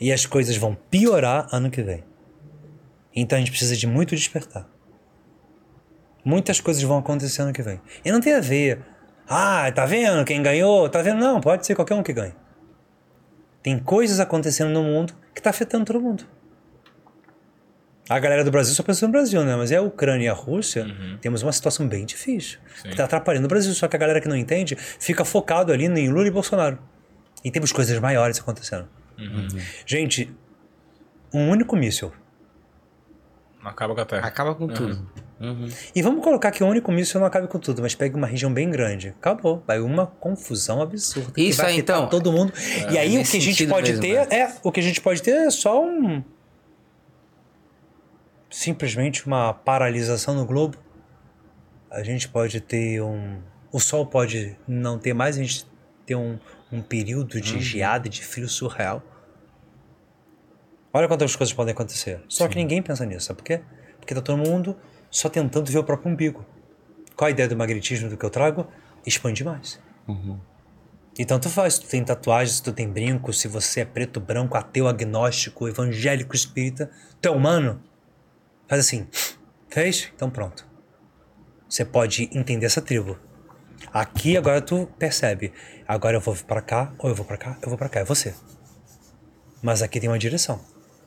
E 0.00 0.10
as 0.10 0.24
coisas 0.24 0.56
vão 0.56 0.74
piorar 0.74 1.46
ano 1.52 1.70
que 1.70 1.82
vem. 1.82 2.02
Então 3.14 3.36
a 3.36 3.38
gente 3.38 3.50
precisa 3.50 3.76
de 3.76 3.86
muito 3.86 4.16
despertar. 4.16 4.66
Muitas 6.24 6.62
coisas 6.62 6.82
vão 6.82 6.96
acontecer 6.96 7.42
ano 7.42 7.52
que 7.52 7.60
vem. 7.60 7.78
E 8.02 8.10
não 8.10 8.22
tem 8.22 8.32
a 8.32 8.40
ver. 8.40 8.80
Ah, 9.28 9.70
tá 9.70 9.84
vendo 9.84 10.24
quem 10.24 10.42
ganhou? 10.42 10.88
Tá 10.88 11.02
vendo? 11.02 11.20
Não, 11.20 11.42
pode 11.42 11.66
ser 11.66 11.74
qualquer 11.74 11.94
um 11.94 12.02
que 12.02 12.14
ganhe. 12.14 12.34
Tem 13.62 13.78
coisas 13.78 14.18
acontecendo 14.18 14.70
no 14.70 14.82
mundo 14.82 15.14
que 15.34 15.42
tá 15.42 15.50
afetando 15.50 15.84
todo 15.84 16.00
mundo. 16.00 16.26
A 18.08 18.18
galera 18.18 18.44
do 18.44 18.50
Brasil 18.50 18.74
só 18.74 18.82
pensa 18.82 19.06
no 19.06 19.12
Brasil, 19.12 19.44
né? 19.44 19.54
Mas 19.56 19.70
é 19.70 19.76
a 19.76 19.82
Ucrânia 19.82 20.26
e 20.26 20.28
a 20.28 20.32
Rússia, 20.32 20.86
temos 21.20 21.42
uma 21.42 21.52
situação 21.52 21.86
bem 21.86 22.04
difícil. 22.04 22.58
Que 22.82 22.96
tá 22.96 23.04
atrapalhando 23.04 23.46
o 23.46 23.48
Brasil. 23.48 23.72
Só 23.74 23.86
que 23.88 23.96
a 23.96 23.98
galera 23.98 24.20
que 24.20 24.28
não 24.28 24.36
entende 24.36 24.76
fica 24.76 25.24
focado 25.24 25.72
ali 25.72 25.84
em 25.86 26.08
Lula 26.08 26.26
e 26.26 26.30
Bolsonaro. 26.30 26.78
E 27.44 27.50
temos 27.50 27.72
coisas 27.72 27.98
maiores 27.98 28.38
acontecendo. 28.40 28.88
Gente, 29.86 30.30
um 31.32 31.48
único 31.48 31.76
míssil. 31.76 32.12
Acaba 33.64 33.94
com 33.94 34.00
a 34.00 34.04
Terra. 34.04 34.26
Acaba 34.26 34.54
com 34.54 34.66
tudo. 34.66 35.06
E 35.94 36.02
vamos 36.02 36.22
colocar 36.22 36.50
que 36.50 36.62
o 36.62 36.66
único 36.66 36.90
míssil 36.92 37.20
não 37.20 37.26
acabe 37.26 37.48
com 37.48 37.58
tudo, 37.58 37.82
mas 37.82 37.94
pegue 37.94 38.16
uma 38.16 38.26
região 38.26 38.52
bem 38.52 38.70
grande. 38.70 39.08
Acabou. 39.08 39.62
Vai 39.66 39.80
uma 39.80 40.06
confusão 40.06 40.80
absurda. 40.80 41.32
que 41.32 41.42
Isso 41.42 41.62
vai 41.62 41.72
aí, 41.72 41.78
então. 41.78 42.08
todo 42.08 42.30
mundo. 42.32 42.52
e 42.90 42.98
aí 42.98 43.18
o 43.18 43.24
que 43.24 43.36
a 43.36 43.40
gente 43.40 43.66
pode 43.66 43.90
mesmo, 43.90 44.02
ter 44.02 44.28
né? 44.28 44.40
é. 44.40 44.52
O 44.62 44.70
que 44.70 44.80
a 44.80 44.82
gente 44.82 45.00
pode 45.00 45.22
ter 45.22 45.32
é 45.32 45.50
só 45.50 45.84
um. 45.84 46.22
Simplesmente 48.52 49.26
uma 49.26 49.54
paralisação 49.54 50.34
no 50.34 50.44
globo. 50.44 50.76
A 51.90 52.02
gente 52.02 52.28
pode 52.28 52.60
ter 52.60 53.00
um. 53.00 53.40
O 53.72 53.80
sol 53.80 54.04
pode 54.04 54.54
não 54.68 54.98
ter 54.98 55.14
mais, 55.14 55.38
a 55.38 55.42
gente 55.42 55.66
ter 56.04 56.14
um, 56.16 56.38
um 56.70 56.82
período 56.82 57.40
de 57.40 57.58
geada, 57.60 58.10
de 58.10 58.22
frio 58.22 58.46
surreal. 58.46 59.02
Olha 60.92 61.08
quantas 61.08 61.34
coisas 61.34 61.54
podem 61.54 61.72
acontecer. 61.72 62.22
Só 62.28 62.46
que 62.46 62.56
ninguém 62.56 62.82
pensa 62.82 63.06
nisso. 63.06 63.26
Sabe 63.28 63.38
por 63.38 63.44
quê? 63.44 63.62
Porque 63.98 64.14
tá 64.14 64.20
todo 64.20 64.36
mundo 64.36 64.76
só 65.10 65.30
tentando 65.30 65.70
ver 65.70 65.78
o 65.78 65.84
próprio 65.84 66.12
umbigo. 66.12 66.44
Qual 67.16 67.28
a 67.28 67.30
ideia 67.30 67.48
do 67.48 67.56
magnetismo 67.56 68.10
do 68.10 68.18
que 68.18 68.24
eu 68.24 68.30
trago? 68.30 68.66
Expandir 69.06 69.46
mais. 69.46 69.80
E 71.18 71.24
tanto 71.24 71.48
faz, 71.48 71.74
se 71.74 71.80
tu 71.80 71.88
tem 71.88 72.04
tatuagem, 72.04 72.52
se 72.52 72.62
tu 72.62 72.72
tem 72.72 72.86
brinco, 72.86 73.32
se 73.32 73.48
você 73.48 73.80
é 73.80 73.84
preto, 73.86 74.20
branco, 74.20 74.58
ateu, 74.58 74.86
agnóstico, 74.86 75.66
evangélico, 75.66 76.36
espírita, 76.36 76.90
tu 77.18 77.28
é 77.28 77.30
humano. 77.30 77.82
Faz 78.72 78.86
assim. 78.86 79.06
Fez? 79.68 80.10
Então 80.16 80.30
pronto. 80.30 80.66
Você 81.68 81.84
pode 81.84 82.30
entender 82.32 82.64
essa 82.64 82.80
tribo. 82.80 83.18
Aqui 83.92 84.34
agora 84.34 84.62
tu 84.62 84.88
percebe. 84.98 85.52
Agora 85.86 86.16
eu 86.16 86.20
vou 86.22 86.34
pra 86.34 86.62
cá, 86.62 86.90
ou 86.98 87.10
eu 87.10 87.14
vou 87.14 87.26
pra 87.26 87.36
cá, 87.36 87.58
eu 87.60 87.68
vou 87.68 87.76
pra 87.76 87.90
cá. 87.90 88.00
É 88.00 88.04
você. 88.04 88.34
Mas 89.62 89.82
aqui 89.82 90.00
tem 90.00 90.08
uma 90.08 90.18
direção. 90.18 90.58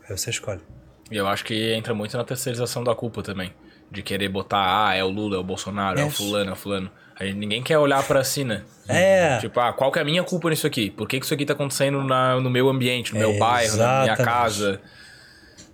Aí 0.08 0.16
você 0.16 0.30
escolhe. 0.30 0.62
E 1.10 1.18
eu 1.18 1.28
acho 1.28 1.44
que 1.44 1.74
entra 1.74 1.96
muito 1.96 2.16
na 2.16 2.24
terceirização 2.24 2.84
da 2.84 2.94
culpa 2.94 3.24
também. 3.24 3.52
De 3.92 4.04
querer 4.04 4.30
botar, 4.30 4.88
ah, 4.90 4.94
é 4.94 5.04
o 5.04 5.10
Lula, 5.10 5.36
é 5.38 5.40
o 5.40 5.44
Bolsonaro, 5.44 6.00
é, 6.00 6.04
o 6.04 6.08
Isso. 6.08 6.18
fulano, 6.18 6.52
é 6.52 6.54
o 6.54 6.56
fulano. 6.56 6.92
Aí 7.20 7.34
ninguém 7.34 7.64
quer 7.64 7.80
olhar 7.80 8.04
pra 8.04 8.24
si, 8.24 8.44
né? 8.44 8.64
É. 8.88 9.40
Tipo, 9.40 9.60
ah, 9.60 9.74
qual 9.74 9.92
que 9.92 9.98
é 9.98 10.04
a 10.04 10.06
minha 10.06 10.24
culpa 10.24 10.52
nisso 10.52 10.68
aqui? 10.68 10.92
Por 10.92 11.08
que, 11.08 11.20
que 11.20 11.26
isso 11.26 11.34
aqui 11.34 11.46
tá 11.46 11.54
acontecendo 11.54 12.04
na- 12.04 12.40
no 12.40 12.50
meu 12.52 12.70
ambiente, 12.70 13.12
no 13.14 13.20
meu 13.20 13.32
É, 13.32 13.38
bairro, 13.40 13.76
na 13.78 14.02
minha 14.02 14.14
exatamente. 14.14 14.24
casa? 14.24 14.82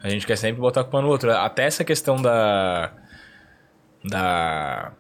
A 0.04 0.10
gente 0.10 0.26
quer 0.26 0.36
sempre 0.36 0.60
botar 0.60 0.82
a 0.82 0.84
culpa 0.84 1.02
no 1.02 1.08
outro. 1.08 1.32
Até 1.32 1.64
essa 1.64 1.84
questão 1.84 2.22
da. 2.22 2.92
Da. 4.04 4.94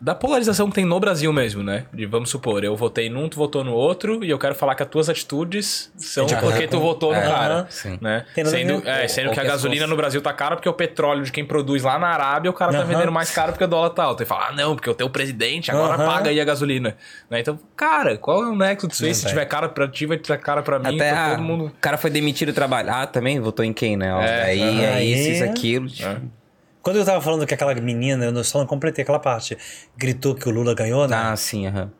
Da 0.00 0.14
polarização 0.14 0.68
que 0.68 0.74
tem 0.76 0.84
no 0.84 0.98
Brasil 0.98 1.30
mesmo, 1.32 1.62
né? 1.62 1.84
De, 1.92 2.06
vamos 2.06 2.30
supor, 2.30 2.64
eu 2.64 2.74
votei 2.74 3.10
num, 3.10 3.28
tu 3.28 3.36
votou 3.36 3.62
no 3.62 3.72
outro, 3.74 4.24
e 4.24 4.30
eu 4.30 4.38
quero 4.38 4.54
falar 4.54 4.74
que 4.74 4.82
as 4.82 4.88
tuas 4.88 5.08
atitudes 5.10 5.92
são 5.96 6.24
De 6.24 6.34
porque 6.36 6.66
tu 6.66 6.80
votou 6.80 7.12
no 7.12 7.18
É, 7.18 7.22
cara. 7.22 7.54
aham. 7.54 7.66
Sim. 7.68 7.98
Né? 8.00 8.24
Sendo, 8.46 8.88
é, 8.88 9.06
sendo 9.08 9.30
que 9.32 9.38
a 9.40 9.44
gasolina 9.44 9.86
no 9.86 9.96
Brasil 9.96 10.22
tá 10.22 10.32
cara 10.32 10.56
porque 10.56 10.68
o 10.68 10.72
petróleo 10.72 11.22
de 11.22 11.30
quem 11.30 11.44
produz 11.44 11.82
lá 11.82 11.98
na 11.98 12.08
Arábia, 12.08 12.50
o 12.50 12.54
cara 12.54 12.72
tá 12.72 12.82
vendendo 12.82 13.12
mais 13.12 13.30
caro 13.30 13.52
porque 13.52 13.64
o 13.64 13.68
dólar 13.68 13.90
tá 13.90 14.04
alto. 14.04 14.22
E 14.22 14.26
fala, 14.26 14.48
ah, 14.48 14.52
não, 14.52 14.74
porque 14.74 14.88
o 14.88 14.94
teu 14.94 15.10
presidente 15.10 15.70
agora 15.70 15.94
Aham. 15.94 16.06
paga 16.06 16.30
aí 16.30 16.40
a 16.40 16.44
gasolina. 16.44 16.96
Né? 17.28 17.40
Então, 17.40 17.58
cara, 17.76 18.16
qual 18.16 18.42
é 18.42 18.46
o 18.48 18.56
nexo 18.56 18.88
disso 18.88 19.04
aí? 19.04 19.14
Se 19.14 19.26
tiver 19.26 19.44
cara 19.44 19.68
pra 19.68 19.86
ti, 19.86 20.06
vai 20.06 20.16
ter 20.16 20.38
cara 20.38 20.62
pra 20.62 20.78
mim, 20.78 20.94
Até 20.96 21.10
pra 21.12 21.30
todo 21.32 21.42
mundo. 21.42 21.66
o 21.66 21.72
cara 21.80 21.98
foi 21.98 22.08
demitido 22.10 22.52
do 22.52 22.54
trabalho. 22.54 22.90
Ah, 22.90 23.06
também 23.06 23.38
votou 23.38 23.64
em 23.64 23.72
quem, 23.72 23.96
né? 23.96 24.14
Ó, 24.14 24.20
É, 24.22 24.44
aí 24.44 24.84
é 24.84 25.04
isso, 25.04 25.44
aquilo. 25.44 25.88
tipo, 25.88 26.08
Quando 26.82 26.96
eu 26.96 27.04
tava 27.04 27.20
falando 27.20 27.46
que 27.46 27.52
aquela 27.52 27.74
menina, 27.74 28.24
eu 28.24 28.44
só 28.44 28.58
não 28.58 28.66
completei 28.66 29.02
aquela 29.02 29.18
parte, 29.18 29.56
gritou 29.96 30.34
que 30.34 30.48
o 30.48 30.52
Lula 30.52 30.74
ganhou, 30.74 31.06
né? 31.06 31.16
Ah, 31.16 31.36
sim, 31.36 31.66
aham. 31.66 31.92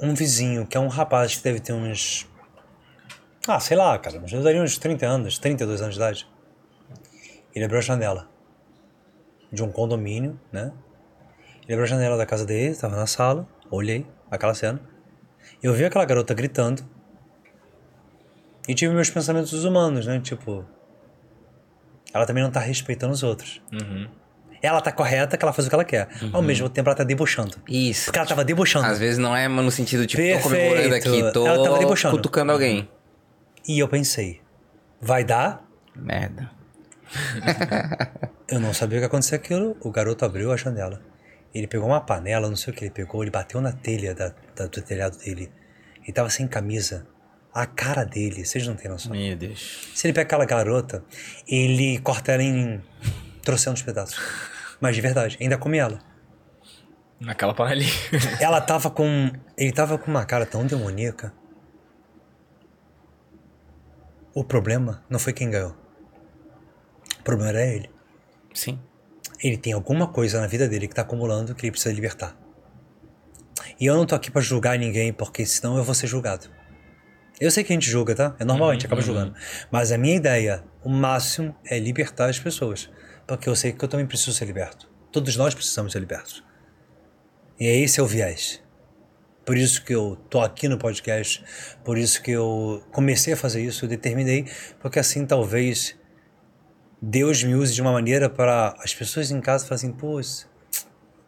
Um 0.00 0.14
vizinho, 0.14 0.66
que 0.66 0.76
é 0.76 0.80
um 0.80 0.88
rapaz 0.88 1.36
que 1.36 1.42
deve 1.42 1.60
ter 1.60 1.72
uns. 1.72 2.28
Ah, 3.46 3.60
sei 3.60 3.76
lá, 3.76 3.96
cara, 3.98 4.18
mas 4.20 4.32
eu 4.32 4.42
daria 4.42 4.60
uns 4.60 4.76
30 4.76 5.06
anos, 5.06 5.38
32 5.38 5.80
anos 5.80 5.94
de 5.94 6.00
idade. 6.00 6.28
Ele 7.54 7.64
abriu 7.64 7.78
a 7.78 7.82
janela 7.82 8.28
de 9.52 9.62
um 9.62 9.70
condomínio, 9.70 10.38
né? 10.52 10.72
Ele 11.62 11.74
abriu 11.74 11.84
a 11.84 11.86
janela 11.86 12.16
da 12.16 12.26
casa 12.26 12.44
dele, 12.44 12.74
tava 12.74 12.96
na 12.96 13.06
sala, 13.06 13.48
olhei 13.70 14.06
aquela 14.30 14.52
cena. 14.52 14.80
Eu 15.62 15.72
vi 15.72 15.84
aquela 15.84 16.04
garota 16.04 16.34
gritando. 16.34 16.84
E 18.68 18.74
tive 18.74 18.92
meus 18.92 19.10
pensamentos 19.10 19.64
humanos, 19.64 20.06
né? 20.06 20.20
Tipo. 20.20 20.64
Ela 22.16 22.26
também 22.26 22.42
não 22.42 22.50
tá 22.50 22.60
respeitando 22.60 23.12
os 23.12 23.22
outros. 23.22 23.60
Uhum. 23.72 24.08
Ela 24.62 24.80
tá 24.80 24.90
correta 24.90 25.36
que 25.36 25.44
ela 25.44 25.52
faz 25.52 25.66
o 25.66 25.68
que 25.68 25.74
ela 25.74 25.84
quer. 25.84 26.08
Ao 26.32 26.42
mesmo 26.42 26.68
tempo 26.68 26.88
ela 26.88 26.96
tá 26.96 27.04
debochando. 27.04 27.56
Isso. 27.68 28.06
Porque 28.06 28.18
ela 28.18 28.26
tava 28.28 28.44
debochando. 28.44 28.86
Às 28.86 28.98
vezes 28.98 29.18
não 29.18 29.36
é 29.36 29.46
no 29.46 29.70
sentido, 29.70 30.06
tipo, 30.06 30.20
tô 30.22 30.26
Perfeito. 30.28 30.42
comemorando 30.48 30.94
aqui, 30.94 31.32
tô 31.32 31.46
Ela 31.46 31.62
tava 31.64 31.78
debochando. 31.78 32.16
cutucando 32.16 32.52
alguém. 32.52 32.88
E 33.68 33.78
eu 33.78 33.86
pensei, 33.86 34.40
vai 35.00 35.22
dar? 35.24 35.62
Merda. 35.94 36.50
Eu 38.48 38.60
não 38.60 38.72
sabia 38.72 38.98
o 38.98 39.00
que 39.00 39.06
acontecia 39.06 39.36
aquilo. 39.36 39.76
O 39.80 39.90
garoto 39.90 40.24
abriu 40.24 40.52
a 40.52 40.56
janela. 40.56 41.00
Ele 41.54 41.66
pegou 41.66 41.88
uma 41.88 42.00
panela, 42.00 42.48
não 42.48 42.56
sei 42.56 42.72
o 42.72 42.76
que 42.76 42.84
ele 42.84 42.90
pegou, 42.90 43.22
ele 43.22 43.30
bateu 43.30 43.60
na 43.60 43.72
telha 43.72 44.14
da, 44.14 44.32
da- 44.54 44.66
do 44.66 44.82
telhado 44.82 45.16
dele. 45.18 45.50
Ele 46.02 46.12
tava 46.12 46.28
sem 46.30 46.46
camisa. 46.46 47.06
A 47.56 47.64
cara 47.64 48.04
dele, 48.04 48.44
vocês 48.44 48.66
não 48.66 48.76
têm 48.76 48.90
noção. 48.90 49.12
Meu 49.12 49.34
Deus. 49.34 49.88
Se 49.94 50.06
ele 50.06 50.12
pega 50.12 50.26
aquela 50.26 50.44
garota, 50.44 51.02
ele 51.48 51.98
corta 52.00 52.32
ela 52.32 52.42
em 52.42 52.82
trocentos 53.42 53.80
pedaços. 53.80 54.20
Mas 54.78 54.94
de 54.94 55.00
verdade, 55.00 55.38
ainda 55.40 55.56
come 55.56 55.78
ela. 55.78 55.98
Naquela 57.18 57.54
panelinha. 57.54 57.90
Ela 58.38 58.60
tava 58.60 58.90
com. 58.90 59.32
Ele 59.56 59.72
tava 59.72 59.96
com 59.96 60.10
uma 60.10 60.26
cara 60.26 60.44
tão 60.44 60.66
demoníaca. 60.66 61.32
O 64.34 64.44
problema 64.44 65.02
não 65.08 65.18
foi 65.18 65.32
quem 65.32 65.50
ganhou. 65.50 65.74
O 67.18 67.22
problema 67.22 67.48
era 67.48 67.64
ele. 67.64 67.88
Sim. 68.52 68.78
Ele 69.42 69.56
tem 69.56 69.72
alguma 69.72 70.08
coisa 70.08 70.42
na 70.42 70.46
vida 70.46 70.68
dele 70.68 70.86
que 70.86 70.94
tá 70.94 71.00
acumulando 71.00 71.54
que 71.54 71.64
ele 71.64 71.70
precisa 71.70 71.94
libertar. 71.94 72.36
E 73.80 73.86
eu 73.86 73.96
não 73.96 74.04
tô 74.04 74.14
aqui 74.14 74.30
pra 74.30 74.42
julgar 74.42 74.78
ninguém, 74.78 75.10
porque 75.10 75.46
senão 75.46 75.78
eu 75.78 75.82
vou 75.82 75.94
ser 75.94 76.06
julgado. 76.06 76.54
Eu 77.38 77.50
sei 77.50 77.62
que 77.62 77.72
a 77.72 77.76
gente 77.76 77.88
julga, 77.90 78.14
tá? 78.14 78.34
É 78.38 78.44
normal, 78.44 78.70
a 78.70 78.72
gente 78.72 78.86
acaba 78.86 79.02
julgando. 79.02 79.34
Mas 79.70 79.92
a 79.92 79.98
minha 79.98 80.16
ideia, 80.16 80.64
o 80.82 80.88
máximo, 80.88 81.54
é 81.64 81.78
libertar 81.78 82.30
as 82.30 82.38
pessoas. 82.38 82.88
Porque 83.26 83.48
eu 83.48 83.54
sei 83.54 83.72
que 83.72 83.84
eu 83.84 83.88
também 83.88 84.06
preciso 84.06 84.32
ser 84.32 84.46
liberto. 84.46 84.88
Todos 85.12 85.36
nós 85.36 85.54
precisamos 85.54 85.92
ser 85.92 85.98
libertos. 85.98 86.42
E 87.58 87.66
esse 87.66 88.00
é 88.00 88.02
o 88.02 88.06
viés. 88.06 88.62
Por 89.46 89.56
isso 89.56 89.84
que 89.84 89.94
eu 89.94 90.16
tô 90.28 90.40
aqui 90.40 90.66
no 90.66 90.76
podcast, 90.76 91.44
por 91.84 91.96
isso 91.96 92.20
que 92.20 92.32
eu 92.32 92.82
comecei 92.90 93.32
a 93.32 93.36
fazer 93.36 93.62
isso, 93.62 93.84
eu 93.84 93.88
determinei, 93.88 94.44
porque 94.80 94.98
assim 94.98 95.24
talvez 95.24 95.96
Deus 97.00 97.44
me 97.44 97.54
use 97.54 97.72
de 97.72 97.80
uma 97.80 97.92
maneira 97.92 98.28
para 98.28 98.74
as 98.80 98.92
pessoas 98.92 99.30
em 99.30 99.40
casa 99.40 99.64
falarem 99.64 99.90
assim, 99.90 99.96
pô, 99.96 100.20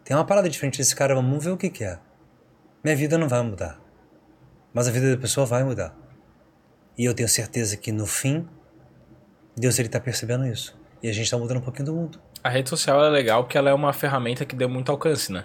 tem 0.05 0.17
uma 0.17 0.25
parada 0.25 0.49
diferente 0.49 0.78
desse 0.78 0.97
cara, 0.97 1.15
vamos 1.15 1.45
ver 1.45 1.51
o 1.51 1.57
que 1.57 1.70
que 1.70 1.85
é. 1.85 2.01
Minha 2.83 2.97
vida 2.97 3.17
não 3.17 3.28
vai 3.28 3.41
mudar, 3.41 3.81
mas 4.75 4.89
a 4.89 4.91
vida 4.91 5.15
da 5.15 5.20
pessoa 5.20 5.47
vai 5.47 5.62
mudar. 5.62 5.97
E 6.99 7.05
eu 7.05 7.15
tenho 7.15 7.28
certeza 7.28 7.77
que 7.77 7.93
no 7.93 8.05
fim, 8.05 8.44
Deus 9.57 9.78
ele 9.78 9.89
tá 9.89 10.01
percebendo 10.01 10.44
isso. 10.44 10.77
E 11.01 11.09
a 11.09 11.12
gente 11.12 11.31
tá 11.31 11.39
mudando 11.39 11.59
um 11.59 11.62
pouquinho 11.62 11.86
do 11.86 11.94
mundo. 11.94 12.20
A 12.43 12.49
rede 12.49 12.68
social 12.68 13.05
é 13.05 13.09
legal 13.09 13.44
porque 13.44 13.57
ela 13.57 13.70
é 13.70 13.73
uma 13.73 13.93
ferramenta 13.93 14.44
que 14.44 14.57
deu 14.57 14.68
muito 14.68 14.91
alcance, 14.91 15.31
né? 15.31 15.44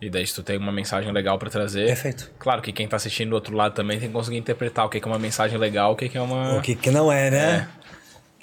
E 0.00 0.10
daí 0.10 0.26
se 0.26 0.34
tu 0.34 0.42
tem 0.42 0.58
uma 0.58 0.72
mensagem 0.72 1.12
legal 1.12 1.38
pra 1.38 1.48
trazer... 1.48 1.86
Perfeito. 1.86 2.32
Claro 2.38 2.60
que 2.60 2.72
quem 2.72 2.88
tá 2.88 2.96
assistindo 2.96 3.28
do 3.28 3.34
outro 3.34 3.54
lado 3.54 3.74
também 3.74 4.00
tem 4.00 4.08
que 4.08 4.14
conseguir 4.14 4.38
interpretar 4.38 4.86
o 4.86 4.88
que 4.88 4.98
é 4.98 5.06
uma 5.06 5.18
mensagem 5.18 5.58
legal, 5.58 5.92
o 5.92 5.96
que 5.96 6.16
é 6.16 6.20
uma... 6.20 6.58
O 6.58 6.62
que, 6.62 6.74
que 6.74 6.90
não 6.90 7.12
é, 7.12 7.30
né? 7.30 7.68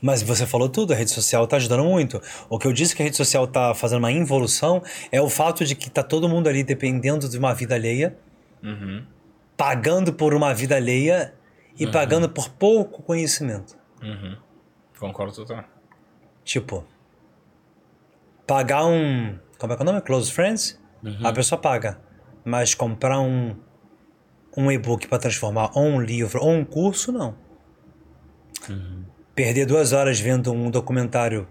Mas 0.02 0.22
você 0.22 0.46
falou 0.46 0.70
tudo, 0.70 0.94
a 0.94 0.96
rede 0.96 1.10
social 1.10 1.48
tá 1.48 1.58
ajudando 1.58 1.84
muito. 1.84 2.22
O 2.48 2.60
que 2.60 2.68
eu 2.68 2.72
disse 2.72 2.96
que 2.96 3.02
a 3.02 3.06
rede 3.06 3.18
social 3.18 3.48
tá 3.48 3.74
fazendo 3.74 4.00
uma 4.00 4.12
involução 4.12 4.84
é 5.12 5.20
o 5.20 5.28
fato 5.28 5.66
de 5.66 5.76
que 5.76 5.90
tá 5.90 6.04
todo 6.04 6.30
mundo 6.30 6.48
ali 6.48 6.64
dependendo 6.64 7.28
de 7.28 7.38
uma 7.38 7.54
vida 7.54 7.74
alheia, 7.74 8.16
pagando 9.58 10.14
por 10.14 10.36
uma 10.36 10.54
vida 10.54 10.76
alheia 10.76 11.34
e 11.78 11.86
pagando 11.92 12.30
por 12.30 12.50
pouco 12.50 13.02
conhecimento. 13.04 13.78
Concordo 15.00 15.34
total. 15.34 15.64
Tipo, 16.44 16.86
pagar 18.46 18.86
um. 18.86 19.38
Como 19.60 19.74
é 19.74 19.76
que 19.76 19.82
é 19.82 19.84
o 19.84 19.86
nome? 19.86 20.02
Close 20.02 20.32
Friends? 20.32 20.80
A 21.24 21.32
pessoa 21.32 21.60
paga. 21.60 22.00
Mas 22.44 22.74
comprar 22.74 23.20
um, 23.20 23.56
um 24.56 24.72
e-book 24.72 25.08
para 25.08 25.20
transformar 25.20 25.72
ou 25.76 25.84
um 25.84 26.02
livro 26.02 26.42
ou 26.42 26.52
um 26.52 26.66
curso, 26.66 27.12
não. 27.12 27.36
Perder 29.36 29.66
duas 29.66 29.94
horas 29.94 30.20
vendo 30.20 30.52
um 30.52 30.72
documentário. 30.72 31.48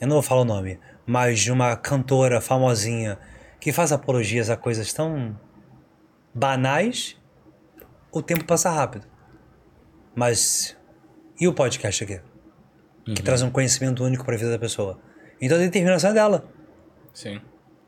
Eu 0.00 0.06
não 0.06 0.14
vou 0.14 0.22
falar 0.22 0.42
o 0.42 0.44
nome, 0.44 0.78
mas 1.04 1.40
de 1.40 1.52
uma 1.52 1.76
cantora 1.76 2.40
famosinha 2.40 3.18
que 3.60 3.72
faz 3.72 3.92
apologias 3.92 4.48
a 4.48 4.56
coisas 4.56 4.92
tão 4.92 5.38
banais, 6.32 7.17
o 8.12 8.22
tempo 8.22 8.44
passa 8.44 8.70
rápido. 8.70 9.06
Mas. 10.14 10.76
E 11.40 11.46
o 11.46 11.54
podcast 11.54 12.04
aqui? 12.04 12.20
que 13.14 13.22
traz 13.22 13.42
um 13.42 13.50
conhecimento 13.50 14.04
único 14.04 14.24
para 14.24 14.34
a 14.34 14.38
vida 14.38 14.50
da 14.50 14.58
pessoa. 14.58 14.98
Então 15.40 15.56
a 15.56 15.60
determinação 15.60 16.10
é 16.10 16.14
dela. 16.14 16.44
Sim. 17.14 17.40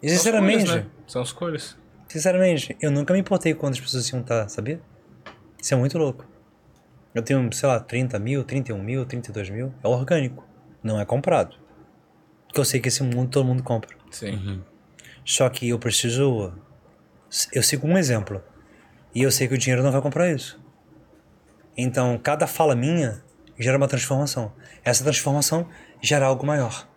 E 0.03 0.09
São 0.09 0.17
sinceramente, 0.17 0.65
escolhas, 0.65 0.85
né? 0.85 0.91
São 1.07 1.23
escolhas. 1.23 1.79
sinceramente, 2.09 2.77
eu 2.81 2.91
nunca 2.91 3.13
me 3.13 3.21
importei 3.21 3.53
com 3.53 3.61
quantas 3.61 3.81
pessoas 3.81 4.09
iam 4.09 4.21
estar, 4.21 4.49
sabia? 4.49 4.81
Isso 5.61 5.75
é 5.75 5.77
muito 5.77 5.99
louco. 5.99 6.25
Eu 7.15 7.23
tenho, 7.23 7.53
sei 7.53 7.69
lá, 7.69 7.81
30 7.81 8.19
mil, 8.19 8.45
31 8.45 8.83
mil, 8.83 9.05
32 9.05 9.51
mil. 9.51 9.75
É 9.83 9.89
orgânico. 9.89 10.47
Não 10.83 10.99
é 10.99 11.05
comprado. 11.05 11.57
Porque 12.47 12.61
eu 12.61 12.65
sei 12.65 12.81
que 12.81 12.89
esse 12.89 13.03
mundo 13.03 13.31
todo 13.31 13.45
mundo 13.45 13.63
compra. 13.63 13.95
Sim. 14.11 14.63
Só 15.25 15.49
que 15.51 15.69
eu 15.69 15.79
preciso. 15.79 16.53
Eu 17.53 17.63
sigo 17.63 17.87
um 17.87 17.99
exemplo. 17.99 18.43
E 19.15 19.23
eu 19.23 19.31
sei 19.31 19.49
que 19.49 19.55
o 19.55 19.59
dinheiro 19.59 19.83
não 19.83 19.93
vai 19.93 20.01
comprar 20.01 20.31
isso. 20.31 20.61
Então, 21.77 22.19
cada 22.19 22.47
fala 22.47 22.75
minha 22.75 23.23
gera 23.59 23.77
uma 23.77 23.89
transformação. 23.89 24.53
Essa 24.85 25.05
transformação 25.05 25.69
gera 26.01 26.27
algo 26.27 26.47
maior. 26.47 26.89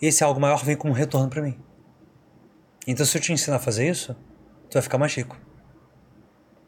Esse 0.00 0.24
algo 0.24 0.40
maior 0.40 0.64
vem 0.64 0.76
como 0.76 0.92
retorno 0.92 1.28
para 1.28 1.42
mim. 1.42 1.58
Então, 2.86 3.06
se 3.06 3.16
eu 3.16 3.22
te 3.22 3.32
ensinar 3.32 3.56
a 3.56 3.60
fazer 3.60 3.88
isso, 3.88 4.14
tu 4.68 4.74
vai 4.74 4.82
ficar 4.82 4.98
mais 4.98 5.14
rico. 5.14 5.36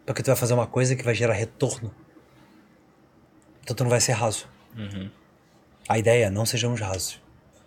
Porque 0.06 0.22
tu 0.22 0.26
vai 0.26 0.36
fazer 0.36 0.54
uma 0.54 0.66
coisa 0.66 0.94
que 0.94 1.02
vai 1.02 1.14
gerar 1.14 1.34
retorno. 1.34 1.94
Então, 3.62 3.74
tu 3.74 3.82
não 3.82 3.90
vai 3.90 4.00
ser 4.00 4.12
raso. 4.12 4.48
A 5.88 5.98
ideia 5.98 6.26
é 6.26 6.30
não 6.30 6.46
sejamos 6.46 6.80
rasos. 6.80 7.23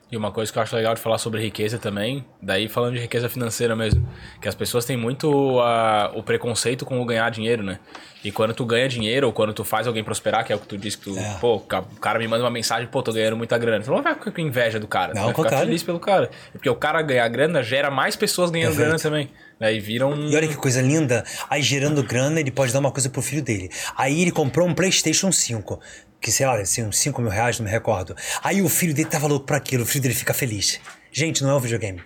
E 0.09 0.15
uma 0.15 0.31
coisa 0.31 0.49
que 0.51 0.57
eu 0.57 0.63
acho 0.63 0.73
legal 0.73 0.95
de 0.95 1.01
falar 1.01 1.17
sobre 1.17 1.41
riqueza 1.41 1.77
também, 1.77 2.25
daí 2.41 2.69
falando 2.69 2.93
de 2.93 2.99
riqueza 3.01 3.27
financeira 3.27 3.75
mesmo, 3.75 4.07
que 4.41 4.47
as 4.47 4.55
pessoas 4.55 4.85
têm 4.85 4.95
muito 4.95 5.59
ah, 5.59 6.11
o 6.15 6.23
preconceito 6.23 6.85
com 6.85 7.01
o 7.01 7.05
ganhar 7.05 7.29
dinheiro, 7.29 7.61
né? 7.61 7.77
E 8.23 8.31
quando 8.31 8.53
tu 8.53 8.65
ganha 8.65 8.87
dinheiro, 8.87 9.27
ou 9.27 9.33
quando 9.33 9.53
tu 9.53 9.65
faz 9.65 9.85
alguém 9.85 10.03
prosperar, 10.03 10.45
que 10.45 10.51
é 10.53 10.55
o 10.55 10.59
que 10.59 10.65
tu 10.67 10.77
disse 10.77 10.97
que 10.97 11.03
tu, 11.05 11.17
É. 11.19 11.37
pô, 11.41 11.55
o 11.55 11.59
cara 11.99 12.17
me 12.19 12.27
manda 12.27 12.43
uma 12.43 12.49
mensagem, 12.49 12.87
pô, 12.87 13.03
tô 13.03 13.11
ganhando 13.11 13.35
muita 13.35 13.57
grana. 13.57 13.83
Tu 13.83 13.91
não 13.91 14.01
vai 14.01 14.13
ficar 14.13 14.31
com 14.31 14.41
inveja 14.41 14.79
do 14.79 14.87
cara, 14.87 15.11
tu 15.11 15.15
Não, 15.15 15.21
vai 15.23 15.23
ao 15.23 15.29
ficar 15.31 15.43
contrário. 15.43 15.65
feliz 15.67 15.83
pelo 15.83 15.99
cara. 15.99 16.29
Porque 16.53 16.69
o 16.69 16.75
cara 16.75 17.01
ganhar 17.01 17.27
grana 17.27 17.61
gera 17.61 17.91
mais 17.91 18.15
pessoas 18.15 18.49
ganhando 18.49 18.75
Perfeito. 18.77 18.87
grana 18.87 18.99
também. 19.01 19.29
Né? 19.59 19.73
E 19.73 19.79
vira 19.79 20.05
um... 20.07 20.29
E 20.29 20.35
olha 20.35 20.47
que 20.47 20.55
coisa 20.55 20.81
linda. 20.81 21.23
Aí 21.49 21.61
gerando 21.61 22.01
grana, 22.03 22.39
ele 22.39 22.51
pode 22.51 22.71
dar 22.71 22.79
uma 22.79 22.91
coisa 22.91 23.09
pro 23.09 23.21
filho 23.21 23.41
dele. 23.41 23.69
Aí 23.97 24.21
ele 24.21 24.31
comprou 24.31 24.67
um 24.67 24.73
PlayStation 24.73 25.31
5. 25.31 25.79
Que 26.19 26.31
sei 26.31 26.45
lá, 26.45 26.63
ser 26.65 26.83
uns 26.83 26.97
5 26.97 27.21
mil 27.21 27.29
reais, 27.29 27.59
não 27.59 27.65
me 27.65 27.71
recordo. 27.71 28.15
Aí 28.43 28.61
o 28.61 28.69
filho 28.69 28.93
dele 28.93 29.09
tava 29.09 29.27
louco 29.27 29.45
pra 29.45 29.57
aquilo, 29.57 29.83
o 29.83 29.85
filho 29.85 30.01
dele 30.01 30.15
fica 30.15 30.33
feliz. 30.33 30.79
Gente, 31.11 31.43
não 31.43 31.51
é 31.51 31.53
o 31.53 31.59
videogame. 31.59 32.01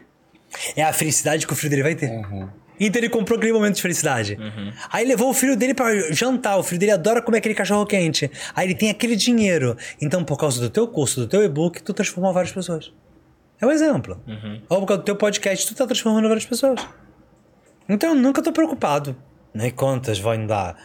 É 0.76 0.84
a 0.84 0.92
felicidade 0.92 1.48
que 1.48 1.54
o 1.54 1.56
filho 1.56 1.70
dele 1.70 1.84
vai 1.84 1.96
ter. 1.96 2.10
Então 2.80 3.00
ele 3.00 3.10
comprou 3.10 3.38
aquele 3.38 3.54
momento 3.54 3.76
de 3.76 3.82
felicidade. 3.82 4.38
Aí 4.92 5.06
levou 5.06 5.30
o 5.30 5.34
filho 5.34 5.56
dele 5.56 5.74
pra 5.74 6.12
jantar. 6.12 6.58
O 6.58 6.64
filho 6.64 6.80
dele 6.80 6.92
adora 6.92 7.22
comer 7.22 7.38
aquele 7.38 7.56
cachorro 7.56 7.86
quente. 7.86 8.30
Aí 8.56 8.68
ele 8.68 8.76
tem 8.76 8.90
aquele 8.90 9.16
dinheiro. 9.16 9.78
Então, 10.02 10.24
por 10.24 10.38
causa 10.38 10.60
do 10.60 10.70
teu 10.70 10.88
curso, 10.88 11.20
do 11.22 11.28
teu 11.28 11.44
e-book, 11.44 11.82
tu 11.84 11.94
transformou 11.94 12.34
várias 12.34 12.52
pessoas. 12.52 12.92
É 13.62 13.66
um 13.66 13.72
exemplo. 13.72 14.22
Ou 14.68 14.80
por 14.80 14.88
causa 14.88 15.04
do 15.04 15.06
teu 15.06 15.16
podcast, 15.16 15.68
tu 15.68 15.76
tá 15.76 15.86
transformando 15.86 16.28
várias 16.28 16.46
pessoas. 16.46 16.82
Então 17.88 18.10
eu 18.10 18.16
nunca 18.16 18.42
tô 18.42 18.52
preocupado. 18.52 19.16
Nem 19.54 19.70
quantas 19.70 20.18
vão 20.18 20.46
dar. 20.48 20.76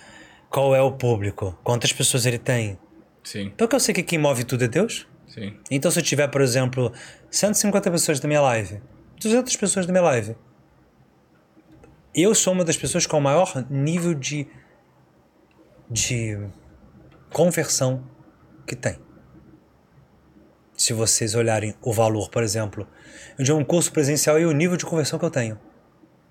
Qual 0.51 0.75
é 0.75 0.83
o 0.83 0.93
público? 0.93 1.59
Quantas 1.65 1.93
pessoas 1.93 2.27
ele 2.27 2.39
tem? 2.39 2.79
Sim, 3.27 3.51
Porque 3.59 3.75
eu 3.75 3.81
sei 3.81 3.93
que 3.93 4.05
quem 4.05 4.21
move 4.21 4.45
tudo 4.45 4.63
é 4.63 4.69
Deus. 4.69 5.05
sim. 5.27 5.59
Então 5.69 5.91
se 5.91 5.99
eu 5.99 6.03
tiver, 6.03 6.29
por 6.29 6.41
exemplo, 6.41 6.93
150 7.29 7.91
pessoas 7.91 8.21
da 8.21 8.29
minha 8.29 8.41
live, 8.41 8.81
200 9.21 9.57
pessoas 9.57 9.85
da 9.85 9.93
minha 9.93 10.05
live, 10.05 10.37
eu 12.15 12.33
sou 12.37 12.53
uma 12.53 12.65
das 12.65 12.77
pessoas 12.77 13.05
com 13.05 13.19
o 13.19 13.21
maior 13.21 13.67
nível 13.69 14.15
de 14.15 14.47
de 15.91 16.39
conversão 17.33 18.05
que 18.65 18.77
tem. 18.77 18.97
Se 20.77 20.93
vocês 20.93 21.35
olharem 21.35 21.75
o 21.83 21.93
valor, 21.93 22.31
por 22.31 22.45
exemplo, 22.45 22.87
de 23.37 23.53
um 23.53 23.65
curso 23.65 23.93
presencial 23.93 24.39
e 24.39 24.47
o 24.47 24.53
nível 24.53 24.77
de 24.77 24.87
conversão 24.87 25.19
que 25.19 25.25
eu 25.25 25.31
tenho. 25.31 25.59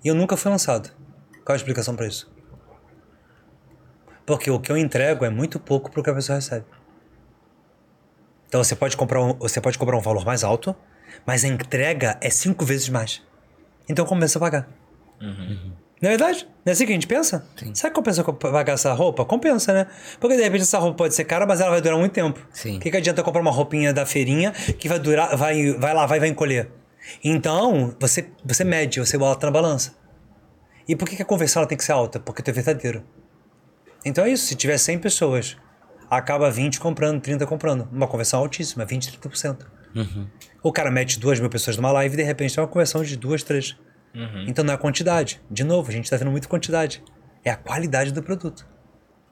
E 0.02 0.08
eu 0.08 0.14
nunca 0.14 0.34
fui 0.36 0.50
lançado. 0.50 0.90
Qual 1.44 1.52
a 1.52 1.56
explicação 1.56 1.94
para 1.94 2.06
isso? 2.06 2.30
Porque 4.24 4.50
o 4.50 4.58
que 4.60 4.72
eu 4.72 4.76
entrego 4.76 5.24
é 5.24 5.30
muito 5.30 5.60
pouco 5.60 5.90
para 5.90 6.00
o 6.00 6.02
que 6.02 6.10
a 6.10 6.14
pessoa 6.14 6.36
recebe. 6.36 6.66
Então 8.48 8.62
você 8.62 8.74
pode 8.76 8.96
comprar 8.96 9.22
um, 9.22 9.34
você 9.34 9.60
pode 9.60 9.76
cobrar 9.78 9.96
um 9.96 10.00
valor 10.00 10.24
mais 10.24 10.44
alto, 10.44 10.74
mas 11.26 11.44
a 11.44 11.48
entrega 11.48 12.16
é 12.20 12.30
cinco 12.30 12.64
vezes 12.64 12.88
mais. 12.88 13.22
Então 13.88 14.04
compensa 14.04 14.38
pagar. 14.40 14.68
Não 16.00 16.08
é 16.10 16.16
verdade? 16.16 16.46
Não 16.64 16.70
é 16.70 16.72
assim 16.72 16.84
que 16.84 16.92
a 16.92 16.94
gente 16.94 17.06
pensa? 17.06 17.46
Sabe 17.74 17.90
que 17.92 17.96
compensa 17.96 18.22
co- 18.22 18.34
pagar 18.34 18.74
essa 18.74 18.92
roupa? 18.92 19.24
Compensa, 19.24 19.72
né? 19.72 19.86
Porque 20.20 20.36
de 20.36 20.42
repente 20.42 20.62
essa 20.62 20.78
roupa 20.78 20.98
pode 20.98 21.14
ser 21.14 21.24
cara, 21.24 21.46
mas 21.46 21.60
ela 21.60 21.70
vai 21.70 21.80
durar 21.80 21.98
muito 21.98 22.12
tempo. 22.12 22.38
Sim. 22.52 22.76
O 22.76 22.80
que, 22.80 22.90
que 22.90 22.96
adianta 22.98 23.22
comprar 23.22 23.40
uma 23.40 23.50
roupinha 23.50 23.92
da 23.94 24.04
feirinha 24.04 24.52
que 24.52 24.88
vai 24.88 24.98
durar, 24.98 25.34
vai, 25.36 25.72
vai 25.72 25.94
lavar 25.94 26.16
e 26.18 26.20
vai 26.20 26.28
encolher? 26.28 26.70
Então, 27.24 27.94
você, 27.98 28.28
você 28.44 28.62
mede, 28.62 29.00
você 29.00 29.16
bota 29.16 29.46
na 29.46 29.50
balança. 29.52 29.94
E 30.86 30.94
por 30.94 31.08
que, 31.08 31.16
que 31.16 31.22
a 31.22 31.24
conversão 31.26 31.60
ela 31.62 31.68
tem 31.68 31.78
que 31.78 31.84
ser 31.84 31.92
alta? 31.92 32.20
Porque 32.20 32.42
tu 32.42 32.50
é 32.50 32.52
verdadeiro. 32.52 33.02
Então 34.04 34.24
é 34.24 34.30
isso, 34.30 34.46
se 34.46 34.54
tiver 34.54 34.76
100 34.76 34.98
pessoas, 34.98 35.56
acaba 36.10 36.50
20 36.50 36.80
comprando, 36.80 37.20
30 37.20 37.46
comprando. 37.46 37.88
Uma 37.92 38.06
conversão 38.06 38.40
altíssima, 38.40 38.84
20, 38.84 39.18
30%. 39.18 39.66
O 40.62 40.72
cara 40.72 40.90
mete 40.90 41.18
2 41.18 41.40
mil 41.40 41.48
pessoas 41.48 41.76
numa 41.76 41.90
live 41.92 42.14
e 42.14 42.16
de 42.18 42.22
repente 42.22 42.54
tem 42.54 42.62
uma 42.62 42.68
conversão 42.68 43.02
de 43.02 43.16
2, 43.16 43.42
3. 43.42 43.76
Então 44.46 44.64
não 44.64 44.72
é 44.72 44.74
a 44.74 44.78
quantidade. 44.78 45.40
De 45.50 45.64
novo, 45.64 45.90
a 45.90 45.92
gente 45.92 46.08
tá 46.10 46.16
vendo 46.16 46.30
muito 46.30 46.48
quantidade. 46.48 47.02
É 47.44 47.50
a 47.50 47.56
qualidade 47.56 48.12
do 48.12 48.22
produto. 48.22 48.66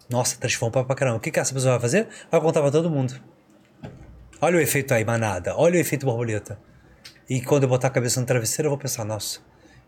Nossa, 0.09 0.39
transforma 0.39 0.85
pra 0.85 0.95
caramba. 0.95 1.17
O 1.17 1.21
que, 1.21 1.31
que 1.31 1.41
essa 1.41 1.53
pessoa 1.53 1.73
vai 1.73 1.81
fazer? 1.81 2.09
Vai 2.31 2.41
contar 2.41 2.61
pra 2.61 2.71
todo 2.71 2.91
mundo. 2.91 3.15
Olha 4.41 4.59
o 4.59 4.61
efeito 4.61 4.93
aí, 4.93 5.05
manada. 5.05 5.57
Olha 5.57 5.77
o 5.77 5.79
efeito 5.79 6.05
borboleta. 6.05 6.59
E 7.29 7.41
quando 7.41 7.63
eu 7.63 7.69
botar 7.69 7.89
a 7.89 7.91
cabeça 7.91 8.21
no 8.21 8.27
travesseiro, 8.27 8.67
eu 8.67 8.71
vou 8.71 8.79
pensar, 8.79 9.05
nossa, 9.05 9.41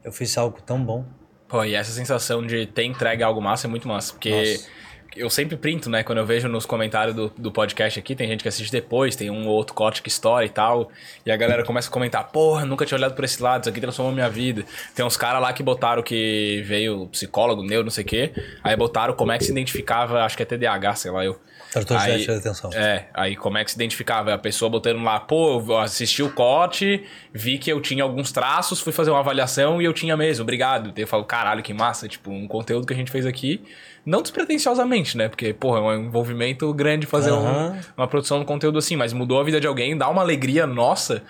eu 0.03 0.11
fiz 0.11 0.37
algo 0.39 0.61
tão 0.63 0.83
bom. 0.83 1.05
Pô, 1.47 1.63
e 1.63 1.75
essa 1.75 1.93
sensação 1.93 2.45
de 2.45 2.67
ter 2.67 2.85
entregue 2.85 3.23
algo 3.23 3.41
massa 3.41 3.67
é 3.67 3.71
muito 3.71 3.87
massa, 3.87 4.13
porque 4.13 4.31
Nossa. 4.31 4.69
Eu 5.17 5.31
sempre 5.31 5.57
printo, 5.57 5.89
né? 5.89 6.03
Quando 6.03 6.19
eu 6.19 6.27
vejo 6.27 6.49
nos 6.49 6.67
comentários 6.67 7.15
do, 7.15 7.33
do 7.37 7.51
podcast 7.51 7.99
aqui, 7.99 8.15
tem 8.15 8.29
gente 8.29 8.43
que 8.43 8.49
assiste 8.49 8.71
depois, 8.71 9.17
tem 9.17 9.31
um 9.31 9.47
ou 9.47 9.55
outro 9.55 9.75
corte 9.75 10.03
que 10.03 10.09
história 10.09 10.47
e 10.47 10.51
tal, 10.51 10.91
e 11.25 11.31
a 11.31 11.37
galera 11.37 11.65
começa 11.65 11.89
a 11.89 11.93
comentar, 11.93 12.25
porra, 12.31 12.65
nunca 12.65 12.85
tinha 12.85 12.99
olhado 12.99 13.15
por 13.15 13.25
esse 13.25 13.43
lado, 13.43 13.63
isso 13.63 13.71
aqui 13.71 13.81
transformou 13.81 14.13
minha 14.13 14.29
vida. 14.29 14.65
Tem 14.95 15.05
uns 15.05 15.17
caras 15.17 15.41
lá 15.41 15.53
que 15.53 15.63
botaram 15.63 16.03
que 16.03 16.63
veio 16.67 17.07
psicólogo, 17.09 17.63
neuro, 17.63 17.85
não 17.85 17.91
sei 17.91 18.05
o 18.05 18.07
quê, 18.07 18.33
aí 18.63 18.77
botaram 18.77 19.15
como 19.15 19.33
é 19.33 19.39
que 19.39 19.45
se 19.45 19.51
identificava, 19.51 20.25
acho 20.25 20.37
que 20.37 20.43
é 20.43 20.47
TDAH, 20.47 20.95
sei 20.97 21.11
lá 21.11 21.25
eu. 21.25 21.39
Transtorno 21.85 22.05
de 22.05 22.11
Aí- 22.13 22.25
de 22.25 22.31
atenção. 22.31 22.71
É, 22.73 23.07
aí 23.15 23.37
como 23.37 23.59
é 23.59 23.65
que 23.65 23.71
se 23.71 23.77
identificava? 23.77 24.33
A 24.35 24.39
pessoa 24.39 24.71
botando 24.71 25.03
lá, 25.03 25.21
pô, 25.21 25.61
eu 25.69 25.79
assisti 25.79 26.23
o 26.23 26.31
corte, 26.33 27.05
vi 27.33 27.59
que 27.59 27.71
eu 27.71 27.81
tinha 27.81 28.03
alguns 28.03 28.33
traços, 28.33 28.81
fui 28.81 28.93
fazer 28.93 29.11
uma 29.11 29.21
avaliação 29.21 29.81
e 29.81 29.85
eu 29.85 29.93
tinha 29.93 30.17
mesmo, 30.17 30.43
obrigado. 30.43 30.93
Daí 30.93 31.03
eu 31.05 31.07
falo, 31.09 31.25
caralho, 31.25 31.63
que 31.63 31.75
massa, 31.75 32.09
tipo, 32.09 32.31
um 32.31 32.47
conteúdo 32.49 32.87
que 32.87 32.93
a 32.93 32.97
gente 32.97 33.11
fez 33.11 33.27
aqui, 33.27 33.63
não 34.05 34.23
despretensiosamente, 34.23 35.17
né? 35.17 35.29
Porque, 35.29 35.53
porra, 35.53 35.79
é 35.79 35.83
um 35.83 36.07
envolvimento 36.07 36.73
grande 36.73 37.07
fazer 37.07 37.33
um- 37.33 37.47
Aham. 37.47 37.79
uma 37.97 38.09
produção 38.09 38.39
de 38.41 38.45
conteúdo 38.47 38.79
assim, 38.79 38.97
mas 38.97 39.13
mudou 39.13 39.41
a 39.41 39.45
vida 39.45 39.61
de 39.61 39.67
alguém, 39.67 39.97
dá 39.97 40.09
uma 40.09 40.23
alegria 40.23 40.67
nossa 40.67 41.23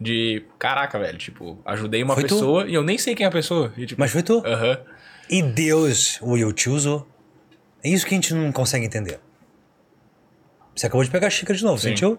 de, 0.00 0.44
caraca, 0.58 0.98
velho, 0.98 1.16
tipo, 1.16 1.60
ajudei 1.64 2.02
uma 2.02 2.14
Foi 2.14 2.24
tu? 2.24 2.34
pessoa 2.34 2.66
e 2.66 2.74
eu 2.74 2.82
nem 2.82 2.98
sei 2.98 3.14
quem 3.14 3.24
é 3.24 3.28
a 3.28 3.32
pessoa. 3.32 3.72
E, 3.76 3.86
tipo, 3.86 4.00
Mas 4.00 4.10
foi 4.10 4.22
tu. 4.22 4.42
Aham. 4.44 4.78
E 5.30 5.40
Deus, 5.40 6.18
o 6.20 6.32
Will 6.32 6.52
te 6.52 6.68
usou. 6.68 7.08
É 7.82 7.88
isso 7.88 8.04
que 8.06 8.12
a 8.14 8.16
gente 8.16 8.34
não 8.34 8.50
consegue 8.50 8.84
entender. 8.84 9.20
Você 10.74 10.86
acabou 10.86 11.04
de 11.04 11.10
pegar 11.10 11.28
a 11.28 11.30
xícara 11.30 11.56
de 11.56 11.64
novo, 11.64 11.80
sentiu? 11.80 12.18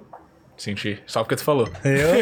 Senti. 0.57 1.03
Só 1.05 1.21
porque 1.21 1.35
tu 1.35 1.43
falou. 1.43 1.69
Eu? 1.83 2.15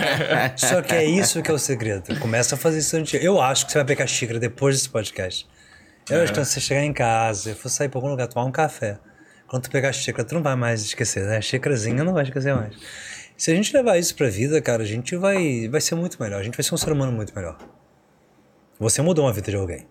Só 0.56 0.80
que 0.80 0.94
é 0.94 1.04
isso 1.04 1.42
que 1.42 1.50
é 1.50 1.54
o 1.54 1.58
segredo. 1.58 2.18
Começa 2.18 2.54
a 2.54 2.58
fazer 2.58 2.78
isso 2.78 2.96
antes. 2.96 3.22
Eu 3.22 3.40
acho 3.40 3.66
que 3.66 3.72
você 3.72 3.78
vai 3.78 3.84
pegar 3.84 4.04
a 4.04 4.06
xícara 4.06 4.38
depois 4.38 4.76
desse 4.76 4.88
podcast. 4.88 5.46
Eu 6.08 6.22
acho 6.22 6.32
que 6.32 6.38
quando 6.38 6.46
você 6.46 6.60
chegar 6.60 6.82
em 6.82 6.92
casa, 6.92 7.54
for 7.54 7.68
sair 7.68 7.88
pra 7.88 7.98
algum 7.98 8.08
lugar, 8.08 8.26
tomar 8.26 8.46
um 8.46 8.52
café. 8.52 8.98
Quando 9.46 9.64
tu 9.64 9.70
pegar 9.70 9.90
a 9.90 9.92
xícara, 9.92 10.26
tu 10.26 10.34
não 10.34 10.42
vai 10.42 10.56
mais 10.56 10.82
esquecer, 10.82 11.26
né? 11.26 11.36
A 11.36 11.40
xícarazinha 11.40 12.02
não 12.02 12.14
vai 12.14 12.24
esquecer 12.24 12.54
mais. 12.54 12.74
Se 13.36 13.50
a 13.50 13.54
gente 13.54 13.74
levar 13.76 13.98
isso 13.98 14.14
pra 14.14 14.28
vida, 14.28 14.60
cara, 14.62 14.82
a 14.82 14.86
gente 14.86 15.16
vai, 15.16 15.68
vai 15.68 15.80
ser 15.80 15.94
muito 15.94 16.20
melhor. 16.22 16.40
A 16.40 16.42
gente 16.42 16.56
vai 16.56 16.64
ser 16.64 16.74
um 16.74 16.78
ser 16.78 16.92
humano 16.92 17.12
muito 17.12 17.34
melhor. 17.34 17.58
Você 18.78 19.02
mudou 19.02 19.28
a 19.28 19.32
vida 19.32 19.50
de 19.50 19.56
alguém. 19.56 19.86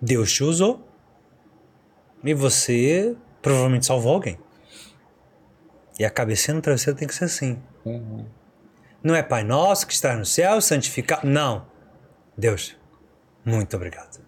Deus 0.00 0.32
te 0.32 0.44
usou. 0.44 0.86
E 2.22 2.34
você 2.34 3.16
provavelmente 3.42 3.86
salvou 3.86 4.14
alguém. 4.14 4.38
E 5.98 6.04
a 6.04 6.10
cabecinha 6.10 6.54
no 6.54 6.60
travesseiro 6.60 6.98
tem 6.98 7.08
que 7.08 7.14
ser 7.14 7.24
assim. 7.24 7.62
Não 9.02 9.14
é 9.14 9.22
Pai 9.22 9.44
Nosso 9.44 9.86
que 9.86 9.92
está 9.92 10.14
no 10.16 10.24
céu, 10.24 10.60
santificado. 10.60 11.26
Não. 11.26 11.66
Deus, 12.36 12.76
muito 13.44 13.74
obrigado. 13.76 14.20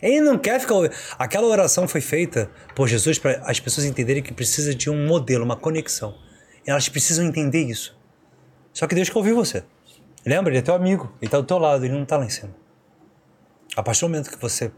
Ele 0.00 0.20
não 0.20 0.38
quer 0.38 0.60
ficar. 0.60 0.74
Aquela 1.18 1.46
oração 1.46 1.88
foi 1.88 2.00
feita 2.00 2.50
por 2.74 2.88
Jesus 2.88 3.18
para 3.18 3.42
as 3.44 3.58
pessoas 3.58 3.86
entenderem 3.86 4.22
que 4.22 4.32
precisa 4.32 4.74
de 4.74 4.88
um 4.88 5.06
modelo, 5.06 5.44
uma 5.44 5.56
conexão. 5.56 6.16
Elas 6.64 6.88
precisam 6.88 7.24
entender 7.24 7.62
isso. 7.62 7.98
Só 8.72 8.86
que 8.86 8.94
Deus 8.94 9.10
quer 9.10 9.18
ouvir 9.18 9.32
você. 9.32 9.64
Lembra? 10.24 10.52
Ele 10.52 10.58
é 10.58 10.62
teu 10.62 10.74
amigo. 10.74 11.12
Ele 11.20 11.26
está 11.26 11.38
do 11.38 11.46
teu 11.46 11.58
lado, 11.58 11.84
ele 11.84 11.94
não 11.94 12.04
está 12.04 12.16
lá 12.16 12.24
em 12.24 12.30
cima. 12.30 12.54
A 13.74 13.82
partir 13.82 14.00
do 14.02 14.08
momento 14.08 14.30
que 14.30 14.40
você, 14.40 14.70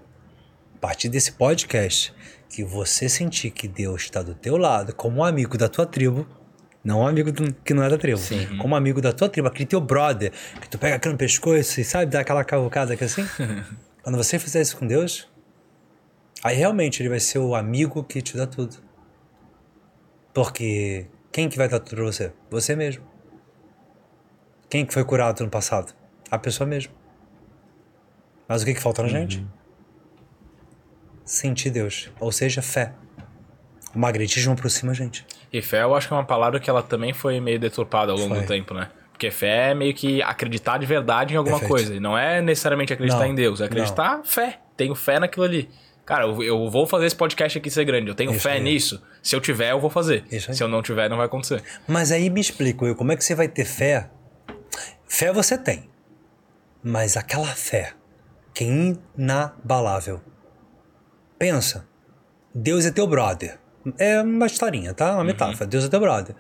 a 0.77 0.79
partir 0.79 1.09
desse 1.09 1.33
podcast, 1.33 2.15
que 2.51 2.65
você 2.65 3.09
sentir 3.09 3.51
que 3.53 3.67
Deus 3.69 4.03
está 4.03 4.21
do 4.23 4.35
teu 4.35 4.57
lado, 4.57 4.95
como 4.95 5.21
um 5.21 5.25
amigo 5.25 5.57
da 5.57 5.69
tua 5.69 5.87
tribo, 5.87 6.27
não 6.85 7.01
um 7.01 7.07
amigo 7.07 7.31
do- 7.31 7.55
que 7.55 7.73
não 7.73 7.83
é 7.85 7.89
da 7.89 7.97
tribo, 7.97 8.21
como 8.61 8.75
um 8.75 8.77
amigo 8.77 9.01
da 9.01 9.13
tua 9.13 9.29
tribo, 9.29 9.47
aquele 9.49 9.67
teu 9.67 9.81
brother, 9.81 10.33
que 10.61 10.69
tu 10.69 10.77
pega 10.79 10.97
aqui 10.97 11.09
no 11.09 11.17
pescoço 11.17 11.81
e 11.81 11.85
sabe, 11.85 12.11
dá 12.11 12.21
aquela 12.21 12.43
cavucada 12.45 12.93
aqui 12.95 13.05
assim. 13.05 13.25
Quando 14.03 14.17
você 14.17 14.39
fizer 14.39 14.61
isso 14.63 14.77
com 14.77 14.87
Deus, 14.87 15.29
aí 16.43 16.57
realmente 16.57 17.01
ele 17.01 17.09
vai 17.09 17.21
ser 17.21 17.39
o 17.39 17.55
amigo 17.55 18.03
que 18.03 18.21
te 18.21 18.37
dá 18.37 18.47
tudo. 18.47 18.77
Porque 20.33 21.07
quem 21.33 21.49
que 21.49 21.57
vai 21.57 21.69
dar 21.69 21.81
tudo 21.81 21.97
pra 21.97 22.05
você? 22.05 22.33
Você 22.51 22.75
mesmo. 22.75 23.05
Quem 24.69 24.87
que 24.87 24.93
foi 24.95 25.05
curado 25.05 25.43
no 25.45 25.51
passado? 25.51 25.93
A 26.31 26.39
pessoa 26.39 26.67
mesmo. 26.67 26.93
Mas 28.49 28.63
o 28.63 28.65
que 28.65 28.75
que 28.75 28.81
falta 28.81 29.03
na 29.03 29.09
gente? 29.09 29.45
Sentir 31.31 31.71
Deus. 31.71 32.11
Ou 32.19 32.33
seja, 32.33 32.61
fé. 32.61 32.93
O 33.95 33.99
magnetismo 34.01 34.53
aproxima 34.53 34.91
a 34.91 34.95
gente. 34.97 35.25
E 35.53 35.63
fé, 35.63 35.83
eu 35.83 35.95
acho 35.95 36.09
que 36.09 36.13
é 36.13 36.17
uma 36.17 36.25
palavra 36.25 36.59
que 36.59 36.69
ela 36.69 36.83
também 36.83 37.13
foi 37.13 37.39
meio 37.39 37.57
deturpada 37.57 38.11
ao 38.11 38.19
longo 38.19 38.35
Foi. 38.35 38.43
do 38.43 38.49
tempo, 38.49 38.75
né? 38.75 38.91
Porque 39.13 39.31
fé 39.31 39.71
é 39.71 39.75
meio 39.75 39.95
que 39.95 40.21
acreditar 40.23 40.79
de 40.79 40.87
verdade 40.87 41.35
em 41.35 41.37
alguma 41.37 41.61
Perfeito. 41.61 41.85
coisa. 41.85 41.95
E 41.95 42.01
não 42.01 42.19
é 42.19 42.43
necessariamente 42.43 42.93
acreditar 42.93 43.21
Não, 43.21 43.27
em 43.27 43.35
Deus, 43.37 43.61
é 43.61 43.67
acreditar 43.67 44.23
fé. 44.25 44.59
Tenho 44.77 44.93
fé 44.97 45.21
naquilo 45.21 45.45
ali. 45.45 45.69
Cara, 46.05 46.25
eu, 46.25 46.43
eu 46.43 46.69
vou 46.69 46.85
fazer 46.85 47.07
esse 47.07 47.15
podcast 47.15 47.57
aqui 47.57 47.71
ser 47.71 47.85
grande. 47.85 48.09
Eu 48.09 48.15
tenho 48.17 48.33
Isso 48.33 48.41
fé 48.41 48.55
aí. 48.55 48.61
nisso. 48.61 49.01
Se 49.23 49.37
eu 49.37 49.41
tiver, 49.41 49.71
eu 49.71 49.79
vou 49.79 49.89
fazer. 49.89 50.25
Se 50.29 50.61
eu 50.61 50.67
não 50.67 50.83
tiver, 50.83 51.09
não 51.09 51.17
vai 51.17 51.27
acontecer. 51.27 51.63
Mas 51.87 52.11
aí 52.11 52.29
me 52.29 52.41
explica, 52.41 52.85
Will, 52.85 52.97
como 52.97 53.13
é 53.13 53.17
que 53.17 53.23
você 53.25 53.37
vai 53.37 53.47
ter 53.47 53.65
fé? 53.65 54.11
Fé 55.07 55.33
você 55.33 55.57
tem. 55.57 55.89
Mas 56.83 57.17
aquela 57.17 57.47
fé 57.47 57.93
que 58.53 58.65
é 58.65 58.97
inabalável. 59.17 60.21
Pensa. 61.41 61.89
Deus 62.55 62.85
é 62.85 62.91
teu 62.91 63.07
brother. 63.07 63.59
É 63.97 64.21
uma 64.21 64.45
historinha, 64.45 64.93
tá? 64.93 65.15
Uma 65.15 65.25
metáfora. 65.25 65.67
Deus 65.67 65.87
é 65.87 65.89
teu 65.89 65.99
brother. 65.99 66.37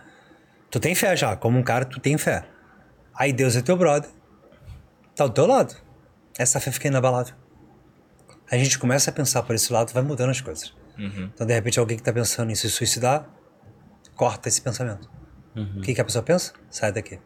Tu 0.70 0.78
tem 0.78 0.94
fé 0.94 1.16
já, 1.16 1.34
como 1.34 1.58
um 1.58 1.62
cara, 1.62 1.86
tu 1.86 1.98
tem 1.98 2.18
fé. 2.18 2.44
Aí 3.14 3.32
Deus 3.32 3.56
é 3.56 3.62
teu 3.62 3.78
brother. 3.78 4.10
Tá 5.16 5.26
do 5.26 5.32
teu 5.32 5.46
lado. 5.46 5.74
Essa 6.38 6.60
fé 6.60 6.70
fica 6.70 6.88
inabalável. 6.88 7.34
A 8.50 8.58
gente 8.58 8.78
começa 8.78 9.10
a 9.10 9.12
pensar 9.14 9.42
por 9.42 9.54
esse 9.54 9.72
lado, 9.72 9.90
vai 9.90 10.02
mudando 10.02 10.30
as 10.30 10.42
coisas. 10.42 10.76
Então, 11.34 11.46
de 11.46 11.54
repente, 11.54 11.80
alguém 11.80 11.96
que 11.96 12.02
tá 12.02 12.12
pensando 12.12 12.52
em 12.52 12.54
se 12.54 12.68
suicidar, 12.68 13.26
corta 14.14 14.50
esse 14.50 14.60
pensamento. 14.60 15.10
O 15.78 15.80
que, 15.80 15.94
que 15.94 16.00
a 16.00 16.04
pessoa 16.04 16.22
pensa? 16.22 16.52
Sai 16.68 16.92
daqui. 16.92 17.18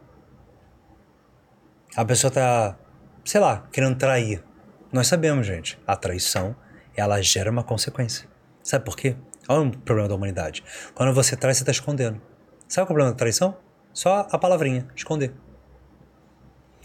A 1.97 2.05
pessoa 2.05 2.31
tá, 2.31 2.79
sei 3.25 3.41
lá, 3.41 3.67
querendo 3.73 3.97
trair. 3.99 4.45
Nós 4.93 5.09
sabemos, 5.09 5.45
gente, 5.45 5.77
a 5.85 5.97
traição, 5.97 6.55
ela 6.97 7.21
gera 7.23 7.51
uma 7.51 7.65
consequência. 7.65 8.29
Sabe 8.63 8.85
por 8.85 8.97
quê? 8.97 9.17
Olha 9.49 9.61
um 9.61 9.71
problema 9.71 10.09
da 10.09 10.15
humanidade. 10.15 10.65
Quando 10.95 11.13
você 11.13 11.37
trai, 11.37 11.55
você 11.55 11.65
tá 11.65 11.71
escondendo. 11.71 12.21
Sabe 12.67 12.85
o 12.85 12.87
problema 12.87 13.11
da 13.11 13.17
traição? 13.17 13.57
Só 13.93 14.27
a 14.31 14.39
palavrinha, 14.39 14.89
esconder. 14.97 15.35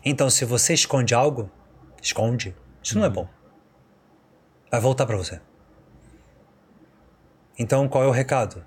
Então, 0.04 0.30
se 0.30 0.46
você 0.46 0.74
esconde 0.74 1.14
algo, 1.14 1.50
esconde. 2.02 2.56
Isso 2.84 2.98
não 2.98 3.06
é 3.06 3.10
bom. 3.10 3.28
Vai 4.72 4.80
voltar 4.80 5.06
para 5.06 5.18
você. 5.18 5.42
Então, 7.58 7.90
qual 7.90 8.04
é 8.04 8.08
o 8.08 8.12
recado? 8.12 8.64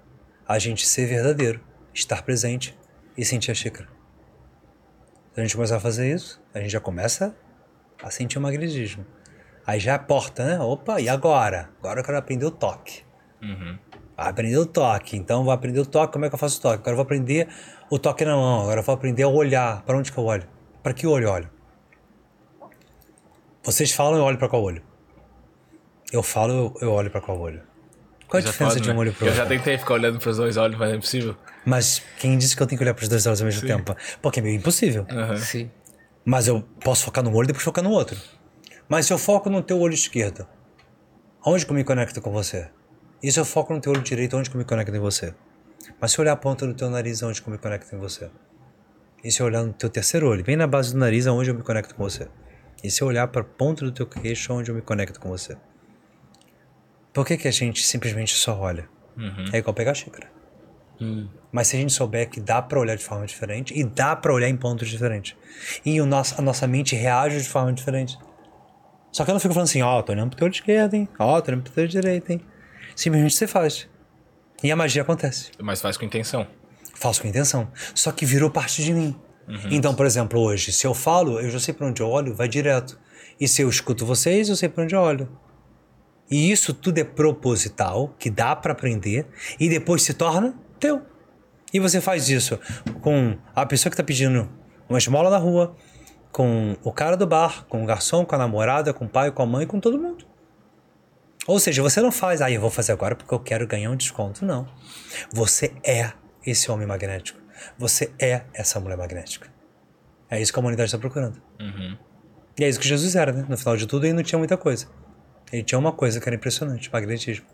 A 0.46 0.58
gente 0.58 0.86
ser 0.86 1.06
verdadeiro, 1.06 1.60
estar 1.94 2.22
presente 2.22 2.78
e 3.16 3.24
sentir 3.24 3.50
a 3.50 3.54
xícara. 3.54 3.88
Se 5.32 5.40
a 5.40 5.42
gente 5.42 5.54
começar 5.54 5.76
a 5.76 5.80
fazer 5.80 6.12
isso, 6.12 6.42
a 6.52 6.58
gente 6.60 6.70
já 6.70 6.80
começa 6.80 7.34
a 8.02 8.10
sentir 8.10 8.36
o 8.36 8.40
magnetismo. 8.40 9.06
Aí 9.66 9.78
já 9.80 9.92
é 9.92 9.94
a 9.94 9.98
porta, 9.98 10.44
né? 10.44 10.58
Opa, 10.60 11.00
e 11.00 11.08
agora? 11.08 11.70
Agora 11.78 12.00
eu 12.00 12.04
quero 12.04 12.18
aprender 12.18 12.44
o 12.46 12.50
toque. 12.50 13.04
Vai 14.16 14.28
aprender 14.28 14.56
o 14.58 14.66
toque. 14.66 15.16
Então, 15.16 15.44
vou 15.44 15.52
aprender 15.52 15.80
o 15.80 15.86
toque. 15.86 16.12
Como 16.12 16.24
é 16.24 16.28
que 16.28 16.34
eu 16.34 16.38
faço 16.38 16.58
o 16.58 16.62
toque? 16.62 16.76
Agora 16.76 16.90
eu 16.92 16.96
vou 16.96 17.02
aprender 17.04 17.48
o 17.90 17.98
toque 17.98 18.24
na 18.24 18.34
mão. 18.36 18.62
Agora 18.62 18.80
eu 18.80 18.84
vou 18.84 18.94
aprender 18.94 19.22
a 19.22 19.28
olhar. 19.28 19.82
Para 19.82 19.96
onde 19.96 20.10
que 20.12 20.18
eu 20.18 20.24
olho? 20.24 20.46
Para 20.82 20.92
que 20.92 21.06
olho 21.06 21.26
eu 21.26 21.30
olho? 21.32 21.50
Vocês 23.64 23.92
falam, 23.92 24.18
eu 24.18 24.24
olho 24.24 24.38
para 24.38 24.48
qual 24.48 24.62
olho? 24.62 24.82
Eu 26.12 26.22
falo, 26.22 26.52
eu- 26.52 26.74
eu 26.88 26.92
olho 26.92 27.10
para 27.10 27.20
qual 27.20 27.38
olho? 27.38 27.62
Qual 28.28 28.38
a 28.38 28.40
Já 28.40 28.50
diferença 28.50 28.74
pode, 28.76 28.84
de 28.84 28.90
um 28.90 28.94
né? 28.94 28.98
olho 29.00 29.12
pro 29.12 29.24
Eu 29.26 29.28
outro? 29.30 29.42
já 29.42 29.48
tentei 29.48 29.78
ficar 29.78 29.94
olhando 29.94 30.18
pros 30.18 30.36
dois 30.36 30.56
olhos, 30.56 30.78
mas 30.78 30.90
é 30.92 30.96
impossível. 30.96 31.36
Mas 31.64 32.02
quem 32.18 32.36
disse 32.36 32.56
que 32.56 32.62
eu 32.62 32.66
tenho 32.66 32.78
que 32.78 32.84
olhar 32.84 32.94
para 32.94 33.02
os 33.02 33.08
dois 33.08 33.24
olhos 33.26 33.40
ao 33.40 33.46
mesmo 33.46 33.66
tempo? 33.66 33.94
Porque 34.20 34.40
é 34.40 34.42
meio 34.42 34.56
impossível. 34.56 35.06
Aham. 35.10 35.36
Sim. 35.36 35.70
Mas 36.24 36.48
eu 36.48 36.62
posso 36.82 37.04
focar 37.04 37.22
num 37.22 37.34
olho 37.34 37.44
e 37.44 37.48
depois 37.48 37.62
focar 37.64 37.84
no 37.84 37.90
outro. 37.90 38.18
Mas 38.92 39.06
se 39.06 39.12
eu 39.14 39.16
foco 39.16 39.48
no 39.48 39.62
teu 39.62 39.80
olho 39.80 39.94
esquerdo, 39.94 40.46
onde 41.46 41.64
que 41.64 41.72
eu 41.72 41.74
me 41.74 41.82
conecto 41.82 42.20
com 42.20 42.30
você? 42.30 42.68
E 43.22 43.32
se 43.32 43.40
eu 43.40 43.44
foco 43.46 43.72
no 43.72 43.80
teu 43.80 43.90
olho 43.90 44.02
direito, 44.02 44.36
onde 44.36 44.50
que 44.50 44.54
eu 44.54 44.58
me 44.58 44.66
conecto 44.66 44.94
em 44.94 45.00
você? 45.00 45.32
Mas 45.98 46.12
se 46.12 46.18
eu 46.18 46.22
olhar 46.22 46.34
a 46.34 46.36
ponta 46.36 46.66
do 46.66 46.74
teu 46.74 46.90
nariz, 46.90 47.22
onde 47.22 47.40
que 47.40 47.48
eu 47.48 47.52
me 47.52 47.58
conecto 47.58 47.96
em 47.96 47.98
você? 47.98 48.30
E 49.24 49.32
se 49.32 49.40
eu 49.40 49.46
olhar 49.46 49.62
no 49.64 49.72
teu 49.72 49.88
terceiro 49.88 50.28
olho, 50.28 50.44
bem 50.44 50.56
na 50.56 50.66
base 50.66 50.92
do 50.92 50.98
nariz, 50.98 51.26
aonde 51.26 51.48
eu 51.48 51.54
me 51.54 51.62
conecto 51.62 51.94
com 51.94 52.02
você? 52.02 52.28
E 52.84 52.90
se 52.90 53.00
eu 53.00 53.08
olhar 53.08 53.26
para 53.28 53.40
a 53.40 53.44
ponta 53.44 53.82
do 53.82 53.92
teu 53.92 54.06
queixo, 54.06 54.52
onde 54.52 54.70
eu 54.70 54.74
me 54.74 54.82
conecto 54.82 55.18
com 55.18 55.30
você? 55.30 55.56
Por 57.14 57.24
que, 57.24 57.38
que 57.38 57.48
a 57.48 57.50
gente 57.50 57.82
simplesmente 57.82 58.34
só 58.34 58.60
olha? 58.60 58.90
É 59.54 59.56
igual 59.56 59.72
pegar 59.72 59.92
a 59.92 59.94
xícara. 59.94 60.30
Mas 61.50 61.68
se 61.68 61.76
a 61.76 61.80
gente 61.80 61.94
souber 61.94 62.28
que 62.28 62.42
dá 62.42 62.60
pra 62.60 62.78
olhar 62.78 62.96
de 62.98 63.04
forma 63.04 63.24
diferente 63.24 63.72
e 63.74 63.84
dá 63.84 64.14
pra 64.14 64.34
olhar 64.34 64.50
em 64.50 64.56
pontos 64.58 64.86
diferentes. 64.86 65.34
E 65.82 65.98
o 65.98 66.04
nosso, 66.04 66.38
a 66.38 66.42
nossa 66.42 66.66
mente 66.66 66.94
reage 66.94 67.40
de 67.40 67.48
forma 67.48 67.72
diferente. 67.72 68.18
Só 69.12 69.24
que 69.24 69.30
eu 69.30 69.34
não 69.34 69.40
fico 69.40 69.54
falando 69.54 69.68
assim, 69.68 69.82
ó, 69.82 70.02
tô 70.02 70.12
olhando 70.12 70.30
pro 70.30 70.38
teu 70.38 70.46
olho 70.46 70.52
esquerdo, 70.52 70.94
hein? 70.94 71.08
Ó, 71.18 71.40
tô 71.40 71.50
olhando 71.50 71.62
pro 71.62 71.72
teu 71.72 71.86
direito, 71.86 72.32
hein? 72.32 72.40
Simplesmente 72.96 73.34
você 73.34 73.46
faz. 73.46 73.88
E 74.62 74.72
a 74.72 74.76
magia 74.76 75.02
acontece. 75.02 75.50
Mas 75.60 75.80
faz 75.80 75.96
com 75.96 76.04
intenção. 76.04 76.46
Faço 76.94 77.22
com 77.22 77.28
intenção. 77.28 77.70
Só 77.94 78.10
que 78.10 78.24
virou 78.24 78.50
parte 78.50 78.82
de 78.82 78.92
mim. 78.92 79.14
Então, 79.70 79.94
por 79.94 80.06
exemplo, 80.06 80.40
hoje, 80.40 80.72
se 80.72 80.86
eu 80.86 80.94
falo, 80.94 81.38
eu 81.40 81.50
já 81.50 81.58
sei 81.58 81.74
pra 81.74 81.86
onde 81.86 82.00
eu 82.00 82.08
olho, 82.08 82.34
vai 82.34 82.48
direto. 82.48 82.98
E 83.38 83.46
se 83.46 83.60
eu 83.60 83.68
escuto 83.68 84.06
vocês, 84.06 84.48
eu 84.48 84.56
sei 84.56 84.68
pra 84.68 84.84
onde 84.84 84.94
eu 84.94 85.00
olho. 85.00 85.28
E 86.30 86.50
isso 86.50 86.72
tudo 86.72 86.98
é 86.98 87.04
proposital, 87.04 88.14
que 88.18 88.30
dá 88.30 88.56
pra 88.56 88.72
aprender, 88.72 89.26
e 89.60 89.68
depois 89.68 90.02
se 90.02 90.14
torna 90.14 90.54
teu. 90.78 91.02
E 91.72 91.80
você 91.80 92.00
faz 92.00 92.28
isso 92.28 92.58
com 93.00 93.36
a 93.54 93.66
pessoa 93.66 93.90
que 93.90 93.96
tá 93.96 94.02
pedindo 94.02 94.48
uma 94.88 94.98
esmola 94.98 95.28
na 95.28 95.38
rua, 95.38 95.76
com 96.32 96.76
o 96.82 96.90
cara 96.90 97.16
do 97.16 97.26
bar, 97.26 97.66
com 97.66 97.82
o 97.82 97.86
garçom, 97.86 98.24
com 98.24 98.34
a 98.34 98.38
namorada, 98.38 98.92
com 98.92 99.04
o 99.04 99.08
pai, 99.08 99.30
com 99.30 99.42
a 99.42 99.46
mãe, 99.46 99.66
com 99.66 99.78
todo 99.78 100.00
mundo. 100.00 100.24
Ou 101.46 101.60
seja, 101.60 101.82
você 101.82 102.00
não 102.00 102.10
faz, 102.10 102.40
ah, 102.40 102.50
eu 102.50 102.60
vou 102.60 102.70
fazer 102.70 102.92
agora 102.92 103.14
porque 103.14 103.34
eu 103.34 103.40
quero 103.40 103.66
ganhar 103.66 103.90
um 103.90 103.96
desconto. 103.96 104.44
Não. 104.44 104.66
Você 105.32 105.74
é 105.84 106.12
esse 106.44 106.70
homem 106.70 106.86
magnético. 106.86 107.38
Você 107.78 108.12
é 108.18 108.44
essa 108.54 108.80
mulher 108.80 108.96
magnética. 108.96 109.48
É 110.30 110.40
isso 110.40 110.52
que 110.52 110.58
a 110.58 110.60
humanidade 110.60 110.88
está 110.88 110.98
procurando. 110.98 111.40
E 112.58 112.64
é 112.64 112.68
isso 112.68 112.80
que 112.80 112.88
Jesus 112.88 113.14
era, 113.14 113.32
né? 113.32 113.44
No 113.48 113.56
final 113.56 113.76
de 113.76 113.86
tudo, 113.86 114.06
ele 114.06 114.14
não 114.14 114.22
tinha 114.22 114.38
muita 114.38 114.56
coisa. 114.56 114.86
Ele 115.52 115.62
tinha 115.62 115.78
uma 115.78 115.92
coisa 115.92 116.20
que 116.20 116.28
era 116.28 116.36
impressionante: 116.36 116.90
magnetismo. 116.90 117.44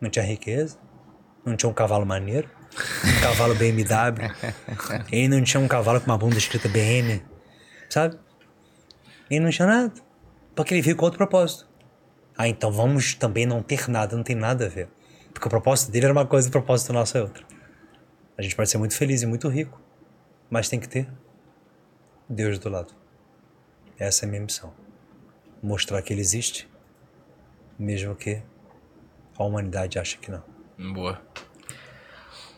Não 0.00 0.10
tinha 0.10 0.24
riqueza. 0.24 0.78
Não 1.44 1.56
tinha 1.56 1.70
um 1.70 1.72
cavalo 1.72 2.04
maneiro. 2.04 2.50
Um 3.04 3.20
cavalo 3.20 3.54
BMW. 3.54 4.30
Ele 5.10 5.28
não 5.28 5.42
tinha 5.42 5.60
um 5.60 5.68
cavalo 5.68 6.00
com 6.00 6.06
uma 6.06 6.18
bunda 6.18 6.36
escrita 6.36 6.68
BM. 6.68 7.22
Sabe? 7.88 8.18
Ele 9.30 9.40
não 9.40 9.50
tinha 9.50 9.66
nada. 9.66 9.92
Porque 10.54 10.72
ele 10.74 10.82
veio 10.82 10.96
com 10.96 11.04
outro 11.04 11.18
propósito. 11.18 11.68
Ah, 12.36 12.48
então 12.48 12.70
vamos 12.70 13.14
também 13.14 13.46
não 13.46 13.62
ter 13.62 13.88
nada, 13.88 14.16
não 14.16 14.22
tem 14.22 14.36
nada 14.36 14.66
a 14.66 14.68
ver. 14.68 14.88
Porque 15.32 15.46
o 15.46 15.50
propósito 15.50 15.90
dele 15.90 16.06
era 16.06 16.12
uma 16.12 16.26
coisa 16.26 16.46
e 16.46 16.50
o 16.50 16.52
propósito 16.52 16.92
nosso 16.92 17.16
é 17.16 17.22
outra. 17.22 17.44
A 18.36 18.42
gente 18.42 18.54
pode 18.54 18.68
ser 18.68 18.78
muito 18.78 18.96
feliz 18.96 19.22
e 19.22 19.26
muito 19.26 19.48
rico, 19.48 19.80
mas 20.50 20.68
tem 20.68 20.80
que 20.80 20.88
ter 20.88 21.08
Deus 22.28 22.58
do 22.58 22.68
lado. 22.68 22.94
Essa 23.98 24.24
é 24.24 24.26
a 24.26 24.30
minha 24.30 24.42
missão. 24.42 24.72
Mostrar 25.62 26.02
que 26.02 26.12
ele 26.12 26.20
existe, 26.20 26.68
mesmo 27.78 28.14
que 28.14 28.42
a 29.36 29.44
humanidade 29.44 29.98
ache 29.98 30.18
que 30.18 30.30
não. 30.30 30.42
Boa. 30.92 31.20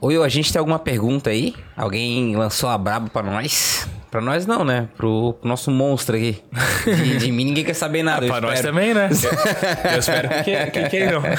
Oi, 0.00 0.22
a 0.22 0.28
gente 0.28 0.52
tem 0.52 0.58
alguma 0.58 0.78
pergunta 0.78 1.30
aí? 1.30 1.54
Alguém 1.74 2.36
lançou 2.36 2.68
a 2.68 2.76
braba 2.76 3.08
pra 3.08 3.22
nós? 3.22 3.88
Pra 4.10 4.20
nós 4.20 4.44
não, 4.46 4.62
né? 4.64 4.88
Pro, 4.96 5.32
pro 5.34 5.48
nosso 5.48 5.70
monstro 5.70 6.16
aqui. 6.16 6.42
De, 6.84 7.16
de 7.18 7.32
mim 7.32 7.46
ninguém 7.46 7.64
quer 7.64 7.74
saber 7.74 8.02
nada. 8.04 8.26
eu 8.26 8.30
pra 8.30 8.40
nós 8.40 8.54
espero. 8.54 8.74
também, 8.74 8.92
né? 8.92 9.08
Eu, 9.08 9.90
eu 9.92 9.98
espero 9.98 10.28
que, 10.44 10.70
que 10.70 10.88
queiram. 10.90 11.22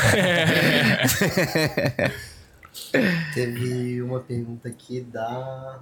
Teve 3.34 4.02
uma 4.02 4.20
pergunta 4.22 4.68
aqui 4.68 5.02
da 5.02 5.80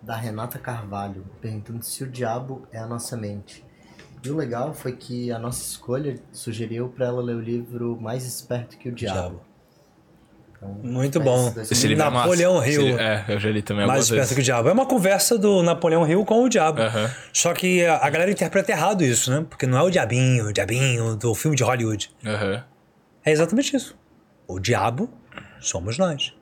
da 0.00 0.16
Renata 0.16 0.58
Carvalho, 0.58 1.24
perguntando 1.40 1.82
se 1.82 2.04
o 2.04 2.06
diabo 2.06 2.68
é 2.70 2.78
a 2.78 2.86
nossa 2.86 3.16
mente. 3.16 3.64
E 4.22 4.30
o 4.30 4.36
legal 4.36 4.74
foi 4.74 4.92
que 4.92 5.32
a 5.32 5.38
nossa 5.38 5.62
escolha 5.62 6.18
sugeriu 6.30 6.88
para 6.88 7.06
ela 7.06 7.22
ler 7.22 7.36
o 7.36 7.40
livro 7.40 7.98
Mais 8.00 8.24
Esperto 8.26 8.76
que 8.78 8.88
o 8.88 8.92
Diabo. 8.92 9.18
Diabo. 9.18 9.40
Então, 10.64 10.92
Muito 10.92 11.18
é 11.18 11.22
bom. 11.22 11.54
Esse 11.58 11.86
livro 11.86 12.02
é. 12.04 12.10
Napoleão 12.10 12.64
Esse 12.64 12.80
Hill. 12.80 12.98
É, 12.98 13.24
eu 13.28 13.38
já 13.38 13.50
li 13.50 13.62
também 13.62 13.86
Mais 13.86 14.04
esperto 14.04 14.20
vezes. 14.20 14.34
que 14.34 14.40
o 14.40 14.44
diabo. 14.44 14.68
É 14.68 14.72
uma 14.72 14.86
conversa 14.86 15.36
do 15.38 15.62
Napoleão 15.62 16.08
Hill 16.08 16.24
com 16.24 16.42
o 16.42 16.48
diabo. 16.48 16.80
Só 17.32 17.52
que 17.52 17.84
a 17.84 18.08
galera 18.10 18.30
interpreta 18.30 18.72
errado 18.72 19.04
isso, 19.04 19.30
né? 19.30 19.44
Porque 19.48 19.66
não 19.66 19.78
é 19.78 19.82
o 19.82 19.90
diabinho, 19.90 20.48
o 20.48 20.52
diabinho 20.52 21.16
do 21.16 21.34
filme 21.34 21.56
de 21.56 21.62
Hollywood. 21.62 22.10
É 23.24 23.32
exatamente 23.32 23.74
isso. 23.76 23.96
O 24.46 24.58
diabo 24.58 25.10
somos 25.60 25.98
nós. 25.98 26.34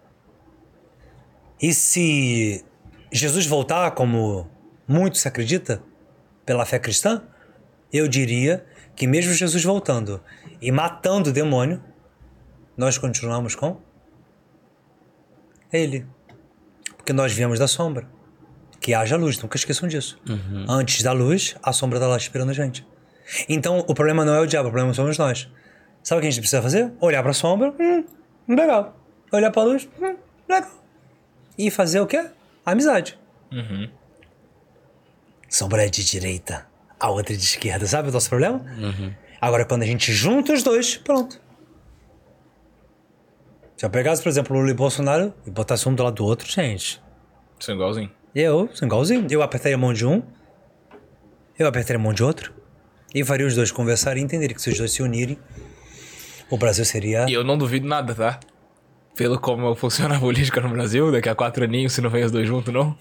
E 1.60 1.72
se 1.72 2.64
Jesus 3.12 3.46
voltar, 3.46 3.92
como 3.92 4.48
muito 4.86 5.18
se 5.18 5.28
acredita, 5.28 5.80
pela 6.44 6.66
fé 6.66 6.78
cristã, 6.78 7.22
eu 7.92 8.08
diria 8.08 8.64
que 8.96 9.06
mesmo 9.06 9.32
Jesus 9.32 9.62
voltando 9.62 10.20
e 10.60 10.72
matando 10.72 11.30
o 11.30 11.32
demônio, 11.32 11.80
nós 12.76 12.98
continuamos 12.98 13.54
com 13.54 13.80
ele. 15.72 16.06
Porque 16.96 17.12
nós 17.12 17.32
viemos 17.32 17.58
da 17.58 17.66
sombra. 17.66 18.08
Que 18.80 18.94
haja 18.94 19.16
luz, 19.16 19.40
nunca 19.40 19.56
esqueçam 19.56 19.88
disso. 19.88 20.20
Antes 20.68 21.02
da 21.02 21.12
luz, 21.12 21.56
a 21.62 21.72
sombra 21.72 21.98
está 21.98 22.06
lá 22.08 22.16
esperando 22.16 22.50
a 22.50 22.54
gente. 22.54 22.86
Então, 23.48 23.84
o 23.88 23.94
problema 23.94 24.24
não 24.24 24.34
é 24.34 24.40
o 24.40 24.46
diabo, 24.46 24.68
o 24.68 24.72
problema 24.72 24.92
somos 24.94 25.16
nós. 25.18 25.48
Sabe 26.02 26.18
o 26.18 26.20
que 26.22 26.26
a 26.26 26.30
gente 26.30 26.40
precisa 26.40 26.60
fazer? 26.60 26.92
Olhar 27.00 27.22
pra 27.22 27.32
sombra, 27.32 27.72
hum, 27.78 28.04
legal. 28.48 28.96
Olhar 29.30 29.50
pra 29.52 29.62
luz, 29.62 29.88
hum, 30.00 30.16
legal. 30.48 30.70
E 31.56 31.70
fazer 31.70 32.00
o 32.00 32.06
quê? 32.06 32.26
Amizade. 32.66 33.18
Sombra 35.48 35.84
é 35.86 35.88
de 35.88 36.04
direita, 36.04 36.66
a 36.98 37.10
outra 37.10 37.34
é 37.34 37.36
de 37.36 37.42
esquerda. 37.44 37.86
Sabe 37.86 38.08
o 38.08 38.12
nosso 38.12 38.28
problema? 38.28 38.64
Agora, 39.40 39.64
quando 39.64 39.82
a 39.82 39.86
gente 39.86 40.12
junta 40.12 40.52
os 40.52 40.62
dois, 40.62 40.96
pronto. 40.96 41.40
Se 43.76 43.84
eu 43.86 43.90
pegasse, 43.90 44.22
por 44.22 44.28
exemplo, 44.28 44.56
Lula 44.56 44.70
e 44.70 44.74
Bolsonaro 44.74 45.32
e 45.46 45.50
botasse 45.50 45.88
um 45.88 45.94
do 45.94 46.02
lado 46.02 46.14
do 46.16 46.24
outro, 46.24 46.48
gente, 46.50 47.02
São 47.58 47.74
igualzinho. 47.74 48.10
eu, 48.34 48.68
sou 48.72 48.86
igualzinho. 48.86 49.26
Eu 49.30 49.42
apertaria 49.42 49.74
a 49.74 49.78
mão 49.78 49.92
de 49.92 50.06
um, 50.06 50.22
eu 51.58 51.66
apertaria 51.66 51.98
a 51.98 52.02
mão 52.02 52.12
de 52.12 52.22
outro, 52.22 52.52
e 53.14 53.24
faria 53.24 53.46
os 53.46 53.54
dois 53.54 53.70
conversarem 53.70 54.22
e 54.22 54.24
entenderem 54.24 54.54
que 54.54 54.62
se 54.62 54.70
os 54.70 54.78
dois 54.78 54.92
se 54.92 55.02
unirem, 55.02 55.38
o 56.50 56.56
Brasil 56.56 56.84
seria. 56.84 57.26
E 57.28 57.32
eu 57.32 57.44
não 57.44 57.58
duvido 57.58 57.86
nada, 57.86 58.14
tá? 58.14 58.40
Pelo 59.14 59.38
como 59.38 59.74
funciona 59.74 60.16
a 60.16 60.20
política 60.20 60.60
no 60.60 60.70
Brasil, 60.70 61.12
daqui 61.12 61.28
a 61.28 61.34
quatro 61.34 61.64
aninhos, 61.64 61.92
se 61.92 62.00
não 62.00 62.08
vem 62.08 62.24
os 62.24 62.32
dois 62.32 62.46
juntos, 62.46 62.72
não. 62.72 62.96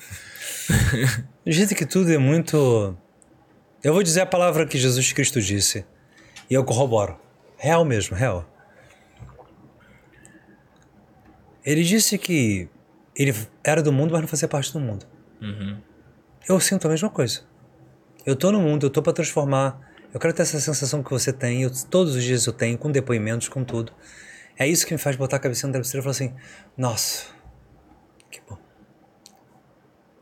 Do 1.45 1.51
jeito 1.51 1.74
que 1.75 1.85
tudo 1.85 2.11
é 2.11 2.17
muito. 2.17 2.95
Eu 3.83 3.93
vou 3.93 4.03
dizer 4.03 4.22
a 4.22 4.25
palavra 4.25 4.66
que 4.66 4.77
Jesus 4.77 5.11
Cristo 5.14 5.41
disse, 5.41 5.85
e 6.50 6.53
eu 6.53 6.64
corroboro. 6.64 7.17
Real 7.58 7.85
mesmo, 7.85 8.16
real. 8.16 8.45
Ele 11.64 11.83
disse 11.83 12.17
que 12.17 12.69
ele 13.15 13.33
era 13.64 13.81
do 13.81 13.91
mundo, 13.91 14.11
mas 14.11 14.22
não 14.22 14.27
fazia 14.27 14.48
parte 14.48 14.73
do 14.73 14.80
mundo. 14.80 15.06
Eu 16.48 16.59
sinto 16.59 16.88
a 16.88 16.90
mesma 16.90 17.09
coisa. 17.09 17.41
Eu 18.25 18.35
tô 18.35 18.51
no 18.51 18.59
mundo, 18.59 18.88
eu 18.88 18.90
tô 18.90 19.01
para 19.01 19.14
transformar. 19.14 19.80
Eu 20.14 20.19
quero 20.19 20.33
ter 20.33 20.41
essa 20.41 20.59
sensação 20.59 21.01
que 21.01 21.09
você 21.09 21.31
tem, 21.31 21.64
eu, 21.64 21.72
todos 21.90 22.15
os 22.15 22.23
dias 22.23 22.45
eu 22.45 22.53
tenho, 22.53 22.77
com 22.77 22.91
depoimentos, 22.91 23.48
com 23.48 23.64
tudo. 23.64 23.93
É 24.57 24.67
isso 24.67 24.85
que 24.85 24.93
me 24.93 24.98
faz 24.98 25.15
botar 25.15 25.38
a 25.38 25.40
cabeça 25.40 25.65
no 25.65 25.73
travesseiro 25.73 26.01
e 26.01 26.03
falar 26.03 26.11
assim: 26.11 26.33
nossa, 26.77 27.27
que 28.30 28.41
bom. 28.48 28.57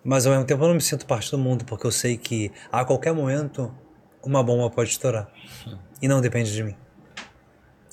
Mas 0.04 0.26
ao 0.26 0.32
mesmo 0.32 0.46
tempo 0.46 0.64
eu 0.64 0.68
não 0.68 0.76
me 0.76 0.82
sinto 0.82 1.06
parte 1.06 1.32
do 1.32 1.38
mundo, 1.38 1.66
porque 1.66 1.86
eu 1.86 1.92
sei 1.92 2.18
que 2.18 2.52
a 2.72 2.86
qualquer 2.86 3.14
momento 3.14 3.74
uma 4.24 4.44
bomba 4.44 4.70
pode 4.70 4.92
estourar. 4.92 5.32
E 6.02 6.08
não 6.08 6.22
depende 6.22 6.54
de 6.54 6.64
mim. 6.64 6.76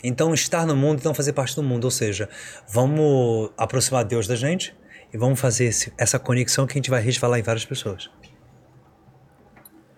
Então, 0.06 0.32
estar 0.34 0.66
no 0.66 0.76
mundo 0.76 1.00
e 1.00 1.04
não 1.04 1.12
fazer 1.14 1.32
parte 1.32 1.54
do 1.56 1.62
mundo. 1.62 1.84
Ou 1.84 1.90
seja, 1.90 2.28
vamos 2.68 3.50
aproximar 3.56 4.04
Deus 4.04 4.26
da 4.26 4.36
gente 4.36 4.76
e 5.12 5.18
vamos 5.18 5.40
fazer 5.40 5.64
esse- 5.66 5.92
essa 5.98 6.18
conexão 6.18 6.66
que 6.66 6.72
a 6.72 6.76
gente 6.78 6.90
vai 6.90 7.00
resvalar 7.00 7.38
em 7.38 7.42
várias 7.42 7.64
pessoas. 7.64 8.10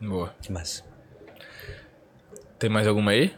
Boa. 0.00 0.34
que 0.40 0.52
mais? 0.52 0.84
Tem 2.58 2.70
mais 2.70 2.86
alguma 2.86 3.10
aí? 3.10 3.36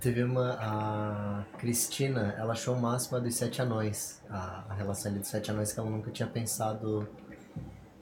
Teve 0.00 0.24
uma. 0.24 0.56
A 0.60 1.44
Cristina, 1.58 2.34
ela 2.36 2.52
achou 2.52 2.74
o 2.74 2.80
máximo 2.80 3.16
a 3.18 3.20
dos 3.20 3.34
sete 3.36 3.62
anões. 3.62 4.20
A, 4.28 4.64
a 4.68 4.74
relação 4.74 5.10
ali 5.10 5.20
dos 5.20 5.28
sete 5.28 5.50
anões 5.50 5.72
que 5.72 5.78
ela 5.78 5.88
nunca 5.90 6.10
tinha 6.10 6.28
pensado 6.28 7.08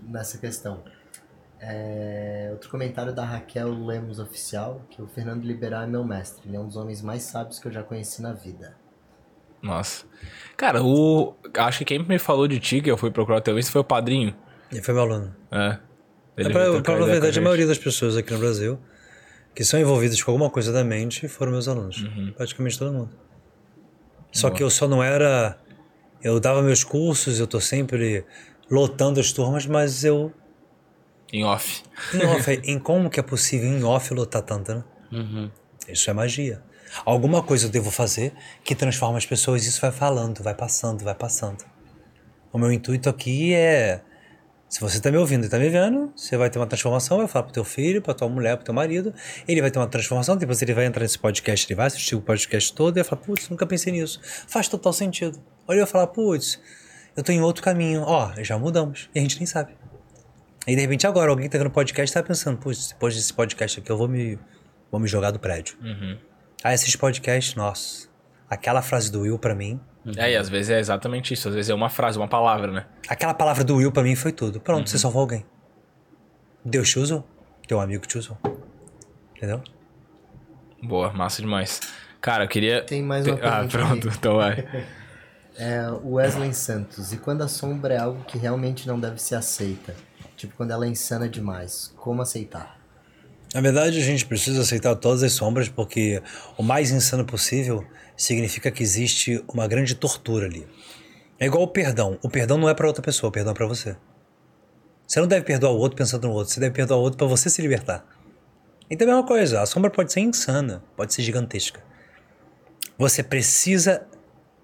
nessa 0.02 0.38
questão. 0.38 0.82
É, 1.60 2.48
outro 2.52 2.70
comentário 2.70 3.14
da 3.14 3.24
Raquel 3.24 3.68
Lemos 3.84 4.18
Oficial, 4.18 4.80
que 4.90 5.02
o 5.02 5.06
Fernando 5.06 5.44
Liberal 5.44 5.82
é 5.82 5.86
meu 5.86 6.04
mestre. 6.04 6.48
Ele 6.48 6.56
é 6.56 6.60
um 6.60 6.66
dos 6.66 6.76
homens 6.76 7.02
mais 7.02 7.22
sábios 7.22 7.58
que 7.58 7.68
eu 7.68 7.72
já 7.72 7.82
conheci 7.82 8.22
na 8.22 8.32
vida. 8.32 8.74
Nossa. 9.62 10.06
Cara, 10.56 10.82
o. 10.82 11.34
Acho 11.54 11.80
que 11.80 11.84
quem 11.84 12.02
me 12.02 12.18
falou 12.18 12.48
de 12.48 12.58
ti, 12.58 12.80
que 12.80 12.90
eu 12.90 12.96
fui 12.96 13.10
procurar 13.10 13.38
o 13.38 13.40
teu 13.42 13.58
Insta, 13.58 13.70
foi 13.70 13.82
o 13.82 13.84
padrinho. 13.84 14.34
Ele 14.72 14.80
foi 14.80 14.94
meu 14.94 15.02
aluno. 15.02 15.36
É. 15.50 15.78
Ele 16.36 16.48
É 16.48 16.52
pra, 16.52 16.80
pra, 16.80 16.98
na 16.98 17.04
verdade, 17.04 17.26
a 17.26 17.32
gente. 17.32 17.42
maioria 17.42 17.66
das 17.66 17.78
pessoas 17.78 18.16
aqui 18.16 18.32
no 18.32 18.38
Brasil 18.38 18.78
que 19.54 19.64
são 19.64 19.78
envolvidas 19.80 20.22
com 20.22 20.30
alguma 20.30 20.50
coisa 20.50 20.72
da 20.72 20.84
mente 20.84 21.28
foram 21.28 21.52
meus 21.52 21.68
alunos. 21.68 22.02
Uhum. 22.02 22.32
Praticamente 22.36 22.78
todo 22.78 22.92
mundo. 22.92 23.10
Só 24.32 24.48
que 24.50 24.62
eu 24.62 24.70
só 24.70 24.86
não 24.86 25.02
era. 25.02 25.58
Eu 26.22 26.38
dava 26.38 26.62
meus 26.62 26.84
cursos, 26.84 27.40
eu 27.40 27.46
tô 27.46 27.60
sempre 27.60 28.24
lotando 28.70 29.18
as 29.18 29.32
turmas, 29.32 29.66
mas 29.66 30.04
eu. 30.04 30.32
Em 31.32 31.44
off. 31.44 31.82
Em 32.12 32.24
off, 32.26 32.60
em 32.64 32.78
como 32.78 33.08
que 33.08 33.20
é 33.20 33.22
possível 33.22 33.68
em 33.68 33.84
off 33.84 34.12
lotar 34.12 34.42
tanto, 34.42 34.74
né? 34.74 34.84
Uhum. 35.12 35.50
Isso 35.88 36.10
é 36.10 36.12
magia. 36.12 36.62
Alguma 37.04 37.42
coisa 37.42 37.66
eu 37.66 37.70
devo 37.70 37.90
fazer 37.90 38.32
que 38.64 38.74
transforma 38.74 39.16
as 39.16 39.26
pessoas, 39.26 39.64
isso 39.64 39.80
vai 39.80 39.92
falando, 39.92 40.42
vai 40.42 40.54
passando, 40.54 41.04
vai 41.04 41.14
passando. 41.14 41.64
O 42.52 42.58
meu 42.58 42.72
intuito 42.72 43.08
aqui 43.08 43.54
é. 43.54 44.02
Se 44.68 44.80
você 44.80 45.00
tá 45.00 45.10
me 45.10 45.18
ouvindo 45.18 45.44
e 45.46 45.48
tá 45.48 45.58
me 45.58 45.68
vendo, 45.68 46.12
você 46.14 46.36
vai 46.36 46.48
ter 46.48 46.58
uma 46.58 46.66
transformação, 46.66 47.18
vai 47.18 47.26
falar 47.26 47.42
pro 47.44 47.52
teu 47.52 47.64
filho, 47.64 48.00
pra 48.00 48.14
tua 48.14 48.28
mulher, 48.28 48.56
pro 48.56 48.64
teu 48.64 48.72
marido, 48.72 49.12
ele 49.48 49.60
vai 49.60 49.68
ter 49.68 49.80
uma 49.80 49.88
transformação, 49.88 50.36
depois 50.36 50.62
ele 50.62 50.72
vai 50.72 50.86
entrar 50.86 51.02
nesse 51.02 51.18
podcast, 51.18 51.66
ele 51.66 51.74
vai 51.74 51.88
assistir 51.88 52.14
o 52.14 52.20
podcast 52.20 52.72
todo 52.72 52.96
e 52.96 53.02
vai 53.02 53.04
falar, 53.04 53.22
putz, 53.22 53.48
nunca 53.48 53.66
pensei 53.66 53.92
nisso. 53.92 54.20
Faz 54.46 54.68
total 54.68 54.92
sentido. 54.92 55.42
Ele 55.68 55.78
vai 55.78 55.86
falar, 55.86 56.06
putz, 56.06 56.60
eu 57.16 57.22
tô 57.24 57.32
em 57.32 57.40
outro 57.40 57.64
caminho. 57.64 58.02
Ó, 58.02 58.32
já 58.38 58.56
mudamos. 58.58 59.10
E 59.12 59.18
a 59.18 59.22
gente 59.22 59.38
nem 59.38 59.46
sabe. 59.46 59.79
E 60.66 60.74
de 60.76 60.80
repente 60.82 61.06
agora, 61.06 61.30
alguém 61.30 61.46
que 61.46 61.52
tá 61.52 61.58
vendo 61.58 61.68
o 61.68 61.70
podcast 61.72 62.12
tá 62.12 62.22
pensando, 62.22 62.58
putz, 62.58 62.88
depois 62.88 63.14
desse 63.14 63.32
podcast 63.32 63.80
aqui 63.80 63.90
eu 63.90 63.96
vou 63.96 64.06
me, 64.08 64.38
vou 64.90 65.00
me 65.00 65.08
jogar 65.08 65.30
do 65.30 65.38
prédio. 65.38 65.76
Aí 66.62 66.74
esses 66.74 66.94
podcasts, 66.96 67.54
nossa, 67.54 68.08
aquela 68.48 68.82
frase 68.82 69.10
do 69.10 69.20
Will 69.22 69.38
pra 69.38 69.54
mim, 69.54 69.80
É, 70.16 70.32
e 70.32 70.36
às 70.36 70.48
vezes 70.48 70.70
é 70.70 70.78
exatamente 70.78 71.32
isso. 71.34 71.48
Às 71.48 71.54
vezes 71.54 71.70
é 71.70 71.74
uma 71.74 71.88
frase, 71.88 72.18
uma 72.18 72.28
palavra, 72.28 72.70
né? 72.72 72.86
aquela 73.08 73.34
palavra 73.34 73.64
do 73.64 73.76
Will 73.76 73.90
pra 73.92 74.02
mim 74.02 74.14
foi 74.14 74.32
tudo. 74.32 74.60
Pronto, 74.60 74.88
você 74.88 74.98
salvou 74.98 75.22
alguém. 75.22 75.44
Deus 76.64 76.88
te 76.90 76.98
usou, 76.98 77.26
teu 77.66 77.80
amigo 77.80 78.06
te 78.06 78.18
usou. 78.18 78.36
Entendeu? 79.36 79.62
Boa, 80.82 81.12
massa 81.12 81.40
demais. 81.42 81.80
Cara, 82.20 82.44
eu 82.44 82.48
queria. 82.48 82.82
Tem 82.84 83.02
mais 83.02 83.26
uma 83.26 83.36
Ah, 83.36 83.38
pergunta 83.66 83.78
pronto, 83.78 84.08
aqui. 84.08 84.16
então 84.18 84.36
vai. 84.36 84.66
É 85.58 85.90
o 85.90 86.12
Wesley 86.14 86.54
Santos. 86.54 87.12
E 87.12 87.18
quando 87.18 87.42
a 87.42 87.48
sombra 87.48 87.92
é 87.92 87.98
algo 87.98 88.24
que 88.24 88.38
realmente 88.38 88.86
não 88.88 88.98
deve 88.98 89.20
ser 89.20 89.34
aceita? 89.34 89.94
Tipo, 90.40 90.56
quando 90.56 90.70
ela 90.70 90.86
é 90.86 90.88
insana 90.88 91.28
demais. 91.28 91.92
Como 91.98 92.22
aceitar? 92.22 92.80
Na 93.52 93.60
verdade, 93.60 93.98
a 93.98 94.02
gente 94.02 94.24
precisa 94.24 94.62
aceitar 94.62 94.96
todas 94.96 95.22
as 95.22 95.32
sombras 95.32 95.68
porque 95.68 96.22
o 96.56 96.62
mais 96.62 96.90
insano 96.90 97.26
possível 97.26 97.84
significa 98.16 98.70
que 98.70 98.82
existe 98.82 99.44
uma 99.46 99.68
grande 99.68 99.94
tortura 99.94 100.46
ali. 100.46 100.66
É 101.38 101.44
igual 101.44 101.62
o 101.62 101.68
perdão. 101.68 102.18
O 102.22 102.30
perdão 102.30 102.56
não 102.56 102.70
é 102.70 102.74
pra 102.74 102.86
outra 102.86 103.02
pessoa, 103.02 103.28
o 103.28 103.32
perdão 103.32 103.52
é 103.52 103.54
pra 103.54 103.66
você. 103.66 103.94
Você 105.06 105.20
não 105.20 105.28
deve 105.28 105.44
perdoar 105.44 105.72
o 105.72 105.76
outro 105.76 105.98
pensando 105.98 106.26
no 106.26 106.32
outro, 106.32 106.54
você 106.54 106.58
deve 106.58 106.74
perdoar 106.74 106.98
o 106.98 107.02
outro 107.02 107.18
pra 107.18 107.26
você 107.26 107.50
se 107.50 107.60
libertar. 107.60 108.02
Então 108.88 109.06
é 109.06 109.10
a 109.10 109.14
mesma 109.16 109.28
coisa, 109.28 109.60
a 109.60 109.66
sombra 109.66 109.90
pode 109.90 110.10
ser 110.10 110.20
insana, 110.20 110.82
pode 110.96 111.12
ser 111.12 111.20
gigantesca. 111.20 111.84
Você 112.96 113.22
precisa 113.22 114.06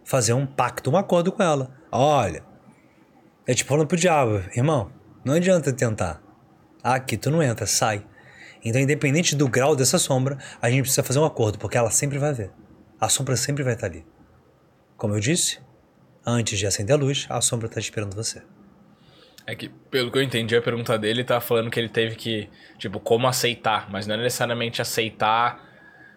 fazer 0.06 0.32
um 0.32 0.46
pacto, 0.46 0.90
um 0.90 0.96
acordo 0.96 1.30
com 1.30 1.42
ela. 1.42 1.70
Olha, 1.92 2.42
é 3.46 3.52
tipo 3.52 3.68
falando 3.68 3.86
pro 3.86 3.98
diabo, 3.98 4.42
irmão, 4.56 4.95
não 5.26 5.34
adianta 5.34 5.72
tentar. 5.72 6.22
Aqui 6.82 7.16
tu 7.16 7.30
não 7.32 7.42
entra, 7.42 7.66
sai. 7.66 8.06
Então, 8.64 8.80
independente 8.80 9.34
do 9.34 9.48
grau 9.48 9.74
dessa 9.74 9.98
sombra, 9.98 10.38
a 10.62 10.70
gente 10.70 10.82
precisa 10.82 11.02
fazer 11.02 11.18
um 11.18 11.24
acordo, 11.24 11.58
porque 11.58 11.76
ela 11.76 11.90
sempre 11.90 12.16
vai 12.16 12.32
ver. 12.32 12.52
A 13.00 13.08
sombra 13.08 13.36
sempre 13.36 13.64
vai 13.64 13.74
estar 13.74 13.88
ali. 13.88 14.06
Como 14.96 15.14
eu 15.14 15.20
disse, 15.20 15.58
antes 16.24 16.56
de 16.58 16.64
acender 16.64 16.94
a 16.94 16.98
luz, 16.98 17.26
a 17.28 17.40
sombra 17.40 17.66
está 17.66 17.80
esperando 17.80 18.14
você. 18.14 18.40
É 19.44 19.56
que, 19.56 19.68
pelo 19.90 20.12
que 20.12 20.18
eu 20.18 20.22
entendi, 20.22 20.56
a 20.56 20.62
pergunta 20.62 20.96
dele 20.96 21.24
tá 21.24 21.40
falando 21.40 21.70
que 21.70 21.78
ele 21.78 21.88
teve 21.88 22.14
que, 22.14 22.48
tipo, 22.78 23.00
como 23.00 23.26
aceitar, 23.26 23.90
mas 23.90 24.06
não 24.06 24.14
é 24.14 24.18
necessariamente 24.18 24.80
aceitar 24.80 25.60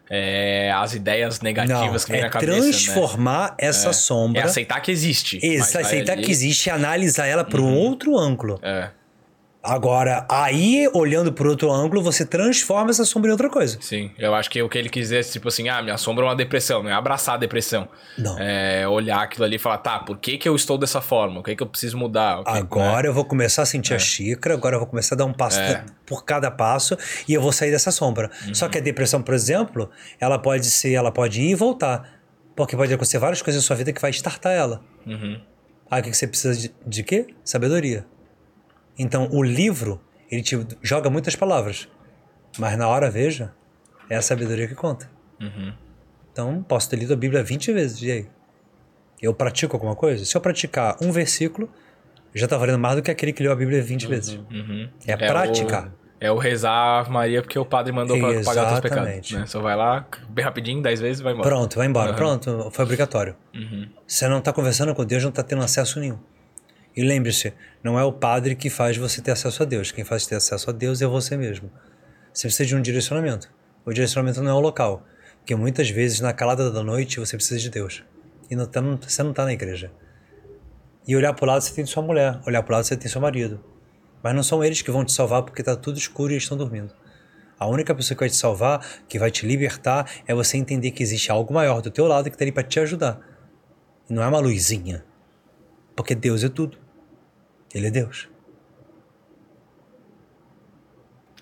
é, 0.09 0.71
as 0.71 0.93
ideias 0.95 1.39
negativas 1.41 2.05
que 2.05 2.11
vem 2.11 2.21
é 2.21 2.23
na 2.23 2.29
cabeça. 2.29 2.51
transformar 2.61 3.55
essa 3.57 3.87
né? 3.87 3.93
sombra. 3.93 4.41
É 4.41 4.45
aceitar 4.45 4.79
que 4.81 4.91
existe. 4.91 5.39
Vai 5.39 5.83
aceitar 5.83 6.13
ali- 6.13 6.23
que 6.23 6.31
existe 6.31 6.67
e 6.67 6.69
analisar 6.71 7.27
ela 7.27 7.43
por 7.43 7.59
um 7.59 7.75
outro 7.75 8.17
ângulo. 8.17 8.59
É, 8.63 8.89
Agora, 9.69 10.25
aí, 10.29 10.89
olhando 10.93 11.31
por 11.31 11.47
outro 11.47 11.71
ângulo, 11.71 12.01
você 12.01 12.25
transforma 12.25 12.89
essa 12.89 13.05
sombra 13.05 13.29
em 13.29 13.31
outra 13.31 13.49
coisa. 13.49 13.77
sim. 13.81 14.11
Eu 14.17 14.33
acho 14.35 14.49
que 14.49 14.61
o 14.61 14.67
que 14.69 14.77
ele 14.77 14.89
quis 14.89 15.03
dizer, 15.09 15.23
tipo 15.25 15.47
assim, 15.47 15.69
ah, 15.69 15.81
minha 15.81 15.97
sombra 15.97 16.25
é 16.25 16.27
uma 16.29 16.35
depressão, 16.35 16.81
não 16.83 16.89
é 16.89 16.93
abraçar 16.93 17.35
a 17.35 17.37
depressão. 17.37 17.87
Não. 18.17 18.37
É 18.39 18.87
olhar 18.87 19.21
aquilo 19.21 19.45
ali 19.45 19.55
e 19.55 19.59
falar, 19.59 19.77
tá, 19.79 19.99
por 19.99 20.17
que 20.17 20.37
que 20.37 20.47
eu 20.49 20.55
estou 20.55 20.77
dessa 20.77 21.01
forma? 21.01 21.39
O 21.39 21.43
que 21.43 21.55
que 21.55 21.63
eu 21.63 21.67
preciso 21.67 21.97
mudar? 21.97 22.43
Que- 22.43 22.49
Agora 22.51 23.03
né? 23.03 23.09
eu 23.09 23.13
vou 23.13 23.25
começar 23.25 23.61
a 23.61 23.65
sentir 23.65 23.93
a 23.93 23.99
xícara, 23.99 24.55
agora 24.55 24.75
eu 24.75 24.79
vou 24.79 24.87
começar 24.87 25.15
a 25.15 25.17
dar 25.17 25.25
um 25.25 25.33
passo 25.33 25.59
É. 25.59 25.83
por 26.05 26.25
cada 26.25 26.49
passo 26.49 26.97
e 27.27 27.33
eu 27.33 27.41
vou 27.41 27.51
sair 27.51 27.71
dessa 27.71 27.91
sombra. 27.91 28.29
Só 28.53 28.67
que 28.67 28.77
a 28.77 28.81
depressão, 28.81 29.21
por 29.21 29.33
exemplo, 29.33 29.89
ela 30.19 30.39
pode 30.39 30.65
ser, 30.69 30.93
ela 30.93 31.11
pode 31.11 31.41
ir 31.41 31.51
e 31.51 31.55
voltar. 31.55 32.17
Porque 32.55 32.75
pode 32.75 32.93
acontecer 32.93 33.17
várias 33.19 33.41
coisas 33.41 33.63
na 33.63 33.65
sua 33.67 33.75
vida 33.75 33.93
que 33.93 34.01
vai 34.01 34.11
startar 34.11 34.51
ela. 34.51 34.81
Uhum. 35.05 35.39
Aí 35.89 36.01
o 36.01 36.03
que 36.03 36.09
que 36.11 36.17
você 36.17 36.27
precisa 36.27 36.53
de, 36.59 36.73
de 36.85 37.03
quê? 37.03 37.27
Sabedoria. 37.43 38.05
Então 38.99 39.29
o 39.31 39.41
livro, 39.41 40.01
ele 40.29 40.43
te 40.43 40.59
joga 40.83 41.09
muitas 41.09 41.35
palavras. 41.35 41.87
Mas 42.57 42.77
na 42.77 42.87
hora, 42.87 43.09
veja, 43.09 43.53
é 44.09 44.17
a 44.17 44.21
sabedoria 44.21 44.67
que 44.67 44.75
conta. 44.75 45.09
Uhum. 45.39 45.73
Então, 46.31 46.63
posso 46.63 46.89
ter 46.89 46.97
lido 46.97 47.13
a 47.13 47.15
Bíblia 47.15 47.41
20 47.41 47.71
vezes, 47.71 48.01
e 48.01 48.11
aí? 48.11 48.27
Eu 49.21 49.33
pratico 49.33 49.75
alguma 49.75 49.95
coisa? 49.95 50.23
Se 50.25 50.35
eu 50.35 50.41
praticar 50.41 50.97
um 51.01 51.11
versículo, 51.11 51.69
já 52.33 52.47
tá 52.47 52.57
valendo 52.57 52.79
mais 52.79 52.95
do 52.95 53.01
que 53.01 53.11
aquele 53.11 53.33
que 53.33 53.43
leu 53.43 53.51
a 53.51 53.55
Bíblia 53.55 53.81
20 53.81 54.07
vezes. 54.07 54.39
Uhum. 54.49 54.89
É, 55.05 55.17
prática. 55.17 55.91
O, 56.21 56.25
é 56.25 56.31
o 56.31 56.37
rezar 56.37 56.99
Ave 56.99 57.11
Maria 57.11 57.41
porque 57.41 57.57
o 57.57 57.65
padre 57.65 57.91
mandou 57.91 58.17
pra 58.17 58.27
pagar 58.27 58.73
os 58.73 58.79
pecados. 58.79 58.85
Exatamente. 58.85 59.35
Né? 59.35 59.45
Só 59.45 59.61
vai 59.61 59.75
lá, 59.75 60.05
bem 60.29 60.43
rapidinho, 60.43 60.81
dez 60.81 60.99
vezes 60.99 61.19
e 61.19 61.23
vai 61.23 61.33
embora. 61.33 61.49
Pronto, 61.49 61.77
vai 61.77 61.87
embora. 61.87 62.11
Uhum. 62.11 62.17
Pronto, 62.17 62.71
foi 62.71 62.85
obrigatório. 62.85 63.35
Uhum. 63.53 63.89
Você 64.07 64.27
não 64.27 64.41
tá 64.41 64.53
conversando 64.53 64.93
com 64.95 65.03
Deus, 65.03 65.23
não 65.23 65.31
tá 65.31 65.43
tendo 65.43 65.61
acesso 65.61 65.99
nenhum. 65.99 66.19
E 66.99 67.01
lembre-se, 67.01 67.53
não 67.81 67.97
é 67.97 68.03
o 68.03 68.11
padre 68.11 68.57
que 68.57 68.69
faz 68.69 68.97
você 68.97 69.21
ter 69.21 69.31
acesso 69.31 69.63
a 69.63 69.65
Deus. 69.65 69.89
Quem 69.89 70.03
faz 70.03 70.27
ter 70.27 70.35
acesso 70.35 70.69
a 70.69 70.73
Deus 70.73 71.01
é 71.01 71.07
você 71.07 71.37
mesmo. 71.37 71.71
Você 72.33 72.49
precisa 72.49 72.67
de 72.67 72.75
um 72.75 72.81
direcionamento. 72.81 73.49
O 73.85 73.93
direcionamento 73.93 74.43
não 74.43 74.51
é 74.51 74.53
o 74.53 74.59
local. 74.59 75.05
Porque 75.37 75.55
muitas 75.55 75.89
vezes, 75.89 76.19
na 76.19 76.33
calada 76.33 76.69
da 76.69 76.83
noite, 76.83 77.17
você 77.17 77.37
precisa 77.37 77.57
de 77.57 77.69
Deus. 77.69 78.03
E 78.51 78.55
não 78.57 78.65
tá- 78.65 78.81
não- 78.81 78.97
você 78.97 79.23
não 79.23 79.31
tá 79.31 79.45
na 79.45 79.53
igreja. 79.53 79.93
E 81.07 81.15
olhar 81.15 81.31
pro 81.31 81.45
lado 81.45 81.61
você 81.61 81.73
tem 81.73 81.85
sua 81.85 82.03
mulher, 82.03 82.41
olhar 82.45 82.61
pro 82.63 82.73
lado 82.73 82.83
você 82.83 82.97
tem 82.97 83.09
seu 83.09 83.21
marido. 83.21 83.63
Mas 84.21 84.35
não 84.35 84.43
são 84.43 84.61
eles 84.61 84.81
que 84.81 84.91
vão 84.91 85.05
te 85.05 85.13
salvar 85.13 85.43
porque 85.43 85.63
tá 85.63 85.77
tudo 85.77 85.97
escuro 85.97 86.33
e 86.33 86.35
eles 86.35 86.43
estão 86.43 86.57
dormindo. 86.57 86.93
A 87.57 87.65
única 87.65 87.95
pessoa 87.95 88.17
que 88.17 88.23
vai 88.23 88.29
te 88.29 88.35
salvar, 88.35 88.85
que 89.07 89.17
vai 89.17 89.31
te 89.31 89.45
libertar, 89.47 90.05
é 90.27 90.35
você 90.35 90.57
entender 90.57 90.91
que 90.91 91.01
existe 91.01 91.31
algo 91.31 91.53
maior 91.53 91.81
do 91.81 91.89
teu 91.89 92.07
lado 92.07 92.29
que 92.29 92.37
tá 92.37 92.43
ali 92.43 92.51
para 92.51 92.63
te 92.63 92.77
ajudar. 92.77 93.21
E 94.09 94.13
não 94.13 94.21
é 94.21 94.27
uma 94.27 94.39
luzinha. 94.39 95.05
Porque 95.95 96.13
Deus 96.13 96.43
é 96.43 96.49
tudo. 96.49 96.88
Ele 97.73 97.87
é 97.87 97.91
Deus. 97.91 98.27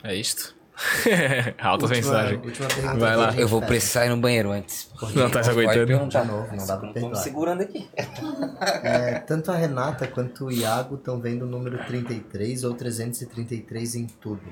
É 0.03 0.15
isto. 0.15 0.55
Alta 1.57 1.85
Última- 1.85 1.89
mensagem. 1.95 2.37
última 2.37 2.67
pergunta 2.67 2.97
Vai 2.97 3.15
lá. 3.15 3.33
Eu 3.35 3.47
vou 3.47 3.61
precisar 3.63 4.05
ir 4.05 4.09
no 4.09 4.17
banheiro 4.17 4.51
antes. 4.51 4.91
Não 5.15 5.29
tá 5.29 5.41
se 5.43 5.49
aguentando? 5.49 5.87
perguntar. 5.87 6.21
De 6.21 6.27
novo, 6.27 6.55
não 6.55 6.65
dá 6.67 6.77
pra 6.77 6.81
Tô 6.81 6.87
me 6.87 6.93
perdoar. 6.93 7.15
segurando 7.15 7.61
aqui. 7.61 7.89
É, 8.83 9.19
tanto 9.19 9.51
a 9.51 9.55
Renata 9.55 10.07
quanto 10.07 10.45
o 10.45 10.51
Iago 10.51 10.95
estão 10.95 11.19
vendo 11.19 11.43
o 11.43 11.47
número 11.47 11.83
33 11.85 12.63
ou 12.63 12.75
333 12.75 13.95
em 13.95 14.05
tudo. 14.05 14.43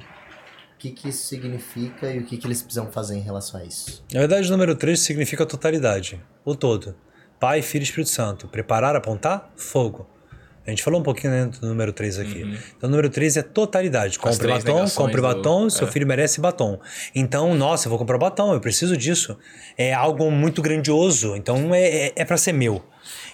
O 0.74 0.78
que, 0.80 0.90
que 0.92 1.10
isso 1.10 1.28
significa 1.28 2.12
e 2.12 2.20
o 2.20 2.26
que, 2.26 2.38
que 2.38 2.48
eles 2.48 2.62
precisam 2.62 2.92
fazer 2.92 3.16
em 3.16 3.22
relação 3.22 3.60
a 3.60 3.64
isso? 3.64 4.04
Na 4.12 4.20
verdade, 4.22 4.48
o 4.48 4.52
número 4.52 4.76
3 4.76 5.00
significa 5.00 5.44
a 5.44 5.46
totalidade. 5.46 6.22
O 6.44 6.56
todo. 6.56 6.96
Pai, 7.40 7.62
Filho 7.62 7.84
e 7.84 7.86
Espírito 7.86 8.10
Santo. 8.10 8.48
Preparar, 8.48 8.96
apontar? 8.96 9.52
Fogo. 9.56 10.08
A 10.66 10.70
gente 10.72 10.84
falou 10.84 11.00
um 11.00 11.04
pouquinho 11.04 11.32
né, 11.32 11.46
do 11.46 11.68
número 11.68 11.94
3 11.94 12.20
aqui. 12.20 12.42
Então, 12.76 12.88
o 12.88 12.90
número 12.90 13.10
3 13.10 13.38
é 13.38 13.44
totalidade. 13.44 14.18
Compre 14.18 14.48
batom, 14.48 14.90
compre 14.90 15.18
do- 15.18 15.22
batom, 15.22 15.70
seu 15.70 15.88
é. 15.88 15.92
filho 15.92 16.08
merece 16.08 16.42
batom. 16.42 16.80
Então, 17.14 17.54
nossa, 17.54 17.88
eu 17.88 17.90
vou 17.90 18.00
comprar 18.00 18.18
batom, 18.18 18.54
eu 18.54 18.60
preciso 18.60 18.98
disso. 18.98 19.38
É 19.78 19.94
algo 19.94 20.32
muito 20.32 20.62
grandioso, 20.62 21.36
então 21.36 21.74
é, 21.74 22.08
é, 22.08 22.14
é 22.16 22.26
para 22.26 22.38
ser 22.38 22.52
meu. 22.52 22.84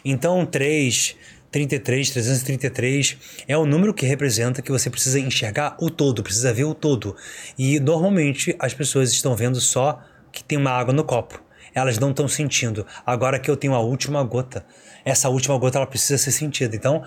Então, 0.03 0.45
3, 0.45 1.15
33, 1.51 2.09
333 2.11 3.17
é 3.47 3.57
o 3.57 3.65
número 3.65 3.93
que 3.93 4.05
representa 4.05 4.61
que 4.61 4.71
você 4.71 4.89
precisa 4.89 5.19
enxergar 5.19 5.77
o 5.79 5.89
todo, 5.89 6.23
precisa 6.23 6.53
ver 6.53 6.63
o 6.65 6.73
todo. 6.73 7.15
E 7.57 7.79
normalmente 7.79 8.55
as 8.59 8.73
pessoas 8.73 9.11
estão 9.11 9.35
vendo 9.35 9.59
só 9.59 10.01
que 10.31 10.43
tem 10.43 10.57
uma 10.57 10.71
água 10.71 10.93
no 10.93 11.03
copo. 11.03 11.41
Elas 11.73 11.97
não 11.97 12.11
estão 12.11 12.27
sentindo. 12.27 12.85
Agora 13.05 13.39
que 13.39 13.49
eu 13.49 13.55
tenho 13.55 13.73
a 13.73 13.79
última 13.79 14.23
gota, 14.23 14.65
essa 15.05 15.29
última 15.29 15.57
gota 15.57 15.77
ela 15.77 15.87
precisa 15.87 16.17
ser 16.17 16.31
sentida. 16.31 16.75
Então, 16.75 17.03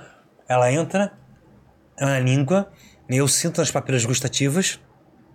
ela 0.48 0.70
entra 0.72 1.12
na 1.98 2.18
língua, 2.18 2.70
eu 3.08 3.28
sinto 3.28 3.58
nas 3.58 3.70
papilas 3.70 4.04
gustativas 4.04 4.80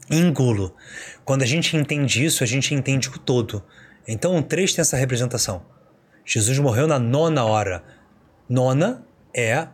e 0.09 0.17
engulo. 0.17 0.75
Quando 1.23 1.43
a 1.43 1.45
gente 1.45 1.75
entende 1.77 2.25
isso, 2.25 2.43
a 2.43 2.47
gente 2.47 2.73
entende 2.73 3.09
o 3.09 3.19
todo. 3.19 3.63
Então, 4.07 4.37
o 4.37 4.41
3 4.41 4.73
tem 4.73 4.81
essa 4.81 4.97
representação. 4.97 5.63
Jesus 6.25 6.57
morreu 6.59 6.87
na 6.87 6.99
nona 6.99 7.45
hora. 7.45 7.83
Nona 8.47 9.05
é 9.35 9.67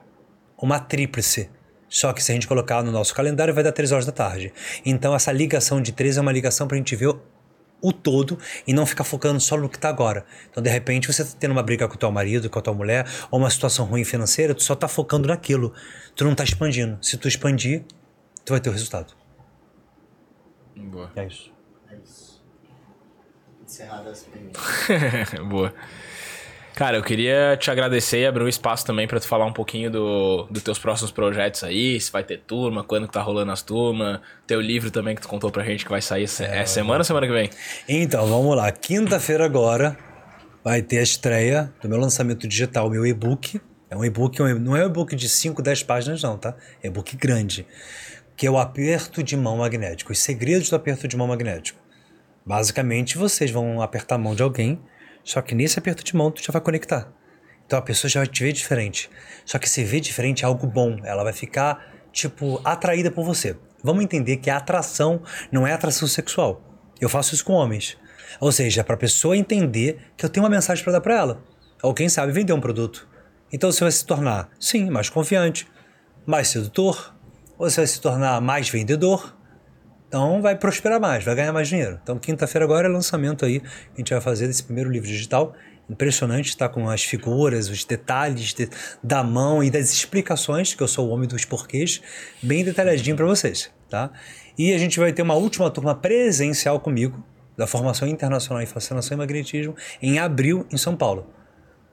uma 0.57 0.79
tríplice. 0.79 1.49
Só 1.87 2.11
que 2.11 2.21
se 2.21 2.31
a 2.31 2.35
gente 2.35 2.47
colocar 2.47 2.83
no 2.83 2.91
nosso 2.91 3.15
calendário, 3.15 3.53
vai 3.53 3.63
dar 3.63 3.71
3 3.71 3.91
horas 3.91 4.05
da 4.05 4.11
tarde. 4.11 4.51
Então, 4.85 5.15
essa 5.15 5.31
ligação 5.31 5.81
de 5.81 5.91
3 5.93 6.17
é 6.17 6.21
uma 6.21 6.31
ligação 6.31 6.67
para 6.67 6.75
a 6.75 6.77
gente 6.77 6.95
ver 6.95 7.15
o 7.81 7.91
todo 7.93 8.37
e 8.65 8.73
não 8.73 8.85
ficar 8.85 9.03
focando 9.03 9.39
só 9.39 9.57
no 9.57 9.69
que 9.69 9.77
tá 9.77 9.89
agora. 9.89 10.25
Então, 10.49 10.61
de 10.61 10.69
repente, 10.69 11.11
você 11.11 11.23
tá 11.23 11.31
tendo 11.39 11.51
uma 11.51 11.63
briga 11.63 11.87
com 11.87 11.95
o 11.95 11.97
teu 11.97 12.11
marido, 12.11 12.49
com 12.49 12.59
a 12.59 12.61
tua 12.61 12.73
mulher, 12.73 13.07
ou 13.29 13.39
uma 13.39 13.49
situação 13.49 13.85
ruim 13.85 14.03
financeira, 14.03 14.55
tu 14.55 14.63
só 14.63 14.75
tá 14.75 14.87
focando 14.87 15.27
naquilo. 15.27 15.73
Tu 16.15 16.23
não 16.23 16.33
tá 16.33 16.43
expandindo. 16.43 16.97
Se 17.01 17.17
tu 17.17 17.27
expandir, 17.27 17.83
tu 18.43 18.53
vai 18.53 18.59
ter 18.59 18.69
o 18.69 18.73
resultado. 18.73 19.13
Boa. 20.75 21.11
É 21.15 21.25
isso. 21.25 21.51
É 21.89 21.95
isso. 22.03 22.43
Encerrada 23.63 24.09
as 24.09 24.23
perguntas. 24.25 24.63
Boa. 25.47 25.73
Cara, 26.75 26.97
eu 26.97 27.03
queria 27.03 27.55
te 27.57 27.71
agradecer 27.71 28.19
e 28.19 28.25
abrir 28.25 28.43
um 28.43 28.49
espaço 28.49 28.85
também 28.85 29.07
pra 29.07 29.17
tu 29.17 29.25
falar 29.27 29.45
um 29.45 29.53
pouquinho 29.53 29.89
do, 29.89 30.43
dos 30.51 30.61
teus 30.61 30.77
próximos 30.77 31.09
projetos 31.09 31.63
aí, 31.63 31.97
se 32.01 32.11
vai 32.11 32.21
ter 32.21 32.39
turma, 32.39 32.83
quando 32.83 33.07
tá 33.07 33.21
rolando 33.21 33.49
as 33.53 33.61
turmas, 33.61 34.19
teu 34.45 34.59
livro 34.59 34.91
também 34.91 35.15
que 35.15 35.21
tu 35.21 35.27
contou 35.29 35.49
pra 35.49 35.63
gente 35.63 35.85
que 35.85 35.89
vai 35.91 36.01
sair 36.01 36.27
se- 36.27 36.43
é, 36.43 36.65
semana 36.65 36.99
ou 36.99 37.03
semana 37.05 37.25
que 37.27 37.31
vem? 37.31 37.49
Então, 37.87 38.27
vamos 38.27 38.57
lá. 38.57 38.69
Quinta-feira 38.73 39.45
agora 39.45 39.97
vai 40.65 40.81
ter 40.81 40.99
a 40.99 41.03
estreia 41.03 41.73
do 41.81 41.87
meu 41.87 41.97
lançamento 41.97 42.45
digital, 42.45 42.89
meu 42.89 43.05
e-book. 43.05 43.61
É 43.89 43.95
um 43.95 44.03
e-book, 44.03 44.37
não 44.59 44.75
é 44.75 44.83
um 44.83 44.87
e-book 44.87 45.15
de 45.15 45.29
5, 45.29 45.61
10 45.61 45.81
páginas 45.83 46.21
não, 46.21 46.37
tá? 46.37 46.55
É 46.83 46.87
um 46.87 46.91
e-book 46.91 47.15
grande. 47.15 47.65
Que 48.35 48.47
é 48.47 48.51
o 48.51 48.57
aperto 48.57 49.23
de 49.23 49.37
mão 49.37 49.55
magnético. 49.57 50.11
Os 50.11 50.19
segredos 50.19 50.69
do 50.69 50.75
aperto 50.75 51.07
de 51.07 51.15
mão 51.15 51.27
magnético. 51.27 51.79
Basicamente, 52.45 53.17
vocês 53.17 53.49
vão 53.49 53.81
apertar 53.81 54.15
a 54.15 54.17
mão 54.17 54.35
de 54.35 54.43
alguém, 54.43 54.77
só 55.25 55.41
que 55.41 55.55
nesse 55.55 55.79
aperto 55.79 56.03
de 56.03 56.15
mão 56.15 56.29
tu 56.29 56.41
já 56.41 56.53
vai 56.53 56.61
conectar. 56.61 57.11
Então 57.65 57.79
a 57.79 57.81
pessoa 57.81 58.09
já 58.09 58.19
vai 58.19 58.27
te 58.27 58.43
ver 58.43 58.53
diferente. 58.53 59.09
Só 59.43 59.57
que 59.57 59.67
se 59.67 59.83
ver 59.83 59.99
diferente 59.99 60.43
é 60.43 60.47
algo 60.47 60.67
bom. 60.67 60.99
Ela 61.03 61.23
vai 61.23 61.33
ficar, 61.33 61.93
tipo, 62.13 62.61
atraída 62.63 63.09
por 63.09 63.25
você. 63.25 63.57
Vamos 63.83 64.03
entender 64.03 64.37
que 64.37 64.51
a 64.51 64.57
atração 64.57 65.21
não 65.51 65.65
é 65.65 65.73
atração 65.73 66.07
sexual. 66.07 66.61
Eu 67.01 67.09
faço 67.09 67.33
isso 67.33 67.43
com 67.43 67.53
homens. 67.53 67.97
Ou 68.39 68.51
seja, 68.51 68.83
para 68.83 68.93
a 68.93 68.99
pessoa 68.99 69.35
entender 69.35 70.11
que 70.15 70.23
eu 70.23 70.29
tenho 70.29 70.43
uma 70.43 70.49
mensagem 70.49 70.83
para 70.83 70.93
dar 70.93 71.01
para 71.01 71.17
ela. 71.17 71.43
Ou 71.81 71.93
quem 71.93 72.07
sabe 72.07 72.31
vender 72.31 72.53
um 72.53 72.61
produto. 72.61 73.07
Então 73.51 73.71
você 73.71 73.83
vai 73.83 73.91
se 73.91 74.05
tornar, 74.05 74.49
sim, 74.59 74.89
mais 74.89 75.09
confiante, 75.09 75.67
mais 76.25 76.49
sedutor, 76.49 77.15
você 77.57 77.77
vai 77.77 77.87
se 77.87 78.01
tornar 78.01 78.39
mais 78.41 78.69
vendedor, 78.69 79.35
então 80.07 80.41
vai 80.41 80.55
prosperar 80.55 80.99
mais, 80.99 81.23
vai 81.23 81.35
ganhar 81.35 81.51
mais 81.53 81.67
dinheiro. 81.67 81.99
Então 82.01 82.17
quinta-feira 82.17 82.65
agora 82.65 82.87
é 82.87 82.89
lançamento 82.91 83.45
aí 83.45 83.61
a 83.93 83.97
gente 83.97 84.11
vai 84.13 84.21
fazer 84.21 84.47
desse 84.47 84.63
primeiro 84.63 84.89
livro 84.89 85.07
digital. 85.07 85.53
Impressionante, 85.89 86.47
está 86.49 86.67
com 86.67 86.89
as 86.89 87.03
figuras, 87.03 87.69
os 87.69 87.85
detalhes 87.85 88.53
de- 88.55 88.69
da 89.03 89.23
mão 89.23 89.63
e 89.63 89.69
das 89.69 89.91
explicações, 89.93 90.73
que 90.73 90.81
eu 90.81 90.87
sou 90.87 91.07
o 91.07 91.11
homem 91.11 91.27
dos 91.27 91.45
porquês, 91.45 92.01
bem 92.41 92.63
detalhadinho 92.63 93.15
para 93.15 93.25
vocês, 93.25 93.71
tá? 93.87 94.09
E 94.57 94.73
a 94.73 94.79
gente 94.79 94.99
vai 94.99 95.13
ter 95.13 95.21
uma 95.21 95.35
última 95.35 95.69
turma 95.69 95.93
presencial 95.93 96.79
comigo, 96.79 97.23
da 97.55 97.67
Formação 97.67 98.07
Internacional 98.07 98.63
em 98.63 98.65
Fascinação 98.65 99.15
e 99.15 99.17
Magnetismo, 99.19 99.75
em 100.01 100.17
abril, 100.17 100.65
em 100.71 100.77
São 100.77 100.95
Paulo. 100.95 101.27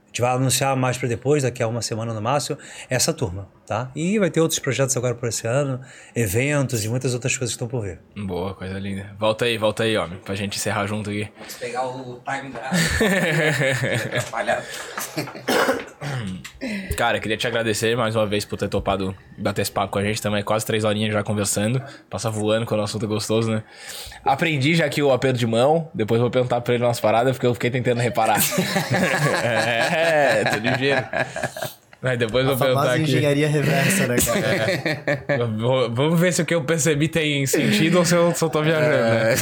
A 0.05 0.07
gente 0.07 0.21
vai 0.23 0.33
anunciar 0.33 0.75
mais 0.75 0.97
para 0.97 1.09
depois, 1.09 1.43
daqui 1.43 1.63
a 1.63 1.69
uma 1.69 1.83
semana 1.83 2.15
no 2.15 2.21
máximo, 2.23 2.59
essa 2.89 3.13
turma, 3.13 3.49
tá? 3.67 3.91
E 3.95 4.19
vai 4.19 4.31
ter 4.31 4.41
outros 4.41 4.59
projetos 4.59 4.97
agora 4.97 5.15
por 5.15 5.29
esse 5.29 5.47
ano, 5.47 5.81
eventos 6.15 6.85
e 6.85 6.89
muitas 6.89 7.15
outras 7.15 7.37
coisas 7.37 7.55
que 7.55 7.63
estão 7.63 7.69
por 7.69 7.85
vir. 7.85 8.01
Boa, 8.17 8.55
coisa 8.55 8.79
linda. 8.79 9.15
Volta 9.19 9.45
aí, 9.45 9.59
volta 9.59 9.83
aí, 9.85 9.97
homem, 9.97 10.19
pra 10.25 10.35
gente 10.35 10.57
encerrar 10.57 10.87
junto 10.87 11.11
aqui. 11.11 11.29
Vamos 11.39 11.55
pegar 11.55 11.87
o 11.87 12.21
time 12.25 12.51
da. 12.51 12.71
Cara, 16.97 17.19
queria 17.19 17.37
te 17.37 17.47
agradecer 17.47 17.97
mais 17.97 18.15
uma 18.15 18.27
vez 18.27 18.45
por 18.45 18.57
ter 18.57 18.69
topado 18.69 19.15
bater 19.39 19.63
esse 19.63 19.71
papo 19.71 19.93
com 19.93 19.99
a 19.99 20.05
gente 20.05 20.21
também. 20.21 20.43
Quase 20.43 20.65
três 20.65 20.85
horinhas 20.85 21.13
já 21.13 21.23
conversando. 21.23 21.83
Passa 22.09 22.31
voando 22.31 22.67
quando 22.67 22.81
o 22.81 22.85
assunto 22.85 23.05
é 23.05 23.09
gostoso, 23.09 23.51
né? 23.51 23.63
Aprendi 24.25 24.75
já 24.75 24.89
que 24.89 25.03
o 25.03 25.13
aperto 25.13 25.39
de 25.39 25.47
mão. 25.47 25.91
Depois 25.95 26.21
vou 26.21 26.31
perguntar 26.31 26.61
pra 26.61 26.75
ele 26.75 26.85
umas 26.85 27.01
paradas, 27.01 27.33
porque 27.33 27.47
eu 27.47 27.55
fiquei 27.55 27.71
tentando 27.71 28.01
reparar. 28.01 28.39
é, 29.43 30.45
tô 30.45 30.57
ligeiro. 30.59 31.03
Mas 32.03 32.19
depois 32.19 32.45
eu 32.45 32.53
A 32.53 32.55
vou 32.57 32.67
perguntar 32.67 32.93
aqui. 32.95 33.03
engenharia 33.03 33.49
reversa, 33.49 34.09
né, 34.09 34.17
cara? 34.17 35.47
Vou- 35.57 35.89
Vamos 35.89 36.19
ver 36.19 36.33
se 36.33 36.43
o 36.43 36.45
que 36.45 36.53
eu 36.53 36.65
percebi 36.65 37.07
tem 37.07 37.47
sentido 37.47 37.99
ou 38.01 38.05
se 38.05 38.13
eu 38.17 38.35
só 38.35 38.49
tô 38.49 38.61
viajando, 38.61 38.91
né? 38.91 39.35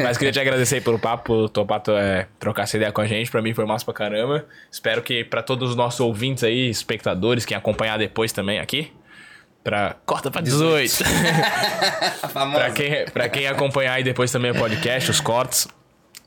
Mas 0.00 0.18
queria 0.18 0.30
te 0.30 0.38
agradecer 0.38 0.74
aí 0.74 0.80
pelo 0.82 0.98
papo, 0.98 1.24
por 1.24 1.48
topar 1.48 1.80
é, 1.88 2.26
trocar 2.38 2.64
essa 2.64 2.76
ideia 2.76 2.92
com 2.92 3.00
a 3.00 3.06
gente. 3.06 3.30
Pra 3.30 3.40
mim 3.40 3.54
foi 3.54 3.64
massa 3.64 3.86
pra 3.86 3.94
caramba. 3.94 4.44
Espero 4.70 5.00
que 5.00 5.24
pra 5.24 5.42
todos 5.42 5.70
os 5.70 5.76
nossos 5.76 5.98
ouvintes 6.00 6.44
aí, 6.44 6.68
espectadores, 6.68 7.46
quem 7.46 7.56
acompanhar 7.56 7.98
depois 7.98 8.32
também 8.32 8.58
aqui. 8.58 8.92
Pra... 9.62 9.96
Corta 10.04 10.30
pra 10.30 10.42
18. 10.42 10.92
pra, 12.52 12.70
quem, 12.70 13.04
pra 13.06 13.28
quem 13.30 13.46
acompanhar 13.46 13.94
aí 13.94 14.04
depois 14.04 14.30
também 14.30 14.50
o 14.50 14.54
podcast, 14.54 15.10
os 15.10 15.20
cortes. 15.20 15.66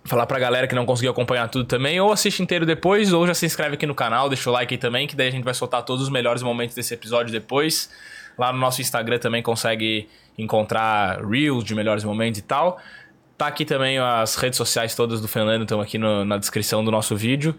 Falar 0.07 0.25
pra 0.25 0.39
galera 0.39 0.67
que 0.67 0.73
não 0.73 0.85
conseguiu 0.85 1.11
acompanhar 1.11 1.47
tudo 1.49 1.65
também, 1.65 1.99
ou 1.99 2.11
assiste 2.11 2.41
inteiro 2.41 2.65
depois, 2.65 3.11
ou 3.11 3.27
já 3.27 3.33
se 3.33 3.45
inscreve 3.45 3.75
aqui 3.75 3.85
no 3.85 3.93
canal, 3.93 4.29
deixa 4.29 4.49
o 4.49 4.53
like 4.53 4.73
aí 4.73 4.77
também, 4.77 5.05
que 5.05 5.15
daí 5.15 5.27
a 5.27 5.31
gente 5.31 5.43
vai 5.43 5.53
soltar 5.53 5.83
todos 5.83 6.01
os 6.03 6.09
melhores 6.09 6.41
momentos 6.41 6.73
desse 6.75 6.93
episódio 6.93 7.31
depois. 7.31 7.89
Lá 8.37 8.53
no 8.53 8.57
nosso 8.59 8.79
Instagram 8.81 9.19
também 9.19 9.41
consegue 9.43 10.07
encontrar 10.37 11.19
reels 11.25 11.63
de 11.63 11.75
melhores 11.75 12.03
momentos 12.03 12.39
e 12.39 12.43
tal. 12.43 12.79
Tá 13.37 13.47
aqui 13.47 13.65
também 13.65 13.97
as 13.99 14.35
redes 14.35 14.57
sociais 14.57 14.95
todas 14.95 15.19
do 15.19 15.27
Fernando, 15.27 15.63
estão 15.63 15.81
aqui 15.81 15.97
no- 15.97 16.23
na 16.23 16.37
descrição 16.37 16.83
do 16.85 16.89
nosso 16.89 17.15
vídeo. 17.15 17.53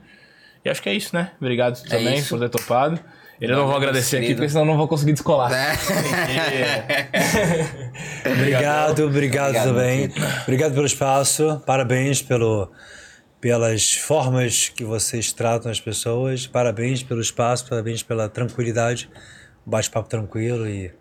E 0.65 0.71
acho 0.71 0.83
que 0.83 0.89
é 0.89 0.95
isso, 0.95 1.15
né? 1.15 1.33
Obrigado 1.41 1.83
também 1.89 2.19
isso. 2.19 2.31
por 2.31 2.41
ter 2.41 2.49
topado. 2.49 2.99
Ele 3.41 3.53
eu 3.53 3.57
não 3.57 3.67
vou 3.67 3.77
agradecer 3.77 4.17
aqui, 4.17 4.35
porque 4.35 4.49
senão 4.49 4.63
eu 4.63 4.67
não 4.67 4.77
vou 4.77 4.89
conseguir 4.89 5.13
descolar. 5.13 5.51
Obrigado, 8.27 9.05
obrigado, 9.05 9.49
Obrigado, 9.51 9.65
também. 9.65 10.11
Obrigado 10.43 10.75
pelo 10.75 10.87
espaço. 10.87 11.63
Parabéns 11.65 12.21
pelo, 12.21 12.71
pelas 13.41 13.95
formas 13.95 14.69
que 14.69 14.83
vocês 14.85 15.33
tratam 15.33 15.71
as 15.71 15.81
pessoas. 15.81 16.47
Parabéns 16.49 17.03
pelo 17.03 17.21
espaço, 17.21 17.69
parabéns 17.69 18.03
pela 18.03 18.29
tranquilidade. 18.29 19.09
Bate-papo 19.65 20.09
tranquilo 20.09 20.67
e 20.67 20.93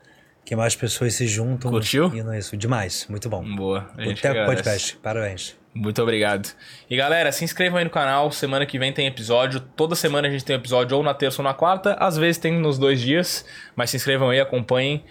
que 0.45 0.55
mais 0.55 0.75
pessoas 0.75 1.15
se 1.15 1.27
juntam. 1.27 1.71
Curtiu? 1.71 2.13
E 2.13 2.21
não 2.21 2.33
é 2.33 2.39
isso. 2.39 2.55
Demais. 2.55 3.07
Muito 3.09 3.27
bom. 3.29 3.43
Boa. 3.55 3.89
A 3.97 4.03
gente 4.03 4.25
Até 4.25 4.43
o 4.43 4.45
podcast. 4.45 4.97
Parabéns. 5.01 5.57
Muito 5.77 6.01
obrigado. 6.01 6.49
E 6.89 6.97
galera, 6.97 7.31
se 7.31 7.43
inscrevam 7.43 7.77
aí 7.77 7.83
no 7.83 7.89
canal. 7.91 8.31
Semana 8.31 8.65
que 8.65 8.79
vem 8.79 8.91
tem 8.91 9.05
episódio. 9.05 9.59
Toda 9.59 9.95
semana 9.95 10.27
a 10.27 10.31
gente 10.31 10.43
tem 10.43 10.55
episódio 10.55 10.97
ou 10.97 11.03
na 11.03 11.13
terça 11.13 11.41
ou 11.41 11.43
na 11.43 11.53
quarta. 11.53 11.93
Às 11.99 12.17
vezes 12.17 12.39
tem 12.39 12.53
nos 12.59 12.79
dois 12.79 12.99
dias. 12.99 13.45
Mas 13.75 13.91
se 13.91 13.97
inscrevam 13.97 14.29
aí, 14.29 14.39
acompanhem. 14.39 15.03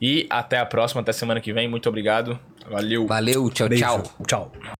E 0.00 0.26
até 0.28 0.58
a 0.58 0.66
próxima, 0.66 1.02
até 1.02 1.12
semana 1.12 1.40
que 1.40 1.52
vem. 1.52 1.68
Muito 1.68 1.88
obrigado. 1.88 2.38
Valeu. 2.68 3.06
Valeu, 3.06 3.48
tchau, 3.50 3.68
Beijo. 3.68 3.84
tchau. 3.84 4.02
Tchau. 4.26 4.74